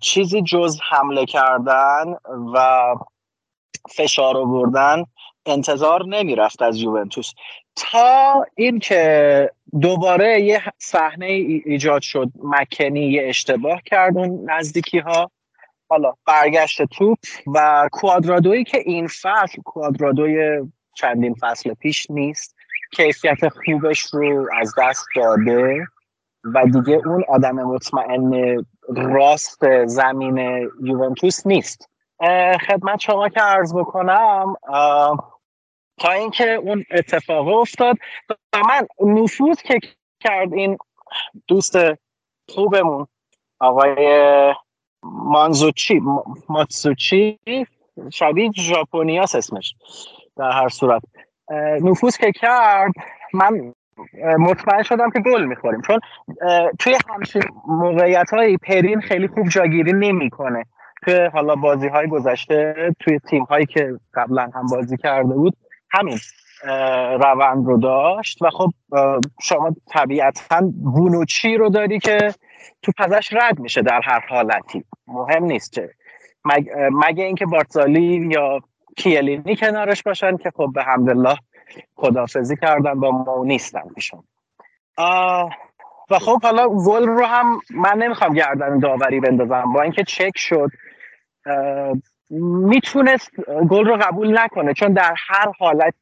چیزی 0.00 0.42
جز 0.42 0.78
حمله 0.90 1.24
کردن 1.26 2.16
و 2.54 2.80
فشار 3.90 4.36
آوردن 4.36 5.04
انتظار 5.46 6.06
نمی‌رفت 6.06 6.62
از 6.62 6.76
یوونتوس. 6.76 7.32
تا 7.76 8.46
اینکه 8.54 9.50
دوباره 9.80 10.40
یه 10.40 10.62
صحنه 10.78 11.26
ایجاد 11.26 12.02
شد 12.02 12.28
مکنی 12.42 13.00
یه 13.00 13.28
اشتباه 13.28 13.82
کرد 13.82 14.18
اون 14.18 14.50
نزدیکی 14.50 14.98
ها 14.98 15.30
حالا 15.88 16.12
برگشت 16.26 16.82
توپ 16.82 17.18
و 17.54 17.88
کوادرادویی 17.92 18.64
که 18.64 18.78
این 18.78 19.06
فصل 19.06 19.62
کوادرادوی 19.64 20.60
چندین 20.94 21.34
فصل 21.40 21.74
پیش 21.74 22.10
نیست 22.10 22.56
کیفیت 22.92 23.48
خوبش 23.48 24.00
رو 24.00 24.48
از 24.60 24.74
دست 24.78 25.06
داده. 25.16 25.86
و 26.44 26.64
دیگه 26.64 27.02
اون 27.06 27.24
آدم 27.28 27.54
مطمئن 27.54 28.56
راست 28.88 29.84
زمین 29.86 30.38
یوونتوس 30.82 31.46
نیست. 31.46 31.90
خدمت 32.66 33.00
شما 33.00 33.28
که 33.28 33.40
عرض 33.40 33.74
بکنم 33.74 34.56
تا 35.98 36.10
اینکه 36.10 36.52
اون 36.52 36.84
اتفاق 36.90 37.48
افتاد 37.48 37.96
و 38.30 38.34
من 38.68 38.86
نفوذ 39.00 39.56
که 39.56 39.78
کرد 40.20 40.52
این 40.52 40.78
دوست 41.48 41.76
خوبمون 42.48 43.06
آقای 43.60 44.54
مانزوچی 45.02 46.00
ماتسوچی 46.48 47.38
شبیه 48.12 48.50
ژاپنیاس 48.56 49.34
اسمش 49.34 49.74
در 50.36 50.50
هر 50.50 50.68
صورت. 50.68 51.02
نفوذ 51.80 52.16
که 52.16 52.32
کرد 52.32 52.92
من 53.32 53.74
مطمئن 54.38 54.82
شدم 54.82 55.10
که 55.10 55.20
گل 55.20 55.44
می‌خوریم. 55.44 55.80
چون 55.80 56.00
توی 56.78 56.96
همچین 57.08 57.42
موقعیت 57.66 58.30
های 58.30 58.56
پرین 58.56 59.00
خیلی 59.00 59.28
خوب 59.28 59.48
جاگیری 59.48 59.92
نمی‌کنه. 59.92 60.64
که 61.06 61.30
حالا 61.32 61.54
بازی 61.54 61.88
های 61.88 62.08
گذشته 62.08 62.74
توی 63.00 63.18
تیم 63.18 63.44
هایی 63.44 63.66
که 63.66 63.92
قبلا 64.14 64.50
هم 64.54 64.66
بازی 64.70 64.96
کرده 64.96 65.34
بود 65.34 65.56
همین 65.90 66.18
روند 67.22 67.66
رو 67.66 67.78
داشت. 67.78 68.42
و 68.42 68.50
خب 68.50 68.70
شما 69.42 69.76
طبیعتا 69.92 70.60
بونوچی 70.82 71.56
رو 71.56 71.68
داری 71.68 71.98
که 71.98 72.34
تو 72.82 72.92
پزش 72.98 73.32
رد 73.32 73.58
میشه 73.58 73.82
در 73.82 74.00
هر 74.04 74.20
حالتی. 74.28 74.84
مهم 75.06 75.44
نیست 75.44 75.72
چه 75.72 75.90
مگه 76.92 77.24
اینکه 77.24 77.46
بارتزالی 77.46 78.28
یا 78.32 78.60
کیلینی 78.96 79.56
کنارش 79.56 80.02
باشن 80.02 80.36
که 80.36 80.50
خب 80.56 80.68
به 80.74 80.82
حمدالله 80.82 81.36
خدافزی 81.96 82.56
کردن 82.56 83.00
با 83.00 83.10
ما 83.10 83.44
نیستن 83.44 83.82
پیشون 83.94 84.22
و 86.10 86.18
خب 86.18 86.42
حالا 86.42 86.68
گل 86.68 87.06
رو 87.06 87.24
هم 87.24 87.60
من 87.70 87.98
نمی‌خوام 87.98 88.34
گردن 88.34 88.78
داوری 88.78 89.20
بندازم. 89.20 89.72
با 89.72 89.82
اینکه 89.82 90.04
چک 90.04 90.32
شد 90.34 90.70
می‌تونست 92.30 93.30
گل 93.70 93.86
رو 93.86 93.96
قبول 93.96 94.38
نکنه 94.38 94.74
چون 94.74 94.92
در 94.92 95.14
هر 95.28 95.52
حالتی 95.58 95.98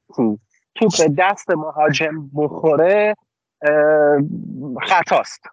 توپ 0.74 0.90
به 0.98 1.14
دست 1.18 1.50
مهاجم 1.50 2.30
بخوره 2.36 3.16
خطاست. 4.82 5.44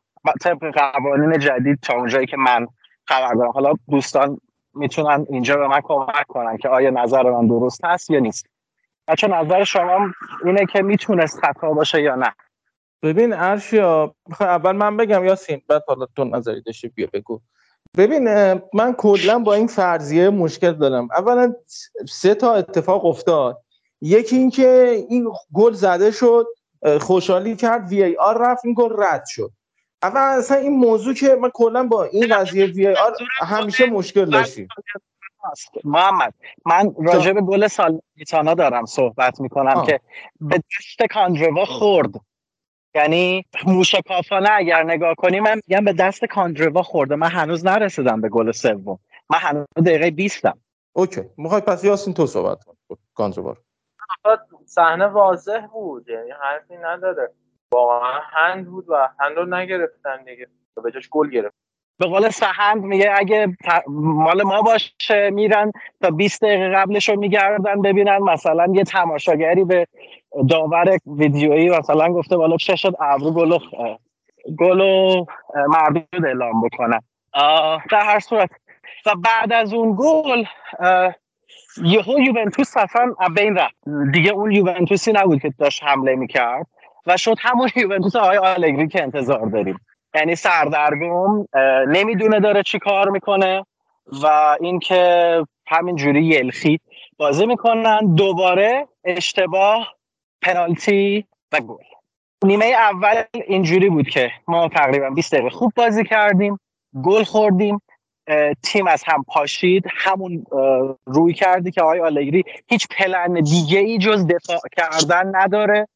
طبق 0.42 0.74
قوانین 0.74 1.40
جدید 1.40 1.80
تا 1.82 1.94
اونجایی 1.94 2.28
که 2.28 2.38
من 2.38 2.68
خبر 3.08 3.34
دارم. 3.34 3.52
حالا 3.52 3.74
دوستان 3.90 4.38
می‌تونن 4.74 5.26
اینجا 5.30 5.58
به 5.58 5.68
من 5.68 5.82
کمک 5.84 6.28
کنن 6.28 6.58
که 6.58 6.70
آیا 6.70 6.90
نظر 6.90 7.24
من 7.24 7.48
درست 7.48 7.86
هست 7.86 8.10
یا 8.10 8.20
نیست. 8.20 8.55
بچه 9.08 9.28
نظر 9.28 9.64
شما 9.64 10.14
اینه 10.46 10.66
که 10.66 10.82
می‌تونست 10.82 11.40
خطا 11.40 11.72
باشه 11.72 12.02
یا 12.02 12.16
نه؟ 12.16 12.34
ببین 13.04 13.34
ارشیا 13.34 14.16
می‌خوای 14.28 14.50
اول 14.50 14.72
من 14.72 14.98
بگم 14.98 15.26
یاسین 15.26 15.62
بعد 15.68 15.84
حالا 15.88 16.06
تو 16.16 16.24
نظری 16.24 16.62
داشتی 16.62 16.88
بیا 16.88 17.08
بگو. 17.14 17.42
ببین 17.98 18.54
من 18.74 18.94
کلا 18.98 19.40
با 19.40 19.54
این 19.54 19.68
فرضیه 19.68 20.30
مشکل 20.30 20.72
دارم. 20.72 21.08
اولا 21.12 21.54
سه 22.10 22.36
تا 22.36 22.54
اتفاق 22.54 23.06
افتاد. 23.06 23.62
یکی 24.02 24.36
اینکه 24.36 25.06
این 25.10 25.28
گل 25.54 25.74
زده 25.74 26.12
شد 26.12 26.48
خوشحالی 27.02 27.56
کرد 27.56 27.90
وی 27.90 28.04
ای 28.04 28.16
آر 28.16 28.38
رفت 28.42 28.66
این 28.66 28.76
گل 28.78 29.04
رد 29.04 29.26
شد. 29.28 29.52
اول 30.04 30.38
اصلا 30.40 30.58
این 30.58 30.78
موضوع 30.78 31.14
که 31.14 31.36
من 31.36 31.50
کلا 31.54 31.84
با 31.84 32.04
این 32.04 32.36
قضیه 32.36 32.66
وی 32.66 32.88
ای 32.88 32.96
آر 32.96 33.12
همیشه 33.40 33.86
مشکل 33.86 34.26
داشتیم. 34.26 34.68
محمد 35.84 36.34
من 36.66 36.94
راجع 37.00 37.32
به 37.32 37.42
گل 37.42 37.68
سالمیتانا 37.68 38.54
دارم 38.54 38.86
صحبت 38.86 39.42
می‌کنم 39.42 39.78
آه. 39.78 39.86
که 39.86 40.00
به 40.42 40.58
دست 40.58 41.14
کاندروا 41.14 41.66
خورد. 41.66 42.10
یعنی 42.96 43.46
موشکافانه 43.66 44.50
اگر 44.52 44.84
نگاه 44.84 45.16
کنیم 45.16 45.44
من 45.44 45.62
میگم 45.68 45.86
به 45.86 45.94
دست 45.94 46.26
کاندروا 46.26 46.84
خورده 46.84 47.16
من 47.16 47.30
هنوز 47.30 47.66
نرسیدم 47.66 48.22
به 48.22 48.30
گل 48.30 48.52
سوم. 48.52 49.00
من 49.30 49.38
هنوز 49.40 49.66
دقیقه 49.86 50.12
20 50.12 50.44
اوکی. 50.94 51.22
می‌خوای 51.38 51.62
پس 51.62 51.84
یاسین 51.84 52.14
تو 52.14 52.28
صحبت 52.28 52.64
کن. 52.64 52.98
کاندروا 53.14 53.56
صحنه 54.66 55.06
واضح 55.08 55.68
بود. 55.68 56.10
یعنی 56.10 56.32
حرفی 56.32 56.78
نداره. 56.78 57.34
واقعا 57.72 58.20
هند 58.24 58.66
بود 58.66 58.90
و 58.90 59.10
هند 59.20 59.38
رو 59.38 59.46
نگرفتن 59.46 60.24
دیگه. 60.24 60.48
به 60.84 60.92
جاش 60.92 61.10
گل 61.10 61.30
گرفت. 61.30 61.65
به 62.00 62.06
قول 62.06 62.30
سهند 62.30 62.84
میگه 62.84 63.14
اگه 63.16 63.58
مال 63.88 64.44
ما 64.44 64.62
باشه 64.62 65.30
میرن 65.30 65.72
تا 66.02 66.10
20 66.10 66.44
دقیقه 66.44 66.70
قبلش 66.70 67.10
رو 67.10 67.20
میگردن 67.20 67.82
ببینن. 67.82 68.18
مثلا 68.18 68.68
یه 68.74 68.84
تماشاگری 68.84 69.64
به 69.64 69.88
داور 70.50 70.98
ویدیویی 71.06 71.70
مثلا 71.70 72.14
گفته 72.14 72.38
بالا 72.38 72.58
چه 72.58 72.76
شد؟ 72.76 72.96
ابرو 73.00 73.32
گل 73.32 73.58
گل 74.58 74.82
مردود 75.68 76.26
اعلام 76.26 76.62
بکنن 76.62 77.00
در 77.92 78.06
هر 78.06 78.20
صورت. 78.20 78.50
و 79.06 79.16
بعد 79.16 79.54
از 79.54 79.74
اون 79.74 79.96
گل 80.00 80.44
یهو 81.84 82.20
یوونتوس 82.20 82.78
اصلا 82.78 83.14
بین 83.36 83.56
رفت. 83.56 83.76
دیگه 84.12 84.32
اون 84.32 84.52
یوونتوسی 84.52 85.12
نبود 85.12 85.42
که 85.42 85.54
داشت 85.60 85.84
حمله 85.84 86.16
می‌کرد 86.16 86.68
و 87.06 87.18
شد 87.18 87.36
همون 87.40 87.70
یوونتوس 87.76 88.16
آقای 88.16 88.38
آلگری 88.38 88.88
که 88.88 89.04
انتظار 89.04 89.46
داریم. 89.46 89.80
یعنی 90.16 90.36
سردرگم 90.36 91.46
نمی‌دونه 91.88 92.40
داره 92.40 92.64
چی 92.64 92.80
کار 92.80 93.10
می‌کنه 93.10 93.66
و 94.24 94.58
اینکه 94.62 95.44
همینجوری 95.68 96.24
یلخی 96.24 96.80
بازی 97.18 97.46
می‌کنن. 97.46 98.16
دوباره 98.16 98.88
اشتباه 99.04 99.94
پنالتی 100.42 101.26
و 101.52 101.60
گل. 101.60 101.84
نیمه 102.44 102.66
اول 102.66 103.24
اینجوری 103.34 103.90
بود 103.90 104.10
که 104.10 104.32
ما 104.48 104.68
تقریبا 104.68 105.10
20 105.10 105.34
دقیقه 105.34 105.50
خوب 105.50 105.74
بازی 105.76 106.04
کردیم 106.04 106.60
گل 107.04 107.24
خوردیم. 107.24 107.82
تیم 108.64 108.88
از 108.88 109.04
هم 109.08 109.24
پاشید 109.28 109.86
همون 109.90 110.46
روی 111.06 111.34
کردی 111.34 111.72
که 111.72 111.82
آقای 111.82 112.00
آلگری 112.00 112.44
هیچ 112.68 112.88
پلن 112.88 113.34
دیگه 113.34 113.80
ای 113.80 113.98
جز 113.98 114.28
دفاع 114.28 114.60
کردن 114.78 115.32
نداره. 115.36 115.88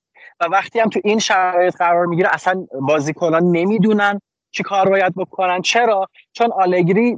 و 0.41 0.45
وقتی 0.45 0.80
هم 0.80 0.90
تو 0.90 0.99
این 1.03 1.20
شرایط 1.20 1.76
قرار 1.76 2.06
می‌گیره 2.06 2.30
اصلا 2.34 2.68
بازیکنان 2.82 3.44
نمی‌دونن 3.44 4.20
چی 4.52 4.64
کار 4.64 4.90
باید 4.90 5.16
بکنن. 5.16 5.61
چرا؟ 5.61 6.07
چون 6.34 6.52
آلگری 6.52 7.18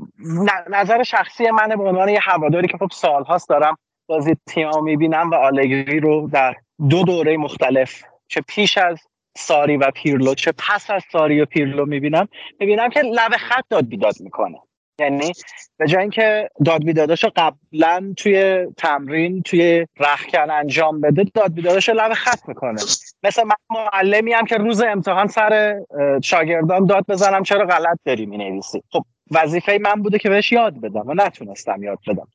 نظر 0.70 1.04
شخصی 1.04 1.52
منه 1.52 1.76
به 1.76 1.84
عنوان 1.84 2.10
یه 2.10 2.20
هواداری 2.22 2.68
که 2.68 2.78
خب 2.78 2.90
سالهاست 2.92 3.50
دارم 3.50 3.78
بازی 4.08 4.36
تیم 4.48 4.84
می‌بینم 4.84 5.30
و 5.30 5.36
آلگری 5.36 6.00
رو 6.00 6.30
در 6.34 6.56
دو 6.90 7.04
دوره 7.04 7.38
مختلف 7.38 8.04
چه 8.28 8.42
پیش 8.48 8.78
از 8.78 9.00
ساری 9.38 9.78
و 9.78 9.92
پیرلو 9.92 10.34
چه 10.36 10.54
پس 10.58 10.92
از 10.92 11.04
ساری 11.12 11.42
و 11.42 11.46
پیرلو 11.46 11.86
می‌بینم. 11.86 12.28
می‌بینم 12.60 12.90
که 12.90 13.02
لب 13.02 13.32
خط 13.38 13.64
داد 13.70 13.88
بیداد 13.88 14.16
می‌کنه. 14.20 14.58
یعنی 15.02 15.32
به 15.78 15.88
جای 15.88 16.02
اینکه 16.02 16.50
داد 16.66 16.84
بیداداشو 16.84 17.30
قبلا 17.36 18.14
توی 18.18 18.68
تمرین 18.78 19.42
توی 19.42 19.88
رخکن 20.00 20.50
انجام 20.50 21.02
بده 21.02 21.24
داد 21.34 21.54
بیداداشو 21.54 21.94
لب 21.94 22.14
خط 22.14 22.48
می‌کنه. 22.48 22.82
مثل 23.24 23.44
من 23.44 23.56
معلمی 23.70 24.34
هم 24.34 24.46
که 24.46 24.58
روز 24.58 24.82
امتحان 24.82 25.28
سر 25.28 25.80
شاگردان 26.24 26.86
داد 26.86 27.06
بزنم 27.10 27.44
چرا 27.44 27.66
غلط 27.66 28.00
داری 28.06 28.26
می‌نویسی؟ 28.26 28.84
خب 28.92 29.04
وظیفه 29.32 29.80
من 29.82 30.02
بوده 30.02 30.20
که 30.20 30.30
بهش 30.30 30.52
یاد 30.52 30.82
بدم 30.82 31.04
و 31.06 31.14
نتونستم 31.14 31.84
یاد 31.84 32.00
بدم. 32.08 32.28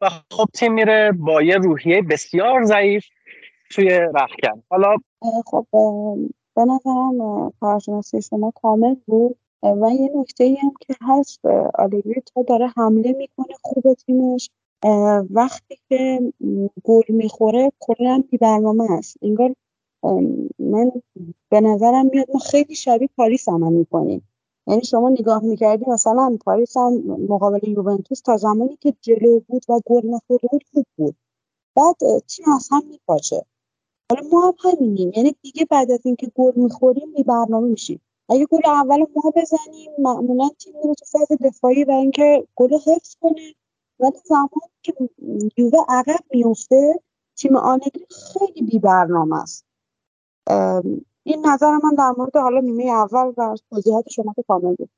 و 0.00 0.08
خب 0.30 0.46
تیم 0.54 0.72
میره 0.72 1.12
با 1.12 1.42
یه 1.42 1.56
روحیه 1.56 2.02
بسیار 2.02 2.64
ضعیف 2.64 3.06
توی 3.70 3.88
رخکن 3.90 4.62
حالا 4.70 4.96
خب 5.46 5.66
به 6.56 6.62
نظرم 6.62 7.50
کارشناسی 7.60 8.22
شما 8.22 8.52
کامل 8.62 8.94
بود. 9.06 9.36
و 9.62 9.90
یه 9.92 10.10
نکته 10.14 10.44
ای 10.44 10.54
هم 10.54 10.72
که 10.80 10.94
هست 11.00 11.46
آلگری 11.74 12.22
تا 12.34 12.42
داره 12.42 12.66
حمله 12.76 13.12
می‌کنه 13.12 13.54
خوب 13.62 13.94
تیمش 13.94 14.50
وقتی 15.30 15.78
که 15.88 16.32
گل 16.84 17.02
می‌خوره 17.08 17.72
کلا 17.80 18.24
بی 18.30 18.38
برنامه 18.38 18.92
است. 18.92 19.16
انگار 19.22 19.54
من 20.58 20.92
به 21.48 21.60
نظرم 21.60 22.06
میاد 22.06 22.26
ما 22.34 22.40
خیلی 22.40 22.74
شبیه 22.74 23.08
پاریس 23.16 23.48
عمل 23.48 23.72
می‌کنیم. 23.72 24.28
یعنی 24.66 24.84
شما 24.84 25.08
نگاه 25.08 25.44
می‌کردی 25.44 25.84
مثلا 25.88 26.38
پاریس 26.44 26.76
هم 26.76 26.92
مقابل 27.28 27.68
یوونتوس 27.68 28.20
تا 28.20 28.36
زمانی 28.36 28.76
که 28.80 28.94
جلو 29.00 29.40
بود 29.40 29.62
و 29.68 29.80
گل 29.86 30.06
نخورده 30.06 30.48
بود 30.52 30.64
خوب 30.74 30.86
بود. 30.96 31.16
بعد 31.76 31.96
تیم 32.28 32.44
از 32.56 32.68
هم 32.72 32.82
میپاچه. 32.90 33.42
حالا 34.10 34.28
ما 34.32 34.40
هم 34.40 34.54
همینیم. 34.64 35.12
یعنی 35.16 35.36
دیگه 35.42 35.64
بعد 35.70 35.90
از 35.90 36.00
اینکه 36.04 36.32
گل 36.34 36.52
می‌خوریم 36.56 37.12
بی 37.16 37.22
برنامه 37.22 37.68
میشیم. 37.68 38.00
اگه 38.28 38.46
گل 38.46 38.60
اول 38.64 38.98
ما 38.98 39.32
بزنیم 39.36 39.92
معمولا 39.98 40.48
تیم 40.48 40.74
میره 40.82 40.94
تو 40.94 41.04
فاز 41.04 41.38
دفاعی 41.44 41.84
و 41.84 41.90
اینکه 41.90 42.46
گل 42.54 42.74
حفظ 42.74 43.16
کنه. 43.20 43.54
ولی 44.00 44.18
زمانی 44.24 44.70
که 44.82 44.94
یووه 45.56 45.84
عقب 45.88 46.20
میفته 46.30 46.94
تیم 47.36 47.56
آنگری 47.56 48.06
خیلی 48.32 48.66
بی 48.66 48.78
برنامه 48.78 49.42
است. 49.42 49.66
این 51.22 51.46
نظر 51.46 51.70
من 51.84 51.94
در 51.98 52.12
مورد 52.16 52.36
حالا 52.36 52.60
نیمه 52.60 52.84
اول 52.84 53.32
و 53.36 53.56
توضیحات 53.70 54.08
شما 54.08 54.32
که 54.36 54.42
کامل 54.48 54.74
بود. 54.74 54.90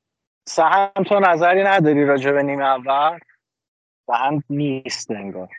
سهم 0.47 1.03
تو 1.07 1.19
نظری 1.19 1.63
نداری 1.63 2.05
راجع 2.05 2.31
به 2.31 2.43
نیمه 2.43 2.65
اول؟ 2.65 3.19
سهم 4.07 4.43
نیست 4.49 5.11
انگار. 5.11 5.49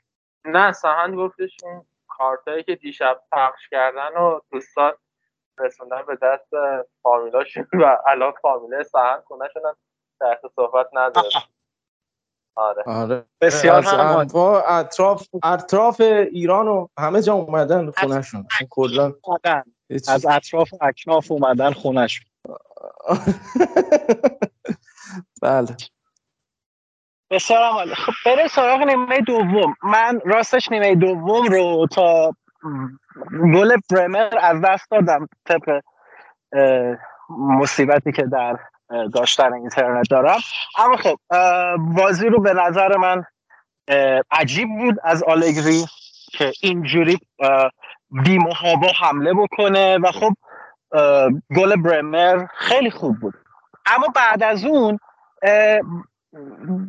نه 0.45 0.73
سهند 0.73 1.15
گفتش 1.15 1.57
اون 1.63 1.85
کارتایی 2.09 2.63
که 2.63 2.77
دیشب 2.77 3.21
پخش 3.33 3.69
کردن 3.71 4.17
و 4.17 4.41
دوستان 4.53 4.93
رسوندن 5.59 6.03
به 6.07 6.19
دست 6.23 6.49
فامیلاشون 7.03 7.67
و 7.83 7.99
الان 8.07 8.33
فامیله 8.43 8.83
سهن 8.83 9.21
خونه 9.27 9.49
شدن. 9.55 9.73
تحت 10.21 10.41
صحبت 10.57 10.87
نداره 10.93 11.29
آره. 12.57 12.83
آره. 12.87 13.25
بسیار 13.41 13.85
از 13.87 14.35
اطراف 14.67 15.29
اطراف 15.43 16.01
ایران 16.01 16.69
و 16.69 16.89
همه 16.99 17.23
جا 17.23 17.35
اومدن 17.35 17.91
خونهشون 17.91 18.47
کلا 18.71 19.13
از 20.09 20.27
اطراف 20.27 20.71
اکناف 20.81 21.33
اومدن 21.33 21.73
خونهشون 21.73 22.27
بله. 25.43 25.77
بسیار 27.31 27.63
عالی. 27.63 27.95
خب 27.95 28.13
بریم 28.27 28.49
سراغ 28.49 28.81
نیمه 28.81 29.21
دوم. 29.21 29.75
من 29.83 30.21
راستش 30.25 30.71
نیمه 30.71 30.95
دوم 30.95 31.47
رو 31.47 31.87
تا 31.87 32.35
گل 33.55 33.77
برمر 33.91 34.39
از 34.41 34.61
دست 34.61 34.91
دادم 34.91 35.29
طبق 35.45 35.81
مصیبتی 37.31 38.13
که 38.13 38.23
در 38.23 38.57
داشتن 39.15 39.53
اینترنت 39.53 40.07
دارم. 40.11 40.39
اما 40.79 40.97
خب 40.97 41.17
بازی 41.97 42.29
رو 42.29 42.41
به 42.41 42.55
نظر 42.55 42.97
من 42.97 43.25
عجیب 44.31 44.69
بود 44.69 44.97
از 45.05 45.23
آلگری 45.23 45.85
که 46.33 46.53
اینجوری 46.63 47.19
بیمهابا 48.25 48.89
حمله 49.01 49.35
بکنه 49.35 49.99
و 49.99 50.13
خب 50.13 50.33
گل 51.57 51.83
برمر 51.83 52.47
خیلی 52.55 52.91
خوب 52.91 53.21
بود. 53.21 53.35
اما 53.87 54.07
بعد 54.15 54.43
از 54.43 54.65
اون 54.65 54.99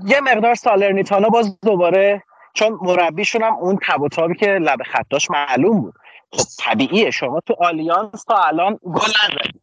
یه 0.05 0.21
مقدار 0.21 0.55
سالرنیتانا 0.55 1.29
باز 1.29 1.59
دوباره 1.61 2.23
چون 2.53 2.79
مربیشون 2.81 3.43
هم 3.43 3.53
اون 3.53 3.79
تب 3.87 4.01
و 4.01 4.33
که 4.33 4.45
لب 4.45 4.83
خطاش 4.83 5.31
معلوم 5.31 5.81
بود. 5.81 5.93
خب 6.31 6.43
طبیعیه. 6.59 7.11
شما 7.11 7.39
تو 7.39 7.55
آلیانس 7.59 8.23
تا 8.23 8.35
الان 8.35 8.79
گل 8.83 9.11
نزدی. 9.23 9.59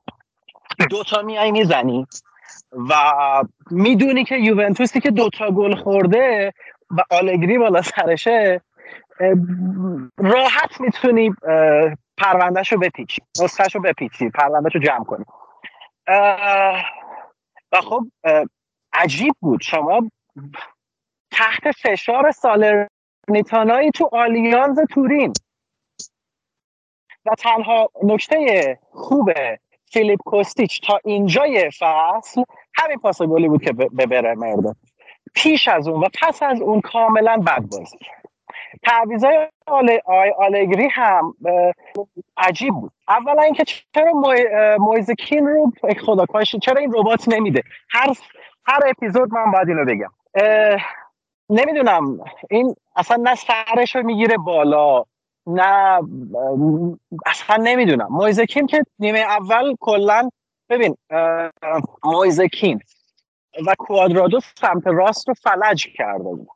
دوتا 0.90 1.22
میای 1.22 1.52
می‌زنی 1.52 2.06
و 2.72 2.94
می‌دونی 3.70 4.24
که 4.24 4.36
یوونتوسی 4.36 5.00
که 5.00 5.10
دوتا 5.10 5.50
گل 5.50 5.74
خورده 5.74 6.52
و 6.90 7.04
آلگری 7.10 7.58
بالا 7.58 7.82
سرشه 7.82 8.60
راحت 10.16 10.80
می‌تونی 10.80 11.30
پروندهشو 12.18 12.78
بپیچی 12.78 13.22
نسخهشو 13.42 13.80
بپیچی 13.80 14.30
پروندهشو 14.30 14.78
جمع 14.78 15.04
کنی. 15.04 15.24
و 17.72 17.80
خب 17.80 18.06
عجیب 18.92 19.34
بود. 19.40 19.60
شما 19.62 20.10
تحت 21.30 21.70
فشار 21.70 22.30
سالرنیتانایی 22.30 23.90
تو 23.90 24.08
آلیانز 24.12 24.78
تورین. 24.90 25.32
و 27.26 27.34
تنها 27.34 27.90
نکته 28.02 28.78
خوب 28.90 29.32
فیلیپ 29.92 30.18
کوستیچ 30.24 30.80
تا 30.80 31.00
اینجای 31.04 31.70
فصل 31.78 32.42
همین 32.74 32.98
پاس 32.98 33.22
گلی 33.22 33.48
بود 33.48 33.62
که 33.62 33.72
به 33.72 34.06
بره 34.06 34.34
مرده 34.34 34.74
پیش 35.34 35.68
از 35.68 35.88
اون 35.88 36.00
و 36.00 36.08
پس 36.22 36.42
از 36.42 36.60
اون 36.60 36.80
کاملا 36.80 37.36
بد 37.36 37.60
بازی 37.60 37.98
تعویضای 38.82 39.48
آل... 39.66 39.98
آلگری 40.38 40.88
هم 40.92 41.34
عجیب 42.36 42.74
بود. 42.74 42.92
اولا 43.08 43.42
اینکه 43.42 43.64
چرا 43.64 44.12
مویزکین 44.78 45.46
رو 45.46 45.72
خدا 46.06 46.24
چرا 46.62 46.80
این 46.80 46.92
ربات 46.92 47.28
نمیده؟ 47.28 47.62
هر 47.90 48.14
هر 48.66 48.80
اپیزود 48.86 49.32
من 49.32 49.50
باید 49.50 49.68
اینو 49.68 49.84
بگم. 49.84 50.10
نمی‌دونم. 51.50 52.18
این 52.50 52.74
اصلا 52.96 53.16
نه 53.16 53.34
سرش 53.34 53.96
رو 53.96 54.02
می‌گیره 54.02 54.36
بالا 54.36 55.04
نه 55.46 56.00
اصلا 57.26 57.56
نمی‌دونم. 57.56 58.08
مویزکین 58.10 58.66
که 58.66 58.82
نیمه 58.98 59.18
اول 59.18 59.74
کلا 59.80 60.28
ببین 60.68 60.96
مویزکین 62.04 62.80
و 63.66 63.74
کوادرادو 63.78 64.40
سمت 64.40 64.86
راست 64.86 65.28
رو 65.28 65.34
فلج 65.34 65.86
کرده 65.94 66.24
بود 66.24 66.48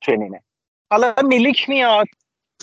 چنینه 0.00 0.42
حالا 0.90 1.14
میلیک 1.24 1.68
میاد 1.68 2.06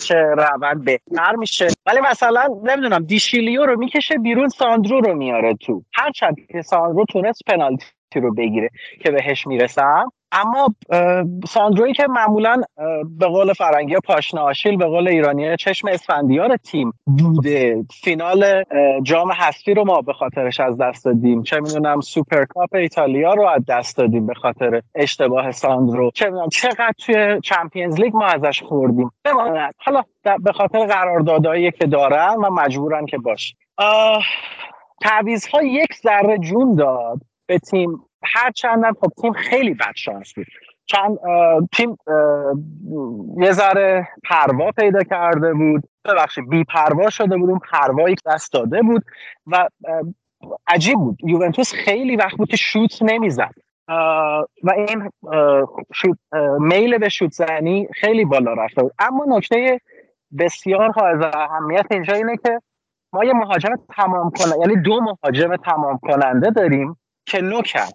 که 0.06 0.14
روند 0.14 0.84
بهتر 0.84 1.36
میشه. 1.36 1.68
ولی 1.86 2.00
مثلا 2.00 2.46
نمی‌دونم 2.62 3.04
دیشیلیو 3.04 3.66
رو 3.66 3.78
می‌کشه 3.78 4.18
بیرون 4.18 4.48
ساندرو 4.48 5.00
رو 5.00 5.14
میاره 5.14 5.54
تو. 5.54 5.82
هرچند 5.94 6.36
که 6.52 6.62
ساندرو 6.62 7.04
تونست 7.04 7.42
پنالتی 7.46 7.84
رو 8.14 8.34
بگیره 8.34 8.70
که 9.00 9.10
بهش 9.10 9.46
می‌رسم. 9.46 10.12
اما 10.32 10.74
ساندروی 11.48 11.92
که 11.92 12.06
معمولا 12.06 12.62
به 13.18 13.26
قول 13.26 13.52
فرنگی 13.52 13.96
پاشنه 14.04 14.40
آشیل 14.40 14.76
به 14.76 14.86
قول 14.86 15.08
ایرانی 15.08 15.56
چشم 15.56 15.88
اسفندیار 15.88 16.56
تیم 16.56 16.92
بوده. 17.06 17.84
فینال 18.04 18.64
جام 19.02 19.30
هستی 19.32 19.74
رو 19.74 19.84
ما 19.84 20.00
به 20.00 20.12
خاطرش 20.12 20.60
از 20.60 20.76
دست 20.78 21.04
دادیم. 21.04 21.42
چه 21.42 21.60
می‌دونم 21.60 22.00
سوپرکاپ 22.00 22.74
ایتالیا 22.74 23.34
رو 23.34 23.46
از 23.46 23.64
دست 23.68 23.96
دادیم 23.96 24.26
به 24.26 24.34
خاطر 24.34 24.82
اشتباه 24.94 25.52
ساندرو. 25.52 26.10
چه 26.14 26.24
می‌دونم 26.24 26.48
چقدر 26.48 26.92
توی 26.98 27.40
Champions 27.40 28.00
League 28.00 28.16
ما 28.16 28.26
ازش 28.26 28.62
خوردیم. 28.62 29.10
بماند 29.24 29.74
حالا 29.78 30.02
به 30.40 30.52
خاطر 30.52 30.86
قراردادهایی 30.86 31.70
که 31.70 31.86
دارن 31.86 32.34
و 32.34 32.50
مجبورن 32.50 33.06
که 33.06 33.18
باش. 33.18 33.54
تعویض 35.02 35.46
ها 35.46 35.62
یک 35.62 35.94
ذره 35.94 36.38
جون 36.38 36.74
داد 36.74 37.20
به 37.46 37.58
تیم 37.58 38.04
هر 38.24 38.50
چندم 38.50 38.92
خب 39.00 39.12
تیم 39.22 39.32
خیلی 39.32 39.74
بد 39.74 39.94
شانس 39.94 40.34
بود 40.34 40.46
چند 40.86 41.18
تیم 41.72 41.96
یه 43.36 43.52
ذره 43.52 44.08
پروا 44.24 44.70
پیدا 44.70 45.02
کرده 45.02 45.54
بود. 45.54 45.82
ببخشید 46.04 46.48
بی 46.48 46.64
پروا 46.64 47.10
شده 47.10 47.36
بود 47.36 47.50
اون 47.50 47.60
پروایی 47.72 48.16
دست 48.26 48.52
داده 48.52 48.82
بود 48.82 49.04
و 49.46 49.68
عجیب 50.66 50.98
بود. 50.98 51.18
یوونتوس 51.24 51.72
خیلی 51.72 52.16
وقت 52.16 52.36
بود 52.36 52.48
که 52.48 52.56
شوت 52.56 53.02
نمی‌زد. 53.02 53.54
و 54.62 54.70
این 54.76 55.10
شوت 55.94 56.18
میل 56.60 56.98
به 56.98 57.08
شوت 57.08 57.32
زنی 57.32 57.88
خیلی 57.94 58.24
بالا 58.24 58.54
رفته 58.54 58.82
بود. 58.82 58.92
اما 58.98 59.24
نکته 59.28 59.80
بسیار 60.38 60.92
حائز 60.92 61.20
اهمیت 61.34 61.86
اینجا 61.90 62.14
اینه 62.14 62.36
که 62.36 62.60
ما 63.12 63.24
یه 63.24 63.32
مهاجم 63.32 63.76
تمام 63.96 64.30
کننده 64.30 64.58
یعنی 64.60 64.82
دو 64.82 65.00
مهاجم 65.00 65.56
تمام 65.56 65.98
کننده 66.02 66.50
داریم. 66.50 66.96
که 67.30 67.40
نوکن 67.40 67.88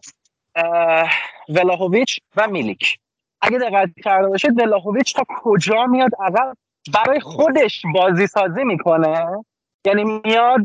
ولاهویچ 1.49 2.19
و 2.35 2.47
میلیک. 2.47 2.99
اگه 3.41 3.57
دقت 3.59 3.89
کرده 4.03 4.27
باشید 4.27 4.59
ولاهویچ 4.59 5.15
تا 5.15 5.23
کجا 5.29 5.85
میاد؟ 5.85 6.11
اول 6.19 6.53
برای 6.93 7.19
خودش 7.19 7.81
بازی 7.93 8.27
سازی 8.27 8.63
می‌کنه. 8.63 9.45
یعنی 9.85 10.03
میاد 10.03 10.61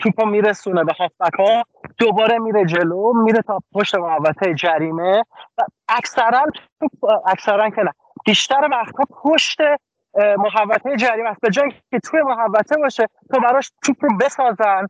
توپو 0.00 0.24
میرسونه 0.26 0.84
به 0.84 0.92
هافبک 0.92 1.34
ها 1.38 1.64
دوباره 1.98 2.38
میره 2.38 2.64
جلو 2.64 3.12
میره 3.12 3.42
تا 3.42 3.58
پشت 3.72 3.94
محوطه 3.94 4.54
جریمه. 4.54 5.22
و 5.58 5.62
اکثرا 5.88 6.44
اکثرا 7.26 7.70
که 7.70 7.82
نه 7.82 7.92
بیشتر 8.24 8.68
وقتها 8.70 9.04
پشت 9.22 9.58
محوطه 10.16 10.96
جریمه 10.96 11.28
است. 11.28 11.40
به 11.40 11.50
جایی 11.50 11.70
که 11.90 11.98
توی 11.98 12.22
محوطه 12.22 12.76
باشه 12.76 13.06
تو 13.34 13.40
براش 13.40 13.72
توپ 13.84 13.96
رو 14.04 14.16
بسازن 14.16 14.86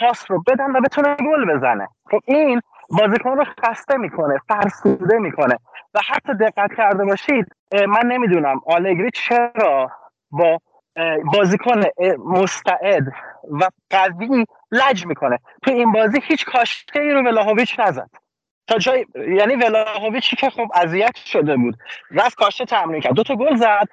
پاس 0.00 0.30
رو 0.30 0.42
بدن 0.46 0.76
و 0.76 0.80
بتونه 0.80 1.14
گل 1.14 1.56
بزنه. 1.56 1.88
خب 2.10 2.20
این 2.24 2.60
بازیکن 2.90 3.30
رو 3.30 3.44
خسته 3.64 3.96
می‌کنه 3.96 4.40
فرسوده 4.48 5.18
می‌کنه. 5.18 5.58
و 5.94 6.00
حتی 6.08 6.34
دقت 6.34 6.74
کرده 6.76 7.04
باشید 7.04 7.46
من 7.88 8.06
نمی‌دونم 8.06 8.60
آلگری 8.66 9.10
چرا 9.14 9.90
با 10.30 10.58
بازیکن 11.34 11.82
مستعد 12.26 13.04
و 13.60 13.68
قوی 13.90 14.44
لج 14.72 15.06
می‌کنه. 15.06 15.38
تو 15.62 15.70
این 15.70 15.92
بازی 15.92 16.20
هیچ 16.22 16.44
کاشته 16.44 17.00
ای 17.00 17.10
رو 17.10 17.22
ولاهویچ 17.22 17.80
نزد. 17.80 18.10
تا 18.66 18.78
جای 18.78 19.06
یعنی 19.38 19.56
ولاهویچی 19.56 20.36
که 20.36 20.50
خب 20.50 20.68
اذیت 20.74 21.16
شده 21.16 21.56
بود. 21.56 21.78
رفت 22.10 22.36
کاشته 22.36 22.64
تمرین 22.64 23.00
کرد. 23.00 23.14
دو 23.14 23.22
تا 23.22 23.36
گل 23.36 23.56
زد. 23.56 23.88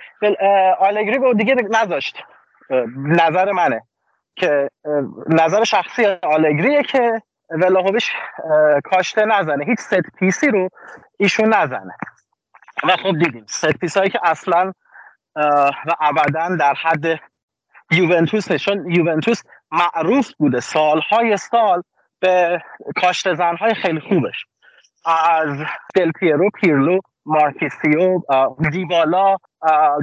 آلگری 0.79 1.17
گفت 1.17 1.37
دیگه 1.37 1.55
نذاشت. 1.55 2.23
نظر 2.97 3.51
منه. 3.51 3.81
که 4.35 4.69
نظر 5.27 5.63
شخصی 5.63 6.05
آلگریه 6.05 6.83
که 6.83 7.21
ولاهویچ 7.49 8.11
کاشته 8.83 9.25
نزنه. 9.25 9.65
هیچ 9.65 9.79
set 9.79 10.01
piece 10.19 10.43
ی 10.43 10.47
رو 10.47 10.69
ایشون 11.17 11.53
نزنه. 11.53 11.95
و 12.83 12.97
خب 12.97 13.17
دیدیم. 13.17 13.45
set 13.49 13.77
piece 13.77 13.97
هایی 13.97 14.09
که 14.09 14.19
اصلا 14.23 14.73
و 15.85 15.95
ابدا 15.99 16.55
در 16.59 16.73
حد 16.73 17.19
یوونتوس 17.91 18.51
چون 18.51 18.91
یوونتوس 18.91 19.43
معروف 19.71 20.33
بوده. 20.37 20.59
سالهای 20.59 21.37
سال 21.37 21.83
به 22.19 22.61
کاشته 23.01 23.33
زنهای 23.33 23.73
خیلی 23.73 23.99
خوبش. 23.99 24.45
از 25.05 25.57
دل 25.95 26.11
پیرو 26.11 26.49
پیرلو 26.49 26.99
مارکیسیو 27.25 28.21
دیبالا 28.71 29.35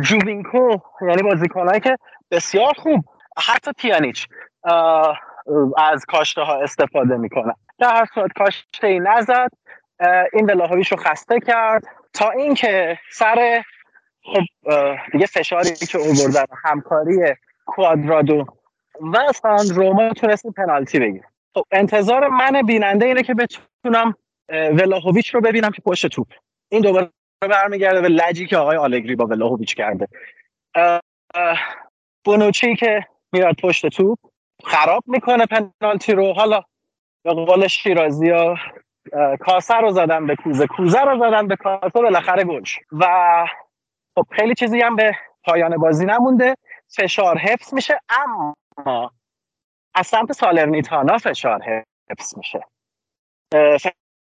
جووینکو 0.01 0.79
یعنی 1.09 1.23
بازیکنهایی 1.23 1.81
که 1.81 1.97
بسیار 2.31 2.73
خوب 2.77 3.05
حتی 3.47 3.71
پیانیچ 3.79 4.27
از 5.77 6.05
کاشته 6.05 6.41
ها 6.41 6.63
استفاده 6.63 7.17
می‌کنن 7.17 7.55
در 7.79 7.95
هر 7.95 8.07
صورت 8.15 8.31
کاشته 8.39 8.87
ای 8.87 8.99
نزد 8.99 9.49
این 10.33 10.47
ولاهوویچ 10.47 10.93
رو 10.93 10.97
خسته 10.97 11.41
کرد 11.41 11.83
تا 12.13 12.31
اینکه 12.31 12.99
سر 13.13 13.63
خب 14.23 14.73
دیگه 15.13 15.27
فشاری 15.27 15.75
که 15.75 15.99
اووردن 15.99 16.45
همکاری 16.65 17.19
کوادرادو 17.67 18.47
و 19.13 19.33
ساندروما 19.33 20.09
تونستیم 20.13 20.53
پنالتی 20.53 20.99
بگیر 20.99 21.23
خب 21.55 21.63
انتظار 21.73 22.29
من 22.29 22.63
بیننده 22.63 23.07
اینه 23.07 23.23
که 23.23 23.35
بتونم 23.35 24.15
ولاهویچ 24.51 25.35
رو 25.35 25.41
ببینم 25.41 25.71
که 25.71 25.83
پشت 25.83 26.07
توپ. 26.07 26.33
این 26.73 26.83
دوباره 26.83 27.11
برمیگرده 27.41 28.01
به 28.01 28.09
لجی 28.09 28.47
که 28.47 28.57
آقای 28.57 28.77
آلگری 28.77 29.17
با 29.17 29.27
ولاهویچ 29.27 29.75
کرده. 29.75 30.09
بونوچی 32.25 32.77
که 32.77 33.07
میاد 33.33 33.55
پشت 33.63 33.87
توپ 33.87 34.19
خراب 34.65 35.05
می‌کنه 35.07 35.47
پنالتی 35.47 36.13
رو. 36.13 36.33
حالا 36.33 36.63
به 37.25 37.33
قول 37.33 37.67
شیرازی 37.67 38.31
ها 38.31 38.59
کاسه 39.41 39.75
رو 39.75 39.91
زدن 39.91 40.27
به 40.27 40.37
کوزه. 40.37 40.67
کوزه 40.67 41.01
رو 41.01 41.19
زدن 41.19 41.49
به 41.49 41.57
کاسه 41.57 41.89
بالاخره 41.89 42.45
گل 42.45 42.63
و 42.93 43.07
خب 44.19 44.27
خیلی 44.31 44.55
چیزی 44.55 44.81
هم 44.81 44.97
به 44.97 45.17
پایان 45.45 45.77
بازی 45.77 46.07
نمونده. 46.07 46.55
فشار 46.97 47.39
حفظ 47.39 47.75
میشه 47.75 48.01
اما 48.09 49.11
از 49.95 50.07
سمت 50.07 50.33
سالرنیتانا 50.33 51.19
فشار 51.19 51.63
حفظ 52.11 52.39
میشه. 52.39 52.61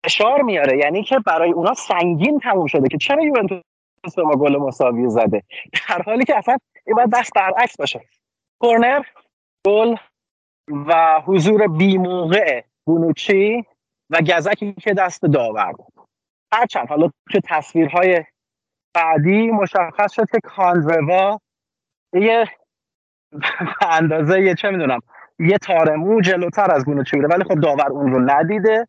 فشار 0.04 0.42
میاره. 0.42 0.78
یعنی 0.78 1.02
که 1.02 1.18
برای 1.18 1.52
اونا 1.52 1.74
سنگین 1.74 2.38
تموم 2.38 2.66
شده 2.66 2.88
که 2.88 2.98
چرا 2.98 3.22
یوونتوس 3.22 3.62
به 4.16 4.22
ما 4.22 4.36
گل 4.36 4.56
مساوی 4.56 5.10
زده؟ 5.10 5.42
در 5.88 6.02
حالی 6.02 6.24
که 6.24 6.36
اصلا 6.36 6.56
این 6.86 6.96
باید 6.96 7.10
دست 7.12 7.32
برعکس 7.34 7.76
باشه. 7.76 8.00
کورنر 8.60 9.02
گل 9.66 9.96
و 10.70 11.20
حضور 11.26 11.66
بیموقع 11.66 12.62
بونوچی 12.86 13.64
و 14.10 14.20
گزکی 14.20 14.72
که 14.72 14.94
دست 14.94 15.22
داور 15.22 15.72
بود. 15.72 16.06
هرچند 16.52 16.88
حالا 16.88 17.10
تو 17.32 17.40
تصویرهای 17.44 18.24
بعدی 18.94 19.50
مشخص 19.50 20.12
شد 20.12 20.30
که 20.32 20.38
کانروا 20.44 21.40
یه 22.14 22.48
اندازه 23.98 24.42
یه 24.42 24.54
چه 24.54 24.70
می‌دونم 24.70 25.00
یه 25.38 25.58
تارمو 25.58 26.20
جلوتر 26.20 26.74
از 26.74 26.84
گونه 26.84 27.04
بوده. 27.12 27.28
ولی 27.28 27.44
خب 27.44 27.60
داور 27.60 27.88
اون 27.90 28.12
رو 28.12 28.20
ندیده. 28.30 28.88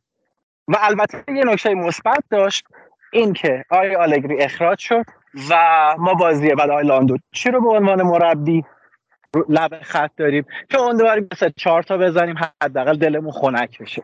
و 0.67 0.77
البته 0.81 1.23
یه 1.27 1.43
نکته 1.45 1.73
مثبت 1.73 2.23
داشت 2.29 2.65
این 3.11 3.33
که 3.33 3.65
آی 3.69 3.95
آلگری 3.95 4.41
اخراج 4.41 4.79
شد 4.79 5.05
و 5.49 5.55
ما 5.97 6.13
بازی 6.13 6.55
بعد 6.55 6.69
لاندو 6.69 7.17
چی 7.31 7.51
رو 7.51 7.61
به 7.61 7.69
عنوان 7.69 8.01
مربی 8.01 8.63
لب 9.49 9.79
خط 9.81 10.11
داریم 10.17 10.45
که 10.69 10.79
اون 10.79 10.97
دوباره 10.97 11.27
مثل 11.31 11.49
چهار 11.57 11.83
تا 11.83 11.97
بزنیم 11.97 12.35
حداقل 12.63 12.97
دلمون 12.97 13.31
خنک 13.31 13.81
بشه. 13.81 14.03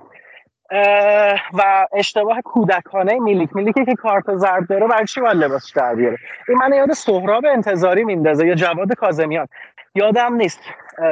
و 1.54 1.88
اشتباه 1.94 2.42
کودکانه 2.42 3.20
میلیک. 3.20 3.56
میلیکی 3.56 3.86
که 3.86 3.96
کارت 3.96 4.36
زرد 4.36 4.68
داره 4.70 4.88
برای 4.88 5.06
چی 5.06 5.22
باید 5.22 5.38
لباسش 5.38 5.72
در 5.72 5.96
بیاره؟ 5.96 6.18
این 6.48 6.58
من 6.58 6.74
یاد 6.74 6.94
سهراب 6.94 7.46
انتظاری 7.46 8.04
میندازه 8.04 8.48
یا 8.48 8.56
جواد 8.56 8.94
کازمیان. 8.94 9.48
یادم 9.96 10.34
نیست. 10.34 10.60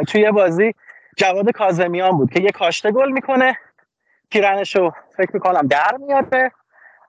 توی 0.07 0.31
بازی 0.31 0.73
جواد 1.17 1.51
کازمیان 1.51 2.11
بود 2.11 2.33
که 2.33 2.41
یه 2.41 2.51
کاشته 2.51 2.91
گل 2.91 3.11
می‌کنه. 3.11 3.57
رو 4.75 4.91
فکر 5.17 5.31
می‌کنم 5.33 5.67
در 5.67 5.97
میاره 5.99 6.51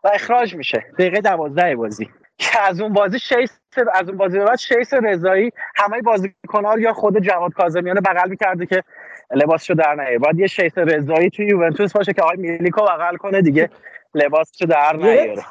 و 0.05 0.11
اخراج 0.15 0.55
میشه. 0.55 0.85
دقیقه 0.99 1.21
دوازده 1.21 1.77
بازی. 1.77 2.11
که 2.39 2.61
از 2.61 2.81
اون 2.81 2.93
بازی 2.93 3.19
شیس 3.19 3.59
از 3.93 4.09
اون 4.09 4.19
بازی 4.19 4.39
بعد 4.39 4.59
شیس 4.59 4.95
رضایی 4.95 5.51
همه 5.77 6.03
بازیکن‌ها 6.03 6.79
یا 6.79 6.93
خود 6.93 7.19
جواد 7.19 7.53
کاظمیان 7.53 8.01
بغل 8.01 8.31
می‌کرده 8.31 8.67
که 8.67 8.83
لباسشو 9.31 9.75
در 9.75 9.95
نیاره. 9.95 10.19
باید 10.19 10.39
یه 10.39 10.47
شیس 10.47 10.79
رضایی 10.79 11.31
توی 11.31 11.47
یوونتوس 11.47 11.93
باشه 11.93 12.13
که 12.13 12.23
آقای 12.23 12.37
میلیکو 12.37 12.83
بغل 12.83 13.17
کنه 13.17 13.43
دیگه 13.43 13.71
لباسشو 14.15 14.67
در 14.67 14.97
نیاره. 14.97 15.45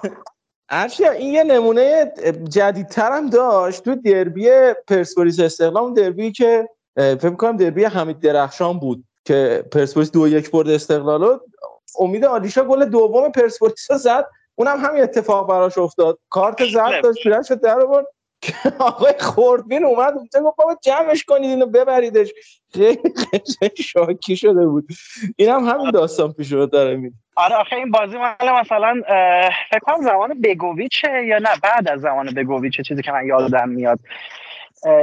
ارشیا 0.69 1.11
این 1.11 1.33
یه 1.33 1.43
نمونه 1.43 2.11
جدیدتر 2.49 3.11
هم 3.11 3.29
داشت 3.29 3.83
تو 3.83 3.95
دربی 3.95 4.49
پرسپولیس 4.87 5.39
استقلال 5.39 5.93
دربی 5.93 6.31
که 6.31 6.69
فکر 6.95 7.29
کنم 7.29 7.57
دربی 7.57 7.83
حمید 7.83 8.19
درخشان 8.19 8.79
بود. 8.79 9.03
که 9.27 9.63
پرسپولیس 9.71 10.11
دو 10.11 10.27
یک 10.27 10.51
برد 10.51 10.69
استقلال 10.69 11.39
امید 11.99 12.25
آلیشا 12.25 12.63
گل 12.63 12.85
دوم 12.85 13.31
پرسپولیس 13.31 13.91
زد. 13.91 14.25
اونم 14.55 14.77
همین 14.85 15.03
اتفاق 15.03 15.49
براش 15.49 15.77
افتاد. 15.77 16.19
کارت 16.29 16.65
زرد 16.65 17.03
داشت 17.03 17.23
پیرن 17.23 17.43
شد 17.43 17.61
در 17.61 17.79
آورد. 17.79 18.05
آقای 18.79 19.13
خوردبین 19.19 19.85
اومد 19.85 20.13
اونجا 20.13 20.39
گفت 20.41 20.57
بابا 20.57 20.77
جمعش 20.83 21.23
کنید 21.23 21.49
اینو 21.49 21.65
ببریدش. 21.65 22.33
خیلی 22.73 23.83
شاکی 23.83 24.35
شده 24.35 24.67
بود. 24.67 24.87
این 25.35 25.49
هم 25.49 25.63
همین 25.65 25.91
داستان 25.91 26.33
پیش 26.33 26.51
رو 26.51 26.65
داره 26.65 26.95
می 26.95 27.11
آره 27.35 27.55
آخه 27.55 27.75
این 27.75 27.91
بازی 27.91 28.17
مال 28.17 28.61
مثلا 28.61 29.01
فکر 29.69 29.79
کنم 29.81 30.01
زمان 30.01 30.41
بگوویچه 30.41 31.25
یا 31.25 31.37
نه 31.37 31.49
بعد 31.63 31.89
از 31.89 32.01
زمان 32.01 32.33
بگوویچه 32.33 32.83
چیزی 32.83 33.01
که 33.01 33.11
من 33.11 33.25
یادم 33.25 33.69
میاد 33.69 33.99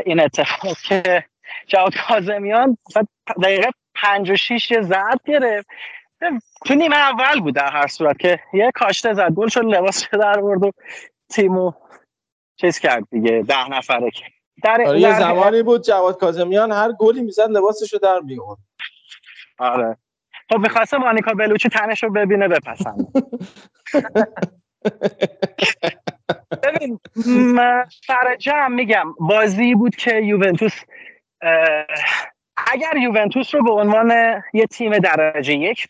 این 0.04 0.20
اتفاق 0.20 0.76
که 0.88 1.24
جواد 1.66 1.92
کاظمیان 2.08 2.78
دقیقه 3.42 3.70
پنج 4.04 4.30
و 4.30 4.36
شیش 4.36 4.72
زرد 4.80 5.20
گرفت. 5.24 5.66
تو 6.66 6.74
نیمه 6.74 6.96
اول 6.96 7.40
بود 7.40 7.54
در 7.54 7.70
هر 7.70 7.86
صورت 7.86 8.18
که 8.18 8.40
یه 8.52 8.70
کاشته 8.74 9.14
زد 9.14 9.30
گل 9.30 9.48
شد 9.48 9.64
لباس 9.64 10.08
در 10.10 10.40
برد 10.40 10.62
و 10.62 10.70
تیمو 11.28 11.72
چیز 12.56 12.78
کرد 12.78 13.04
دیگه 13.10 13.44
ده 13.48 13.68
نفره 13.68 14.10
که. 14.10 14.24
در 14.64 14.82
آره 14.86 15.00
یه 15.00 15.18
زمانی 15.18 15.62
بود 15.62 15.84
جواد 15.84 16.18
کاظمیان 16.18 16.72
هر 16.72 16.92
گلی 16.92 17.22
می‌زد 17.22 17.50
لباسشو 17.50 17.98
در 17.98 18.20
میورد 18.20 18.58
آره. 19.58 19.96
خب 20.50 20.58
می‌خواسته 20.58 20.96
مانیکا 20.96 21.34
بلوچی 21.34 21.68
تنش 21.68 22.02
رو 22.02 22.10
ببینه 22.10 22.48
بپسند 22.48 23.06
ببین 26.62 27.00
سر 28.06 28.36
جمع 28.38 28.68
میگم 28.68 29.14
بازی 29.20 29.74
بود 29.74 29.96
که 29.96 30.16
یوونتوس 30.16 30.80
اگر 32.56 32.96
یوونتوس 32.96 33.54
رو 33.54 33.62
به 33.64 33.70
عنوان 33.72 34.42
یه 34.52 34.66
تیم 34.66 34.98
درجه 34.98 35.54
یک 35.54 35.88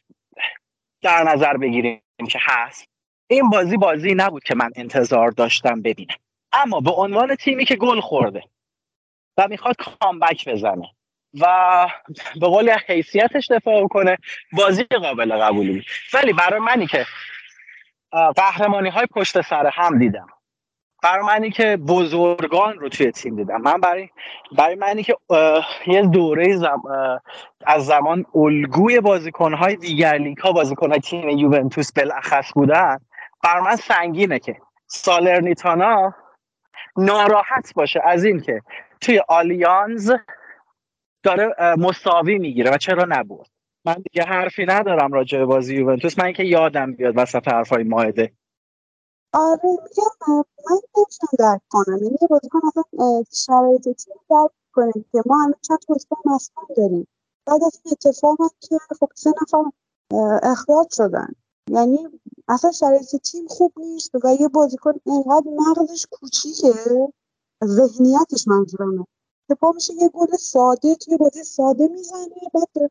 در 1.03 1.23
نظر 1.23 1.57
بگیریم 1.57 2.01
که 2.31 2.39
هست 2.43 2.85
این 3.31 3.51
بازی 3.51 3.77
بازی 3.77 4.15
نبود 4.15 4.43
که 4.45 4.55
من 4.55 4.71
انتظار 4.77 5.31
داشتم 5.31 5.83
ببینم. 5.83 6.17
اما 6.53 6.81
به 6.81 6.91
عنوان 6.91 7.35
تیمی 7.35 7.65
که 7.65 7.77
گل 7.77 8.01
خورده 8.01 8.43
و 9.37 9.49
می‌خواد 9.49 9.77
کامبک 9.77 10.49
بزنه 10.49 10.91
و 11.41 11.47
به 12.41 12.47
قول 12.47 12.71
حیثیتش 12.89 13.51
دفاع 13.51 13.89
کنه 13.89 14.19
بازی 14.53 14.85
قابل 14.85 15.37
قبولی 15.37 15.85
ولی 16.15 16.33
برای 16.33 16.61
منی 16.61 16.87
که 16.87 17.07
قهرمانی 18.37 18.89
های 18.89 19.07
پشت 19.07 19.41
سر 19.41 19.67
هم 19.67 19.99
دیدم. 19.99 20.27
برای 21.05 21.25
منی 21.25 21.51
که 21.51 21.77
بزرگان 21.77 22.79
رو 22.79 22.89
توی 22.89 23.11
تیم 23.11 23.37
دیدم. 23.37 23.61
من 23.61 23.81
برای 23.81 24.09
برای 24.59 24.75
منی 24.75 25.03
که 25.03 25.17
یه 25.87 26.03
دوره 26.03 26.57
زم... 26.57 26.83
از 27.67 27.87
زمان 27.87 28.25
الگوی 28.35 29.01
بازیکنهای 29.01 29.77
دیگر 29.77 30.19
لیگ 30.19 30.39
ها 30.39 30.53
بازیکنهای 30.53 31.01
تیم 31.01 31.29
یوونتوس 31.29 31.93
بالاخص 31.93 32.53
بودن 32.55 32.99
بر 33.43 33.61
من 33.61 33.77
سنگینه 33.77 34.39
که 34.39 34.57
سالرنیتانا 34.87 36.15
ناراحت 36.97 37.73
باشه 37.75 38.01
از 38.05 38.25
این 38.25 38.41
که 38.41 38.61
توی 39.01 39.21
آلیانز 39.29 40.13
داره 41.23 41.55
مساوی 41.79 42.39
می‌گیره 42.39 42.71
و 42.71 42.77
چرا 42.77 43.07
نبود 43.09 43.47
من 43.85 43.95
دیگه 43.95 44.27
حرفی 44.27 44.67
ندارم 44.67 45.13
راجع 45.13 45.39
به 45.39 45.45
بازی 45.45 45.77
یوونتوس. 45.77 46.19
من 46.19 46.33
که 46.33 46.45
یادم 46.45 46.93
بیاد 46.93 47.15
وسط 47.17 47.49
حرفای 47.49 47.85
ماهده. 47.85 48.33
آره 49.35 49.61
میگم 49.65 50.11
من 50.71 50.79
نمیشم 50.97 51.27
درک 51.39 51.61
کنم. 51.71 52.03
یعنی 52.03 52.19
یه 52.23 52.29
بازیکن 52.29 52.61
اصلا 52.69 52.85
شرایط 53.33 53.83
تیم 53.83 54.15
درک 54.31 54.51
کنیم 54.73 55.05
که 55.13 55.23
ما 55.27 55.39
همه 55.43 55.55
چند 55.63 55.79
بازیکن 55.89 56.17
مصدوم 56.25 56.65
داریم. 56.77 57.07
بعد 57.47 57.65
از 57.65 57.81
این 57.85 57.93
اتفاق 57.93 58.37
که 58.61 58.79
خب 59.01 59.09
سه 59.15 59.33
نفر 59.43 59.71
اخراج 60.43 60.87
شدن. 60.93 61.29
یعنی 61.71 61.99
اصلا 62.49 62.73
شرایط 62.73 63.17
تیم 63.17 63.47
خوب 63.47 63.73
نیست 63.77 64.15
و 64.15 64.37
یه 64.41 64.49
بازیکن 64.49 64.93
اینقدر 65.07 65.51
مغزش 65.51 66.07
کوچیکه 66.11 66.73
ذهنیتش 67.65 68.49
منظورمه 68.49 69.05
که 69.49 69.55
پا 69.55 69.73
میشه 69.73 69.95
یه 69.95 70.09
گل 70.09 70.37
ساده 70.37 70.95
توی 70.95 71.17
بازی 71.17 71.45
ساده 71.45 71.89
می‌زنه 71.89 72.35
بعد 72.55 72.91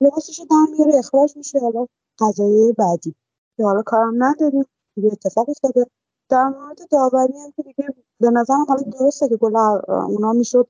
لباسش 0.00 0.40
در 0.50 0.66
میاره 0.72 0.98
اخراج 0.98 1.36
میشه 1.36 1.58
حالا 1.60 1.86
قضایه 2.18 2.72
بعدی. 2.72 3.14
که 3.56 3.64
حالا 3.64 3.82
کارم 3.82 4.24
نداریم. 4.24 4.64
دیگه 5.00 5.12
اتفاق 5.12 5.48
افتاده. 5.48 5.86
در 6.28 6.48
مورد 6.48 6.78
داوری 6.90 7.38
هم 7.38 7.52
که 7.56 7.62
دیگه 7.62 7.88
به 8.20 8.30
نظرم 8.30 8.64
حالا 8.68 8.82
درسته 8.82 9.28
که 9.28 9.36
گل 9.36 9.56
اونا 9.56 10.32
می‌شد 10.32 10.68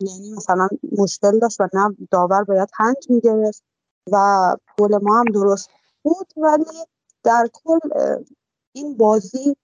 یعنی 0.00 0.32
مثلا 0.36 0.68
مشکل 0.98 1.38
داشت 1.38 1.60
و 1.60 1.68
نه 1.74 1.96
داور 2.10 2.44
باید 2.44 2.68
پنج 2.78 2.96
می‌گرفت 3.08 3.62
و 4.12 4.56
گل 4.78 4.98
ما 5.02 5.18
هم 5.18 5.24
درست 5.24 5.70
بود. 6.02 6.32
ولی 6.36 6.64
در 7.24 7.48
کل 7.52 7.78
این 8.72 8.96
بازی 8.96 9.56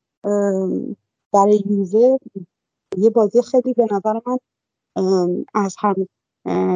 برای 1.33 1.65
یووه 1.67 2.19
یه 2.97 3.11
بازی 3.11 3.43
خیلی 3.43 3.75
به 3.75 3.87
نظر 3.91 4.21
من 4.27 4.39
از 5.55 5.77
هم 5.79 6.07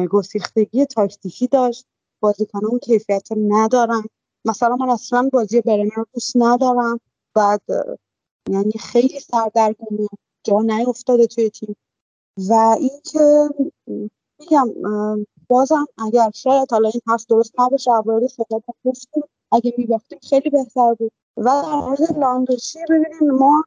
گسیختگی 0.05 0.85
تاکتیکی 0.85 1.47
داشت. 1.47 1.85
بازیکنان 2.19 2.65
اون 2.65 2.79
کیفیت 2.79 3.27
ندارن. 3.37 4.03
مثلا 4.49 4.75
من 4.75 4.89
اصلا 4.89 5.29
بازی 5.33 5.61
برنر 5.61 5.89
رو 5.95 6.05
دوست 6.13 6.33
ندارم. 6.35 6.99
بعد 7.33 7.61
یعنی 8.49 8.71
خیلی 8.71 9.19
سردرگمه. 9.19 10.07
جا 10.43 10.61
نیفتاده 10.61 11.27
توی 11.27 11.49
تیم. 11.49 11.75
و 12.49 12.53
اینکه 12.79 13.49
میگم 14.39 14.67
بازم 15.47 15.85
اگر 15.97 16.31
شاید 16.35 16.71
حالا 16.71 16.89
این 16.89 17.01
حرف 17.07 17.25
درست 17.29 17.59
نباشه 17.59 17.91
اوارد 17.91 18.27
صحبت 18.27 18.63
گفتیم 18.85 19.23
اگه 19.51 19.73
میباختیم 19.77 20.19
خیلی 20.29 20.49
بهتر 20.49 20.93
بود. 20.93 21.11
و 21.37 21.43
در 21.43 21.75
مورد 21.75 22.17
لاندوشی 22.19 22.79
ببینیم 22.89 23.31
ما 23.31 23.63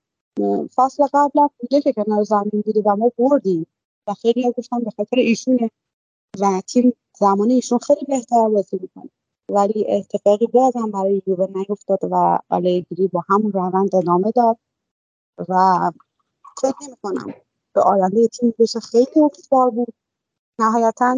فصل 0.75 1.07
قبل 1.15 1.41
هم 1.41 1.51
بوده 1.59 1.81
که 1.81 1.93
کنار 1.93 2.25
زمین 2.25 2.63
بوده 2.67 2.83
و 2.85 2.97
ما 2.97 3.13
بردیم. 3.19 3.67
و 4.07 4.15
خیلی 4.15 4.53
گفتم 4.59 4.81
به 4.81 4.91
خاطر 4.91 5.17
ایشونه. 5.17 5.71
و 6.41 6.61
تیم 6.67 6.93
زمان 7.19 7.51
ایشون 7.51 7.79
خیلی 7.79 8.07
بهتر 8.09 8.49
بازی 8.49 8.79
می‌کنه. 8.81 9.11
ولی 9.53 9.87
اتفاقی 9.89 10.47
باز 10.47 10.77
هم 10.77 10.91
برای 10.91 11.23
یووه 11.27 11.47
نیفتاد 11.55 11.99
و 12.11 12.39
آلگری 12.49 13.09
با 13.13 13.25
همون 13.29 13.53
روند 13.53 13.95
ادامه 13.95 14.31
داد 14.31 14.59
و 15.49 15.55
فکر 16.63 16.75
نمی 16.89 16.97
کنم 17.03 17.35
به 17.75 17.81
آینده 17.81 18.29
تیم 18.29 18.55
بشه. 18.59 18.81
خیلی 18.81 19.07
امیدوار 19.17 19.71
بود. 19.71 19.95
نهایتا 20.59 21.17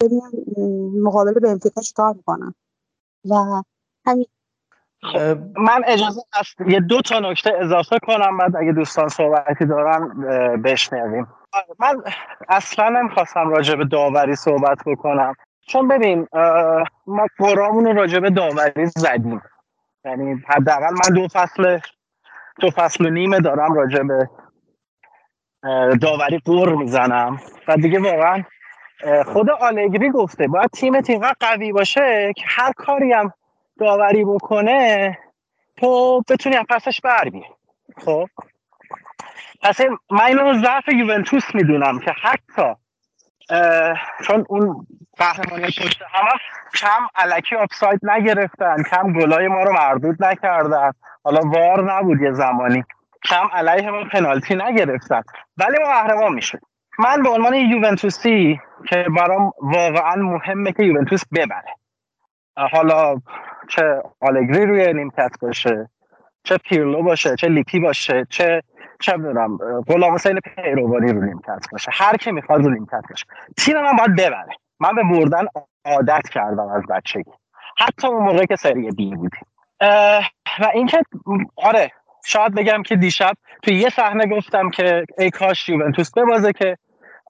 ببینم 0.00 0.30
مقابل 1.02 1.32
بنفیکا 1.32 1.80
چیکار 1.80 2.14
می‌کنم 2.14 2.54
و 3.30 3.62
همین. 4.06 4.26
من 5.56 5.82
اجازه 5.86 6.20
هست 6.34 6.60
یه 6.68 6.80
دو 6.80 7.00
تا 7.00 7.18
نکته 7.20 7.52
اضافه 7.60 7.98
کنم 8.06 8.38
بعد 8.38 8.56
اگه 8.56 8.72
دوستان 8.72 9.08
صحبتی 9.08 9.66
دارن 9.66 10.22
بشنویم. 10.62 11.26
من 11.78 12.02
اصلا 12.48 12.88
نمی‌خواستم 12.88 13.48
راجع 13.48 13.74
به 13.74 13.84
داوری 13.84 14.36
صحبت 14.36 14.78
بکنم. 14.86 15.34
چون 15.66 15.88
ببین 15.88 16.28
ما 17.06 17.26
قرامون 17.38 17.96
راجع 17.96 18.18
به 18.18 18.30
داوری 18.30 18.86
زدیم. 18.86 19.42
یعنی 20.04 20.42
حداقل 20.48 20.90
من 20.90 21.14
دو 21.14 21.28
فصل 21.28 21.78
دو 22.60 22.70
فصل 22.70 23.06
و 23.06 23.10
نیمه 23.10 23.40
دارم 23.40 23.74
راجع 23.74 24.02
به 24.02 24.28
داوری 26.00 26.38
قور 26.38 26.74
می‌زنم. 26.74 27.40
و 27.68 27.76
دیگه 27.76 28.00
واقعا 28.00 28.42
خود 29.24 29.50
آلگری 29.50 30.10
گفته 30.10 30.48
باید 30.48 30.70
تیم 30.70 31.00
تیم 31.00 31.20
قوی 31.40 31.72
باشه 31.72 32.32
که 32.36 32.44
هر 32.48 32.72
کاری 32.72 33.12
هم 33.12 33.32
داوری 33.78 34.24
بکنه 34.24 35.18
تو 35.76 36.22
بتونی 36.28 36.56
از 36.56 36.64
پسش 36.68 37.00
بر 37.00 37.30
خب؟ 38.04 38.26
پس 39.62 39.80
من 40.10 40.24
اینو 40.24 40.54
ضعف 40.54 40.88
یوونتوس 40.88 41.54
می‌دونم 41.54 41.98
که 41.98 42.12
حتی 42.22 42.74
چون 44.24 44.44
اون 44.48 44.86
قهرمانی 45.16 45.66
پشت 45.66 46.02
همه 46.12 46.30
کم 46.74 47.06
علکی 47.14 47.56
آفساید 47.56 48.00
نگرفتن 48.02 48.82
کم 48.82 49.12
گلای 49.12 49.48
ما 49.48 49.62
رو 49.62 49.72
مردود 49.72 50.24
نکردن. 50.24 50.92
حالا 51.24 51.40
وار 51.40 51.92
نبود 51.92 52.20
یه 52.20 52.32
زمانی. 52.32 52.84
کم 53.24 53.48
علیه 53.52 53.90
ما 53.90 54.04
پنالتی 54.04 54.54
نگرفتن. 54.54 55.22
ولی 55.56 55.78
ما 55.78 55.84
قهرمان 55.84 56.32
میشه 56.32 56.60
من 56.98 57.22
به 57.22 57.28
عنوان 57.28 57.54
یوونتوسی 57.54 58.60
که 58.88 59.06
برام 59.16 59.52
واقعا 59.62 60.16
مهمه 60.16 60.72
که 60.72 60.82
یوونتوس 60.82 61.22
ببره. 61.32 61.74
حالا 62.72 63.20
چه 63.68 64.02
آلگری 64.20 64.66
روی 64.66 64.92
نیمکت 64.92 65.30
باشه 65.42 65.88
چه 66.44 66.58
پیرلو 66.58 67.02
باشه 67.02 67.36
چه 67.36 67.48
لیپی 67.48 67.80
باشه 67.80 68.26
چه 68.30 68.62
چه 69.00 69.16
می‌دونم 69.16 69.58
غلام 69.88 70.14
حسین 70.14 70.40
پیروانی 70.40 71.12
رو 71.12 71.24
نیمکت 71.24 71.66
باشه. 71.72 71.90
هر 71.94 72.16
کی 72.16 72.32
می‌خواد 72.32 72.64
رو 72.64 72.70
نیمکت 72.70 73.02
باشه. 73.10 73.26
تیم 73.56 73.76
من 73.76 73.96
باید 73.98 74.16
ببره. 74.16 74.56
من 74.80 74.94
به 74.94 75.02
بردن 75.02 75.46
عادت 75.84 76.28
کردم 76.28 76.68
از 76.68 76.82
بچگی. 76.90 77.30
حتی 77.78 78.06
اون 78.06 78.24
موقع 78.24 78.44
که 78.44 78.56
سری 78.56 78.90
بی 78.90 79.14
بودیم. 79.14 79.46
و 80.60 80.66
اینکه 80.74 81.02
آره 81.56 81.90
شاید 82.24 82.54
بگم 82.54 82.82
که 82.82 82.96
دیشب 82.96 83.32
تو 83.62 83.70
یه 83.70 83.88
صحنه 83.88 84.26
گفتم 84.26 84.70
که 84.70 85.04
ای 85.18 85.30
کاش 85.30 85.68
یوونتوس 85.68 86.10
ببازه 86.16 86.52
که 86.52 86.76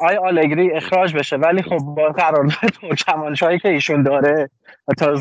آی 0.01 0.17
آلگری 0.17 0.73
اخراج 0.73 1.15
بشه. 1.17 1.37
ولی 1.37 1.63
خب 1.63 1.79
با 1.79 2.09
قرارداد 2.09 2.71
ترکمانچایی 2.81 3.59
که 3.59 3.69
ایشون 3.69 4.03
داره. 4.03 4.51
تا 4.99 5.15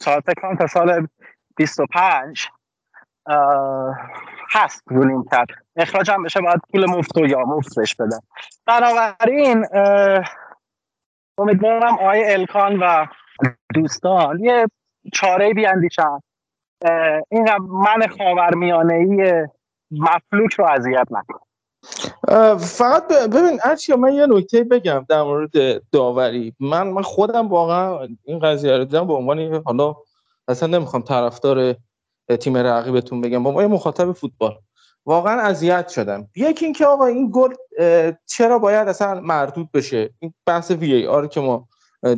تا 0.00 0.20
تا 0.58 0.66
سال 0.66 1.06
25 1.56 2.48
هست 4.50 4.82
رو 4.86 5.24
کرد 5.30 5.48
اخراج 5.76 6.10
هم 6.10 6.22
بشه 6.22 6.40
باید 6.40 6.60
پول 6.72 6.86
مفت 6.90 7.18
و 7.18 7.26
یا 7.26 7.38
مفت 7.38 7.78
بش 7.78 7.94
بدن 7.94 8.18
بنابراین 8.66 9.66
امیدوارم 11.38 11.94
آقای 11.94 12.32
الکان 12.32 12.78
و 12.78 13.06
دوستان 13.74 14.44
یه 14.44 14.66
چاره 15.12 15.54
بیاندیشن. 15.54 16.20
این 17.30 17.48
من 17.60 18.06
خاورمیانه 18.18 18.94
ای 18.94 19.46
مفلوک 19.90 20.52
رو 20.52 20.64
اذیت 20.64 21.06
نکن 21.10 21.38
فقط 22.58 23.08
ببین 23.08 23.60
ارچیا 23.64 23.96
من 23.96 24.12
یه 24.12 24.26
نکته 24.26 24.64
بگم 24.64 25.06
در 25.08 25.22
مورد 25.22 25.50
داوری. 25.92 26.54
من 26.60 26.88
من 26.88 27.02
خودم 27.02 27.48
واقعا 27.48 28.08
این 28.24 28.38
قضیه 28.38 28.76
رو 28.76 28.84
دیدم 28.84 29.06
به 29.06 29.12
عنوان 29.12 29.62
حالا 29.66 29.94
اصلا 30.48 30.78
نمی‌خوام 30.78 31.02
طرفدار 31.02 31.76
تیم 32.36 32.56
رقیبتون 32.56 33.20
بگم. 33.20 33.42
با 33.42 33.50
ما 33.50 33.62
یه 33.62 33.68
مخاطب 33.68 34.12
فوتبال. 34.12 34.58
واقعا 35.06 35.40
اذیت 35.40 35.88
شدم. 35.88 36.28
یکی 36.36 36.64
اینکه 36.64 36.86
آقا 36.86 37.06
این 37.06 37.30
گل 37.34 37.54
چرا 38.26 38.58
باید 38.58 38.88
اصلا 38.88 39.20
مردود 39.20 39.72
بشه؟ 39.72 40.10
این 40.18 40.34
بحث 40.46 40.70
وی 40.70 40.94
ای 40.94 41.06
آر 41.06 41.26
که 41.26 41.40
ما 41.40 41.68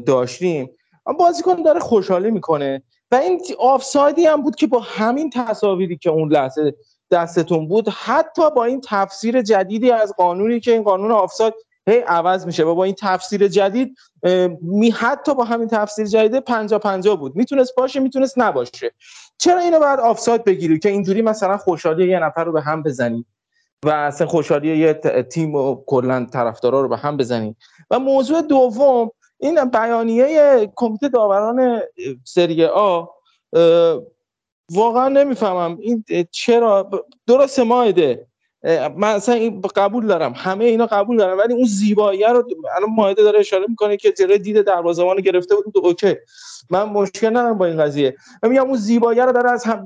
داشتیم. 0.06 0.70
بازیکن 1.18 1.62
داره 1.62 1.80
خوشحالی 1.80 2.30
می‌کنه. 2.30 2.82
و 3.10 3.14
این 3.14 3.40
آفسایدی 3.58 4.26
هم 4.26 4.42
بود 4.42 4.56
که 4.56 4.66
با 4.66 4.80
همین 4.80 5.30
تصاویری 5.30 5.96
که 5.96 6.10
اون 6.10 6.32
لحظه 6.32 6.74
دستتون 7.10 7.68
بود 7.68 7.88
حتی 7.88 8.50
با 8.50 8.64
این 8.64 8.80
تفسیر 8.84 9.42
جدیدی 9.42 9.90
از 9.90 10.14
قانونی 10.16 10.60
که 10.60 10.72
این 10.72 10.82
قانون 10.82 11.10
آفساید 11.10 11.54
هی 11.88 11.98
عوض 11.98 12.46
میشه. 12.46 12.64
و 12.64 12.74
با 12.74 12.84
این 12.84 12.94
تفسیر 12.98 13.48
جدید 13.48 13.96
می 14.62 14.90
حتی 14.90 15.34
با 15.34 15.44
همین 15.44 15.68
تفسیر 15.68 16.06
جدید 16.06 16.38
50 16.40 16.80
50 16.80 17.16
بود. 17.16 17.36
می‌تونست 17.36 17.74
باشه 17.74 18.00
می‌تونست 18.00 18.38
نباشه. 18.38 18.92
چرا 19.40 19.60
اینو 19.60 19.80
بعد 19.80 20.00
آفساید 20.00 20.44
بگیری 20.44 20.78
که 20.78 20.88
اینجوری 20.88 21.22
مثلا 21.22 21.56
خوشحالی 21.56 22.08
یه 22.08 22.18
نفر 22.18 22.44
رو 22.44 22.52
به 22.52 22.60
هم 22.60 22.82
بزنی 22.82 23.24
و 23.84 23.90
اصلا 23.90 24.26
خوشحالی 24.26 24.76
یه 24.76 24.94
تیم 25.32 25.54
و 25.54 25.84
کلا 25.86 26.26
طرفدارا 26.32 26.80
رو 26.80 26.88
به 26.88 26.96
هم 26.96 27.16
بزنی؟ 27.16 27.56
و 27.90 27.98
موضوع 27.98 28.42
دوم 28.42 29.10
این 29.38 29.64
بیانیه 29.64 30.72
کمیته 30.76 31.08
داوران 31.08 31.80
سری 32.24 32.64
آ 32.64 33.04
واقعا 34.72 35.08
نمی‌فهمم. 35.08 35.78
این 35.80 36.04
چرا؟ 36.30 36.90
درست 37.26 37.58
مایده 37.58 38.26
من 38.96 39.08
اصلا 39.14 39.34
این 39.34 39.60
قبول 39.60 40.06
دارم. 40.06 40.32
همه 40.36 40.64
اینا 40.64 40.86
قبول 40.86 41.16
دارم 41.16 41.38
ولی 41.38 41.54
اون 41.54 41.64
زیبایی 41.64 42.22
رو 42.22 42.48
الان 42.76 42.90
مایده 42.94 43.22
داره 43.22 43.38
اشاره 43.38 43.66
می‌کنه 43.68 43.96
که 43.96 44.12
جلوی 44.12 44.38
دید 44.38 44.62
دروازه‌بان 44.62 45.16
گرفته 45.16 45.54
بود. 45.54 45.64
okay. 45.86 46.16
من 46.70 46.82
مشکل 46.82 47.28
ندارم 47.28 47.58
با 47.58 47.66
این 47.66 47.82
قضیه. 47.82 48.16
من 48.42 48.48
میگم 48.48 48.66
اون 48.66 48.76
زیبایی 48.76 49.20
رو 49.20 49.32
داره 49.32 49.50
از 49.50 49.64
هم 49.64 49.84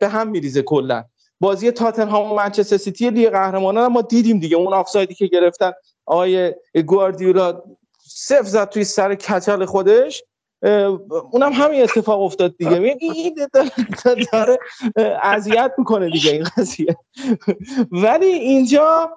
به 0.00 0.08
هم 0.08 0.28
میریزه 0.28 0.62
کلا. 0.62 1.04
بازی 1.40 1.70
تاتنهام 1.70 2.32
و 2.32 2.34
منچستر 2.34 2.76
سیتی 2.76 3.10
لیگ 3.10 3.30
قهرمانان 3.30 3.92
ما 3.92 4.02
دیدیم 4.02 4.38
دیگه. 4.38 4.56
اون 4.56 4.74
آفسایدی 4.74 5.14
که 5.14 5.26
گرفتن 5.26 5.72
آقای 6.06 6.54
گواردیولا 6.86 7.62
صفر 8.06 8.42
زد 8.42 8.68
توی 8.68 8.84
سر 8.84 9.14
کچل 9.14 9.64
خودش. 9.64 10.24
اونم 11.30 11.52
همین 11.52 11.82
اتفاق 11.82 12.22
افتاد 12.22 12.56
دیگه. 12.56 12.96
این 13.00 13.36
داره 14.32 14.58
اذیت 15.22 15.72
می‌کنه 15.78 16.10
دیگه 16.10 16.32
این 16.32 16.46
قضیه. 16.56 16.96
ولی 17.90 18.26
اینجا 18.26 19.10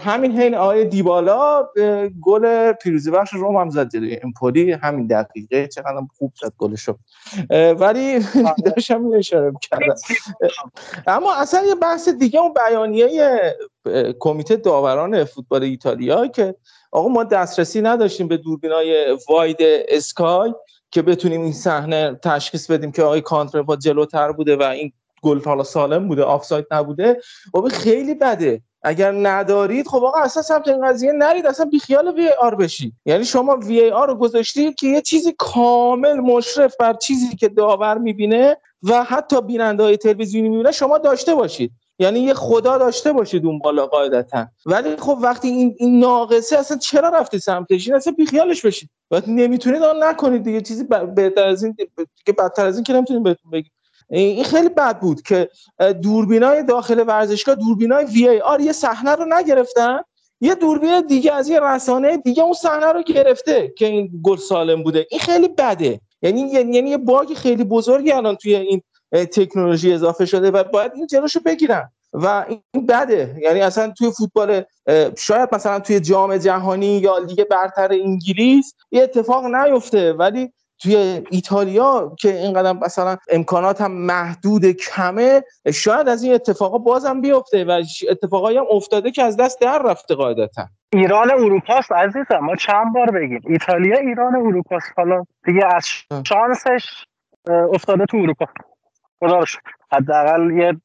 همین 0.00 0.40
حین 0.40 0.54
آقای 0.54 0.84
دیبالا 0.84 1.68
گل 2.22 2.72
پیروزی 2.72 3.10
بخش 3.10 3.32
روم 3.32 3.56
هم 3.56 3.70
زد 3.70 3.88
جلوی 3.88 4.18
امپولی. 4.22 4.72
همین 4.72 5.06
دقیقه 5.06 5.68
چقدر 5.68 6.00
خوب 6.18 6.32
زد 6.40 6.52
گلشو. 6.58 6.98
ولی 7.78 8.18
داشتم 8.64 9.12
اشاره 9.14 9.50
می‌کردم. 9.50 9.94
اما 11.06 11.34
اصلا 11.34 11.64
یه 11.64 11.74
بحث 11.74 12.08
دیگه 12.08 12.40
اون 12.40 12.52
بیانیه 12.52 13.56
کمیته 14.20 14.56
داوران 14.56 15.24
فوتبال 15.24 15.62
ایتالیا 15.62 16.26
که 16.26 16.54
آقا 16.94 17.08
ما 17.08 17.24
دسترسی 17.24 17.80
نداشتیم 17.80 18.28
به 18.28 18.36
دوربینای 18.36 19.18
واید 19.28 19.56
اسکای 19.88 20.54
که 20.90 21.02
بتونیم 21.02 21.42
این 21.42 21.52
صحنه 21.52 22.18
تشخیص 22.22 22.70
بدیم 22.70 22.92
که 22.92 23.02
آقای 23.02 23.22
با 23.66 23.76
جلوتر 23.76 24.32
بوده 24.32 24.56
و 24.56 24.62
این 24.62 24.92
گل 25.22 25.40
حالا 25.44 25.62
سالم 25.62 26.08
بوده 26.08 26.22
آفساید 26.22 26.66
نبوده. 26.70 27.20
و 27.54 27.68
خیلی 27.68 28.14
بده. 28.14 28.62
اگر 28.82 29.12
ندارید 29.12 29.88
خب 29.88 30.04
آقا 30.04 30.20
اساس 30.20 30.46
سمت 30.46 30.68
این 30.68 30.88
قضیه 30.88 31.12
نرید. 31.12 31.46
اصلا 31.46 31.66
بی 31.66 31.78
خیال 31.78 32.14
وی 32.16 32.28
آر 32.28 32.54
بشید. 32.54 32.92
یعنی 33.06 33.24
شما 33.24 33.56
وی 33.56 33.90
آر 33.90 34.08
رو 34.08 34.14
گذاشتید 34.14 34.74
که 34.74 34.86
یه 34.86 35.00
چیزی 35.00 35.34
کامل 35.38 36.12
مشرف 36.12 36.76
بر 36.80 36.92
چیزی 36.92 37.36
که 37.36 37.48
داور 37.48 37.98
می‌بینه 37.98 38.56
و 38.82 39.04
حتی 39.04 39.40
بیننده 39.40 39.82
های 39.82 39.96
تلویزیونی 39.96 40.48
می‌بینه 40.48 40.72
شما 40.72 40.98
داشته 40.98 41.34
باشید. 41.34 41.72
یعنی 41.98 42.20
یه 42.20 42.34
خدا 42.34 42.78
داشته 42.78 43.12
باشید 43.12 43.46
اون 43.46 43.58
بالا 43.58 43.86
قاعدتا. 43.86 44.46
ولی 44.66 44.96
خب 44.96 45.18
وقتی 45.22 45.48
این, 45.48 46.00
ناقصه 46.00 46.58
اصلا 46.58 46.76
چرا 46.76 47.08
رفتی 47.08 47.38
سمتش 47.38 47.86
این 47.86 47.96
اصلا 47.96 48.12
بیخیالش 48.12 48.66
بشید 48.66 48.90
وقتی 49.10 49.32
نمی‌تونید 49.32 49.82
آن 49.82 50.02
نکنید 50.02 50.42
دیگه. 50.42 50.60
چیزی 50.60 50.84
بهتر 51.16 51.44
از 51.44 51.64
این 51.64 51.76
که 52.26 52.32
بدتر 52.32 52.66
از 52.66 52.74
این 52.74 52.84
که 52.84 52.92
نمی‌تونید 52.92 53.22
بهتون 53.22 53.50
بگید 53.50 53.72
این 54.10 54.44
خیلی 54.44 54.68
بد 54.68 55.00
بود 55.00 55.22
که 55.22 55.48
دوربینای 56.02 56.62
داخل 56.62 57.04
ورزشگاه 57.06 57.54
دوربینای 57.54 58.04
وی 58.04 58.28
ای 58.28 58.40
آر 58.40 58.60
یه 58.60 58.72
صحنه 58.72 59.10
رو 59.10 59.24
نگرفتن. 59.28 60.00
یه 60.40 60.54
دوربین 60.54 61.00
دیگه 61.00 61.32
از 61.32 61.48
یه 61.48 61.60
رسانه 61.60 62.16
دیگه 62.16 62.42
اون 62.42 62.52
صحنه 62.52 62.86
رو 62.86 63.02
گرفته 63.02 63.72
که 63.78 63.86
این 63.86 64.20
گل 64.22 64.36
سالم 64.36 64.82
بوده. 64.82 65.06
این 65.10 65.20
خیلی 65.20 65.48
بده. 65.48 66.00
یعنی 66.22 66.40
یعنی 66.40 66.90
یه 66.90 66.96
باگ 66.96 67.34
خیلی 67.34 67.64
بزرگی 67.64 68.12
الان 68.12 68.36
توی 68.36 68.54
این 68.54 68.82
تکنولوژی 69.14 69.92
اضافه 69.92 70.26
شده 70.26 70.50
و 70.50 70.64
باید 70.64 70.92
این 70.94 71.06
جلوشو 71.06 71.40
بگیرن. 71.40 71.90
و 72.12 72.44
این 72.48 72.86
بده. 72.86 73.36
یعنی 73.38 73.60
اصلا 73.60 73.92
توی 73.98 74.10
فوتبال 74.10 74.62
شاید 75.18 75.48
مثلا 75.52 75.80
توی 75.80 76.00
جام 76.00 76.36
جهانی 76.36 76.98
یا 76.98 77.18
لیگ 77.18 77.48
برتر 77.48 77.92
انگلیس 77.92 78.74
یه 78.90 79.02
اتفاق 79.02 79.44
نیفته. 79.44 80.12
ولی 80.12 80.52
توی 80.78 81.22
ایتالیا 81.30 82.16
که 82.18 82.34
اینقدر 82.34 82.72
مثلا 82.72 83.16
امکانات 83.30 83.80
هم 83.80 83.92
محدود 83.92 84.66
کمه 84.66 85.42
شاید 85.74 86.08
از 86.08 86.22
این 86.22 86.34
اتفاقا 86.34 86.78
بازم 86.78 87.20
بیفته 87.20 87.64
و 87.64 87.82
اتفاقایی 88.08 88.58
هم 88.58 88.64
افتاده 88.70 89.10
که 89.10 89.22
از 89.22 89.36
دست 89.36 89.60
در 89.60 89.82
رفته 89.82 90.14
قاعدتا. 90.14 90.66
ایران 90.92 91.30
اروپاست 91.30 91.92
عزیزم. 91.92 92.38
ما 92.42 92.56
چند 92.56 92.94
بار 92.94 93.10
بگیم. 93.10 93.40
ایتالیا 93.48 93.98
ایران 93.98 94.36
اروپاست. 94.36 94.92
حالا 94.96 95.24
دیگه 95.44 95.66
از 95.76 95.86
شانسش 96.28 97.04
افتاده 97.72 98.06
تو 98.06 98.16
اروپا. 98.16 98.46
خدا 99.24 99.44
حداقل 99.92 100.50
یه 100.50 100.80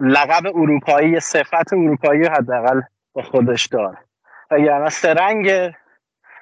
لقب 0.00 0.46
اروپایی 0.46 1.20
صفت 1.20 1.72
اروپایی 1.72 2.24
حداقل 2.26 2.80
با 3.12 3.22
خودش 3.22 3.66
داره 3.66 3.98
یعنی 4.50 4.90
سرنگ 4.90 5.72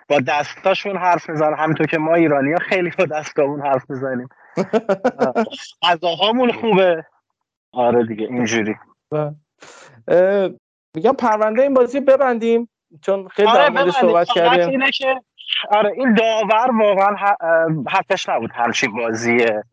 با 0.09 0.21
دستاشون 0.29 0.97
حرف 0.97 1.29
می‌زنن 1.31 1.55
همینطور 1.55 1.87
که 1.87 1.99
ما 1.99 2.15
ایرانی 2.15 2.53
ها 2.53 2.59
خیلی 2.59 2.93
با 2.99 3.05
دستامون 3.05 3.61
حرف 3.61 3.91
می‌زنیم. 3.91 4.29
غذاهامون 5.83 6.53
خوبه. 6.53 7.05
آره 7.73 8.07
دیگه 8.07 8.27
اینجوری. 8.27 8.77
میگم 10.95 11.13
پرونده 11.13 11.63
این 11.63 11.75
بازی 11.75 12.01
ببندیم 12.01 12.69
چون 13.03 13.29
خیلی 13.29 13.53
در 13.53 13.61
آره 13.61 13.71
ببندید. 13.71 13.93
صحبت 13.93 14.29
کردیم. 14.29 14.81
آره 15.71 15.93
این 15.97 16.15
داور 16.15 16.71
واقعا 16.81 17.17
حقش 17.91 18.29
نبود 18.29 18.51
همچین 18.55 18.97
بازیه. 18.97 19.65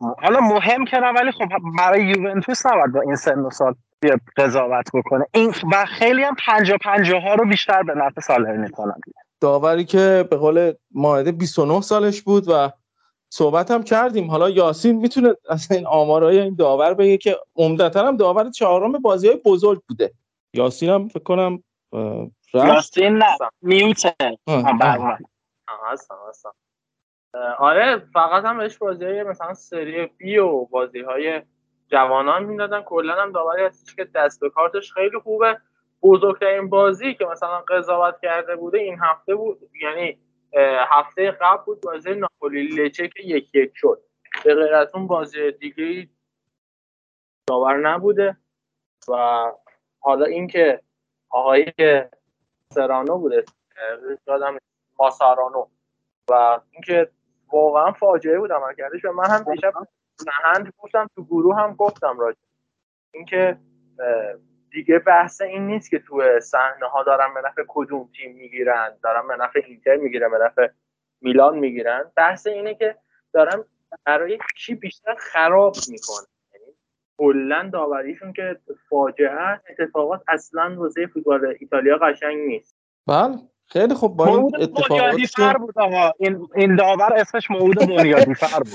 حالا 0.00 0.40
مهم 0.40 0.84
که 0.84 0.96
نه 0.96 1.12
ولی 1.12 1.32
خب 1.32 1.48
برای 1.78 2.06
یوونتوس 2.06 2.66
نباید 2.66 2.92
با 2.92 3.00
این 3.00 3.16
سن 3.16 3.38
و 3.38 3.50
سال 3.50 3.74
بیا 4.00 4.16
قضاوت 4.36 4.90
بکنه. 4.94 5.26
این 5.34 5.54
و 5.72 5.84
خیلی 5.86 6.22
هم 6.22 6.36
پنجا 6.46 6.76
پنجا 6.84 7.20
ها 7.20 7.34
رو 7.34 7.48
بیشتر 7.48 7.82
به 7.82 7.94
نفع 7.94 8.20
سالرنی 8.20 8.70
کنن 8.70 9.00
داوری 9.40 9.84
که 9.84 10.28
به 10.30 10.36
قول 10.36 10.72
ماهده 10.90 11.32
29 11.32 11.80
سالش 11.80 12.22
بود 12.22 12.44
و 12.48 12.72
صحبت 13.30 13.70
هم 13.70 13.82
کردیم. 13.82 14.30
حالا 14.30 14.50
یاسین 14.50 14.96
می‌تونه 14.96 15.34
از 15.48 15.72
این 15.72 15.86
آمارای 15.86 16.40
این 16.40 16.54
داور 16.54 16.94
بگه 16.94 17.16
که 17.16 17.36
عمدتا 17.56 18.06
هم 18.06 18.16
داور 18.16 18.50
چهارم 18.50 18.92
بازی 18.92 19.28
های 19.28 19.40
بزرگ 19.44 19.82
بوده. 19.88 20.12
یاسین 20.54 20.90
هم 20.90 21.08
فکر 21.08 21.22
کنم 21.22 21.62
یاسین 22.54 23.16
نه 23.16 23.36
میوته. 23.62 24.14
آه، 24.46 25.92
هستم 25.92 26.14
هستم. 26.28 26.52
آره 27.58 27.98
فقط 27.98 28.44
هم 28.44 28.58
بهش 28.58 28.78
بازی 28.78 29.22
مثلا 29.22 29.54
سری 29.54 30.06
بی 30.06 30.38
و 30.38 30.64
بازی 30.64 31.00
های 31.00 31.42
جوانان 31.88 32.44
می‌دادن. 32.44 32.82
کلا 32.82 33.22
هم 33.22 33.32
داوری 33.32 33.64
هستش 33.64 33.94
که 33.94 34.04
دست 34.04 34.40
به 34.40 34.50
کارتش 34.50 34.92
خیلی 34.92 35.18
خوبه. 35.18 35.60
بزرگترین 36.02 36.70
بازی 36.70 37.14
که 37.14 37.24
مثلا 37.24 37.64
قضاوت 37.68 38.20
کرده 38.22 38.56
بوده 38.56 38.78
این 38.78 38.98
هفته 39.00 39.34
بود. 39.34 39.70
یعنی 39.82 40.18
هفته 40.88 41.30
قبل 41.30 41.64
بود 41.64 41.80
بازی 41.80 42.14
ناپولی 42.14 42.66
لچه 42.66 43.08
که 43.08 43.22
یک 43.22 43.54
یک 43.54 43.72
شد. 43.74 44.02
به 44.44 44.54
غیر 44.54 44.74
از 44.74 44.88
اون 44.94 45.06
بازی 45.06 45.52
دیگه 45.52 46.08
داور 47.48 47.76
نبوده. 47.76 48.36
و 49.08 49.44
حالا 50.00 50.24
اینکه 50.24 50.82
آقایی 51.30 51.64
که 51.64 52.10
سرانو 52.72 53.18
بوده 53.18 53.44
یادم 54.26 54.58
ماسارانو. 54.98 55.66
و 56.30 56.60
اینکه 56.70 57.10
واقعا 57.52 57.92
فاجعه 57.92 58.38
بود 58.38 58.52
عمل 58.52 58.74
کردش 58.74 59.04
و 59.04 59.12
من 59.12 59.30
هم 59.30 59.52
دیشب 59.52 59.72
نهند 60.26 60.72
گفتم 60.78 61.10
تو 61.14 61.24
گروه 61.24 61.56
هم 61.56 61.74
گفتم 61.74 62.18
راجع 62.18 62.38
اینکه 63.14 63.58
دیگه 64.70 64.98
بحث 64.98 65.40
این 65.40 65.66
نیست 65.66 65.90
که 65.90 65.98
تو 65.98 66.40
صحنه 66.40 66.86
ها 66.86 67.02
دارن 67.02 67.34
به 67.34 67.40
نفع 67.48 67.62
کدوم 67.68 68.08
تیم 68.16 68.36
می‌گیرن 68.36 68.98
دارن 69.02 69.28
به 69.28 69.36
نفع 69.36 69.60
اینتر 69.66 69.96
می‌گیرن 69.96 70.30
به 70.30 70.38
نفع 70.38 70.68
میلان 71.20 71.58
می‌گیرن. 71.58 72.12
بحث 72.16 72.46
اینه 72.46 72.74
که 72.74 72.96
دارن 73.32 73.64
برای 74.04 74.38
کی 74.56 74.74
بیشتر 74.74 75.14
خراب 75.18 75.74
می‌کنه 75.88 76.26
یعنی 76.54 76.72
کلا 77.18 77.70
داوریشون 77.72 78.32
که 78.32 78.60
فاجعه 78.88 79.30
است 79.30 79.64
اتفاقات 79.70 80.22
اصلا 80.28 80.74
واسه 80.78 81.06
فوتبال 81.06 81.56
ایتالیا 81.60 81.98
قشنگ 81.98 82.36
نیست. 82.36 82.76
بله. 83.06 83.38
خیلی 83.66 83.94
خوب 83.94 84.16
با 84.16 84.26
این 84.26 85.26
فر 85.26 85.56
بود 85.56 85.78
آقا. 85.78 86.12
این 86.18 86.48
این 86.54 86.76
داور 86.76 87.12
اسمش 87.12 87.50
موعود 87.50 87.76
بنیادی 87.78 88.34
فر 88.34 88.58
بود. 88.58 88.74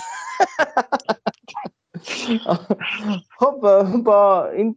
خب 3.40 3.56
با 4.06 4.46
این 4.48 4.76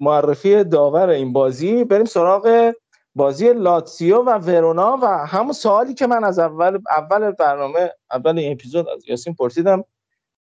معرفی 0.00 0.64
داور 0.64 1.08
این 1.08 1.32
بازی 1.32 1.84
بریم 1.84 2.04
سراغ 2.04 2.72
بازی 3.14 3.52
لاتسیو 3.52 4.22
و 4.22 4.30
ورونا 4.30 4.98
و 5.02 5.06
همون 5.06 5.52
سوالی 5.52 5.94
که 5.94 6.06
من 6.06 6.24
از 6.24 6.38
اول 6.38 6.78
اول 6.96 7.30
برنامه 7.30 7.92
اول 8.10 8.38
این 8.38 8.52
اپیزود 8.52 8.88
از 8.88 9.08
یاسین 9.08 9.34
پرسیدم. 9.34 9.84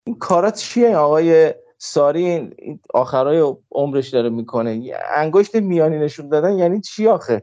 این 0.07 0.19
کارات 0.19 0.57
چیه 0.57 0.97
آقای 0.97 1.55
ساری؟ 1.79 2.25
این- 2.27 2.81
آخرای 2.95 3.55
عمرش 3.73 4.09
داره 4.09 4.29
می‌کنه. 4.29 4.93
انگشت 5.15 5.57
میانی 5.57 5.99
نشون 5.99 6.29
دادن 6.29 6.59
یعنی 6.59 6.81
چی 6.81 7.09
آخه؟ 7.09 7.43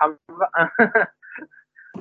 هم- 0.00 0.18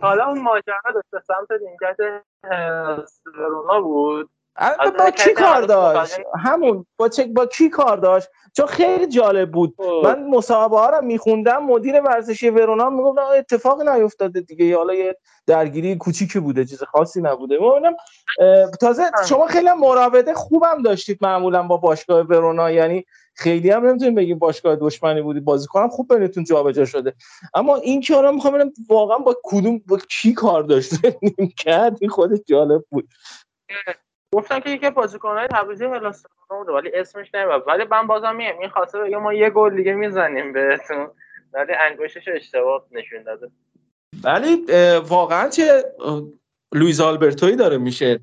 حالا 0.02 0.26
اون 0.26 0.42
ماجرا 0.42 0.92
داشته 0.94 1.20
سمت 1.28 1.62
نیمکت 1.62 2.24
اه، 2.52 3.06
سرونا 3.06 3.82
بود؟ 3.82 4.30
از 4.56 4.78
با 5.00 5.10
کی 5.10 5.34
کار 5.34 5.62
داشت؟ 5.62 6.20
همون 6.44 6.86
با 6.98 7.10
چه 7.10 7.26
با 7.26 7.46
کی 7.46 7.70
کار 7.70 7.98
داشت؟ 7.98 8.30
چون 8.58 8.66
خیلی 8.66 9.08
جالب 9.08 9.52
بود. 9.52 9.76
من 10.04 10.28
مصاحبه 10.30 10.80
ها 10.80 10.90
رو 10.90 11.06
میخوندم 11.06 11.64
مدیر 11.64 12.02
ورزشی 12.02 12.50
ورونا 12.50 12.90
می‌گفت 12.90 13.20
اتفاقی 13.20 13.86
نیفتاده 13.86 14.42
دیگه. 14.42 14.78
حالا 14.78 14.94
یه 14.94 15.18
درگیری 15.48 15.98
کوچیکی 15.98 16.40
بوده 16.40 16.66
چیز 16.66 16.84
خاصی 16.84 17.22
نبوده. 17.22 17.58
ببینم 17.58 17.96
تازه 18.82 19.04
شما 19.28 19.48
خیلی 19.48 19.74
مراوده 19.74 20.34
خوبم 20.34 20.82
داشتید 20.82 21.18
معمولا 21.22 21.64
با 21.64 21.78
باشگاه 21.78 22.22
ورونا. 22.22 22.72
یعنی 22.72 23.06
خیلی 23.36 23.70
هم 23.70 23.86
نمی‌تونیم 23.86 24.16
بگیم 24.16 24.40
باشگاه 24.40 24.76
دشمنی 24.76 25.22
بودی 25.22 25.40
بازیکنم 25.40 25.90
خوب 25.90 26.16
بینتون 26.16 26.44
جابجا 26.44 26.86
شده. 26.86 27.14
اما 27.54 27.76
این 27.76 28.02
که 28.02 28.16
حالا 28.16 28.32
می‌خوام 28.32 28.54
ببینم 28.54 28.72
واقعا 28.90 29.18
با 29.18 29.38
کدوم 29.44 29.82
با 29.88 29.98
کی 29.98 30.34
کار 30.34 30.64
داشته 30.64 31.18
کرد 31.58 31.98
این 32.02 32.10
خودش 32.10 32.40
جالب 32.48 32.86
بود. 32.90 33.10
گفتن 34.34 34.60
که 34.60 34.70
یکی 34.70 34.90
بازیکن‌های 34.90 35.48
تبریزی 35.48 35.86
هلاستانا 35.86 36.60
بوده 36.60 36.72
ولی 36.72 36.92
اسمش 36.94 37.36
نمیاد 37.36 37.64
ولی 37.68 37.84
من 37.92 38.08
بازم 38.08 38.36
میگم 38.36 38.60
این 38.60 38.70
خواسته 38.70 39.00
بگه 39.00 39.18
ما 39.18 39.34
یه 39.34 39.50
گل 39.50 39.76
دیگه 39.76 39.94
می‌زنیم 39.94 40.54
بهتون. 40.54 41.08
ولی 41.54 41.74
انگشتش 41.74 42.28
اشتباه 42.28 42.86
نشون 42.92 43.24
داده. 43.24 43.52
ولی 44.24 44.66
واقعا 45.08 45.50
چه 45.50 45.84
لویز 46.74 47.02
آلبرتوی 47.02 47.56
داره 47.56 47.78
میشه. 47.78 48.20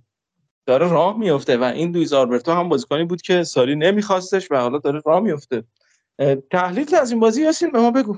داره 0.66 0.91
راه 0.91 1.18
میفته 1.18 1.57
و 1.57 1.62
این 1.65 1.92
لویز 1.92 2.12
آلبرتو 2.12 2.52
هم 2.52 2.68
بازیکنی 2.68 3.05
بود 3.05 3.23
که 3.23 3.42
ساری 3.42 3.76
نمیخواستش 3.76 4.50
و 4.50 4.57
حالا 4.57 4.78
داره 4.78 5.02
راه 5.07 5.20
میفته 5.20 5.65
تحلیل 6.50 6.94
از 6.94 7.10
این 7.10 7.20
بازی 7.20 7.42
یاسین 7.42 7.70
به 7.70 7.81
ما 7.81 7.91
بگو. 7.91 8.16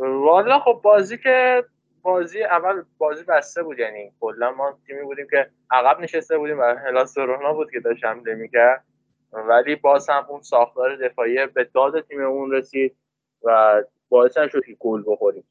والا 0.00 0.58
خب 0.58 0.80
بازی 0.84 1.18
که 1.18 1.64
بازی 2.02 2.42
اول 2.42 2.82
بازی 2.98 3.24
بسته 3.24 3.62
بود 3.62 3.78
یعنی 3.78 4.12
کلا 4.20 4.50
ما 4.50 4.78
تیمی 4.86 5.02
بودیم 5.02 5.26
که 5.30 5.50
عقب 5.70 6.00
نشسته 6.00 6.38
بودیم 6.38 6.58
و 6.58 6.62
هلاس 6.86 7.12
ورونا 7.14 7.52
بود 7.52 7.70
که 7.70 7.80
داشت 7.80 8.04
حمله 8.04 8.34
می‌کرد. 8.34 8.84
ولی 9.32 9.76
باز 9.76 10.10
هم 10.10 10.26
اون 10.28 10.42
ساختار 10.42 10.96
دفاعی 10.96 11.46
به 11.46 11.68
داد 11.74 12.00
تیممون 12.00 12.50
رسید 12.50 12.96
و 13.42 13.82
باعث 14.08 14.32
شد 14.32 14.64
که 14.66 14.76
گل 14.78 15.02
نخوریم. 15.06 15.44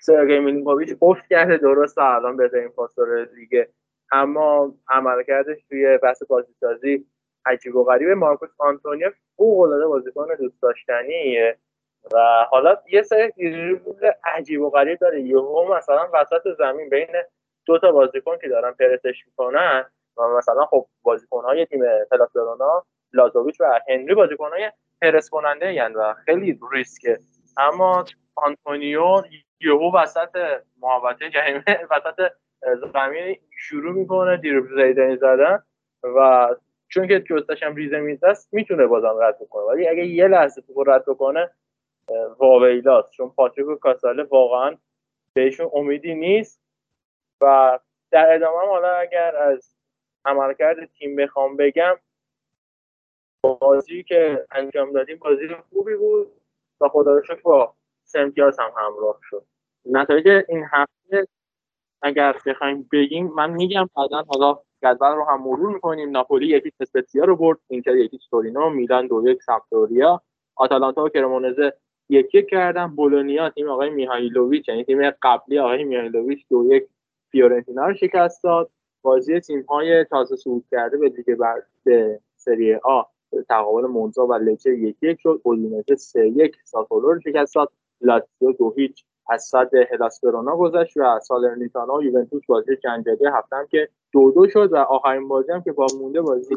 سرگی 0.00 0.38
میلینکوویچ 0.38 0.96
افت 1.02 1.28
کرده 1.30 1.56
درست 1.56 1.98
الان 1.98 2.36
بهترین 2.36 2.68
پاسور 2.68 3.28
لیگ 3.34 3.64
اما 4.14 4.74
عملکردش 4.88 5.58
توی 5.68 5.98
بحث 5.98 6.22
بازیسازی 6.22 7.06
عجیب 7.46 7.76
و 7.76 7.84
غریبه 7.84 8.14
مارکوس 8.14 8.50
آنتونیو 8.58 9.10
فوق‌العاده 9.36 9.86
بازیکن 9.86 10.26
دوست 10.38 10.62
داشتنیه 10.62 11.58
و 12.12 12.46
حالا 12.50 12.76
یه 12.92 13.02
سری 13.02 13.30
دریبل 13.38 14.10
عجیب 14.24 14.62
و 14.62 14.70
غریب 14.70 14.98
داره. 14.98 15.22
یهو 15.22 15.74
مثلا 15.76 16.08
وسط 16.12 16.42
زمین 16.58 16.88
بین 16.88 17.12
دو 17.66 17.78
تا 17.78 17.92
بازیکن 17.92 18.38
که 18.38 18.48
دارن 18.48 18.72
پرسش 18.72 19.26
می‌کنن 19.26 19.84
و 20.16 20.22
مثلا 20.22 20.66
خب 20.66 20.86
بازیکن‌های 21.02 21.66
تیم 21.66 21.80
هلاس 22.10 22.42
ورونا 22.42 22.84
لازوویچ 23.12 23.60
و 23.60 23.80
هنری 23.88 24.14
بازیکن‌های 24.14 24.72
پرس 25.02 25.30
کننده 25.30 25.88
و 25.88 26.14
خیلی 26.14 26.60
ریسکه. 26.72 27.18
اما 27.56 28.04
آنتونیو 28.36 29.22
یهو 29.60 29.96
وسط 29.96 30.36
محوطه 30.80 31.30
جریمه 31.30 31.64
وسط 31.90 32.32
زمین 32.92 33.38
شروع 33.58 33.92
می‌کنه 33.92 34.36
دریبل 34.36 34.86
زیدنی 34.86 35.16
زدن 35.16 35.62
و 36.02 36.48
چون 36.88 37.08
که 37.08 37.20
جستش 37.20 37.62
هم 37.62 37.74
ریزه 37.74 38.00
میز 38.00 38.24
است 38.24 38.54
می‌تونه 38.54 38.86
بازم 38.86 39.18
رد 39.20 39.38
بکنه. 39.38 39.64
ولی 39.64 39.88
اگه 39.88 40.06
یه 40.06 40.28
لحظه 40.28 40.60
تو 40.60 40.84
رد 40.84 41.04
بکنه 41.06 41.50
واویلاست 42.38 43.10
چون 43.10 43.30
پاتریک 43.30 43.68
و 43.68 43.74
کاساله 43.74 44.22
واقعا 44.22 44.76
بهشون 45.32 45.70
امیدی 45.74 46.14
نیست 46.14 46.60
و 47.40 47.78
در 48.10 48.34
ادامه 48.34 48.58
هم 48.62 48.68
حالا 48.68 48.94
اگر 48.94 49.36
از 49.36 49.74
عملکرد 50.24 50.84
تیم 50.84 51.16
بخوام 51.16 51.56
بگم 51.56 51.96
بازی 53.42 54.02
که 54.02 54.46
انجام 54.50 54.92
دادیم 54.92 55.18
بازی 55.18 55.48
خوبی 55.48 55.96
بود 55.96 56.32
و 56.80 56.88
خدا 56.88 57.14
رو 57.14 57.22
شکر 57.22 57.42
با 57.42 57.74
سمتیاز 58.04 58.58
هم 58.58 58.72
همراه 58.76 59.18
شد. 59.22 59.44
نتایج 59.86 60.44
این 60.48 60.64
هفته 60.72 61.26
اگر 62.04 62.36
بخوایم 62.46 62.88
بگیم 62.92 63.32
من 63.36 63.50
میگم 63.50 63.90
بعدا 63.96 64.24
حالا 64.28 64.58
جدول 64.82 65.16
رو 65.16 65.24
هم 65.24 65.42
مرور 65.42 65.74
می‌کنیم. 65.74 66.10
ناپولی 66.10 66.46
یکی 66.46 66.72
اسپتزیا 66.80 67.24
رو 67.24 67.36
برد 67.36 67.58
اینتر 67.68 67.96
یکی 67.96 68.18
تورینو 68.30 68.70
میلان 68.70 69.06
دو 69.06 69.28
یک 69.28 69.42
سمپدوریا. 69.42 70.22
آتالانتا 70.56 71.04
و 71.04 71.08
کرمونزه 71.08 71.72
یک 72.08 72.34
یک 72.34 72.48
کردن. 72.48 72.86
بولونیا 72.86 73.50
تیم 73.50 73.68
آقای 73.68 73.90
میهایلوویچ 73.90 74.68
یعنی 74.68 74.84
تیم 74.84 75.10
قبلی 75.22 75.58
آقای 75.58 75.84
میهایلوویچ 75.84 76.46
دو 76.50 76.74
یک 76.74 76.84
فیورنتینا 77.30 77.86
رو 77.86 77.94
شکست 77.94 78.44
داد. 78.44 78.70
بازی 79.02 79.40
تیم 79.40 79.62
های 79.68 80.04
تازه 80.04 80.36
صعود 80.36 80.64
کرده 80.70 80.96
به 80.98 81.08
لیگ 81.08 81.38
بر 81.38 81.62
به 81.84 82.20
سری 82.36 82.74
آ 82.74 83.02
تقابل 83.48 83.86
مونزا 83.86 84.26
و 84.26 84.34
لچه 84.34 84.70
یک 84.78 84.96
یک 85.02 85.20
شد. 85.20 85.40
اودینزه 85.44 85.96
سه 85.96 86.28
یک 86.28 86.56
ساسولو 86.64 87.12
رو 87.12 87.20
شکست 87.20 87.54
داد. 87.54 87.72
لاتزیو 88.00 88.52
دو 88.52 88.74
هیچ. 88.76 89.04
از 89.28 89.42
صد 89.42 89.70
هلاسپرونا 89.92 90.56
گذشت 90.56 90.96
و 90.96 91.20
سالرنیتانا 91.20 91.94
و 91.94 92.02
یوونتوس 92.02 92.42
بازی 92.46 92.76
جنجالی 92.76 93.26
هفتم 93.26 93.66
که 93.70 93.88
دو 94.12 94.30
دو 94.30 94.48
شد 94.48 94.72
و 94.72 94.76
آخرین 94.76 95.28
بازی 95.28 95.52
هم 95.52 95.62
که 95.62 95.72
با 95.72 95.86
مونده 96.00 96.20
بازی 96.20 96.56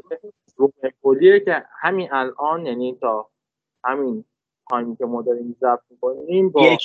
روم 0.55 0.73
امپولیه 0.83 1.39
که 1.39 1.63
همین 1.81 2.09
الان 2.11 2.65
یعنی 2.65 2.97
تا 3.01 3.29
همین 3.83 4.25
تایمی 4.69 4.95
که 4.95 5.05
ما 5.05 5.21
داریم 5.21 5.55
ضبط 5.59 5.81
می‌کنیم 5.89 6.49
با 6.49 6.77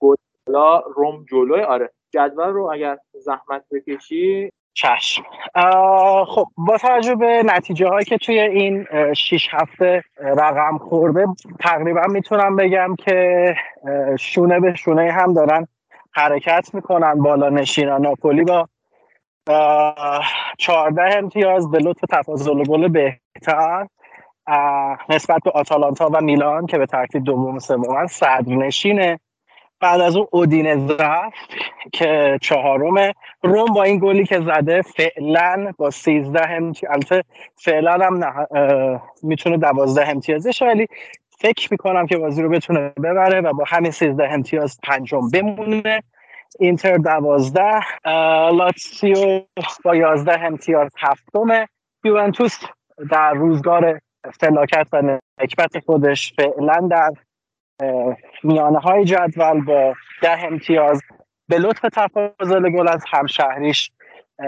گلا 0.00 0.80
روم 0.80 1.24
جلوی 1.30 1.60
آره 1.60 1.90
جدول 2.10 2.48
رو 2.48 2.70
اگر 2.72 2.98
زحمت 3.12 3.64
بکشی 3.70 4.52
چشم. 4.74 5.22
خب 6.26 6.46
با 6.56 6.78
توجه 6.78 7.14
به 7.14 7.42
نتیجه 7.46 7.88
هایی 7.88 8.04
که 8.04 8.18
توی 8.18 8.40
این 8.40 8.86
شیش 9.16 9.48
هفته 9.52 10.02
رقم 10.18 10.78
خورده 10.78 11.26
تقریبا 11.60 12.02
می‌تونم 12.06 12.56
بگم 12.56 12.96
که 12.96 13.54
شونه 14.18 14.60
به 14.60 14.74
شونه 14.74 15.12
هم 15.12 15.34
دارن 15.34 15.66
حرکت 16.12 16.70
می‌کنن. 16.72 17.14
بالا 17.14 17.48
نشینان 17.48 18.02
ناپولی 18.02 18.44
با 18.44 18.68
چهارده 20.58 21.02
امتیاز 21.02 21.70
به 21.70 21.78
لطف 21.78 22.00
تفاضل 22.10 22.64
گل 22.64 22.88
بهتر 22.88 23.86
نسبت 25.08 25.42
به 25.44 25.50
آتالانتا 25.50 26.10
و 26.12 26.20
میلان 26.20 26.66
که 26.66 26.78
به 26.78 26.86
ترتیب 26.86 27.24
دوم 27.24 27.58
سوم 27.58 28.06
صدر 28.06 28.54
نشینه. 28.54 29.20
بعد 29.80 30.00
از 30.00 30.16
اون 30.16 30.26
اودینز 30.30 30.90
رفت 30.90 31.50
که 31.92 32.38
چهارم. 32.42 33.12
روم 33.42 33.64
با 33.74 33.82
این 33.82 33.98
گلی 33.98 34.24
که 34.24 34.40
زده 34.40 34.82
فعلا 34.82 35.72
با 35.78 35.90
13 35.90 36.50
امتیاز 36.50 37.22
فعلا 37.56 37.92
هم 37.92 39.00
می‌تونه 39.22 39.56
دوازده 39.56 40.08
امتیازش 40.08 40.62
ولی 40.62 40.86
فکر 41.38 41.68
می‌کنم 41.70 42.06
که 42.06 42.16
بازی 42.16 42.42
رو 42.42 42.48
بتونه 42.48 42.80
ببره 42.88 43.40
و 43.40 43.52
با 43.52 43.64
همین 43.66 43.90
13 43.90 44.32
امتیاز 44.32 44.78
پنجم 44.82 45.30
بمونه. 45.30 46.02
اینتر 46.58 46.96
دوازده 46.96 47.80
لاتسیو 48.50 49.40
با 49.84 49.96
یازده 49.96 50.40
امتیاز 50.40 50.90
هفتمه 50.98 51.68
یوونتوس 52.04 52.58
در 53.10 53.34
روزگار 53.34 54.00
فلاکت 54.40 54.86
و 54.92 55.18
نکبت 55.42 55.78
خودش 55.86 56.32
فعلا 56.36 56.88
در 56.90 57.10
میانه 58.42 58.78
های 58.78 59.04
جدول 59.04 59.60
با 59.64 59.94
ده 60.22 60.44
امتیاز 60.44 61.02
به 61.48 61.58
لطف 61.58 61.80
تفاضل 61.80 62.70
گل 62.70 62.88
از 62.88 63.04
همشهریش 63.10 63.90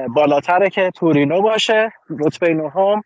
بالاتره 0.08 0.70
که 0.70 0.90
تورینو 0.90 1.42
باشه 1.42 1.92
رتبه 2.20 2.54
نهم. 2.54 3.02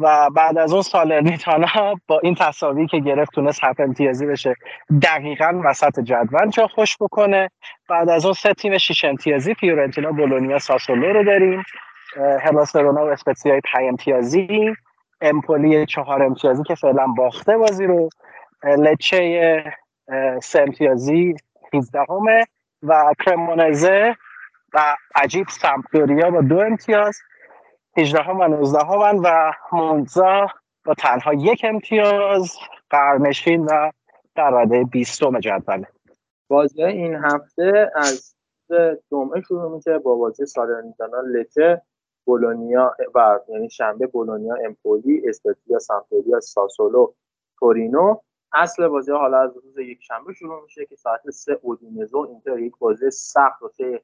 و 0.00 0.30
بعد 0.30 0.58
از 0.58 0.72
اون 0.72 0.82
سالرنیتانا 0.82 1.94
با 2.06 2.20
این 2.22 2.34
تصاوی 2.34 2.86
که 2.86 2.98
گرفت 2.98 3.32
تونست 3.32 3.64
هفت 3.64 3.80
امتیازی 3.80 4.26
بشه 4.26 4.54
دقیقا 5.02 5.60
وسط 5.64 6.00
جدول 6.00 6.50
جا 6.50 6.66
خوش 6.66 6.96
بکنه. 7.00 7.50
بعد 7.88 8.08
از 8.08 8.24
اون 8.24 8.34
سه 8.34 8.54
تیم 8.54 8.78
شیش 8.78 9.04
امتیازی 9.04 9.54
فیورنتینا 9.54 10.12
بولونیا 10.12 10.58
ساسولو 10.58 11.12
رو 11.12 11.24
داریم. 11.24 11.62
هلاسرونا 12.40 13.06
و 13.06 13.08
اسپتسیای 13.08 13.60
پنج 13.72 13.84
امتیازی. 13.88 14.74
امپولی 15.20 15.86
چهار 15.86 16.22
امتیازی 16.22 16.62
که 16.62 16.74
فعلا 16.74 17.06
باخته 17.06 17.56
بازی 17.56 17.86
رو. 17.86 18.08
لچه 18.64 19.64
سه 20.42 20.62
امتیازی 20.62 21.36
17 21.74 22.04
همه 22.08 22.44
و 22.82 23.14
کرمونزه 23.24 24.16
و 24.74 24.96
عجیب 25.14 25.46
سمپدوریا 25.48 26.30
با 26.30 26.40
دو 26.40 26.58
امتیاز 26.58 27.18
18 27.96 28.22
هم 28.22 28.40
و 28.40 28.48
19 28.48 28.78
هم 28.78 29.20
و 29.24 29.52
مونزا 29.72 30.46
با 30.84 30.94
تنها 30.94 31.34
یک 31.34 31.66
امتیاز 31.68 32.56
قرنشین 32.90 33.64
و 33.64 33.90
در 34.34 34.50
رده 34.50 34.84
20 34.84 35.20
جدوله 35.22 35.86
بازی 36.48 36.82
این 36.82 37.14
هفته 37.14 37.90
از 37.94 38.34
جمعه 39.10 39.40
شروع 39.40 39.76
میشه 39.76 39.98
با 39.98 40.14
بازی 40.14 40.46
سالرنیتانا 40.46 41.20
لچه 41.20 41.82
بولونیا 42.24 42.96
و 43.14 43.38
یعنی 43.48 43.70
شنبه 43.70 44.06
بولونیا 44.06 44.54
امپولی 44.64 45.22
اسپتزیا 45.28 45.78
سامپدوریا 45.78 46.40
ساسولو 46.40 47.12
تورینو. 47.58 48.16
اصل 48.54 48.88
بازی 48.88 49.12
حالا 49.12 49.38
از 49.38 49.56
روز 49.56 49.78
یک 49.78 49.98
شنبه 50.02 50.32
شروع 50.32 50.62
میشه 50.62 50.86
که 50.86 50.96
ساعت 50.96 51.30
سه 51.30 51.58
اودینزو 51.62 52.18
اینتر 52.18 52.58
یک 52.58 52.72
بازی 52.78 53.10
سخت 53.10 53.62
واسه 53.62 54.02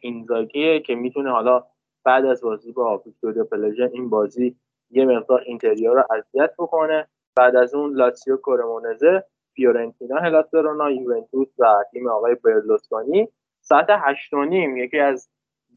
اینزاگیه 0.00 0.80
که 0.80 0.94
می‌تونه 0.94 1.30
حالا 1.30 1.64
بعد 2.04 2.26
از 2.26 2.42
بازی 2.42 2.72
با 2.72 2.98
ویکتوریا 2.98 3.44
پلژن 3.44 3.88
این 3.92 4.10
بازی 4.10 4.56
یه 4.90 5.04
مقدار 5.04 5.40
اینتریا 5.40 5.92
رو 5.92 6.04
اذیت 6.10 6.54
بکنه. 6.58 7.08
بعد 7.36 7.56
از 7.56 7.74
اون 7.74 7.94
لاتسیو 7.94 8.36
کورمونزه 8.36 9.24
فیورنتینا 9.54 10.16
هلاس 10.16 10.54
یوونتوس 10.90 11.48
و 11.58 11.84
تیم 11.90 12.08
آقای 12.08 12.34
برلوسکونی 12.34 13.28
ساعت 13.60 13.86
هشت 13.90 14.34
و 14.34 14.44
نیم 14.44 14.76
یکی 14.76 14.98
از 14.98 15.30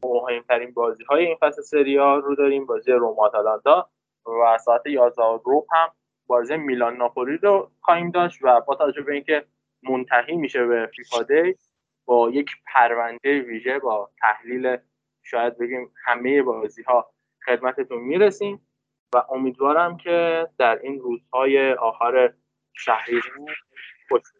مهمترین 0.04 0.74
بازی 0.74 1.04
های 1.04 1.26
این 1.26 1.36
فصل 1.40 1.62
سریا 1.62 2.18
رو 2.18 2.34
داریم 2.34 2.66
بازی 2.66 2.92
روم 2.92 3.20
آتالانتا 3.20 3.88
و 4.26 4.58
ساعت 4.58 4.86
11 4.86 5.22
رو 5.44 5.66
هم 5.70 5.88
بازی 6.26 6.56
میلان 6.56 6.96
ناپولی 6.96 7.36
رو 7.36 7.70
خواهیم 7.80 8.10
داشت 8.10 8.38
و 8.42 8.60
با 8.60 8.74
توجه 8.74 9.02
به 9.02 9.12
اینکه 9.14 9.44
منتهی 9.82 10.36
میشه 10.36 10.66
به 10.66 10.90
فیفا 10.96 11.22
دی 11.22 11.56
با 12.04 12.30
یک 12.30 12.50
پرونده 12.74 13.40
ویژه 13.40 13.78
با 13.78 14.10
تحلیل 14.20 14.76
شاید 15.22 15.58
بگیم 15.58 15.92
همه 16.04 16.42
بازی 16.42 16.82
ها 16.82 17.10
خدمتتون 17.46 17.98
می‌رسیم 17.98 18.66
و 19.14 19.22
امیدوارم 19.30 19.96
که 19.96 20.48
در 20.58 20.78
این 20.82 21.00
روزهای 21.00 21.72
آخر 21.72 22.32
شهریور 22.74 23.56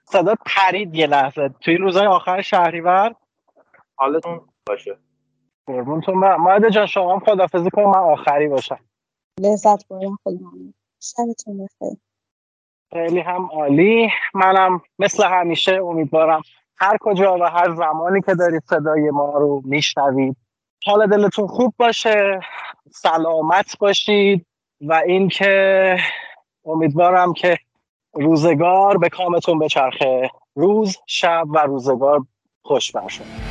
صدا 0.05 0.35
پرید 0.47 0.95
یه 0.95 1.07
لحظه. 1.07 1.49
توی 1.49 1.75
این 1.75 1.83
روزهای 1.83 2.07
آخر 2.07 2.43
شهریور؟ 2.43 3.15
حالتون 3.95 4.41
باشه. 4.67 4.99
قربونتون 5.67 6.21
برم. 6.21 6.43
ماید 6.43 6.69
جان 6.69 6.87
شما 6.87 7.13
هم 7.13 7.21
خدافزی 7.21 7.71
کن 7.71 7.83
من 7.83 7.99
آخری 7.99 8.49
باشم. 8.49 8.79
لذت 9.41 9.89
بردم. 9.89 10.19
خیلی 10.25 10.75
شبتون 11.01 11.59
بخیر. 11.65 11.99
خیلی 12.93 13.21
هم 13.21 13.49
عالی. 13.53 14.09
منم 14.35 14.81
مثل 14.99 15.25
همیشه 15.29 15.73
امیدوارم 15.73 16.43
هر 16.77 16.97
کجا 17.01 17.39
و 17.39 17.45
هر 17.45 17.75
زمانی 17.75 18.21
که 18.21 18.35
دارید 18.35 18.63
صدای 18.67 19.11
ما 19.11 19.39
رو 19.39 19.63
میشنوید. 19.65 20.37
حال 20.87 21.07
دلتون 21.07 21.47
خوب 21.47 21.75
باشه 21.79 22.41
سلامت 22.91 23.79
باشید 23.79 24.47
و 24.81 25.03
اینکه 25.07 25.97
امیدوارم 26.65 27.33
که 27.33 27.59
روزگار 28.13 28.99
به 28.99 29.09
کامتون 29.09 29.59
بچرخه. 29.59 30.31
روز 30.55 30.97
شب 31.07 31.45
و 31.55 31.59
روزگار 31.59 32.21
خوش 32.63 32.93
برشون. 32.93 33.46